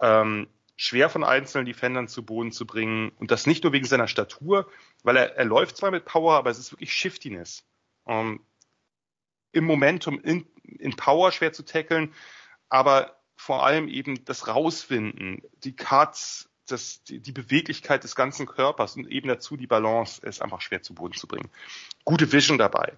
Ähm, 0.00 0.48
schwer 0.78 1.10
von 1.10 1.24
einzelnen 1.24 1.66
Defendern 1.66 2.06
zu 2.06 2.24
Boden 2.24 2.52
zu 2.52 2.64
bringen. 2.64 3.10
Und 3.16 3.32
das 3.32 3.46
nicht 3.46 3.64
nur 3.64 3.72
wegen 3.72 3.84
seiner 3.84 4.06
Statur, 4.06 4.70
weil 5.02 5.16
er, 5.16 5.36
er 5.36 5.44
läuft 5.44 5.76
zwar 5.76 5.90
mit 5.90 6.04
Power, 6.04 6.36
aber 6.36 6.50
es 6.50 6.58
ist 6.58 6.72
wirklich 6.72 6.94
Shiftiness. 6.94 7.66
Ähm, 8.06 8.40
Im 9.52 9.64
Momentum 9.64 10.20
in, 10.20 10.46
in 10.62 10.94
Power 10.94 11.32
schwer 11.32 11.52
zu 11.52 11.64
tackeln, 11.64 12.14
aber 12.68 13.20
vor 13.36 13.66
allem 13.66 13.88
eben 13.88 14.24
das 14.24 14.46
Rausfinden, 14.46 15.42
die 15.64 15.74
Cuts, 15.74 16.48
das, 16.66 17.02
die, 17.02 17.18
die 17.20 17.32
Beweglichkeit 17.32 18.04
des 18.04 18.14
ganzen 18.14 18.46
Körpers 18.46 18.94
und 18.94 19.10
eben 19.10 19.28
dazu 19.28 19.56
die 19.56 19.66
Balance 19.66 20.24
ist 20.24 20.40
einfach 20.40 20.60
schwer 20.60 20.82
zu 20.82 20.94
Boden 20.94 21.14
zu 21.14 21.26
bringen. 21.26 21.50
Gute 22.04 22.30
Vision 22.30 22.56
dabei. 22.56 22.96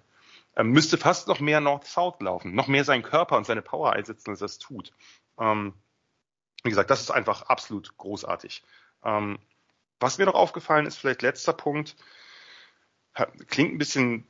Er 0.53 0.65
müsste 0.65 0.99
fast 0.99 1.29
noch 1.29 1.41
mehr 1.41 1.61
North-South 1.61 2.21
laufen, 2.21 2.55
noch 2.55 2.67
mehr 2.67 2.85
seinen 2.85 3.03
Körper 3.03 3.39
und 3.39 3.47
seine 3.47 3.63
Power 3.63 3.95
einsetzen, 3.95 4.31
als 4.31 4.43
er 4.43 4.47
es 4.47 4.59
tut. 4.59 4.93
Ähm, 5.39 5.73
wie 6.63 6.71
gesagt, 6.71 6.91
das 6.91 7.01
ist 7.01 7.11
einfach 7.11 7.43
absolut 7.43 7.97
großartig. 7.97 8.63
Ähm, 9.05 9.39
was 9.99 10.19
mir 10.19 10.27
noch 10.27 10.35
aufgefallen 10.35 10.87
ist, 10.87 10.97
vielleicht 10.97 11.23
letzter 11.23 11.53
Punkt, 11.53 11.97
klingt 13.49 13.75
ein 13.75 13.79
bisschen 13.79 14.27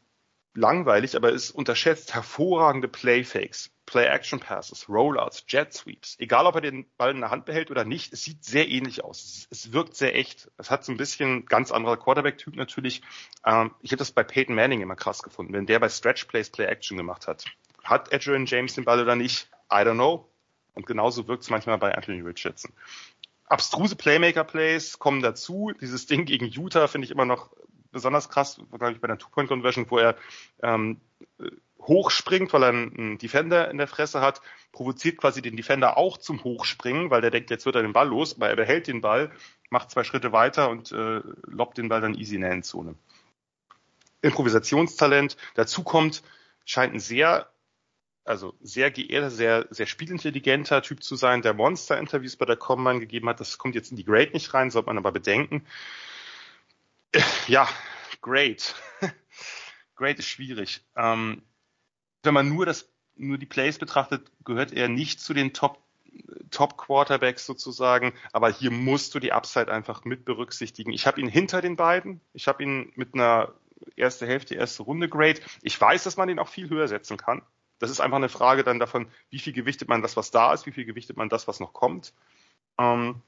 langweilig, 0.55 1.17
aber 1.17 1.31
ist 1.31 1.51
unterschätzt 1.53 2.15
hervorragende 2.15 2.89
Playfakes, 2.89 3.71
Play-Action-Passes, 3.87 4.89
Rollouts, 4.89 5.45
Jet-Sweeps. 5.49 6.17
Egal, 6.19 6.47
ob 6.47 6.57
er 6.57 6.61
den 6.61 6.87
Ball 6.97 7.13
in 7.13 7.21
der 7.21 7.31
Hand 7.31 7.45
behält 7.45 7.71
oder 7.71 7.85
nicht, 7.85 8.13
es 8.13 8.25
sieht 8.25 8.45
sehr 8.45 8.69
ähnlich 8.69 9.05
aus. 9.05 9.47
Es, 9.51 9.73
wirkt 9.73 9.95
sehr 9.95 10.17
echt. 10.17 10.51
Es 10.57 10.71
hat 10.71 10.85
so 10.85 10.93
ein 10.93 10.97
bisschen 10.97 11.47
ganz 11.47 11.71
anderer 11.71 11.97
Quarterback-Typ 11.97 12.57
natürlich. 12.57 13.03
Ähm, 13.45 13.75
ich 13.81 13.93
habe 13.93 13.99
das 13.99 14.13
bei 14.13 14.25
Peyton 14.25 14.55
Manning 14.55 14.81
immer 14.81 14.97
krass 14.97 15.23
gefunden, 15.23 15.53
wenn 15.53 15.67
der 15.67 15.79
bei 15.79 15.89
Stretch-Plays 15.89 16.51
Play-Action 16.51 16.97
gemacht 16.97 17.29
hat. 17.29 17.45
Hat 17.85 18.13
Adrian 18.13 18.47
James 18.47 18.75
den 18.75 18.85
Ball 18.85 19.01
oder 19.01 19.17
nicht? 19.17 19.49
I 19.73 19.77
don't 19.77 19.95
know. 19.95 20.30
Und 20.75 20.87
genauso 20.87 21.29
wirkt 21.29 21.43
es 21.43 21.51
manchmal 21.51 21.79
bei 21.79 21.95
Anthony 21.95 22.21
Richardson. 22.21 22.73
Abstruse 23.47 23.97
Playmaker-Plays 23.97 24.99
kommen 24.99 25.23
dazu. 25.23 25.73
Dieses 25.81 26.07
Ding 26.07 26.25
gegen 26.25 26.47
Utah 26.47 26.87
finde 26.87 27.07
ich 27.07 27.11
immer 27.11 27.25
noch 27.25 27.51
besonders 27.91 28.29
krass, 28.29 28.61
glaube 28.71 28.93
ich, 28.93 29.01
bei 29.01 29.09
der 29.09 29.19
Two-Point-Conversion, 29.19 29.91
wo 29.91 29.99
er 29.99 30.17
ähm, 30.63 31.01
hochspringt, 31.81 32.53
weil 32.53 32.63
er 32.63 32.69
einen 32.69 33.19
Defender 33.19 33.71
in 33.71 33.79
der 33.79 33.89
Fresse 33.89 34.21
hat, 34.21 34.41
provoziert 34.73 35.19
quasi 35.19 35.43
den 35.43 35.57
Defender 35.57 35.97
auch 35.97 36.19
zum 36.19 36.45
Hochspringen, 36.45 37.11
weil 37.11 37.21
der 37.21 37.31
denkt, 37.31 37.51
jetzt 37.51 37.67
wird 37.67 37.77
er 37.77 37.83
den 37.83 37.93
Ball 37.93 38.09
los, 38.09 38.37
aber 38.37 38.49
er 38.49 38.57
behält 38.57 38.87
den 38.87 39.01
Ball, 39.01 39.33
macht 39.71 39.91
zwei 39.91 40.05
Schritte 40.05 40.33
weiter 40.33 40.71
und 40.71 40.93
äh, 40.93 41.21
lobt 41.47 41.79
den 41.79 41.89
Ball 41.89 42.01
dann 42.01 42.15
easy 42.15 42.37
in 42.37 42.43
der 42.43 42.53
Endzone. 42.53 42.95
Improvisationstalent. 44.23 45.37
Dazu 45.55 45.83
kommt, 45.83 46.23
scheint 46.65 46.95
ein 46.95 47.01
sehr 47.01 47.50
also 48.25 48.55
sehr 48.61 48.91
geehrter, 48.91 49.31
sehr, 49.31 49.67
sehr 49.71 49.87
spielintelligenter 49.87 50.83
Typ 50.83 51.03
zu 51.03 51.17
sein, 51.17 51.43
der 51.43 51.55
Monster-Interviews 51.55 52.37
bei 52.37 52.47
der 52.47 52.57
Combine 52.57 53.01
gegeben 53.01 53.29
hat. 53.29 53.41
Das 53.41 53.59
kommt 53.59 53.75
jetzt 53.75 53.91
in 53.91 53.97
die 53.97 54.05
Grade 54.05 54.33
nicht 54.33 54.53
rein, 54.55 54.71
sollte 54.71 54.87
man 54.87 54.99
aber 54.99 55.13
bedenken. 55.13 55.65
Ja, 57.49 57.69
Great. 58.21 58.75
Great 59.97 60.19
ist 60.19 60.29
schwierig. 60.29 60.83
Ähm, 60.97 61.43
wenn 62.23 62.35
man 62.35 62.49
nur 62.49 62.67
das, 62.67 62.89
nur 63.17 63.39
die 63.39 63.47
Plays 63.47 63.79
betrachtet, 63.79 64.31
gehört 64.45 64.73
er 64.73 64.89
nicht 64.89 65.21
zu 65.21 65.35
den 65.35 65.53
Top 65.53 65.79
Top 66.51 66.77
Quarterbacks 66.77 67.47
sozusagen, 67.47 68.13
aber 68.33 68.51
hier 68.51 68.73
musst 68.73 69.15
du 69.15 69.21
die 69.21 69.33
Upside 69.33 69.73
einfach 69.73 70.05
mit 70.05 70.25
berücksichtigen. 70.25 70.93
Ich 70.93 71.07
habe 71.07 71.21
ihn 71.21 71.29
hinter 71.29 71.63
den 71.63 71.77
beiden. 71.77 72.21
Ich 72.33 72.49
habe 72.49 72.65
ihn 72.65 72.93
mit 72.97 73.15
einer 73.15 73.55
erste 73.95 74.27
Hälfte, 74.27 74.57
erste 74.57 74.83
Runde 74.83 75.09
Grade. 75.09 75.41
Ich 75.63 75.81
weiß, 75.81 76.03
dass 76.03 76.17
man 76.17 76.29
ihn 76.29 76.41
auch 76.41 76.49
viel 76.49 76.69
höher 76.69 76.89
setzen 76.89 77.17
kann. 77.17 77.43
Das 77.81 77.91
ist 77.91 78.01
einfach 78.01 78.19
eine 78.19 78.29
Frage 78.29 78.63
dann 78.63 78.79
davon, 78.79 79.11
wie 79.31 79.41
viel 79.41 79.53
gewichtet 79.53 79.89
man 79.89 80.03
das, 80.03 80.17
was 80.17 80.31
da 80.31 80.53
ist, 80.53 80.67
wie 80.67 80.73
viel 80.73 80.85
gewichtet 80.85 81.17
man 81.17 81.29
das, 81.29 81.49
was 81.49 81.59
noch 81.59 81.73
kommt. 81.73 82.13
Ähm, 82.79 83.23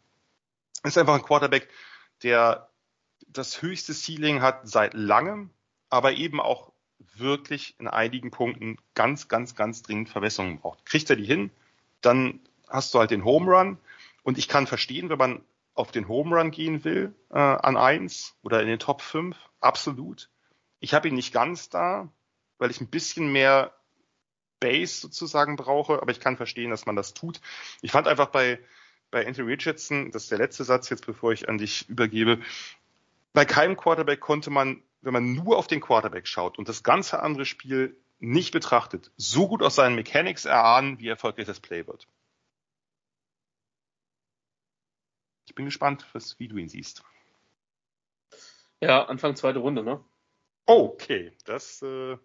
ist 0.84 0.98
einfach 0.98 1.14
ein 1.14 1.22
Quarterback, 1.22 1.68
der 2.22 2.68
das 3.26 3.62
höchste 3.62 3.94
Ceiling 3.94 4.42
hat 4.42 4.68
seit 4.68 4.94
langem, 4.94 5.50
aber 5.88 6.12
eben 6.12 6.38
auch 6.40 6.72
wirklich 7.16 7.74
in 7.78 7.88
einigen 7.88 8.30
Punkten 8.30 8.76
ganz, 8.94 9.28
ganz, 9.28 9.54
ganz 9.54 9.82
dringend 9.82 10.10
Verbesserungen 10.10 10.60
braucht. 10.60 10.84
Kriegt 10.86 11.10
er 11.10 11.16
die 11.16 11.24
hin, 11.24 11.50
dann 12.00 12.40
hast 12.68 12.94
du 12.94 12.98
halt 12.98 13.10
den 13.10 13.24
Home 13.24 13.50
Run. 13.50 13.78
Und 14.22 14.38
ich 14.38 14.48
kann 14.48 14.66
verstehen, 14.66 15.08
wenn 15.08 15.18
man 15.18 15.44
auf 15.74 15.92
den 15.92 16.08
Home 16.08 16.36
Run 16.36 16.50
gehen 16.50 16.84
will, 16.84 17.14
äh, 17.30 17.38
an 17.38 17.76
eins 17.76 18.36
oder 18.42 18.60
in 18.60 18.68
den 18.68 18.78
Top 18.78 19.00
5, 19.00 19.36
absolut. 19.60 20.28
Ich 20.80 20.94
habe 20.94 21.08
ihn 21.08 21.14
nicht 21.14 21.32
ganz 21.32 21.70
da, 21.70 22.08
weil 22.58 22.70
ich 22.70 22.80
ein 22.80 22.88
bisschen 22.88 23.32
mehr 23.32 23.72
Base 24.62 25.00
sozusagen 25.00 25.56
brauche, 25.56 26.00
aber 26.00 26.12
ich 26.12 26.20
kann 26.20 26.36
verstehen, 26.36 26.70
dass 26.70 26.86
man 26.86 26.96
das 26.96 27.12
tut. 27.12 27.40
Ich 27.82 27.90
fand 27.92 28.08
einfach 28.08 28.28
bei, 28.28 28.58
bei 29.10 29.26
Anthony 29.26 29.50
Richardson, 29.50 30.10
das 30.10 30.24
ist 30.24 30.30
der 30.30 30.38
letzte 30.38 30.64
Satz 30.64 30.88
jetzt, 30.88 31.04
bevor 31.04 31.32
ich 31.32 31.48
an 31.48 31.58
dich 31.58 31.88
übergebe, 31.88 32.38
bei 33.34 33.44
keinem 33.44 33.76
Quarterback 33.76 34.20
konnte 34.20 34.50
man 34.50 34.82
wenn 35.02 35.12
man 35.12 35.34
nur 35.34 35.58
auf 35.58 35.66
den 35.66 35.80
Quarterback 35.80 36.26
schaut 36.26 36.58
und 36.58 36.68
das 36.68 36.82
ganze 36.82 37.20
andere 37.22 37.44
Spiel 37.44 37.96
nicht 38.20 38.52
betrachtet, 38.52 39.10
so 39.16 39.48
gut 39.48 39.62
aus 39.62 39.74
seinen 39.74 39.96
Mechanics 39.96 40.44
erahnen, 40.44 40.98
wie 41.00 41.08
erfolgreich 41.08 41.46
das 41.46 41.60
Play 41.60 41.86
wird. 41.86 42.06
Ich 45.46 45.56
bin 45.56 45.64
gespannt, 45.64 46.06
was, 46.12 46.38
wie 46.38 46.48
du 46.48 46.56
ihn 46.56 46.68
siehst. 46.68 47.02
Ja, 48.80 49.04
Anfang 49.04 49.34
zweite 49.34 49.58
Runde, 49.58 49.82
ne? 49.82 50.02
Okay, 50.66 51.32
das 51.44 51.82
äh, 51.82 52.16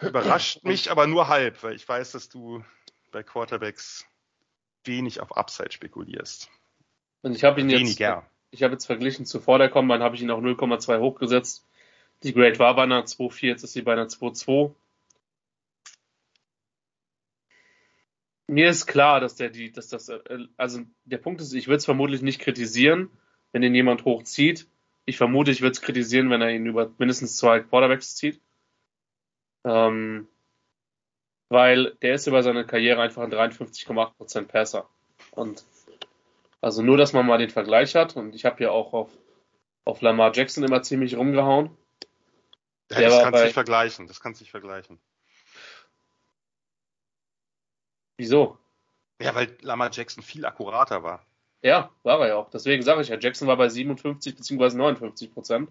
überrascht 0.00 0.64
mich 0.64 0.90
aber 0.90 1.06
nur 1.06 1.28
halb, 1.28 1.62
weil 1.62 1.74
ich 1.74 1.88
weiß, 1.88 2.12
dass 2.12 2.28
du 2.28 2.64
bei 3.12 3.22
Quarterbacks 3.22 4.06
wenig 4.84 5.20
auf 5.20 5.36
Upside 5.36 5.72
spekulierst. 5.72 6.50
Und 7.22 7.34
ich 7.34 7.44
habe 7.44 7.60
ihn 7.60 7.70
jetzt, 7.70 7.80
Weniger. 7.80 8.28
ich 8.50 8.62
habe 8.62 8.74
jetzt 8.74 8.86
verglichen 8.86 9.26
zu 9.26 9.40
vor 9.40 9.58
der 9.58 9.68
Combine, 9.68 10.04
habe 10.04 10.14
ich 10.16 10.22
ihn 10.22 10.30
auf 10.30 10.40
0,2 10.40 11.00
hochgesetzt. 11.00 11.66
Die 12.22 12.32
Grade 12.32 12.58
war 12.58 12.74
bei 12.76 12.84
einer 12.84 13.04
2,4, 13.04 13.46
jetzt 13.46 13.62
ist 13.64 13.72
sie 13.72 13.82
bei 13.82 13.92
einer 13.92 14.06
2,2. 14.06 14.74
Mir 18.48 18.68
ist 18.68 18.86
klar, 18.86 19.20
dass 19.20 19.34
der 19.34 19.50
die, 19.50 19.72
dass 19.72 19.88
das, 19.88 20.08
äh, 20.08 20.20
also 20.56 20.82
der 21.04 21.18
Punkt 21.18 21.40
ist, 21.40 21.52
ich 21.52 21.66
würde 21.66 21.78
es 21.78 21.84
vermutlich 21.84 22.22
nicht 22.22 22.40
kritisieren, 22.40 23.10
wenn 23.52 23.62
ihn 23.62 23.74
jemand 23.74 24.04
hochzieht. 24.04 24.68
Ich 25.04 25.16
vermute, 25.16 25.50
ich 25.50 25.62
würde 25.62 25.72
es 25.72 25.80
kritisieren, 25.80 26.30
wenn 26.30 26.42
er 26.42 26.50
ihn 26.50 26.66
über 26.66 26.92
mindestens 26.98 27.36
zwei 27.36 27.60
Quarterbacks 27.60 28.14
zieht. 28.14 28.40
Ähm, 29.66 30.28
weil 31.48 31.94
der 32.02 32.14
ist 32.14 32.26
über 32.26 32.42
seine 32.42 32.64
Karriere 32.64 33.02
einfach 33.02 33.22
ein 33.22 33.32
53,8% 33.32 34.46
Passer. 34.46 34.88
Und 35.32 35.64
also 36.60 36.82
nur, 36.82 36.96
dass 36.96 37.12
man 37.12 37.26
mal 37.26 37.38
den 37.38 37.50
Vergleich 37.50 37.94
hat. 37.94 38.16
Und 38.16 38.34
ich 38.34 38.44
habe 38.44 38.62
ja 38.62 38.70
auch 38.70 38.92
auf, 38.92 39.10
auf 39.84 40.00
Lamar 40.00 40.32
Jackson 40.34 40.64
immer 40.64 40.82
ziemlich 40.82 41.16
rumgehauen. 41.16 41.76
Ja, 42.90 43.00
das 43.00 43.22
kannst 43.22 43.40
du 43.40 43.44
nicht 43.44 43.54
vergleichen. 43.54 44.06
Das 44.06 44.20
kannst 44.20 44.40
du 44.40 44.44
nicht 44.44 44.52
vergleichen. 44.52 45.00
Wieso? 48.16 48.58
Ja, 49.20 49.34
weil 49.34 49.56
Lamar 49.60 49.90
Jackson 49.92 50.22
viel 50.22 50.46
akkurater 50.46 51.02
war. 51.02 51.24
Ja, 51.62 51.90
war 52.02 52.20
er 52.20 52.28
ja 52.28 52.36
auch. 52.36 52.50
Deswegen 52.50 52.82
sage 52.82 53.02
ich 53.02 53.08
ja, 53.08 53.18
Jackson 53.18 53.48
war 53.48 53.56
bei 53.56 53.68
57 53.68 54.36
bzw. 54.36 54.76
59 54.76 55.32
Prozent. 55.32 55.70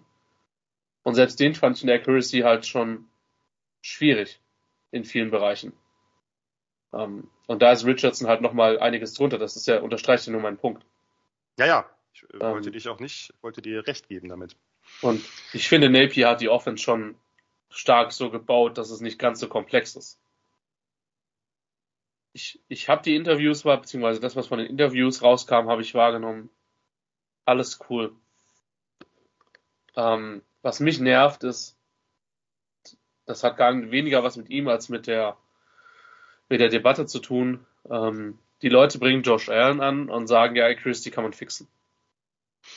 Und 1.02 1.14
selbst 1.14 1.40
den 1.40 1.54
fand 1.54 1.76
ich 1.76 1.82
in 1.82 1.86
der 1.86 1.96
Accuracy 1.96 2.40
halt 2.40 2.66
schon 2.66 3.08
schwierig 3.80 4.40
in 4.90 5.04
vielen 5.04 5.30
Bereichen. 5.30 5.72
Ähm, 6.92 7.30
und 7.46 7.62
da 7.62 7.72
ist 7.72 7.84
Richardson 7.84 8.28
halt 8.28 8.40
nochmal 8.40 8.78
einiges 8.78 9.14
drunter. 9.14 9.38
Das 9.38 9.56
ist 9.56 9.66
ja, 9.66 9.80
unterstreicht 9.80 10.26
ja 10.26 10.32
nur 10.32 10.40
meinen 10.40 10.58
Punkt. 10.58 10.84
Ja, 11.58 11.66
ja. 11.66 11.90
Ich 12.12 12.22
äh, 12.24 12.38
Ähm. 12.38 12.52
wollte 12.52 12.70
dich 12.70 12.88
auch 12.88 13.00
nicht, 13.00 13.34
wollte 13.42 13.62
dir 13.62 13.86
recht 13.86 14.08
geben 14.08 14.28
damit. 14.28 14.56
Und 15.02 15.24
ich 15.52 15.68
finde, 15.68 15.90
Napier 15.90 16.28
hat 16.28 16.40
die 16.40 16.48
Offense 16.48 16.82
schon 16.82 17.16
stark 17.68 18.12
so 18.12 18.30
gebaut, 18.30 18.78
dass 18.78 18.90
es 18.90 19.00
nicht 19.00 19.18
ganz 19.18 19.40
so 19.40 19.48
komplex 19.48 19.96
ist. 19.96 20.20
Ich, 22.32 22.60
ich 22.68 22.88
habe 22.88 23.02
die 23.02 23.16
Interviews 23.16 23.62
beziehungsweise 23.62 24.20
das, 24.20 24.36
was 24.36 24.46
von 24.46 24.58
den 24.58 24.68
Interviews 24.68 25.22
rauskam, 25.22 25.68
habe 25.68 25.82
ich 25.82 25.94
wahrgenommen. 25.94 26.50
Alles 27.44 27.80
cool. 27.88 28.14
Ähm, 29.94 30.42
was 30.62 30.80
mich 30.80 31.00
nervt, 31.00 31.44
ist, 31.44 31.75
das 33.26 33.44
hat 33.44 33.56
gar 33.56 33.74
weniger 33.90 34.22
was 34.22 34.36
mit 34.36 34.48
ihm 34.50 34.68
als 34.68 34.88
mit 34.88 35.06
der, 35.06 35.36
mit 36.48 36.60
der 36.60 36.68
Debatte 36.68 37.06
zu 37.06 37.18
tun. 37.18 37.66
Ähm, 37.90 38.38
die 38.62 38.68
Leute 38.68 38.98
bringen 38.98 39.22
Josh 39.22 39.48
Allen 39.48 39.80
an 39.80 40.08
und 40.08 40.26
sagen, 40.26 40.56
ja, 40.56 40.72
Christie 40.74 41.10
kann 41.10 41.24
man 41.24 41.32
fixen. 41.32 41.68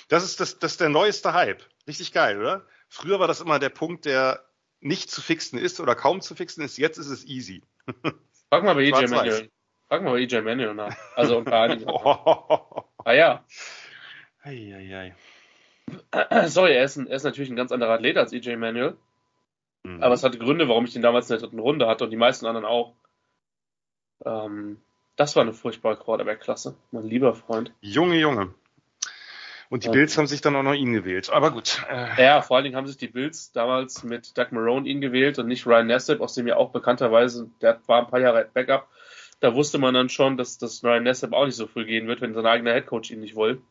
Das 0.07 0.23
ist, 0.23 0.39
das, 0.39 0.59
das 0.59 0.73
ist 0.73 0.81
der 0.81 0.89
neueste 0.89 1.33
Hype. 1.33 1.63
Richtig 1.87 2.11
geil, 2.11 2.39
oder? 2.39 2.65
Früher 2.89 3.19
war 3.19 3.27
das 3.27 3.41
immer 3.41 3.59
der 3.59 3.69
Punkt, 3.69 4.05
der 4.05 4.43
nicht 4.81 5.11
zu 5.11 5.21
fixen 5.21 5.57
ist 5.59 5.79
oder 5.79 5.95
kaum 5.95 6.21
zu 6.21 6.35
fixen 6.35 6.63
ist. 6.63 6.77
Jetzt 6.77 6.97
ist 6.97 7.09
es 7.09 7.25
easy. 7.25 7.63
Frag 8.49 8.63
mal 8.63 8.75
bei 8.75 8.83
EJ. 8.83 9.07
Manuel. 9.07 9.49
Frag 9.87 10.03
mal 10.03 10.11
bei 10.11 10.19
EJ 10.19 10.41
Manuel 10.41 10.73
nach. 10.73 10.95
Also 11.15 11.37
ein 11.37 11.45
paar 11.45 11.63
einigen. 11.63 11.89
Oh. 11.89 12.83
Ah 13.05 13.13
ja. 13.13 13.45
Eieiei. 14.41 15.15
Sorry, 16.45 16.73
er 16.73 16.83
ist, 16.83 16.97
ein, 16.97 17.07
er 17.07 17.15
ist 17.15 17.23
natürlich 17.23 17.49
ein 17.49 17.55
ganz 17.55 17.71
anderer 17.71 17.93
Athlet 17.93 18.17
als 18.17 18.33
EJ 18.33 18.55
Manuel. 18.55 18.97
Mhm. 19.83 20.03
Aber 20.03 20.13
es 20.13 20.23
hatte 20.23 20.37
Gründe, 20.39 20.67
warum 20.67 20.85
ich 20.85 20.93
den 20.93 21.01
damals 21.01 21.29
in 21.29 21.37
der 21.37 21.47
dritten 21.47 21.59
Runde 21.59 21.87
hatte 21.87 22.03
und 22.03 22.09
die 22.11 22.17
meisten 22.17 22.45
anderen 22.45 22.65
auch. 22.65 22.93
Ähm, 24.25 24.81
das 25.15 25.35
war 25.35 25.43
eine 25.43 25.53
furchtbare 25.53 25.97
Quarterback-Klasse, 25.97 26.75
mein 26.91 27.05
lieber 27.05 27.35
Freund. 27.35 27.73
Junge, 27.81 28.17
Junge. 28.17 28.53
Und 29.69 29.83
die. 29.83 29.89
Bills 29.89 30.17
haben 30.17 30.27
sich 30.27 30.41
dann 30.41 30.55
auch 30.55 30.63
noch 30.63 30.73
ihn 30.73 30.93
gewählt. 30.93 31.29
Aber 31.29 31.51
gut. 31.51 31.85
Äh, 31.89 32.23
Ja, 32.23 32.41
vor 32.41 32.57
allen 32.57 32.63
Dingen 32.63 32.75
haben 32.75 32.87
sich 32.87 32.97
die 32.97 33.07
Bills 33.07 33.51
damals 33.51 34.03
mit 34.03 34.37
Doug 34.37 34.47
Marone 34.51 34.87
ihn 34.87 34.99
gewählt 34.99 35.37
und 35.37 35.47
nicht 35.47 35.67
Ryan 35.67 35.87
Nassib, 35.87 36.21
aus 36.21 36.33
dem 36.33 36.47
ja 36.47 36.55
auch 36.55 36.71
bekannterweise, 36.71 37.49
der 37.61 37.79
war 37.85 38.01
ein 38.01 38.07
paar 38.07 38.19
Jahre 38.19 38.49
Backup. 38.53 38.87
Da 39.41 39.53
wusste 39.53 39.77
man 39.77 39.93
dann 39.93 40.09
schon, 40.09 40.37
dass, 40.37 40.57
dass 40.57 40.83
Ryan 40.83 41.03
Nassib 41.03 41.33
auch 41.33 41.45
nicht 41.45 41.55
so 41.55 41.67
früh 41.67 41.85
gehen 41.85 42.07
wird, 42.07 42.19
wenn 42.21 42.33
sein 42.33 42.45
eigener 42.45 42.73
Headcoach 42.73 43.11
ihn 43.11 43.21
nicht 43.21 43.35
will. 43.35 43.61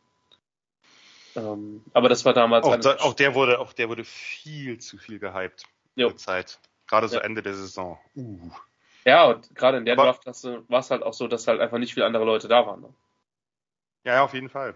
Ähm, 1.35 1.83
aber 1.93 2.09
das 2.09 2.25
war 2.25 2.33
damals 2.33 2.65
auch, 2.65 2.77
da, 2.77 2.95
auch 2.97 3.13
der 3.13 3.35
wurde, 3.35 3.59
auch 3.59 3.73
der 3.73 3.89
wurde 3.89 4.03
viel 4.03 4.79
zu 4.79 4.97
viel 4.97 5.19
gehypt. 5.19 5.65
Jo. 5.99 6.11
Zeit. 6.11 6.59
Gerade 6.87 7.07
so 7.07 7.17
Ja. 7.17 7.21
Ende 7.23 7.41
der 7.43 7.53
Saison. 7.53 7.99
Uh. 8.15 8.51
Ja, 9.05 9.25
und 9.25 9.55
gerade 9.55 9.77
in 9.77 9.85
der 9.85 9.93
Aber- 9.93 10.05
Draftklasse 10.05 10.63
war 10.67 10.79
es 10.79 10.91
halt 10.91 11.03
auch 11.03 11.13
so, 11.13 11.27
dass 11.27 11.47
halt 11.47 11.59
einfach 11.61 11.77
nicht 11.77 11.93
viele 11.93 12.05
andere 12.05 12.25
Leute 12.25 12.47
da 12.47 12.65
waren. 12.65 12.81
Ne? 12.81 12.93
Ja, 14.05 14.13
ja, 14.15 14.23
auf 14.23 14.33
jeden 14.33 14.49
Fall. 14.49 14.75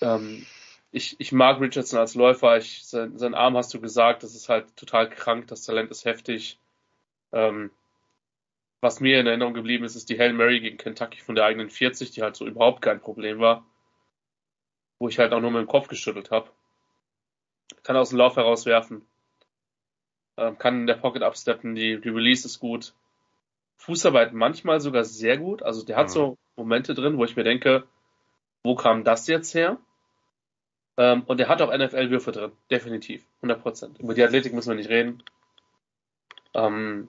Ähm, 0.00 0.46
ich, 0.90 1.18
ich 1.20 1.32
mag 1.32 1.60
Richardson 1.60 1.98
als 1.98 2.14
Läufer. 2.14 2.56
Ich, 2.56 2.84
sein, 2.86 3.18
sein 3.18 3.34
Arm 3.34 3.56
hast 3.56 3.72
du 3.74 3.80
gesagt, 3.80 4.22
das 4.22 4.34
ist 4.34 4.48
halt 4.48 4.74
total 4.76 5.08
krank. 5.08 5.46
Das 5.48 5.62
Talent 5.62 5.90
ist 5.90 6.04
heftig. 6.04 6.58
Ähm, 7.32 7.70
was 8.80 9.00
mir 9.00 9.20
in 9.20 9.26
Erinnerung 9.26 9.54
geblieben 9.54 9.84
ist, 9.84 9.94
ist 9.94 10.08
die 10.08 10.18
Hail 10.18 10.32
Mary 10.32 10.60
gegen 10.60 10.76
Kentucky 10.76 11.20
von 11.20 11.34
der 11.34 11.44
eigenen 11.44 11.70
40, 11.70 12.10
die 12.10 12.22
halt 12.22 12.34
so 12.36 12.46
überhaupt 12.46 12.82
kein 12.82 13.00
Problem 13.00 13.38
war. 13.38 13.64
Wo 14.98 15.08
ich 15.08 15.18
halt 15.18 15.32
auch 15.32 15.40
nur 15.40 15.50
mit 15.50 15.60
dem 15.60 15.68
Kopf 15.68 15.88
geschüttelt 15.88 16.30
habe. 16.30 16.50
Kann 17.84 17.96
aus 17.96 18.10
dem 18.10 18.18
Lauf 18.18 18.36
herauswerfen. 18.36 19.06
Ähm, 20.42 20.58
kann 20.58 20.80
in 20.80 20.86
der 20.88 20.94
Pocket 20.94 21.22
absteppen. 21.22 21.74
Die, 21.76 22.00
die 22.00 22.08
Release 22.08 22.46
ist 22.46 22.58
gut. 22.58 22.94
Fußarbeit 23.76 24.32
manchmal 24.32 24.80
sogar 24.80 25.04
sehr 25.04 25.38
gut. 25.38 25.62
Also 25.62 25.84
der 25.84 25.96
hat 25.96 26.08
Mhm. 26.08 26.12
so 26.12 26.38
Momente 26.56 26.94
drin, 26.94 27.16
wo 27.16 27.24
ich 27.24 27.36
mir 27.36 27.44
denke, 27.44 27.84
wo 28.64 28.74
kam 28.74 29.04
das 29.04 29.28
jetzt 29.28 29.54
her? 29.54 29.78
Ähm, 30.96 31.22
und 31.26 31.40
er 31.40 31.48
hat 31.48 31.62
auch 31.62 31.72
NFL-Würfe 31.72 32.32
drin, 32.32 32.52
definitiv, 32.70 33.24
100%. 33.40 34.00
Über 34.00 34.14
die 34.14 34.22
Athletik 34.22 34.52
müssen 34.52 34.70
wir 34.70 34.76
nicht 34.76 34.90
reden. 34.90 35.22
Ähm, 36.54 37.08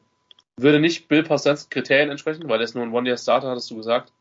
würde 0.55 0.79
nicht 0.79 1.07
Bill 1.07 1.23
Parsons 1.23 1.69
Kriterien 1.69 2.09
entsprechen, 2.11 2.47
weil 2.47 2.59
er 2.59 2.63
ist 2.63 2.75
nur 2.75 2.83
ein 2.83 2.93
One-Year-Starter, 2.93 3.49
hattest 3.49 3.71
du 3.71 3.75
gesagt. 3.75 4.13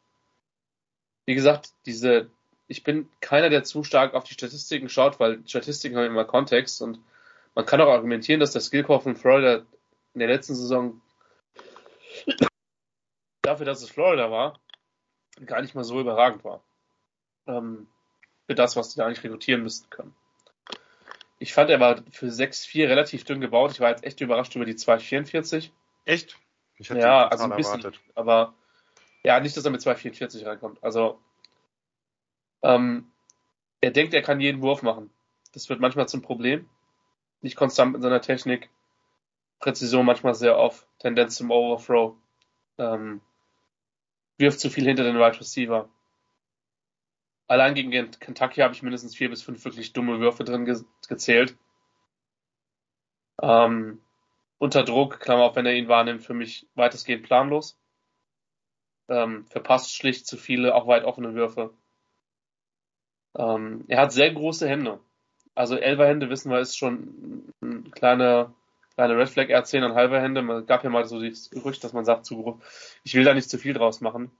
Wie 1.26 1.34
gesagt, 1.34 1.72
diese, 1.86 2.30
ich 2.66 2.82
bin 2.82 3.08
keiner, 3.20 3.50
der 3.50 3.62
zu 3.62 3.84
stark 3.84 4.14
auf 4.14 4.24
die 4.24 4.34
Statistiken 4.34 4.88
schaut, 4.88 5.20
weil 5.20 5.46
Statistiken 5.46 5.96
haben 5.96 6.06
immer 6.06 6.24
Kontext 6.24 6.80
und 6.82 6.98
man 7.54 7.66
kann 7.66 7.80
auch 7.80 7.88
argumentieren, 7.88 8.40
dass 8.40 8.52
der 8.52 8.60
Skillcore 8.60 9.00
von 9.00 9.16
Florida 9.16 9.64
in 10.14 10.18
der 10.20 10.28
letzten 10.28 10.54
Saison 10.54 11.00
dafür, 13.42 13.66
dass 13.66 13.82
es 13.82 13.90
Florida 13.90 14.30
war, 14.30 14.60
gar 15.46 15.60
nicht 15.62 15.74
mal 15.74 15.84
so 15.84 16.00
überragend 16.00 16.44
war. 16.44 16.62
Ähm, 17.46 17.88
für 18.46 18.54
das, 18.54 18.76
was 18.76 18.90
die 18.90 18.98
da 18.98 19.06
eigentlich 19.06 19.24
rekrutieren 19.24 19.62
müssten 19.62 19.90
können. 19.90 20.14
Ich 21.38 21.54
fand, 21.54 21.70
er 21.70 21.80
war 21.80 22.02
für 22.10 22.26
6-4 22.26 22.88
relativ 22.88 23.24
dünn 23.24 23.40
gebaut. 23.40 23.72
Ich 23.72 23.80
war 23.80 23.90
jetzt 23.90 24.04
echt 24.04 24.20
überrascht 24.20 24.54
über 24.54 24.64
die 24.64 24.74
2,44. 24.74 25.70
Echt? 26.04 26.38
Ich 26.76 26.88
hätte 26.88 27.00
Ja, 27.00 27.26
also 27.28 27.44
ein 27.44 27.56
bisschen. 27.56 27.80
erwartet. 27.80 28.00
Aber 28.14 28.54
ja, 29.24 29.40
nicht, 29.40 29.56
dass 29.56 29.64
er 29.64 29.70
mit 29.70 29.80
2,44 29.80 30.46
reinkommt. 30.46 30.82
Also 30.82 31.20
ähm, 32.62 33.10
er 33.80 33.90
denkt, 33.90 34.14
er 34.14 34.22
kann 34.22 34.40
jeden 34.40 34.62
Wurf 34.62 34.82
machen. 34.82 35.10
Das 35.52 35.68
wird 35.68 35.80
manchmal 35.80 36.08
zum 36.08 36.22
Problem. 36.22 36.68
Nicht 37.42 37.56
konstant 37.56 37.92
mit 37.92 38.02
seiner 38.02 38.20
Technik. 38.20 38.70
Präzision 39.58 40.06
manchmal 40.06 40.34
sehr 40.34 40.58
off. 40.58 40.86
Tendenz 40.98 41.36
zum 41.36 41.50
Overthrow. 41.50 42.16
Ähm, 42.78 43.20
wirft 44.38 44.60
zu 44.60 44.70
viel 44.70 44.84
hinter 44.84 45.04
den 45.04 45.16
Wide 45.16 45.38
Receiver. 45.38 45.88
Allein 47.48 47.74
gegen 47.74 47.90
Kentucky 47.90 48.60
habe 48.60 48.72
ich 48.72 48.82
mindestens 48.82 49.14
vier 49.14 49.28
bis 49.28 49.42
fünf 49.42 49.64
wirklich 49.64 49.92
dumme 49.92 50.20
Würfe 50.20 50.44
drin 50.44 50.64
ge 50.64 50.82
gezählt. 51.06 51.56
Ähm, 53.42 54.00
unter 54.58 54.84
Druck, 54.84 55.20
Klammer 55.20 55.44
auf, 55.44 55.56
wenn 55.56 55.66
er 55.66 55.74
ihn 55.74 55.88
wahrnimmt, 55.88 56.22
für 56.22 56.34
mich 56.34 56.68
weitestgehend 56.74 57.24
planlos. 57.24 57.78
Ähm, 59.08 59.46
verpasst 59.46 59.94
schlicht 59.94 60.26
zu 60.26 60.36
viele, 60.36 60.74
auch 60.74 60.86
weit 60.86 61.04
offene 61.04 61.34
Würfe. 61.34 61.74
Ähm, 63.36 63.84
er 63.88 64.00
hat 64.00 64.12
sehr 64.12 64.32
große 64.32 64.68
Hände. 64.68 65.00
Also 65.54 65.76
elfer 65.76 66.06
Hände, 66.06 66.30
wissen 66.30 66.50
wir, 66.50 66.60
ist 66.60 66.78
schon 66.78 67.52
ein 67.60 67.90
kleine, 67.90 68.54
kleine 68.94 69.16
Red 69.16 69.28
Flag. 69.28 69.48
Er 69.48 69.58
hat 69.58 69.66
10 69.66 69.82
halber 69.94 70.20
Hände. 70.20 70.42
Man 70.42 70.66
gab 70.66 70.84
ja 70.84 70.90
mal 70.90 71.04
so 71.04 71.20
das 71.20 71.50
Gerücht, 71.50 71.84
dass 71.84 71.92
man 71.92 72.04
sagt, 72.04 72.24
zu, 72.24 72.60
ich 73.04 73.14
will 73.14 73.24
da 73.24 73.34
nicht 73.34 73.50
zu 73.50 73.58
viel 73.58 73.74
draus 73.74 74.00
machen. 74.00 74.30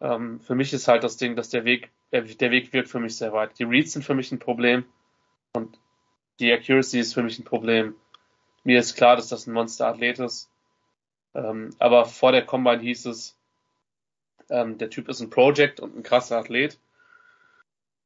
Ähm, 0.00 0.40
für 0.40 0.54
mich 0.54 0.72
ist 0.72 0.88
halt 0.88 1.04
das 1.04 1.16
Ding, 1.16 1.36
dass 1.36 1.48
der 1.48 1.64
Weg, 1.64 1.90
der, 2.12 2.22
der 2.22 2.50
Weg 2.50 2.72
wirkt 2.72 2.90
für 2.90 3.00
mich 3.00 3.16
sehr 3.16 3.32
weit. 3.32 3.58
Die 3.58 3.64
Reads 3.64 3.92
sind 3.92 4.04
für 4.04 4.14
mich 4.14 4.30
ein 4.32 4.38
Problem. 4.38 4.84
Und 5.54 5.78
die 6.40 6.52
Accuracy 6.52 7.00
ist 7.00 7.14
für 7.14 7.22
mich 7.22 7.38
ein 7.38 7.44
Problem. 7.44 7.94
Mir 8.64 8.78
ist 8.80 8.96
klar, 8.96 9.16
dass 9.16 9.28
das 9.28 9.46
ein 9.46 9.54
Monster-Athlet 9.54 10.18
ist. 10.18 10.50
Ähm, 11.34 11.70
aber 11.78 12.04
vor 12.04 12.32
der 12.32 12.44
Combine 12.44 12.82
hieß 12.82 13.06
es, 13.06 13.38
ähm, 14.50 14.78
der 14.78 14.90
Typ 14.90 15.08
ist 15.08 15.20
ein 15.20 15.30
Project 15.30 15.80
und 15.80 15.96
ein 15.96 16.02
krasser 16.02 16.38
Athlet. 16.38 16.78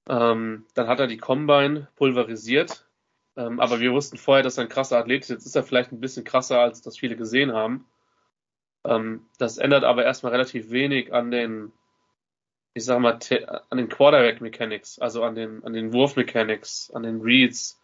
Ähm, 0.09 0.67
dann 0.75 0.89
hat 0.89 1.01
er 1.01 1.07
die 1.07 1.19
Combine 1.19 1.89
pulverisiert. 1.97 2.87
Ähm, 3.37 3.61
aber 3.61 3.81
wir 3.81 3.93
wussten 3.93 4.17
vorher, 4.17 4.43
dass 4.43 4.59
er 4.59 4.65
ein 4.65 4.71
krasser 4.71 4.99
Athlet 4.99 5.23
ist. 5.23 5.31
Jetzt 5.31 5.47
ist 5.47 5.57
er 5.57 5.63
vielleicht 5.63 5.93
ein 5.93 6.01
bisschen 6.01 6.25
krasser, 6.25 6.61
als 6.61 6.83
das 6.83 6.99
viele 6.99 7.17
gesehen 7.17 7.53
haben. 7.53 7.87
Ähm, 8.85 9.27
das 9.39 9.59
ändert 9.59 9.85
aber 9.85 10.05
erstmal 10.05 10.33
relativ 10.33 10.71
wenig 10.71 11.13
an 11.13 11.31
den, 11.31 11.73
ich 12.75 12.85
sag 12.85 12.99
mal, 13.01 13.19
an 13.71 13.79
den 13.79 13.89
Quarterback 13.89 14.41
Mechanics, 14.41 14.99
also 14.99 15.23
an 15.23 15.35
den, 15.35 15.65
an 15.65 15.73
den 15.73 15.93
Wurf 15.93 16.17
Mechanics, 16.17 16.91
an 16.91 17.03
den 17.03 17.21
Reads. 17.21 17.81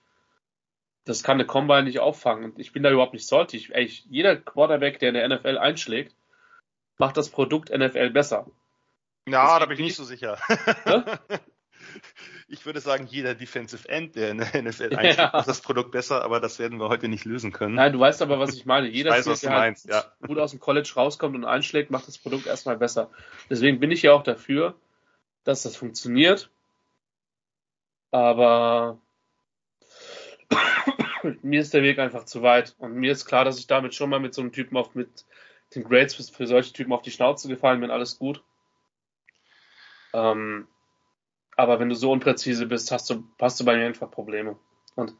Das 1.05 1.23
kann 1.23 1.35
eine 1.35 1.47
Combine 1.47 1.85
nicht 1.85 2.01
auffangen. 2.01 2.45
Und 2.45 2.59
ich 2.59 2.73
bin 2.73 2.83
da 2.83 2.91
überhaupt 2.91 3.13
nicht 3.13 3.27
salty. 3.27 3.69
Ey, 3.71 3.85
jeder 3.85 4.37
Quarterback, 4.37 4.99
der 4.99 5.11
in 5.11 5.15
der 5.15 5.29
NFL 5.29 5.59
einschlägt, 5.59 6.17
macht 6.99 7.17
das 7.17 7.29
Produkt 7.29 7.71
NFL 7.71 8.11
besser. 8.11 8.51
Ja, 9.29 9.59
da 9.59 9.67
bin 9.67 9.75
ich 9.75 9.85
nicht 9.85 9.97
so 9.97 10.05
sicher. 10.05 10.39
ich 12.49 12.65
würde 12.67 12.81
sagen, 12.81 13.07
jeder 13.07 13.35
Defensive 13.35 13.89
End, 13.89 14.17
der 14.17 14.31
in 14.31 14.39
der 14.39 14.63
NFL 14.63 14.95
einschlägt, 14.95 15.19
ja. 15.19 15.31
macht 15.33 15.49
das 15.49 15.61
Produkt 15.61 15.93
besser, 15.93 16.23
aber 16.23 16.41
das 16.41 16.59
werden 16.59 16.79
wir 16.79 16.89
heute 16.89 17.09
nicht 17.09 17.25
lösen 17.25 17.53
können. 17.53 17.75
Nein, 17.75 17.93
du 17.93 18.01
weißt 18.01 18.23
aber, 18.23 18.39
was 18.39 18.55
ich 18.55 18.67
meine. 18.67 18.89
Jeder, 18.89 19.11
ich 19.11 19.19
weiß, 19.19 19.27
was 19.27 19.41
der 19.41 19.51
meinst, 19.51 19.91
halt 19.91 20.05
ja. 20.21 20.27
gut 20.27 20.39
aus 20.39 20.51
dem 20.51 20.61
College 20.61 20.93
rauskommt 20.97 21.35
und 21.35 21.45
einschlägt, 21.45 21.91
macht 21.91 22.09
das 22.09 22.19
Produkt 22.19 22.47
erstmal 22.47 22.77
besser. 22.77 23.11
Deswegen 23.51 23.81
bin 23.81 23.91
ich 23.91 24.03
ja 24.03 24.13
auch 24.13 24.23
dafür, 24.23 24.75
dass 25.45 25.63
das 25.63 25.77
funktioniert. 25.77 26.51
Aber 28.11 28.99
mir 31.43 31.61
ist 31.61 31.75
der 31.75 31.83
Weg 31.83 31.99
einfach 31.99 32.25
zu 32.25 32.43
weit. 32.43 32.75
Und 32.79 32.95
mir 32.95 33.13
ist 33.13 33.27
klar, 33.27 33.45
dass 33.45 33.59
ich 33.59 33.67
damit 33.67 33.95
schon 33.95 34.11
mal 34.11 34.21
mit 34.21 34.35
so 34.35 34.43
einem 34.43 34.53
Typen 34.53 34.77
auf, 34.77 34.95
mit 34.95 35.25
den 35.75 35.85
Grades 35.85 36.15
für, 36.15 36.23
für 36.23 36.47
solche 36.47 36.73
Typen 36.73 36.93
auf 36.93 37.03
die 37.03 37.11
Schnauze 37.11 37.49
gefallen 37.49 37.81
bin, 37.81 37.91
alles 37.91 38.19
gut. 38.19 38.43
Ähm, 40.13 40.67
aber 41.57 41.81
wenn 41.81 41.89
du 41.89 41.95
so 41.95 42.13
unpräzise 42.13 42.67
bist, 42.67 42.93
hast 42.93 43.11
du, 43.11 43.25
hast 43.41 43.59
du 43.59 43.65
bei 43.65 43.77
mir 43.77 43.87
einfach 43.87 44.11
Probleme. 44.11 44.57
Und 44.95 45.15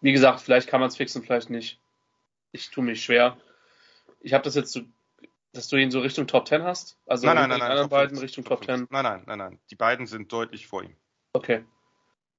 wie 0.00 0.12
gesagt, 0.12 0.40
vielleicht 0.40 0.68
kann 0.68 0.80
man 0.80 0.88
es 0.88 0.96
fixen, 0.96 1.22
vielleicht 1.22 1.50
nicht. 1.50 1.80
Ich 2.52 2.70
tue 2.70 2.84
mich 2.84 3.02
schwer. 3.02 3.36
Ich 4.20 4.32
habe 4.32 4.44
das 4.44 4.54
jetzt 4.54 4.72
so, 4.72 4.82
dass 5.52 5.68
du 5.68 5.76
ihn 5.76 5.90
so 5.90 6.00
Richtung 6.00 6.26
Top 6.26 6.46
10 6.46 6.62
hast? 6.62 6.98
Also 7.06 7.26
nein, 7.26 7.36
nein, 7.36 7.48
nein, 7.48 7.62
anderen 7.62 7.82
Top 7.84 7.90
beiden 7.90 8.16
5, 8.16 8.22
Richtung 8.22 8.44
Top 8.44 8.60
Top 8.60 8.66
10? 8.66 8.76
5. 8.78 8.90
Nein, 8.90 9.04
nein, 9.04 9.22
nein, 9.26 9.38
nein. 9.38 9.58
Die 9.70 9.76
beiden 9.76 10.06
sind 10.06 10.32
deutlich 10.32 10.66
vor 10.66 10.82
ihm. 10.82 10.94
Okay. 11.32 11.64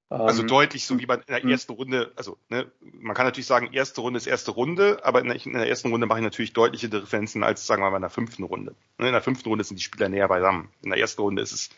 Also 0.07 0.43
Ähm, 0.43 0.47
deutlich 0.47 0.85
so 0.85 0.99
wie 0.99 1.07
bei 1.07 1.15
in 1.15 1.23
der 1.27 1.41
hm. 1.41 1.49
ersten 1.49 1.73
Runde, 1.73 2.11
also 2.15 2.38
ne, 2.49 2.72
man 2.80 3.15
kann 3.15 3.26
natürlich 3.26 3.47
sagen, 3.47 3.73
erste 3.73 4.02
Runde 4.02 4.18
ist 4.18 4.27
erste 4.27 4.52
Runde, 4.52 5.03
aber 5.03 5.22
in 5.22 5.27
der, 5.27 5.43
in 5.43 5.53
der 5.53 5.68
ersten 5.68 5.89
Runde 5.89 6.06
mache 6.06 6.19
ich 6.19 6.23
natürlich 6.23 6.53
deutliche 6.53 6.89
Differenzen 6.89 7.43
als, 7.43 7.65
sagen 7.65 7.81
wir 7.81 7.89
mal, 7.89 7.97
in 7.97 8.03
der 8.03 8.11
fünften 8.11 8.43
Runde. 8.43 8.76
Ne, 8.99 9.07
In 9.07 9.14
der 9.14 9.23
fünften 9.23 9.49
Runde 9.49 9.64
sind 9.64 9.77
die 9.77 9.84
Spieler 9.84 10.07
näher 10.07 10.27
beisammen. 10.27 10.69
In 10.84 10.91
der 10.91 10.99
ersten 10.99 11.22
Runde 11.22 11.41
ist 11.41 11.53
es, 11.53 11.69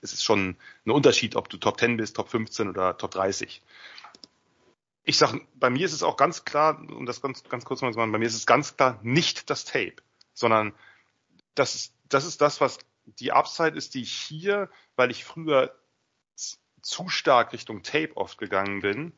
ist 0.00 0.14
es 0.14 0.22
schon 0.22 0.56
ein 0.86 0.90
Unterschied, 0.90 1.36
ob 1.36 1.48
du 1.48 1.56
Top 1.56 1.78
10 1.78 1.96
bist, 1.96 2.16
Top 2.16 2.28
15 2.28 2.68
oder 2.68 2.96
Top 2.96 3.10
30. 3.10 3.62
Ich 5.04 5.16
sag, 5.16 5.34
bei 5.54 5.70
mir 5.70 5.84
ist 5.84 5.92
es 5.92 6.02
auch 6.02 6.16
ganz 6.16 6.44
klar, 6.44 6.80
um 6.90 7.06
das 7.06 7.20
ganz, 7.20 7.42
ganz 7.44 7.64
kurz 7.64 7.82
mal 7.82 7.92
zu 7.92 7.98
machen, 7.98 8.12
bei 8.12 8.18
mir 8.18 8.26
ist 8.26 8.34
es 8.34 8.46
ganz 8.46 8.76
klar 8.76 8.98
nicht 9.02 9.50
das 9.50 9.64
Tape, 9.64 9.96
sondern 10.34 10.72
das 11.54 11.74
ist, 11.74 11.94
das 12.08 12.24
ist 12.24 12.40
das, 12.40 12.60
was 12.60 12.78
die 13.04 13.32
Upside 13.32 13.76
ist, 13.76 13.94
die 13.94 14.02
ich 14.02 14.12
hier, 14.12 14.70
weil 14.96 15.10
ich 15.10 15.24
früher 15.24 15.74
zu 16.82 17.08
stark 17.08 17.52
Richtung 17.52 17.82
Tape 17.82 18.16
oft 18.16 18.38
gegangen 18.38 18.80
bin, 18.80 19.12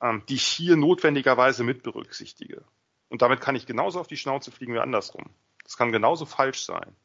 ähm, 0.00 0.22
die 0.28 0.34
ich 0.34 0.46
hier 0.46 0.76
notwendigerweise 0.76 1.64
mit 1.64 1.82
berücksichtige. 1.82 2.64
Und 3.08 3.22
damit 3.22 3.40
kann 3.40 3.54
ich 3.54 3.66
genauso 3.66 4.00
auf 4.00 4.08
die 4.08 4.16
Schnauze 4.16 4.50
fliegen 4.50 4.74
wie 4.74 4.80
andersrum. 4.80 5.30
Das 5.62 5.76
kann 5.76 5.92
genauso 5.92 6.26
falsch 6.26 6.64
sein. 6.64 6.96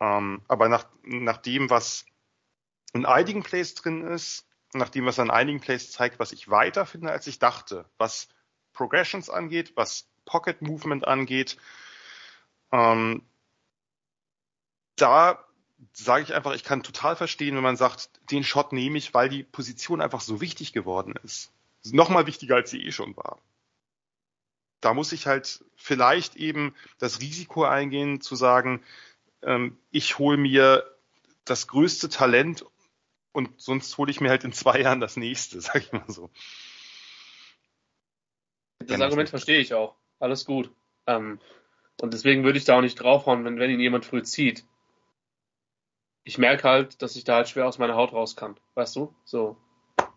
Ähm, 0.00 0.42
aber 0.48 0.68
nach, 0.68 0.86
nach 1.02 1.36
dem, 1.36 1.68
was 1.68 2.06
in 2.92 3.06
einigen 3.06 3.42
Plays 3.42 3.74
drin 3.74 4.06
ist, 4.06 4.46
nach 4.72 4.88
dem, 4.88 5.06
was 5.06 5.18
an 5.18 5.30
einigen 5.30 5.60
Plays 5.60 5.90
zeigt, 5.90 6.18
was 6.18 6.32
ich 6.32 6.48
weiter 6.48 6.86
finde, 6.86 7.10
als 7.10 7.26
ich 7.26 7.38
dachte, 7.38 7.88
was 7.98 8.28
Progressions 8.72 9.30
angeht, 9.30 9.72
was 9.76 10.08
Pocket 10.24 10.62
Movement 10.62 11.06
angeht, 11.06 11.56
ähm, 12.72 13.22
da 14.96 15.44
sage 15.92 16.22
ich 16.22 16.34
einfach, 16.34 16.54
ich 16.54 16.64
kann 16.64 16.82
total 16.82 17.16
verstehen, 17.16 17.56
wenn 17.56 17.62
man 17.62 17.76
sagt, 17.76 18.10
den 18.30 18.44
Shot 18.44 18.72
nehme 18.72 18.98
ich, 18.98 19.14
weil 19.14 19.28
die 19.28 19.42
Position 19.42 20.00
einfach 20.00 20.20
so 20.20 20.40
wichtig 20.40 20.72
geworden 20.72 21.14
ist. 21.24 21.52
Nochmal 21.84 22.26
wichtiger, 22.26 22.56
als 22.56 22.70
sie 22.70 22.84
eh 22.84 22.92
schon 22.92 23.16
war. 23.16 23.38
Da 24.80 24.94
muss 24.94 25.12
ich 25.12 25.26
halt 25.26 25.64
vielleicht 25.76 26.36
eben 26.36 26.74
das 26.98 27.20
Risiko 27.20 27.64
eingehen, 27.64 28.20
zu 28.20 28.36
sagen, 28.36 28.82
ähm, 29.42 29.78
ich 29.90 30.18
hole 30.18 30.36
mir 30.36 30.84
das 31.44 31.66
größte 31.66 32.08
Talent 32.08 32.64
und 33.32 33.60
sonst 33.60 33.96
hole 33.98 34.10
ich 34.10 34.20
mir 34.20 34.30
halt 34.30 34.44
in 34.44 34.52
zwei 34.52 34.80
Jahren 34.80 35.00
das 35.00 35.16
nächste, 35.16 35.60
sag 35.60 35.76
ich 35.76 35.92
mal 35.92 36.04
so. 36.08 36.30
Das 38.78 39.00
Argument 39.00 39.28
verstehe 39.28 39.58
ich 39.58 39.74
auch. 39.74 39.94
Alles 40.18 40.44
gut. 40.44 40.70
Ähm, 41.06 41.38
und 42.00 42.14
deswegen 42.14 42.44
würde 42.44 42.58
ich 42.58 42.64
da 42.64 42.76
auch 42.76 42.80
nicht 42.80 42.96
draufhauen, 42.96 43.44
wenn, 43.44 43.58
wenn 43.58 43.70
ihn 43.70 43.80
jemand 43.80 44.04
früh 44.04 44.22
zieht. 44.22 44.64
Ich 46.24 46.38
merke 46.38 46.68
halt, 46.68 47.02
dass 47.02 47.16
ich 47.16 47.24
da 47.24 47.36
halt 47.36 47.48
schwer 47.48 47.66
aus 47.66 47.78
meiner 47.78 47.94
Haut 47.94 48.12
raus 48.12 48.36
kann. 48.36 48.58
Weißt 48.74 48.96
du? 48.96 49.14
So. 49.24 49.56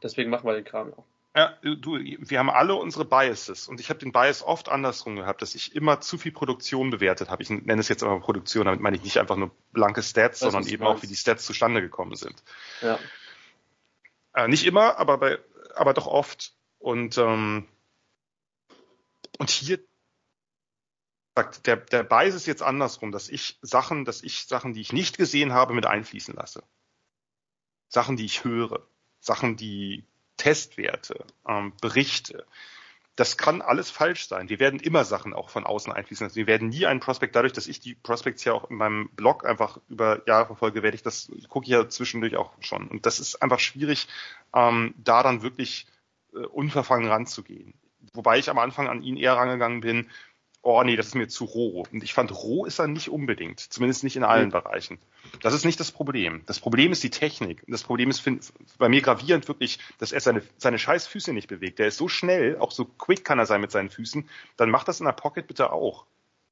Deswegen 0.02 0.30
machen 0.30 0.48
wir 0.48 0.53
den 0.53 0.64
Kram 0.64 0.94
auch. 0.94 1.06
Ja, 1.35 1.57
du, 1.64 1.97
wir 1.97 2.38
haben 2.38 2.51
alle 2.51 2.76
unsere 2.76 3.05
Biases 3.05 3.68
und 3.68 3.80
ich 3.80 3.89
habe 3.89 3.99
den 3.99 4.11
Bias 4.11 4.43
oft 4.43 4.69
andersrum 4.69 5.15
gehabt, 5.15 5.41
dass 5.41 5.55
ich 5.55 5.76
immer 5.76 5.99
zu 5.99 6.19
viel 6.19 6.31
Produktion 6.31 6.91
bewertet 6.91 7.30
habe. 7.30 7.41
Ich 7.41 7.49
nenne 7.49 7.80
es 7.80 7.88
jetzt 7.88 8.03
aber 8.03 8.19
Produktion, 8.19 8.65
damit 8.65 8.81
meine 8.81 8.97
ich 8.97 9.03
nicht 9.03 9.18
einfach 9.18 9.35
nur 9.35 9.49
blanke 9.72 10.03
Stats, 10.03 10.39
sondern 10.39 10.68
eben 10.68 10.84
auch, 10.84 11.01
wie 11.01 11.07
die 11.07 11.15
Stats 11.15 11.45
zustande 11.45 11.81
gekommen 11.81 12.15
sind. 12.15 12.43
Ja. 12.81 12.99
Äh, 14.35 14.47
nicht 14.47 14.64
immer, 14.65 14.97
aber 14.97 15.18
bei, 15.18 15.39
aber 15.73 15.95
doch 15.95 16.05
oft. 16.05 16.53
Und 16.77 17.18
ähm, 17.18 17.68
und 19.39 19.49
hier 19.49 19.80
sagt 21.35 21.65
der 21.65 21.77
der 21.77 22.03
Bias 22.03 22.35
ist 22.35 22.45
jetzt 22.45 22.61
andersrum, 22.61 23.11
dass 23.11 23.27
ich 23.30 23.57
Sachen, 23.64 24.05
dass 24.05 24.22
ich 24.22 24.45
Sachen, 24.45 24.73
die 24.73 24.81
ich 24.81 24.93
nicht 24.93 25.18
gesehen 25.18 25.51
habe, 25.51 25.73
mit 25.73 25.88
einfließen 25.88 26.35
lasse. 26.35 26.64
Sachen, 27.88 28.18
die 28.18 28.26
ich 28.26 28.43
höre, 28.43 28.88
Sachen, 29.19 29.55
die 29.55 30.05
Testwerte, 30.44 31.24
ähm, 31.48 31.72
Berichte. 31.80 32.45
Das 33.15 33.38
kann 33.38 33.61
alles 33.61 33.90
falsch 33.90 34.28
sein. 34.28 34.49
Wir 34.49 34.60
werden 34.60 34.82
immer 34.82 35.06
Sachen 35.06 35.34
auch 35.34 35.49
von 35.49 35.65
außen 35.65 35.94
einfließen 35.94 36.26
lassen. 36.28 36.36
Wir 36.36 36.48
werden 36.48 36.68
nie 36.68 36.86
einen 36.86 36.99
Prospekt, 36.99 37.38
dadurch, 37.38 37.53
dass 37.53 37.68
ich 37.68 37.80
die 37.80 37.95
Prospects 37.95 38.44
ja 38.44 38.52
auch 38.52 38.70
in 38.70 38.76
meinem 38.76 39.07
Blog 39.14 39.45
einfach 39.45 39.80
über 39.88 40.22
Jahre 40.28 40.48
verfolge, 40.48 40.84
werde 40.84 40.95
ich 40.95 41.02
das, 41.02 41.32
gucke 41.48 41.65
ich 41.65 41.72
ja 41.72 41.88
zwischendurch 41.88 42.36
auch 42.36 42.52
schon. 42.60 42.90
Und 42.90 43.06
das 43.06 43.22
ist 43.22 43.41
einfach 43.41 43.60
schwierig, 43.60 44.10
ähm, 44.53 44.94
da 44.98 45.24
dann 45.24 45.44
wirklich 45.44 45.88
äh, 46.34 46.40
unverfangen 46.40 47.07
ranzugehen. 47.07 47.74
Wobei 48.11 48.38
ich 48.38 48.49
am 48.49 48.60
Anfang 48.60 48.90
an 48.90 49.02
ihn 49.02 49.15
eher 49.15 49.38
rangegangen 49.38 49.80
bin, 49.80 50.10
oh 50.64 50.81
nee, 50.84 50.95
das 50.95 51.07
ist 51.07 51.15
mir 51.15 51.27
zu 51.27 51.45
roh. 51.45 51.85
Und 51.91 52.03
ich 52.03 52.14
fand, 52.14 52.31
roh 52.31 52.65
ist 52.65 52.80
er 52.80 52.88
nicht 52.88 53.10
unbedingt. 53.10 53.60
Zumindest 53.60 54.03
nicht 54.03 54.15
in 54.15 54.23
allen 54.23 54.48
Mhm. 54.48 54.52
Bereichen. 54.53 54.98
Das 55.41 55.53
ist 55.53 55.65
nicht 55.65 55.80
das 55.80 55.91
Problem. 55.91 56.41
Das 56.45 56.60
Problem 56.60 56.91
ist 56.91 57.03
die 57.03 57.10
Technik. 57.10 57.61
Und 57.68 57.72
das 57.72 57.84
Problem 57.84 58.10
ist 58.10 58.19
find, 58.22 58.52
bei 58.77 58.88
mir 58.90 59.02
gravierend 59.02 59.48
wirklich, 59.48 59.77
dass 59.99 60.11
er 60.14 60.22
seine, 60.22 60.41
seine 60.57 60.80
scheiß 60.80 61.06
Füße 61.06 61.34
nicht 61.34 61.48
bewegt. 61.49 61.80
Der 61.80 61.88
ist 61.88 61.98
so 61.98 62.07
schnell, 62.07 62.57
auch 62.57 62.72
so 62.72 62.85
quick 62.85 63.23
kann 63.26 63.40
er 63.40 63.45
sein 63.45 63.61
mit 63.61 63.72
seinen 63.72 63.90
Füßen. 63.90 64.27
Dann 64.57 64.69
mach 64.72 64.84
das 64.85 64.99
in 65.02 65.06
der 65.06 65.14
Pocket 65.14 65.45
bitte 65.45 65.72
auch. 65.72 66.06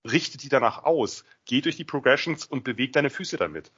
Richte 0.09 0.37
die 0.37 0.49
danach 0.49 0.83
aus. 0.83 1.23
Geh 1.45 1.61
durch 1.61 1.77
die 1.77 1.85
Progressions 1.85 2.45
und 2.45 2.63
beweg 2.63 2.91
deine 2.93 3.09
Füße 3.09 3.37
damit. 3.37 3.71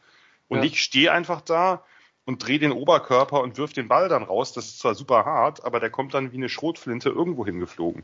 Und 0.48 0.58
Ja. 0.58 0.64
nicht 0.64 0.78
steh 0.78 1.10
einfach 1.10 1.42
da 1.42 1.86
und 2.26 2.48
dreh 2.48 2.58
den 2.58 2.72
Oberkörper 2.72 3.42
und 3.42 3.58
wirf 3.58 3.74
den 3.74 3.88
Ball 3.88 4.10
dann 4.10 4.24
raus. 4.24 4.54
Das 4.54 4.66
ist 4.66 4.80
zwar 4.80 4.96
super 4.96 5.26
hart, 5.26 5.64
aber 5.64 5.80
der 5.80 5.90
kommt 5.90 6.14
dann 6.14 6.32
wie 6.32 6.38
eine 6.38 6.50
Schrotflinte 6.50 7.10
irgendwo 7.10 7.46
hingeflogen. 7.46 8.04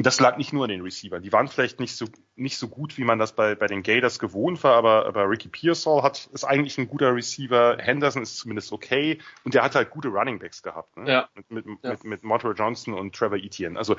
Und 0.00 0.06
das 0.06 0.18
lag 0.18 0.38
nicht 0.38 0.54
nur 0.54 0.64
an 0.64 0.70
den 0.70 0.80
Receivern. 0.80 1.22
Die 1.22 1.30
waren 1.30 1.46
vielleicht 1.46 1.78
nicht 1.78 1.94
so, 1.94 2.06
nicht 2.34 2.56
so 2.56 2.68
gut, 2.68 2.96
wie 2.96 3.04
man 3.04 3.18
das 3.18 3.32
bei, 3.32 3.54
bei 3.54 3.66
den 3.66 3.82
Gators 3.82 4.18
gewohnt 4.18 4.64
war, 4.64 4.74
aber, 4.74 5.04
aber 5.04 5.28
Ricky 5.28 5.48
Pearsall 5.48 6.02
hat, 6.02 6.30
ist 6.32 6.42
eigentlich 6.44 6.78
ein 6.78 6.88
guter 6.88 7.14
Receiver. 7.14 7.76
Henderson 7.78 8.22
ist 8.22 8.38
zumindest 8.38 8.72
okay. 8.72 9.18
Und 9.44 9.52
der 9.52 9.62
hat 9.62 9.74
halt 9.74 9.90
gute 9.90 10.08
Running 10.08 10.38
Backs 10.38 10.62
gehabt. 10.62 10.96
Ne? 10.96 11.12
Ja. 11.12 11.28
Mit, 11.34 11.66
mit, 11.66 11.66
Ja. 11.82 11.90
mit, 11.90 12.04
mit 12.04 12.24
Montrell 12.24 12.54
Johnson 12.56 12.94
und 12.94 13.14
Trevor 13.14 13.36
Etienne. 13.36 13.78
Also, 13.78 13.94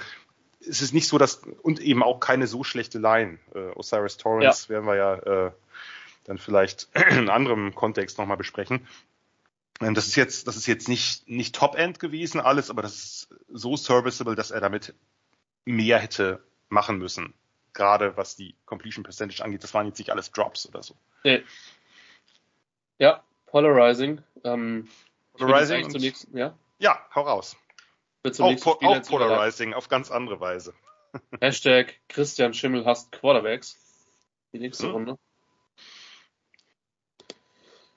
es 0.67 0.81
ist 0.81 0.91
nicht 0.91 1.07
so, 1.07 1.19
dass, 1.19 1.43
und 1.61 1.79
eben 1.79 2.01
auch 2.01 2.19
keine 2.19 2.47
so 2.47 2.63
schlechte 2.63 2.97
Line. 2.97 3.37
Äh, 3.53 3.59
Osiris 3.75 4.17
Torrance 4.17 4.69
werden 4.69 4.87
wir 4.87 4.95
ja, 4.95 5.13
äh, 5.17 5.51
dann 6.23 6.39
vielleicht 6.39 6.87
in 7.11 7.29
anderem 7.29 7.75
Kontext 7.75 8.17
nochmal 8.17 8.37
besprechen. 8.37 8.87
Ähm, 9.81 9.93
Das 9.93 10.07
ist 10.07 10.15
jetzt, 10.15 10.47
das 10.47 10.55
ist 10.55 10.65
jetzt 10.65 10.89
nicht, 10.89 11.29
nicht 11.29 11.53
Top-End 11.53 11.99
gewesen 11.99 12.41
alles, 12.41 12.71
aber 12.71 12.81
das 12.81 12.95
ist 12.95 13.35
so 13.49 13.77
serviceable, 13.77 14.33
dass 14.33 14.49
er 14.49 14.61
damit 14.61 14.95
mehr 15.65 15.99
hätte 15.99 16.43
machen 16.69 16.97
müssen. 16.97 17.33
Gerade 17.73 18.17
was 18.17 18.35
die 18.35 18.55
Completion 18.65 19.03
Percentage 19.03 19.43
angeht. 19.43 19.63
Das 19.63 19.73
waren 19.73 19.87
jetzt 19.87 19.97
nicht 19.99 20.11
alles 20.11 20.31
Drops 20.31 20.67
oder 20.67 20.83
so. 20.83 20.95
Nee. 21.23 21.43
Ja, 22.99 23.23
Polarizing. 23.47 24.21
Ähm, 24.43 24.87
Polarizing 25.33 25.85
und- 25.85 25.91
zunächst, 25.91 26.27
ja. 26.33 26.57
Ja, 26.79 27.05
hau 27.15 27.21
raus. 27.21 27.55
Auch, 28.23 28.49
nächsten 28.49 28.63
po 28.63 28.77
auch 28.85 29.01
polarizing, 29.03 29.73
auf 29.73 29.89
ganz 29.89 30.11
andere 30.11 30.39
Weise. 30.39 30.73
Hashtag 31.41 31.95
Christian 32.07 32.53
Schimmel 32.53 32.85
hasst 32.85 33.11
Quarterbacks. 33.11 33.77
Die 34.53 34.59
nächste 34.59 34.87
Hm. 34.87 34.91
Runde. 34.93 35.17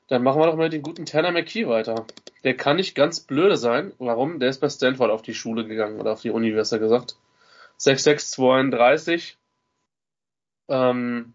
Dann 0.09 0.23
machen 0.23 0.41
wir 0.41 0.47
doch 0.47 0.57
mal 0.57 0.69
den 0.71 0.83
guten 0.83 1.07
Tanner 1.07 1.33
McKee 1.33 1.67
weiter. 1.67 2.07
Der 2.45 2.57
kann 2.57 2.77
nicht 2.77 2.95
ganz 2.95 3.21
blöde 3.21 3.57
sein. 3.57 3.93
Warum? 3.99 4.39
Der 4.39 4.51
ist 4.51 4.61
bei 4.61 4.69
Stanford 4.69 5.11
auf 5.11 5.23
die 5.23 5.35
Schule 5.35 5.67
gegangen 5.67 5.99
oder 6.01 6.13
auf 6.13 6.21
die 6.21 6.31
Uni, 6.31 6.51
besser 6.53 6.79
gesagt. 6.79 7.17
6'6", 7.85 9.37
Ähm, 10.69 11.35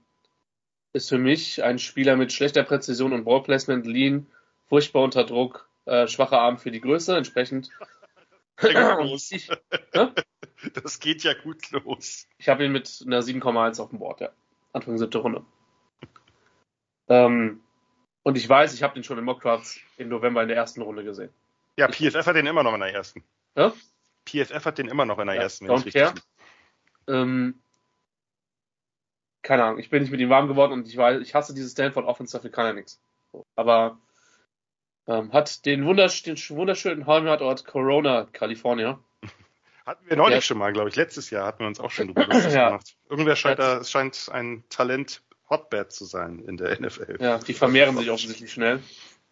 ist 0.94 1.10
für 1.10 1.20
mich 1.20 1.64
ein 1.64 1.78
Spieler 1.78 2.16
mit 2.16 2.34
schlechter 2.34 2.64
Präzision 2.64 3.14
und 3.14 3.26
Ballplacement, 3.26 3.86
lean, 3.86 4.26
furchtbar 4.68 5.04
unter 5.04 5.24
Druck, 5.24 5.70
äh, 5.86 6.08
schwacher 6.08 6.40
Arm 6.40 6.58
für 6.58 6.72
die 6.72 6.82
Größe, 6.82 7.16
entsprechend. 7.16 7.70
Ich 8.62 9.50
Hä? 9.94 10.08
Das 10.74 11.00
geht 11.00 11.24
ja 11.24 11.34
gut 11.34 11.72
los. 11.72 12.28
ich 12.38 12.50
habe 12.50 12.66
ihn 12.66 12.74
mit 12.74 13.02
einer 13.06 13.22
7,1 13.22 13.80
auf 13.80 13.92
dem 13.92 14.00
Board, 14.00 14.20
ja. 14.20 14.32
Anfang 14.74 14.98
siebte 14.98 15.20
Runde. 15.20 15.46
Ähm, 17.08 17.64
und 18.24 18.38
ich 18.38 18.50
weiß, 18.50 18.74
ich 18.74 18.84
habe 18.84 18.96
den 18.96 19.06
schon 19.06 19.18
in 19.18 19.24
Mockdrafts 19.24 19.80
im 19.96 20.10
November 20.10 20.42
in 20.42 20.50
der 20.50 20.58
ersten 20.58 20.82
Runde 20.82 21.06
gesehen. 21.06 21.34
Ja, 21.78 21.88
PFF 21.88 22.26
hat 22.26 22.36
den 22.36 22.48
immer 22.48 22.64
noch 22.64 22.74
in 22.74 22.82
der 22.82 22.94
ersten. 22.94 23.24
Ja? 23.56 23.74
PFF 24.26 24.66
hat 24.66 24.78
den 24.78 24.90
immer 24.90 25.06
noch 25.06 25.20
in 25.20 25.28
der 25.28 25.38
Ja, 25.38 25.44
ersten, 25.44 25.70
don't 25.70 25.86
richtig 25.86 25.94
care. 25.94 26.14
Ähm, 27.10 27.60
keine 29.42 29.64
Ahnung, 29.64 29.80
ich 29.80 29.90
bin 29.90 30.02
nicht 30.02 30.12
mit 30.12 30.20
ihm 30.20 30.30
warm 30.30 30.48
geworden 30.48 30.74
und 30.74 30.88
ich 30.88 30.96
weiß, 30.98 31.22
ich 31.22 31.34
hasse 31.34 31.54
dieses 31.54 31.72
Stanford 31.72 32.06
Offense, 32.06 32.36
dafür 32.36 32.52
kann 32.52 32.66
er 32.66 32.74
nichts. 32.74 33.00
Aber 33.56 33.98
ähm, 35.08 35.32
hat 35.34 35.66
den 35.66 35.86
wundersch 35.86 36.24
den 36.24 36.38
wunderschönen 36.50 37.08
Heimatort 37.08 37.66
Corona, 37.66 38.28
California. 38.32 39.00
Hatten 39.86 40.08
wir 40.08 40.18
neulich 40.18 40.36
Ja. 40.36 40.42
schon 40.42 40.58
mal, 40.60 40.72
glaube 40.72 40.90
ich. 40.90 40.96
Letztes 40.96 41.30
Jahr 41.32 41.48
hatten 41.48 41.62
wir 41.62 41.68
uns 41.68 41.80
auch 41.80 41.90
schon 41.90 42.08
drüber 42.14 42.26
lustig 42.28 42.54
Ja. 42.54 42.68
gemacht. 42.70 42.96
Irgendwer 43.10 43.36
scheint 43.36 43.60
da, 43.60 43.78
es 43.80 43.90
scheint 43.90 44.30
ein 44.32 44.64
Talent 44.70 45.24
Hotbed 45.50 45.92
zu 45.92 46.06
sein 46.06 46.40
in 46.40 46.58
der 46.58 46.80
NFL. 46.80 47.18
Ja, 47.20 47.40
die 47.40 47.54
vermehren 47.54 47.98
sich 47.98 48.12
offensichtlich 48.12 48.52
schnell. 48.54 48.84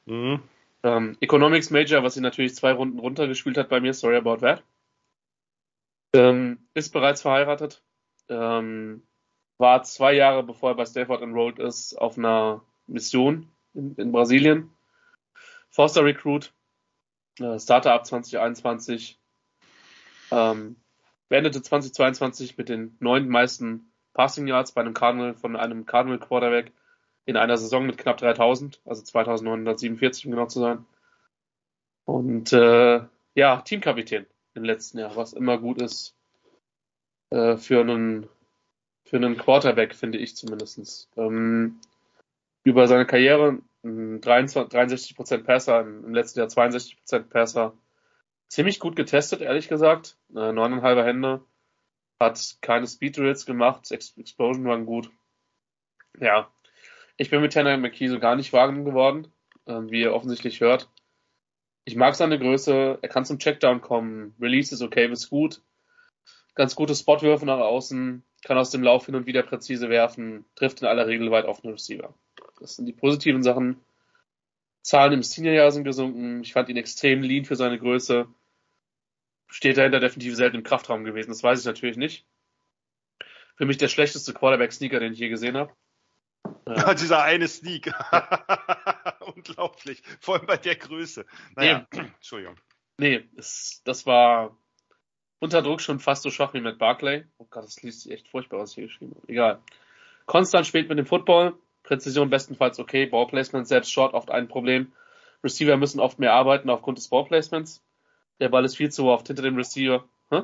Mhm. 0.05 0.41
Ähm, 0.83 1.17
Economics 1.21 1.69
Major, 1.69 2.01
was 2.01 2.15
sie 2.15 2.21
natürlich 2.21 2.55
zwei 2.55 2.71
Runden 2.71 2.97
runtergespielt 2.97 3.57
hat 3.57 3.69
bei 3.69 3.79
mir, 3.79 3.93
sorry 3.93 4.15
about 4.15 4.37
that. 4.37 4.63
Ähm, 6.17 6.67
ist 6.73 6.91
bereits 6.91 7.21
verheiratet. 7.21 7.83
Ähm, 8.29 9.03
war 9.57 9.83
zwei 9.83 10.13
Jahre 10.13 10.43
bevor 10.43 10.71
er 10.71 10.75
bei 10.75 10.85
Stanford 10.85 11.21
enrolled 11.21 11.59
ist 11.59 11.95
auf 11.95 12.17
einer 12.17 12.63
Mission 12.87 13.51
in, 13.73 13.95
in 13.95 14.11
Brasilien. 14.11 14.71
Forster 15.69 16.03
Recruit. 16.03 16.53
Äh, 17.39 17.59
Starter 17.59 17.93
ab 17.93 18.05
2021. 18.05 19.19
Ähm, 20.31 20.75
beendete 21.29 21.61
2022 21.61 22.57
mit 22.57 22.69
den 22.69 22.97
neun 22.99 23.29
meisten 23.29 23.91
Passing 24.13 24.47
Yards 24.47 24.71
bei 24.71 24.81
einem 24.81 24.93
Cardinal 24.93 25.35
von 25.35 25.55
einem 25.55 25.85
Cardinal 25.85 26.19
Quarterback 26.19 26.71
in 27.25 27.37
einer 27.37 27.57
Saison 27.57 27.85
mit 27.85 27.97
knapp 27.97 28.17
3000, 28.17 28.81
also 28.85 29.03
2947 29.03 30.25
um 30.25 30.31
genau 30.31 30.47
zu 30.47 30.59
sein. 30.59 30.85
Und 32.05 32.53
äh, 32.53 33.01
ja, 33.35 33.61
Teamkapitän 33.61 34.25
im 34.57 34.63
letzten 34.63 34.99
Jahr, 34.99 35.15
was 35.15 35.33
immer 35.33 35.57
gut 35.57 35.81
ist 35.81 36.15
äh, 37.29 37.57
für 37.57 37.79
einen 37.79 38.27
für 39.05 39.15
einen 39.15 39.37
Quarterback, 39.37 39.95
finde 39.95 40.17
ich 40.17 40.35
zumindestens. 40.35 41.09
Ähm, 41.15 41.79
über 42.65 42.89
seine 42.89 43.05
Karriere 43.05 43.59
ein 43.83 44.19
23, 44.19 44.77
63% 44.77 45.43
Passer, 45.43 45.79
im 45.79 46.13
letzten 46.13 46.39
Jahr 46.39 46.49
62% 46.49 47.29
Passer. 47.29 47.73
Ziemlich 48.49 48.81
gut 48.81 48.97
getestet, 48.97 49.39
ehrlich 49.39 49.69
gesagt. 49.69 50.17
Äh, 50.35 50.51
neuneinhalber 50.51 51.05
Hände. 51.05 51.45
Hat 52.19 52.57
keine 52.59 52.87
Speed 52.87 53.15
Drills 53.15 53.45
gemacht. 53.45 53.89
Ex 53.91 54.17
Explosion 54.17 54.65
waren 54.65 54.85
gut. 54.85 55.09
Ja. 56.19 56.51
Ich 57.15 57.29
bin 57.29 57.39
mit 57.41 57.53
Tanner 57.53 57.77
McKee 57.77 58.09
so 58.09 58.19
gar 58.19 58.35
nicht 58.35 58.51
warm 58.51 58.83
geworden, 58.83 59.31
ähm, 59.67 59.89
wie 59.89 60.01
ihr 60.01 60.13
offensichtlich 60.13 60.59
hört. 60.59 60.89
Ich 61.87 61.95
mag 61.95 62.15
seine 62.15 62.37
Größe. 62.37 62.99
Er 63.01 63.07
kann 63.07 63.23
zum 63.23 63.39
Checkdown 63.39 63.79
kommen. 63.79 64.35
Release 64.41 64.75
ist 64.75 64.81
okay 64.81 65.07
bis 65.07 65.29
gut. 65.29 65.61
Ganz 66.53 66.75
gute 66.75 66.93
Spotwürfe 66.93 67.45
nach 67.45 67.59
außen. 67.59 68.23
Kann 68.43 68.57
aus 68.57 68.71
dem 68.71 68.83
Lauf 68.83 69.05
hin 69.05 69.15
und 69.15 69.25
wieder 69.25 69.41
präzise 69.41 69.87
werfen. 69.87 70.43
Trifft 70.55 70.81
in 70.81 70.87
aller 70.89 71.07
Regel 71.07 71.31
weit 71.31 71.45
offene 71.45 71.71
Receiver. 71.71 72.13
Das 72.59 72.75
sind 72.75 72.87
die 72.87 72.91
positiven 72.91 73.41
Sachen. 73.41 73.79
Zahlen 74.81 75.13
im 75.13 75.23
Seniorjahr 75.23 75.71
sind 75.71 75.85
gesunken. 75.85 76.41
Ich 76.41 76.51
fand 76.51 76.67
ihn 76.67 76.75
extrem 76.75 77.21
lean 77.21 77.45
für 77.45 77.55
seine 77.55 77.79
Größe. 77.79 78.27
Steht 79.47 79.77
dahinter 79.77 80.01
definitiv 80.01 80.35
selten 80.35 80.57
im 80.57 80.63
Kraftraum 80.63 81.05
gewesen. 81.05 81.29
Das 81.29 81.41
weiß 81.41 81.61
ich 81.61 81.65
natürlich 81.65 81.95
nicht. 81.95 82.25
Für 83.55 83.65
mich 83.65 83.77
der 83.77 83.87
schlechteste 83.87 84.33
Quarterback-Sneaker, 84.33 84.99
den 84.99 85.13
ich 85.13 85.19
je 85.19 85.29
gesehen 85.29 85.55
habe. 85.55 85.71
Ja. 86.67 86.93
Dieser 86.95 87.23
eine 87.23 87.47
Sneak. 87.47 87.93
Unglaublich. 89.35 90.01
Vor 90.19 90.35
allem 90.35 90.45
bei 90.45 90.57
der 90.57 90.75
Größe. 90.75 91.25
Naja, 91.55 91.87
Entschuldigung. 91.91 92.55
Nee, 92.97 93.27
es, 93.35 93.81
das 93.83 94.05
war 94.05 94.57
unter 95.39 95.61
Druck 95.61 95.81
schon 95.81 95.99
fast 95.99 96.23
so 96.23 96.31
schwach 96.31 96.53
wie 96.53 96.61
mit 96.61 96.79
Barclay. 96.79 97.25
Oh 97.37 97.45
Gott, 97.49 97.63
das 97.63 97.81
liest 97.83 98.01
sich 98.01 98.11
echt 98.11 98.27
furchtbar, 98.29 98.59
was 98.59 98.71
ich 98.71 98.75
hier 98.75 98.87
geschrieben 98.87 99.15
habe. 99.15 99.29
Egal. 99.29 99.61
Konstant 100.25 100.65
spielt 100.65 100.89
mit 100.89 100.97
dem 100.97 101.05
Football. 101.05 101.53
Präzision 101.83 102.29
bestenfalls 102.29 102.79
okay. 102.79 103.05
Ballplacement 103.05 103.67
selbst 103.67 103.91
short 103.91 104.13
oft 104.13 104.31
ein 104.31 104.47
Problem. 104.47 104.91
Receiver 105.43 105.77
müssen 105.77 105.99
oft 105.99 106.19
mehr 106.19 106.33
arbeiten 106.33 106.69
aufgrund 106.69 106.97
des 106.97 107.07
Ballplacements. 107.07 107.83
Der 108.39 108.49
Ball 108.49 108.65
ist 108.65 108.77
viel 108.77 108.91
zu 108.91 109.07
oft 109.07 109.27
hinter 109.27 109.43
dem 109.43 109.55
Receiver. 109.55 110.03
Hä? 110.29 110.41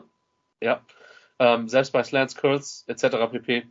Ja. 0.62 0.86
Ähm, 1.40 1.68
selbst 1.68 1.92
bei 1.92 2.04
Slants, 2.04 2.36
Curls 2.36 2.86
etc. 2.88 3.32
pp. 3.32 3.68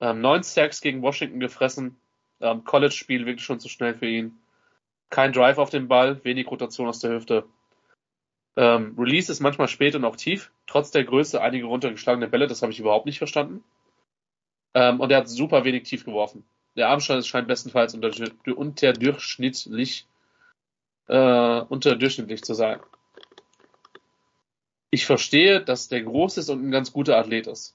Ähm, 0.00 0.20
neun 0.20 0.42
Sacks 0.42 0.80
gegen 0.80 1.02
Washington 1.02 1.40
gefressen. 1.40 1.98
Ähm, 2.40 2.64
College-Spiel 2.64 3.26
wirklich 3.26 3.44
schon 3.44 3.60
zu 3.60 3.68
schnell 3.68 3.94
für 3.94 4.06
ihn. 4.06 4.38
Kein 5.10 5.32
Drive 5.32 5.58
auf 5.58 5.70
den 5.70 5.88
Ball, 5.88 6.22
wenig 6.24 6.50
Rotation 6.50 6.88
aus 6.88 6.98
der 6.98 7.12
Hüfte. 7.12 7.44
Ähm, 8.56 8.94
Release 8.98 9.30
ist 9.30 9.40
manchmal 9.40 9.68
spät 9.68 9.94
und 9.94 10.04
auch 10.04 10.16
tief, 10.16 10.50
trotz 10.66 10.90
der 10.90 11.04
Größe 11.04 11.40
einige 11.40 11.66
runtergeschlagene 11.66 12.28
Bälle, 12.28 12.46
das 12.46 12.62
habe 12.62 12.72
ich 12.72 12.80
überhaupt 12.80 13.06
nicht 13.06 13.18
verstanden. 13.18 13.62
Ähm, 14.74 15.00
und 15.00 15.10
er 15.10 15.18
hat 15.18 15.28
super 15.28 15.64
wenig 15.64 15.84
tief 15.84 16.04
geworfen. 16.04 16.44
Der 16.76 16.88
Armstand 16.88 17.26
scheint 17.26 17.48
bestenfalls 17.48 17.94
unter, 17.94 18.10
unterdurchschnittlich, 18.54 20.06
äh, 21.08 21.60
unterdurchschnittlich 21.60 22.42
zu 22.42 22.54
sein. 22.54 22.80
Ich 24.90 25.06
verstehe, 25.06 25.62
dass 25.62 25.88
der 25.88 26.02
groß 26.02 26.38
ist 26.38 26.48
und 26.48 26.66
ein 26.66 26.70
ganz 26.70 26.92
guter 26.92 27.18
Athlet 27.18 27.46
ist. 27.46 27.74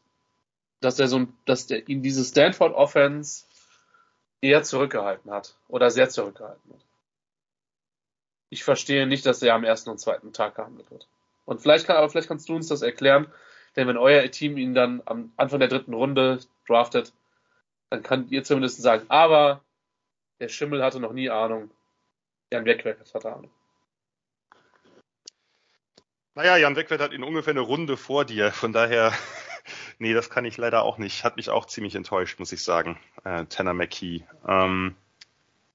Dass 0.79 0.99
er 0.99 1.07
so 1.07 1.27
dass 1.45 1.67
der 1.67 1.88
ihn 1.88 2.01
diese 2.01 2.23
Stanford 2.23 2.73
Offense 2.73 3.45
eher 4.41 4.63
zurückgehalten 4.63 5.31
hat. 5.31 5.55
Oder 5.68 5.91
sehr 5.91 6.09
zurückgehalten 6.09 6.73
hat. 6.73 6.81
Ich 8.49 8.63
verstehe 8.63 9.07
nicht, 9.07 9.26
dass 9.26 9.41
er 9.41 9.53
am 9.53 9.63
ersten 9.63 9.89
und 9.89 9.99
zweiten 9.99 10.34
Tag 10.34 10.55
gehandelt 10.55 10.91
wird. 10.91 11.07
Und 11.45 11.61
vielleicht 11.61 11.88
kann, 11.88 11.95
aber 11.95 12.09
vielleicht 12.09 12.27
kannst 12.27 12.49
du 12.49 12.55
uns 12.55 12.68
das 12.68 12.81
erklären, 12.81 13.31
denn 13.76 13.88
wenn 13.88 13.97
euer 13.97 14.30
Team 14.30 14.57
ihn 14.57 14.73
dann 14.73 15.01
am 15.05 15.31
Anfang 15.38 15.59
der 15.59 15.69
dritten 15.69 15.93
Runde 15.93 16.39
draftet, 16.68 17.13
dann 17.89 18.03
könnt 18.03 18.31
ihr 18.31 18.43
zumindest 18.43 18.81
sagen, 18.81 19.05
aber 19.09 19.63
der 20.39 20.49
Schimmel 20.49 20.84
hatte 20.84 20.99
noch 20.99 21.13
nie 21.13 21.30
Ahnung. 21.30 21.72
Jan 22.51 22.65
Wegwerk 22.65 22.99
hatte 23.13 23.34
Ahnung. 23.34 23.51
Naja, 26.34 26.57
Jan 26.57 26.76
Wegwert 26.76 27.01
hat 27.01 27.11
ihn 27.11 27.23
ungefähr 27.23 27.51
eine 27.51 27.61
Runde 27.61 27.97
vor 27.97 28.23
dir, 28.23 28.51
von 28.51 28.72
daher, 28.72 29.13
nee, 30.01 30.13
das 30.13 30.29
kann 30.29 30.45
ich 30.45 30.57
leider 30.57 30.83
auch 30.83 30.97
nicht. 30.97 31.23
Hat 31.23 31.37
mich 31.37 31.49
auch 31.49 31.65
ziemlich 31.65 31.95
enttäuscht, 31.95 32.39
muss 32.39 32.51
ich 32.51 32.63
sagen, 32.63 32.97
äh, 33.23 33.45
Tanner 33.45 33.73
McKee. 33.73 34.23
Ähm, 34.47 34.95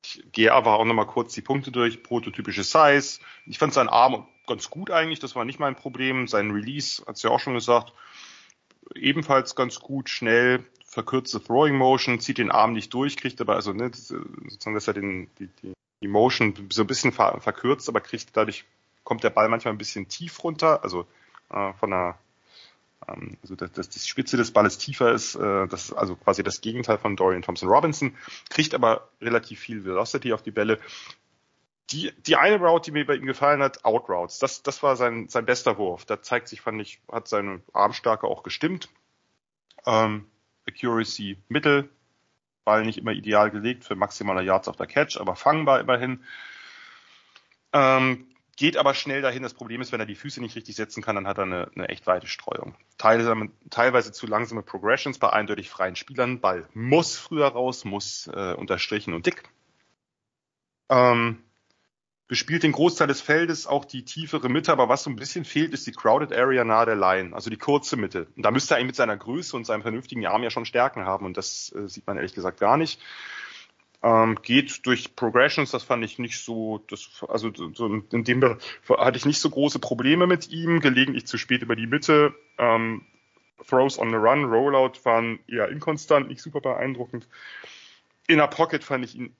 ich 0.04 0.24
gehe 0.32 0.54
einfach 0.54 0.72
auch 0.72 0.84
nochmal 0.84 1.06
kurz 1.06 1.32
die 1.32 1.42
Punkte 1.42 1.70
durch. 1.70 2.02
Prototypische 2.02 2.64
Size. 2.64 3.20
Ich 3.46 3.58
fand 3.58 3.72
seinen 3.72 3.88
Arm 3.88 4.26
ganz 4.46 4.68
gut 4.68 4.90
eigentlich, 4.90 5.20
das 5.20 5.34
war 5.34 5.44
nicht 5.44 5.58
mein 5.58 5.76
Problem. 5.76 6.28
Sein 6.28 6.50
Release, 6.50 7.02
hat's 7.06 7.22
ja 7.22 7.30
auch 7.30 7.40
schon 7.40 7.54
gesagt, 7.54 7.92
ebenfalls 8.94 9.54
ganz 9.54 9.80
gut, 9.80 10.08
schnell, 10.08 10.64
verkürzte 10.84 11.42
Throwing 11.42 11.76
Motion, 11.76 12.20
zieht 12.20 12.38
den 12.38 12.50
Arm 12.50 12.72
nicht 12.72 12.92
durch, 12.94 13.16
kriegt 13.16 13.40
aber 13.40 13.54
also 13.54 13.72
ne, 13.72 13.90
das, 13.90 14.08
sozusagen, 14.08 14.74
dass 14.74 14.88
er 14.88 14.94
den, 14.94 15.28
die, 15.38 15.48
die, 15.62 15.72
die 16.00 16.08
Motion 16.08 16.68
so 16.70 16.82
ein 16.82 16.86
bisschen 16.86 17.12
ver, 17.12 17.40
verkürzt, 17.40 17.88
aber 17.88 18.00
kriegt 18.00 18.36
dadurch 18.36 18.64
kommt 19.02 19.24
der 19.24 19.30
Ball 19.30 19.48
manchmal 19.48 19.74
ein 19.74 19.78
bisschen 19.78 20.08
tief 20.08 20.42
runter, 20.42 20.82
also 20.82 21.06
äh, 21.50 21.72
von 21.74 21.90
der 21.90 22.18
also 23.06 23.54
dass, 23.54 23.72
dass 23.72 23.88
die 23.88 23.98
Spitze 24.00 24.36
des 24.36 24.52
Balles 24.52 24.78
tiefer 24.78 25.12
ist, 25.12 25.34
äh, 25.34 25.66
das 25.68 25.86
ist 25.86 25.92
also 25.92 26.16
quasi 26.16 26.42
das 26.42 26.60
Gegenteil 26.60 26.98
von 26.98 27.16
Dorian 27.16 27.42
Thompson 27.42 27.68
Robinson, 27.68 28.16
kriegt 28.50 28.74
aber 28.74 29.08
relativ 29.20 29.60
viel 29.60 29.84
Velocity 29.84 30.32
auf 30.32 30.42
die 30.42 30.50
Bälle. 30.50 30.78
Die, 31.90 32.12
die 32.26 32.36
eine 32.36 32.58
Route, 32.58 32.86
die 32.86 32.90
mir 32.92 33.06
bei 33.06 33.14
ihm 33.14 33.26
gefallen 33.26 33.62
hat, 33.62 33.84
Out 33.84 34.08
Routes, 34.08 34.38
das, 34.38 34.62
das 34.62 34.82
war 34.82 34.96
sein, 34.96 35.28
sein 35.28 35.46
bester 35.46 35.78
Wurf. 35.78 36.04
Da 36.04 36.20
zeigt 36.20 36.48
sich, 36.48 36.60
fand 36.60 36.80
ich, 36.82 37.00
hat 37.10 37.28
seine 37.28 37.62
Armstärke 37.72 38.26
auch 38.26 38.42
gestimmt. 38.42 38.88
Ähm, 39.86 40.26
Accuracy 40.68 41.38
Mittel, 41.48 41.88
Ball 42.64 42.84
nicht 42.84 42.98
immer 42.98 43.12
ideal 43.12 43.52
gelegt 43.52 43.84
für 43.84 43.94
maximaler 43.94 44.42
Yards 44.42 44.66
auf 44.66 44.76
der 44.76 44.88
Catch, 44.88 45.16
aber 45.18 45.36
fangbar 45.36 45.78
immerhin. 45.78 46.24
Ähm, 47.72 48.26
geht 48.56 48.76
aber 48.76 48.94
schnell 48.94 49.22
dahin. 49.22 49.42
Das 49.42 49.54
Problem 49.54 49.80
ist, 49.80 49.92
wenn 49.92 50.00
er 50.00 50.06
die 50.06 50.14
Füße 50.14 50.40
nicht 50.40 50.56
richtig 50.56 50.74
setzen 50.74 51.02
kann, 51.02 51.14
dann 51.14 51.26
hat 51.26 51.38
er 51.38 51.44
eine, 51.44 51.70
eine 51.74 51.88
echt 51.88 52.06
weite 52.06 52.26
Streuung. 52.26 52.74
Teilweise, 52.98 53.50
teilweise 53.70 54.12
zu 54.12 54.26
langsame 54.26 54.62
Progressions 54.62 55.18
bei 55.18 55.30
eindeutig 55.30 55.68
freien 55.68 55.96
Spielern. 55.96 56.40
Ball 56.40 56.66
muss 56.74 57.16
früher 57.16 57.48
raus, 57.48 57.84
muss 57.84 58.28
äh, 58.32 58.54
unterstrichen 58.54 59.14
und 59.14 59.26
dick. 59.26 59.42
Ähm, 60.88 61.42
bespielt 62.28 62.62
den 62.62 62.72
Großteil 62.72 63.06
des 63.06 63.20
Feldes, 63.20 63.66
auch 63.66 63.84
die 63.84 64.04
tiefere 64.04 64.48
Mitte, 64.48 64.72
aber 64.72 64.88
was 64.88 65.04
so 65.04 65.10
ein 65.10 65.16
bisschen 65.16 65.44
fehlt, 65.44 65.72
ist 65.72 65.86
die 65.86 65.92
Crowded 65.92 66.32
Area 66.32 66.64
nahe 66.64 66.86
der 66.86 66.96
Line, 66.96 67.34
also 67.34 67.50
die 67.50 67.56
kurze 67.56 67.96
Mitte. 67.96 68.26
Und 68.36 68.42
da 68.42 68.50
müsste 68.50 68.74
er 68.74 68.78
eigentlich 68.78 68.88
mit 68.88 68.96
seiner 68.96 69.16
Größe 69.16 69.56
und 69.56 69.64
seinem 69.64 69.82
vernünftigen 69.82 70.26
Arm 70.26 70.42
ja 70.42 70.50
schon 70.50 70.64
Stärken 70.64 71.04
haben 71.04 71.24
und 71.24 71.36
das 71.36 71.72
äh, 71.72 71.88
sieht 71.88 72.06
man 72.06 72.16
ehrlich 72.16 72.34
gesagt 72.34 72.58
gar 72.58 72.76
nicht. 72.76 73.00
Ähm, 74.06 74.38
geht 74.40 74.86
durch 74.86 75.16
Progressions, 75.16 75.72
das 75.72 75.82
fand 75.82 76.04
ich 76.04 76.20
nicht 76.20 76.38
so, 76.38 76.78
das, 76.86 77.24
also 77.26 77.50
so 77.74 77.86
in 77.86 78.22
dem 78.22 78.58
hatte 78.88 79.16
ich 79.16 79.24
nicht 79.24 79.40
so 79.40 79.50
große 79.50 79.80
Probleme 79.80 80.28
mit 80.28 80.48
ihm, 80.48 80.78
gelegentlich 80.78 81.26
zu 81.26 81.38
spät 81.38 81.62
über 81.62 81.74
die 81.74 81.88
Mitte. 81.88 82.32
Ähm, 82.56 83.04
Throws 83.66 83.98
on 83.98 84.10
the 84.10 84.14
Run, 84.14 84.44
Rollout 84.44 84.92
waren 85.02 85.40
eher 85.48 85.70
inkonstant, 85.70 86.28
nicht 86.28 86.40
super 86.40 86.60
beeindruckend. 86.60 87.26
In 88.28 88.36
der 88.36 88.46
Pocket 88.46 88.84
fand 88.84 89.04
ich 89.04 89.16
ihn 89.16 89.34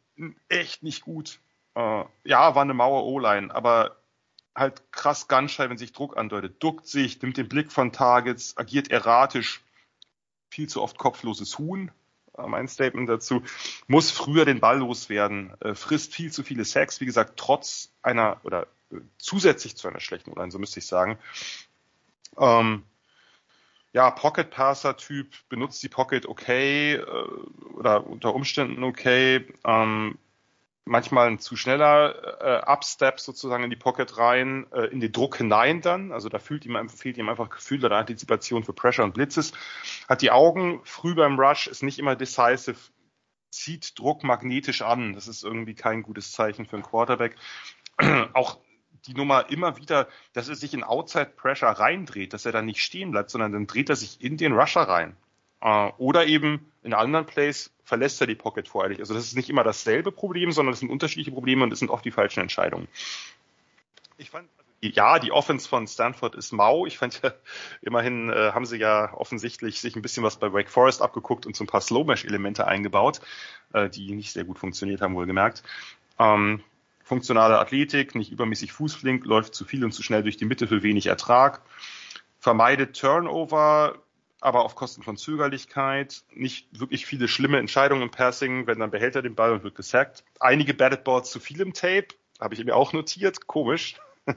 echt 0.49 0.83
nicht 0.83 1.05
gut. 1.05 1.39
Äh, 1.77 2.05
ja, 2.25 2.57
war 2.57 2.63
eine 2.63 2.75
Mauer 2.75 3.05
O-Line, 3.05 3.55
aber 3.55 3.99
halt 4.53 4.91
krass 4.91 5.29
gunschei, 5.29 5.71
wenn 5.71 5.79
sich 5.79 5.93
Druck 5.93 6.17
andeutet. 6.17 6.61
Duckt 6.61 6.89
sich, 6.89 7.23
nimmt 7.23 7.37
den 7.37 7.49
Blick 7.49 7.71
von 7.71 7.93
Targets, 7.93 8.57
agiert 8.57 8.91
erratisch. 8.91 9.63
Viel 10.51 10.69
zu 10.69 10.83
oft 10.83 10.99
kopfloses 10.99 11.57
Huhn. 11.57 11.93
Äh, 12.39 12.47
mein 12.47 12.69
Statement 12.69 13.09
dazu. 13.09 13.43
Muss 13.87 14.11
früher 14.11 14.45
den 14.45 14.61
Ball 14.61 14.79
loswerden. 14.79 15.53
Äh, 15.61 15.75
frisst 15.75 16.15
viel 16.15 16.33
zu 16.33 16.43
viele 16.43 16.65
Sacks. 16.65 17.01
Wie 17.01 17.07
gesagt, 17.07 17.35
trotz 17.37 17.93
einer 18.03 18.41
oder 18.45 18.67
äh, 18.91 18.97
zusätzlich 19.19 19.77
zu 19.77 19.89
einer 19.89 20.01
schlechten 20.01 20.31
O-Line, 20.33 20.51
so 20.51 20.59
müsste 20.59 20.81
ich 20.81 20.87
sagen. 20.87 21.19
Ähm, 22.39 22.83
ja, 23.93 24.11
Pocket 24.11 24.51
Passer 24.51 24.97
Typ, 24.97 25.29
benutzt 25.49 25.83
die 25.83 25.89
Pocket 25.89 26.27
okay 26.27 26.95
äh, 26.95 27.03
oder 27.75 28.07
unter 28.07 28.35
Umständen 28.35 28.85
okay. 28.85 29.47
Ähm, 29.65 30.19
manchmal 30.87 31.27
ein 31.29 31.39
zu 31.39 31.57
schneller 31.57 32.41
äh, 32.41 32.71
Upstep 32.71 33.21
sozusagen 33.21 33.65
in 33.65 33.71
die 33.71 33.77
Pocket 33.77 34.17
rein, 34.17 34.67
äh, 34.73 34.87
in 34.87 35.01
den 35.01 35.13
Druck 35.13 35.37
hinein 35.37 35.83
dann. 35.83 36.13
Also 36.13 36.29
da 36.29 36.39
fühlt 36.39 36.65
ihm, 36.65 36.89
fehlt 36.89 37.19
ihm 37.19 37.29
einfach 37.29 37.51
Gefühl 37.51 37.81
der 37.81 37.91
Antizipation 37.91 38.65
für 38.65 38.73
Pressure 38.73 39.05
und 39.05 39.13
Blitzes. 39.13 39.53
Hat 40.09 40.23
die 40.23 40.31
Augen 40.31 40.81
früh 40.85 41.15
beim 41.15 41.39
Rush, 41.39 41.67
ist 41.67 41.83
nicht 41.83 41.99
immer 41.99 42.17
decisive, 42.17 42.77
zieht 43.51 43.99
Druck 43.99 44.23
magnetisch 44.23 44.83
an. 44.83 45.13
Das 45.13 45.29
ist 45.29 45.43
irgendwie 45.43 45.75
kein 45.75 46.03
gutes 46.03 46.33
Zeichen 46.33 46.67
für 46.67 46.77
einen 46.77 46.85
Quarterback. 46.85 47.37
Auch 48.33 48.59
die 49.07 49.15
Nummer 49.15 49.51
immer 49.51 49.77
wieder, 49.77 50.09
dass 50.33 50.49
er 50.49 50.55
sich 50.55 50.73
in 50.73 50.85
Outside 50.85 51.33
Pressure 51.37 51.69
reindreht, 51.69 52.33
dass 52.33 52.47
er 52.47 52.53
dann 52.53 52.67
nicht 52.67 52.81
stehen 52.81 53.11
bleibt, 53.11 53.31
sondern 53.31 53.53
dann 53.53 53.67
dreht 53.67 53.91
er 53.91 53.97
sich 53.97 54.21
in 54.23 54.37
den 54.37 54.53
Rusher 54.53 54.83
rein. 54.83 55.17
Äh, 55.61 55.91
oder 55.99 56.27
eben 56.27 56.73
in 56.83 56.95
anderen 56.95 57.27
Plays 57.27 57.73
verlässt 57.85 58.21
er 58.21 58.27
die 58.27 58.35
Pocket 58.35 58.69
voreilig. 58.69 59.01
Also 59.01 59.15
das 59.15 59.25
ist 59.25 59.37
nicht 59.37 59.51
immer 59.51 59.65
dasselbe 59.65 60.13
Problem, 60.13 60.53
sondern 60.53 60.73
es 60.73 60.81
sind 60.81 60.91
unterschiedliche 60.91 61.33
Probleme 61.33 61.63
und 61.63 61.73
es 61.73 61.79
sind 61.79 61.91
oft 61.91 62.05
die 62.05 62.11
falschen 62.11 62.41
Entscheidungen. 62.41 62.89
Ich 64.19 64.31
fand, 64.31 64.49
also, 64.57 64.71
ja, 64.81 65.19
die 65.19 65.33
Offense 65.33 65.69
von 65.69 65.87
Stanford 65.87 66.35
ist 66.35 66.53
mau. 66.53 66.87
Ich 66.87 66.99
fand 66.99 67.23
ja, 67.23 67.33
immerhin 67.83 68.31
äh, 68.31 68.53
haben 68.53 68.67
sie 68.67 68.79
ja 68.79 69.13
offensichtlich 69.15 69.81
sich 69.81 69.97
ein 69.97 70.03
bisschen 70.03 70.23
was 70.23 70.37
bei 70.37 70.53
Wake 70.53 70.71
Forest 70.71 71.03
abgeguckt 71.03 71.47
und 71.47 71.57
so 71.57 71.65
ein 71.65 71.67
paar 71.67 71.81
Slow-Mesh-Elemente 71.81 72.67
eingebaut, 72.67 73.21
äh, 73.73 73.89
die 73.89 74.13
nicht 74.13 74.33
sehr 74.33 74.45
gut 74.45 74.59
funktioniert 74.59 75.01
haben, 75.01 75.15
wohlgemerkt. 75.15 75.63
Ähm, 76.19 76.63
funktionale 77.03 77.59
Athletik, 77.59 78.15
nicht 78.15 78.33
übermäßig 78.33 78.73
fußflink, 78.73 79.25
läuft 79.27 79.55
zu 79.55 79.65
viel 79.65 79.85
und 79.85 79.93
zu 79.93 80.03
schnell 80.03 80.23
durch 80.23 80.37
die 80.37 80.45
Mitte 80.45 80.67
für 80.67 80.83
wenig 80.83 81.07
Ertrag, 81.07 81.63
vermeidet 82.41 82.99
Turnover, 82.99 83.99
aber 84.41 84.65
auf 84.65 84.75
Kosten 84.75 85.03
von 85.03 85.17
Zögerlichkeit, 85.17 86.23
nicht 86.35 86.69
wirklich 86.79 87.07
viele 87.07 87.29
schlimme 87.29 87.59
Entscheidungen 87.59 88.03
im 88.03 88.11
Passing, 88.11 88.67
wenn 88.67 88.79
dann 88.79 88.91
behält 88.91 89.17
er 89.17 89.23
den 89.23 89.35
Ball 89.35 89.53
und 89.53 89.65
wird 89.65 89.75
gesackt. 89.75 90.25
Einige 90.41 90.75
Batted 90.75 91.05
Balls 91.05 91.31
zu 91.31 91.41
viel 91.41 91.61
im 91.61 91.73
Tape, 91.73 92.09
habe 92.41 92.55
ich 92.55 92.65
mir 92.65 92.77
auch 92.77 92.93
notiert, 92.93 93.47
komisch. 93.47 93.97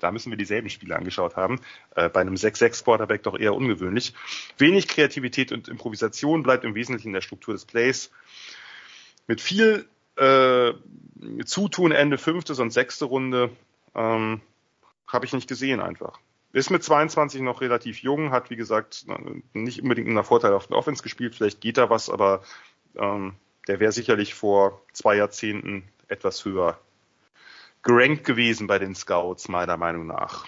da 0.00 0.10
müssen 0.10 0.30
wir 0.30 0.36
dieselben 0.36 0.70
Spiele 0.70 0.96
angeschaut 0.96 1.36
haben. 1.36 1.60
Äh, 1.94 2.08
bei 2.08 2.20
einem 2.20 2.34
6-6 2.34 2.84
Quarterback 2.84 3.22
doch 3.22 3.38
eher 3.38 3.54
ungewöhnlich. 3.54 4.14
Wenig 4.58 4.88
Kreativität 4.88 5.52
und 5.52 5.68
Improvisation 5.68 6.42
bleibt 6.42 6.64
im 6.64 6.74
Wesentlichen 6.74 7.08
in 7.08 7.14
der 7.14 7.20
Struktur 7.20 7.54
des 7.54 7.66
Plays. 7.66 8.10
Mit 9.26 9.40
viel 9.40 9.88
äh, 10.16 10.72
Zutun 11.44 11.92
Ende 11.92 12.18
fünfte 12.18 12.54
und 12.60 12.70
sechste 12.70 13.04
Runde 13.04 13.50
ähm, 13.94 14.40
habe 15.06 15.26
ich 15.26 15.32
nicht 15.32 15.48
gesehen 15.48 15.80
einfach. 15.80 16.18
Ist 16.52 16.70
mit 16.70 16.82
22 16.82 17.42
noch 17.42 17.60
relativ 17.60 18.02
jung, 18.02 18.30
hat 18.30 18.50
wie 18.50 18.56
gesagt 18.56 19.06
nicht 19.52 19.82
unbedingt 19.82 20.08
einen 20.08 20.24
Vorteil 20.24 20.54
auf 20.54 20.68
den 20.68 20.74
Offense 20.74 21.02
gespielt, 21.02 21.34
vielleicht 21.34 21.60
geht 21.60 21.76
da 21.76 21.90
was, 21.90 22.08
aber 22.08 22.42
ähm, 22.96 23.34
der 23.68 23.80
wäre 23.80 23.92
sicherlich 23.92 24.34
vor 24.34 24.80
zwei 24.92 25.16
Jahrzehnten 25.16 25.84
etwas 26.08 26.44
höher 26.44 26.78
gerankt 27.82 28.24
gewesen 28.24 28.66
bei 28.66 28.78
den 28.78 28.94
Scouts, 28.94 29.48
meiner 29.48 29.76
Meinung 29.76 30.06
nach. 30.06 30.46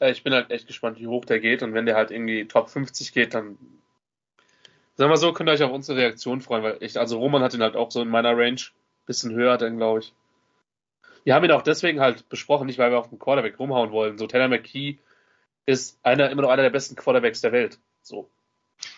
Ich 0.00 0.22
bin 0.22 0.34
halt 0.34 0.50
echt 0.50 0.66
gespannt, 0.66 0.98
wie 0.98 1.06
hoch 1.06 1.24
der 1.24 1.40
geht 1.40 1.62
und 1.62 1.74
wenn 1.74 1.86
der 1.86 1.96
halt 1.96 2.10
irgendwie 2.10 2.46
Top 2.46 2.68
50 2.68 3.12
geht, 3.12 3.34
dann 3.34 3.58
sagen 4.96 5.10
wir 5.10 5.16
so, 5.16 5.32
könnt 5.32 5.48
ihr 5.48 5.52
euch 5.52 5.62
auf 5.62 5.72
unsere 5.72 5.98
Reaktion 5.98 6.40
freuen, 6.40 6.62
weil 6.62 6.76
ich, 6.80 6.98
also 6.98 7.18
Roman 7.18 7.42
hat 7.42 7.54
ihn 7.54 7.62
halt 7.62 7.76
auch 7.76 7.90
so 7.90 8.02
in 8.02 8.08
meiner 8.08 8.36
Range, 8.36 8.60
bisschen 9.06 9.34
höher 9.34 9.58
dann, 9.58 9.76
glaube 9.76 10.00
ich. 10.00 10.12
Wir 11.24 11.34
haben 11.34 11.44
ihn 11.44 11.52
auch 11.52 11.62
deswegen 11.62 12.00
halt 12.00 12.28
besprochen, 12.28 12.66
nicht 12.66 12.78
weil 12.78 12.90
wir 12.90 12.98
auf 12.98 13.08
den 13.08 13.18
Quarterback 13.18 13.58
rumhauen 13.58 13.92
wollen. 13.92 14.18
So 14.18 14.26
Taylor 14.26 14.48
McKee 14.48 14.98
ist 15.66 15.98
einer, 16.02 16.30
immer 16.30 16.42
noch 16.42 16.50
einer 16.50 16.62
der 16.62 16.70
besten 16.70 16.96
Quarterbacks 16.96 17.40
der 17.40 17.52
Welt. 17.52 17.78
So. 18.02 18.28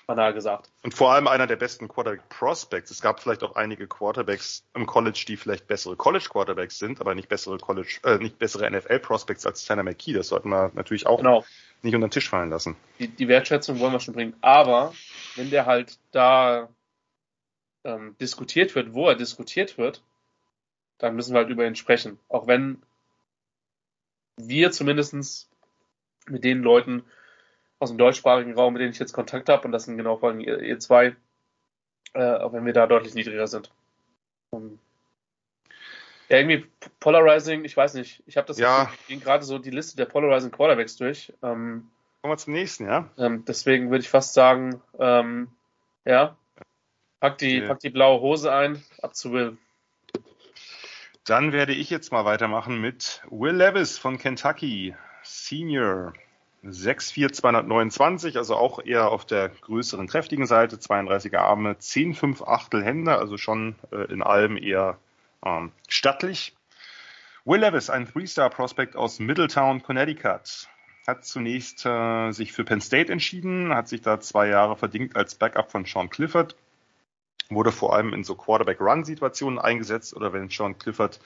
Banal 0.06 0.32
gesagt. 0.34 0.70
Und 0.82 0.94
vor 0.94 1.12
allem 1.12 1.26
einer 1.26 1.47
der 1.47 1.56
besten 1.56 1.88
Quarterback 1.88 2.28
Prospects. 2.28 2.90
Es 2.90 3.02
gab 3.02 3.20
vielleicht 3.20 3.43
auch 3.43 3.56
einige 3.56 3.86
Quarterbacks 3.86 4.64
im 4.74 4.86
College, 4.86 5.24
die 5.26 5.36
vielleicht 5.36 5.66
bessere 5.66 5.97
College 5.97 6.26
Quarterbacks 6.30 6.78
sind, 6.78 7.01
aber 7.01 7.14
nicht 7.14 7.28
bessere 7.28 7.59
College, 7.59 8.01
äh, 8.05 8.18
nicht 8.18 8.38
bessere 8.38 8.70
NFL 8.70 9.01
Prospects 9.01 9.47
als 9.47 9.64
Tanner 9.64 9.82
McKee. 9.82 10.12
Das 10.12 10.28
sollten 10.28 10.48
wir 10.48 10.70
natürlich 10.74 11.06
auch 11.06 11.18
genau. 11.18 11.44
nicht 11.82 11.94
unter 11.94 12.09
den 12.09 12.12
Tisch 12.12 12.28
fallen 12.28 12.51
lassen. 12.51 12.76
Die, 12.98 13.09
die 13.09 13.28
Wertschätzung 13.28 13.78
wollen 13.80 13.93
wir 13.93 14.01
schon 14.01 14.14
bringen. 14.14 14.34
Aber 14.40 14.94
wenn 15.34 15.51
der 15.51 15.66
halt 15.66 15.98
da 16.12 16.68
ähm, 17.84 18.16
diskutiert 18.20 18.74
wird, 18.74 18.94
wo 18.94 19.09
er 19.09 19.14
diskutiert 19.14 19.78
wird, 19.78 20.02
dann 20.98 21.14
müssen 21.14 21.34
wir 21.34 21.40
halt 21.40 21.51
über 21.51 21.66
ihn 21.66 21.76
sprechen. 21.76 22.18
Auch 22.28 22.47
wenn 22.47 22.82
wir 24.36 24.70
zumindestens 24.70 25.48
mit 26.28 26.44
den 26.44 26.62
Leuten 26.62 27.04
aus 27.78 27.90
dem 27.90 27.98
deutschsprachigen 27.98 28.54
Raum, 28.54 28.72
mit 28.72 28.80
denen 28.80 28.92
ich 28.92 28.98
jetzt 28.98 29.12
Kontakt 29.12 29.48
habe, 29.48 29.64
und 29.64 29.72
das 29.72 29.84
sind 29.84 29.96
genau 29.96 30.16
vor 30.16 30.30
allem 30.30 30.40
ihr, 30.40 30.78
zwei, 30.78 31.14
äh, 32.14 32.34
auch 32.36 32.52
wenn 32.52 32.64
wir 32.64 32.72
da 32.72 32.86
deutlich 32.86 33.14
niedriger 33.14 33.46
sind. 33.46 33.70
Um, 34.50 34.78
ja, 36.28 36.38
irgendwie 36.38 36.66
Polarizing, 37.00 37.64
ich 37.64 37.76
weiß 37.76 37.94
nicht. 37.94 38.22
Ich 38.26 38.36
habe 38.36 38.46
das 38.46 38.58
ja. 38.58 38.90
ging 39.06 39.20
gerade 39.20 39.44
so 39.44 39.58
die 39.58 39.70
Liste 39.70 39.96
der 39.96 40.06
Polarizing 40.06 40.50
Quarterbacks 40.50 40.96
durch. 40.96 41.32
Ähm, 41.42 41.90
Kommen 42.20 42.32
wir 42.32 42.38
zum 42.38 42.54
nächsten, 42.54 42.86
ja? 42.86 43.10
Ähm, 43.18 43.44
deswegen 43.46 43.90
würde 43.90 44.02
ich 44.02 44.08
fast 44.08 44.34
sagen, 44.34 44.82
ähm, 44.98 45.48
ja, 46.04 46.36
pack 47.20 47.38
die, 47.38 47.58
okay. 47.58 47.68
pack 47.68 47.80
die 47.80 47.90
blaue 47.90 48.20
Hose 48.20 48.52
ein, 48.52 48.82
ab 49.02 49.14
zu 49.14 49.32
Will. 49.32 49.56
Dann 51.24 51.52
werde 51.52 51.72
ich 51.72 51.90
jetzt 51.90 52.12
mal 52.12 52.24
weitermachen 52.24 52.80
mit 52.80 53.22
Will 53.30 53.54
Levis 53.54 53.98
von 53.98 54.18
Kentucky. 54.18 54.96
Senior 55.26 56.12
6'4", 56.64 57.32
229, 57.32 58.36
also 58.36 58.56
auch 58.56 58.84
eher 58.84 59.10
auf 59.10 59.24
der 59.24 59.48
größeren, 59.48 60.06
kräftigen 60.06 60.46
Seite, 60.46 60.76
32er 60.76 61.38
Arme, 61.38 61.74
10,5 61.74 62.46
Achtel 62.46 62.84
Hände, 62.84 63.16
also 63.16 63.36
schon 63.36 63.76
äh, 63.92 64.10
in 64.12 64.22
allem 64.22 64.56
eher 64.56 64.98
ähm, 65.44 65.72
stattlich. 65.88 66.54
Will 67.44 67.60
Levis, 67.60 67.90
ein 67.90 68.08
Three-Star-Prospect 68.08 68.96
aus 68.96 69.20
Middletown, 69.20 69.82
Connecticut, 69.82 70.68
hat 71.06 71.24
zunächst 71.24 71.86
äh, 71.86 72.32
sich 72.32 72.52
für 72.52 72.64
Penn 72.64 72.80
State 72.80 73.12
entschieden, 73.12 73.72
hat 73.72 73.88
sich 73.88 74.00
da 74.00 74.18
zwei 74.18 74.48
Jahre 74.48 74.76
verdingt 74.76 75.14
als 75.14 75.36
Backup 75.36 75.70
von 75.70 75.84
Sean 75.84 76.10
Clifford, 76.10 76.56
wurde 77.48 77.70
vor 77.70 77.94
allem 77.94 78.12
in 78.12 78.24
so 78.24 78.34
Quarterback-Run-Situationen 78.34 79.60
eingesetzt 79.60 80.16
oder 80.16 80.32
wenn 80.32 80.48
Sean 80.48 80.78
Clifford 80.78 81.20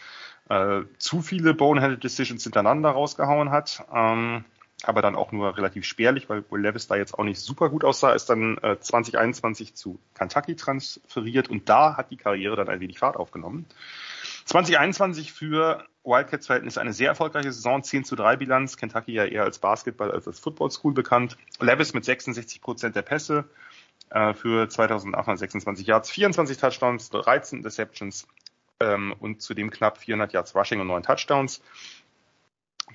äh, 0.50 0.82
zu 0.98 1.22
viele 1.22 1.54
Boneheaded 1.54 2.02
Decisions 2.04 2.42
hintereinander 2.42 2.90
rausgehauen 2.90 3.50
hat. 3.50 3.84
Ähm, 3.94 4.44
aber 4.82 5.02
dann 5.02 5.14
auch 5.14 5.30
nur 5.30 5.56
relativ 5.56 5.84
spärlich, 5.84 6.28
weil 6.28 6.42
Will 6.50 6.62
Levis 6.62 6.86
da 6.86 6.96
jetzt 6.96 7.18
auch 7.18 7.24
nicht 7.24 7.38
super 7.38 7.68
gut 7.68 7.84
aussah, 7.84 8.12
ist 8.12 8.30
dann 8.30 8.56
äh, 8.62 8.78
2021 8.80 9.74
zu 9.74 9.98
Kentucky 10.14 10.56
transferiert 10.56 11.48
und 11.48 11.68
da 11.68 11.96
hat 11.96 12.10
die 12.10 12.16
Karriere 12.16 12.56
dann 12.56 12.68
ein 12.68 12.80
wenig 12.80 12.98
Fahrt 12.98 13.16
aufgenommen. 13.16 13.66
2021 14.46 15.32
für 15.32 15.84
Wildcats 16.02 16.46
Verhältnisse 16.46 16.80
eine 16.80 16.94
sehr 16.94 17.08
erfolgreiche 17.08 17.52
Saison, 17.52 17.82
10 17.82 18.04
zu 18.04 18.16
3 18.16 18.36
Bilanz, 18.36 18.78
Kentucky 18.78 19.12
ja 19.12 19.26
eher 19.26 19.44
als 19.44 19.58
Basketball 19.58 20.10
als 20.10 20.26
als 20.26 20.40
Football 20.40 20.70
School 20.70 20.94
bekannt. 20.94 21.36
Levis 21.60 21.92
mit 21.92 22.06
66 22.06 22.62
Prozent 22.62 22.96
der 22.96 23.02
Pässe 23.02 23.44
äh, 24.08 24.32
für 24.32 24.66
2826 24.66 25.86
Yards, 25.86 26.10
24 26.10 26.56
Touchdowns, 26.56 27.10
13 27.10 27.62
Deceptions, 27.62 28.26
ähm, 28.80 29.14
und 29.18 29.42
zudem 29.42 29.70
knapp 29.70 29.98
400 29.98 30.32
Yards 30.32 30.54
Rushing 30.54 30.80
und 30.80 30.88
9 30.88 31.02
Touchdowns. 31.02 31.62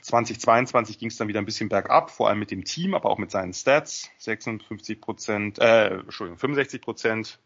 2022 0.02 0.99
ging 0.99 1.10
es 1.10 1.18
dann 1.18 1.28
wieder 1.28 1.40
ein 1.40 1.45
bisschen 1.45 1.70
bergab, 1.70 2.12
vor 2.12 2.30
allem 2.30 2.40
mit 2.40 2.52
dem 2.52 2.64
Team, 2.64 2.94
aber 2.94 3.10
auch 3.10 3.18
mit 3.18 3.32
seinen 3.32 3.53
Stats. 3.53 4.10
56 4.18 4.99
Prozent, 4.99 5.60
äh, 5.60 5.88
Entschuldigung, 5.88 6.38
65 6.38 6.82
Prozent, 6.82 7.40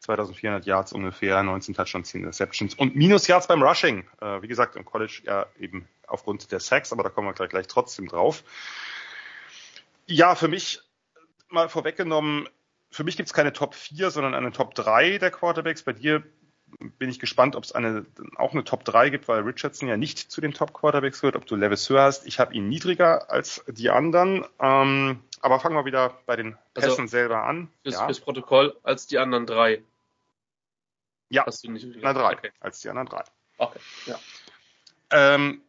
2400 0.00 0.66
Yards 0.66 0.92
ungefähr, 0.92 1.42
19 1.42 1.74
Touchdowns, 1.74 2.08
10 2.08 2.24
Receptions 2.24 2.74
und 2.74 2.96
minus 2.96 3.28
Yards 3.28 3.46
beim 3.46 3.62
Rushing. 3.62 4.04
Äh, 4.20 4.42
wie 4.42 4.48
gesagt, 4.48 4.74
im 4.76 4.84
College 4.84 5.22
ja 5.24 5.46
eben 5.58 5.88
aufgrund 6.06 6.50
der 6.50 6.60
Sacks, 6.60 6.92
aber 6.92 7.04
da 7.04 7.08
kommen 7.08 7.28
wir 7.28 7.34
gleich, 7.34 7.50
gleich 7.50 7.68
trotzdem 7.68 8.08
drauf. 8.08 8.42
Ja, 10.06 10.34
für 10.34 10.48
mich 10.48 10.80
mal 11.48 11.68
vorweggenommen, 11.68 12.48
für 12.90 13.04
mich 13.04 13.16
gibt 13.16 13.28
es 13.28 13.32
keine 13.32 13.52
Top 13.52 13.74
4, 13.74 14.10
sondern 14.10 14.34
eine 14.34 14.50
Top 14.50 14.74
3 14.74 15.18
der 15.18 15.30
Quarterbacks. 15.30 15.82
Bei 15.82 15.92
dir 15.92 16.24
bin 16.98 17.10
ich 17.10 17.18
gespannt, 17.18 17.56
ob 17.56 17.64
es 17.64 17.72
eine, 17.72 18.06
auch 18.36 18.52
eine 18.52 18.64
Top 18.64 18.84
3 18.84 19.10
gibt, 19.10 19.28
weil 19.28 19.40
Richardson 19.42 19.88
ja 19.88 19.96
nicht 19.96 20.18
zu 20.18 20.40
den 20.40 20.52
Top 20.52 20.72
Quarterbacks 20.72 21.20
gehört, 21.20 21.36
ob 21.36 21.46
du 21.46 21.56
Levis 21.56 21.88
höher 21.88 22.02
hast. 22.02 22.26
Ich 22.26 22.38
habe 22.38 22.54
ihn 22.54 22.68
niedriger 22.68 23.30
als 23.30 23.64
die 23.66 23.90
anderen. 23.90 24.44
Ähm, 24.60 25.20
aber 25.40 25.60
fangen 25.60 25.74
wir 25.74 25.84
wieder 25.84 26.18
bei 26.26 26.36
den 26.36 26.54
also 26.54 26.60
Pässen 26.74 27.02
also, 27.02 27.10
selber 27.10 27.44
an. 27.44 27.68
Fürs, 27.82 27.96
ja. 27.96 28.06
fürs 28.06 28.20
Protokoll 28.20 28.76
als 28.82 29.06
die 29.06 29.18
anderen 29.18 29.46
drei. 29.46 29.82
Ja, 31.28 31.46
hast 31.46 31.64
du 31.64 31.70
nicht 31.70 31.86
na 32.00 32.12
drei, 32.12 32.34
okay. 32.34 32.50
als 32.60 32.80
die 32.80 32.88
anderen 32.88 33.08
drei. 33.08 33.24
Okay, 33.58 33.78
ja. 34.06 34.18
Ähm, 35.10 35.62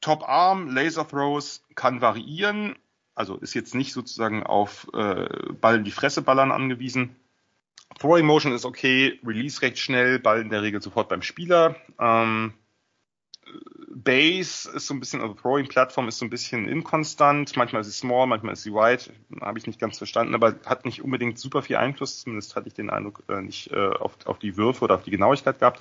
Top 0.00 0.28
Arm, 0.28 0.68
Laser 0.68 1.08
Throws 1.08 1.64
kann 1.74 2.00
variieren. 2.00 2.76
Also 3.14 3.36
ist 3.36 3.54
jetzt 3.54 3.74
nicht 3.74 3.92
sozusagen 3.92 4.42
auf 4.42 4.88
äh, 4.92 5.52
Ball 5.52 5.76
in 5.76 5.84
die 5.84 5.90
Fresse 5.92 6.20
ballern 6.20 6.52
angewiesen. 6.52 7.16
Throwing 7.98 8.26
Motion 8.26 8.52
ist 8.52 8.64
okay, 8.64 9.20
Release 9.24 9.62
recht 9.62 9.78
schnell, 9.78 10.18
Ball 10.18 10.40
in 10.40 10.50
der 10.50 10.62
Regel 10.62 10.82
sofort 10.82 11.08
beim 11.08 11.22
Spieler. 11.22 11.76
Ähm, 11.98 12.54
Base 13.88 14.70
ist 14.70 14.86
so 14.86 14.94
ein 14.94 15.00
bisschen, 15.00 15.20
also 15.20 15.34
Throwing 15.34 15.68
Plattform 15.68 16.08
ist 16.08 16.18
so 16.18 16.26
ein 16.26 16.30
bisschen 16.30 16.68
inkonstant. 16.68 17.56
Manchmal 17.56 17.82
ist 17.82 17.86
sie 17.86 17.92
small, 17.92 18.26
manchmal 18.26 18.54
ist 18.54 18.62
sie 18.62 18.72
wide. 18.72 19.14
Habe 19.40 19.58
ich 19.58 19.66
nicht 19.66 19.78
ganz 19.78 19.98
verstanden, 19.98 20.34
aber 20.34 20.56
hat 20.66 20.84
nicht 20.84 21.02
unbedingt 21.02 21.38
super 21.38 21.62
viel 21.62 21.76
Einfluss. 21.76 22.20
Zumindest 22.20 22.56
hatte 22.56 22.68
ich 22.68 22.74
den 22.74 22.90
Eindruck 22.90 23.22
äh, 23.28 23.40
nicht 23.40 23.70
äh, 23.70 23.88
auf, 23.88 24.16
auf 24.26 24.38
die 24.38 24.56
Würfe 24.56 24.84
oder 24.84 24.96
auf 24.96 25.04
die 25.04 25.10
Genauigkeit 25.10 25.60
gehabt. 25.60 25.80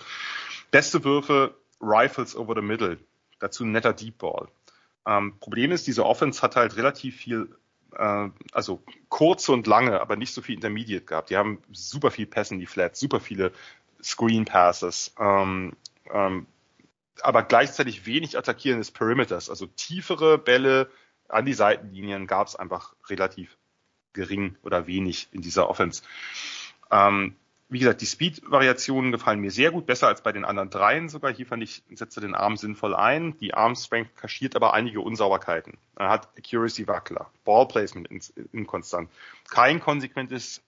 Beste 0.71 1.03
Würfe, 1.03 1.55
Rifles 1.81 2.35
over 2.35 2.53
the 2.55 2.61
middle. 2.61 2.97
Dazu 3.39 3.63
ein 3.63 3.71
netter 3.71 3.93
Deep 3.93 4.19
Ball. 4.19 4.47
Ähm, 5.05 5.33
Problem 5.39 5.71
ist, 5.71 5.87
diese 5.87 6.05
Offense 6.05 6.41
hat 6.41 6.55
halt 6.55 6.77
relativ 6.77 7.17
viel 7.17 7.55
äh, 7.97 8.29
also 8.51 8.83
kurze 9.09 9.51
und 9.51 9.67
lange, 9.67 10.01
aber 10.01 10.15
nicht 10.15 10.33
so 10.33 10.41
viel 10.41 10.55
Intermediate 10.55 11.05
gehabt. 11.05 11.29
Die 11.29 11.37
haben 11.37 11.61
super 11.71 12.11
viel 12.11 12.25
Pässen, 12.25 12.59
die 12.59 12.65
Flats, 12.65 12.99
super 12.99 13.19
viele 13.19 13.51
Screen 14.01 14.45
Passes, 14.45 15.13
ähm, 15.19 15.73
ähm, 16.11 16.47
aber 17.21 17.43
gleichzeitig 17.43 18.05
wenig 18.05 18.37
attackierendes 18.37 18.91
Perimeters, 18.91 19.49
also 19.49 19.67
tiefere 19.67 20.37
Bälle 20.37 20.89
an 21.29 21.45
die 21.45 21.53
Seitenlinien 21.53 22.27
gab 22.27 22.47
es 22.47 22.55
einfach 22.55 22.95
relativ 23.09 23.57
gering 24.13 24.57
oder 24.63 24.87
wenig 24.87 25.27
in 25.31 25.41
dieser 25.41 25.69
Offense. 25.69 26.03
Ähm, 26.91 27.35
wie 27.69 27.79
gesagt, 27.79 28.01
die 28.01 28.05
Speed-Variationen 28.05 29.11
gefallen 29.11 29.39
mir 29.39 29.51
sehr 29.51 29.71
gut, 29.71 29.85
besser 29.85 30.07
als 30.07 30.21
bei 30.21 30.31
den 30.31 30.45
anderen 30.45 30.69
dreien 30.69 31.09
sogar. 31.09 31.33
Hier 31.33 31.45
fand 31.45 31.63
ich, 31.63 31.83
setze 31.93 32.21
den 32.21 32.35
Arm 32.35 32.57
sinnvoll 32.57 32.93
ein. 32.93 33.37
Die 33.39 33.53
Arm-Strength 33.53 34.15
kaschiert 34.15 34.55
aber 34.55 34.73
einige 34.73 35.01
Unsauberkeiten. 35.01 35.77
Er 35.95 36.09
hat 36.09 36.29
Accuracy-Wackler, 36.37 37.31
Ball-Placement 37.45 38.09
inkonstant, 38.51 39.09
kein 39.49 39.79
konsequentes 39.79 40.61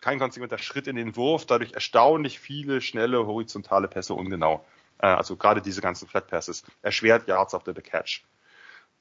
kein 0.00 0.18
konsequenter 0.18 0.58
Schritt 0.58 0.86
in 0.86 0.96
den 0.96 1.16
Wurf, 1.16 1.46
dadurch 1.46 1.72
erstaunlich 1.72 2.38
viele 2.38 2.80
schnelle 2.80 3.26
horizontale 3.26 3.88
Pässe 3.88 4.14
ungenau. 4.14 4.64
Äh, 4.98 5.06
also 5.06 5.36
gerade 5.36 5.60
diese 5.60 5.80
ganzen 5.80 6.08
Flat 6.08 6.28
Passes 6.28 6.64
erschwert 6.82 7.28
Yards 7.28 7.54
after 7.54 7.74
the 7.74 7.82
Catch. 7.82 8.24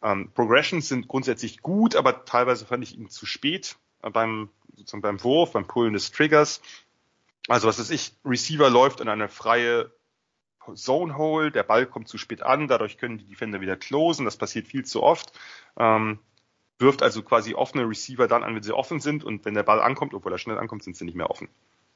Ähm, 0.01 0.31
Progressions 0.33 0.87
sind 0.87 1.07
grundsätzlich 1.07 1.61
gut, 1.61 1.95
aber 1.95 2.25
teilweise 2.25 2.65
fand 2.65 2.83
ich 2.83 2.97
ihn 2.97 3.09
zu 3.09 3.25
spät 3.25 3.77
äh, 4.01 4.09
beim 4.09 4.49
sozusagen 4.75 5.01
beim 5.01 5.23
Wurf, 5.23 5.53
beim 5.53 5.65
Pullen 5.65 5.93
des 5.93 6.11
Triggers. 6.11 6.61
Also 7.47 7.67
was 7.67 7.79
ist 7.79 7.91
ich, 7.91 8.13
Receiver 8.25 8.69
läuft 8.69 8.99
in 8.99 9.09
eine 9.09 9.29
freie 9.29 9.91
Zone 10.75 11.17
Hole, 11.17 11.51
der 11.51 11.63
Ball 11.63 11.85
kommt 11.85 12.07
zu 12.07 12.17
spät 12.17 12.43
an, 12.43 12.67
dadurch 12.67 12.97
können 12.97 13.17
die 13.17 13.25
Defender 13.25 13.61
wieder 13.61 13.77
closen, 13.77 14.25
das 14.25 14.37
passiert 14.37 14.67
viel 14.67 14.85
zu 14.85 15.01
oft. 15.01 15.31
Ähm, 15.77 16.19
wirft 16.79 17.01
also 17.01 17.23
quasi 17.23 17.53
offene 17.53 17.87
Receiver 17.87 18.27
dann 18.27 18.43
an, 18.43 18.55
wenn 18.55 18.63
sie 18.63 18.73
offen 18.73 18.99
sind 18.99 19.23
und 19.23 19.45
wenn 19.45 19.53
der 19.53 19.63
Ball 19.63 19.81
ankommt, 19.81 20.13
obwohl 20.13 20.31
er 20.31 20.37
schnell 20.37 20.57
ankommt, 20.57 20.83
sind 20.83 20.95
sie 20.95 21.05
nicht 21.05 21.15
mehr 21.15 21.29
offen. 21.29 21.49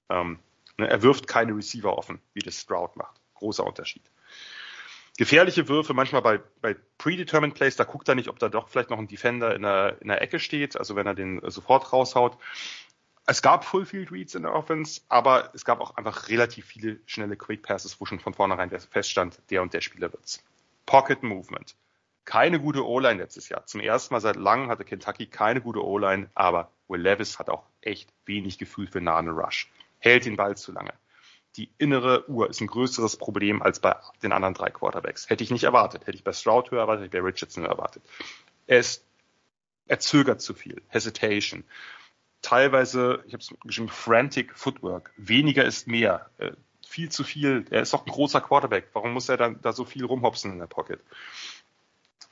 Ähm, 0.09 0.39
ne, 0.77 0.89
er 0.89 1.01
wirft 1.01 1.27
keine 1.27 1.55
Receiver 1.55 1.97
offen, 1.97 2.19
wie 2.33 2.39
das 2.39 2.59
Stroud 2.59 2.95
macht. 2.95 3.19
Großer 3.35 3.65
Unterschied. 3.65 4.03
Gefährliche 5.17 5.67
Würfe, 5.67 5.93
manchmal 5.93 6.21
bei, 6.21 6.39
bei 6.61 6.75
Predetermined 6.97 7.53
Plays, 7.53 7.75
da 7.75 7.83
guckt 7.83 8.07
er 8.07 8.15
nicht, 8.15 8.29
ob 8.29 8.39
da 8.39 8.49
doch 8.49 8.69
vielleicht 8.69 8.89
noch 8.89 8.97
ein 8.97 9.07
Defender 9.07 9.53
in 9.53 9.61
der, 9.61 10.01
in 10.01 10.07
der 10.07 10.21
Ecke 10.21 10.39
steht, 10.39 10.77
also 10.77 10.95
wenn 10.95 11.05
er 11.05 11.13
den 11.13 11.41
sofort 11.51 11.91
raushaut 11.93 12.37
es 13.25 13.41
gab 13.41 13.63
Full 13.63 13.85
Field 13.85 14.11
Reads 14.11 14.35
in 14.35 14.43
der 14.43 14.53
Offense, 14.53 15.01
aber 15.07 15.51
es 15.53 15.63
gab 15.65 15.79
auch 15.79 15.95
einfach 15.97 16.29
relativ 16.29 16.65
viele 16.65 16.99
schnelle 17.05 17.35
Quick 17.37 17.61
Passes, 17.63 17.99
wo 18.01 18.05
schon 18.05 18.19
von 18.19 18.33
vornherein 18.33 18.69
feststand, 18.69 19.39
der 19.49 19.61
und 19.61 19.73
der 19.73 19.81
Spieler 19.81 20.11
wird's. 20.11 20.43
Pocket 20.85 21.21
Movement. 21.23 21.75
Keine 22.25 22.59
gute 22.59 22.85
O-Line 22.85 23.21
letztes 23.21 23.49
Jahr. 23.49 23.65
Zum 23.65 23.81
ersten 23.81 24.13
Mal 24.13 24.21
seit 24.21 24.35
langem 24.35 24.69
hatte 24.69 24.85
Kentucky 24.85 25.27
keine 25.27 25.61
gute 25.61 25.83
O-Line, 25.83 26.29
aber 26.33 26.71
Will 26.87 27.01
Levis 27.01 27.39
hat 27.39 27.49
auch 27.49 27.63
echt 27.81 28.11
wenig 28.25 28.57
Gefühl 28.57 28.87
für 28.87 29.01
nahen 29.01 29.29
Rush. 29.29 29.71
Hält 29.99 30.25
den 30.25 30.35
Ball 30.35 30.57
zu 30.57 30.71
lange. 30.71 30.93
Die 31.55 31.71
innere 31.77 32.29
Uhr 32.29 32.49
ist 32.49 32.61
ein 32.61 32.67
größeres 32.67 33.17
Problem 33.17 33.61
als 33.61 33.79
bei 33.79 33.95
den 34.23 34.31
anderen 34.31 34.53
drei 34.53 34.69
Quarterbacks. 34.69 35.29
Hätte 35.29 35.43
ich 35.43 35.51
nicht 35.51 35.63
erwartet. 35.63 36.07
Hätte 36.07 36.15
ich 36.15 36.23
bei 36.23 36.33
Stroud 36.33 36.71
höher 36.71 36.81
erwartet, 36.81 37.05
hätte 37.05 37.17
ich 37.17 37.21
bei 37.23 37.27
Richardson 37.27 37.63
höher 37.63 37.71
erwartet. 37.71 38.03
Er 38.67 38.79
ist, 38.79 39.05
er 39.87 39.99
zögert 39.99 40.41
zu 40.41 40.53
viel. 40.53 40.81
Hesitation 40.87 41.63
teilweise, 42.41 43.23
ich 43.27 43.33
habe 43.33 43.41
es 43.41 43.53
geschrieben, 43.63 43.89
frantic 43.89 44.57
Footwork. 44.57 45.11
Weniger 45.17 45.65
ist 45.65 45.87
mehr. 45.87 46.29
Äh, 46.37 46.51
viel 46.87 47.09
zu 47.09 47.23
viel. 47.23 47.65
Er 47.69 47.81
ist 47.81 47.93
doch 47.93 48.05
ein 48.05 48.11
großer 48.11 48.41
Quarterback. 48.41 48.89
Warum 48.93 49.13
muss 49.13 49.29
er 49.29 49.37
dann 49.37 49.61
da 49.61 49.73
so 49.73 49.85
viel 49.85 50.05
rumhopsen 50.05 50.51
in 50.51 50.59
der 50.59 50.67
Pocket? 50.67 51.01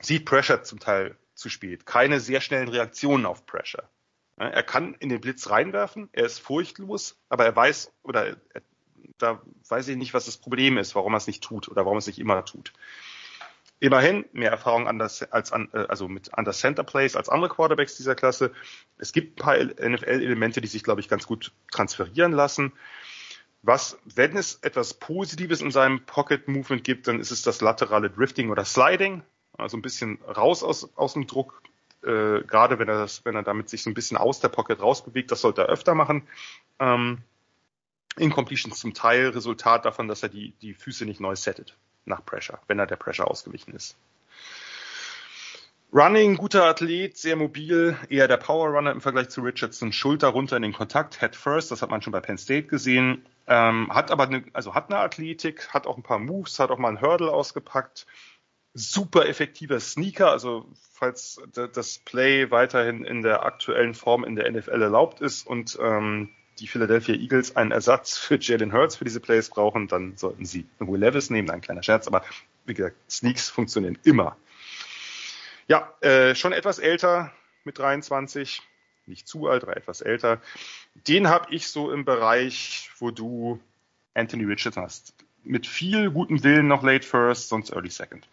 Sieht 0.00 0.26
Pressure 0.26 0.62
zum 0.62 0.80
Teil 0.80 1.16
zu 1.34 1.48
spät. 1.48 1.86
Keine 1.86 2.20
sehr 2.20 2.40
schnellen 2.40 2.68
Reaktionen 2.68 3.26
auf 3.26 3.46
Pressure. 3.46 3.88
Er 4.36 4.62
kann 4.62 4.94
in 4.94 5.10
den 5.10 5.20
Blitz 5.20 5.50
reinwerfen, 5.50 6.08
er 6.12 6.24
ist 6.24 6.38
furchtlos, 6.38 7.18
aber 7.28 7.44
er 7.44 7.54
weiß 7.54 7.92
oder 8.02 8.28
er, 8.28 8.62
da 9.18 9.42
weiß 9.68 9.88
ich 9.88 9.98
nicht, 9.98 10.14
was 10.14 10.24
das 10.24 10.38
Problem 10.38 10.78
ist, 10.78 10.94
warum 10.94 11.12
er 11.12 11.18
es 11.18 11.26
nicht 11.26 11.42
tut 11.42 11.68
oder 11.68 11.84
warum 11.84 11.96
er 11.96 11.98
es 11.98 12.06
nicht 12.06 12.18
immer 12.18 12.42
tut. 12.46 12.72
Immerhin 13.82 14.26
mehr 14.32 14.50
Erfahrung 14.50 14.86
an 14.86 14.98
das, 14.98 15.22
als 15.32 15.52
an, 15.52 15.70
äh, 15.72 15.86
also 15.88 16.06
mit 16.06 16.30
Under 16.36 16.52
Center 16.52 16.84
Plays 16.84 17.16
als 17.16 17.30
andere 17.30 17.50
Quarterbacks 17.50 17.96
dieser 17.96 18.14
Klasse. 18.14 18.52
Es 18.98 19.12
gibt 19.12 19.40
ein 19.40 19.42
paar 19.42 19.56
NFL-Elemente, 19.56 20.60
die 20.60 20.68
sich, 20.68 20.84
glaube 20.84 21.00
ich, 21.00 21.08
ganz 21.08 21.26
gut 21.26 21.52
transferieren 21.72 22.32
lassen. 22.32 22.72
Was, 23.62 23.98
wenn 24.04 24.36
es 24.36 24.56
etwas 24.62 24.94
Positives 24.94 25.62
in 25.62 25.70
seinem 25.70 26.04
Pocket 26.04 26.46
Movement 26.46 26.84
gibt, 26.84 27.08
dann 27.08 27.20
ist 27.20 27.30
es 27.30 27.40
das 27.40 27.62
laterale 27.62 28.10
Drifting 28.10 28.50
oder 28.50 28.66
Sliding. 28.66 29.22
Also 29.56 29.78
ein 29.78 29.82
bisschen 29.82 30.18
raus 30.24 30.62
aus, 30.62 30.94
aus 30.96 31.14
dem 31.14 31.26
Druck, 31.26 31.62
äh, 32.02 32.42
gerade 32.42 32.78
wenn 32.78 32.88
er 32.88 32.98
das, 32.98 33.24
wenn 33.24 33.34
er 33.34 33.42
damit 33.42 33.70
sich 33.70 33.82
so 33.82 33.88
ein 33.88 33.94
bisschen 33.94 34.18
aus 34.18 34.40
der 34.40 34.48
Pocket 34.48 34.80
rausbewegt, 34.80 35.30
das 35.30 35.40
sollte 35.40 35.62
er 35.62 35.68
öfter 35.68 35.94
machen. 35.94 36.28
Ähm, 36.78 37.22
Incompletions 38.18 38.78
zum 38.78 38.92
Teil 38.92 39.28
Resultat 39.28 39.86
davon, 39.86 40.06
dass 40.06 40.22
er 40.22 40.28
die, 40.28 40.52
die 40.60 40.74
Füße 40.74 41.06
nicht 41.06 41.20
neu 41.20 41.34
settet 41.34 41.78
nach 42.04 42.24
Pressure, 42.24 42.60
wenn 42.66 42.78
er 42.78 42.86
der 42.86 42.96
Pressure 42.96 43.28
ausgewichen 43.28 43.74
ist. 43.74 43.96
Running, 45.92 46.36
guter 46.36 46.66
Athlet, 46.66 47.16
sehr 47.16 47.34
mobil, 47.34 47.96
eher 48.08 48.28
der 48.28 48.36
Power 48.36 48.68
Runner 48.68 48.92
im 48.92 49.00
Vergleich 49.00 49.28
zu 49.28 49.40
Richardson, 49.40 49.92
Schulter 49.92 50.28
runter 50.28 50.56
in 50.56 50.62
den 50.62 50.72
Kontakt, 50.72 51.18
Head 51.18 51.34
first, 51.34 51.72
das 51.72 51.82
hat 51.82 51.90
man 51.90 52.00
schon 52.00 52.12
bei 52.12 52.20
Penn 52.20 52.38
State 52.38 52.68
gesehen, 52.68 53.26
ähm, 53.48 53.92
hat 53.92 54.12
aber 54.12 54.24
eine, 54.28 54.44
also 54.52 54.74
hat 54.76 54.90
eine 54.90 55.00
Athletik, 55.00 55.74
hat 55.74 55.88
auch 55.88 55.96
ein 55.96 56.04
paar 56.04 56.20
Moves, 56.20 56.60
hat 56.60 56.70
auch 56.70 56.78
mal 56.78 56.88
einen 56.88 57.00
Hurdle 57.00 57.32
ausgepackt, 57.32 58.06
super 58.72 59.26
effektiver 59.26 59.80
Sneaker, 59.80 60.30
also 60.30 60.68
falls 60.92 61.42
das 61.52 61.98
Play 61.98 62.52
weiterhin 62.52 63.04
in 63.04 63.22
der 63.22 63.44
aktuellen 63.44 63.94
Form 63.94 64.22
in 64.22 64.36
der 64.36 64.48
NFL 64.48 64.82
erlaubt 64.82 65.20
ist 65.20 65.44
und 65.44 65.76
ähm, 65.82 66.30
die 66.60 66.66
Philadelphia 66.66 67.14
Eagles 67.14 67.56
einen 67.56 67.72
Ersatz 67.72 68.18
für 68.18 68.38
Jalen 68.38 68.72
Hurts 68.72 68.96
für 68.96 69.04
diese 69.04 69.20
Plays 69.20 69.48
brauchen, 69.48 69.88
dann 69.88 70.16
sollten 70.16 70.44
sie 70.44 70.66
Will 70.78 71.00
Levis 71.00 71.30
nehmen. 71.30 71.50
Ein 71.50 71.62
kleiner 71.62 71.82
Scherz, 71.82 72.06
aber 72.06 72.22
wie 72.66 72.74
gesagt, 72.74 72.96
Sneaks 73.10 73.48
funktionieren 73.48 73.98
immer. 74.04 74.36
Ja, 75.66 75.92
äh, 76.00 76.34
schon 76.34 76.52
etwas 76.52 76.78
älter 76.78 77.32
mit 77.64 77.78
23, 77.78 78.62
nicht 79.06 79.26
zu 79.26 79.48
alt, 79.48 79.62
aber 79.62 79.76
etwas 79.76 80.02
älter. 80.02 80.40
Den 81.08 81.28
habe 81.28 81.52
ich 81.54 81.68
so 81.68 81.90
im 81.90 82.04
Bereich, 82.04 82.90
wo 82.98 83.10
du 83.10 83.58
Anthony 84.14 84.44
Richardson 84.44 84.82
hast. 84.82 85.14
Mit 85.42 85.66
viel 85.66 86.10
gutem 86.10 86.42
Willen 86.44 86.68
noch 86.68 86.82
Late 86.82 87.06
First, 87.06 87.48
sonst 87.48 87.70
Early 87.70 87.90
Second. 87.90 88.28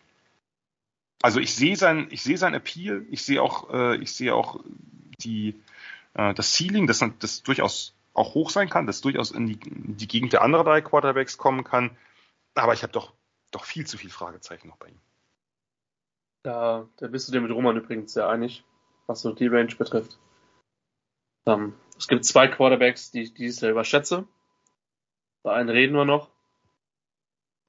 Also 1.21 1.39
ich 1.39 1.55
sehe 1.55 1.77
sein, 1.77 2.07
ich 2.11 2.21
sehe 2.21 2.37
sein 2.37 2.53
Appeal, 2.53 3.05
ich 3.09 3.23
sehe 3.23 3.41
auch, 3.41 3.73
äh, 3.73 3.95
ich 3.97 4.11
sehe 4.11 4.35
auch 4.35 4.63
die, 5.21 5.55
äh, 6.13 6.33
das 6.33 6.55
Ceiling, 6.55 6.85
das, 6.85 7.03
das 7.19 7.43
durchaus 7.43 7.96
auch 8.17 8.33
hoch 8.33 8.49
sein 8.49 8.69
kann, 8.69 8.87
das 8.87 9.01
durchaus 9.01 9.31
in 9.31 9.45
die, 9.45 9.59
in 9.69 9.95
die 9.97 10.07
Gegend 10.07 10.33
der 10.33 10.41
anderen 10.41 10.65
drei 10.65 10.81
Quarterbacks 10.81 11.37
kommen 11.37 11.63
kann. 11.63 11.95
Aber 12.55 12.73
ich 12.73 12.81
habe 12.81 12.91
doch, 12.91 13.13
doch 13.51 13.63
viel 13.63 13.85
zu 13.85 13.97
viel 13.97 14.09
Fragezeichen 14.09 14.67
noch 14.67 14.77
bei 14.77 14.87
ihm. 14.87 14.99
Da, 16.43 16.87
da 16.97 17.07
bist 17.07 17.27
du 17.27 17.31
dir 17.31 17.41
mit 17.41 17.51
Roman 17.51 17.77
übrigens 17.77 18.13
sehr 18.13 18.27
einig, 18.27 18.63
was 19.05 19.21
so 19.21 19.33
die 19.33 19.47
Range 19.47 19.73
betrifft. 19.75 20.17
Ähm, 21.45 21.75
es 21.97 22.07
gibt 22.07 22.25
zwei 22.25 22.47
Quarterbacks, 22.47 23.11
die, 23.11 23.31
die 23.31 23.47
ich 23.47 23.55
sehr 23.55 23.71
überschätze. 23.71 24.27
Bei 25.43 25.53
einem 25.53 25.69
reden 25.69 25.95
wir 25.95 26.05
noch. 26.05 26.29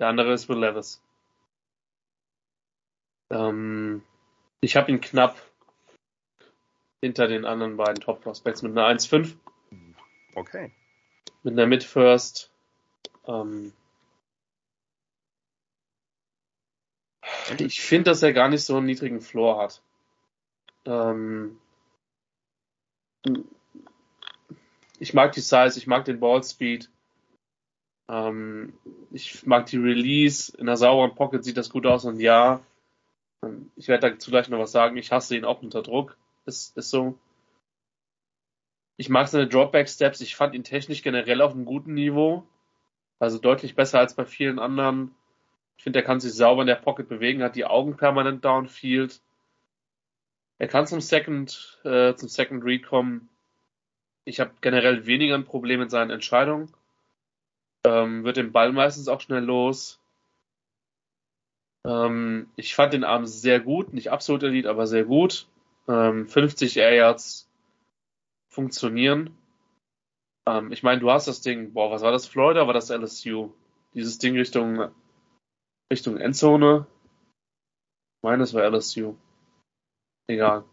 Der 0.00 0.08
andere 0.08 0.32
ist 0.32 0.48
Will 0.48 0.58
Levis. 0.58 1.02
Ähm, 3.30 4.02
ich 4.60 4.76
habe 4.76 4.90
ihn 4.90 5.00
knapp 5.00 5.36
hinter 7.02 7.28
den 7.28 7.44
anderen 7.44 7.76
beiden 7.76 8.00
Top 8.00 8.22
Prospects 8.22 8.62
mit 8.62 8.72
einer 8.72 8.86
1,5. 8.86 9.36
Okay. 10.34 10.72
Mit 11.42 11.54
einer 11.54 11.66
Mid 11.66 11.84
First. 11.84 12.50
Ähm, 13.26 13.72
ich 17.58 17.80
finde, 17.80 18.10
dass 18.10 18.22
er 18.22 18.32
gar 18.32 18.48
nicht 18.48 18.64
so 18.64 18.76
einen 18.76 18.86
niedrigen 18.86 19.20
Floor 19.20 19.62
hat. 19.62 19.82
Ähm, 20.84 21.58
ich 24.98 25.14
mag 25.14 25.32
die 25.32 25.40
Size, 25.40 25.74
ich 25.76 25.86
mag 25.86 26.04
den 26.04 26.20
Ball 26.20 26.42
Speed. 26.42 26.90
Ähm, 28.08 28.72
ich 29.10 29.46
mag 29.46 29.66
die 29.66 29.76
Release. 29.76 30.56
In 30.56 30.68
einer 30.68 30.76
sauberen 30.76 31.14
Pocket 31.14 31.44
sieht 31.44 31.56
das 31.56 31.70
gut 31.70 31.86
aus 31.86 32.04
und 32.04 32.20
ja, 32.20 32.60
ähm, 33.44 33.70
ich 33.76 33.88
werde 33.88 34.10
dazu 34.10 34.30
gleich 34.30 34.48
noch 34.48 34.58
was 34.58 34.72
sagen. 34.72 34.96
Ich 34.96 35.12
hasse 35.12 35.36
ihn 35.36 35.44
auch 35.44 35.62
unter 35.62 35.82
Druck. 35.82 36.16
Ist, 36.46 36.76
ist 36.76 36.90
so. 36.90 37.18
Ich 38.98 39.08
mag 39.08 39.28
seine 39.28 39.46
Dropback 39.46 39.88
Steps. 39.88 40.20
Ich 40.20 40.34
fand 40.34 40.54
ihn 40.56 40.64
technisch 40.64 41.02
generell 41.02 41.40
auf 41.40 41.52
einem 41.52 41.64
guten 41.64 41.94
Niveau. 41.94 42.44
Also 43.20 43.38
deutlich 43.38 43.76
besser 43.76 44.00
als 44.00 44.14
bei 44.14 44.24
vielen 44.24 44.58
anderen. 44.58 45.14
Ich 45.76 45.84
finde, 45.84 46.00
er 46.00 46.04
kann 46.04 46.18
sich 46.18 46.34
sauber 46.34 46.62
in 46.62 46.66
der 46.66 46.74
Pocket 46.74 47.08
bewegen, 47.08 47.44
hat 47.44 47.54
die 47.54 47.64
Augen 47.64 47.96
permanent 47.96 48.44
downfield. 48.44 49.20
Er 50.58 50.66
kann 50.66 50.88
zum 50.88 51.00
Second, 51.00 51.78
äh, 51.84 52.14
zum 52.16 52.28
Second 52.28 52.64
Read 52.64 52.84
kommen. 52.84 53.28
Ich 54.24 54.40
habe 54.40 54.50
generell 54.60 55.06
weniger 55.06 55.36
ein 55.36 55.44
Problem 55.44 55.78
mit 55.78 55.92
seinen 55.92 56.10
Entscheidungen. 56.10 56.74
Ähm, 57.84 58.24
wird 58.24 58.36
den 58.36 58.50
Ball 58.50 58.72
meistens 58.72 59.06
auch 59.06 59.20
schnell 59.20 59.44
los. 59.44 60.00
Ähm, 61.86 62.50
ich 62.56 62.74
fand 62.74 62.92
den 62.92 63.04
Arm 63.04 63.26
sehr 63.26 63.60
gut, 63.60 63.92
nicht 63.92 64.10
absolut 64.10 64.42
Elite, 64.42 64.68
aber 64.68 64.88
sehr 64.88 65.04
gut. 65.04 65.46
Ähm, 65.86 66.26
50 66.26 66.76
Air 66.78 66.94
Yards 66.94 67.47
funktionieren. 68.58 69.38
Ähm, 70.48 70.72
ich 70.72 70.82
meine, 70.82 71.00
du 71.00 71.12
hast 71.12 71.28
das 71.28 71.42
Ding, 71.42 71.74
boah, 71.74 71.92
was 71.92 72.02
war 72.02 72.10
das? 72.10 72.26
Florida 72.26 72.66
war 72.66 72.74
das 72.74 72.90
LSU? 72.90 73.52
Dieses 73.94 74.18
Ding 74.18 74.36
Richtung, 74.36 74.90
Richtung 75.92 76.16
Endzone. 76.16 76.84
Ich 78.16 78.22
meine, 78.24 78.42
es 78.42 78.54
war 78.54 78.64
LSU. 78.68 79.14
Egal. 80.26 80.64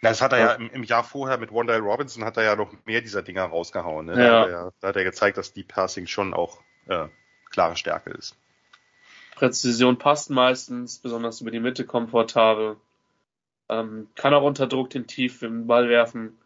Das 0.00 0.22
hat 0.22 0.32
er 0.32 0.38
ja 0.38 0.52
im, 0.54 0.70
im 0.70 0.82
Jahr 0.82 1.04
vorher 1.04 1.36
mit 1.36 1.52
Wondell 1.52 1.80
Robinson 1.80 2.24
hat 2.24 2.38
er 2.38 2.44
ja 2.44 2.56
noch 2.56 2.72
mehr 2.86 3.02
dieser 3.02 3.20
Dinger 3.20 3.44
rausgehauen. 3.44 4.06
Ne? 4.06 4.14
Da, 4.14 4.22
Ja. 4.22 4.40
hat 4.40 4.48
er, 4.48 4.72
da 4.80 4.88
hat 4.88 4.96
er 4.96 5.04
gezeigt, 5.04 5.36
dass 5.36 5.52
Deep 5.52 5.68
Passing 5.68 6.06
schon 6.06 6.32
auch 6.32 6.62
äh, 6.86 7.08
klare 7.50 7.76
Stärke 7.76 8.08
ist. 8.08 8.38
Präzision 9.34 9.98
passt 9.98 10.30
meistens, 10.30 10.98
besonders 10.98 11.42
über 11.42 11.50
die 11.50 11.60
Mitte 11.60 11.84
komfortabel. 11.84 12.78
Ähm, 13.68 14.08
kann 14.14 14.32
auch 14.32 14.44
unter 14.44 14.66
Druck 14.66 14.88
den 14.88 15.06
Tief 15.06 15.42
im 15.42 15.66
Ball 15.66 15.90
werfen. 15.90 16.38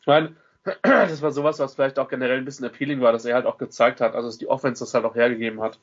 Ich 0.00 0.06
meine, 0.06 0.36
das 0.82 1.22
war 1.22 1.30
sowas, 1.32 1.58
was 1.58 1.74
vielleicht 1.74 1.98
auch 1.98 2.08
generell 2.08 2.38
ein 2.38 2.44
bisschen 2.44 2.66
appealing 2.66 3.00
war, 3.00 3.12
dass 3.12 3.24
er 3.24 3.34
halt 3.34 3.46
auch 3.46 3.58
gezeigt 3.58 4.00
hat, 4.00 4.14
also 4.14 4.28
dass 4.28 4.38
die 4.38 4.48
Offense 4.48 4.84
das 4.84 4.94
halt 4.94 5.04
auch 5.04 5.14
hergegeben 5.14 5.60
hat, 5.60 5.78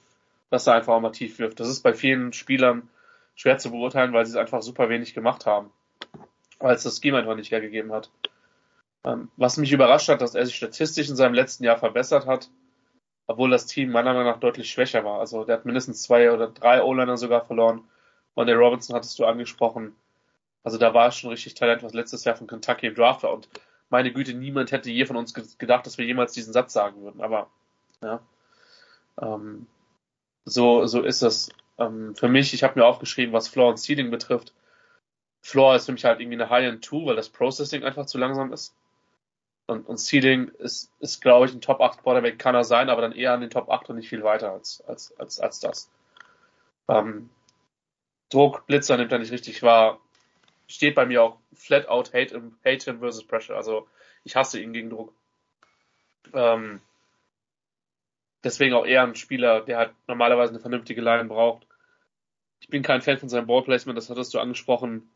dass 0.49 0.67
er 0.67 0.75
einfach 0.75 0.93
auch 0.93 1.01
mal 1.01 1.11
tief 1.11 1.39
wirft. 1.39 1.59
Das 1.59 1.67
ist 1.67 1.81
bei 1.81 1.93
vielen 1.93 2.33
Spielern 2.33 2.89
schwer 3.35 3.57
zu 3.57 3.71
beurteilen, 3.71 4.13
weil 4.13 4.25
sie 4.25 4.31
es 4.31 4.37
einfach 4.37 4.61
super 4.61 4.89
wenig 4.89 5.13
gemacht 5.13 5.45
haben. 5.45 5.71
Weil 6.59 6.75
es 6.75 6.83
das 6.83 6.99
Scheme 6.99 7.17
einfach 7.17 7.35
nicht 7.35 7.51
hergegeben 7.51 7.91
hat. 7.91 8.09
Ähm, 9.03 9.29
was 9.37 9.57
mich 9.57 9.71
überrascht 9.71 10.09
hat, 10.09 10.21
dass 10.21 10.35
er 10.35 10.45
sich 10.45 10.55
statistisch 10.55 11.09
in 11.09 11.15
seinem 11.15 11.35
letzten 11.35 11.63
Jahr 11.63 11.77
verbessert 11.77 12.25
hat, 12.25 12.49
obwohl 13.27 13.49
das 13.51 13.67
Team 13.67 13.91
meiner 13.91 14.13
Meinung 14.13 14.31
nach 14.31 14.39
deutlich 14.39 14.69
schwächer 14.69 15.03
war. 15.03 15.19
Also 15.19 15.43
der 15.43 15.57
hat 15.57 15.65
mindestens 15.65 16.01
zwei 16.01 16.31
oder 16.31 16.47
drei 16.47 16.81
O-Liner 16.81 17.17
sogar 17.17 17.45
verloren. 17.45 17.83
Und 18.33 18.47
der 18.47 18.57
Robinson 18.57 18.95
hattest 18.95 19.17
du 19.19 19.25
angesprochen. 19.25 19.95
Also 20.63 20.77
da 20.77 20.93
war 20.93 21.11
schon 21.11 21.29
richtig 21.29 21.53
Talent, 21.53 21.83
was 21.83 21.93
letztes 21.93 22.23
Jahr 22.23 22.35
von 22.35 22.47
Kentucky 22.47 22.87
im 22.87 22.95
Draft 22.95 23.23
war. 23.23 23.33
Und 23.33 23.47
meine 23.89 24.11
Güte, 24.13 24.33
niemand 24.33 24.71
hätte 24.71 24.91
je 24.91 25.05
von 25.05 25.15
uns 25.17 25.33
ge- 25.33 25.45
gedacht, 25.57 25.85
dass 25.85 25.97
wir 25.97 26.05
jemals 26.05 26.33
diesen 26.33 26.53
Satz 26.53 26.73
sagen 26.73 27.01
würden. 27.03 27.21
Aber 27.21 27.49
ja, 28.01 28.21
ähm, 29.21 29.67
so 30.45 30.85
so 30.87 31.01
ist 31.03 31.21
es. 31.23 31.49
Ähm, 31.79 32.15
für 32.15 32.29
mich, 32.29 32.53
ich 32.53 32.63
habe 32.63 32.79
mir 32.79 32.85
aufgeschrieben, 32.85 33.33
was 33.33 33.47
Floor 33.49 33.69
und 33.71 33.77
Ceiling 33.79 34.11
betrifft. 34.11 34.53
Floor 35.41 35.75
ist 35.75 35.87
für 35.87 35.93
mich 35.93 36.05
halt 36.05 36.19
irgendwie 36.21 36.37
eine 36.41 36.49
High-End 36.49 36.85
2, 36.85 37.07
weil 37.07 37.15
das 37.15 37.29
Processing 37.29 37.83
einfach 37.83 38.05
zu 38.07 38.17
langsam 38.19 38.53
ist. 38.53 38.75
Und, 39.67 39.87
und 39.87 39.97
Ceiling 39.99 40.49
ist, 40.59 40.91
ist 40.99 41.21
glaube 41.21 41.45
ich, 41.47 41.53
ein 41.53 41.61
Top 41.61 41.81
8 41.81 42.01
Quarterback 42.03 42.39
kann 42.39 42.55
er 42.55 42.63
sein, 42.65 42.89
aber 42.89 43.01
dann 43.01 43.11
eher 43.13 43.33
an 43.33 43.41
den 43.41 43.49
Top 43.49 43.69
8 43.69 43.89
und 43.89 43.97
nicht 43.97 44.09
viel 44.09 44.23
weiter 44.23 44.51
als, 44.51 44.81
als, 44.87 45.17
als, 45.19 45.39
als 45.39 45.59
das. 45.59 45.89
Ähm, 46.89 47.29
Druck, 48.29 48.65
Blitzer 48.67 48.97
nimmt 48.97 49.11
er 49.11 49.19
nicht 49.19 49.31
richtig 49.33 49.63
wahr. 49.63 49.99
Steht 50.67 50.95
bei 50.95 51.05
mir 51.05 51.23
auch 51.23 51.39
flat 51.53 51.87
out 51.87 52.13
Hate, 52.13 52.35
him- 52.35 52.57
hate 52.65 52.85
him 52.85 52.99
versus 52.99 53.25
Pressure. 53.25 53.55
Also 53.55 53.87
ich 54.23 54.35
hasse 54.35 54.59
ihn 54.59 54.73
gegen 54.73 54.89
Druck. 54.89 55.13
Ähm, 56.33 56.81
deswegen 58.43 58.73
auch 58.73 58.85
eher 58.85 59.03
ein 59.03 59.15
Spieler, 59.15 59.61
der 59.61 59.77
halt 59.77 59.93
normalerweise 60.07 60.51
eine 60.51 60.59
vernünftige 60.59 61.01
Line 61.01 61.25
braucht. 61.25 61.65
Ich 62.59 62.69
bin 62.69 62.83
kein 62.83 63.01
Fan 63.01 63.17
von 63.17 63.29
seinem 63.29 63.47
Ballplacement, 63.47 63.97
das 63.97 64.09
hattest 64.09 64.33
du 64.33 64.39
angesprochen. 64.39 65.09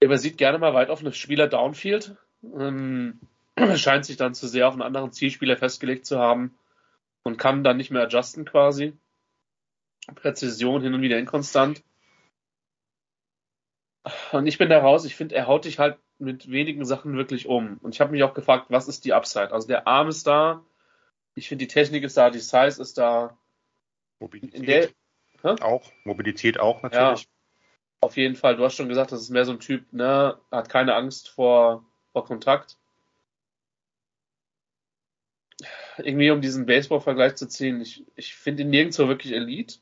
Er 0.00 0.06
übersieht 0.06 0.36
gerne 0.36 0.58
mal 0.58 0.74
weit 0.74 0.90
offene 0.90 1.12
Spieler 1.12 1.46
downfield. 1.48 2.16
Ähm, 2.42 3.20
scheint 3.76 4.04
sich 4.04 4.16
dann 4.16 4.34
zu 4.34 4.48
sehr 4.48 4.68
auf 4.68 4.74
einen 4.74 4.82
anderen 4.82 5.12
Zielspieler 5.12 5.56
festgelegt 5.56 6.04
zu 6.04 6.18
haben 6.18 6.54
und 7.22 7.38
kann 7.38 7.64
dann 7.64 7.76
nicht 7.78 7.90
mehr 7.90 8.02
adjusten 8.02 8.44
quasi. 8.44 8.92
Präzision 10.14 10.82
hin 10.82 10.92
und 10.92 11.00
wieder 11.00 11.18
inkonstant. 11.18 11.82
Und 14.32 14.46
ich 14.46 14.58
bin 14.58 14.68
da 14.68 14.80
raus, 14.80 15.04
ich 15.04 15.16
finde, 15.16 15.34
er 15.34 15.46
haut 15.46 15.64
dich 15.64 15.78
halt 15.78 15.98
mit 16.18 16.50
wenigen 16.50 16.84
Sachen 16.84 17.16
wirklich 17.16 17.46
um. 17.46 17.78
Und 17.78 17.94
ich 17.94 18.00
habe 18.00 18.12
mich 18.12 18.22
auch 18.22 18.34
gefragt, 18.34 18.66
was 18.68 18.88
ist 18.88 19.04
die 19.04 19.14
Upside? 19.14 19.52
Also 19.52 19.66
der 19.66 19.86
Arm 19.86 20.08
ist 20.08 20.26
da, 20.26 20.62
ich 21.34 21.48
finde 21.48 21.64
die 21.64 21.72
Technik 21.72 22.04
ist 22.04 22.16
da, 22.16 22.30
die 22.30 22.38
Size 22.38 22.80
ist 22.80 22.98
da. 22.98 23.36
Mobilität 24.20 24.94
der, 25.42 25.62
auch. 25.62 25.90
Mobilität 26.04 26.60
auch 26.60 26.82
natürlich. 26.82 27.28
auf 28.00 28.16
jeden 28.16 28.36
Fall, 28.36 28.56
du 28.56 28.64
hast 28.64 28.74
schon 28.74 28.88
gesagt, 28.88 29.12
das 29.12 29.20
ist 29.20 29.30
mehr 29.30 29.44
so 29.44 29.52
ein 29.52 29.60
Typ, 29.60 29.92
ne, 29.92 30.38
hat 30.50 30.68
keine 30.68 30.94
Angst 30.94 31.28
vor, 31.30 31.84
vor 32.12 32.24
Kontakt. 32.24 32.76
Irgendwie 35.96 36.30
um 36.30 36.40
diesen 36.40 36.66
Baseball-Vergleich 36.66 37.36
zu 37.36 37.48
ziehen, 37.48 37.80
ich, 37.80 38.04
ich 38.16 38.34
finde 38.34 38.62
ihn 38.62 38.70
nirgendwo 38.70 39.08
wirklich 39.08 39.32
Elite. 39.32 39.78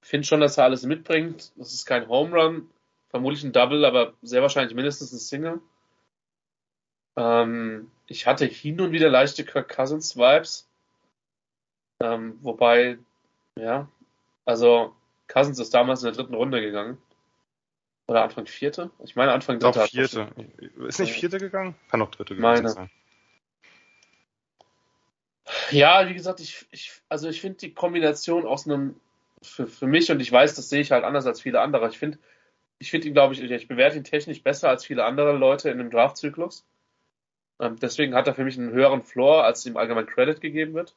Finde 0.00 0.26
schon, 0.26 0.40
dass 0.40 0.56
er 0.58 0.64
alles 0.64 0.84
mitbringt. 0.84 1.52
Das 1.56 1.74
ist 1.74 1.84
kein 1.84 2.08
Home 2.08 2.34
Run, 2.34 2.70
vermutlich 3.08 3.44
ein 3.44 3.52
Double, 3.52 3.84
aber 3.84 4.14
sehr 4.22 4.42
wahrscheinlich 4.42 4.74
mindestens 4.74 5.12
ein 5.12 5.18
Single. 5.18 5.60
Ähm, 7.16 7.90
ich 8.06 8.26
hatte 8.26 8.44
hin 8.44 8.80
und 8.80 8.92
wieder 8.92 9.08
leichte 9.08 9.44
Kirk 9.44 9.74
Cousins 9.74 10.16
Vibes. 10.16 10.68
Ähm, 12.00 12.38
wobei, 12.42 12.98
ja, 13.58 13.88
also 14.44 14.94
Cousins 15.28 15.58
ist 15.58 15.72
damals 15.72 16.02
in 16.02 16.12
der 16.12 16.14
dritten 16.14 16.34
Runde 16.34 16.60
gegangen. 16.60 16.98
Oder 18.08 18.22
Anfang 18.22 18.46
vierte? 18.46 18.90
Ich 19.02 19.16
meine 19.16 19.32
Anfang 19.32 19.58
dritte. 19.58 19.86
vierte. 19.86 20.28
Ist 20.86 21.00
nicht 21.00 21.12
vierte 21.12 21.38
gegangen? 21.38 21.74
Kann 21.90 22.02
auch 22.02 22.10
dritte 22.10 22.34
Meine. 22.34 22.60
gewesen 22.60 22.74
sein. 22.74 22.90
Ja, 25.70 26.08
wie 26.08 26.14
gesagt, 26.14 26.40
ich, 26.40 26.66
ich 26.70 26.92
also 27.08 27.28
ich 27.28 27.40
finde 27.40 27.58
die 27.58 27.74
Kombination 27.74 28.46
aus 28.46 28.66
einem 28.66 29.00
für, 29.42 29.66
für 29.66 29.86
mich 29.86 30.10
und 30.10 30.20
ich 30.20 30.30
weiß, 30.30 30.54
das 30.54 30.68
sehe 30.68 30.80
ich 30.80 30.92
halt 30.92 31.04
anders 31.04 31.26
als 31.26 31.40
viele 31.40 31.60
andere. 31.60 31.88
Ich 31.88 31.98
finde, 31.98 32.18
ich 32.78 32.90
finde 32.90 33.08
ihn, 33.08 33.14
glaube 33.14 33.34
ich, 33.34 33.42
ich 33.42 33.68
bewerte 33.68 33.96
ihn 33.96 34.04
technisch 34.04 34.42
besser 34.42 34.68
als 34.68 34.84
viele 34.84 35.04
andere 35.04 35.32
Leute 35.36 35.70
in 35.70 35.78
dem 35.78 35.90
Draftzyklus. 35.90 36.66
Ähm, 37.58 37.76
deswegen 37.80 38.14
hat 38.14 38.26
er 38.26 38.34
für 38.34 38.44
mich 38.44 38.58
einen 38.58 38.72
höheren 38.72 39.02
Floor, 39.02 39.44
als 39.44 39.64
ihm 39.64 39.76
allgemein 39.76 40.06
Credit 40.06 40.40
gegeben 40.40 40.74
wird. 40.74 40.94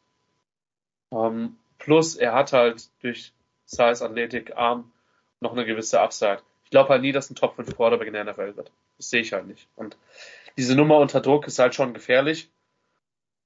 Ähm, 1.12 1.58
plus 1.78 2.16
er 2.16 2.34
hat 2.34 2.54
halt 2.54 2.90
durch 3.02 3.34
Size, 3.66 4.04
Athletik, 4.04 4.58
Arm 4.58 4.92
noch 5.40 5.54
eine 5.54 5.66
gewisse 5.66 6.02
Upside. 6.02 6.42
Ich 6.66 6.70
glaube 6.70 6.90
halt 6.90 7.02
nie, 7.02 7.12
dass 7.12 7.30
ein 7.30 7.36
Top 7.36 7.56
5 7.56 7.76
Quarterback 7.76 8.08
in 8.08 8.14
der 8.14 8.26
NFL 8.26 8.58
wird. 8.58 8.72
Das 8.98 9.10
sehe 9.10 9.22
ich 9.22 9.34
halt 9.34 9.48
nicht. 9.48 9.68
Und 9.76 9.98
diese 10.58 10.76
Nummer 10.76 10.98
unter 10.98 11.22
Druck 11.22 11.48
ist 11.48 11.60
halt 11.60 11.74
schon 11.74 11.94
gefährlich. 11.94 12.50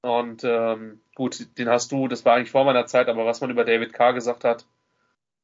Und 0.02 0.44
ähm, 0.44 1.00
gut, 1.16 1.58
den 1.58 1.70
hast 1.70 1.92
du, 1.92 2.08
das 2.08 2.26
war 2.26 2.36
eigentlich 2.36 2.52
vor 2.52 2.66
meiner 2.66 2.88
Zeit, 2.88 3.08
aber 3.08 3.26
was 3.26 3.40
man 3.40 3.52
über 3.52 3.64
David 3.64 3.94
Carr 3.94 4.14
gesagt 4.14 4.44
hat, 4.44 4.66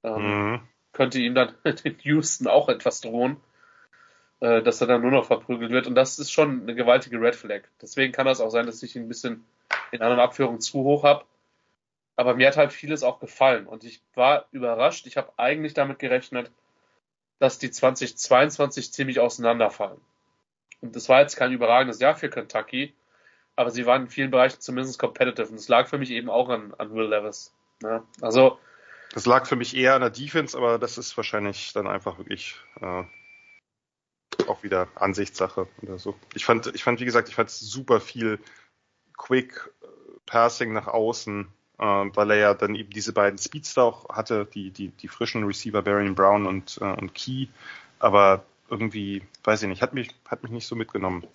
ähm, 0.04 0.54
Mhm. 0.54 0.69
Könnte 1.00 1.20
ihm 1.20 1.34
dann 1.34 1.56
in 1.86 1.98
Houston 2.02 2.48
auch 2.48 2.68
etwas 2.68 3.00
drohen, 3.00 3.38
äh, 4.42 4.62
dass 4.62 4.82
er 4.82 4.88
dann 4.88 5.02
nur 5.02 5.12
noch 5.12 5.26
verprügelt 5.26 5.72
wird. 5.72 5.88
Und 5.88 5.96
das 5.96 6.20
ist 6.20 6.30
schon 6.30 6.64
eine 6.64 6.76
gewaltige 6.76 7.22
Red 7.22 7.38
Flag. 7.38 7.62
Deswegen 7.82 8.12
kann 8.12 8.26
das 8.26 8.42
auch 8.42 8.50
sein, 8.50 8.66
dass 8.66 8.84
ich 8.84 8.98
ihn 8.98 9.04
ein 9.04 9.08
bisschen 9.08 9.46
in 9.94 10.02
anderen 10.02 10.20
Abführungen 10.20 10.60
zu 10.60 10.84
hoch 10.84 11.06
habe. 11.06 11.24
Aber 12.18 12.36
mir 12.36 12.48
hat 12.48 12.58
halt 12.58 12.74
vieles 12.74 13.04
auch 13.04 13.22
gefallen. 13.22 13.66
Und 13.66 13.86
ich 13.86 14.02
war 14.14 14.48
überrascht. 14.52 15.08
Ich 15.08 15.16
habe 15.16 15.32
eigentlich 15.38 15.74
damit 15.74 16.00
gerechnet, 16.00 16.52
dass 17.40 17.60
die 17.60 17.72
2022 17.72 18.92
ziemlich 18.92 19.22
auseinanderfallen. 19.22 20.02
Und 20.82 20.98
das 20.98 21.08
war 21.08 21.22
jetzt 21.22 21.38
kein 21.38 21.54
überragendes 21.54 22.02
Jahr 22.02 22.16
für 22.16 22.30
Kentucky, 22.30 22.94
aber 23.56 23.72
sie 23.72 23.86
waren 23.86 24.04
in 24.04 24.10
vielen 24.10 24.32
Bereichen 24.32 24.60
zumindest 24.60 25.00
competitive. 25.00 25.48
Und 25.48 25.56
das 25.56 25.70
lag 25.70 25.88
für 25.88 25.98
mich 25.98 26.12
eben 26.12 26.30
auch 26.30 26.50
an, 26.50 26.74
an 26.78 26.94
Will 26.94 27.08
Levis. 27.08 27.54
Ja, 27.82 28.04
also 28.20 28.60
das 29.12 29.26
lag 29.26 29.48
für 29.48 29.56
mich 29.56 29.76
eher 29.76 29.96
an 29.96 30.02
der 30.02 30.10
Defense, 30.10 30.58
aber 30.58 30.78
das 30.78 30.98
ist 30.98 31.16
wahrscheinlich 31.18 31.74
dann 31.74 31.88
einfach 31.88 32.18
wirklich 32.18 32.56
äh, 32.82 33.04
auch 34.48 34.64
wieder 34.64 34.88
Ansichtssache 34.96 35.68
oder 35.82 35.98
so. 35.98 36.16
Ich 36.34 36.46
fand, 36.46 36.68
ich 36.68 36.84
fand, 36.84 37.00
wie 37.00 37.06
gesagt, 37.06 37.30
ich 37.30 37.36
fand 37.36 37.50
super 37.50 38.00
viel 38.00 38.40
Quick 39.18 39.70
Passing 40.26 40.74
nach 40.74 40.88
außen, 40.88 41.48
äh, 41.80 41.84
weil 41.84 42.32
er 42.32 42.38
ja 42.38 42.54
dann 42.54 42.76
eben 42.76 42.92
diese 42.92 43.14
beiden 43.14 43.40
Speedster 43.40 43.84
auch 43.84 44.10
hatte, 44.10 44.46
die, 44.46 44.72
die, 44.72 44.90
die 44.90 45.08
frischen 45.08 45.44
Receiver 45.44 45.82
Barry 45.82 46.10
Brown 46.12 46.46
und, 46.46 46.78
äh, 46.82 46.86
und 46.86 47.16
Key. 47.16 47.48
Aber 47.98 48.46
irgendwie, 48.70 49.24
weiß 49.44 49.64
ich 49.64 49.70
nicht, 49.70 49.82
hat 49.82 49.94
mich, 49.94 50.10
hat 50.28 50.44
mich 50.44 50.52
nicht 50.52 50.68
so 50.68 50.76
mitgenommen. 50.76 51.26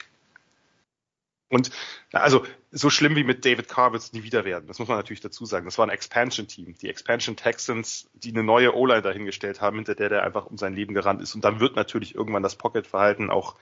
Und 1.49 1.71
also 2.13 2.45
so 2.73 2.91
schlimm 2.91 3.17
wie 3.17 3.25
mit 3.25 3.45
David 3.45 3.69
Carr 3.69 3.93
wird 3.93 4.03
es 4.03 4.13
nie 4.13 4.23
wieder 4.23 4.45
werden. 4.45 4.67
Das 4.67 4.79
muss 4.79 4.89
man 4.89 4.97
natürlich 4.97 5.21
dazu 5.21 5.45
sagen. 5.45 5.67
Das 5.67 5.79
war 5.79 5.87
ein 5.87 5.91
Expansion-Team. 5.91 6.75
Die 6.81 6.89
Expansion 6.89 7.37
Texans, 7.37 8.09
die 8.15 8.31
eine 8.31 8.43
neue 8.43 8.75
O-Line 8.75 9.03
dahingestellt 9.03 9.61
haben, 9.61 9.77
hinter 9.77 9.95
der 9.95 10.09
der 10.09 10.23
einfach 10.25 10.47
um 10.47 10.57
sein 10.57 10.75
Leben 10.75 10.95
gerannt 10.95 11.23
ist. 11.23 11.35
Und 11.35 11.45
dann 11.45 11.61
wird 11.61 11.77
natürlich 11.77 12.15
irgendwann 12.15 12.43
das 12.43 12.57
Pocket-Verhalten 12.57 13.31
auch 13.31 13.57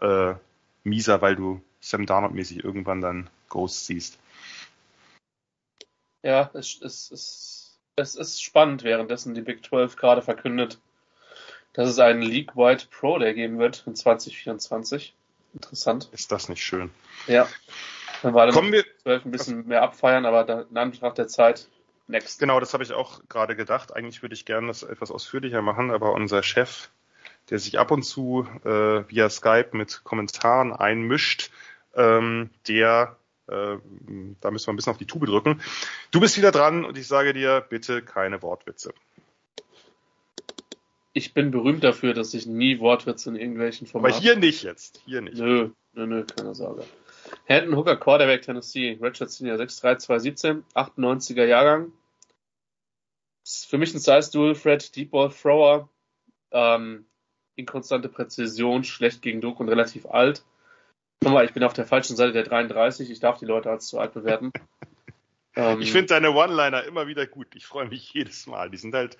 äh, 0.00 0.34
mieser, 0.84 1.20
weil 1.22 1.36
du 1.36 1.60
Sam 1.80 2.06
Darnold-mäßig 2.06 2.64
irgendwann 2.64 3.00
dann 3.00 3.28
Ghosts 3.48 3.86
siehst. 3.86 4.18
Ja, 6.22 6.50
es, 6.54 6.80
es, 6.80 7.10
es, 7.10 7.78
es 7.96 8.14
ist 8.14 8.42
spannend, 8.42 8.82
währenddessen 8.84 9.34
die 9.34 9.42
Big 9.42 9.64
12 9.64 9.96
gerade 9.96 10.22
verkündet, 10.22 10.78
dass 11.74 11.90
es 11.90 11.98
einen 11.98 12.22
League-Wide 12.22 12.86
Pro 12.90 13.18
Day 13.18 13.34
geben 13.34 13.58
wird 13.58 13.82
in 13.86 13.94
2024. 13.94 15.14
Interessant. 15.54 16.08
Ist 16.12 16.32
das 16.32 16.48
nicht 16.48 16.62
schön? 16.62 16.90
Ja. 17.26 17.48
Dann 18.22 18.34
war 18.34 18.50
Kommen 18.50 18.72
wir 18.72 18.84
12 19.02 19.24
ein 19.24 19.30
bisschen 19.30 19.66
mehr 19.66 19.82
abfeiern, 19.82 20.26
aber 20.26 20.44
dann, 20.44 20.66
in 20.68 20.76
Anbetracht 20.76 21.18
der 21.18 21.28
Zeit, 21.28 21.68
next. 22.06 22.38
Genau, 22.38 22.58
das 22.60 22.72
habe 22.74 22.82
ich 22.82 22.92
auch 22.92 23.20
gerade 23.28 23.56
gedacht. 23.56 23.94
Eigentlich 23.94 24.22
würde 24.22 24.34
ich 24.34 24.44
gerne 24.44 24.66
das 24.66 24.82
etwas 24.82 25.10
ausführlicher 25.10 25.62
machen, 25.62 25.90
aber 25.90 26.12
unser 26.12 26.42
Chef, 26.42 26.90
der 27.50 27.58
sich 27.58 27.78
ab 27.78 27.90
und 27.90 28.02
zu 28.02 28.48
äh, 28.64 29.08
via 29.08 29.28
Skype 29.30 29.70
mit 29.72 30.02
Kommentaren 30.04 30.72
einmischt, 30.72 31.50
ähm, 31.94 32.50
der 32.66 33.16
äh, 33.46 33.76
da 34.40 34.50
müssen 34.50 34.66
wir 34.66 34.72
ein 34.72 34.76
bisschen 34.76 34.92
auf 34.92 34.98
die 34.98 35.06
Tube 35.06 35.26
drücken. 35.26 35.60
Du 36.10 36.20
bist 36.20 36.36
wieder 36.36 36.50
dran 36.50 36.84
und 36.84 36.96
ich 36.96 37.06
sage 37.06 37.32
dir, 37.34 37.60
bitte 37.60 38.02
keine 38.02 38.42
Wortwitze. 38.42 38.94
Ich 41.16 41.32
bin 41.32 41.52
berühmt 41.52 41.84
dafür, 41.84 42.12
dass 42.12 42.34
ich 42.34 42.44
nie 42.44 42.80
Wortwitze 42.80 43.30
in 43.30 43.36
irgendwelchen 43.36 43.86
Aber 43.86 43.92
Formaten. 44.10 44.20
hier 44.20 44.36
nicht 44.36 44.64
jetzt. 44.64 45.00
Hier 45.06 45.20
nicht. 45.22 45.38
Nö, 45.38 45.70
nö, 45.92 46.06
nö, 46.06 46.24
keine 46.24 46.54
Sorge. 46.56 46.84
Hendon 47.44 47.76
Hooker, 47.76 47.96
Quarterback 47.96 48.42
Tennessee, 48.42 48.98
Redshirt 49.00 49.30
Senior 49.30 49.56
6'3", 49.56 49.98
217, 49.98 50.64
98er 50.74 51.44
Jahrgang. 51.44 51.92
Ist 53.44 53.66
für 53.66 53.78
mich 53.78 53.94
ein 53.94 54.00
Size-Dual 54.00 54.54
Threat, 54.56 54.94
Deep 54.96 55.12
Ball 55.12 55.30
Thrower, 55.30 55.88
ähm, 56.50 57.06
inkonstante 57.56 58.08
Präzision, 58.08 58.82
schlecht 58.82 59.22
gegen 59.22 59.40
Druck 59.40 59.60
und 59.60 59.68
relativ 59.68 60.06
alt. 60.06 60.44
Nochmal, 61.22 61.44
ich 61.44 61.52
bin 61.52 61.62
auf 61.62 61.72
der 61.74 61.86
falschen 61.86 62.16
Seite 62.16 62.32
der 62.32 62.42
33, 62.42 63.08
ich 63.08 63.20
darf 63.20 63.38
die 63.38 63.46
Leute 63.46 63.70
als 63.70 63.86
zu 63.86 63.98
alt 63.98 64.12
bewerten. 64.12 64.52
Ähm, 65.56 65.80
Ich 65.80 65.92
finde 65.92 66.06
deine 66.06 66.32
One-Liner 66.32 66.82
immer 66.82 67.06
wieder 67.06 67.28
gut. 67.28 67.46
Ich 67.54 67.64
freue 67.64 67.86
mich 67.86 68.12
jedes 68.12 68.48
Mal. 68.48 68.70
Die 68.70 68.76
sind 68.76 68.92
halt 68.92 69.16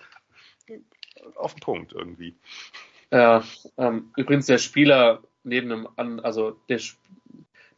auf 1.36 1.54
den 1.54 1.60
Punkt 1.60 1.92
irgendwie. 1.92 2.34
Ja, 3.10 3.44
ähm, 3.76 4.10
übrigens 4.16 4.46
der 4.46 4.58
Spieler 4.58 5.22
neben 5.44 5.68
dem, 5.68 5.88
an, 5.96 6.20
also 6.20 6.58
der, 6.68 6.80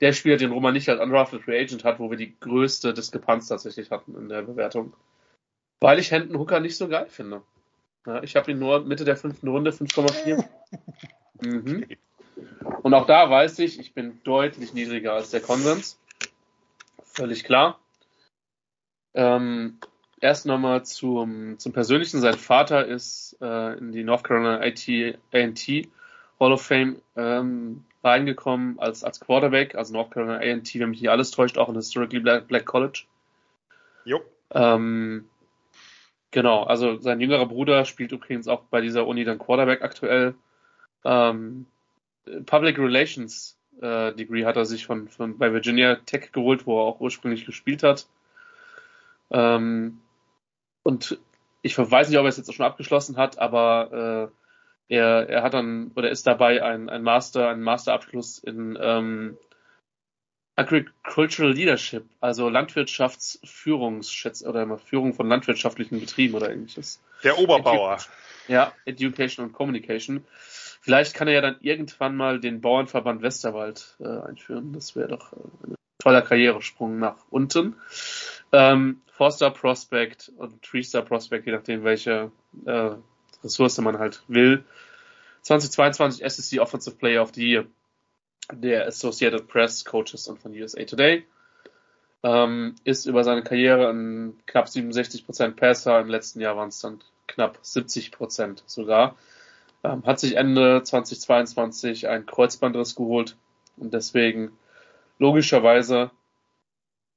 der 0.01 0.13
Spieler, 0.13 0.37
den 0.37 0.53
Roman 0.53 0.73
nicht 0.75 0.89
als 0.89 1.01
undrafted 1.01 1.43
Free 1.43 1.61
Agent 1.61 1.85
hat, 1.85 1.99
wo 1.99 2.11
wir 2.11 2.17
die 2.17 2.39
größte 2.39 2.95
Diskrepanz 2.95 3.49
tatsächlich 3.49 3.91
hatten 3.91 4.15
in 4.17 4.29
der 4.29 4.43
Bewertung. 4.43 4.95
Weil 5.81 5.99
ich 5.99 6.11
Hendon 6.11 6.39
Hooker 6.39 6.61
nicht 6.61 6.77
so 6.77 6.89
geil 6.89 7.07
finde. 7.09 7.43
Ja, 8.07 8.23
ich 8.23 8.37
habe 8.37 8.51
ihn 8.51 8.59
nur 8.59 8.85
Mitte 8.85 9.05
der 9.05 9.17
fünften 9.17 9.49
Runde 9.49 9.73
5,4. 9.73 10.45
mhm. 11.43 11.87
Und 12.83 12.95
auch 12.95 13.07
da 13.07 13.29
weiß 13.29 13.59
ich, 13.59 13.81
ich 13.81 13.95
bin 13.95 14.21
deutlich 14.23 14.73
niedriger 14.73 15.15
als 15.15 15.31
der 15.31 15.41
Konsens. 15.41 15.99
Völlig 17.03 17.45
klar. 17.45 17.81
Ähm, 19.15 19.79
erst 20.21 20.47
nochmal 20.47 20.85
zum, 20.85 21.59
zum 21.59 21.73
Persönlichen. 21.73 22.21
Sein 22.21 22.35
Vater 22.35 22.87
ist 22.87 23.37
äh, 23.41 23.79
in 23.79 23.93
die 23.93 24.05
North 24.05 24.25
Carolina 24.25 24.61
A&T 24.61 25.89
Hall 26.39 26.53
of 26.53 26.63
Fame 26.63 27.01
ähm, 27.17 27.85
reingekommen 28.05 28.79
als, 28.79 29.05
als 29.05 29.21
Quarterback. 29.21 29.75
Also 29.75 29.93
North 29.93 30.11
Carolina 30.11 30.39
A&T, 30.39 30.79
wenn 30.81 30.91
mich 30.91 31.01
nicht 31.01 31.11
alles 31.11 31.31
täuscht, 31.31 31.59
auch 31.59 31.69
ein 31.69 31.75
Historically 31.75 32.21
Black, 32.21 32.49
Black 32.49 32.67
College. 32.67 33.05
Jo. 34.05 34.21
Ähm, 34.53 35.29
genau, 36.31 36.63
also 36.65 36.99
sein 37.01 37.21
jüngerer 37.21 37.47
Bruder 37.47 37.85
spielt 37.85 38.13
übrigens 38.13 38.49
auch 38.49 38.63
bei 38.65 38.81
dieser 38.81 39.07
Uni 39.07 39.25
dann 39.25 39.39
Quarterback 39.39 39.83
aktuell. 39.83 40.35
Ähm, 41.05 41.67
Public 42.47 42.79
Relations 42.79 43.57
äh, 43.81 44.13
Degree 44.13 44.45
hat 44.45 44.57
er 44.57 44.65
sich 44.65 44.87
von, 44.87 45.09
von 45.09 45.39
bei 45.39 45.53
Virginia 45.53 45.97
Tech 45.97 46.33
geholt, 46.33 46.67
wo 46.67 46.79
er 46.81 46.85
auch 46.85 47.01
ursprünglich 47.01 47.45
gespielt 47.47 47.83
hat. 47.83 48.07
Ähm, 49.31 49.99
und 50.87 51.19
ich 51.63 51.77
weiß 51.77 52.09
nicht, 52.09 52.19
ob 52.19 52.25
er 52.25 52.29
es 52.29 52.37
jetzt 52.37 52.49
auch 52.49 52.55
schon 52.55 52.65
abgeschlossen 52.65 53.17
hat, 53.17 53.39
aber 53.39 54.31
äh, 54.89 54.95
er, 54.95 55.29
er 55.29 55.43
hat 55.43 55.53
dann 55.53 55.91
oder 55.97 56.11
ist 56.11 56.29
dabei 56.29 56.63
ein, 56.63 56.89
ein 56.89 57.03
Master, 57.03 57.49
einen 57.49 57.63
Masterabschluss 57.63 58.39
in 58.39 58.79
ähm, 58.81 59.37
Agricultural 60.55 61.53
Leadership, 61.53 62.05
also 62.21 62.49
Landwirtschaftsführungsschätz 62.49 64.45
oder 64.45 64.79
Führung 64.79 65.13
von 65.13 65.29
landwirtschaftlichen 65.29 65.99
Betrieben 65.99 66.35
oder 66.35 66.53
ähnliches. 66.53 67.03
Der 67.25 67.37
Oberbauer. 67.37 67.99
Ja, 68.47 68.73
Education 68.85 69.47
und 69.47 69.53
Communication. 69.53 70.25
Vielleicht 70.81 71.15
kann 71.15 71.27
er 71.27 71.35
ja 71.35 71.41
dann 71.41 71.57
irgendwann 71.63 72.15
mal 72.15 72.39
den 72.39 72.61
Bauernverband 72.61 73.23
Westerwald 73.23 73.97
äh, 73.99 74.07
einführen. 74.07 74.73
Das 74.73 74.95
wäre 74.95 75.09
doch 75.09 75.33
äh, 75.33 75.67
ein 75.67 75.75
toller 75.99 76.23
Karrieresprung 76.23 76.99
nach 76.99 77.17
unten. 77.31 77.77
Ähm, 78.53 79.01
Four-Star 79.13 79.51
Prospect 79.51 80.31
und 80.37 80.63
Three-Star 80.63 81.03
Prospect, 81.03 81.47
je 81.47 81.53
nachdem, 81.53 81.85
welche 81.85 82.31
äh, 82.67 82.91
Ressource 83.43 83.79
man 83.79 83.99
halt 83.99 84.23
will. 84.29 84.65
2022 85.43 86.29
SEC 86.29 86.61
Offensive 86.61 86.97
Player 86.97 87.23
of 87.23 87.33
the 87.35 87.47
Year 87.47 87.67
der 88.53 88.87
Associated 88.87 89.49
Press, 89.49 89.85
Coaches 89.85 90.29
und 90.29 90.39
von 90.39 90.53
USA 90.53 90.85
Today. 90.85 91.25
Ähm, 92.23 92.75
ist 92.85 93.07
über 93.07 93.25
seine 93.25 93.43
Karriere 93.43 93.89
ein 93.89 94.35
knapp 94.47 94.67
67% 94.67 95.55
Passer. 95.55 96.01
Im 96.01 96.09
letzten 96.09 96.41
Jahr 96.41 96.57
waren 96.57 96.69
es 96.69 96.81
dann 96.81 97.01
knapp 97.27 97.59
70% 97.63 98.63
sogar. 98.67 99.17
Ähm, 99.85 100.05
hat 100.05 100.19
sich 100.19 100.37
Ende 100.37 100.83
2022 100.83 102.09
ein 102.09 102.27
Kreuzbandriss 102.27 102.97
geholt 102.97 103.37
und 103.77 103.95
deswegen 103.95 104.53
logischerweise 105.19 106.11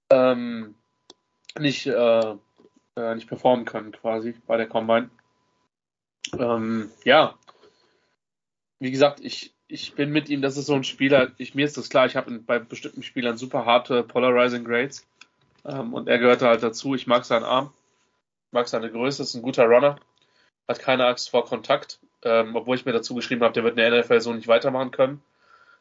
ähm, 0.09 0.75
nicht, 1.57 1.87
äh, 1.87 2.35
äh, 2.95 3.15
nicht 3.15 3.27
performen 3.27 3.65
können 3.65 3.91
quasi 3.91 4.35
bei 4.47 4.57
der 4.57 4.67
Combine. 4.67 5.09
Ähm, 6.37 6.91
ja, 7.03 7.35
wie 8.79 8.91
gesagt, 8.91 9.19
ich, 9.19 9.53
ich 9.67 9.93
bin 9.95 10.11
mit 10.11 10.29
ihm, 10.29 10.41
das 10.41 10.57
ist 10.57 10.67
so 10.67 10.75
ein 10.75 10.83
Spieler, 10.83 11.31
ich, 11.37 11.55
mir 11.55 11.65
ist 11.65 11.77
das 11.77 11.89
klar, 11.89 12.05
ich 12.05 12.15
habe 12.15 12.31
bei 12.39 12.59
bestimmten 12.59 13.03
Spielern 13.03 13.37
super 13.37 13.65
harte 13.65 14.03
Polarizing 14.03 14.63
Grades 14.63 15.07
ähm, 15.65 15.93
und 15.93 16.07
er 16.07 16.19
gehörte 16.19 16.47
halt 16.47 16.63
dazu. 16.63 16.95
Ich 16.95 17.07
mag 17.07 17.25
seinen 17.25 17.43
Arm, 17.43 17.73
mag 18.51 18.67
seine 18.67 18.91
Größe, 18.91 19.23
ist 19.23 19.35
ein 19.35 19.41
guter 19.41 19.65
Runner, 19.65 19.97
hat 20.67 20.79
keine 20.79 21.05
Angst 21.05 21.29
vor 21.29 21.45
Kontakt, 21.45 21.99
ähm, 22.23 22.55
obwohl 22.55 22.75
ich 22.75 22.85
mir 22.85 22.93
dazu 22.93 23.15
geschrieben 23.15 23.43
habe, 23.43 23.53
der 23.53 23.63
wird 23.63 23.77
in 23.77 23.91
der 23.91 24.01
NFL 24.01 24.21
so 24.21 24.33
nicht 24.33 24.47
weitermachen 24.47 24.91
können, 24.91 25.21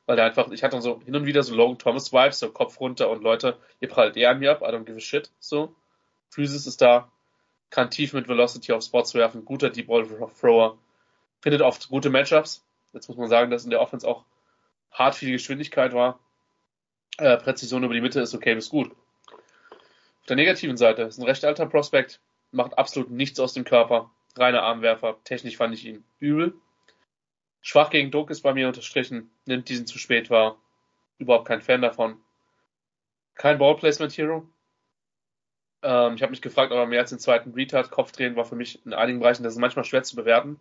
weil 0.09 0.17
der 0.17 0.25
einfach, 0.25 0.51
ich 0.51 0.65
hatte 0.65 0.81
so 0.81 1.03
hin 1.05 1.15
und 1.15 1.27
wieder 1.27 1.43
so 1.43 1.55
Logan 1.55 1.77
Thomas 1.77 2.15
Vibes, 2.15 2.39
so 2.39 2.51
Kopf 2.51 2.81
runter 2.81 3.11
und 3.11 3.23
Leute, 3.23 3.59
ihr 3.79 3.89
prallt 3.89 4.17
eher 4.17 4.31
an 4.31 4.39
mir 4.39 4.53
ab, 4.53 4.63
I 4.63 4.73
don't 4.73 4.85
give 4.85 4.97
a 4.97 5.01
shit, 5.01 5.31
so. 5.39 5.75
Physis 6.31 6.67
ist 6.67 6.81
da, 6.81 7.13
kann 7.69 7.91
tief 7.91 8.15
mit 8.15 8.27
Velocity 8.27 8.73
auf 8.73 8.83
Spots 8.83 9.13
werfen, 9.13 9.45
guter 9.45 9.69
Deep 9.69 9.89
Ball 9.89 10.07
Thrower, 10.41 10.79
findet 11.43 11.61
oft 11.61 11.91
gute 11.91 12.09
Matchups. 12.09 12.65
Jetzt 12.95 13.09
muss 13.09 13.19
man 13.19 13.29
sagen, 13.29 13.51
dass 13.51 13.65
in 13.65 13.71
der 13.71 13.83
Offense 13.83 14.09
auch 14.09 14.25
hart 14.91 15.15
viel 15.15 15.31
Geschwindigkeit 15.31 15.93
war. 15.93 16.19
Äh, 17.19 17.37
Präzision 17.37 17.85
über 17.85 17.93
die 17.93 18.01
Mitte 18.01 18.23
ist 18.23 18.35
okay 18.35 18.55
bis 18.55 18.71
gut. 18.71 18.91
Auf 18.91 20.27
der 20.27 20.37
negativen 20.37 20.79
Seite 20.79 21.03
ist 21.03 21.19
ein 21.19 21.27
recht 21.27 21.45
alter 21.45 21.67
Prospekt, 21.67 22.19
macht 22.51 22.79
absolut 22.79 23.11
nichts 23.11 23.39
aus 23.41 23.53
dem 23.53 23.65
Körper, 23.65 24.11
reiner 24.39 24.63
Armwerfer. 24.63 25.19
Technisch 25.25 25.59
fand 25.59 25.75
ich 25.75 25.85
ihn 25.85 26.03
übel. 26.19 26.55
Schwach 27.69 27.91
gegen 27.91 28.11
Druck 28.11 28.31
ist 28.31 28.41
bei 28.41 28.55
mir 28.55 28.67
unterstrichen, 28.67 29.31
nimmt 29.45 29.69
diesen 29.69 29.87
zu 29.87 29.99
spät 29.99 30.31
wahr. 30.31 30.57
Überhaupt 31.19 31.47
kein 31.47 31.61
Fan 31.61 31.83
davon. 31.83 32.19
Kein 33.35 33.59
Ballplacement 33.59 34.11
Hero. 34.17 34.49
Ähm, 35.83 36.15
ich 36.15 36.23
habe 36.23 36.31
mich 36.31 36.41
gefragt, 36.41 36.73
ob 36.73 36.79
er 36.79 36.87
mehr 36.87 37.01
als 37.01 37.11
den 37.11 37.19
zweiten 37.19 37.53
Read 37.53 37.75
hat. 37.75 37.91
Kopfdrehen 37.91 38.37
war 38.37 38.47
für 38.47 38.57
mich 38.57 38.83
in 38.87 38.95
einigen 38.95 39.21
Bereichen, 39.21 39.43
das 39.43 39.53
ist 39.53 39.59
manchmal 39.59 39.85
schwer 39.85 40.03
zu 40.03 40.17
bewerten. 40.17 40.59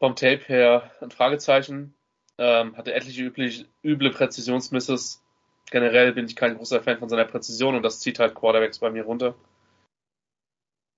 vom 0.00 0.16
Tape 0.16 0.42
her 0.46 0.90
ein 1.00 1.12
Fragezeichen. 1.12 1.94
Ähm, 2.36 2.76
hatte 2.76 2.92
etliche 2.92 3.22
üblich, 3.22 3.68
üble 3.84 4.10
Präzisionsmisses. 4.10 5.22
Generell 5.70 6.14
bin 6.14 6.26
ich 6.26 6.34
kein 6.34 6.56
großer 6.56 6.82
Fan 6.82 6.98
von 6.98 7.08
seiner 7.08 7.26
Präzision 7.26 7.76
und 7.76 7.84
das 7.84 8.00
zieht 8.00 8.18
halt 8.18 8.34
Quarterbacks 8.34 8.80
bei 8.80 8.90
mir 8.90 9.04
runter. 9.04 9.36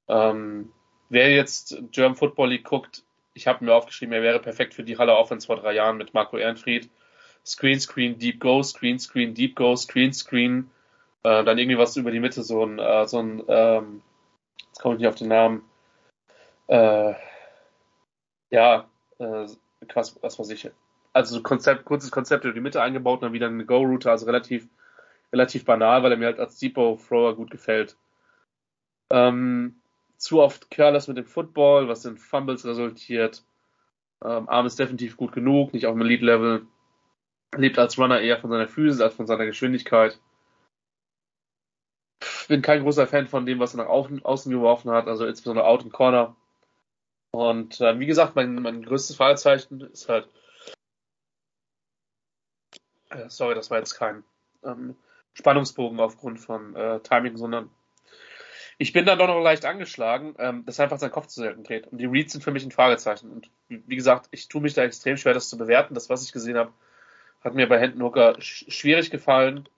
Ähm, 0.08 0.72
wer 1.10 1.30
jetzt 1.30 1.76
German 1.90 2.16
Football 2.16 2.48
League 2.48 2.64
guckt, 2.64 3.02
ich 3.36 3.46
habe 3.46 3.64
mir 3.64 3.74
aufgeschrieben, 3.74 4.14
er 4.14 4.22
wäre 4.22 4.40
perfekt 4.40 4.72
für 4.72 4.82
die 4.82 4.96
Halle 4.96 5.14
Offense 5.14 5.46
vor 5.46 5.56
drei 5.56 5.74
Jahren 5.74 5.98
mit 5.98 6.14
Marco 6.14 6.38
Ehrenfried. 6.38 6.90
Screen, 7.44 7.78
Screen, 7.78 8.18
Deep 8.18 8.40
Go, 8.40 8.62
Screen, 8.62 8.98
Screen, 8.98 9.34
Deep 9.34 9.54
Go, 9.54 9.76
Screen, 9.76 10.12
Screen. 10.12 10.70
Äh, 11.22 11.44
dann 11.44 11.58
irgendwie 11.58 11.78
was 11.78 11.96
über 11.96 12.10
die 12.10 12.18
Mitte, 12.18 12.42
so 12.42 12.64
ein, 12.64 12.78
äh, 12.78 13.06
so 13.06 13.20
ein, 13.20 13.44
ähm, 13.46 14.02
jetzt 14.68 14.80
komme 14.80 14.94
ich 14.94 15.00
nicht 15.00 15.08
auf 15.08 15.14
den 15.16 15.28
Namen. 15.28 15.62
Äh, 16.68 17.14
ja, 18.50 18.88
äh, 19.18 19.46
was, 19.94 20.22
was 20.22 20.38
weiß 20.38 20.50
ich. 20.50 20.70
Also 21.12 21.36
so 21.36 21.42
Konzept, 21.42 21.84
kurzes 21.84 22.10
Konzept 22.10 22.44
über 22.44 22.54
die 22.54 22.60
Mitte 22.60 22.82
eingebaut 22.82 23.20
und 23.20 23.22
dann 23.22 23.32
wieder 23.32 23.46
eine 23.46 23.66
Go-Route, 23.66 24.10
also 24.10 24.26
relativ, 24.26 24.66
relativ 25.32 25.64
banal, 25.64 26.02
weil 26.02 26.12
er 26.12 26.18
mir 26.18 26.26
halt 26.26 26.40
als 26.40 26.58
Depot-Thrower 26.58 27.36
gut 27.36 27.50
gefällt. 27.50 27.96
Ähm, 29.10 29.80
zu 30.16 30.40
oft 30.40 30.70
careless 30.70 31.09
mit 31.09 31.16
dem 31.16 31.26
Football, 31.26 31.88
was 31.88 32.05
in 32.05 32.16
Fumbles 32.16 32.64
resultiert. 32.64 33.44
Ähm, 34.24 34.48
Arm 34.48 34.66
ist 34.66 34.78
definitiv 34.78 35.16
gut 35.16 35.32
genug, 35.32 35.72
nicht 35.72 35.86
auf 35.86 35.94
dem 35.94 36.02
Elite-Level. 36.02 36.66
Lebt 37.56 37.78
als 37.78 37.98
Runner 37.98 38.20
eher 38.20 38.38
von 38.38 38.51
seiner 38.51 38.68
Physis 38.68 39.01
als 39.01 39.14
von 39.14 39.26
seiner 39.26 39.47
Geschwindigkeit. 39.47 40.20
Bin 42.48 42.62
kein 42.62 42.82
großer 42.82 43.06
Fan 43.06 43.26
von 43.26 43.44
dem, 43.44 43.59
was 43.59 43.74
er 43.74 43.84
nach 43.84 43.88
außen 43.88 44.52
geworfen 44.52 44.90
hat, 44.90 45.06
also 45.09 45.26
insbesondere 45.26 45.66
Out 45.66 45.82
and 45.82 45.93
Corner. 45.93 46.36
Und 47.32 47.80
äh, 47.80 47.98
wie 47.98 48.06
gesagt, 48.06 48.36
mein, 48.36 48.55
mein 48.55 48.82
größtes 48.82 49.16
Fragezeichen 49.16 49.80
ist 49.80 50.09
halt. 50.09 50.28
Äh, 53.10 53.28
sorry, 53.28 53.55
das 53.55 53.70
war 53.70 53.78
jetzt 53.78 53.94
kein 53.94 54.24
ähm, 54.64 54.97
Spannungsbogen 55.34 56.01
aufgrund 56.01 56.40
von 56.40 56.74
äh, 56.74 57.01
Timing, 57.01 57.36
sondern 57.36 57.70
ich 58.78 58.93
bin 58.93 59.07
dann 59.07 59.19
doch 59.19 59.27
noch 59.27 59.40
leicht 59.40 59.65
angeschlagen, 59.65 60.35
ähm, 60.39 60.65
dass 60.66 60.81
einfach 60.81 60.98
sein 60.98 61.11
Kopf 61.11 61.28
zu 61.28 61.40
selten 61.40 61.65
dreht. 61.65 61.86
Und 61.86 61.98
die 61.98 62.07
Reads 62.07 62.32
sind 62.32 62.44
für 62.44 62.51
mich 62.51 62.65
ein 62.65 62.70
Fragezeichen. 62.70 63.31
Und 63.31 63.51
wie 63.69 63.97
gesagt, 63.97 64.28
ich 64.32 64.48
tue 64.48 64.61
mich 64.61 64.74
da 64.74 64.82
extrem 64.85 65.16
schwer, 65.16 65.35
das 65.35 65.48
zu 65.48 65.57
bewerten. 65.57 65.94
Das, 65.94 66.11
was 66.11 66.24
ich 66.24 66.32
gesehen 66.32 66.59
habe, 66.59 66.73
hat 67.43 67.55
mir 67.55 67.69
bei 67.69 67.78
Hendon 67.78 68.03
Hooker 68.03 68.40
sch 68.40 68.66
schwierig 68.69 69.11
gefallen. 69.11 69.69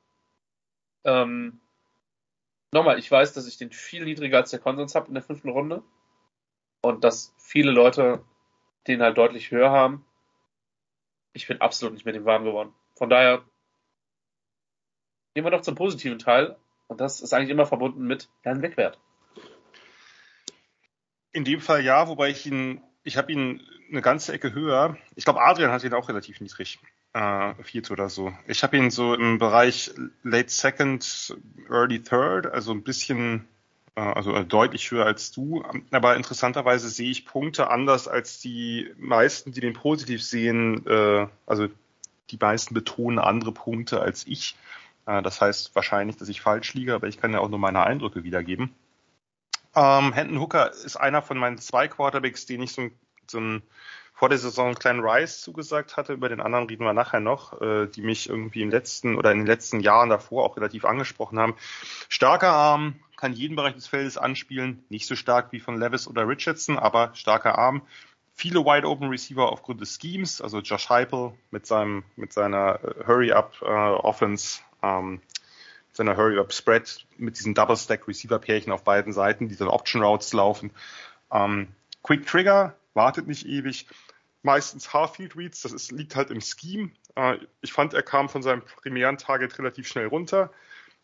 Ähm, 1.05 1.61
nochmal, 2.73 2.99
ich 2.99 3.11
weiß, 3.11 3.35
dass 3.35 3.47
ich 3.47 3.57
den 3.57 3.71
viel 3.71 4.05
niedriger 4.05 4.39
als 4.39 4.51
der 4.51 4.59
Konsens 4.59 4.95
habe 4.95 5.09
in 5.09 5.15
der 5.15 5.23
fünften 5.23 5.51
Runde. 5.51 5.83
Und 6.81 7.05
dass 7.05 7.35
viele 7.39 7.71
Leute 7.71 8.25
den 8.89 9.03
halt 9.03 9.19
deutlich 9.19 9.51
höher 9.51 9.71
haben. 9.71 10.05
Ich 11.35 11.47
bin 11.47 11.61
absolut 11.61 11.95
nicht 11.95 12.07
mit 12.07 12.17
dem 12.17 12.25
warm 12.25 12.45
geworden. 12.45 12.73
Von 12.97 13.11
daher 13.11 13.45
gehen 15.35 15.45
wir 15.45 15.51
doch 15.51 15.61
zum 15.61 15.75
positiven 15.75 16.19
Teil. 16.19 16.57
Und 16.89 17.01
das 17.01 17.21
ist 17.21 17.33
eigentlich 17.33 17.51
immer 17.51 17.67
verbunden 17.67 18.07
mit 18.07 18.29
Herrn 18.43 18.63
Wegwert. 18.63 18.99
In 21.33 21.45
dem 21.45 21.61
Fall 21.61 21.85
ja, 21.85 22.09
wobei 22.09 22.31
ich 22.31 22.47
ihn, 22.47 22.83
ich 23.05 23.17
habe 23.17 23.31
ihn 23.31 23.63
eine 23.91 24.03
ganze 24.03 24.33
Ecke 24.33 24.53
höher. 24.53 24.97
Ich 25.15 25.25
glaube, 25.25 25.41
Adrian 25.41 25.71
hat 25.71 25.85
ihn 25.85 25.95
auch 25.95 26.09
relativ 26.09 26.41
niedrig. 26.41 26.79
Äh, 27.15 27.55
viert 27.63 27.91
oder 27.91 28.09
so. 28.09 28.33
Ich 28.47 28.63
habe 28.63 28.77
ihn 28.77 28.91
so 28.91 29.15
im 29.15 29.39
Bereich 29.39 29.93
Late 30.23 30.51
Second, 30.51 31.37
Early 31.71 32.03
Third, 32.03 32.47
also 32.47 32.73
ein 32.73 32.83
bisschen, 32.83 33.49
äh, 33.95 34.01
also 34.01 34.43
deutlich 34.43 34.91
höher 34.91 35.07
als 35.07 35.33
du. 35.33 35.65
Aber 35.91 36.17
interessanterweise 36.17 36.89
sehe 36.89 37.11
ich 37.11 37.25
Punkte 37.25 37.71
anders 37.71 38.09
als 38.09 38.41
die 38.41 38.93
meisten, 38.99 39.53
die 39.53 39.61
den 39.61 39.73
positiv 39.73 40.23
sehen. 40.23 40.87
Äh, 40.87 41.29
also 41.47 41.69
die 42.31 42.39
meisten 42.39 42.75
betonen 42.75 43.19
andere 43.19 43.53
Punkte 43.53 44.01
als 44.01 44.27
ich. 44.27 44.57
Äh, 45.09 45.23
das 45.23 45.41
heißt 45.41 45.75
wahrscheinlich, 45.75 46.17
dass 46.17 46.29
ich 46.29 46.41
falsch 46.41 46.75
liege, 46.75 46.95
aber 46.95 47.09
ich 47.09 47.19
kann 47.19 47.33
ja 47.33 47.41
auch 47.41 47.49
nur 47.49 47.59
meine 47.59 47.83
Eindrücke 47.83 48.23
wiedergeben. 48.23 48.75
Ähm, 49.75 50.13
Hendon 50.13 50.41
Hooker 50.41 50.71
ist 50.71 50.97
einer 50.97 51.23
von 51.23 51.39
meinen 51.39 51.59
zwei 51.59 51.89
Quarterbacks, 51.89 52.47
den 52.47 52.63
ich 52.63 52.73
so, 52.73 52.89
so 53.27 53.39
ein, 53.39 53.63
vor 54.13 54.29
der 54.29 54.39
Saison 54.39 54.77
einen 54.85 55.01
Rise 55.01 55.41
zugesagt 55.41 55.97
hatte. 55.97 56.13
Über 56.13 56.29
den 56.29 56.41
anderen 56.41 56.67
reden 56.67 56.85
wir 56.85 56.93
nachher 56.93 57.21
noch, 57.21 57.61
äh, 57.61 57.87
die 57.87 58.03
mich 58.03 58.29
irgendwie 58.29 58.63
im 58.63 58.71
letzten 58.71 59.17
oder 59.17 59.33
in 59.33 59.39
den 59.39 59.47
letzten 59.47 59.81
Jahren 59.81 60.11
davor 60.11 60.45
auch 60.45 60.57
relativ 60.57 60.85
angesprochen 60.85 61.39
haben. 61.39 61.55
Starker 62.09 62.53
Arm, 62.53 62.97
kann 63.17 63.33
jeden 63.33 63.57
Bereich 63.57 63.75
des 63.75 63.87
Feldes 63.87 64.19
anspielen. 64.19 64.85
Nicht 64.91 65.07
so 65.07 65.17
stark 65.17 65.53
wie 65.53 65.61
von 65.61 65.79
Levis 65.79 66.07
oder 66.07 66.29
Richardson, 66.29 66.79
aber 66.79 67.11
starker 67.15 67.59
Arm. 67.59 67.83
Viele 68.35 68.65
Wide 68.65 68.87
Open 68.87 69.09
Receiver 69.09 69.51
aufgrund 69.51 69.81
des 69.81 69.99
Schemes, 70.01 70.41
also 70.41 70.61
Josh 70.61 70.89
Heupel 70.89 71.33
mit 71.51 71.67
seinem 71.67 72.05
mit 72.15 72.33
seiner 72.33 72.79
äh, 72.85 73.05
Hurry 73.07 73.33
Up 73.33 73.57
äh, 73.63 73.67
Offense 73.67 74.61
ähm, 74.83 75.21
seiner 75.93 76.17
Hurry 76.17 76.39
Up 76.39 76.53
Spread 76.53 77.07
mit 77.17 77.39
diesen 77.39 77.55
Double 77.55 77.77
Stack 77.77 78.07
Receiver 78.09 78.39
Pärchen 78.39 78.73
auf 78.73 78.85
beiden 78.85 79.13
Seiten, 79.13 79.49
die 79.49 79.57
dann 79.57 79.69
Option 79.69 80.03
Routes 80.03 80.33
laufen. 80.33 80.71
Ähm, 81.31 81.69
Quick 82.03 82.27
Trigger 82.27 82.77
wartet 82.95 83.27
nicht 83.27 83.47
ewig. 83.47 83.87
Meistens 84.43 84.93
Half-Field 84.93 85.37
Reads, 85.37 85.63
das 85.63 85.73
ist, 85.73 85.91
liegt 85.91 86.15
halt 86.15 86.31
im 86.31 86.41
Scheme. 86.41 86.91
Äh, 87.17 87.39
ich 87.61 87.73
fand, 87.73 87.95
er 87.95 88.03
kam 88.03 88.29
von 88.29 88.43
seinem 88.43 88.63
primären 88.63 89.19
Target 89.19 89.59
relativ 89.59 89.89
schnell 89.89 90.07
runter, 90.07 90.53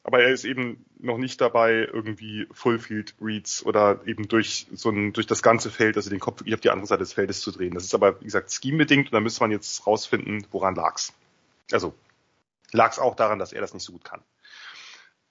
aber 0.05 0.23
er 0.23 0.31
ist 0.31 0.45
eben 0.45 0.85
noch 0.99 1.19
nicht 1.19 1.41
dabei, 1.41 1.89
irgendwie 1.93 2.47
Full-Field 2.53 3.17
Reads 3.21 3.67
oder 3.67 4.01
eben 4.07 4.29
durch 4.29 4.69
so 4.73 4.91
ein, 4.91 5.13
durch 5.13 5.27
das 5.27 5.43
ganze 5.43 5.71
Feld, 5.71 5.97
also 5.97 6.11
den 6.11 6.21
Kopf 6.21 6.41
wirklich 6.41 6.55
auf 6.55 6.61
die 6.61 6.71
andere 6.71 6.87
Seite 6.87 7.01
des 7.01 7.15
Feldes 7.15 7.41
zu 7.41 7.51
drehen. 7.51 7.75
Das 7.75 7.85
ist 7.85 7.95
aber, 7.95 8.21
wie 8.21 8.25
gesagt, 8.25 8.53
Scheme-bedingt 8.53 9.07
und 9.07 9.13
da 9.13 9.21
müsste 9.21 9.41
man 9.41 9.51
jetzt 9.51 9.87
rausfinden, 9.87 10.47
woran 10.53 10.77
lag's. 10.77 11.13
Also 11.73 11.95
lag 12.75 12.93
es 12.93 12.99
auch 12.99 13.15
daran, 13.15 13.39
dass 13.39 13.53
er 13.53 13.61
das 13.61 13.73
nicht 13.73 13.85
so 13.85 13.93
gut 13.93 14.05
kann. 14.05 14.21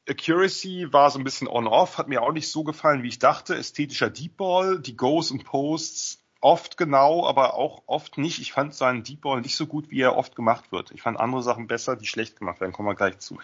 Accuracy 0.10 0.88
war 0.92 1.12
so 1.12 1.20
ein 1.20 1.24
bisschen 1.24 1.48
on-off, 1.48 1.98
hat 1.98 2.08
mir 2.08 2.24
auch 2.24 2.32
nicht 2.32 2.50
so 2.50 2.64
gefallen, 2.64 3.04
wie 3.04 3.10
ich 3.10 3.20
dachte. 3.20 3.56
Ästhetischer 3.56 4.10
Deep 4.10 4.38
Ball, 4.38 4.80
die 4.80 4.98
Goes 4.98 5.32
und 5.32 5.46
Posts 5.46 6.20
oft 6.42 6.78
genau, 6.78 7.26
aber 7.26 7.54
auch 7.54 7.84
oft 7.86 8.18
nicht. 8.18 8.40
Ich 8.40 8.52
fand 8.52 8.74
seinen 8.74 9.04
Deep 9.04 9.22
Ball 9.22 9.42
nicht 9.42 9.56
so 9.56 9.66
gut, 9.66 9.92
wie 9.92 10.02
er 10.02 10.18
oft 10.18 10.36
gemacht 10.36 10.72
wird. 10.72 10.92
Ich 10.92 11.02
fand 11.02 11.20
andere 11.20 11.42
Sachen 11.42 11.68
besser, 11.68 11.96
die 11.96 12.06
schlecht 12.06 12.38
gemacht 12.38 12.60
werden. 12.60 12.74
Kommen 12.74 12.90
wir 12.90 12.96
gleich 12.96 13.20
zu. 13.20 13.38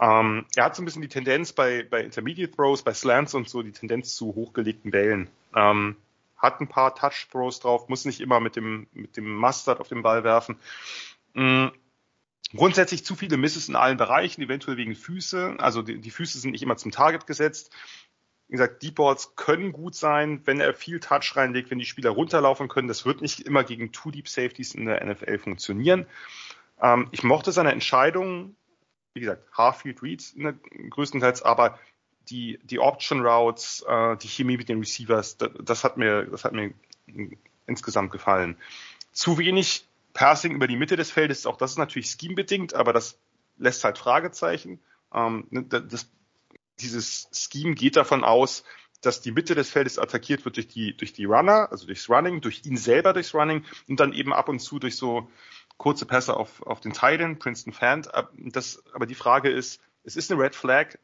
Ähm, 0.00 0.46
er 0.56 0.64
hat 0.64 0.74
so 0.74 0.82
ein 0.82 0.84
bisschen 0.84 1.02
die 1.02 1.08
Tendenz 1.08 1.52
bei, 1.52 1.86
bei 1.88 2.02
Intermediate 2.02 2.52
Throws, 2.52 2.82
bei 2.82 2.94
Slants 2.94 3.34
und 3.34 3.48
so, 3.48 3.62
die 3.62 3.70
Tendenz 3.70 4.16
zu 4.16 4.34
hochgelegten 4.34 4.90
Bällen. 4.90 5.28
Ähm, 5.54 5.96
hat 6.36 6.60
ein 6.60 6.68
paar 6.68 6.94
Touch 6.96 7.28
Throws 7.30 7.60
drauf, 7.60 7.88
muss 7.88 8.04
nicht 8.04 8.20
immer 8.20 8.40
mit 8.40 8.56
dem, 8.56 8.88
mit 8.92 9.16
dem 9.16 9.32
Mustard 9.36 9.80
auf 9.80 9.88
den 9.88 10.02
Ball 10.02 10.24
werfen. 10.24 10.56
Mhm 11.34 11.72
Grundsätzlich 12.52 13.04
zu 13.04 13.16
viele 13.16 13.36
Misses 13.36 13.68
in 13.68 13.76
allen 13.76 13.96
Bereichen, 13.96 14.42
eventuell 14.42 14.76
wegen 14.76 14.94
Füße. 14.94 15.56
Also 15.58 15.82
die, 15.82 16.00
die 16.00 16.10
Füße 16.10 16.38
sind 16.38 16.52
nicht 16.52 16.62
immer 16.62 16.76
zum 16.76 16.92
Target 16.92 17.26
gesetzt. 17.26 17.72
Wie 18.48 18.52
gesagt, 18.52 18.82
Deep 18.82 18.96
Balls 18.96 19.34
können 19.36 19.72
gut 19.72 19.94
sein, 19.94 20.42
wenn 20.44 20.60
er 20.60 20.74
viel 20.74 21.00
Touch 21.00 21.34
reinlegt, 21.34 21.70
wenn 21.70 21.78
die 21.78 21.86
Spieler 21.86 22.10
runterlaufen 22.10 22.68
können. 22.68 22.88
Das 22.88 23.06
wird 23.06 23.22
nicht 23.22 23.40
immer 23.40 23.64
gegen 23.64 23.90
Two 23.90 24.10
Deep 24.10 24.28
Safeties 24.28 24.74
in 24.74 24.86
der 24.86 25.04
NFL 25.04 25.38
funktionieren. 25.38 26.06
Ähm, 26.80 27.08
ich 27.10 27.22
mochte 27.22 27.52
seine 27.52 27.72
Entscheidung, 27.72 28.54
wie 29.14 29.20
gesagt, 29.20 29.44
Half-Field 29.56 30.02
Reads 30.02 30.36
ne, 30.36 30.58
größtenteils, 30.90 31.42
aber 31.42 31.78
die, 32.28 32.58
die 32.62 32.78
Option 32.78 33.26
Routes, 33.26 33.84
äh, 33.88 34.16
die 34.16 34.28
Chemie 34.28 34.56
mit 34.56 34.68
den 34.68 34.78
Receivers, 34.78 35.36
das, 35.36 35.50
das 35.60 35.84
hat 35.84 35.96
mir, 35.96 36.24
das 36.24 36.44
hat 36.44 36.52
mir 36.52 36.72
insgesamt 37.66 38.10
gefallen. 38.10 38.56
Zu 39.12 39.38
wenig 39.38 39.86
Passing 40.14 40.52
über 40.52 40.66
die 40.66 40.76
Mitte 40.76 40.96
des 40.96 41.10
Feldes, 41.10 41.44
auch 41.44 41.56
das 41.56 41.72
ist 41.72 41.78
natürlich 41.78 42.08
scheme-bedingt, 42.08 42.74
aber 42.74 42.92
das 42.92 43.18
lässt 43.58 43.84
halt 43.84 43.98
Fragezeichen. 43.98 44.80
Ähm, 45.12 45.46
ne, 45.50 45.64
das, 45.64 46.08
dieses 46.80 47.28
Scheme 47.32 47.74
geht 47.74 47.96
davon 47.96 48.24
aus, 48.24 48.64
dass 49.02 49.20
die 49.20 49.32
Mitte 49.32 49.54
des 49.54 49.70
Feldes 49.70 49.98
attackiert 49.98 50.44
wird 50.44 50.56
durch 50.56 50.68
die, 50.68 50.96
durch 50.96 51.12
die 51.12 51.24
Runner, 51.24 51.68
also 51.70 51.86
durchs 51.86 52.08
Running, 52.08 52.40
durch 52.40 52.64
ihn 52.64 52.76
selber 52.76 53.12
durchs 53.12 53.34
Running 53.34 53.64
und 53.88 54.00
dann 54.00 54.12
eben 54.12 54.32
ab 54.32 54.48
und 54.48 54.60
zu 54.60 54.78
durch 54.78 54.96
so 54.96 55.30
kurze 55.76 56.06
Pässe 56.06 56.36
auf, 56.36 56.62
auf 56.62 56.80
den 56.80 56.92
Titan, 56.92 57.38
Princeton 57.38 57.72
Fan. 57.72 58.06
Aber 58.06 59.06
die 59.06 59.14
Frage 59.14 59.50
ist, 59.50 59.80
es 60.04 60.16
ist 60.16 60.30
eine 60.30 60.40
Red 60.40 60.54
Flag. 60.54 60.98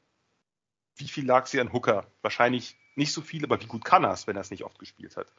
Wie 0.96 1.08
viel 1.08 1.26
lag 1.26 1.46
sie 1.46 1.60
an 1.60 1.72
Hooker? 1.72 2.06
Wahrscheinlich 2.22 2.78
nicht 2.94 3.12
so 3.12 3.20
viel, 3.20 3.44
aber 3.44 3.60
wie 3.60 3.66
gut 3.66 3.84
kann 3.84 4.04
er 4.04 4.12
es, 4.12 4.26
wenn 4.26 4.36
er 4.36 4.42
es 4.42 4.50
nicht 4.50 4.64
oft 4.64 4.78
gespielt 4.78 5.16
hat? 5.16 5.32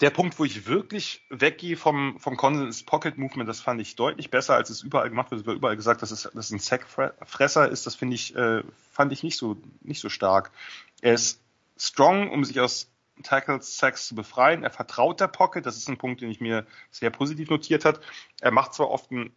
Der 0.00 0.10
Punkt, 0.10 0.38
wo 0.38 0.44
ich 0.44 0.66
wirklich 0.66 1.24
weggehe 1.28 1.76
vom, 1.76 2.18
vom 2.20 2.36
Consens 2.36 2.84
Pocket 2.84 3.18
Movement, 3.18 3.48
das 3.48 3.60
fand 3.60 3.80
ich 3.80 3.96
deutlich 3.96 4.30
besser, 4.30 4.54
als 4.54 4.70
es 4.70 4.82
überall 4.82 5.08
gemacht 5.08 5.30
wird. 5.30 5.40
Es 5.40 5.46
wird 5.46 5.56
überall 5.56 5.76
gesagt, 5.76 6.02
dass 6.02 6.10
es, 6.10 6.22
dass 6.22 6.46
es 6.46 6.50
ein 6.52 6.60
Sackfresser 6.60 7.68
ist. 7.68 7.86
Das 7.86 7.96
finde 7.96 8.14
ich, 8.14 8.34
äh, 8.36 8.62
fand 8.92 9.12
ich 9.12 9.22
nicht 9.22 9.36
so, 9.36 9.56
nicht 9.80 10.00
so 10.00 10.08
stark. 10.08 10.52
Er 11.00 11.14
ist 11.14 11.42
strong, 11.76 12.30
um 12.30 12.44
sich 12.44 12.60
aus 12.60 12.90
Tackles, 13.24 13.76
Sacks 13.76 14.06
zu 14.06 14.14
befreien. 14.14 14.62
Er 14.62 14.70
vertraut 14.70 15.20
der 15.20 15.28
Pocket. 15.28 15.66
Das 15.66 15.76
ist 15.76 15.88
ein 15.88 15.98
Punkt, 15.98 16.20
den 16.20 16.30
ich 16.30 16.40
mir 16.40 16.66
sehr 16.90 17.10
positiv 17.10 17.50
notiert 17.50 17.84
hat. 17.84 18.00
Er 18.40 18.52
macht 18.52 18.74
zwar 18.74 18.90
oft 18.90 19.10
einen 19.10 19.32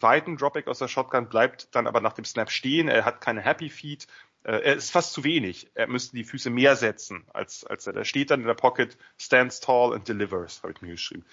weiten 0.00 0.36
Dropback 0.36 0.66
aus 0.66 0.78
der 0.78 0.88
Shotgun, 0.88 1.28
bleibt 1.28 1.74
dann 1.74 1.86
aber 1.86 2.00
nach 2.00 2.12
dem 2.12 2.24
Snap 2.24 2.50
stehen. 2.50 2.88
Er 2.88 3.04
hat 3.04 3.20
keine 3.20 3.40
Happy 3.40 3.70
Feet. 3.70 4.06
Äh, 4.46 4.60
er 4.62 4.76
ist 4.76 4.92
fast 4.92 5.12
zu 5.12 5.24
wenig. 5.24 5.68
Er 5.74 5.88
müsste 5.88 6.14
die 6.16 6.22
Füße 6.22 6.50
mehr 6.50 6.76
setzen, 6.76 7.24
als, 7.32 7.64
als 7.64 7.86
er 7.88 7.92
da 7.92 8.04
steht 8.04 8.30
dann 8.30 8.40
in 8.40 8.46
der 8.46 8.54
Pocket, 8.54 8.96
stands 9.18 9.58
tall 9.58 9.92
and 9.92 10.06
delivers, 10.06 10.62
habe 10.62 10.72
ich 10.72 10.80
mir 10.82 10.92
geschrieben. 10.92 11.24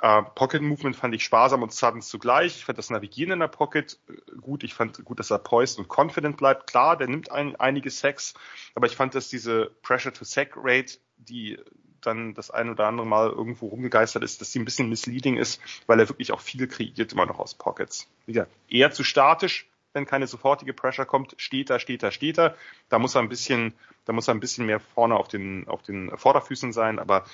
Äh, 0.00 0.22
Pocket 0.22 0.62
Movement 0.62 0.94
fand 0.94 1.14
ich 1.16 1.24
sparsam 1.24 1.64
und 1.64 1.72
sudden 1.72 2.00
zugleich. 2.00 2.56
Ich 2.58 2.64
fand 2.64 2.78
das 2.78 2.90
Navigieren 2.90 3.32
in 3.32 3.40
der 3.40 3.48
Pocket 3.48 3.98
äh, 4.08 4.36
gut. 4.40 4.62
Ich 4.62 4.72
fand 4.72 5.04
gut, 5.04 5.18
dass 5.18 5.32
er 5.32 5.40
poised 5.40 5.80
und 5.80 5.88
confident 5.88 6.36
bleibt. 6.36 6.68
Klar, 6.68 6.96
der 6.96 7.08
nimmt 7.08 7.32
ein, 7.32 7.56
einige 7.56 7.90
Sacks, 7.90 8.34
aber 8.76 8.86
ich 8.86 8.94
fand, 8.94 9.16
dass 9.16 9.28
diese 9.28 9.72
Pressure 9.82 10.12
to 10.12 10.24
Sack 10.24 10.52
Rate, 10.54 10.98
die 11.16 11.58
dann 12.02 12.34
das 12.34 12.52
ein 12.52 12.68
oder 12.68 12.86
andere 12.86 13.06
Mal 13.06 13.30
irgendwo 13.30 13.66
rumgegeistert 13.66 14.22
ist, 14.22 14.40
dass 14.40 14.52
sie 14.52 14.60
ein 14.60 14.64
bisschen 14.64 14.88
misleading 14.90 15.38
ist, 15.38 15.60
weil 15.86 15.98
er 15.98 16.08
wirklich 16.08 16.30
auch 16.30 16.40
viel 16.40 16.68
kreiert 16.68 17.12
immer 17.12 17.26
noch 17.26 17.40
aus 17.40 17.54
Pockets. 17.54 18.08
Wie 18.26 18.32
gesagt, 18.34 18.52
eher 18.68 18.92
zu 18.92 19.02
statisch, 19.02 19.66
wenn 19.94 20.06
keine 20.06 20.26
sofortige 20.26 20.74
Pressure 20.74 21.06
kommt, 21.06 21.34
steht 21.38 21.70
er, 21.70 21.78
steht 21.78 22.02
er, 22.02 22.10
steht 22.10 22.38
er. 22.38 22.56
Da 22.88 22.98
muss 22.98 23.14
er 23.14 23.22
ein 23.22 23.28
bisschen, 23.28 23.74
da 24.04 24.12
muss 24.12 24.28
er 24.28 24.34
ein 24.34 24.40
bisschen 24.40 24.66
mehr 24.66 24.80
vorne 24.80 25.16
auf 25.16 25.28
den, 25.28 25.66
auf 25.68 25.82
den 25.82 26.16
Vorderfüßen 26.16 26.72
sein, 26.72 26.98
aber 26.98 27.24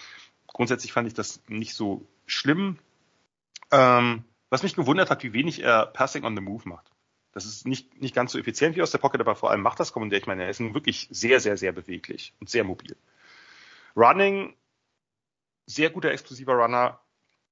grundsätzlich 0.47 0.93
fand 0.93 1.09
ich 1.09 1.15
das 1.15 1.43
nicht 1.49 1.75
so 1.75 2.07
schlimm. 2.27 2.79
Ähm, 3.73 4.25
was 4.51 4.63
mich 4.63 4.77
gewundert 4.77 5.11
hat, 5.11 5.23
wie 5.23 5.33
wenig 5.33 5.63
er 5.63 5.87
Passing 5.87 6.25
on 6.25 6.37
the 6.37 6.43
Move 6.43 6.69
macht. 6.69 6.91
Das 7.33 7.45
ist 7.45 7.67
nicht, 7.67 8.01
nicht 8.01 8.15
ganz 8.15 8.33
so 8.33 8.39
effizient 8.39 8.77
wie 8.77 8.83
aus 8.83 8.91
der 8.91 8.99
Pocket, 8.99 9.21
aber 9.21 9.37
vor 9.37 9.51
allem 9.51 9.63
macht 9.63 9.81
das 9.81 9.93
Kommandeur. 9.93 10.19
Ich 10.19 10.27
meine, 10.27 10.45
er 10.45 10.51
ist 10.51 10.61
nun 10.61 10.75
wirklich 10.75 11.09
sehr, 11.11 11.41
sehr, 11.41 11.57
sehr 11.57 11.73
beweglich 11.73 12.35
und 12.41 12.51
sehr 12.51 12.65
mobil. 12.65 12.97
Running, 13.97 14.55
sehr 15.67 15.91
guter 15.91 16.11
explosiver 16.11 16.55
Runner. 16.55 17.01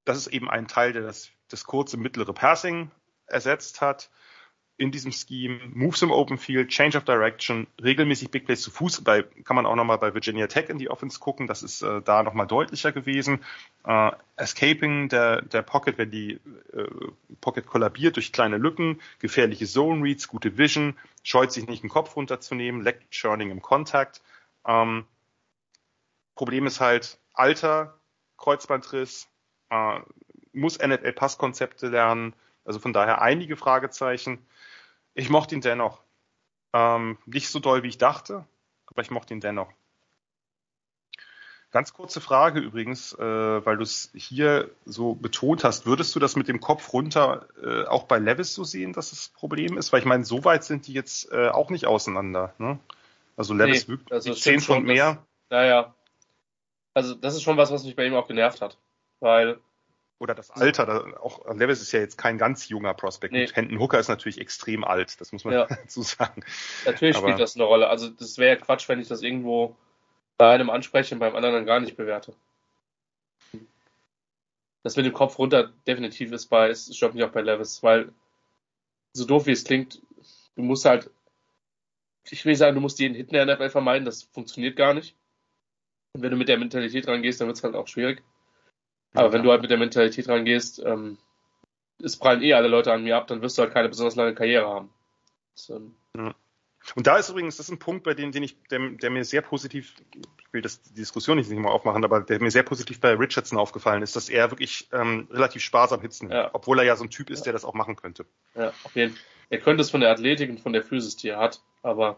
Das 0.04 0.16
ist 0.16 0.26
eben 0.26 0.50
ein 0.50 0.66
Teil, 0.66 0.92
der 0.92 1.02
das, 1.02 1.30
das 1.48 1.64
kurze, 1.64 1.96
mittlere 1.96 2.32
Passing 2.32 2.90
ersetzt 3.26 3.80
hat 3.80 4.10
in 4.78 4.92
diesem 4.92 5.10
Scheme, 5.10 5.60
Moves 5.74 6.02
im 6.02 6.12
Open 6.12 6.38
Field, 6.38 6.68
Change 6.68 6.96
of 6.96 7.04
Direction, 7.04 7.66
regelmäßig 7.82 8.30
Big 8.30 8.46
Plays 8.46 8.62
zu 8.62 8.70
Fuß. 8.70 9.02
Bei, 9.02 9.24
kann 9.44 9.56
man 9.56 9.66
auch 9.66 9.74
nochmal 9.74 9.98
bei 9.98 10.14
Virginia 10.14 10.46
Tech 10.46 10.68
in 10.68 10.78
die 10.78 10.88
Offense 10.88 11.18
gucken. 11.18 11.48
Das 11.48 11.64
ist 11.64 11.82
äh, 11.82 12.00
da 12.00 12.22
nochmal 12.22 12.46
deutlicher 12.46 12.92
gewesen. 12.92 13.40
Äh, 13.84 14.12
Escaping 14.36 15.08
der, 15.08 15.42
der 15.42 15.62
Pocket, 15.62 15.98
wenn 15.98 16.12
die 16.12 16.34
äh, 16.72 16.86
Pocket 17.40 17.66
kollabiert 17.66 18.14
durch 18.14 18.32
kleine 18.32 18.56
Lücken, 18.56 19.00
gefährliche 19.18 19.66
Zone 19.66 20.00
Reads, 20.00 20.28
gute 20.28 20.56
Vision, 20.56 20.96
scheut 21.24 21.50
sich 21.50 21.66
nicht 21.66 21.82
den 21.82 21.90
Kopf 21.90 22.14
runterzunehmen, 22.14 22.82
leckt 22.82 23.10
Churning 23.10 23.50
im 23.50 23.60
Kontakt. 23.60 24.22
Ähm, 24.64 25.06
Problem 26.36 26.66
ist 26.66 26.80
halt 26.80 27.18
Alter, 27.34 27.98
Kreuzbandriss, 28.36 29.26
äh, 29.70 29.98
muss 30.52 30.78
NFL-Passkonzepte 30.78 31.88
lernen. 31.88 32.32
Also 32.64 32.78
von 32.78 32.92
daher 32.92 33.22
einige 33.22 33.56
Fragezeichen. 33.56 34.38
Ich 35.18 35.30
mochte 35.30 35.56
ihn 35.56 35.60
dennoch. 35.60 36.00
Ähm, 36.72 37.18
nicht 37.26 37.48
so 37.48 37.58
doll, 37.58 37.82
wie 37.82 37.88
ich 37.88 37.98
dachte, 37.98 38.46
aber 38.86 39.02
ich 39.02 39.10
mochte 39.10 39.34
ihn 39.34 39.40
dennoch. 39.40 39.68
Ganz 41.72 41.92
kurze 41.92 42.20
Frage 42.20 42.60
übrigens, 42.60 43.14
äh, 43.14 43.66
weil 43.66 43.78
du 43.78 43.82
es 43.82 44.12
hier 44.14 44.70
so 44.84 45.16
betont 45.16 45.64
hast. 45.64 45.86
Würdest 45.86 46.14
du 46.14 46.20
das 46.20 46.36
mit 46.36 46.46
dem 46.46 46.60
Kopf 46.60 46.92
runter 46.92 47.48
äh, 47.60 47.84
auch 47.86 48.04
bei 48.04 48.20
Levis 48.20 48.54
so 48.54 48.62
sehen, 48.62 48.92
dass 48.92 49.10
das 49.10 49.30
Problem 49.30 49.76
ist? 49.76 49.92
Weil 49.92 49.98
ich 49.98 50.06
meine, 50.06 50.24
so 50.24 50.44
weit 50.44 50.62
sind 50.62 50.86
die 50.86 50.92
jetzt 50.92 51.32
äh, 51.32 51.48
auch 51.48 51.70
nicht 51.70 51.86
auseinander. 51.86 52.54
Ne? 52.58 52.78
Also 53.36 53.54
Levis 53.54 53.88
nee, 53.88 53.94
wiegt 53.94 54.12
also 54.12 54.32
zehn 54.34 54.60
Pfund 54.60 54.86
mehr. 54.86 55.26
Naja. 55.50 55.96
Also 56.94 57.16
das 57.16 57.34
ist 57.34 57.42
schon 57.42 57.56
was, 57.56 57.72
was 57.72 57.82
mich 57.82 57.96
bei 57.96 58.06
ihm 58.06 58.14
auch 58.14 58.28
genervt 58.28 58.62
hat. 58.62 58.78
Weil 59.18 59.58
oder 60.18 60.34
das 60.34 60.50
Alter, 60.50 60.86
da, 60.86 61.16
auch 61.20 61.46
Levis 61.54 61.80
ist 61.80 61.92
ja 61.92 62.00
jetzt 62.00 62.18
kein 62.18 62.38
ganz 62.38 62.68
junger 62.68 62.92
Prospect. 62.94 63.32
Nee. 63.32 63.46
Hendon 63.52 63.78
Hooker 63.78 64.00
ist 64.00 64.08
natürlich 64.08 64.40
extrem 64.40 64.84
alt, 64.84 65.20
das 65.20 65.32
muss 65.32 65.44
man 65.44 65.54
ja. 65.54 65.66
dazu 65.68 66.02
sagen. 66.02 66.42
Natürlich 66.84 67.16
Aber, 67.16 67.28
spielt 67.28 67.40
das 67.40 67.54
eine 67.54 67.64
Rolle. 67.64 67.88
Also 67.88 68.08
das 68.08 68.38
wäre 68.38 68.56
ja 68.56 68.60
Quatsch, 68.60 68.88
wenn 68.88 69.00
ich 69.00 69.08
das 69.08 69.22
irgendwo 69.22 69.76
bei 70.36 70.54
einem 70.54 70.70
anspreche 70.70 71.14
und 71.14 71.20
beim 71.20 71.36
anderen 71.36 71.54
dann 71.54 71.66
gar 71.66 71.80
nicht 71.80 71.96
bewerte. 71.96 72.34
Das 74.82 74.96
mit 74.96 75.06
dem 75.06 75.12
Kopf 75.12 75.38
runter 75.38 75.72
definitiv 75.86 76.32
ist 76.32 76.46
bei, 76.46 76.68
es 76.68 76.94
stört 76.96 77.14
mich 77.14 77.24
auch 77.24 77.32
bei 77.32 77.42
Levis, 77.42 77.82
weil 77.82 78.12
so 79.12 79.24
doof 79.24 79.46
wie 79.46 79.52
es 79.52 79.64
klingt, 79.64 80.00
du 80.54 80.62
musst 80.62 80.84
halt, 80.84 81.10
ich 82.30 82.44
will 82.44 82.54
sagen, 82.54 82.74
du 82.74 82.80
musst 82.80 82.98
jeden 82.98 83.14
Hit 83.14 83.32
in 83.32 83.34
der 83.34 83.46
NFL 83.46 83.70
vermeiden, 83.70 84.04
das 84.04 84.22
funktioniert 84.22 84.76
gar 84.76 84.94
nicht. 84.94 85.16
Und 86.12 86.22
wenn 86.22 86.30
du 86.30 86.36
mit 86.36 86.48
der 86.48 86.58
Mentalität 86.58 87.06
rangehst, 87.06 87.40
dann 87.40 87.48
wird 87.48 87.58
es 87.58 87.64
halt 87.64 87.74
auch 87.74 87.88
schwierig. 87.88 88.22
Aber 89.18 89.32
wenn 89.32 89.42
du 89.42 89.50
halt 89.50 89.62
mit 89.62 89.70
der 89.70 89.78
Mentalität 89.78 90.28
rangehst, 90.28 90.82
ähm, 90.84 91.18
es 92.02 92.16
prallen 92.16 92.42
eh 92.42 92.54
alle 92.54 92.68
Leute 92.68 92.92
an 92.92 93.02
mir 93.02 93.16
ab, 93.16 93.26
dann 93.26 93.42
wirst 93.42 93.58
du 93.58 93.62
halt 93.62 93.72
keine 93.72 93.88
besonders 93.88 94.16
lange 94.16 94.34
Karriere 94.34 94.66
haben. 94.66 94.90
So. 95.54 95.80
Ja. 96.16 96.34
Und 96.94 97.06
da 97.06 97.18
ist 97.18 97.28
übrigens, 97.28 97.56
das 97.56 97.66
ist 97.66 97.72
ein 97.72 97.78
Punkt, 97.78 98.04
bei 98.04 98.14
dem, 98.14 98.32
den 98.32 98.42
ich, 98.42 98.56
der, 98.70 98.78
der 98.90 99.10
mir 99.10 99.24
sehr 99.24 99.42
positiv, 99.42 99.94
ich 100.14 100.52
will 100.52 100.62
das, 100.62 100.80
die 100.82 100.94
Diskussion 100.94 101.36
nicht 101.36 101.50
mal 101.50 101.70
aufmachen, 101.70 102.04
aber 102.04 102.20
der 102.20 102.40
mir 102.40 102.50
sehr 102.50 102.62
positiv 102.62 103.00
bei 103.00 103.14
Richardson 103.14 103.58
aufgefallen 103.58 104.02
ist, 104.02 104.16
dass 104.16 104.28
er 104.28 104.50
wirklich 104.50 104.88
ähm, 104.92 105.28
relativ 105.30 105.62
sparsam 105.62 106.00
hitzen 106.00 106.30
ja. 106.30 106.50
obwohl 106.52 106.78
er 106.78 106.84
ja 106.84 106.96
so 106.96 107.04
ein 107.04 107.10
Typ 107.10 107.30
ist, 107.30 107.40
ja. 107.40 107.44
der 107.44 107.52
das 107.54 107.64
auch 107.64 107.74
machen 107.74 107.96
könnte. 107.96 108.24
Ja, 108.54 108.72
auf 108.84 108.94
jeden 108.94 109.14
Fall. 109.14 109.22
Er 109.50 109.58
könnte 109.58 109.82
es 109.82 109.90
von 109.90 110.00
der 110.00 110.10
Athletik 110.10 110.50
und 110.50 110.60
von 110.60 110.72
der 110.72 110.82
Physis, 110.82 111.16
die 111.16 111.28
er 111.28 111.38
hat, 111.38 111.62
aber 111.82 112.16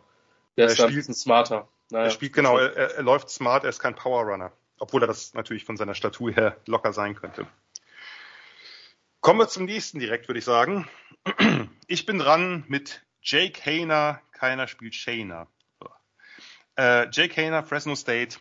der 0.56 0.66
ist 0.66 0.72
er 0.72 0.76
spielt, 0.76 0.90
ein 0.90 0.96
bisschen 0.96 1.14
smarter. 1.14 1.68
Naja, 1.90 2.04
er 2.06 2.10
spielt 2.10 2.32
genau, 2.32 2.58
er, 2.58 2.96
er 2.96 3.02
läuft 3.02 3.30
smart, 3.30 3.64
er 3.64 3.70
ist 3.70 3.78
kein 3.78 3.94
Power 3.94 4.24
Runner 4.24 4.52
obwohl 4.80 5.02
er 5.04 5.06
das 5.06 5.34
natürlich 5.34 5.64
von 5.64 5.76
seiner 5.76 5.94
Statur 5.94 6.32
her 6.32 6.56
locker 6.66 6.92
sein 6.92 7.14
könnte. 7.14 7.46
Kommen 9.20 9.38
wir 9.38 9.48
zum 9.48 9.66
nächsten 9.66 9.98
direkt, 9.98 10.28
würde 10.28 10.38
ich 10.38 10.44
sagen. 10.44 10.88
Ich 11.86 12.06
bin 12.06 12.20
dran 12.20 12.62
mit 12.68 13.04
Jake 13.20 13.60
Hayner, 13.66 14.22
keiner 14.30 14.68
spielt 14.68 14.94
Shayner. 14.94 15.48
Äh, 16.76 17.08
Jake 17.10 17.34
Hayner, 17.34 17.64
Fresno 17.64 17.96
State, 17.96 18.38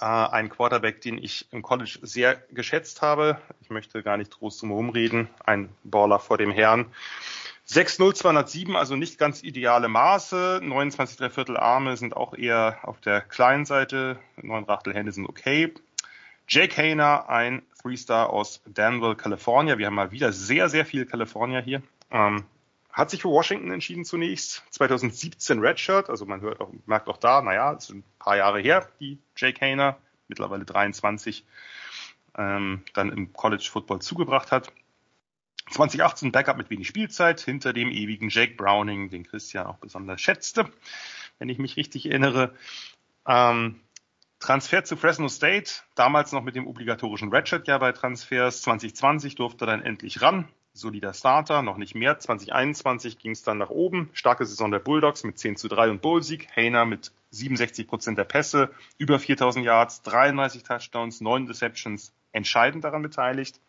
äh, 0.00 0.04
ein 0.04 0.48
Quarterback, 0.48 1.00
den 1.00 1.16
ich 1.16 1.50
im 1.52 1.62
College 1.62 2.00
sehr 2.02 2.34
geschätzt 2.50 3.02
habe. 3.02 3.40
Ich 3.60 3.70
möchte 3.70 4.02
gar 4.02 4.16
nicht 4.16 4.32
groß 4.36 4.58
drum 4.58 4.70
herum 4.70 4.90
reden. 4.90 5.28
Ein 5.44 5.68
Baller 5.84 6.18
vor 6.18 6.38
dem 6.38 6.50
Herrn. 6.50 6.92
60207, 7.70 8.76
also 8.76 8.96
nicht 8.96 9.18
ganz 9.18 9.42
ideale 9.42 9.88
Maße. 9.88 10.60
29 10.62 11.18
Dreiviertel 11.18 11.58
Arme 11.58 11.98
sind 11.98 12.16
auch 12.16 12.32
eher 12.32 12.78
auf 12.82 12.98
der 13.00 13.20
kleinen 13.20 13.66
Seite. 13.66 14.18
9 14.40 14.64
Rachtel 14.64 14.94
Hände 14.94 15.12
sind 15.12 15.28
okay. 15.28 15.74
Jake 16.48 16.74
Hayner, 16.80 17.28
ein 17.28 17.60
Three-Star 17.82 18.30
aus 18.30 18.62
Danville, 18.64 19.16
California. 19.16 19.76
Wir 19.76 19.86
haben 19.86 19.96
mal 19.96 20.12
wieder 20.12 20.32
sehr, 20.32 20.70
sehr 20.70 20.86
viel 20.86 21.04
California 21.04 21.60
hier. 21.60 21.82
Ähm, 22.10 22.44
hat 22.90 23.10
sich 23.10 23.20
für 23.20 23.28
Washington 23.28 23.70
entschieden 23.70 24.06
zunächst. 24.06 24.64
2017 24.70 25.58
Redshirt, 25.58 26.08
also 26.08 26.24
man 26.24 26.40
hört 26.40 26.62
auch, 26.62 26.70
merkt 26.86 27.08
auch 27.08 27.18
da, 27.18 27.42
naja, 27.42 27.74
es 27.74 27.88
sind 27.88 27.98
ein 27.98 28.04
paar 28.18 28.38
Jahre 28.38 28.60
her, 28.60 28.88
die 28.98 29.18
Jake 29.36 29.60
Hayner, 29.60 29.98
mittlerweile 30.26 30.64
23, 30.64 31.44
ähm, 32.38 32.82
dann 32.94 33.12
im 33.12 33.34
College 33.34 33.68
Football 33.70 34.00
zugebracht 34.00 34.52
hat. 34.52 34.72
2018 35.70 36.32
Backup 36.32 36.56
mit 36.56 36.70
wenig 36.70 36.88
Spielzeit 36.88 37.40
hinter 37.40 37.72
dem 37.72 37.90
ewigen 37.90 38.28
Jake 38.28 38.54
Browning, 38.54 39.10
den 39.10 39.24
Christian 39.24 39.66
auch 39.66 39.78
besonders 39.78 40.20
schätzte, 40.20 40.70
wenn 41.38 41.48
ich 41.48 41.58
mich 41.58 41.76
richtig 41.76 42.06
erinnere. 42.06 42.54
Ähm, 43.26 43.80
Transfer 44.40 44.84
zu 44.84 44.96
Fresno 44.96 45.28
State, 45.28 45.70
damals 45.94 46.32
noch 46.32 46.42
mit 46.42 46.54
dem 46.54 46.66
obligatorischen 46.66 47.30
Redshirt-Jahr 47.30 47.80
bei 47.80 47.92
Transfers. 47.92 48.62
2020 48.62 49.34
durfte 49.34 49.64
er 49.64 49.66
dann 49.66 49.82
endlich 49.82 50.22
ran. 50.22 50.48
Solider 50.74 51.12
Starter, 51.12 51.62
noch 51.62 51.76
nicht 51.76 51.96
mehr. 51.96 52.18
2021 52.18 53.18
ging 53.18 53.32
es 53.32 53.42
dann 53.42 53.58
nach 53.58 53.70
oben. 53.70 54.10
Starke 54.12 54.46
Saison 54.46 54.70
der 54.70 54.78
Bulldogs 54.78 55.24
mit 55.24 55.38
10 55.38 55.56
zu 55.56 55.66
3 55.66 55.90
und 55.90 56.02
Bullsieg. 56.02 56.48
Hayner 56.54 56.84
mit 56.84 57.10
67 57.30 57.88
Prozent 57.88 58.16
der 58.16 58.24
Pässe, 58.24 58.70
über 58.96 59.18
4000 59.18 59.64
Yards, 59.64 60.02
33 60.02 60.62
Touchdowns, 60.62 61.20
9 61.20 61.46
Deceptions, 61.46 62.12
entscheidend 62.32 62.84
daran 62.84 63.02
beteiligt. 63.02 63.60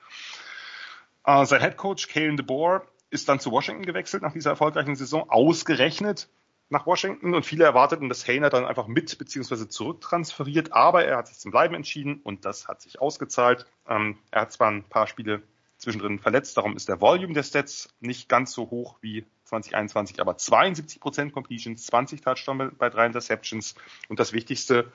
Äh, 1.30 1.46
sein 1.46 1.62
Head 1.62 1.78
Coach 1.78 2.08
Kalen 2.08 2.38
DeBoer 2.38 2.88
ist 3.12 3.30
dann 3.30 3.40
zu 3.40 3.52
Washington 3.52 3.86
gewechselt 3.86 4.24
nach 4.24 4.34
dieser 4.34 4.50
erfolgreichen 4.50 4.96
Saison, 4.96 5.30
ausgerechnet 5.30 6.28
nach 6.70 6.88
Washington 6.88 7.36
und 7.36 7.46
viele 7.46 7.66
erwarteten, 7.66 8.10
dass 8.10 8.28
Hayner 8.28 8.50
dann 8.50 8.66
einfach 8.66 8.88
mit 8.88 9.16
bzw. 9.16 9.68
zurücktransferiert, 9.68 10.74
aber 10.74 11.06
er 11.06 11.18
hat 11.18 11.28
sich 11.28 11.38
zum 11.38 11.52
Bleiben 11.52 11.76
entschieden 11.76 12.20
und 12.24 12.46
das 12.46 12.68
hat 12.68 12.82
sich 12.82 13.00
ausgezahlt. 13.00 13.68
Ähm, 13.88 14.18
er 14.32 14.42
hat 14.42 14.52
zwar 14.54 14.72
ein 14.72 14.84
paar 14.84 15.06
Spiele 15.06 15.44
zwischendrin 15.78 16.18
verletzt, 16.18 16.58
darum 16.58 16.76
ist 16.76 16.90
der 16.90 17.00
Volume 17.00 17.34
der 17.34 17.44
Stats 17.44 17.90
nicht 18.00 18.28
ganz 18.28 18.52
so 18.52 18.72
hoch 18.72 18.98
wie 19.02 19.24
2021, 19.44 20.20
aber 20.22 20.34
72% 20.34 21.32
Completions, 21.32 21.86
20 21.86 22.22
Touchdowns 22.22 22.74
bei 22.76 22.90
drei 22.90 23.06
Interceptions 23.06 23.76
und 24.08 24.20
das 24.20 24.34
Wichtigste, 24.34 24.92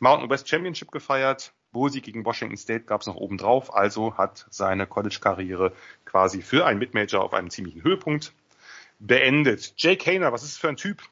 Mountain 0.00 0.28
West 0.28 0.50
Championship 0.50 0.92
gefeiert, 0.92 1.54
Bosi 1.72 2.00
gegen 2.00 2.24
Washington 2.24 2.56
State 2.56 2.84
gab 2.84 3.02
es 3.02 3.06
noch 3.06 3.16
oben 3.16 3.38
drauf, 3.38 3.74
also 3.74 4.16
hat 4.16 4.46
seine 4.50 4.86
College-Karriere 4.86 5.72
quasi 6.04 6.42
für 6.42 6.66
einen 6.66 6.78
Midmajor 6.78 7.22
auf 7.22 7.34
einem 7.34 7.50
ziemlichen 7.50 7.82
Höhepunkt 7.82 8.32
beendet. 8.98 9.74
Jake 9.76 10.04
Hayner, 10.10 10.32
was 10.32 10.42
ist 10.42 10.54
das 10.54 10.58
für 10.58 10.68
ein 10.68 10.76
Typ? 10.76 11.02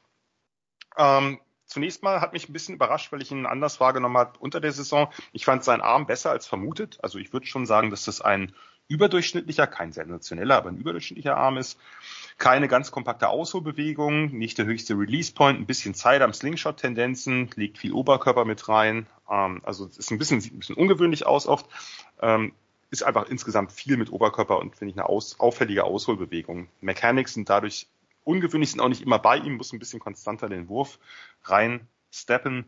Ähm, 0.97 1.39
zunächst 1.65 2.03
mal 2.03 2.21
hat 2.21 2.33
mich 2.33 2.49
ein 2.49 2.53
bisschen 2.53 2.75
überrascht, 2.75 3.11
weil 3.11 3.21
ich 3.21 3.31
ihn 3.31 3.45
anders 3.45 3.79
wahrgenommen 3.79 4.17
habe 4.17 4.39
unter 4.39 4.59
der 4.59 4.71
Saison. 4.71 5.11
Ich 5.31 5.45
fand 5.45 5.63
seinen 5.63 5.81
Arm 5.81 6.07
besser 6.07 6.31
als 6.31 6.47
vermutet. 6.47 6.97
Also 7.01 7.19
ich 7.19 7.33
würde 7.33 7.45
schon 7.45 7.65
sagen, 7.65 7.89
dass 7.89 8.05
das 8.05 8.21
ein 8.21 8.53
überdurchschnittlicher, 8.87 9.67
kein 9.67 9.91
sensationeller, 9.91 10.57
aber 10.57 10.69
ein 10.69 10.77
überdurchschnittlicher 10.77 11.37
Arm 11.37 11.57
ist. 11.57 11.79
Keine 12.37 12.67
ganz 12.67 12.91
kompakte 12.91 13.29
Ausholbewegung, 13.29 14.31
nicht 14.37 14.57
der 14.57 14.65
höchste 14.65 14.93
Release 14.93 15.33
Point, 15.33 15.59
ein 15.59 15.65
bisschen 15.65 15.93
Zeit 15.95 16.21
am 16.21 16.33
Slingshot-Tendenzen, 16.33 17.49
legt 17.55 17.77
viel 17.77 17.93
Oberkörper 17.93 18.45
mit 18.45 18.69
rein. 18.69 19.07
Ähm, 19.29 19.61
also 19.63 19.87
ist 19.87 20.11
ein 20.11 20.17
bisschen, 20.17 20.39
sieht 20.41 20.53
ein 20.53 20.59
bisschen 20.59 20.75
ungewöhnlich 20.75 21.25
aus 21.25 21.47
oft. 21.47 21.65
Ähm, 22.21 22.53
ist 22.89 23.03
einfach 23.03 23.27
insgesamt 23.27 23.73
viel 23.73 23.97
mit 23.97 24.11
Oberkörper 24.11 24.59
und 24.59 24.75
finde 24.75 24.91
ich 24.91 24.97
eine 24.97 25.09
aus, 25.09 25.39
auffällige 25.39 25.83
Ausholbewegung. 25.83 26.69
Mechanics 26.79 27.33
sind 27.33 27.49
dadurch 27.49 27.87
ungewöhnlich, 28.23 28.71
sind 28.71 28.79
auch 28.79 28.87
nicht 28.87 29.01
immer 29.01 29.19
bei 29.19 29.37
ihm, 29.37 29.57
muss 29.57 29.73
ein 29.73 29.79
bisschen 29.79 29.99
konstanter 29.99 30.47
den 30.47 30.69
Wurf 30.69 30.99
rein 31.43 31.87
steppen 32.11 32.65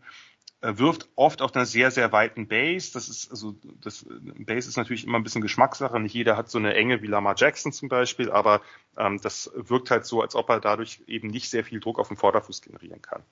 wirft 0.61 1.07
oft 1.15 1.41
auf 1.41 1.55
einer 1.55 1.65
sehr, 1.65 1.89
sehr 1.91 2.11
weiten 2.11 2.47
Base. 2.47 2.91
Das 2.93 3.07
ist, 3.07 3.31
also, 3.31 3.55
das 3.81 4.05
Base 4.09 4.67
ist 4.67 4.77
natürlich 4.77 5.05
immer 5.05 5.17
ein 5.17 5.23
bisschen 5.23 5.41
Geschmackssache. 5.41 5.99
Nicht 5.99 6.13
jeder 6.13 6.35
hat 6.35 6.49
so 6.49 6.57
eine 6.57 6.73
Enge 6.73 7.01
wie 7.01 7.07
Lamar 7.07 7.35
Jackson 7.37 7.71
zum 7.71 7.87
Beispiel, 7.87 8.29
aber 8.29 8.61
ähm, 8.97 9.19
das 9.21 9.51
wirkt 9.55 9.89
halt 9.89 10.05
so, 10.05 10.21
als 10.21 10.35
ob 10.35 10.49
er 10.49 10.59
dadurch 10.59 11.01
eben 11.07 11.27
nicht 11.29 11.49
sehr 11.49 11.63
viel 11.63 11.79
Druck 11.79 11.99
auf 11.99 12.09
den 12.09 12.17
Vorderfuß 12.17 12.61
generieren 12.61 13.01
kann. 13.01 13.23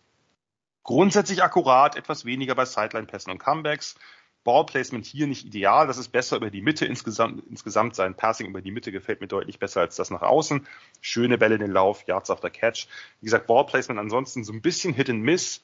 Grundsätzlich 0.84 1.44
akkurat, 1.44 1.98
etwas 1.98 2.24
weniger 2.24 2.56
bei 2.56 2.64
Sideline-Pässen 2.64 3.32
und 3.32 3.40
Comebacks. 3.40 3.96
Ballplacement 4.46 5.06
hier 5.06 5.28
nicht 5.28 5.46
ideal. 5.46 5.88
Das 5.88 5.98
ist 5.98 6.08
besser 6.08 6.38
über 6.38 6.50
die 6.50 6.62
Mitte 6.62 6.86
insgesamt. 6.86 7.44
Insgesamt 7.50 7.96
sein 7.96 8.16
Passing 8.16 8.48
über 8.48 8.62
die 8.62 8.72
Mitte 8.72 8.94
gefällt 8.94 9.20
mir 9.20 9.28
deutlich 9.28 9.60
besser 9.60 9.82
als 9.82 9.98
das 9.98 10.10
nach 10.10 10.22
außen. 10.22 10.66
Schöne 11.02 11.38
Bälle 11.38 11.56
in 11.56 11.62
den 11.62 11.72
Lauf, 11.72 12.08
Yards 12.08 12.30
after 12.30 12.50
Catch. 12.50 12.88
Wie 13.20 13.26
gesagt, 13.26 13.48
Ballplacement 13.48 14.00
ansonsten 14.00 14.46
so 14.46 14.54
ein 14.54 14.62
bisschen 14.62 14.94
Hit 14.94 15.10
and 15.10 15.22
Miss. 15.24 15.62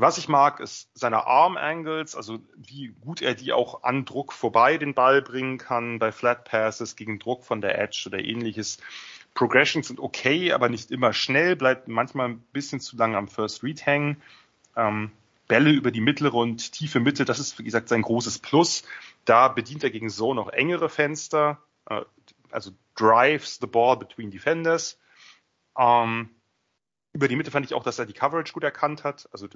Was 0.00 0.16
ich 0.16 0.28
mag, 0.28 0.60
ist 0.60 0.90
seine 0.94 1.26
Arm 1.26 1.56
Angles, 1.56 2.14
also 2.14 2.38
wie 2.56 2.94
gut 3.00 3.20
er 3.20 3.34
die 3.34 3.52
auch 3.52 3.82
an 3.82 4.04
Druck 4.04 4.32
vorbei 4.32 4.78
den 4.78 4.94
Ball 4.94 5.22
bringen 5.22 5.58
kann 5.58 5.98
bei 5.98 6.12
Flat 6.12 6.44
Passes 6.44 6.94
gegen 6.94 7.18
Druck 7.18 7.44
von 7.44 7.60
der 7.60 7.78
Edge 7.80 8.04
oder 8.06 8.20
ähnliches. 8.20 8.78
Progressions 9.34 9.88
sind 9.88 9.98
okay, 9.98 10.52
aber 10.52 10.68
nicht 10.68 10.92
immer 10.92 11.12
schnell, 11.12 11.56
bleibt 11.56 11.88
manchmal 11.88 12.28
ein 12.28 12.40
bisschen 12.52 12.80
zu 12.80 12.96
lange 12.96 13.16
am 13.16 13.26
First 13.26 13.64
Read 13.64 13.86
hängen. 13.86 14.22
Ähm, 14.76 15.10
Bälle 15.48 15.70
über 15.70 15.90
die 15.90 16.00
mittlere 16.00 16.34
und 16.34 16.72
tiefe 16.72 17.00
Mitte, 17.00 17.24
das 17.24 17.40
ist 17.40 17.58
wie 17.58 17.64
gesagt 17.64 17.88
sein 17.88 18.02
großes 18.02 18.38
Plus. 18.38 18.84
Da 19.24 19.48
bedient 19.48 19.82
er 19.82 19.90
gegen 19.90 20.10
so 20.10 20.32
noch 20.32 20.50
engere 20.50 20.88
Fenster, 20.88 21.58
äh, 21.90 22.02
also 22.52 22.70
drives 22.94 23.58
the 23.60 23.66
ball 23.66 23.96
between 23.96 24.30
defenders. 24.30 24.96
Ähm, 25.76 26.30
über 27.18 27.26
die 27.26 27.34
Mitte 27.34 27.50
fand 27.50 27.66
ich 27.66 27.74
auch, 27.74 27.82
dass 27.82 27.98
er 27.98 28.06
die 28.06 28.12
Coverage 28.12 28.52
gut 28.52 28.62
erkannt 28.62 29.02
hat, 29.02 29.28
also 29.32 29.48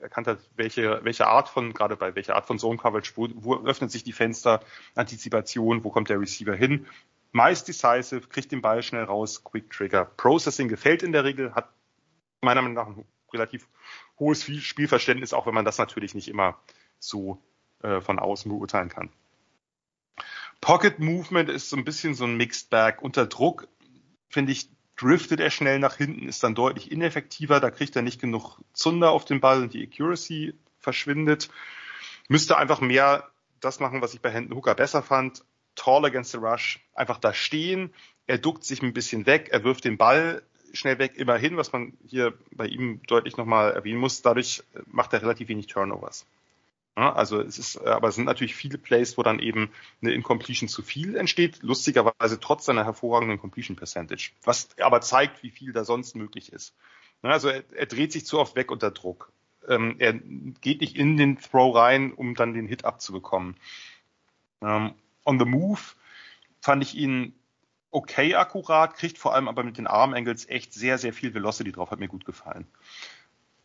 erkannt 0.00 0.26
hat, 0.26 0.40
welche, 0.56 0.98
welche 1.04 1.28
Art 1.28 1.48
von, 1.48 1.72
gerade 1.72 1.94
bei 1.94 2.16
welcher 2.16 2.34
Art 2.34 2.46
von 2.46 2.58
Zone 2.58 2.78
Coverage, 2.78 3.12
wo, 3.14 3.28
wo 3.34 3.64
öffnet 3.64 3.92
sich 3.92 4.02
die 4.02 4.12
Fenster, 4.12 4.58
Antizipation, 4.96 5.84
wo 5.84 5.90
kommt 5.90 6.08
der 6.08 6.20
Receiver 6.20 6.52
hin. 6.52 6.88
Meist 7.30 7.68
decisive, 7.68 8.22
kriegt 8.22 8.50
den 8.50 8.60
Ball 8.60 8.82
schnell 8.82 9.04
raus, 9.04 9.44
Quick 9.44 9.70
Trigger. 9.70 10.04
Processing 10.04 10.66
gefällt 10.66 11.04
in 11.04 11.12
der 11.12 11.22
Regel, 11.22 11.54
hat 11.54 11.68
meiner 12.40 12.60
Meinung 12.60 12.74
nach 12.74 12.88
ein 12.88 13.04
relativ 13.32 13.68
hohes 14.18 14.42
Spielverständnis, 14.42 15.32
auch 15.32 15.46
wenn 15.46 15.54
man 15.54 15.64
das 15.64 15.78
natürlich 15.78 16.16
nicht 16.16 16.26
immer 16.26 16.58
so 16.98 17.40
äh, 17.84 18.00
von 18.00 18.18
außen 18.18 18.50
beurteilen 18.50 18.88
kann. 18.88 19.10
Pocket 20.60 20.98
Movement 20.98 21.50
ist 21.50 21.70
so 21.70 21.76
ein 21.76 21.84
bisschen 21.84 22.16
so 22.16 22.24
ein 22.24 22.36
Mixed 22.36 22.68
Bag. 22.68 23.00
Unter 23.00 23.26
Druck 23.26 23.68
finde 24.28 24.50
ich 24.50 24.68
driftet 25.00 25.40
er 25.40 25.50
schnell 25.50 25.78
nach 25.78 25.96
hinten, 25.96 26.28
ist 26.28 26.42
dann 26.42 26.54
deutlich 26.54 26.92
ineffektiver, 26.92 27.60
da 27.60 27.70
kriegt 27.70 27.96
er 27.96 28.02
nicht 28.02 28.20
genug 28.20 28.58
Zunder 28.72 29.10
auf 29.10 29.24
den 29.24 29.40
Ball 29.40 29.62
und 29.62 29.72
die 29.72 29.82
Accuracy 29.86 30.54
verschwindet. 30.78 31.48
Müsste 32.28 32.56
einfach 32.56 32.80
mehr 32.80 33.28
das 33.60 33.80
machen, 33.80 34.02
was 34.02 34.14
ich 34.14 34.20
bei 34.20 34.30
Hendon 34.30 34.56
Hooker 34.56 34.74
besser 34.74 35.02
fand. 35.02 35.44
Tall 35.74 36.04
against 36.04 36.32
the 36.32 36.38
rush, 36.38 36.80
einfach 36.94 37.18
da 37.18 37.32
stehen, 37.32 37.94
er 38.26 38.38
duckt 38.38 38.64
sich 38.64 38.82
ein 38.82 38.92
bisschen 38.92 39.26
weg, 39.26 39.48
er 39.50 39.64
wirft 39.64 39.84
den 39.84 39.96
Ball 39.96 40.42
schnell 40.72 40.98
weg, 40.98 41.12
immerhin, 41.16 41.56
was 41.56 41.72
man 41.72 41.94
hier 42.06 42.34
bei 42.52 42.66
ihm 42.66 43.00
deutlich 43.06 43.36
nochmal 43.36 43.72
erwähnen 43.72 43.98
muss, 43.98 44.22
dadurch 44.22 44.62
macht 44.86 45.12
er 45.12 45.22
relativ 45.22 45.48
wenig 45.48 45.66
Turnovers. 45.66 46.26
Also 46.94 47.40
es 47.40 47.58
ist, 47.58 47.78
aber 47.78 48.08
es 48.08 48.16
sind 48.16 48.24
natürlich 48.24 48.54
viele 48.54 48.76
Plays, 48.76 49.16
wo 49.16 49.22
dann 49.22 49.38
eben 49.38 49.70
eine 50.02 50.12
Incompletion 50.12 50.68
zu 50.68 50.82
viel 50.82 51.16
entsteht, 51.16 51.62
lustigerweise 51.62 52.40
trotz 52.40 52.66
seiner 52.66 52.84
hervorragenden 52.84 53.38
Completion 53.38 53.76
Percentage, 53.76 54.32
was 54.42 54.68
aber 54.78 55.00
zeigt, 55.00 55.42
wie 55.42 55.50
viel 55.50 55.72
da 55.72 55.84
sonst 55.84 56.16
möglich 56.16 56.52
ist. 56.52 56.74
Also 57.22 57.48
er, 57.48 57.64
er, 57.72 57.86
dreht 57.86 58.12
sich 58.12 58.26
zu 58.26 58.38
oft 58.38 58.56
weg 58.56 58.70
unter 58.70 58.90
Druck. 58.90 59.32
Ähm, 59.68 59.96
er 59.98 60.14
geht 60.14 60.80
nicht 60.80 60.96
in 60.96 61.16
den 61.16 61.38
Throw 61.38 61.74
rein, 61.74 62.12
um 62.12 62.34
dann 62.34 62.54
den 62.54 62.66
Hit 62.66 62.84
abzubekommen. 62.84 63.56
Ähm, 64.62 64.94
on 65.24 65.38
the 65.38 65.44
move 65.44 65.80
fand 66.60 66.82
ich 66.82 66.94
ihn 66.94 67.34
okay 67.90 68.34
akkurat, 68.34 68.94
kriegt 68.94 69.18
vor 69.18 69.34
allem 69.34 69.48
aber 69.48 69.62
mit 69.64 69.78
den 69.78 69.86
Arm 69.86 70.14
Angles 70.14 70.48
echt 70.48 70.72
sehr, 70.72 70.98
sehr 70.98 71.12
viel 71.12 71.34
Velocity 71.34 71.72
drauf, 71.72 71.90
hat 71.90 71.98
mir 71.98 72.08
gut 72.08 72.24
gefallen. 72.24 72.66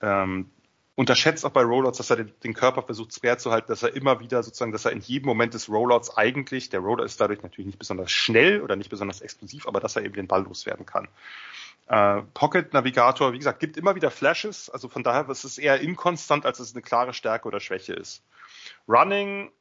Ähm, 0.02 0.49
unterschätzt 0.95 1.45
auch 1.45 1.51
bei 1.51 1.61
Rollouts, 1.61 1.97
dass 1.97 2.09
er 2.09 2.17
den, 2.17 2.31
den, 2.43 2.53
Körper 2.53 2.81
versucht 2.81 3.13
schwer 3.13 3.38
zu 3.38 3.51
halten, 3.51 3.67
dass 3.67 3.84
er 3.84 3.95
immer 3.95 4.22
wieder 4.22 4.41
sozusagen, 4.43 4.72
dass 4.72 4.85
er 4.85 4.91
in 4.91 5.01
jedem 5.01 5.27
Moment 5.27 5.53
des 5.53 5.69
Rollouts 5.69 6.15
eigentlich, 6.15 6.69
der 6.69 6.80
Roller 6.80 7.03
ist 7.03 7.19
dadurch 7.19 7.43
natürlich 7.43 7.67
nicht 7.67 7.80
besonders 7.80 8.11
schnell 8.11 8.61
oder 8.61 8.76
nicht 8.76 8.89
besonders 8.89 9.22
explosiv, 9.22 9.67
aber 9.67 9.81
dass 9.81 9.95
er 9.95 10.03
eben 10.03 10.13
den 10.13 10.27
Ball 10.27 10.43
loswerden 10.43 10.85
kann. 10.85 11.07
Äh, 11.88 12.23
Pocket 12.34 12.73
Navigator, 12.73 13.34
wie 13.34 13.38
gesagt, 13.38 13.59
gibt 13.59 13.77
immer 13.77 13.95
wieder 13.95 14.09
Flashes, 14.09 14.69
also 14.69 14.88
von 14.88 15.03
daher 15.03 15.30
ist 15.30 15.43
es 15.43 15.57
eher 15.57 15.81
inkonstant, 15.81 16.45
als 16.45 16.59
es 16.59 16.73
eine 16.73 16.81
klare 16.81 17.13
Stärke 17.13 17.47
oder 17.47 17.59
Schwäche 17.59 17.93
ist. 17.93 18.23
Running, 18.88 19.51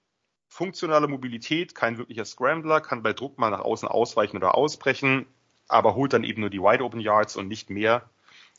funktionale 0.48 1.08
Mobilität, 1.08 1.74
kein 1.74 1.98
wirklicher 1.98 2.24
Scrambler, 2.24 2.80
kann 2.80 3.02
bei 3.02 3.12
Druck 3.12 3.38
mal 3.38 3.50
nach 3.50 3.60
außen 3.60 3.88
ausweichen 3.88 4.36
oder 4.36 4.54
ausbrechen, 4.54 5.26
aber 5.66 5.96
holt 5.96 6.12
dann 6.12 6.24
eben 6.24 6.42
nur 6.42 6.50
die 6.50 6.60
Wide 6.60 6.84
Open 6.84 7.00
Yards 7.00 7.36
und 7.36 7.48
nicht 7.48 7.70
mehr 7.70 8.08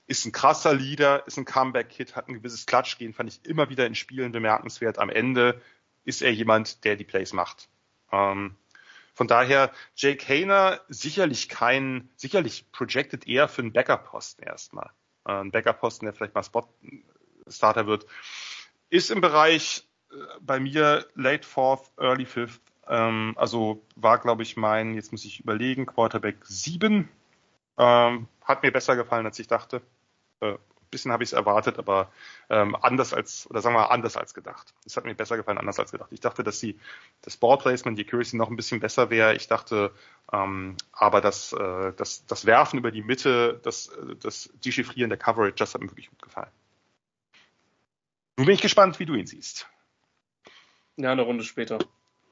ist 0.07 0.25
ein 0.25 0.31
krasser 0.31 0.73
Leader, 0.73 1.25
ist 1.27 1.37
ein 1.37 1.45
Comeback-Hit, 1.45 2.15
hat 2.15 2.27
ein 2.27 2.35
gewisses 2.35 2.65
Klatschgehen, 2.65 3.13
fand 3.13 3.29
ich 3.29 3.45
immer 3.45 3.69
wieder 3.69 3.85
in 3.85 3.95
Spielen 3.95 4.31
bemerkenswert. 4.31 4.99
Am 4.99 5.09
Ende 5.09 5.61
ist 6.03 6.21
er 6.21 6.31
jemand, 6.31 6.83
der 6.83 6.95
die 6.95 7.03
Plays 7.03 7.33
macht. 7.33 7.69
Ähm, 8.11 8.55
von 9.13 9.27
daher, 9.27 9.71
Jake 9.95 10.27
Hayner 10.27 10.81
sicherlich 10.89 11.49
kein, 11.49 12.09
sicherlich 12.17 12.69
projected 12.71 13.27
eher 13.27 13.47
für 13.47 13.61
einen 13.61 13.73
Backup-Posten 13.73 14.43
erstmal. 14.43 14.91
Äh, 15.25 15.31
ein 15.31 15.51
Backup-Posten, 15.51 16.05
der 16.05 16.13
vielleicht 16.13 16.35
mal 16.35 16.43
Spot-Starter 16.43 17.87
wird. 17.87 18.05
Ist 18.89 19.09
im 19.09 19.21
Bereich 19.21 19.87
äh, 20.11 20.15
bei 20.41 20.59
mir 20.59 21.07
Late 21.15 21.47
Fourth, 21.47 21.91
Early 21.97 22.25
Fifth. 22.25 22.61
Ähm, 22.87 23.33
also 23.37 23.83
war, 23.95 24.19
glaube 24.19 24.43
ich, 24.43 24.57
mein, 24.57 24.93
jetzt 24.93 25.11
muss 25.11 25.25
ich 25.25 25.39
überlegen, 25.39 25.85
Quarterback 25.85 26.37
7. 26.43 27.09
Ähm, 27.77 28.27
hat 28.41 28.63
mir 28.63 28.71
besser 28.71 28.95
gefallen, 28.95 29.25
als 29.25 29.39
ich 29.39 29.47
dachte. 29.47 29.81
Äh, 30.53 30.57
bisschen 30.95 31.11
habe 31.11 31.23
ich 31.23 31.29
es 31.29 31.33
erwartet, 31.33 31.77
aber 31.77 32.09
ähm, 32.49 32.75
anders 32.75 33.13
als, 33.13 33.49
oder 33.49 33.61
sagen 33.61 33.75
wir 33.75 33.81
mal, 33.81 33.87
anders 33.87 34.15
als 34.15 34.33
gedacht. 34.33 34.73
Es 34.85 34.95
hat 34.95 35.03
mir 35.03 35.13
besser 35.13 35.35
gefallen, 35.35 35.57
anders 35.57 35.79
als 35.79 35.91
gedacht. 35.91 36.11
Ich 36.13 36.21
dachte, 36.21 36.43
dass 36.43 36.59
die, 36.59 36.79
das 37.21 37.35
Ballplacement, 37.37 37.97
die 37.97 38.05
Accuracy 38.05 38.37
noch 38.37 38.49
ein 38.49 38.55
bisschen 38.55 38.79
besser 38.79 39.09
wäre. 39.09 39.35
Ich 39.35 39.47
dachte, 39.47 39.91
ähm, 40.31 40.77
aber 40.93 41.19
das, 41.19 41.51
äh, 41.53 41.91
das, 41.97 42.25
das 42.27 42.45
Werfen 42.45 42.79
über 42.79 42.91
die 42.91 43.01
Mitte, 43.01 43.59
das, 43.63 43.91
das 44.21 44.49
Dechiffrieren 44.63 45.09
der 45.09 45.19
Coverage, 45.19 45.55
das 45.55 45.73
hat 45.73 45.81
mir 45.81 45.89
wirklich 45.89 46.09
gut 46.09 46.21
gefallen. 46.21 46.51
Nun 48.37 48.45
bin 48.45 48.55
ich 48.55 48.61
gespannt, 48.61 48.99
wie 48.99 49.05
du 49.05 49.15
ihn 49.15 49.27
siehst. 49.27 49.67
Ja, 50.97 51.11
eine 51.11 51.23
Runde 51.23 51.43
später. 51.43 51.79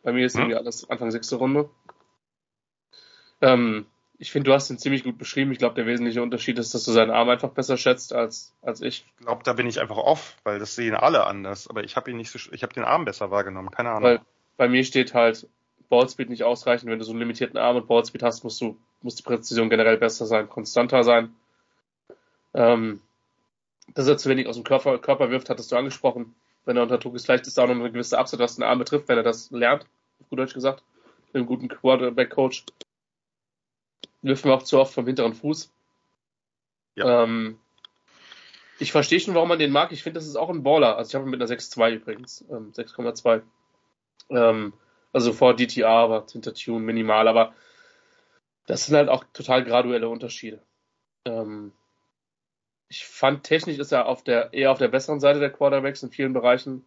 Bei 0.04 0.14
mir 0.14 0.26
ist 0.26 0.36
hm? 0.36 0.42
irgendwie 0.42 0.58
alles 0.58 0.90
Anfang 0.90 1.12
sechste 1.12 1.36
Runde. 1.36 1.70
Ähm, 3.42 3.86
ich 4.24 4.32
finde, 4.32 4.50
du 4.50 4.54
hast 4.54 4.70
ihn 4.70 4.78
ziemlich 4.78 5.04
gut 5.04 5.18
beschrieben. 5.18 5.52
Ich 5.52 5.58
glaube, 5.58 5.76
der 5.76 5.86
wesentliche 5.86 6.24
Unterschied 6.24 6.58
ist, 6.58 6.74
dass 6.74 6.86
du 6.86 6.94
seinen 6.94 7.12
Arm 7.12 7.28
einfach 7.28 7.50
besser 7.50 7.76
schätzt 7.76 8.14
als, 8.14 8.54
als 8.62 8.80
ich. 8.80 9.06
Ich 9.20 9.26
glaube, 9.26 9.44
da 9.44 9.52
bin 9.52 9.68
ich 9.68 9.82
einfach 9.82 9.98
off, 9.98 10.38
weil 10.46 10.60
das 10.60 10.76
sehen 10.76 10.96
alle 10.96 11.28
anders. 11.28 11.68
Aber 11.68 11.84
ich 11.84 11.98
habe 11.98 12.10
ihn 12.10 12.16
nicht 12.16 12.32
so, 12.32 12.40
ich 12.54 12.64
habe 12.64 12.74
den 12.74 12.86
Arm 12.86 13.04
besser 13.04 13.32
wahrgenommen. 13.32 13.70
Keine 13.70 13.90
Ahnung. 13.90 14.04
Weil 14.04 14.22
bei 14.56 14.70
mir 14.70 14.86
steht 14.86 15.14
halt 15.14 15.46
Ballspeed 15.90 16.30
nicht 16.30 16.46
ausreichend. 16.46 16.90
Wenn 16.90 17.00
du 17.00 17.04
so 17.04 17.12
einen 17.12 17.20
limitierten 17.20 17.58
Arm 17.58 17.76
und 17.76 17.88
Ballspeed 17.88 18.24
hast, 18.24 18.46
musst 18.46 18.62
du, 18.62 18.78
muss 19.02 19.16
die 19.16 19.24
Präzision 19.24 19.70
generell 19.70 19.98
besser 19.98 20.26
sein, 20.26 20.48
konstanter 20.48 21.04
sein. 21.04 21.36
Ähm, 22.54 23.02
dass 23.94 24.08
er 24.08 24.18
zu 24.18 24.30
wenig 24.30 24.48
aus 24.48 24.56
dem 24.56 24.64
Körper, 24.64 25.00
Körper 25.00 25.32
wirft, 25.32 25.50
hattest 25.50 25.70
du 25.70 25.76
angesprochen. 25.76 26.34
Wenn 26.64 26.78
er 26.78 26.84
unter 26.84 26.98
Druck 26.98 27.16
ist, 27.16 27.26
vielleicht 27.26 27.46
ist 27.46 27.58
da 27.58 27.64
auch 27.64 27.68
noch 27.68 27.76
eine 27.76 27.92
gewisse 27.92 28.18
Upside, 28.18 28.42
was 28.42 28.56
den 28.56 28.64
Arm 28.64 28.80
betrifft, 28.80 29.10
wenn 29.10 29.18
er 29.18 29.24
das 29.24 29.52
lernt, 29.52 29.86
auf 30.22 30.30
gut 30.30 30.40
Deutsch 30.40 30.54
gesagt, 30.54 30.82
mit 31.26 31.36
einem 31.36 31.46
guten 31.46 31.68
Quarterback-Coach 31.68 32.64
wirfen 34.24 34.50
wir 34.50 34.56
auch 34.56 34.64
zu 34.64 34.80
oft 34.80 34.94
vom 34.94 35.06
hinteren 35.06 35.34
Fuß. 35.34 35.72
Ja. 36.96 37.24
Ähm, 37.24 37.60
ich 38.80 38.92
verstehe 38.92 39.20
schon, 39.20 39.36
warum 39.36 39.50
man 39.50 39.60
den 39.60 39.72
mag. 39.72 39.92
Ich 39.92 40.04
finde, 40.04 40.20
das 40.20 40.28
ist 40.28 40.36
auch 40.36 40.50
ein 40.50 40.64
Baller. 40.64 40.98
Also 40.98 41.10
ich 41.10 41.16
habe 41.16 41.26
ihn 41.26 41.30
mit 41.30 41.42
einer 41.42 41.50
6,2 41.50 41.92
übrigens. 41.92 42.44
Ähm, 42.50 42.72
6,2. 42.72 43.44
Ähm, 44.30 44.74
also 45.12 45.32
vor 45.32 45.56
DTA, 45.56 46.04
aber 46.04 46.26
hinter 46.32 46.54
Tune 46.54 46.80
minimal. 46.80 47.28
Aber 47.28 47.54
das 48.66 48.86
sind 48.86 48.96
halt 48.96 49.10
auch 49.10 49.24
total 49.34 49.64
graduelle 49.64 50.10
Unterschiede. 50.10 50.62
Ähm, 51.26 51.72
ich 52.90 53.06
fand 53.06 53.44
technisch 53.44 53.80
ist 53.80 53.92
er 53.92 54.08
auf 54.08 54.24
der, 54.24 54.54
eher 54.54 54.72
auf 54.72 54.78
der 54.78 54.88
besseren 54.88 55.20
Seite 55.20 55.40
der 55.40 55.52
Quarterbacks 55.52 56.04
in 56.04 56.12
vielen 56.12 56.34
Bereichen. 56.34 56.86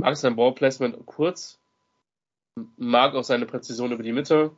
Mag 0.00 0.16
sein 0.16 0.36
Ballplacement 0.36 1.06
kurz. 1.06 1.58
mag 2.76 3.14
auch 3.14 3.24
seine 3.24 3.46
Präzision 3.46 3.92
über 3.92 4.02
die 4.02 4.12
Mitte. 4.12 4.52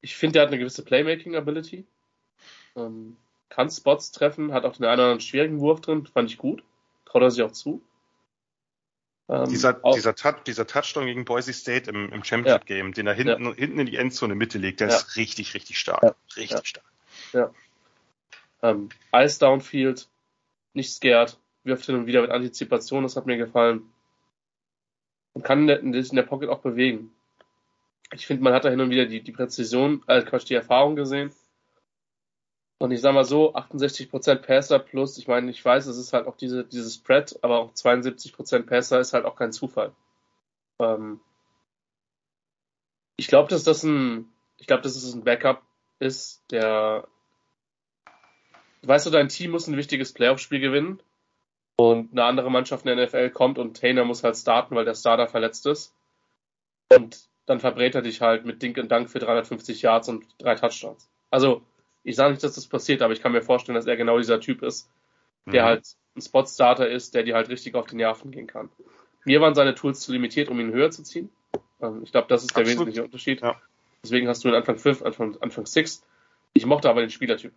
Ich 0.00 0.16
finde, 0.16 0.38
er 0.38 0.42
hat 0.42 0.48
eine 0.48 0.58
gewisse 0.58 0.84
Playmaking-Ability. 0.84 1.86
Ähm, 2.76 3.16
kann 3.48 3.70
Spots 3.70 4.12
treffen, 4.12 4.52
hat 4.52 4.64
auch 4.64 4.76
den 4.76 4.84
einen 4.84 4.94
oder 4.94 5.04
anderen 5.04 5.20
schwierigen 5.20 5.60
Wurf 5.60 5.80
drin, 5.80 6.06
fand 6.06 6.30
ich 6.30 6.38
gut. 6.38 6.62
Traut 7.06 7.22
er 7.22 7.30
sich 7.30 7.42
auch 7.42 7.52
zu. 7.52 7.82
Ähm, 9.28 9.48
dieser, 9.48 9.84
auch, 9.84 9.94
dieser, 9.94 10.14
Touch, 10.14 10.42
dieser 10.46 10.66
Touchdown 10.66 11.06
gegen 11.06 11.24
Boise 11.24 11.52
State 11.52 11.90
im, 11.90 12.10
im 12.12 12.24
Championship 12.24 12.68
ja. 12.68 12.76
Game, 12.76 12.92
den 12.92 13.06
er 13.06 13.14
hinten, 13.14 13.44
ja. 13.44 13.54
hinten 13.54 13.80
in 13.80 13.86
die 13.86 13.96
Endzone 13.96 14.34
Mitte 14.34 14.58
legt, 14.58 14.80
der 14.80 14.88
ja. 14.88 14.96
ist 14.96 15.16
richtig, 15.16 15.54
richtig 15.54 15.78
stark. 15.78 16.16
Richtig 16.36 16.66
stark. 16.66 16.86
Ja. 17.32 17.52
Ähm, 18.62 18.88
Ice 19.14 19.38
Downfield, 19.38 20.08
nicht 20.72 20.92
scared, 20.92 21.38
wirft 21.64 21.86
hin 21.86 21.96
und 21.96 22.06
wieder 22.06 22.22
mit 22.22 22.30
Antizipation, 22.30 23.02
das 23.02 23.16
hat 23.16 23.26
mir 23.26 23.36
gefallen. 23.36 23.92
Und 25.34 25.44
kann 25.44 25.68
sich 25.92 26.10
in 26.10 26.16
der 26.16 26.22
Pocket 26.22 26.48
auch 26.48 26.60
bewegen. 26.60 27.12
Ich 28.12 28.26
finde, 28.26 28.42
man 28.42 28.54
hat 28.54 28.64
da 28.64 28.70
hin 28.70 28.80
und 28.80 28.90
wieder 28.90 29.06
die, 29.06 29.22
die 29.22 29.32
Präzision, 29.32 30.02
äh, 30.06 30.22
Quatsch, 30.22 30.48
die 30.48 30.54
Erfahrung 30.54 30.96
gesehen. 30.96 31.32
Und 32.78 32.92
ich 32.92 33.00
sag 33.00 33.12
mal 33.12 33.24
so, 33.24 33.54
68% 33.54 34.36
Passer 34.36 34.78
plus, 34.78 35.18
ich 35.18 35.26
meine, 35.26 35.50
ich 35.50 35.64
weiß, 35.64 35.86
es 35.86 35.98
ist 35.98 36.12
halt 36.12 36.26
auch 36.26 36.36
diese, 36.36 36.64
dieses 36.64 36.94
Spread, 36.94 37.38
aber 37.42 37.58
auch 37.58 37.72
72% 37.72 38.66
Passer 38.66 39.00
ist 39.00 39.12
halt 39.12 39.24
auch 39.24 39.36
kein 39.36 39.52
Zufall. 39.52 39.92
Ähm 40.78 41.20
ich 43.16 43.26
glaube, 43.26 43.50
dass 43.50 43.64
das 43.64 43.82
ein, 43.82 44.32
ich 44.58 44.68
glaube, 44.68 44.82
dass 44.82 44.94
es 44.94 45.12
ein 45.12 45.24
Backup 45.24 45.62
ist, 45.98 46.44
der, 46.52 47.08
weißt 48.82 49.06
du, 49.06 49.10
dein 49.10 49.28
Team 49.28 49.50
muss 49.50 49.66
ein 49.66 49.76
wichtiges 49.76 50.12
Playoff-Spiel 50.12 50.60
gewinnen 50.60 51.02
und 51.76 52.12
eine 52.12 52.24
andere 52.24 52.50
Mannschaft 52.50 52.86
in 52.86 52.96
der 52.96 53.06
NFL 53.06 53.30
kommt 53.30 53.58
und 53.58 53.76
Tainer 53.76 54.04
muss 54.04 54.22
halt 54.22 54.36
starten, 54.36 54.76
weil 54.76 54.84
der 54.84 54.94
Starter 54.94 55.26
verletzt 55.26 55.66
ist. 55.66 55.92
Und 56.92 57.28
dann 57.48 57.60
verbrät 57.60 57.94
er 57.94 58.02
dich 58.02 58.20
halt 58.20 58.44
mit 58.44 58.62
Dink 58.62 58.76
und 58.78 58.90
Dank 58.90 59.08
für 59.10 59.18
350 59.18 59.82
Yards 59.82 60.08
und 60.08 60.26
drei 60.38 60.54
Touchdowns. 60.54 61.08
Also, 61.30 61.62
ich 62.04 62.16
sage 62.16 62.32
nicht, 62.32 62.44
dass 62.44 62.54
das 62.54 62.66
passiert, 62.66 63.02
aber 63.02 63.12
ich 63.12 63.22
kann 63.22 63.32
mir 63.32 63.42
vorstellen, 63.42 63.76
dass 63.76 63.86
er 63.86 63.96
genau 63.96 64.18
dieser 64.18 64.40
Typ 64.40 64.62
ist, 64.62 64.90
der 65.46 65.62
mhm. 65.62 65.66
halt 65.66 65.86
ein 66.16 66.20
Spot-Starter 66.20 66.88
ist, 66.88 67.14
der 67.14 67.22
dir 67.22 67.34
halt 67.34 67.48
richtig 67.48 67.74
auf 67.74 67.86
die 67.86 67.96
Nerven 67.96 68.30
gehen 68.30 68.46
kann. 68.46 68.68
Mir 69.24 69.40
waren 69.40 69.54
seine 69.54 69.74
Tools 69.74 70.00
zu 70.00 70.12
limitiert, 70.12 70.48
um 70.48 70.60
ihn 70.60 70.72
höher 70.72 70.90
zu 70.90 71.02
ziehen. 71.02 71.30
Ähm, 71.80 72.02
ich 72.02 72.12
glaube, 72.12 72.28
das 72.28 72.42
ist 72.42 72.56
der 72.56 72.62
Absolut. 72.62 72.86
wesentliche 72.86 73.04
Unterschied. 73.04 73.40
Ja. 73.40 73.60
Deswegen 74.02 74.28
hast 74.28 74.44
du 74.44 74.48
ihn 74.48 74.54
Anfang 74.54 74.78
5, 74.78 75.02
Anfang, 75.02 75.36
Anfang 75.40 75.66
6. 75.66 76.04
Ich 76.52 76.66
mochte 76.66 76.88
aber 76.88 77.00
den 77.00 77.10
Spielertyp. 77.10 77.52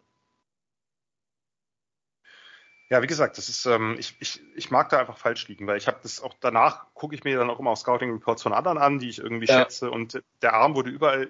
Ja, 2.91 3.01
wie 3.01 3.07
gesagt, 3.07 3.37
das 3.37 3.47
ist, 3.47 3.65
ähm, 3.67 3.95
ich, 3.97 4.17
ich, 4.19 4.41
ich 4.53 4.69
mag 4.69 4.89
da 4.89 4.99
einfach 4.99 5.17
falsch 5.17 5.47
liegen, 5.47 5.65
weil 5.65 5.77
ich 5.77 5.87
habe 5.87 5.99
das 6.03 6.21
auch 6.21 6.35
danach 6.41 6.93
gucke 6.93 7.15
ich 7.15 7.23
mir 7.23 7.37
dann 7.37 7.49
auch 7.49 7.57
immer 7.57 7.69
auch 7.69 7.77
Scouting 7.77 8.11
Reports 8.11 8.43
von 8.43 8.51
anderen 8.51 8.77
an, 8.77 8.99
die 8.99 9.07
ich 9.07 9.19
irgendwie 9.19 9.45
ja. 9.45 9.59
schätze 9.59 9.89
und 9.89 10.21
der 10.41 10.55
Arm 10.55 10.75
wurde 10.75 10.89
überall. 10.89 11.29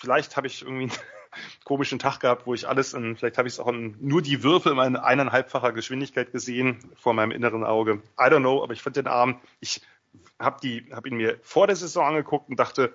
Vielleicht 0.00 0.36
habe 0.36 0.48
ich 0.48 0.62
irgendwie 0.62 0.90
komischen 1.64 2.00
Tag 2.00 2.18
gehabt, 2.18 2.44
wo 2.44 2.54
ich 2.54 2.66
alles 2.66 2.92
in, 2.92 3.16
vielleicht 3.16 3.38
habe 3.38 3.46
ich 3.46 3.54
es 3.54 3.60
auch 3.60 3.68
in 3.68 3.96
nur 4.00 4.20
die 4.20 4.42
Würfel 4.42 4.72
in 4.72 4.96
eineinhalbfacher 4.96 5.70
Geschwindigkeit 5.72 6.32
gesehen 6.32 6.80
vor 6.96 7.14
meinem 7.14 7.30
inneren 7.30 7.62
Auge. 7.62 8.02
I 8.18 8.24
don't 8.24 8.40
know, 8.40 8.60
aber 8.60 8.72
ich 8.72 8.82
fand 8.82 8.96
den 8.96 9.06
Arm, 9.06 9.40
ich 9.60 9.82
habe 10.40 10.58
die, 10.60 10.90
habe 10.92 11.08
ihn 11.08 11.18
mir 11.18 11.38
vor 11.42 11.68
der 11.68 11.76
Saison 11.76 12.04
angeguckt 12.04 12.48
und 12.48 12.58
dachte, 12.58 12.92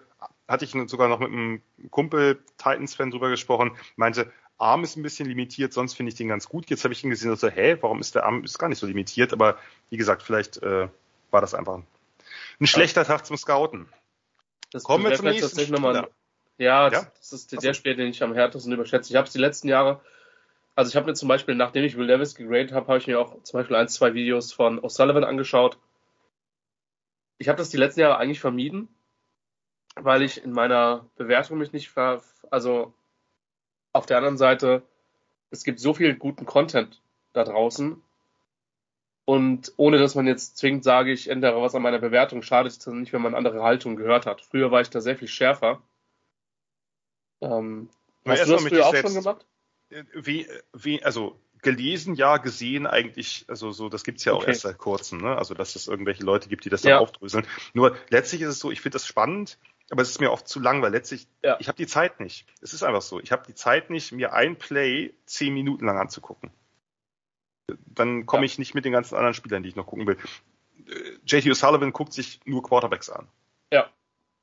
hatte 0.50 0.66
ich 0.66 0.72
sogar 0.88 1.08
noch 1.08 1.20
mit 1.20 1.32
einem 1.32 1.62
Kumpel 1.92 2.44
Titans-Fan 2.58 3.12
drüber 3.12 3.30
gesprochen, 3.30 3.72
meinte, 3.96 4.34
Arm 4.58 4.84
ist 4.84 4.96
ein 4.96 5.04
bisschen 5.04 5.28
limitiert, 5.28 5.74
sonst 5.74 5.96
finde 5.96 6.12
ich 6.12 6.16
den 6.16 6.30
ganz 6.30 6.48
gut. 6.48 6.70
Jetzt 6.70 6.84
habe 6.84 6.94
ich 6.94 7.04
ihn 7.04 7.10
gesehen 7.10 7.32
und 7.32 7.40
so, 7.40 7.50
hä, 7.50 7.78
warum 7.82 8.00
ist 8.00 8.16
der 8.16 8.26
Arm 8.26 8.44
ist 8.44 8.58
gar 8.58 8.70
nicht 8.70 8.80
so 8.80 8.88
limitiert? 8.88 9.34
Aber 9.34 9.58
wie 9.90 9.98
gesagt, 9.98 10.24
vielleicht 10.24 10.62
äh, 10.64 10.88
war 11.32 11.42
das 11.42 11.54
einfach 11.54 11.76
ein, 11.76 11.88
ein 12.60 12.68
schlechter 12.68 13.04
Tag 13.04 13.26
zum 13.26 13.38
Scouten. 13.38 13.88
Das 14.72 14.84
Kommen 14.84 15.04
wir 15.04 15.14
zum 15.14 15.26
nächsten 15.26 15.60
Spieler. 15.60 16.10
Ja, 16.58 16.90
ja, 16.90 17.08
das 17.18 17.34
ist 17.34 17.52
der 17.52 17.60
so. 17.60 17.74
Spieler, 17.74 17.96
den 17.96 18.08
ich 18.08 18.24
am 18.24 18.34
härtesten 18.34 18.72
überschätze. 18.72 19.12
Ich 19.12 19.18
habe 19.18 19.28
es 19.28 19.34
die 19.34 19.40
letzten 19.40 19.68
Jahre, 19.68 20.02
also 20.74 20.90
ich 20.90 20.96
habe 20.96 21.06
mir 21.06 21.14
zum 21.14 21.28
Beispiel, 21.28 21.56
nachdem 21.56 21.84
ich 21.84 21.98
Will 21.98 22.08
Davis 22.08 22.36
gegradet 22.36 22.72
habe, 22.72 22.88
habe 22.88 22.98
ich 22.98 23.08
mir 23.08 23.20
auch 23.20 23.42
zum 23.44 23.60
Beispiel 23.60 23.76
ein, 23.76 23.90
zwei 23.90 24.14
Videos 24.14 24.54
von 24.54 24.80
O'Sullivan 24.80 25.24
angeschaut. 25.24 25.78
Ich 27.38 27.50
habe 27.50 27.58
das 27.58 27.70
die 27.70 27.78
letzten 27.78 28.00
Jahre 28.00 28.18
eigentlich 28.18 28.40
vermieden, 28.40 28.88
weil 29.96 30.22
ich 30.22 30.44
in 30.44 30.52
meiner 30.52 31.10
Bewertung 31.18 31.58
mich 31.58 31.74
nicht 31.74 31.90
ver, 31.90 32.22
also 32.52 32.94
auf 33.96 34.06
der 34.06 34.18
anderen 34.18 34.38
Seite, 34.38 34.84
es 35.52 35.64
gibt 35.64 35.80
so 35.80 35.94
viel 35.94 36.16
guten 36.16 36.46
Content 36.46 37.02
da 37.34 37.44
draußen. 37.44 38.02
Und 39.24 39.74
ohne 39.78 39.98
dass 39.98 40.16
man 40.16 40.28
jetzt 40.28 40.58
zwingend 40.58 40.84
sage, 40.84 41.12
ich 41.12 41.30
ändere 41.30 41.62
was 41.62 41.74
an 41.74 41.82
meiner 41.82 42.00
Bewertung, 42.00 42.42
schadet 42.44 42.74
es 42.74 42.80
dann 42.80 43.00
nicht, 43.00 43.14
wenn 43.14 43.22
man 43.22 43.34
andere 43.34 43.64
Haltungen 43.64 43.98
gehört 43.98 44.26
hat. 44.26 44.42
Früher 44.42 44.70
war 44.70 44.82
ich 44.82 44.90
da 44.90 45.02
sehr 45.02 45.16
viel 45.16 45.30
schärfer. 45.30 45.82
Ähm, 47.42 47.90
hast 48.28 48.46
du 48.46 48.52
das 48.52 48.66
früher 48.66 48.86
auch 48.86 48.96
schon 48.96 49.14
gemacht? 49.14 49.46
Äh, 49.90 50.04
wie, 50.14 50.48
wie, 50.74 51.04
also 51.04 51.40
gelesen, 51.62 52.16
ja, 52.16 52.38
gesehen 52.38 52.86
eigentlich, 52.86 53.46
also 53.48 53.72
so, 53.72 53.90
das 53.90 54.04
gibt's 54.04 54.26
ja 54.26 54.34
auch 54.34 54.42
okay. 54.42 54.52
erst 54.52 54.62
seit 54.62 54.78
kurzem, 54.78 55.20
ne? 55.20 55.36
Also 55.38 55.56
dass 55.56 55.76
es 55.76 55.88
irgendwelche 55.88 56.24
Leute 56.24 56.50
gibt, 56.50 56.66
die 56.66 56.70
das 56.70 56.84
ja. 56.84 56.92
dann 56.92 57.00
aufdröseln. 57.00 57.48
Nur 57.74 57.98
letztlich 58.10 58.42
ist 58.42 58.50
es 58.50 58.60
so, 58.60 58.72
ich 58.72 58.82
finde 58.82 58.96
das 58.96 59.08
spannend, 59.08 59.58
aber 59.92 60.02
es 60.02 60.10
ist 60.10 60.20
mir 60.20 60.32
oft 60.32 60.48
zu 60.48 60.60
lang, 60.60 60.82
weil 60.82 60.92
letztlich, 60.92 61.28
ja. 61.44 61.58
ich 61.60 61.68
habe 61.68 61.78
die 61.78 61.88
Zeit 61.88 62.20
nicht. 62.20 62.48
Es 62.62 62.74
ist 62.74 62.84
einfach 62.84 63.02
so. 63.02 63.20
Ich 63.20 63.32
habe 63.32 63.44
die 63.48 63.54
Zeit 63.54 63.90
nicht, 63.90 64.12
mir 64.12 64.34
ein 64.34 64.58
Play 64.58 65.14
zehn 65.26 65.54
Minuten 65.54 65.86
lang 65.86 65.98
anzugucken. 65.98 66.52
Dann 67.86 68.26
komme 68.26 68.44
ja. 68.44 68.46
ich 68.46 68.60
nicht 68.60 68.74
mit 68.74 68.86
den 68.86 68.92
ganzen 68.92 69.16
anderen 69.16 69.34
Spielern, 69.34 69.64
die 69.64 69.70
ich 69.70 69.76
noch 69.76 69.86
gucken 69.86 70.08
will. 70.08 70.18
Äh, 70.88 71.18
JT 71.26 71.46
O'Sullivan 71.46 71.92
guckt 71.92 72.14
sich 72.14 72.40
nur 72.46 72.64
Quarterbacks 72.64 73.10
an. 73.10 73.28
Ja. 73.72 73.90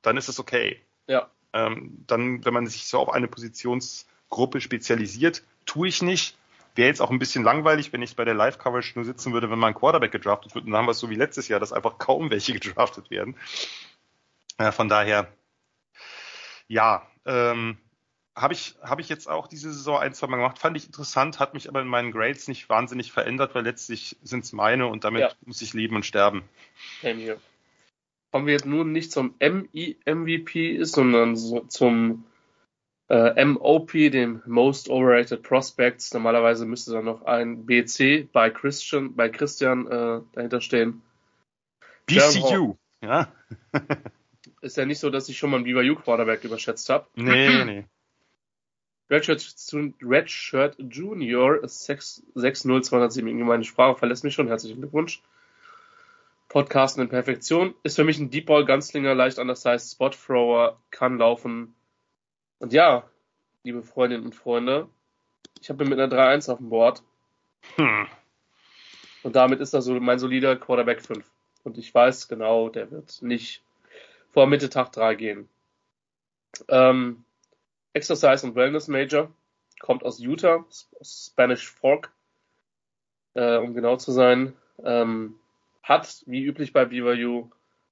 Dann 0.01 0.17
ist 0.17 0.29
es 0.29 0.39
okay. 0.39 0.81
Ja. 1.07 1.29
Ähm, 1.51 2.03
dann, 2.07 2.43
wenn 2.45 2.53
man 2.53 2.67
sich 2.67 2.85
so 2.85 2.99
auf 2.99 3.09
eine 3.09 3.27
Positionsgruppe 3.27 4.61
spezialisiert, 4.61 5.43
tue 5.65 5.87
ich 5.89 6.01
nicht. 6.01 6.37
Wäre 6.75 6.87
jetzt 6.87 7.01
auch 7.01 7.11
ein 7.11 7.19
bisschen 7.19 7.43
langweilig, 7.43 7.93
wenn 7.93 8.01
ich 8.01 8.15
bei 8.15 8.25
der 8.25 8.33
Live-Coverage 8.33 8.93
nur 8.95 9.05
sitzen 9.05 9.31
würde, 9.31 9.51
wenn 9.51 9.59
mal 9.59 9.67
ein 9.67 9.75
Quarterback 9.75 10.11
gedraftet 10.11 10.55
wird. 10.55 10.65
Und 10.65 10.71
dann 10.71 10.79
haben 10.79 10.87
wir 10.87 10.91
es 10.91 10.99
so 10.99 11.09
wie 11.09 11.15
letztes 11.15 11.47
Jahr, 11.47 11.59
dass 11.59 11.73
einfach 11.73 11.99
kaum 11.99 12.31
welche 12.31 12.53
gedraftet 12.59 13.11
werden. 13.11 13.35
Äh, 14.57 14.71
von 14.71 14.89
daher, 14.89 15.27
ja, 16.67 17.07
ähm, 17.25 17.77
habe 18.35 18.53
ich, 18.53 18.75
hab 18.81 18.99
ich 18.99 19.09
jetzt 19.09 19.29
auch 19.29 19.47
diese 19.47 19.71
Saison 19.71 19.99
ein, 19.99 20.13
zwei 20.13 20.27
Mal 20.27 20.37
gemacht. 20.37 20.57
Fand 20.57 20.75
ich 20.75 20.87
interessant, 20.87 21.39
hat 21.39 21.53
mich 21.53 21.69
aber 21.69 21.81
in 21.81 21.87
meinen 21.87 22.11
Grades 22.11 22.47
nicht 22.47 22.67
wahnsinnig 22.69 23.11
verändert, 23.11 23.53
weil 23.53 23.63
letztlich 23.63 24.17
sind 24.23 24.43
es 24.43 24.53
meine 24.53 24.87
und 24.87 25.03
damit 25.03 25.21
ja. 25.21 25.31
muss 25.45 25.61
ich 25.61 25.73
leben 25.73 25.95
und 25.95 26.05
sterben. 26.05 26.43
Same 27.01 27.21
here 27.21 27.39
kommen 28.33 28.47
wir 28.47 28.53
jetzt 28.53 28.65
nun 28.65 28.91
nicht 28.91 29.11
zum 29.11 29.35
MI-MVP, 29.39 30.83
sondern 30.85 31.35
so 31.35 31.59
zum 31.59 32.25
äh, 33.07 33.45
MOP, 33.45 33.91
dem 33.91 34.41
Most 34.47 34.89
Overrated 34.89 35.43
Prospects. 35.43 36.11
Normalerweise 36.15 36.65
müsste 36.65 36.93
da 36.93 37.03
noch 37.03 37.25
ein 37.25 37.67
BC 37.67 38.31
bei 38.33 38.49
Christian, 38.49 39.15
bei 39.15 39.29
Christian 39.29 39.85
äh, 39.85 40.21
dahinter 40.33 40.61
stehen. 40.61 41.03
BCU, 42.07 42.75
ja. 43.01 43.31
Ist 44.63 44.77
ja 44.77 44.85
nicht 44.85 44.99
so, 44.99 45.09
dass 45.09 45.27
ich 45.27 45.37
schon 45.37 45.49
mal 45.49 45.57
einen 45.57 45.65
BYU 45.65 45.95
Quarterback 45.95 46.45
überschätzt 46.45 46.89
habe. 46.89 47.05
Nee, 47.15 47.63
nee. 47.65 47.85
Redshirt, 49.09 49.45
Redshirt 50.01 50.75
Junior 50.79 51.59
60207. 51.67 53.43
Meine 53.43 53.65
Sprache 53.65 53.97
verlässt 53.97 54.23
mich 54.23 54.33
schon. 54.33 54.47
Herzlichen 54.47 54.79
Glückwunsch. 54.79 55.21
Podcasten 56.47 57.03
in 57.03 57.09
Perfektion. 57.09 57.75
Ist 57.83 57.97
für 57.97 58.05
mich 58.05 58.17
ein 58.19 58.29
Deep 58.29 58.45
Ball 58.45 58.63
Ganzlinger, 58.63 59.13
leicht 59.13 59.37
undersized 59.37 59.91
Spot 59.91 60.09
Thrower, 60.09 60.79
kann 60.91 61.17
laufen. 61.17 61.75
Und 62.59 62.71
ja, 62.71 63.03
liebe 63.63 63.83
Freundinnen 63.83 64.23
und 64.23 64.33
Freunde, 64.33 64.87
ich 65.59 65.69
habe 65.69 65.83
mit 65.83 65.99
einer 65.99 66.15
3-1 66.15 66.49
auf 66.49 66.59
dem 66.59 66.69
Board. 66.69 67.03
Hm. 67.75 68.07
Und 69.23 69.35
damit 69.35 69.59
ist 69.59 69.73
das 69.73 69.83
so 69.83 69.99
mein 69.99 70.19
solider 70.19 70.55
Quarterback 70.55 71.01
5. 71.01 71.29
Und 71.65 71.77
ich 71.77 71.93
weiß 71.93 72.29
genau, 72.29 72.69
der 72.69 72.91
wird 72.91 73.21
nicht 73.21 73.61
vor 74.33 74.47
Mitte 74.47 74.69
Tag 74.69 74.91
3 74.91 75.15
gehen. 75.15 75.49
Ähm, 76.67 77.23
Exercise 77.93 78.45
und 78.45 78.55
Wellness 78.55 78.87
Major 78.87 79.31
kommt 79.79 80.03
aus 80.03 80.19
Utah, 80.19 80.65
aus 80.99 81.31
Spanish 81.31 81.69
Fork, 81.69 82.11
äh, 83.35 83.57
um 83.57 83.73
genau 83.73 83.95
zu 83.97 84.11
sein. 84.11 84.53
Ähm, 84.83 85.35
hat, 85.83 86.23
wie 86.25 86.43
üblich 86.43 86.73
bei 86.73 86.85
BYU, 86.85 87.49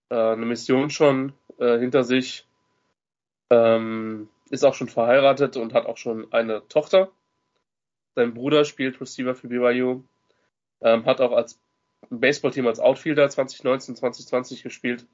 äh, 0.09 0.15
eine 0.15 0.45
Mission 0.45 0.89
schon 0.89 1.33
äh, 1.59 1.77
hinter 1.77 2.03
sich, 2.03 2.47
ähm, 3.49 4.29
ist 4.49 4.63
auch 4.63 4.73
schon 4.73 4.89
verheiratet 4.89 5.57
und 5.57 5.73
hat 5.73 5.85
auch 5.85 5.97
schon 5.97 6.31
eine 6.33 6.67
Tochter. 6.67 7.11
Sein 8.15 8.33
Bruder 8.33 8.65
spielt 8.65 8.99
Receiver 8.99 9.35
für 9.35 9.47
BYU, 9.47 10.03
ähm, 10.81 11.05
hat 11.05 11.21
auch 11.21 11.31
als 11.31 11.59
Baseballteam 12.09 12.67
als 12.67 12.79
Outfielder 12.79 13.29
2019, 13.29 13.95
2020 13.95 14.63
gespielt. 14.63 15.05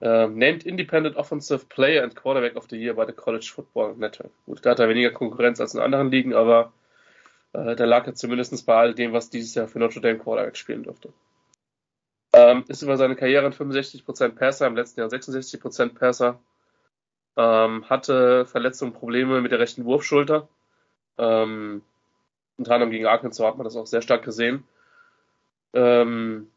Ähm, 0.00 0.38
named 0.38 0.64
Independent 0.64 1.16
Offensive 1.16 1.66
Player 1.66 2.02
and 2.02 2.16
Quarterback 2.16 2.56
of 2.56 2.66
the 2.68 2.76
Year 2.76 2.94
bei 2.94 3.04
der 3.04 3.14
College 3.14 3.50
Football 3.54 3.96
Network. 3.96 4.32
Gut, 4.46 4.64
da 4.66 4.70
hat 4.70 4.80
er 4.80 4.88
weniger 4.88 5.10
Konkurrenz 5.10 5.60
als 5.60 5.74
in 5.74 5.80
anderen 5.80 6.10
Ligen, 6.10 6.34
aber 6.34 6.72
äh, 7.52 7.76
da 7.76 7.84
lag 7.84 8.06
er 8.06 8.14
zumindest 8.14 8.66
bei 8.66 8.74
all 8.74 8.94
dem, 8.94 9.12
was 9.12 9.30
dieses 9.30 9.54
Jahr 9.54 9.68
für 9.68 9.78
Notre 9.78 10.00
Dame 10.00 10.18
Quarterback 10.18 10.56
spielen 10.56 10.82
durfte. 10.82 11.12
Ähm, 12.32 12.64
ist 12.66 12.82
über 12.82 12.96
seine 12.96 13.14
Karriere 13.14 13.46
ein 13.46 13.52
65% 13.52 14.34
Passer, 14.34 14.66
im 14.66 14.74
letzten 14.74 15.00
Jahr 15.00 15.08
66% 15.08 15.94
Passer. 15.94 16.40
Ähm, 17.36 17.88
hatte 17.88 18.44
Verletzungen, 18.46 18.92
Probleme 18.92 19.40
mit 19.40 19.52
der 19.52 19.60
rechten 19.60 19.84
Wurfschulter. 19.84 20.48
Ähm, 21.16 21.82
unter 22.56 22.72
anderem 22.72 22.90
gegen 22.90 23.06
Arkansas 23.06 23.46
hat 23.46 23.56
man 23.56 23.64
das 23.64 23.76
auch 23.76 23.86
sehr 23.86 24.02
stark 24.02 24.24
gesehen. 24.24 24.64
Ähm, 25.72 26.50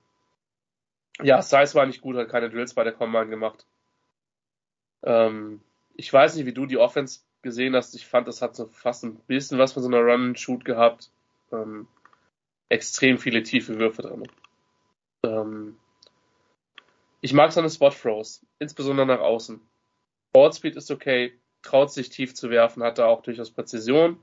ja, 1.22 1.42
Size 1.42 1.74
war 1.76 1.86
nicht 1.86 2.02
gut, 2.02 2.16
hat 2.16 2.30
keine 2.30 2.50
Drills 2.50 2.74
bei 2.74 2.84
der 2.84 2.94
Combine 2.94 3.28
gemacht. 3.28 3.66
Ähm, 5.04 5.62
ich 5.96 6.12
weiß 6.12 6.36
nicht, 6.36 6.46
wie 6.46 6.54
du 6.54 6.66
die 6.66 6.78
Offense 6.78 7.22
gesehen 7.42 7.76
hast. 7.76 7.96
Ich 7.96 8.06
fand, 8.06 8.28
das 8.28 8.42
hat 8.42 8.56
so 8.56 8.66
fast 8.68 9.04
ein 9.04 9.16
bisschen 9.28 9.58
was 9.58 9.74
von 9.74 9.84
so 9.84 9.90
einer 9.90 10.02
Run-and-Shoot 10.02 10.66
gehabt. 10.66 11.12
Ähm, 11.52 11.88
extrem 12.70 13.18
viele 13.18 13.44
tiefe 13.44 13.80
Würfe 13.80 14.02
drin. 14.02 14.24
Ähm, 15.24 15.78
ich 17.22 17.34
mag 17.34 17.52
seine 17.52 17.70
Spot-Throws, 17.70 18.46
insbesondere 18.60 19.08
nach 19.08 19.20
außen. 19.20 19.60
Ballspeed 20.34 20.76
ist 20.76 20.92
okay, 20.92 21.34
traut 21.62 21.92
sich 21.92 22.10
tief 22.10 22.36
zu 22.36 22.50
werfen, 22.50 22.84
hat 22.84 23.00
da 23.00 23.06
auch 23.08 23.24
durchaus 23.24 23.52
Präzision. 23.52 24.20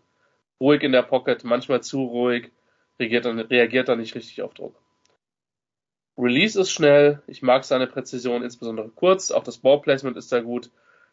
Ruhig 0.60 0.82
in 0.82 0.92
der 0.92 1.02
Pocket, 1.02 1.42
manchmal 1.44 1.82
zu 1.82 2.04
ruhig, 2.04 2.52
reagiert 3.00 3.24
dann, 3.24 3.40
reagiert 3.40 3.88
dann 3.88 3.98
nicht 3.98 4.14
richtig 4.14 4.42
auf 4.42 4.54
Druck. 4.54 4.80
Release 6.16 6.60
ist 6.60 6.70
schnell, 6.70 7.22
ich 7.26 7.42
mag 7.42 7.64
seine 7.64 7.86
Präzision, 7.86 8.42
insbesondere 8.42 8.88
kurz, 8.88 9.30
auch 9.30 9.42
das 9.42 9.58
Ballplacement 9.58 10.16
ist 10.16 10.30
da 10.30 10.40
gut, 10.40 10.70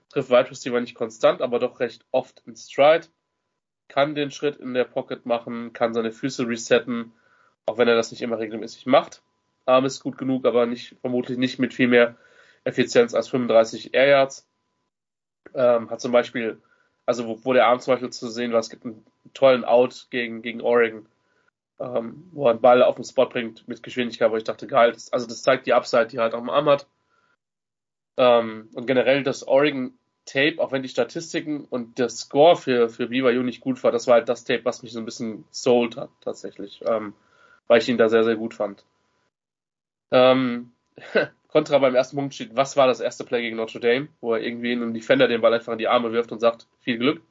trifft 0.10 0.30
Wide 0.30 0.52
Receiver 0.52 0.80
nicht 0.80 0.96
konstant, 0.96 1.42
aber 1.42 1.60
doch 1.60 1.80
recht 1.80 2.06
oft 2.12 2.44
in 2.46 2.56
Stride, 2.56 3.08
kann 3.88 4.16
den 4.16 4.32
Schritt 4.32 4.58
in 4.58 4.74
der 4.74 4.84
Pocket 4.84 5.26
machen, 5.26 5.74
kann 5.74 5.94
seine 5.94 6.12
Füße 6.12 6.48
resetten, 6.48 7.14
auch 7.66 7.78
wenn 7.78 7.88
er 7.88 7.96
das 7.96 8.12
nicht 8.12 8.22
immer 8.22 8.40
regelmäßig 8.40 8.86
macht. 8.86 9.22
Arm 9.66 9.86
ist 9.86 10.02
gut 10.02 10.18
genug, 10.18 10.46
aber 10.46 10.66
nicht, 10.66 10.96
vermutlich 11.02 11.38
nicht 11.38 11.60
mit 11.60 11.74
viel 11.74 11.88
mehr 11.88 12.16
Effizienz 12.64 13.14
als 13.14 13.28
35 13.30 13.94
Air 13.94 14.08
Yards. 14.08 14.48
Ähm, 15.54 15.90
hat 15.90 16.02
zum 16.02 16.12
Beispiel, 16.12 16.62
also 17.06 17.28
wo, 17.28 17.40
wo 17.44 17.54
der 17.54 17.68
Arm 17.68 17.80
zum 17.80 17.94
Beispiel 17.94 18.12
zu 18.12 18.30
sehen 18.30 18.54
war, 18.54 18.60
es 18.60 18.70
gibt 18.70 18.86
einen 18.86 19.06
tollen 19.34 19.66
Out 19.66 20.08
gegen, 20.10 20.42
gegen 20.42 20.62
Oregon, 20.62 21.08
ähm, 21.82 22.30
wo 22.32 22.46
er 22.46 22.52
einen 22.52 22.62
Ball 22.62 22.84
auf 22.84 22.96
den 22.96 23.04
Spot 23.04 23.26
bringt 23.26 23.68
mit 23.68 23.82
Geschwindigkeit, 23.82 24.32
wo 24.32 24.38
ich 24.38 24.44
dachte, 24.44 24.68
geil, 24.68 24.92
das, 24.92 25.12
also 25.12 25.28
das 25.28 25.42
zeigt 25.42 25.66
die 25.66 25.74
Upside, 25.74 26.08
die 26.08 26.18
er 26.18 26.24
halt 26.24 26.34
am 26.34 26.50
Arm 26.50 26.70
hat. 26.70 26.88
Ähm, 28.18 28.70
und 28.74 28.86
generell 28.86 29.24
das 29.24 29.48
Oregon 29.48 29.94
Tape, 30.26 30.56
auch 30.60 30.72
wenn 30.72 30.84
die 30.84 30.90
Statistiken 30.90 31.66
und 31.66 31.98
der 31.98 32.10
Score 32.10 32.56
für, 32.56 32.90
für 32.90 33.08
BYU 33.08 33.42
nicht 33.42 33.62
gut 33.62 33.84
war, 33.84 33.92
das 33.92 34.06
war 34.08 34.16
halt 34.16 34.30
das 34.30 34.44
Tape, 34.44 34.64
was 34.64 34.84
mich 34.84 34.92
so 34.92 35.00
ein 35.00 35.06
bisschen 35.06 35.46
sold 35.50 35.98
hat, 35.98 36.12
tatsächlich, 36.22 36.82
ähm, 36.86 37.14
weil 37.68 37.80
ich 37.80 37.90
ihn 37.90 37.98
da 37.98 38.10
sehr, 38.10 38.24
sehr 38.24 38.36
gut 38.36 38.54
fand. 38.54 38.86
Ähm, 40.12 40.72
Kontra 41.48 41.80
beim 41.80 41.96
ersten 41.96 42.16
Punkt 42.16 42.36
steht, 42.36 42.56
was 42.56 42.78
war 42.78 42.88
das 42.88 43.00
erste 43.00 43.24
Play 43.24 43.42
gegen 43.42 43.58
Notre 43.58 43.80
Dame, 43.80 44.10
wo 44.22 44.34
er 44.34 44.42
irgendwie 44.42 44.72
in 44.72 44.82
einem 44.82 44.94
Defender 44.94 45.28
den 45.28 45.42
Ball 45.42 45.54
einfach 45.54 45.74
in 45.74 45.80
die 45.80 45.88
Arme 45.88 46.14
wirft 46.14 46.32
und 46.32 46.40
sagt, 46.40 46.68
viel 46.80 46.98
Glück. 46.98 47.22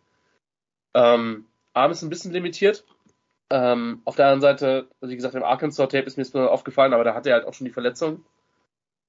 Ähm, 0.92 1.46
Arm 1.72 1.92
ist 1.92 2.02
ein 2.02 2.10
bisschen 2.10 2.32
limitiert. 2.32 2.84
Ähm, 3.50 4.00
auf 4.04 4.14
der 4.14 4.26
anderen 4.26 4.40
Seite, 4.40 4.88
wie 5.00 5.16
gesagt, 5.16 5.34
im 5.34 5.42
Arkansas-Tape 5.42 6.06
ist 6.06 6.16
mir 6.16 6.22
das 6.22 6.34
aufgefallen, 6.34 6.94
aber 6.94 7.02
da 7.04 7.14
hat 7.14 7.26
er 7.26 7.34
halt 7.34 7.44
auch 7.44 7.54
schon 7.54 7.64
die 7.64 7.72
Verletzung. 7.72 8.24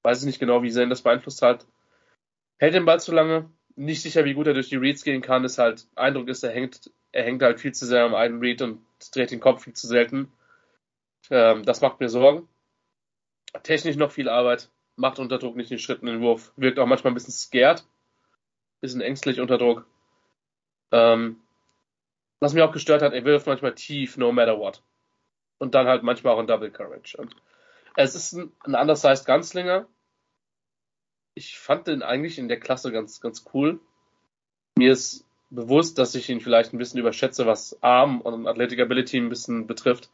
Weiß 0.04 0.20
ich 0.20 0.26
nicht 0.26 0.40
genau, 0.40 0.64
wie 0.64 0.72
sehr 0.72 0.84
ihn 0.84 0.90
das 0.90 1.04
beeinflusst 1.04 1.44
hat. 1.44 1.68
Hält 2.58 2.74
den 2.74 2.86
Ball 2.86 3.00
zu 3.00 3.12
lange. 3.12 3.50
Nicht 3.76 4.02
sicher, 4.02 4.26
wie 4.26 4.34
gut 4.34 4.48
er 4.48 4.54
durch 4.54 4.70
die 4.70 4.78
Reads 4.78 5.04
gehen 5.04 5.22
kann. 5.22 5.44
Ist 5.44 5.60
halt, 5.60 5.88
Eindruck 5.96 6.28
ist, 6.28 6.44
er 6.44 6.52
hängt, 6.52 6.92
er 7.12 7.24
hängt 7.24 7.44
halt 7.44 7.60
viel 7.60 7.72
zu 7.72 7.86
sehr 7.86 8.04
am 8.04 8.16
einen 8.16 8.40
Read 8.40 8.62
und 8.64 8.82
dreht 9.14 9.32
den 9.32 9.40
Kopf 9.40 9.64
viel 9.64 9.74
zu 9.74 9.88
selten. 9.88 10.32
Ähm, 11.30 11.64
das 11.64 11.82
macht 11.82 12.00
mir 12.00 12.10
Sorgen. 12.10 12.48
Technisch 13.64 13.96
noch 13.96 14.12
viel 14.12 14.28
Arbeit. 14.28 14.70
Macht 14.96 15.20
unter 15.20 15.38
Druck 15.38 15.56
nicht 15.56 15.72
den 15.72 15.80
Schritt 15.80 16.02
in 16.02 16.08
den 16.08 16.22
Wurf. 16.22 16.52
Wirkt 16.56 16.80
auch 16.80 16.88
manchmal 16.88 17.12
ein 17.12 17.16
bisschen 17.16 17.34
scared. 17.34 17.86
Bisschen 18.80 19.02
ängstlich 19.02 19.40
unter 19.40 19.58
Druck. 19.58 19.86
Ähm, 20.92 21.41
was 22.42 22.54
mich 22.54 22.64
auch 22.64 22.74
gestört 22.74 23.02
hat, 23.02 23.14
er 23.14 23.24
wirft 23.24 23.48
manchmal 23.48 23.76
tief, 23.76 24.18
no 24.18 24.32
matter 24.32 24.58
what. 24.58 24.84
Und 25.60 25.76
dann 25.76 25.88
halt 25.88 26.04
manchmal 26.04 26.34
auch 26.34 26.40
in 26.40 26.48
Double 26.48 26.72
Courage. 26.72 27.16
Und 27.18 27.36
es 27.96 28.16
ist 28.16 28.34
ein, 28.34 28.52
ein 28.64 28.76
undersized 28.76 29.26
Ganzlinger. 29.26 29.88
Ich 31.36 31.58
fand 31.58 31.88
den 31.88 32.02
eigentlich 32.02 32.40
in 32.40 32.48
der 32.48 32.60
Klasse 32.60 32.92
ganz, 32.92 33.22
ganz 33.22 33.46
cool. 33.54 33.80
Mir 34.78 34.92
ist 34.92 35.26
bewusst, 35.52 35.98
dass 35.98 36.16
ich 36.16 36.30
ihn 36.30 36.42
vielleicht 36.42 36.74
ein 36.74 36.78
bisschen 36.78 37.00
überschätze, 37.00 37.46
was 37.46 37.82
Arm 37.84 38.22
und 38.22 38.48
Athletic 38.48 38.80
Ability 38.80 39.18
ein 39.18 39.30
bisschen 39.30 39.68
betrifft. 39.68 40.10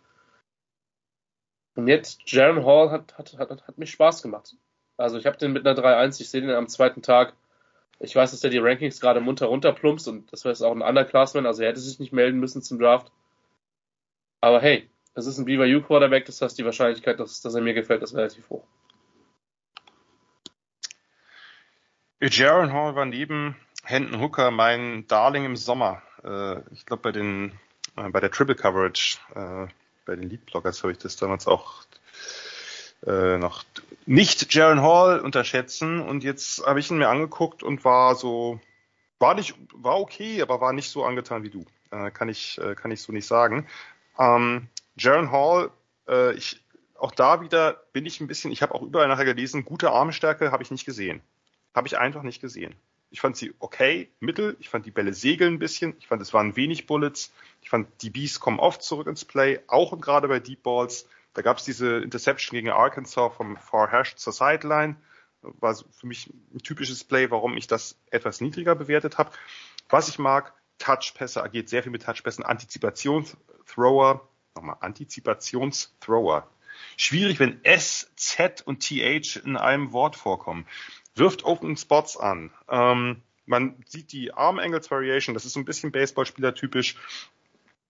Und 1.76 1.88
jetzt, 1.88 2.30
Jaron 2.30 2.66
Hall 2.66 2.92
hat, 2.92 3.18
hat, 3.18 3.38
hat, 3.38 3.68
hat 3.68 3.78
mich 3.78 3.92
Spaß 3.92 4.22
gemacht. 4.22 4.56
Also 4.98 5.18
ich 5.18 5.28
habe 5.28 5.38
den 5.38 5.54
mit 5.54 5.66
einer 5.66 5.80
3-1, 5.80 6.20
ich 6.20 6.30
sehe 6.30 6.42
den 6.42 6.50
am 6.50 6.68
zweiten 6.68 7.04
Tag 7.04 7.34
ich 8.00 8.16
weiß, 8.16 8.32
dass 8.32 8.42
der 8.42 8.50
die 8.50 8.60
Rankings 8.60 9.00
gerade 9.00 9.22
munter 9.22 9.48
runterplumpst 9.48 10.08
und 10.08 10.32
das 10.32 10.46
war 10.46 10.52
jetzt 10.52 10.62
auch 10.62 10.72
ein 10.72 10.82
Underclassman, 10.82 11.46
also 11.46 11.64
er 11.64 11.70
hätte 11.70 11.80
sich 11.80 12.00
nicht 12.00 12.14
melden 12.14 12.40
müssen 12.40 12.62
zum 12.62 12.80
Draft. 12.80 13.12
Aber 14.42 14.62
hey, 14.62 14.90
es 15.16 15.26
ist 15.26 15.40
ein 15.40 15.46
BYU 15.46 15.82
Quarterback, 15.82 16.26
das 16.26 16.42
heißt, 16.42 16.58
die 16.58 16.66
Wahrscheinlichkeit, 16.66 17.20
dass, 17.20 17.42
dass 17.42 17.56
er 17.56 17.62
mir 17.62 17.74
gefällt, 17.74 18.04
ist 18.04 18.16
relativ 18.16 18.50
hoch. 18.50 18.68
Jaron 22.22 22.72
Hall 22.74 22.96
war 22.96 23.06
neben 23.06 23.56
Hendon 23.84 24.22
Hooker 24.22 24.52
mein 24.52 25.08
Darling 25.08 25.46
im 25.46 25.56
Sommer. 25.56 26.02
Äh, 26.24 26.60
ich 26.74 26.86
glaube, 26.86 27.04
bei 27.04 27.12
den, 27.12 27.52
äh, 27.96 28.10
bei 28.10 28.20
der 28.20 28.32
Triple 28.32 28.56
Coverage, 28.56 29.20
äh, 29.36 29.68
bei 30.06 30.16
den 30.16 30.30
Lead 30.30 30.46
Bloggers 30.46 30.84
habe 30.84 30.92
ich 30.92 30.98
das 30.98 31.16
damals 31.16 31.48
auch 31.48 31.84
äh, 33.06 33.38
noch 33.38 33.64
nicht 34.06 34.54
Jaron 34.54 34.82
Hall 34.82 35.20
unterschätzen. 35.20 36.02
Und 36.02 36.24
jetzt 36.24 36.66
habe 36.66 36.80
ich 36.80 36.90
ihn 36.90 36.98
mir 36.98 37.10
angeguckt 37.10 37.64
und 37.64 37.86
war 37.86 38.16
so, 38.16 38.60
war 39.20 39.36
nicht, 39.36 39.56
war 39.74 40.00
okay, 40.00 40.42
aber 40.42 40.62
war 40.62 40.74
nicht 40.74 40.90
so 40.90 41.04
angetan 41.04 41.44
wie 41.44 41.50
du. 41.50 41.66
Äh, 41.92 42.12
kann 42.12 42.30
ich, 42.30 42.58
äh, 42.60 42.76
kann 42.76 42.92
ich 42.92 43.02
so 43.02 43.12
nicht 43.12 43.28
sagen. 43.28 43.68
Ähm, 44.18 44.68
Jaron 44.98 45.32
Hall, 45.32 45.72
äh, 46.08 46.34
ich, 46.34 46.64
auch 46.96 47.12
da 47.12 47.42
wieder 47.42 47.84
bin 47.94 48.06
ich 48.06 48.20
ein 48.20 48.28
bisschen, 48.28 48.52
ich 48.52 48.62
habe 48.62 48.74
auch 48.74 48.82
überall 48.82 49.08
nachher 49.08 49.26
gelesen, 49.26 49.66
gute 49.66 49.92
Armstärke 49.92 50.52
habe 50.52 50.64
ich 50.64 50.72
nicht 50.72 50.86
gesehen. 50.86 51.22
Habe 51.76 51.88
ich 51.88 51.98
einfach 51.98 52.24
nicht 52.24 52.42
gesehen. 52.42 52.76
Ich 53.10 53.22
fand 53.22 53.38
sie 53.38 53.54
okay, 53.60 54.10
mittel. 54.20 54.58
Ich 54.60 54.70
fand 54.70 54.86
die 54.86 54.92
Bälle 54.92 55.14
segeln 55.14 55.54
ein 55.56 55.60
bisschen. 55.60 55.96
Ich 56.00 56.08
fand, 56.08 56.22
es 56.22 56.34
waren 56.34 56.56
wenig 56.56 56.88
Bullets. 56.88 57.32
Ich 57.62 57.70
fand, 57.70 57.88
die 58.02 58.10
Bees 58.10 58.40
kommen 58.40 58.60
oft 58.60 58.82
zurück 58.82 59.08
ins 59.08 59.24
Play, 59.24 59.60
auch 59.68 59.92
und 59.92 60.02
gerade 60.02 60.28
bei 60.28 60.40
Deep 60.40 60.64
Balls. 60.64 61.08
Da 61.38 61.44
gab 61.44 61.60
es 61.60 61.66
diese 61.66 62.00
Interception 62.00 62.56
gegen 62.58 62.72
Arkansas 62.72 63.32
vom 63.36 63.58
Far 63.58 63.92
Hash 63.92 64.16
zur 64.16 64.34
Sideline. 64.34 64.96
War 65.44 65.76
für 65.76 66.08
mich 66.08 66.34
ein 66.52 66.64
typisches 66.64 67.04
Play, 67.04 67.30
warum 67.30 67.56
ich 67.58 67.68
das 67.68 67.96
etwas 68.10 68.42
niedriger 68.42 68.74
bewertet 68.74 69.20
habe. 69.20 69.30
Was 69.88 70.10
ich 70.10 70.18
mag, 70.18 70.52
Touchpässe, 70.80 71.44
agiert 71.44 71.70
sehr 71.70 71.84
viel 71.84 71.92
mit 71.92 72.02
Touchpässen, 72.02 72.44
Antizipationsthrower, 72.44 74.28
nochmal 74.56 74.78
Antizipationsthrower. 74.80 76.50
Schwierig, 76.96 77.40
wenn 77.40 77.64
S, 77.64 78.12
Z 78.16 78.64
und 78.66 78.80
TH 78.80 79.36
in 79.46 79.58
einem 79.58 79.92
Wort 79.92 80.16
vorkommen. 80.16 80.66
Wirft 81.14 81.46
Open 81.46 81.78
Spots 81.78 82.18
an. 82.18 82.50
Ähm, 82.68 83.22
man 83.46 83.76
sieht 83.86 84.12
die 84.12 84.34
Arm 84.34 84.58
Angles 84.58 84.90
Variation, 84.90 85.36
das 85.36 85.46
ist 85.46 85.54
so 85.54 85.60
ein 85.60 85.66
bisschen 85.66 85.92
Baseballspieler 85.92 86.56
typisch. 86.56 86.96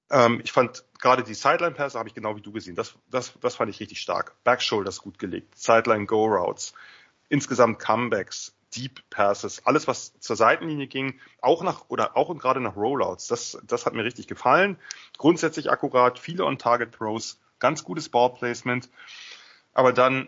Ähm, 0.10 0.42
ich 0.44 0.52
fand 0.52 0.86
gerade 1.00 1.24
die 1.24 1.34
Sideline-Pässe 1.34 2.00
habe 2.00 2.10
ich 2.10 2.16
genau 2.16 2.36
wie 2.36 2.42
du 2.42 2.52
gesehen. 2.52 2.76
Das, 2.76 2.96
das, 3.10 3.34
das 3.42 3.56
fand 3.56 3.70
ich 3.70 3.80
richtig 3.80 4.00
stark. 4.00 4.36
Backshoulders 4.44 5.02
gut 5.02 5.20
gelegt, 5.20 5.58
Sideline-Go-Routes, 5.58 6.74
insgesamt 7.30 7.80
Comebacks, 7.80 8.56
Deep 8.76 9.02
Passes, 9.10 9.66
alles 9.66 9.88
was 9.88 10.18
zur 10.20 10.36
Seitenlinie 10.36 10.88
ging, 10.88 11.20
auch 11.42 11.64
nach 11.64 11.86
oder 11.90 12.18
auch 12.18 12.30
und 12.30 12.40
gerade 12.40 12.60
nach 12.60 12.76
Rollouts. 12.76 13.28
Das, 13.28 13.58
das 13.64 13.86
hat 13.86 13.94
mir 13.94 14.04
richtig 14.04 14.28
gefallen. 14.28 14.78
Grundsätzlich 15.18 15.72
akkurat, 15.72 16.20
viele 16.20 16.46
On-Target-Throws, 16.46 17.40
ganz 17.60 17.84
gutes 17.84 18.10
Ballplacement, 18.10 18.90
aber 19.74 19.94
dann 19.94 20.28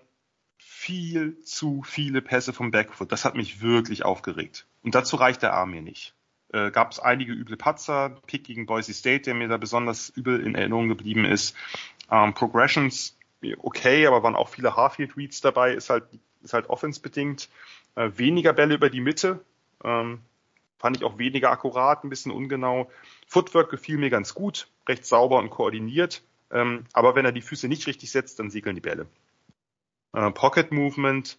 viel 0.57 1.39
zu 1.41 1.83
viele 1.83 2.21
Pässe 2.21 2.53
vom 2.53 2.71
Backfoot. 2.71 3.11
Das 3.11 3.25
hat 3.25 3.35
mich 3.35 3.61
wirklich 3.61 4.05
aufgeregt. 4.05 4.67
Und 4.83 4.95
dazu 4.95 5.17
reicht 5.17 5.41
der 5.41 5.53
Arm 5.53 5.71
mir 5.71 5.81
nicht 5.81 6.15
äh, 6.53 6.71
gab 6.71 6.91
es 6.91 6.99
einige 6.99 7.33
üble 7.33 7.57
Patzer, 7.57 8.17
Pick 8.27 8.43
gegen 8.45 8.65
Boise 8.65 8.93
State, 8.93 9.21
der 9.21 9.35
mir 9.35 9.47
da 9.47 9.57
besonders 9.57 10.09
übel 10.09 10.39
in 10.45 10.55
Erinnerung 10.55 10.87
geblieben 10.87 11.25
ist. 11.25 11.55
Ähm, 12.11 12.33
Progressions 12.33 13.17
okay, 13.59 14.05
aber 14.05 14.23
waren 14.23 14.35
auch 14.35 14.49
viele 14.49 14.75
Harfield 14.75 15.15
Reads 15.15 15.41
dabei, 15.41 15.73
ist 15.73 15.89
halt 15.89 16.05
ist 16.41 16.53
halt 16.53 16.69
offensbedingt. 16.69 17.49
Äh, 17.95 18.11
weniger 18.15 18.53
Bälle 18.53 18.75
über 18.75 18.89
die 18.89 19.01
Mitte, 19.01 19.43
ähm, 19.83 20.21
fand 20.77 20.97
ich 20.97 21.03
auch 21.03 21.17
weniger 21.17 21.51
akkurat, 21.51 22.03
ein 22.03 22.09
bisschen 22.09 22.31
ungenau. 22.31 22.89
Footwork 23.27 23.69
gefiel 23.69 23.97
mir 23.97 24.09
ganz 24.09 24.33
gut, 24.33 24.69
recht 24.87 25.05
sauber 25.05 25.39
und 25.39 25.49
koordiniert. 25.49 26.23
Ähm, 26.51 26.85
aber 26.93 27.15
wenn 27.15 27.25
er 27.25 27.31
die 27.31 27.41
Füße 27.41 27.67
nicht 27.67 27.87
richtig 27.87 28.11
setzt, 28.11 28.39
dann 28.39 28.49
segeln 28.49 28.75
die 28.75 28.81
Bälle. 28.81 29.07
Äh, 30.13 30.31
Pocket 30.31 30.71
Movement 30.71 31.37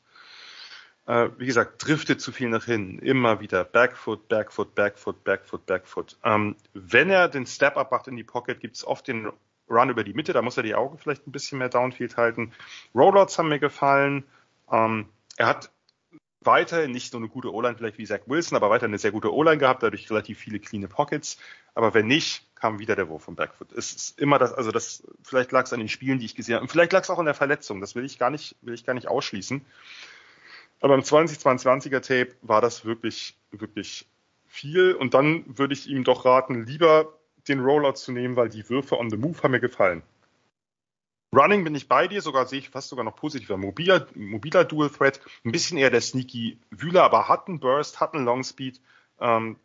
äh, 1.06 1.28
wie 1.38 1.46
gesagt, 1.46 1.86
driftet 1.86 2.20
zu 2.20 2.32
viel 2.32 2.48
nach 2.48 2.64
hinten. 2.64 2.98
Immer 2.98 3.40
wieder 3.40 3.64
Backfoot, 3.64 4.28
Backfoot, 4.28 4.74
Backfoot, 4.74 5.24
Backfoot, 5.24 5.66
Backfoot. 5.66 6.16
Ähm, 6.24 6.56
wenn 6.74 7.10
er 7.10 7.28
den 7.28 7.46
Step-Up 7.46 7.90
macht 7.90 8.08
in 8.08 8.16
die 8.16 8.24
Pocket, 8.24 8.60
gibt 8.60 8.76
es 8.76 8.86
oft 8.86 9.08
den 9.08 9.30
Run 9.68 9.90
über 9.90 10.04
die 10.04 10.14
Mitte, 10.14 10.32
da 10.32 10.42
muss 10.42 10.56
er 10.56 10.62
die 10.64 10.74
Augen 10.74 10.98
vielleicht 10.98 11.26
ein 11.26 11.32
bisschen 11.32 11.58
mehr 11.58 11.68
Downfield 11.68 12.16
halten. 12.16 12.52
Rollouts 12.94 13.38
haben 13.38 13.48
mir 13.48 13.60
gefallen. 13.60 14.24
Ähm, 14.70 15.08
er 15.36 15.46
hat 15.46 15.70
weiterhin 16.42 16.90
nicht 16.90 17.12
so 17.12 17.18
eine 17.18 17.28
gute 17.28 17.52
O-Line 17.52 17.76
vielleicht 17.76 17.98
wie 17.98 18.06
Zach 18.06 18.20
Wilson, 18.26 18.56
aber 18.56 18.70
weiter 18.70 18.86
eine 18.86 18.98
sehr 18.98 19.12
gute 19.12 19.32
O-Line 19.32 19.58
gehabt, 19.58 19.82
dadurch 19.82 20.10
relativ 20.10 20.38
viele 20.38 20.58
clean 20.58 20.88
Pockets. 20.88 21.38
Aber 21.74 21.94
wenn 21.94 22.06
nicht, 22.06 22.44
kam 22.54 22.78
wieder 22.78 22.96
der 22.96 23.08
Wurf 23.08 23.24
vom 23.24 23.36
Backfoot. 23.36 23.72
Es 23.72 23.92
ist 23.92 24.18
immer 24.18 24.38
das, 24.38 24.52
also 24.52 24.70
das, 24.70 25.02
vielleicht 25.22 25.52
lag 25.52 25.64
es 25.64 25.72
an 25.72 25.80
den 25.80 25.88
Spielen, 25.88 26.18
die 26.18 26.26
ich 26.26 26.34
gesehen 26.34 26.56
habe. 26.56 26.62
Und 26.62 26.70
vielleicht 26.70 26.92
lag 26.92 27.02
es 27.02 27.10
auch 27.10 27.18
an 27.18 27.26
der 27.26 27.34
Verletzung. 27.34 27.80
Das 27.80 27.94
will 27.94 28.04
ich 28.04 28.18
gar 28.18 28.30
nicht, 28.30 28.56
will 28.62 28.74
ich 28.74 28.84
gar 28.84 28.94
nicht 28.94 29.08
ausschließen. 29.08 29.64
Aber 30.80 30.94
im 30.94 31.02
2022er 31.02 32.00
Tape 32.00 32.34
war 32.42 32.60
das 32.60 32.84
wirklich, 32.84 33.36
wirklich 33.50 34.08
viel. 34.46 34.94
Und 34.94 35.14
dann 35.14 35.44
würde 35.58 35.74
ich 35.74 35.88
ihm 35.88 36.04
doch 36.04 36.24
raten, 36.24 36.66
lieber 36.66 37.12
den 37.48 37.60
Rollout 37.60 37.94
zu 37.94 38.12
nehmen, 38.12 38.36
weil 38.36 38.48
die 38.48 38.68
Würfe 38.68 38.98
on 38.98 39.10
the 39.10 39.16
move 39.16 39.42
haben 39.42 39.52
mir 39.52 39.60
gefallen. 39.60 40.02
Running 41.34 41.62
bin 41.62 41.74
ich 41.76 41.86
bei 41.86 42.08
dir, 42.08 42.22
sogar 42.22 42.46
sehe 42.46 42.58
ich 42.58 42.70
fast 42.70 42.88
sogar 42.88 43.04
noch 43.04 43.14
positiver. 43.14 43.56
Mobiler, 43.56 44.06
mobiler 44.14 44.64
Dual 44.64 44.90
Threat, 44.90 45.20
ein 45.44 45.52
bisschen 45.52 45.78
eher 45.78 45.90
der 45.90 46.00
sneaky 46.00 46.58
Wühler, 46.70 47.04
aber 47.04 47.28
hat 47.28 47.46
einen 47.46 47.60
Burst, 47.60 48.00
hat 48.00 48.14
einen 48.14 48.24
Long 48.24 48.42
Speed. 48.42 48.80
Ähm, 49.20 49.56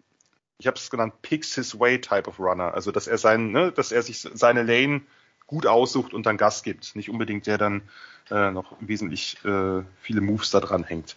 ich 0.60 0.68
habe 0.68 0.78
es 0.78 0.90
genannt, 0.92 1.22
picks 1.24 1.56
his 1.56 1.80
way 1.80 2.00
type 2.00 2.30
of 2.30 2.40
Runner. 2.40 2.74
Also 2.74 2.92
dass 2.92 3.08
er 3.08 3.18
sein, 3.18 3.52
ne, 3.52 3.72
dass 3.72 3.92
er 3.92 4.04
sich 4.04 4.20
seine 4.20 4.62
Lane 4.62 5.02
gut 5.48 5.68
aussucht 5.68 6.14
und 6.14 6.26
dann 6.26 6.38
Gas 6.38 6.64
gibt. 6.64 6.96
Nicht 6.96 7.10
unbedingt 7.10 7.48
der 7.48 7.58
dann 7.58 7.82
äh, 8.32 8.52
noch 8.52 8.76
wesentlich 8.80 9.38
äh, 9.46 9.84
viele 10.02 10.22
Moves 10.22 10.52
da 10.52 10.60
dran 10.60 10.84
hängt. 10.84 11.16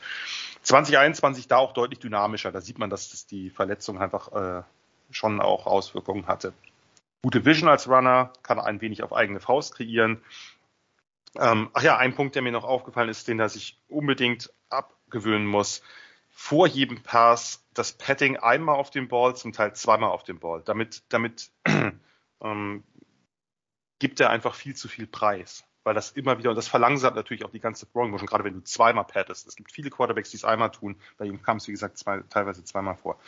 2021 0.62 1.48
da 1.48 1.56
auch 1.56 1.72
deutlich 1.72 2.00
dynamischer. 2.00 2.52
Da 2.52 2.60
sieht 2.60 2.78
man, 2.78 2.90
dass 2.90 3.10
das 3.10 3.26
die 3.26 3.50
Verletzung 3.50 3.98
einfach 3.98 4.32
äh, 4.32 4.62
schon 5.10 5.40
auch 5.40 5.66
Auswirkungen 5.66 6.26
hatte 6.26 6.52
gute 7.22 7.44
Vision 7.44 7.68
als 7.68 7.88
Runner, 7.88 8.32
kann 8.42 8.58
ein 8.58 8.80
wenig 8.80 9.02
auf 9.02 9.12
eigene 9.12 9.40
Faust 9.40 9.74
kreieren. 9.74 10.22
Ähm, 11.36 11.70
ach 11.72 11.82
ja, 11.82 11.96
ein 11.96 12.14
Punkt, 12.14 12.34
der 12.34 12.42
mir 12.42 12.52
noch 12.52 12.64
aufgefallen 12.64 13.08
ist, 13.08 13.28
den 13.28 13.38
er 13.38 13.48
sich 13.48 13.78
unbedingt 13.88 14.52
abgewöhnen 14.70 15.46
muss. 15.46 15.82
Vor 16.30 16.66
jedem 16.66 17.02
Pass 17.02 17.64
das 17.74 17.92
Padding 17.92 18.36
einmal 18.36 18.76
auf 18.76 18.90
dem 18.90 19.08
Ball, 19.08 19.36
zum 19.36 19.52
Teil 19.52 19.74
zweimal 19.74 20.10
auf 20.10 20.22
dem 20.22 20.38
Ball. 20.38 20.62
Damit, 20.64 21.02
damit 21.08 21.50
ähm, 22.40 22.84
gibt 23.98 24.20
er 24.20 24.30
einfach 24.30 24.54
viel 24.54 24.74
zu 24.74 24.88
viel 24.88 25.06
Preis. 25.06 25.64
Weil 25.84 25.94
das 25.94 26.10
immer 26.10 26.36
wieder, 26.38 26.50
und 26.50 26.56
das 26.56 26.68
verlangsamt 26.68 27.16
natürlich 27.16 27.44
auch 27.44 27.50
die 27.50 27.60
ganze 27.60 27.90
Throwing 27.90 28.10
Motion, 28.10 28.26
gerade 28.26 28.44
wenn 28.44 28.54
du 28.54 28.62
zweimal 28.62 29.04
paddest. 29.04 29.46
Es 29.46 29.56
gibt 29.56 29.72
viele 29.72 29.90
Quarterbacks, 29.90 30.30
die 30.30 30.36
es 30.36 30.44
einmal 30.44 30.70
tun. 30.70 30.96
Bei 31.16 31.24
ihm 31.24 31.40
kam 31.40 31.56
es, 31.56 31.68
wie 31.68 31.72
gesagt, 31.72 31.96
zwei, 31.96 32.20
teilweise 32.28 32.62
zweimal 32.62 32.96
vor. 32.96 33.18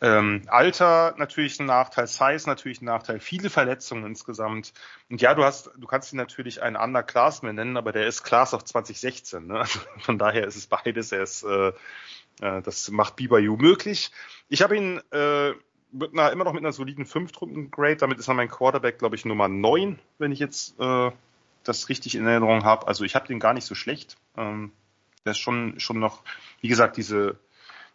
Ähm, 0.00 0.42
Alter 0.48 1.14
natürlich 1.16 1.58
ein 1.58 1.66
Nachteil, 1.66 2.06
Size 2.06 2.44
natürlich 2.46 2.82
ein 2.82 2.84
Nachteil, 2.84 3.20
viele 3.20 3.48
Verletzungen 3.48 4.04
insgesamt. 4.04 4.72
Und 5.08 5.20
ja, 5.20 5.34
du 5.34 5.44
hast, 5.44 5.70
du 5.76 5.86
kannst 5.86 6.12
ihn 6.12 6.18
natürlich 6.18 6.62
einen 6.62 6.76
Underclassman 6.76 7.54
nennen, 7.54 7.76
aber 7.76 7.92
der 7.92 8.06
ist 8.06 8.22
Class 8.22 8.54
of 8.54 8.64
2016. 8.64 9.46
Ne? 9.46 9.58
Also 9.58 9.80
von 10.00 10.18
daher 10.18 10.46
ist 10.46 10.56
es 10.56 10.66
beides. 10.66 11.10
Er 11.10 11.22
ist, 11.22 11.42
äh, 11.42 11.72
äh, 12.40 12.62
das 12.62 12.90
macht 12.90 13.16
BYU 13.16 13.56
möglich. 13.56 14.12
Ich 14.48 14.62
habe 14.62 14.76
ihn 14.76 15.00
äh, 15.10 15.52
mit 15.92 16.12
einer, 16.12 16.32
immer 16.32 16.44
noch 16.44 16.52
mit 16.52 16.62
einer 16.62 16.72
soliden 16.72 17.06
Fünftrunden-Grade. 17.06 17.96
Damit 17.96 18.18
ist 18.18 18.28
er 18.28 18.34
mein 18.34 18.48
Quarterback, 18.48 18.98
glaube 18.98 19.16
ich, 19.16 19.24
Nummer 19.24 19.48
9, 19.48 19.98
wenn 20.18 20.32
ich 20.32 20.38
jetzt 20.38 20.78
äh, 20.80 21.10
das 21.64 21.88
richtig 21.88 22.14
in 22.14 22.26
Erinnerung 22.26 22.64
habe. 22.64 22.86
Also 22.86 23.04
ich 23.04 23.14
habe 23.14 23.26
den 23.26 23.40
gar 23.40 23.54
nicht 23.54 23.64
so 23.64 23.74
schlecht. 23.74 24.16
Ähm, 24.36 24.72
der 25.24 25.32
ist 25.32 25.38
schon, 25.38 25.78
schon 25.80 25.98
noch, 25.98 26.22
wie 26.60 26.68
gesagt, 26.68 26.96
diese, 26.96 27.38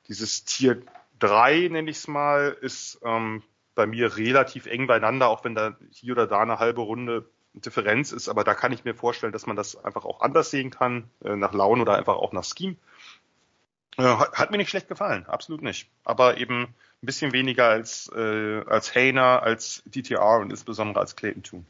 dieses 0.08 0.46
Tier 0.46 0.82
3, 1.20 1.70
nenne 1.72 1.90
ich 1.90 1.98
es 1.98 2.08
mal, 2.08 2.58
ist 2.62 3.00
ähm, 3.04 3.44
bei 3.76 3.88
mir 3.88 4.18
relativ 4.18 4.66
eng 4.66 4.88
beieinander, 4.88 5.30
auch 5.30 5.44
wenn 5.44 5.56
da 5.56 5.78
hier 5.92 6.14
oder 6.14 6.28
da 6.28 6.40
eine 6.40 6.60
halbe 6.60 6.82
Runde 6.82 7.26
Differenz 7.54 8.12
ist. 8.12 8.30
Aber 8.30 8.44
da 8.44 8.54
kann 8.56 8.72
ich 8.72 8.84
mir 8.84 8.96
vorstellen, 8.96 9.34
dass 9.34 9.46
man 9.46 9.56
das 9.56 9.76
einfach 9.84 10.06
auch 10.06 10.22
anders 10.22 10.50
sehen 10.50 10.72
kann, 10.72 11.10
äh, 11.24 11.36
nach 11.36 11.54
Laune 11.54 11.82
oder 11.82 11.98
einfach 11.98 12.16
auch 12.16 12.34
nach 12.34 12.44
Scheme. 12.44 12.76
Äh, 13.98 14.04
hat 14.04 14.52
mir 14.52 14.58
nicht 14.58 14.70
schlecht 14.70 14.88
gefallen, 14.88 15.26
absolut 15.28 15.62
nicht. 15.62 15.90
Aber 16.04 16.38
eben 16.38 16.74
ein 17.04 17.06
bisschen 17.06 17.34
weniger 17.34 17.68
als, 17.68 18.10
äh, 18.16 18.62
als 18.66 18.96
Hayner, 18.96 19.44
als 19.44 19.84
DTR 19.86 20.40
und 20.40 20.52
insbesondere 20.52 21.02
als 21.02 21.16
Clayton 21.16 21.44
Toon. 21.44 21.66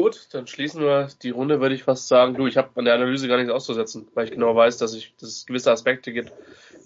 Gut, 0.00 0.28
dann 0.30 0.46
schließen 0.46 0.80
wir 0.80 1.08
die 1.22 1.30
Runde, 1.30 1.60
würde 1.60 1.74
ich 1.74 1.82
fast 1.82 2.06
sagen. 2.06 2.34
Du, 2.34 2.46
ich 2.46 2.56
habe 2.56 2.70
an 2.76 2.84
der 2.84 2.94
Analyse 2.94 3.26
gar 3.26 3.36
nichts 3.36 3.50
auszusetzen, 3.50 4.06
weil 4.14 4.26
ich 4.26 4.30
genau 4.30 4.54
weiß, 4.54 4.76
dass, 4.76 4.94
ich, 4.94 5.14
dass 5.18 5.28
es 5.30 5.46
gewisse 5.46 5.72
Aspekte 5.72 6.12
gibt, 6.12 6.32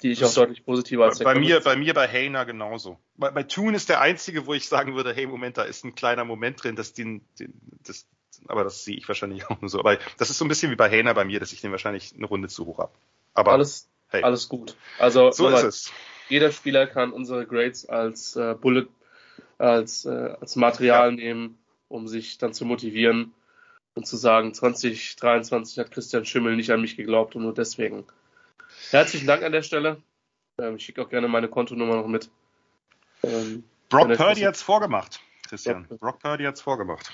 die 0.02 0.12
ich 0.12 0.24
auch 0.24 0.32
deutlich 0.32 0.64
positiver 0.64 1.04
als 1.04 1.18
bei 1.18 1.34
mir, 1.34 1.60
bei 1.60 1.76
mir 1.76 1.92
bei 1.92 2.08
Hayner 2.08 2.46
genauso. 2.46 2.98
Bei, 3.16 3.30
bei 3.30 3.42
Toon 3.42 3.74
ist 3.74 3.90
der 3.90 4.00
einzige, 4.00 4.46
wo 4.46 4.54
ich 4.54 4.66
sagen 4.66 4.94
würde, 4.94 5.12
hey, 5.12 5.26
Moment, 5.26 5.58
da 5.58 5.64
ist 5.64 5.84
ein 5.84 5.94
kleiner 5.94 6.24
Moment 6.24 6.62
drin, 6.62 6.74
dass 6.74 6.94
den, 6.94 7.22
den 7.38 7.52
das, 7.84 8.06
aber 8.46 8.64
das 8.64 8.84
sehe 8.84 8.96
ich 8.96 9.06
wahrscheinlich 9.08 9.44
auch 9.50 9.60
nur 9.60 9.68
so. 9.68 9.80
Aber 9.80 9.98
das 10.16 10.30
ist 10.30 10.38
so 10.38 10.46
ein 10.46 10.48
bisschen 10.48 10.70
wie 10.70 10.76
bei 10.76 10.88
Hayner 10.88 11.12
bei 11.12 11.24
mir, 11.24 11.38
dass 11.38 11.52
ich 11.52 11.60
den 11.60 11.72
wahrscheinlich 11.72 12.14
eine 12.16 12.26
Runde 12.26 12.48
zu 12.48 12.64
hoch 12.64 12.78
habe. 12.78 12.92
Aber 13.34 13.52
alles, 13.52 13.88
hey. 14.08 14.22
alles 14.22 14.48
gut. 14.48 14.76
Also 14.98 15.32
so 15.32 15.48
ist 15.48 15.64
es. 15.64 15.92
Jeder 16.32 16.50
Spieler 16.50 16.86
kann 16.86 17.12
unsere 17.12 17.46
Grades 17.46 17.86
als 17.86 18.36
äh, 18.36 18.54
Bullet, 18.54 18.86
als, 19.58 20.06
äh, 20.06 20.34
als 20.40 20.56
Material 20.56 21.10
ja. 21.10 21.16
nehmen 21.16 21.58
um 21.92 22.08
sich 22.08 22.38
dann 22.38 22.54
zu 22.54 22.64
motivieren 22.64 23.34
und 23.94 24.06
zu 24.06 24.16
sagen, 24.16 24.54
2023 24.54 25.78
hat 25.78 25.90
Christian 25.90 26.24
Schimmel 26.24 26.56
nicht 26.56 26.70
an 26.70 26.80
mich 26.80 26.96
geglaubt 26.96 27.36
und 27.36 27.42
nur 27.42 27.54
deswegen. 27.54 28.06
Herzlichen 28.90 29.26
Dank 29.26 29.42
an 29.42 29.52
der 29.52 29.62
Stelle. 29.62 30.02
Ähm, 30.58 30.76
ich 30.76 30.84
schicke 30.84 31.02
auch 31.02 31.10
gerne 31.10 31.28
meine 31.28 31.48
Kontonummer 31.48 31.96
noch 31.96 32.06
mit. 32.06 32.30
Ähm, 33.22 33.64
Brock 33.90 34.16
Purdy 34.16 34.40
hat's 34.40 34.62
vorgemacht, 34.62 35.20
Christian. 35.46 35.86
Ja. 35.90 35.96
Brock 35.96 36.18
Purdy 36.20 36.44
hat's 36.44 36.62
vorgemacht. 36.62 37.12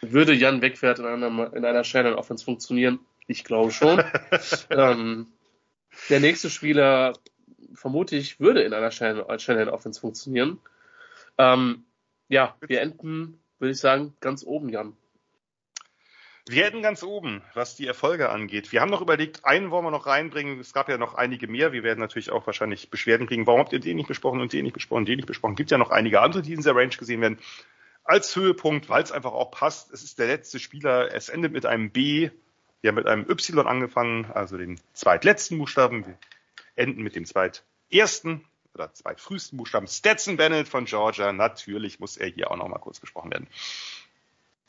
Würde 0.00 0.32
Jan 0.32 0.62
Wegwert 0.62 0.98
in 0.98 1.04
einer, 1.04 1.52
in 1.52 1.64
einer 1.64 1.84
Shannon 1.84 2.14
Offense 2.14 2.44
funktionieren? 2.44 3.00
Ich 3.26 3.44
glaube 3.44 3.72
schon. 3.72 4.02
ähm, 4.70 5.26
der 6.08 6.20
nächste 6.20 6.48
Spieler, 6.48 7.12
vermute 7.74 8.16
ich, 8.16 8.40
würde 8.40 8.62
in 8.62 8.72
einer 8.72 8.90
Shannon, 8.90 9.38
Shannon 9.38 9.68
Offense 9.68 10.00
funktionieren. 10.00 10.58
Ähm, 11.38 11.84
ja, 12.28 12.56
wir 12.60 12.80
enden, 12.80 13.38
würde 13.58 13.72
ich 13.72 13.78
sagen, 13.78 14.14
ganz 14.20 14.44
oben, 14.44 14.68
Jan. 14.68 14.96
Wir 16.50 16.64
enden 16.64 16.80
ganz 16.80 17.02
oben, 17.02 17.42
was 17.52 17.76
die 17.76 17.86
Erfolge 17.86 18.30
angeht. 18.30 18.72
Wir 18.72 18.80
haben 18.80 18.90
noch 18.90 19.02
überlegt, 19.02 19.44
einen 19.44 19.70
wollen 19.70 19.84
wir 19.84 19.90
noch 19.90 20.06
reinbringen. 20.06 20.58
Es 20.58 20.72
gab 20.72 20.88
ja 20.88 20.96
noch 20.96 21.14
einige 21.14 21.46
mehr. 21.46 21.72
Wir 21.72 21.82
werden 21.82 22.00
natürlich 22.00 22.30
auch 22.30 22.46
wahrscheinlich 22.46 22.88
Beschwerden 22.88 23.26
kriegen. 23.26 23.46
Warum 23.46 23.60
habt 23.60 23.74
ihr 23.74 23.80
den 23.80 23.98
nicht 23.98 24.08
besprochen 24.08 24.40
und 24.40 24.54
den 24.54 24.64
nicht 24.64 24.72
besprochen, 24.72 25.04
den 25.04 25.16
nicht 25.16 25.26
besprochen? 25.26 25.56
Gibt 25.56 25.70
ja 25.70 25.76
noch 25.76 25.90
einige 25.90 26.22
andere, 26.22 26.40
die 26.40 26.52
in 26.52 26.56
dieser 26.56 26.74
Range 26.74 26.96
gesehen 26.96 27.20
werden. 27.20 27.38
Als 28.02 28.34
Höhepunkt, 28.34 28.88
weil 28.88 29.02
es 29.02 29.12
einfach 29.12 29.32
auch 29.32 29.50
passt. 29.50 29.92
Es 29.92 30.02
ist 30.02 30.18
der 30.18 30.26
letzte 30.26 30.58
Spieler. 30.58 31.14
Es 31.14 31.28
endet 31.28 31.52
mit 31.52 31.66
einem 31.66 31.90
B. 31.90 32.30
Wir 32.80 32.88
haben 32.88 32.96
mit 32.96 33.06
einem 33.06 33.28
Y 33.28 33.66
angefangen, 33.66 34.24
also 34.32 34.56
den 34.56 34.80
zweitletzten 34.94 35.58
Buchstaben. 35.58 36.06
Enden 36.78 37.02
mit 37.02 37.14
dem 37.16 37.24
zweitersten 37.24 38.44
oder 38.74 38.92
zweitfrühesten 38.92 39.58
Buchstaben, 39.58 39.86
Stetson 39.86 40.36
Bennett 40.36 40.68
von 40.68 40.84
Georgia. 40.84 41.32
Natürlich 41.32 42.00
muss 42.00 42.16
er 42.16 42.28
hier 42.28 42.50
auch 42.50 42.56
nochmal 42.56 42.80
kurz 42.80 43.00
besprochen 43.00 43.30
werden. 43.30 43.48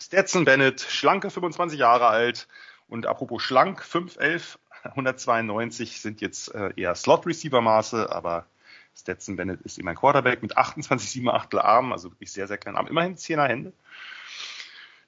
Stetson 0.02 0.46
Bennett, 0.46 0.82
schlanke 0.82 1.30
25 1.30 1.80
Jahre 1.80 2.08
alt 2.08 2.48
und 2.88 3.06
apropos 3.06 3.44
schlank, 3.44 3.82
5'11, 3.82 4.58
192 4.84 6.02
sind 6.02 6.22
jetzt 6.22 6.54
äh, 6.56 6.72
eher 6.76 6.96
Slot-Receiver-Maße, 6.96 8.10
aber 8.12 8.46
Stetson 8.96 9.36
Bennett 9.36 9.62
ist 9.62 9.78
eben 9.78 9.88
ein 9.88 9.96
Quarterback 9.96 10.42
mit 10.42 10.58
28, 10.58 11.10
7 11.10 11.30
Achtel 11.30 11.60
Armen, 11.60 11.92
also 11.92 12.12
wirklich 12.12 12.32
sehr, 12.32 12.48
sehr 12.48 12.58
kleinen 12.58 12.78
Armen. 12.78 12.90
Immerhin 12.90 13.16
10er 13.16 13.48
Hände. 13.48 13.74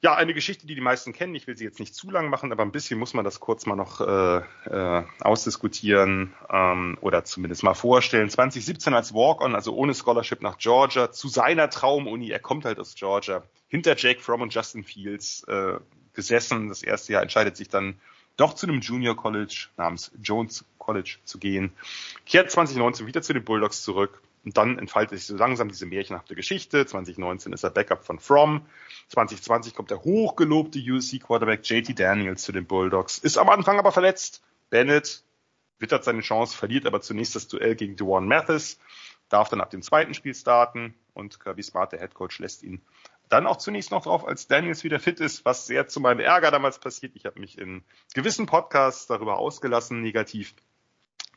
Ja, 0.04 0.16
eine 0.16 0.34
Geschichte, 0.34 0.66
die 0.66 0.74
die 0.74 0.82
meisten 0.82 1.14
kennen. 1.14 1.36
Ich 1.36 1.46
will 1.46 1.56
sie 1.56 1.64
jetzt 1.64 1.80
nicht 1.80 1.94
zu 1.94 2.10
lang 2.10 2.30
machen, 2.30 2.52
aber 2.52 2.64
ein 2.64 2.72
bisschen 2.72 2.98
muss 2.98 3.14
man 3.14 3.24
das 3.24 3.40
kurz 3.40 3.68
mal 3.68 3.76
noch 3.76 4.02
äh, 4.02 4.42
äh, 4.66 5.04
ausdiskutieren 5.20 6.34
ähm, 6.52 6.98
oder 7.02 7.24
zumindest 7.24 7.62
mal 7.62 7.76
vorstellen. 7.76 8.28
2017 8.28 8.96
als 8.96 9.14
Walk-on, 9.14 9.54
also 9.54 9.76
ohne 9.76 9.94
Scholarship 9.94 10.42
nach 10.42 10.58
Georgia, 10.58 11.12
zu 11.12 11.28
seiner 11.28 11.70
Traumuni. 11.70 12.32
Er 12.32 12.40
kommt 12.40 12.66
halt 12.66 12.80
aus 12.80 12.96
Georgia, 12.96 13.44
hinter 13.68 13.96
Jake 13.96 14.22
Fromm 14.22 14.42
und 14.42 14.56
Justin 14.56 14.84
Fields 14.84 15.44
äh, 15.44 15.74
gesessen. 16.14 16.70
Das 16.70 16.82
erste 16.82 17.14
Jahr 17.14 17.22
entscheidet 17.22 17.56
sich 17.56 17.70
dann 17.70 17.94
doch 18.38 18.56
zu 18.56 18.66
einem 18.66 18.80
Junior 18.80 19.16
College 19.16 19.68
namens 19.78 20.12
Jones 20.20 20.66
College 20.80 21.18
zu 21.26 21.38
gehen. 21.38 21.74
Kehrt 22.26 22.50
2019 22.50 23.06
wieder 23.06 23.22
zu 23.22 23.34
den 23.34 23.44
Bulldogs 23.44 23.84
zurück 23.84 24.20
und 24.44 24.58
dann 24.58 24.80
entfaltet 24.80 25.20
sich 25.20 25.28
so 25.28 25.36
langsam 25.36 25.70
diese 25.70 25.86
märchenhafte 25.86 26.36
Geschichte. 26.36 26.86
2019 26.86 27.54
ist 27.54 27.64
er 27.64 27.70
Backup 27.70 28.04
von 28.04 28.20
Fromm. 28.20 28.66
2020 29.10 29.76
kommt 29.76 29.92
der 29.92 30.04
hochgelobte 30.04 30.80
USC 30.80 31.20
Quarterback 31.20 31.62
JT 31.64 32.00
Daniels 32.00 32.42
zu 32.42 32.52
den 32.52 32.66
Bulldogs. 32.66 33.20
Ist 33.20 33.38
am 33.38 33.50
Anfang 33.50 33.78
aber 33.78 33.92
verletzt. 33.92 34.42
Bennett 34.70 35.24
wittert 35.78 36.04
seine 36.04 36.22
Chance, 36.22 36.56
verliert 36.56 36.86
aber 36.86 37.02
zunächst 37.02 37.36
das 37.36 37.48
Duell 37.48 37.76
gegen 37.76 37.96
Dewan 37.96 38.28
Mathis, 38.28 38.80
darf 39.30 39.50
dann 39.50 39.62
ab 39.62 39.72
dem 39.72 39.82
zweiten 39.82 40.14
Spiel 40.14 40.34
starten 40.34 40.94
und 41.14 41.40
Kirby 41.40 41.64
Smart, 41.64 41.92
der 41.92 42.00
Headcoach, 42.00 42.40
lässt 42.40 42.64
ihn 42.64 42.82
dann 43.30 43.48
auch 43.48 43.58
zunächst 43.58 43.92
noch 43.92 44.04
drauf, 44.04 44.28
als 44.28 44.48
Daniels 44.48 44.84
wieder 44.84 45.00
fit 45.00 45.22
ist, 45.22 45.46
was 45.46 45.66
sehr 45.66 45.88
zu 45.88 46.02
meinem 46.02 46.20
Ärger 46.20 46.52
damals 46.52 46.80
passiert. 46.80 47.16
Ich 47.16 47.26
habe 47.26 47.40
mich 47.40 47.58
in 47.58 47.84
gewissen 48.14 48.46
Podcasts 48.46 49.08
darüber 49.08 49.38
ausgelassen, 49.38 50.02
negativ. 50.02 50.54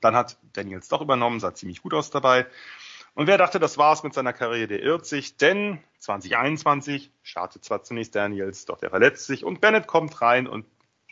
Dann 0.01 0.17
hat 0.17 0.37
Daniels 0.55 0.89
doch 0.89 1.01
übernommen, 1.01 1.39
sah 1.39 1.55
ziemlich 1.55 1.83
gut 1.83 1.95
aus 1.95 2.11
dabei. 2.11 2.47
Und 3.15 3.29
wer 3.29 3.39
dachte, 3.39 3.61
das 3.61 3.79
war's 3.79 4.03
mit 4.03 4.13
seiner 4.13 4.33
Karriere, 4.33 4.67
der 4.67 4.83
irrt 4.83 5.07
sich, 5.07 5.37
denn 5.37 5.79
2021 6.01 7.13
startet 7.23 7.65
zwar 7.65 7.85
zunächst 7.85 8.15
Daniels, 8.15 8.67
doch 8.67 8.79
der 8.79 8.91
verletzt 8.91 9.27
sich 9.27 9.45
und 9.45 9.61
Bennett 9.61 9.87
kommt 9.87 10.21
rein 10.21 10.49
und 10.49 10.67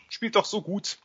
spielt 0.08 0.34
doch 0.34 0.44
so 0.44 0.62
gut, 0.62 0.98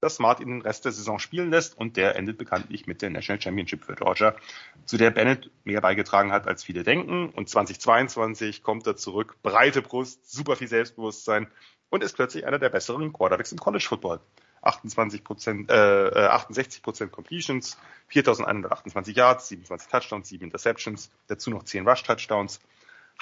dass 0.00 0.16
Smart 0.16 0.40
ihn 0.40 0.48
den 0.48 0.62
Rest 0.62 0.84
der 0.84 0.92
Saison 0.92 1.18
spielen 1.18 1.50
lässt 1.50 1.76
und 1.76 1.96
der 1.96 2.16
endet 2.16 2.38
bekanntlich 2.38 2.86
mit 2.86 3.02
der 3.02 3.10
National 3.10 3.40
Championship 3.40 3.84
für 3.84 3.96
Georgia, 3.96 4.36
zu 4.84 4.96
der 4.96 5.10
Bennett 5.10 5.50
mehr 5.64 5.80
beigetragen 5.80 6.30
hat, 6.30 6.46
als 6.46 6.62
viele 6.62 6.84
denken. 6.84 7.30
Und 7.30 7.48
2022 7.48 8.62
kommt 8.62 8.86
er 8.86 8.96
zurück, 8.96 9.36
breite 9.42 9.82
Brust, 9.82 10.30
super 10.30 10.54
viel 10.54 10.68
Selbstbewusstsein 10.68 11.48
und 11.88 12.04
ist 12.04 12.14
plötzlich 12.14 12.46
einer 12.46 12.58
der 12.58 12.68
besseren 12.68 13.12
Quarterbacks 13.12 13.52
im 13.52 13.58
College 13.58 13.86
Football. 13.88 14.20
28 14.66 15.24
Prozent, 15.24 15.70
äh, 15.70 15.74
68 15.74 16.82
Prozent 16.82 17.12
Completions, 17.12 17.78
4.128 18.10 19.16
Yards, 19.16 19.48
27 19.48 19.90
Touchdowns, 19.90 20.28
7 20.28 20.44
Interceptions, 20.44 21.10
dazu 21.28 21.50
noch 21.50 21.64
10 21.64 21.88
Rush 21.88 22.02
Touchdowns, 22.02 22.60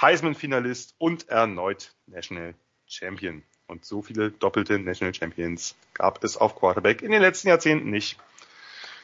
Heisman-Finalist 0.00 0.94
und 0.98 1.28
erneut 1.28 1.94
National 2.06 2.55
Champion. 2.86 3.42
Und 3.66 3.84
so 3.84 4.02
viele 4.02 4.31
doppelte 4.31 4.78
National 4.78 5.14
Champions 5.14 5.74
gab 5.94 6.23
es 6.23 6.36
auf 6.36 6.56
Quarterback 6.56 7.02
in 7.02 7.10
den 7.10 7.23
letzten 7.23 7.48
Jahrzehnten 7.48 7.90
nicht. 7.90 8.18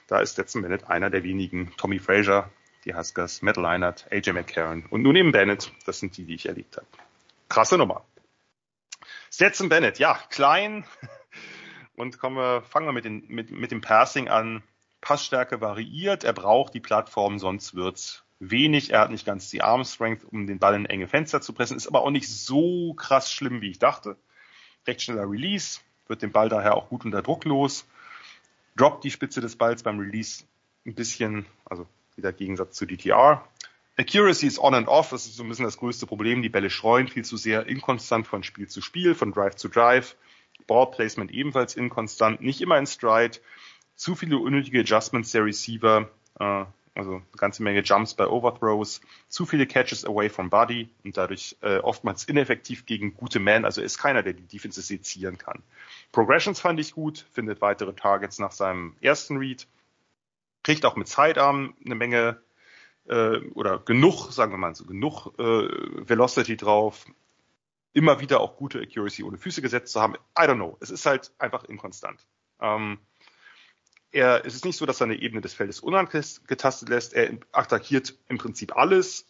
Da 0.06 0.20
ist 0.20 0.32
Stetson 0.32 0.62
Bennett 0.62 0.88
einer 0.88 1.08
der 1.08 1.22
wenigen. 1.22 1.72
Tommy 1.76 1.98
Frazier, 1.98 2.50
die 2.84 2.94
Huskers, 2.94 3.42
Matt 3.42 3.56
Leinart, 3.56 4.06
AJ 4.10 4.32
McCarron 4.32 4.84
und 4.90 5.02
nun 5.02 5.16
eben 5.16 5.32
Bennett. 5.32 5.72
Das 5.86 6.00
sind 6.00 6.16
die, 6.16 6.24
die 6.24 6.34
ich 6.34 6.46
erlebt 6.46 6.76
habe. 6.76 6.86
Krasse 7.48 7.78
Nummer. 7.78 8.04
Stetson 9.30 9.68
Bennett, 9.68 9.98
ja, 9.98 10.18
klein. 10.30 10.84
Und 12.00 12.18
kommen 12.18 12.36
wir, 12.36 12.62
fangen 12.62 12.86
wir 12.86 12.92
mit, 12.92 13.04
den, 13.04 13.24
mit, 13.28 13.50
mit 13.50 13.70
dem 13.70 13.82
Passing 13.82 14.28
an. 14.28 14.62
Passstärke 15.02 15.60
variiert. 15.60 16.24
Er 16.24 16.32
braucht 16.32 16.72
die 16.72 16.80
Plattform, 16.80 17.38
sonst 17.38 17.74
wird's 17.74 18.24
wenig. 18.38 18.90
Er 18.90 19.00
hat 19.00 19.10
nicht 19.10 19.26
ganz 19.26 19.50
die 19.50 19.60
Arm 19.60 19.84
Strength, 19.84 20.24
um 20.24 20.46
den 20.46 20.58
Ball 20.58 20.74
in 20.74 20.86
enge 20.86 21.08
Fenster 21.08 21.42
zu 21.42 21.52
pressen. 21.52 21.76
Ist 21.76 21.88
aber 21.88 22.00
auch 22.00 22.10
nicht 22.10 22.26
so 22.26 22.94
krass 22.94 23.30
schlimm, 23.30 23.60
wie 23.60 23.70
ich 23.70 23.78
dachte. 23.78 24.16
Recht 24.86 25.02
schneller 25.02 25.30
Release, 25.30 25.80
wird 26.06 26.22
den 26.22 26.32
Ball 26.32 26.48
daher 26.48 26.74
auch 26.74 26.88
gut 26.88 27.04
unter 27.04 27.20
Druck 27.20 27.44
los. 27.44 27.86
Droppt 28.76 29.04
die 29.04 29.10
Spitze 29.10 29.42
des 29.42 29.56
Balls 29.56 29.82
beim 29.82 29.98
Release 29.98 30.44
ein 30.86 30.94
bisschen, 30.94 31.44
also 31.66 31.86
wieder 32.16 32.32
Gegensatz 32.32 32.76
zu 32.76 32.86
DTR. 32.86 33.46
Accuracy 33.98 34.46
ist 34.46 34.58
on 34.58 34.72
and 34.72 34.88
off, 34.88 35.10
das 35.10 35.26
ist 35.26 35.36
so 35.36 35.42
ein 35.42 35.50
bisschen 35.50 35.66
das 35.66 35.76
größte 35.76 36.06
Problem. 36.06 36.40
Die 36.40 36.48
Bälle 36.48 36.70
schreuen 36.70 37.08
viel 37.08 37.26
zu 37.26 37.36
sehr 37.36 37.66
inkonstant 37.66 38.26
von 38.26 38.42
Spiel 38.42 38.68
zu 38.68 38.80
Spiel, 38.80 39.14
von 39.14 39.32
Drive 39.32 39.56
zu 39.56 39.68
Drive. 39.68 40.16
Ball 40.70 40.88
Placement 40.88 41.32
ebenfalls 41.32 41.74
inkonstant, 41.74 42.40
nicht 42.42 42.60
immer 42.60 42.78
in 42.78 42.86
Stride. 42.86 43.38
Zu 43.96 44.14
viele 44.14 44.38
unnötige 44.38 44.80
Adjustments 44.80 45.32
der 45.32 45.44
Receiver, 45.44 46.08
äh, 46.38 46.64
also 46.94 47.14
eine 47.14 47.22
ganze 47.36 47.64
Menge 47.64 47.80
Jumps 47.80 48.14
bei 48.14 48.28
Overthrows, 48.28 49.00
zu 49.28 49.46
viele 49.46 49.66
Catches 49.66 50.04
away 50.04 50.28
from 50.28 50.48
Body 50.48 50.88
und 51.02 51.16
dadurch 51.16 51.56
äh, 51.62 51.78
oftmals 51.78 52.22
ineffektiv 52.22 52.86
gegen 52.86 53.14
gute 53.14 53.40
Men, 53.40 53.64
also 53.64 53.82
ist 53.82 53.98
keiner, 53.98 54.22
der 54.22 54.32
die 54.32 54.46
Defense 54.46 54.80
sezieren 54.80 55.38
kann. 55.38 55.60
Progressions 56.12 56.60
fand 56.60 56.78
ich 56.78 56.94
gut, 56.94 57.26
findet 57.32 57.60
weitere 57.60 57.92
Targets 57.92 58.38
nach 58.38 58.52
seinem 58.52 58.94
ersten 59.00 59.38
Read, 59.38 59.66
kriegt 60.62 60.84
auch 60.84 60.94
mit 60.94 61.08
Sidearm 61.08 61.74
eine 61.84 61.96
Menge 61.96 62.40
äh, 63.08 63.38
oder 63.54 63.80
genug, 63.80 64.30
sagen 64.30 64.52
wir 64.52 64.58
mal 64.58 64.76
so, 64.76 64.84
genug 64.84 65.32
äh, 65.36 65.66
Velocity 66.08 66.56
drauf, 66.56 67.06
immer 67.92 68.20
wieder 68.20 68.40
auch 68.40 68.56
gute 68.56 68.80
Accuracy 68.80 69.22
ohne 69.22 69.38
Füße 69.38 69.62
gesetzt 69.62 69.92
zu 69.92 70.00
haben. 70.00 70.14
I 70.38 70.42
don't 70.42 70.56
know. 70.56 70.76
Es 70.80 70.90
ist 70.90 71.06
halt 71.06 71.32
einfach 71.38 71.64
inkonstant. 71.64 72.26
Ähm, 72.60 72.98
er, 74.12 74.44
es 74.44 74.54
ist 74.54 74.64
nicht 74.64 74.76
so, 74.76 74.86
dass 74.86 75.00
er 75.00 75.06
eine 75.06 75.16
Ebene 75.16 75.40
des 75.40 75.54
Feldes 75.54 75.80
unangetastet 75.80 76.88
lässt. 76.88 77.14
Er 77.14 77.38
attackiert 77.52 78.14
im 78.28 78.38
Prinzip 78.38 78.76
alles, 78.76 79.26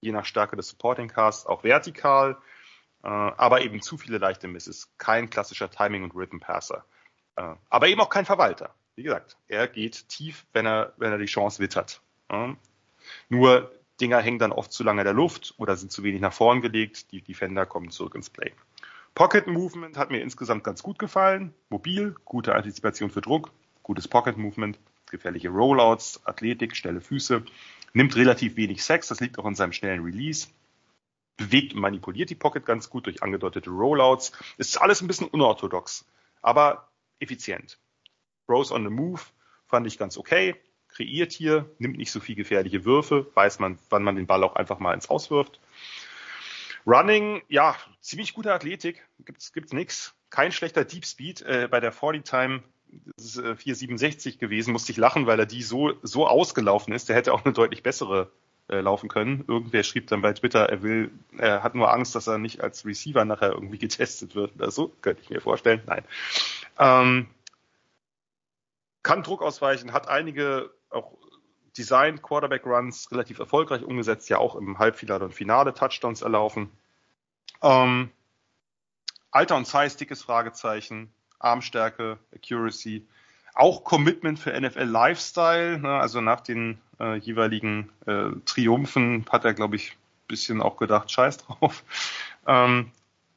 je 0.00 0.12
nach 0.12 0.24
Stärke 0.24 0.56
des 0.56 0.68
Supporting 0.68 1.08
Casts, 1.08 1.46
auch 1.46 1.64
vertikal, 1.64 2.38
äh, 3.02 3.08
aber 3.08 3.62
eben 3.62 3.82
zu 3.82 3.98
viele 3.98 4.18
leichte 4.18 4.48
Misses. 4.48 4.90
Kein 4.98 5.30
klassischer 5.30 5.70
Timing- 5.70 6.04
und 6.04 6.14
Rhythm-Passer. 6.14 6.84
Äh, 7.36 7.54
aber 7.68 7.88
eben 7.88 8.00
auch 8.00 8.08
kein 8.08 8.24
Verwalter. 8.24 8.74
Wie 8.94 9.02
gesagt, 9.02 9.36
er 9.48 9.68
geht 9.68 10.08
tief, 10.08 10.46
wenn 10.52 10.66
er, 10.66 10.92
wenn 10.96 11.12
er 11.12 11.18
die 11.18 11.26
Chance 11.26 11.60
wittert. 11.60 12.02
Äh, 12.28 12.54
nur 13.28 13.72
Dinger 14.02 14.20
hängen 14.20 14.40
dann 14.40 14.52
oft 14.52 14.72
zu 14.72 14.82
lange 14.82 15.02
in 15.02 15.06
der 15.06 15.14
Luft 15.14 15.54
oder 15.58 15.76
sind 15.76 15.92
zu 15.92 16.02
wenig 16.02 16.20
nach 16.20 16.32
vorn 16.32 16.60
gelegt. 16.60 17.12
Die 17.12 17.22
Defender 17.22 17.64
kommen 17.64 17.90
zurück 17.90 18.16
ins 18.16 18.28
Play. 18.28 18.52
Pocket 19.14 19.46
Movement 19.46 19.96
hat 19.96 20.10
mir 20.10 20.20
insgesamt 20.20 20.64
ganz 20.64 20.82
gut 20.82 20.98
gefallen. 20.98 21.54
Mobil, 21.70 22.16
gute 22.24 22.54
Antizipation 22.54 23.10
für 23.10 23.20
Druck, 23.20 23.52
gutes 23.82 24.08
Pocket 24.08 24.36
Movement, 24.36 24.78
gefährliche 25.10 25.50
Rollouts, 25.50 26.20
Athletik, 26.26 26.74
schnelle 26.74 27.00
Füße, 27.00 27.44
nimmt 27.92 28.16
relativ 28.16 28.56
wenig 28.56 28.82
Sex, 28.82 29.08
das 29.08 29.20
liegt 29.20 29.38
auch 29.38 29.44
an 29.44 29.54
seinem 29.54 29.72
schnellen 29.72 30.02
Release, 30.02 30.48
bewegt 31.36 31.74
und 31.74 31.80
manipuliert 31.80 32.30
die 32.30 32.34
Pocket 32.34 32.66
ganz 32.66 32.90
gut 32.90 33.06
durch 33.06 33.22
angedeutete 33.22 33.70
Rollouts. 33.70 34.32
Ist 34.56 34.80
alles 34.80 35.00
ein 35.00 35.06
bisschen 35.06 35.28
unorthodox, 35.28 36.06
aber 36.40 36.88
effizient. 37.20 37.78
Rose 38.48 38.74
on 38.74 38.82
the 38.82 38.90
Move 38.90 39.20
fand 39.66 39.86
ich 39.86 39.96
ganz 39.96 40.16
okay, 40.16 40.56
kreiert 40.92 41.32
hier, 41.32 41.68
nimmt 41.78 41.98
nicht 41.98 42.12
so 42.12 42.20
viel 42.20 42.34
gefährliche 42.34 42.84
Würfe, 42.84 43.26
weiß 43.34 43.58
man, 43.58 43.78
wann 43.90 44.02
man 44.02 44.16
den 44.16 44.26
Ball 44.26 44.44
auch 44.44 44.56
einfach 44.56 44.78
mal 44.78 44.94
ins 44.94 45.08
Haus. 45.08 45.30
Running, 46.86 47.42
ja, 47.48 47.76
ziemlich 48.00 48.34
gute 48.34 48.52
Athletik, 48.52 49.06
gibt's, 49.24 49.52
gibt's 49.52 49.72
nix. 49.72 50.14
Kein 50.30 50.52
schlechter 50.52 50.84
Deep 50.84 51.04
Speed. 51.04 51.42
Äh, 51.42 51.68
bei 51.70 51.80
der 51.80 51.92
40 51.92 52.24
Time 52.24 52.62
das 53.16 53.24
ist 53.24 53.34
467 53.34 54.34
äh, 54.34 54.38
gewesen, 54.38 54.72
musste 54.72 54.92
ich 54.92 54.98
lachen, 54.98 55.26
weil 55.26 55.38
er 55.38 55.46
die 55.46 55.62
so, 55.62 55.92
so 56.02 56.26
ausgelaufen 56.26 56.92
ist. 56.92 57.08
Der 57.08 57.16
hätte 57.16 57.32
auch 57.32 57.44
eine 57.44 57.54
deutlich 57.54 57.82
bessere 57.82 58.30
äh, 58.68 58.80
laufen 58.80 59.08
können. 59.08 59.44
Irgendwer 59.48 59.82
schrieb 59.82 60.06
dann 60.08 60.22
bei 60.22 60.32
Twitter, 60.32 60.68
er 60.68 60.82
will, 60.82 61.10
er 61.38 61.62
hat 61.62 61.74
nur 61.74 61.92
Angst, 61.92 62.14
dass 62.14 62.26
er 62.26 62.38
nicht 62.38 62.60
als 62.60 62.84
Receiver 62.84 63.24
nachher 63.24 63.52
irgendwie 63.52 63.78
getestet 63.78 64.34
wird 64.34 64.54
oder 64.56 64.70
so. 64.70 64.88
Könnte 65.00 65.22
ich 65.22 65.30
mir 65.30 65.40
vorstellen. 65.40 65.82
Nein. 65.86 66.04
Ähm, 66.78 67.26
kann 69.02 69.22
Druck 69.22 69.42
ausweichen, 69.42 69.92
hat 69.92 70.08
einige 70.08 70.70
auch 70.92 71.12
Design 71.76 72.20
Quarterback 72.20 72.66
Runs 72.66 73.10
relativ 73.10 73.38
erfolgreich 73.38 73.82
umgesetzt, 73.82 74.28
ja 74.28 74.38
auch 74.38 74.56
im 74.56 74.78
Halbfinale 74.78 75.24
und 75.24 75.34
Finale 75.34 75.72
Touchdowns 75.74 76.22
erlaufen. 76.22 76.70
Ähm, 77.62 78.10
Alter 79.30 79.56
und 79.56 79.66
Size, 79.66 79.96
dickes 79.96 80.22
Fragezeichen. 80.22 81.12
Armstärke, 81.38 82.18
Accuracy, 82.34 83.06
auch 83.54 83.84
Commitment 83.84 84.38
für 84.38 84.58
NFL 84.58 84.84
Lifestyle. 84.84 85.78
Ne? 85.78 85.98
Also 85.98 86.20
nach 86.20 86.40
den 86.40 86.80
äh, 87.00 87.16
jeweiligen 87.16 87.90
äh, 88.06 88.30
Triumphen 88.46 89.26
hat 89.30 89.44
er, 89.44 89.54
glaube 89.54 89.76
ich, 89.76 89.96
bisschen 90.28 90.62
auch 90.62 90.76
gedacht, 90.76 91.10
scheiß 91.10 91.38
drauf. 91.38 91.84
Ähm, 92.46 92.90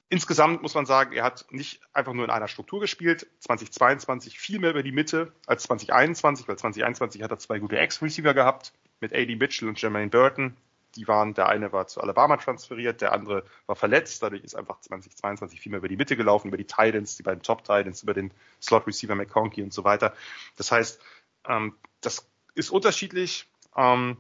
insgesamt 0.09 0.61
muss 0.61 0.75
man 0.75 0.85
sagen, 0.85 1.14
er 1.14 1.24
hat 1.24 1.45
nicht 1.51 1.82
einfach 1.93 2.14
nur 2.14 2.25
in 2.25 2.32
einer 2.32 2.48
Struktur 2.48 2.80
gespielt. 2.80 3.27
2022 3.40 4.40
viel 4.40 4.59
mehr 4.59 4.72
über 4.72 4.84
die 4.84 4.92
Mitte 4.92 5.34
als 5.45 5.64
2021, 5.64 6.48
weil 6.48 6.58
2021 6.58 7.24
hat 7.24 7.32
er 7.32 7.40
zwei 7.40 7.59
gute 7.59 7.77
Ex-Receiver 7.77 8.34
gehabt 8.34 8.74
mit 9.00 9.14
AD 9.14 9.35
Mitchell 9.35 9.67
und 9.67 9.82
Jermaine 9.82 10.09
Burton 10.09 10.56
die 10.95 11.08
waren, 11.08 11.34
der 11.34 11.50
eine 11.50 11.72
war 11.72 11.88
zu 11.88 12.01
Alabama 12.01 12.38
transferiert, 12.38 13.01
der 13.01 13.11
andere 13.11 13.43
war 13.66 13.75
verletzt, 13.75 14.24
dadurch 14.24 14.43
ist 14.43 14.56
einfach 14.56 14.80
2022 14.80 15.59
viel 15.59 15.72
mehr 15.72 15.80
über 15.80 15.88
die 15.88 15.98
Mitte 15.98 16.16
gelaufen, 16.16 16.48
über 16.48 16.58
die 16.58 16.66
Titans, 16.66 17.17
die 17.17 17.24
beiden 17.24 17.43
Top 17.43 17.64
Titans, 17.64 18.03
über 18.03 18.14
den 18.14 18.32
Slot 18.61 18.88
Receiver 18.88 19.16
McConkey 19.16 19.61
und 19.61 19.74
so 19.74 19.84
weiter. 19.84 20.14
Das 20.56 20.72
heißt, 20.72 21.01
ähm, 21.48 21.75
das 22.01 22.30
ist 22.53 22.69
unterschiedlich. 22.69 23.50
Ähm, 23.75 24.17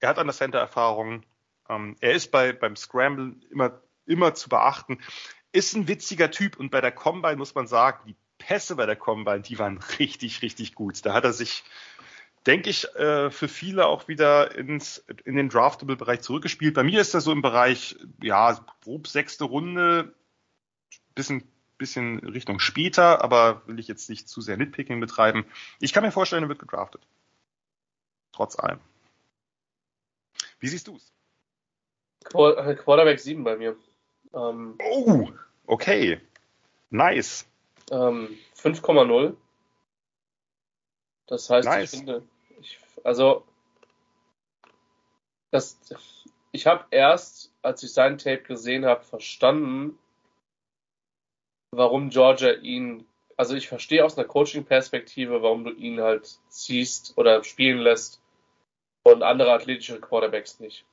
er 0.00 0.10
hat 0.10 0.18
an 0.18 0.26
der 0.26 0.34
Center 0.34 0.58
Erfahrung. 0.58 1.24
Ähm, 1.68 1.96
er 2.00 2.12
ist 2.12 2.30
bei, 2.30 2.52
beim 2.52 2.76
Scramble 2.76 3.34
immer, 3.50 3.80
immer 4.08 4.34
zu 4.34 4.48
beachten. 4.48 4.98
Ist 5.52 5.74
ein 5.74 5.88
witziger 5.88 6.30
Typ 6.30 6.56
und 6.56 6.70
bei 6.70 6.80
der 6.80 6.92
Combine 6.92 7.36
muss 7.36 7.54
man 7.54 7.66
sagen, 7.66 8.00
die 8.06 8.16
Pässe 8.38 8.76
bei 8.76 8.86
der 8.86 8.96
Combine, 8.96 9.40
die 9.40 9.58
waren 9.58 9.78
richtig, 9.98 10.42
richtig 10.42 10.74
gut. 10.74 11.04
Da 11.04 11.14
hat 11.14 11.24
er 11.24 11.32
sich 11.32 11.64
denke 12.48 12.70
ich, 12.70 12.84
äh, 12.96 13.30
für 13.30 13.46
viele 13.46 13.86
auch 13.86 14.08
wieder 14.08 14.54
ins, 14.56 15.04
in 15.24 15.36
den 15.36 15.50
Draftable-Bereich 15.50 16.22
zurückgespielt. 16.22 16.74
Bei 16.74 16.82
mir 16.82 17.00
ist 17.00 17.12
das 17.12 17.24
so 17.24 17.32
im 17.32 17.42
Bereich, 17.42 17.96
ja, 18.22 18.58
grob 18.82 19.06
sechste 19.06 19.44
Runde, 19.44 20.14
bisschen, 21.14 21.46
bisschen 21.76 22.20
Richtung 22.20 22.58
später, 22.58 23.22
aber 23.22 23.66
will 23.66 23.78
ich 23.78 23.86
jetzt 23.86 24.08
nicht 24.08 24.30
zu 24.30 24.40
sehr 24.40 24.56
Nitpicking 24.56 24.98
betreiben. 24.98 25.44
Ich 25.78 25.92
kann 25.92 26.04
mir 26.04 26.10
vorstellen, 26.10 26.44
er 26.44 26.48
wird 26.48 26.58
gedraftet. 26.58 27.06
Trotz 28.32 28.58
allem. 28.58 28.80
Wie 30.58 30.68
siehst 30.68 30.88
du 30.88 30.96
es? 30.96 31.12
Äh, 32.32 32.76
Quarterback 32.76 33.20
7 33.20 33.44
bei 33.44 33.56
mir. 33.56 33.76
Ähm, 34.34 34.78
oh, 34.82 35.28
okay. 35.66 36.20
Nice. 36.90 37.46
Ähm, 37.90 38.38
5,0. 38.56 39.36
Das 41.26 41.50
heißt, 41.50 41.68
nice. 41.68 41.92
ich 41.92 41.98
finde, 41.98 42.22
ich, 42.60 42.78
also, 43.04 43.44
das, 45.50 45.78
ich 46.52 46.66
habe 46.66 46.86
erst, 46.90 47.52
als 47.62 47.82
ich 47.82 47.92
sein 47.92 48.18
Tape 48.18 48.42
gesehen 48.42 48.86
habe, 48.86 49.04
verstanden, 49.04 49.98
warum 51.70 52.10
Georgia 52.10 52.52
ihn, 52.52 53.06
also 53.36 53.54
ich 53.54 53.68
verstehe 53.68 54.04
aus 54.04 54.16
einer 54.16 54.26
Coaching-Perspektive, 54.26 55.42
warum 55.42 55.64
du 55.64 55.70
ihn 55.72 56.00
halt 56.00 56.38
ziehst 56.48 57.16
oder 57.16 57.44
spielen 57.44 57.78
lässt 57.78 58.22
und 59.02 59.22
andere 59.22 59.52
athletische 59.52 60.00
Quarterbacks 60.00 60.60
nicht. 60.60 60.84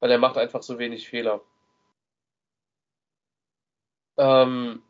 Weil 0.00 0.10
er 0.10 0.18
macht 0.18 0.36
einfach 0.36 0.62
so 0.62 0.78
wenig 0.78 1.08
Fehler. 1.08 1.40
Ähm, 4.16 4.82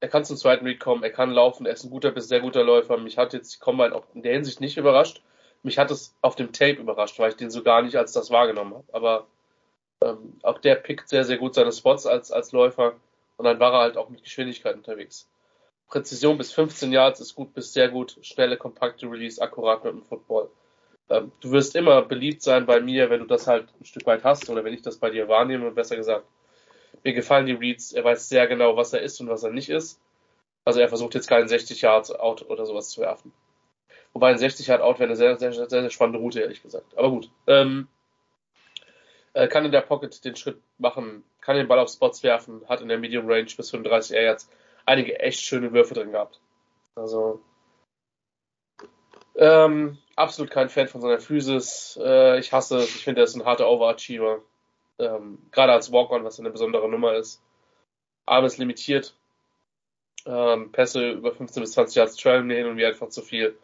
er 0.00 0.08
kann 0.08 0.24
zum 0.24 0.36
zweiten 0.36 0.66
Read 0.66 0.80
kommen, 0.80 1.02
er 1.04 1.10
kann 1.10 1.30
laufen, 1.30 1.64
er 1.64 1.74
ist 1.74 1.84
ein 1.84 1.90
guter 1.90 2.10
bis 2.10 2.28
sehr 2.28 2.40
guter 2.40 2.64
Läufer. 2.64 2.98
Mich 2.98 3.18
hat 3.18 3.32
jetzt 3.32 3.54
die 3.54 3.58
Combine 3.60 3.94
auch 3.94 4.04
in 4.14 4.22
der 4.22 4.32
Hinsicht 4.32 4.60
nicht 4.60 4.76
überrascht. 4.76 5.22
Mich 5.62 5.78
hat 5.78 5.90
es 5.90 6.14
auf 6.22 6.34
dem 6.34 6.52
Tape 6.52 6.80
überrascht, 6.80 7.18
weil 7.18 7.30
ich 7.30 7.36
den 7.36 7.50
so 7.50 7.62
gar 7.62 7.82
nicht 7.82 7.96
als 7.96 8.12
das 8.12 8.30
wahrgenommen 8.30 8.74
habe. 8.74 8.84
Aber 8.92 9.26
ähm, 10.02 10.38
auch 10.42 10.58
der 10.58 10.74
pickt 10.74 11.08
sehr, 11.08 11.24
sehr 11.24 11.38
gut 11.38 11.54
seine 11.54 11.72
Spots 11.72 12.06
als, 12.06 12.32
als 12.32 12.52
Läufer 12.52 12.94
und 13.36 13.44
dann 13.44 13.60
war 13.60 13.72
er 13.72 13.80
halt 13.80 13.96
auch 13.96 14.08
mit 14.08 14.24
Geschwindigkeit 14.24 14.74
unterwegs. 14.74 15.28
Präzision 15.88 16.38
bis 16.38 16.52
15 16.52 16.90
Yards 16.90 17.20
ist 17.20 17.34
gut 17.34 17.54
bis 17.54 17.72
sehr 17.72 17.88
gut, 17.88 18.18
schnelle, 18.22 18.56
kompakte 18.56 19.10
Release, 19.10 19.40
akkurat 19.40 19.84
mit 19.84 19.92
dem 19.92 20.02
Football. 20.02 20.48
Ähm, 21.10 21.32
du 21.40 21.50
wirst 21.50 21.76
immer 21.76 22.02
beliebt 22.02 22.42
sein 22.42 22.66
bei 22.66 22.80
mir, 22.80 23.10
wenn 23.10 23.20
du 23.20 23.26
das 23.26 23.46
halt 23.46 23.68
ein 23.80 23.84
Stück 23.84 24.06
weit 24.06 24.24
hast 24.24 24.48
oder 24.48 24.64
wenn 24.64 24.74
ich 24.74 24.82
das 24.82 24.96
bei 24.96 25.10
dir 25.10 25.28
wahrnehme, 25.28 25.70
besser 25.70 25.96
gesagt. 25.96 26.26
Mir 27.04 27.12
gefallen 27.12 27.46
die 27.46 27.52
Reads, 27.52 27.92
er 27.92 28.04
weiß 28.04 28.28
sehr 28.28 28.46
genau, 28.46 28.76
was 28.76 28.92
er 28.92 29.00
ist 29.00 29.20
und 29.20 29.28
was 29.28 29.42
er 29.42 29.50
nicht 29.50 29.68
ist. 29.68 30.00
Also 30.64 30.80
er 30.80 30.88
versucht 30.88 31.14
jetzt 31.14 31.28
keinen 31.28 31.48
60 31.48 31.82
Yards 31.82 32.12
Out 32.12 32.48
oder 32.48 32.66
sowas 32.66 32.90
zu 32.90 33.00
werfen. 33.00 33.32
Wobei 34.12 34.30
ein 34.30 34.38
60 34.38 34.66
Yard 34.66 34.82
Out 34.82 34.98
wäre 34.98 35.08
eine 35.08 35.16
sehr, 35.16 35.36
sehr, 35.38 35.52
sehr, 35.52 35.68
sehr 35.68 35.90
spannende 35.90 36.20
Route, 36.20 36.40
ehrlich 36.40 36.62
gesagt. 36.62 36.96
Aber 36.96 37.10
gut. 37.10 37.30
Ähm, 37.46 37.88
äh, 39.32 39.48
kann 39.48 39.64
in 39.64 39.72
der 39.72 39.80
Pocket 39.80 40.24
den 40.24 40.36
Schritt 40.36 40.60
machen, 40.78 41.24
kann 41.40 41.56
den 41.56 41.66
Ball 41.66 41.78
auf 41.78 41.88
Spots 41.88 42.22
werfen, 42.22 42.62
hat 42.68 42.82
in 42.82 42.88
der 42.88 42.98
Medium 42.98 43.26
Range 43.28 43.50
bis 43.56 43.70
35 43.70 44.16
Yards 44.16 44.48
einige 44.84 45.18
echt 45.18 45.40
schöne 45.40 45.72
Würfe 45.72 45.94
drin 45.94 46.12
gehabt. 46.12 46.40
Also 46.94 47.40
ähm, 49.36 49.98
absolut 50.16 50.50
kein 50.50 50.68
Fan 50.68 50.88
von 50.88 51.00
seiner 51.00 51.20
Physis. 51.20 51.98
Äh, 52.02 52.38
ich 52.38 52.52
hasse 52.52 52.78
es. 52.78 52.94
Ich 52.96 53.04
finde, 53.04 53.22
er 53.22 53.24
ist 53.24 53.34
ein 53.34 53.44
harter 53.44 53.68
Overachiever. 53.68 54.42
Ähm, 54.98 55.38
Gerade 55.50 55.72
als 55.72 55.92
Walk-On, 55.92 56.24
was 56.24 56.38
eine 56.38 56.50
besondere 56.50 56.88
Nummer 56.88 57.14
ist. 57.14 57.42
Arm 58.26 58.44
ist 58.44 58.58
limitiert. 58.58 59.14
Ähm, 60.24 60.70
Pässe 60.70 61.10
über 61.10 61.32
15 61.32 61.62
bis 61.62 61.72
20 61.72 61.96
Yards 61.96 62.16
trailen 62.16 62.50
hin 62.50 62.66
und 62.66 62.76
wie 62.76 62.86
einfach 62.86 63.08
zu 63.08 63.22
viel. 63.22 63.58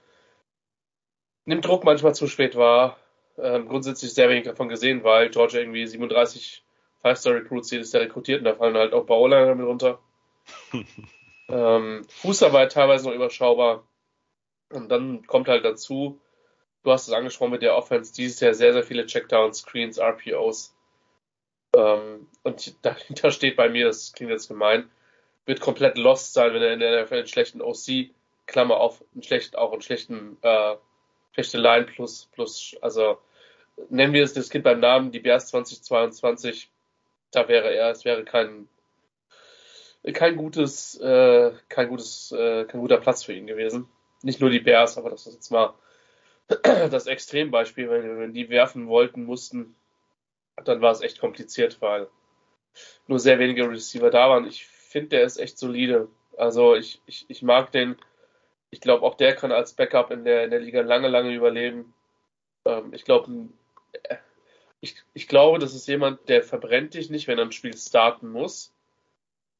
Nimmt 1.44 1.64
Druck 1.64 1.84
manchmal 1.84 2.14
zu 2.14 2.26
spät 2.26 2.56
wahr. 2.56 2.98
Ähm, 3.38 3.68
grundsätzlich 3.68 4.12
sehr 4.12 4.28
wenig 4.28 4.44
davon 4.44 4.68
gesehen, 4.68 5.04
weil 5.04 5.30
Georgia 5.30 5.60
irgendwie 5.60 5.86
37 5.86 6.64
Five-Star-Recruits 7.02 7.70
jedes 7.70 7.92
Jahr 7.92 8.02
rekrutiert 8.02 8.40
und 8.40 8.44
da 8.44 8.54
fallen 8.54 8.76
halt 8.76 8.92
auch 8.92 9.06
Bauler 9.06 9.54
mit 9.54 9.66
runter. 9.66 10.00
ähm, 11.48 12.04
Fußarbeit 12.08 12.72
teilweise 12.72 13.08
noch 13.08 13.14
überschaubar. 13.14 13.86
Und 14.70 14.90
dann 14.90 15.26
kommt 15.26 15.48
halt 15.48 15.64
dazu, 15.64 16.20
du 16.82 16.90
hast 16.90 17.06
es 17.08 17.14
angesprochen 17.14 17.52
mit 17.52 17.62
der 17.62 17.76
Offense, 17.76 18.12
dieses 18.12 18.40
Jahr 18.40 18.54
sehr, 18.54 18.72
sehr 18.72 18.82
viele 18.82 19.06
Checkdowns, 19.06 19.58
Screens, 19.58 19.98
RPOs. 19.98 20.74
Ähm, 21.74 22.26
und 22.42 22.74
dahinter 22.84 23.30
steht 23.30 23.56
bei 23.56 23.68
mir, 23.68 23.86
das 23.86 24.12
klingt 24.12 24.30
jetzt 24.30 24.48
gemein, 24.48 24.90
wird 25.46 25.60
komplett 25.60 25.96
lost 25.98 26.34
sein, 26.34 26.52
wenn 26.52 26.62
er 26.62 26.72
in 26.72 26.80
der 26.80 27.02
NFL 27.02 27.14
einen 27.14 27.26
schlechten 27.26 27.62
OC, 27.62 28.10
Klammer 28.46 28.78
auf, 28.78 29.04
einen 29.14 29.22
schlechten, 29.22 29.56
auch 29.56 29.72
einen 29.72 29.82
schlechten, 29.82 30.38
äh, 30.42 30.76
schlechte 31.32 31.58
Line 31.58 31.84
plus, 31.84 32.28
plus, 32.32 32.76
also 32.80 33.18
nennen 33.90 34.12
wir 34.12 34.24
es 34.24 34.32
das 34.32 34.50
Kind 34.50 34.64
beim 34.64 34.80
Namen, 34.80 35.12
die 35.12 35.20
Bears 35.20 35.48
2022, 35.48 36.70
da 37.30 37.48
wäre 37.48 37.72
er, 37.72 37.90
es 37.90 38.04
wäre 38.04 38.24
kein, 38.24 38.68
kein 40.14 40.36
gutes, 40.36 40.98
äh, 41.00 41.52
kein 41.68 41.88
gutes, 41.88 42.32
äh, 42.32 42.64
kein 42.64 42.80
guter 42.80 42.98
Platz 42.98 43.24
für 43.24 43.34
ihn 43.34 43.46
gewesen. 43.46 43.88
Nicht 44.22 44.40
nur 44.40 44.50
die 44.50 44.60
Bears, 44.60 44.98
aber 44.98 45.10
das 45.10 45.26
ist 45.26 45.34
jetzt 45.34 45.50
mal 45.50 45.74
das 46.62 47.06
Extrembeispiel, 47.06 47.90
wenn, 47.90 48.18
wenn 48.18 48.32
die 48.32 48.48
werfen 48.48 48.88
wollten, 48.88 49.24
mussten, 49.24 49.76
dann 50.64 50.80
war 50.80 50.92
es 50.92 51.00
echt 51.00 51.20
kompliziert, 51.20 51.80
weil 51.80 52.08
nur 53.06 53.18
sehr 53.18 53.38
wenige 53.38 53.68
Receiver 53.68 54.10
da 54.10 54.28
waren. 54.30 54.46
Ich 54.46 54.66
finde, 54.66 55.10
der 55.10 55.22
ist 55.22 55.38
echt 55.38 55.58
solide. 55.58 56.08
Also 56.36 56.74
ich, 56.74 57.02
ich, 57.06 57.26
ich 57.28 57.42
mag 57.42 57.72
den. 57.72 57.96
Ich 58.70 58.80
glaube, 58.80 59.04
auch 59.04 59.14
der 59.14 59.34
kann 59.34 59.52
als 59.52 59.72
Backup 59.72 60.10
in 60.10 60.24
der, 60.24 60.44
in 60.44 60.50
der 60.50 60.60
Liga 60.60 60.82
lange, 60.82 61.08
lange 61.08 61.34
überleben. 61.34 61.94
Ähm, 62.64 62.92
ich 62.92 63.04
glaube, 63.04 63.48
ich, 64.80 64.96
ich 65.14 65.28
glaube, 65.28 65.58
das 65.58 65.74
ist 65.74 65.88
jemand, 65.88 66.28
der 66.28 66.42
verbrennt 66.42 66.94
dich 66.94 67.10
nicht, 67.10 67.26
wenn 67.28 67.38
er 67.38 67.46
ein 67.46 67.52
Spiel 67.52 67.76
starten 67.76 68.28
muss, 68.28 68.72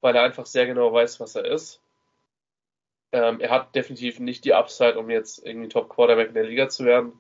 weil 0.01 0.15
er 0.15 0.23
einfach 0.23 0.47
sehr 0.47 0.67
genau 0.67 0.93
weiß, 0.93 1.20
was 1.20 1.35
er 1.35 1.47
ist. 1.47 1.81
Ähm, 3.12 3.41
er 3.41 3.51
hat 3.51 3.75
definitiv 3.75 4.20
nicht 4.20 4.44
die 4.44 4.55
Upside, 4.55 4.99
um 4.99 5.09
jetzt 5.09 5.44
irgendwie 5.44 5.68
Top 5.68 5.89
Quarterback 5.89 6.28
in 6.28 6.35
der 6.35 6.44
Liga 6.44 6.68
zu 6.68 6.85
werden. 6.85 7.12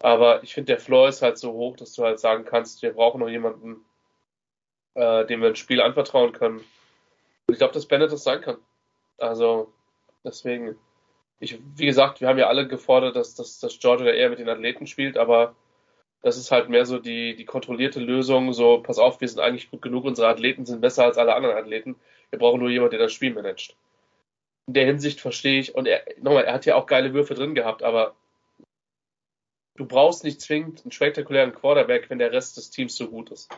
Aber 0.00 0.42
ich 0.42 0.54
finde, 0.54 0.72
der 0.72 0.78
Floor 0.78 1.08
ist 1.08 1.22
halt 1.22 1.38
so 1.38 1.52
hoch, 1.52 1.76
dass 1.76 1.94
du 1.94 2.04
halt 2.04 2.20
sagen 2.20 2.44
kannst, 2.44 2.82
wir 2.82 2.92
brauchen 2.92 3.20
noch 3.20 3.28
jemanden, 3.28 3.84
äh, 4.94 5.24
dem 5.26 5.40
wir 5.40 5.48
ein 5.48 5.56
Spiel 5.56 5.80
anvertrauen 5.80 6.32
können. 6.32 6.58
Und 6.58 7.52
ich 7.52 7.58
glaube, 7.58 7.74
dass 7.74 7.86
Bennett 7.86 8.12
das 8.12 8.24
sein 8.24 8.40
kann. 8.40 8.58
Also, 9.18 9.72
deswegen, 10.24 10.76
ich, 11.40 11.58
wie 11.76 11.86
gesagt, 11.86 12.20
wir 12.20 12.28
haben 12.28 12.38
ja 12.38 12.48
alle 12.48 12.68
gefordert, 12.68 13.16
dass, 13.16 13.34
dass, 13.34 13.58
dass 13.58 13.78
Georgia 13.78 14.12
eher 14.12 14.30
mit 14.30 14.38
den 14.38 14.48
Athleten 14.48 14.86
spielt, 14.86 15.16
aber 15.16 15.54
das 16.22 16.36
ist 16.36 16.50
halt 16.50 16.68
mehr 16.68 16.84
so 16.86 16.98
die, 16.98 17.36
die 17.36 17.44
kontrollierte 17.44 18.00
Lösung, 18.00 18.52
so, 18.52 18.82
pass 18.82 18.98
auf, 18.98 19.20
wir 19.20 19.28
sind 19.28 19.40
eigentlich 19.40 19.70
gut 19.70 19.82
genug, 19.82 20.04
unsere 20.04 20.28
Athleten 20.28 20.66
sind 20.66 20.80
besser 20.80 21.04
als 21.04 21.18
alle 21.18 21.34
anderen 21.34 21.56
Athleten. 21.56 21.96
Wir 22.30 22.38
brauchen 22.38 22.60
nur 22.60 22.70
jemanden, 22.70 22.96
der 22.96 23.06
das 23.06 23.12
Spiel 23.12 23.32
managt. 23.32 23.76
In 24.66 24.74
der 24.74 24.86
Hinsicht 24.86 25.20
verstehe 25.20 25.60
ich, 25.60 25.74
und 25.74 25.86
er, 25.86 26.02
nochmal, 26.18 26.44
er 26.44 26.54
hat 26.54 26.66
ja 26.66 26.74
auch 26.74 26.86
geile 26.86 27.14
Würfe 27.14 27.34
drin 27.34 27.54
gehabt, 27.54 27.82
aber 27.82 28.16
du 29.76 29.86
brauchst 29.86 30.24
nicht 30.24 30.40
zwingend 30.40 30.82
einen 30.82 30.92
spektakulären 30.92 31.54
Quarterback, 31.54 32.10
wenn 32.10 32.18
der 32.18 32.32
Rest 32.32 32.56
des 32.56 32.70
Teams 32.70 32.96
so 32.96 33.08
gut 33.08 33.30
ist. 33.30 33.50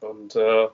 Und 0.00 0.36
äh, 0.36 0.68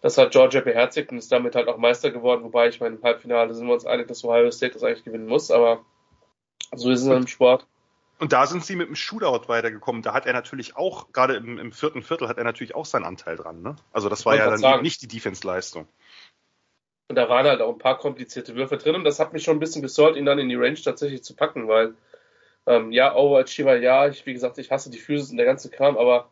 das 0.00 0.18
hat 0.18 0.32
Georgia 0.32 0.60
beherzigt 0.60 1.12
und 1.12 1.18
ist 1.18 1.30
damit 1.30 1.54
halt 1.54 1.68
auch 1.68 1.76
Meister 1.76 2.10
geworden, 2.10 2.42
wobei 2.42 2.68
ich 2.68 2.80
meine, 2.80 2.96
im 2.96 3.02
Halbfinale 3.02 3.54
sind 3.54 3.66
wir 3.66 3.74
uns 3.74 3.86
einig, 3.86 4.08
dass 4.08 4.24
Ohio 4.24 4.50
State 4.50 4.74
das 4.74 4.82
eigentlich 4.82 5.04
gewinnen 5.04 5.26
muss, 5.26 5.50
aber 5.50 5.84
so 6.74 6.90
ist 6.90 7.02
es 7.02 7.06
im 7.06 7.26
Sport. 7.26 7.66
Und 8.18 8.32
da 8.32 8.46
sind 8.46 8.64
sie 8.64 8.76
mit 8.76 8.88
dem 8.88 8.94
Shootout 8.94 9.48
weitergekommen. 9.48 10.02
Da 10.02 10.12
hat 10.14 10.26
er 10.26 10.32
natürlich 10.32 10.76
auch, 10.76 11.12
gerade 11.12 11.34
im, 11.34 11.58
im 11.58 11.72
vierten 11.72 12.02
Viertel, 12.02 12.28
hat 12.28 12.38
er 12.38 12.44
natürlich 12.44 12.74
auch 12.74 12.84
seinen 12.84 13.04
Anteil 13.04 13.36
dran. 13.36 13.62
Ne? 13.62 13.76
Also 13.92 14.08
das 14.08 14.24
war 14.24 14.36
ja 14.36 14.48
dann 14.48 14.58
sagen. 14.58 14.82
nicht 14.82 15.02
die 15.02 15.08
Defense-Leistung. 15.08 15.88
Und 17.08 17.16
da 17.16 17.28
waren 17.28 17.46
halt 17.46 17.60
auch 17.60 17.72
ein 17.72 17.78
paar 17.78 17.98
komplizierte 17.98 18.54
Würfe 18.54 18.76
drin 18.76 18.94
und 18.94 19.04
das 19.04 19.18
hat 19.18 19.32
mich 19.32 19.42
schon 19.42 19.56
ein 19.56 19.60
bisschen 19.60 19.82
gesollt, 19.82 20.16
ihn 20.16 20.24
dann 20.24 20.38
in 20.38 20.48
die 20.48 20.54
Range 20.54 20.80
tatsächlich 20.80 21.22
zu 21.22 21.34
packen, 21.34 21.68
weil 21.68 21.94
ähm, 22.66 22.92
ja, 22.92 23.14
Overachiever, 23.14 23.76
ja, 23.76 24.08
ich, 24.08 24.24
wie 24.26 24.32
gesagt, 24.32 24.58
ich 24.58 24.70
hasse 24.70 24.90
die 24.90 24.98
Physis 24.98 25.30
und 25.30 25.36
der 25.36 25.46
ganze 25.46 25.70
Kram, 25.70 25.96
aber 25.96 26.30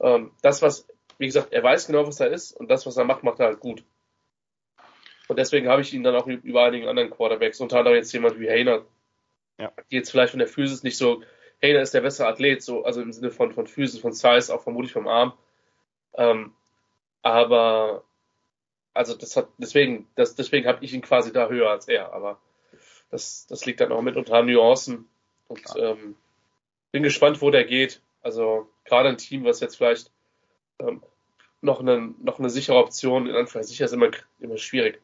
ähm, 0.00 0.32
das, 0.42 0.62
was, 0.62 0.86
wie 1.18 1.26
gesagt, 1.26 1.52
er 1.52 1.62
weiß 1.62 1.86
genau, 1.86 2.06
was 2.06 2.20
er 2.20 2.30
ist 2.30 2.52
und 2.52 2.70
das, 2.70 2.86
was 2.86 2.96
er 2.96 3.04
macht, 3.04 3.22
macht 3.22 3.40
er 3.40 3.46
halt 3.46 3.60
gut. 3.60 3.84
Und 5.28 5.38
deswegen 5.38 5.68
habe 5.68 5.82
ich 5.82 5.94
ihn 5.94 6.02
dann 6.02 6.16
auch 6.16 6.26
über 6.26 6.64
einigen 6.64 6.88
anderen 6.88 7.10
Quarterbacks, 7.10 7.60
unter 7.60 7.78
anderem 7.78 7.96
jetzt 7.96 8.12
jemand 8.12 8.38
wie 8.38 8.48
Hayner, 8.48 8.84
ja. 9.58 9.72
die 9.90 9.96
jetzt 9.96 10.10
vielleicht 10.10 10.32
von 10.32 10.38
der 10.38 10.48
Physis 10.48 10.82
nicht 10.82 10.96
so, 10.96 11.22
Hayner 11.62 11.80
ist 11.80 11.94
der 11.94 12.00
bessere 12.00 12.26
Athlet, 12.26 12.62
so, 12.62 12.84
also 12.84 13.00
im 13.00 13.12
Sinne 13.12 13.30
von, 13.30 13.52
von 13.52 13.66
Physis, 13.66 14.00
von 14.00 14.12
Size, 14.12 14.52
auch 14.52 14.62
vermutlich 14.62 14.92
vom 14.92 15.08
Arm. 15.08 15.32
Ähm, 16.14 16.52
aber 17.22 18.04
also 18.94 19.14
das 19.14 19.36
hat 19.36 19.48
deswegen, 19.58 20.08
das, 20.16 20.34
deswegen 20.34 20.66
habe 20.66 20.84
ich 20.84 20.92
ihn 20.92 21.02
quasi 21.02 21.32
da 21.32 21.48
höher 21.48 21.70
als 21.70 21.88
er, 21.88 22.12
aber 22.12 22.38
das, 23.10 23.46
das 23.46 23.64
liegt 23.64 23.80
dann 23.80 23.92
auch 23.92 24.02
mit 24.02 24.16
unter 24.16 24.42
Nuancen. 24.42 25.08
Und 25.52 25.76
ähm, 25.76 26.16
bin 26.92 27.02
gespannt, 27.02 27.40
wo 27.40 27.50
der 27.50 27.64
geht. 27.64 28.02
Also 28.22 28.68
gerade 28.84 29.08
ein 29.08 29.18
Team, 29.18 29.44
was 29.44 29.60
jetzt 29.60 29.76
vielleicht 29.76 30.10
ähm, 30.78 31.02
noch, 31.60 31.80
eine, 31.80 32.14
noch 32.22 32.38
eine 32.38 32.50
sichere 32.50 32.76
Option, 32.76 33.26
in 33.26 33.34
Anführungszeichen, 33.34 33.68
sicher 33.68 33.84
ist 33.84 33.92
immer, 33.92 34.10
immer 34.38 34.56
schwierig. 34.56 35.00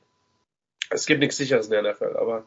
Es 0.91 1.07
gibt 1.07 1.20
nichts 1.20 1.36
Sicheres 1.36 1.67
in 1.67 1.73
der 1.73 1.93
NFL, 1.93 2.17
aber 2.17 2.47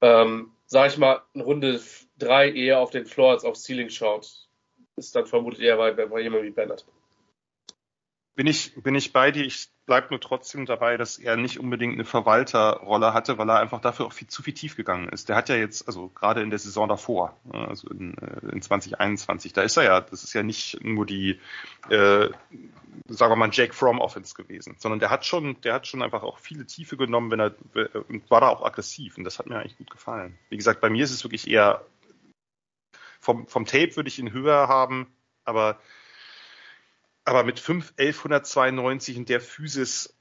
ähm, 0.00 0.52
sag 0.66 0.90
ich 0.90 0.98
mal, 0.98 1.22
in 1.34 1.40
Runde 1.40 1.80
drei 2.18 2.50
eher 2.50 2.80
auf 2.80 2.90
den 2.90 3.06
Floor 3.06 3.32
als 3.32 3.44
auf 3.44 3.56
Ceiling 3.56 3.90
schaut, 3.90 4.48
ist 4.96 5.14
dann 5.14 5.26
vermutlich 5.26 5.62
eher 5.66 5.76
bei, 5.76 5.92
bei 5.92 6.20
jemand 6.20 6.44
wie 6.44 6.50
Bennett. 6.50 6.86
Bin 8.34 8.46
ich, 8.46 8.74
bin 8.82 8.94
ich 8.94 9.12
bei 9.12 9.30
dir. 9.30 9.44
Ich 9.44 9.68
bleibt 9.86 10.10
nur 10.10 10.20
trotzdem 10.20 10.66
dabei, 10.66 10.96
dass 10.96 11.16
er 11.16 11.36
nicht 11.36 11.60
unbedingt 11.60 11.94
eine 11.94 12.04
Verwalterrolle 12.04 13.14
hatte, 13.14 13.38
weil 13.38 13.48
er 13.48 13.60
einfach 13.60 13.80
dafür 13.80 14.06
auch 14.06 14.12
viel, 14.12 14.26
zu 14.26 14.42
viel 14.42 14.52
tief 14.52 14.76
gegangen 14.76 15.08
ist. 15.08 15.28
Der 15.28 15.36
hat 15.36 15.48
ja 15.48 15.54
jetzt, 15.54 15.86
also 15.86 16.08
gerade 16.08 16.42
in 16.42 16.50
der 16.50 16.58
Saison 16.58 16.88
davor, 16.88 17.36
also 17.50 17.88
in, 17.90 18.18
äh, 18.18 18.52
in 18.52 18.60
2021, 18.60 19.52
da 19.52 19.62
ist 19.62 19.76
er 19.76 19.84
ja, 19.84 20.00
das 20.00 20.24
ist 20.24 20.32
ja 20.32 20.42
nicht 20.42 20.82
nur 20.82 21.06
die, 21.06 21.40
äh, 21.88 22.28
sagen 23.08 23.32
wir 23.32 23.36
mal, 23.36 23.50
Jake 23.52 23.72
Fromm 23.72 24.00
Offense 24.00 24.34
gewesen, 24.34 24.74
sondern 24.78 24.98
der 24.98 25.10
hat 25.10 25.24
schon, 25.24 25.60
der 25.60 25.74
hat 25.74 25.86
schon 25.86 26.02
einfach 26.02 26.24
auch 26.24 26.38
viele 26.38 26.66
Tiefe 26.66 26.96
genommen, 26.96 27.30
wenn 27.30 27.40
er 27.40 27.54
war 28.28 28.40
da 28.40 28.48
auch 28.48 28.64
aggressiv 28.64 29.16
und 29.16 29.24
das 29.24 29.38
hat 29.38 29.46
mir 29.46 29.58
eigentlich 29.58 29.78
gut 29.78 29.90
gefallen. 29.90 30.36
Wie 30.48 30.56
gesagt, 30.56 30.80
bei 30.80 30.90
mir 30.90 31.04
ist 31.04 31.12
es 31.12 31.22
wirklich 31.22 31.48
eher 31.48 31.84
vom, 33.20 33.46
vom 33.46 33.66
Tape 33.66 33.94
würde 33.94 34.08
ich 34.08 34.18
ihn 34.18 34.32
höher 34.32 34.66
haben, 34.68 35.06
aber 35.44 35.78
aber 37.26 37.44
mit 37.44 37.60
5, 37.60 37.94
1192 37.98 39.16
in 39.16 39.24
der 39.26 39.40
Physis 39.40 40.14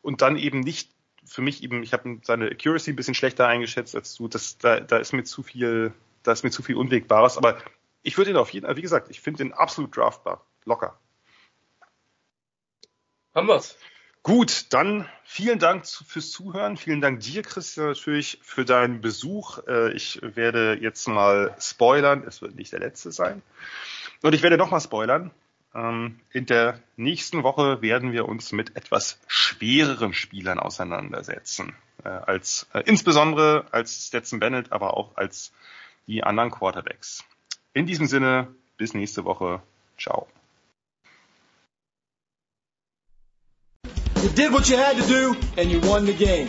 und 0.00 0.22
dann 0.22 0.36
eben 0.36 0.60
nicht 0.60 0.90
für 1.26 1.42
mich 1.42 1.62
eben, 1.62 1.82
ich 1.82 1.92
habe 1.92 2.20
seine 2.22 2.46
Accuracy 2.46 2.92
ein 2.92 2.96
bisschen 2.96 3.14
schlechter 3.14 3.46
eingeschätzt 3.46 3.96
als 3.96 4.14
du, 4.14 4.28
das, 4.28 4.56
da, 4.58 4.80
da 4.80 4.98
ist 4.98 5.12
mir 5.12 5.24
zu 5.24 5.42
viel, 5.42 5.92
da 6.22 6.32
ist 6.32 6.44
mir 6.44 6.50
zu 6.50 6.62
viel 6.62 6.76
Unwegbares, 6.76 7.36
aber 7.36 7.58
ich 8.02 8.16
würde 8.16 8.30
ihn 8.30 8.36
auf 8.36 8.50
jeden 8.50 8.66
Fall, 8.66 8.76
wie 8.76 8.82
gesagt, 8.82 9.10
ich 9.10 9.20
finde 9.20 9.42
ihn 9.42 9.52
absolut 9.52 9.96
draftbar. 9.96 10.46
Locker. 10.64 10.98
Haben 13.34 13.48
wir's. 13.48 13.76
Gut, 14.22 14.72
dann 14.72 15.08
vielen 15.24 15.58
Dank 15.58 15.86
fürs 15.86 16.30
Zuhören. 16.30 16.76
Vielen 16.76 17.00
Dank 17.00 17.20
dir, 17.20 17.42
Christian, 17.42 17.86
natürlich 17.86 18.40
für 18.42 18.64
deinen 18.64 19.00
Besuch. 19.00 19.58
Äh, 19.68 19.92
ich 19.92 20.20
werde 20.22 20.78
jetzt 20.80 21.06
mal 21.06 21.54
spoilern. 21.60 22.24
Es 22.26 22.42
wird 22.42 22.56
nicht 22.56 22.72
der 22.72 22.80
letzte 22.80 23.12
sein. 23.12 23.42
Und 24.26 24.32
ich 24.32 24.42
werde 24.42 24.56
nochmal 24.56 24.80
spoilern. 24.80 25.30
Ähm, 25.72 26.18
in 26.32 26.46
der 26.46 26.80
nächsten 26.96 27.44
Woche 27.44 27.80
werden 27.80 28.10
wir 28.10 28.26
uns 28.26 28.50
mit 28.50 28.74
etwas 28.74 29.20
schwereren 29.28 30.12
Spielern 30.12 30.58
auseinandersetzen. 30.58 31.76
Äh, 32.02 32.08
als, 32.08 32.66
äh, 32.74 32.82
insbesondere 32.86 33.66
als 33.70 34.08
Stetson 34.08 34.40
Bennett, 34.40 34.72
aber 34.72 34.96
auch 34.96 35.16
als 35.16 35.52
die 36.08 36.24
anderen 36.24 36.50
Quarterbacks. 36.50 37.22
In 37.72 37.86
diesem 37.86 38.08
Sinne, 38.08 38.48
bis 38.76 38.94
nächste 38.94 39.24
Woche. 39.24 39.62
Ciao. 39.96 40.26
You 44.24 44.28
did 44.34 44.52
what 44.52 44.68
you 44.68 44.76
had 44.76 44.96
to 44.96 45.06
do 45.06 45.36
and 45.56 45.70
you 45.70 45.80
won 45.82 46.04
the 46.04 46.14
game. 46.14 46.48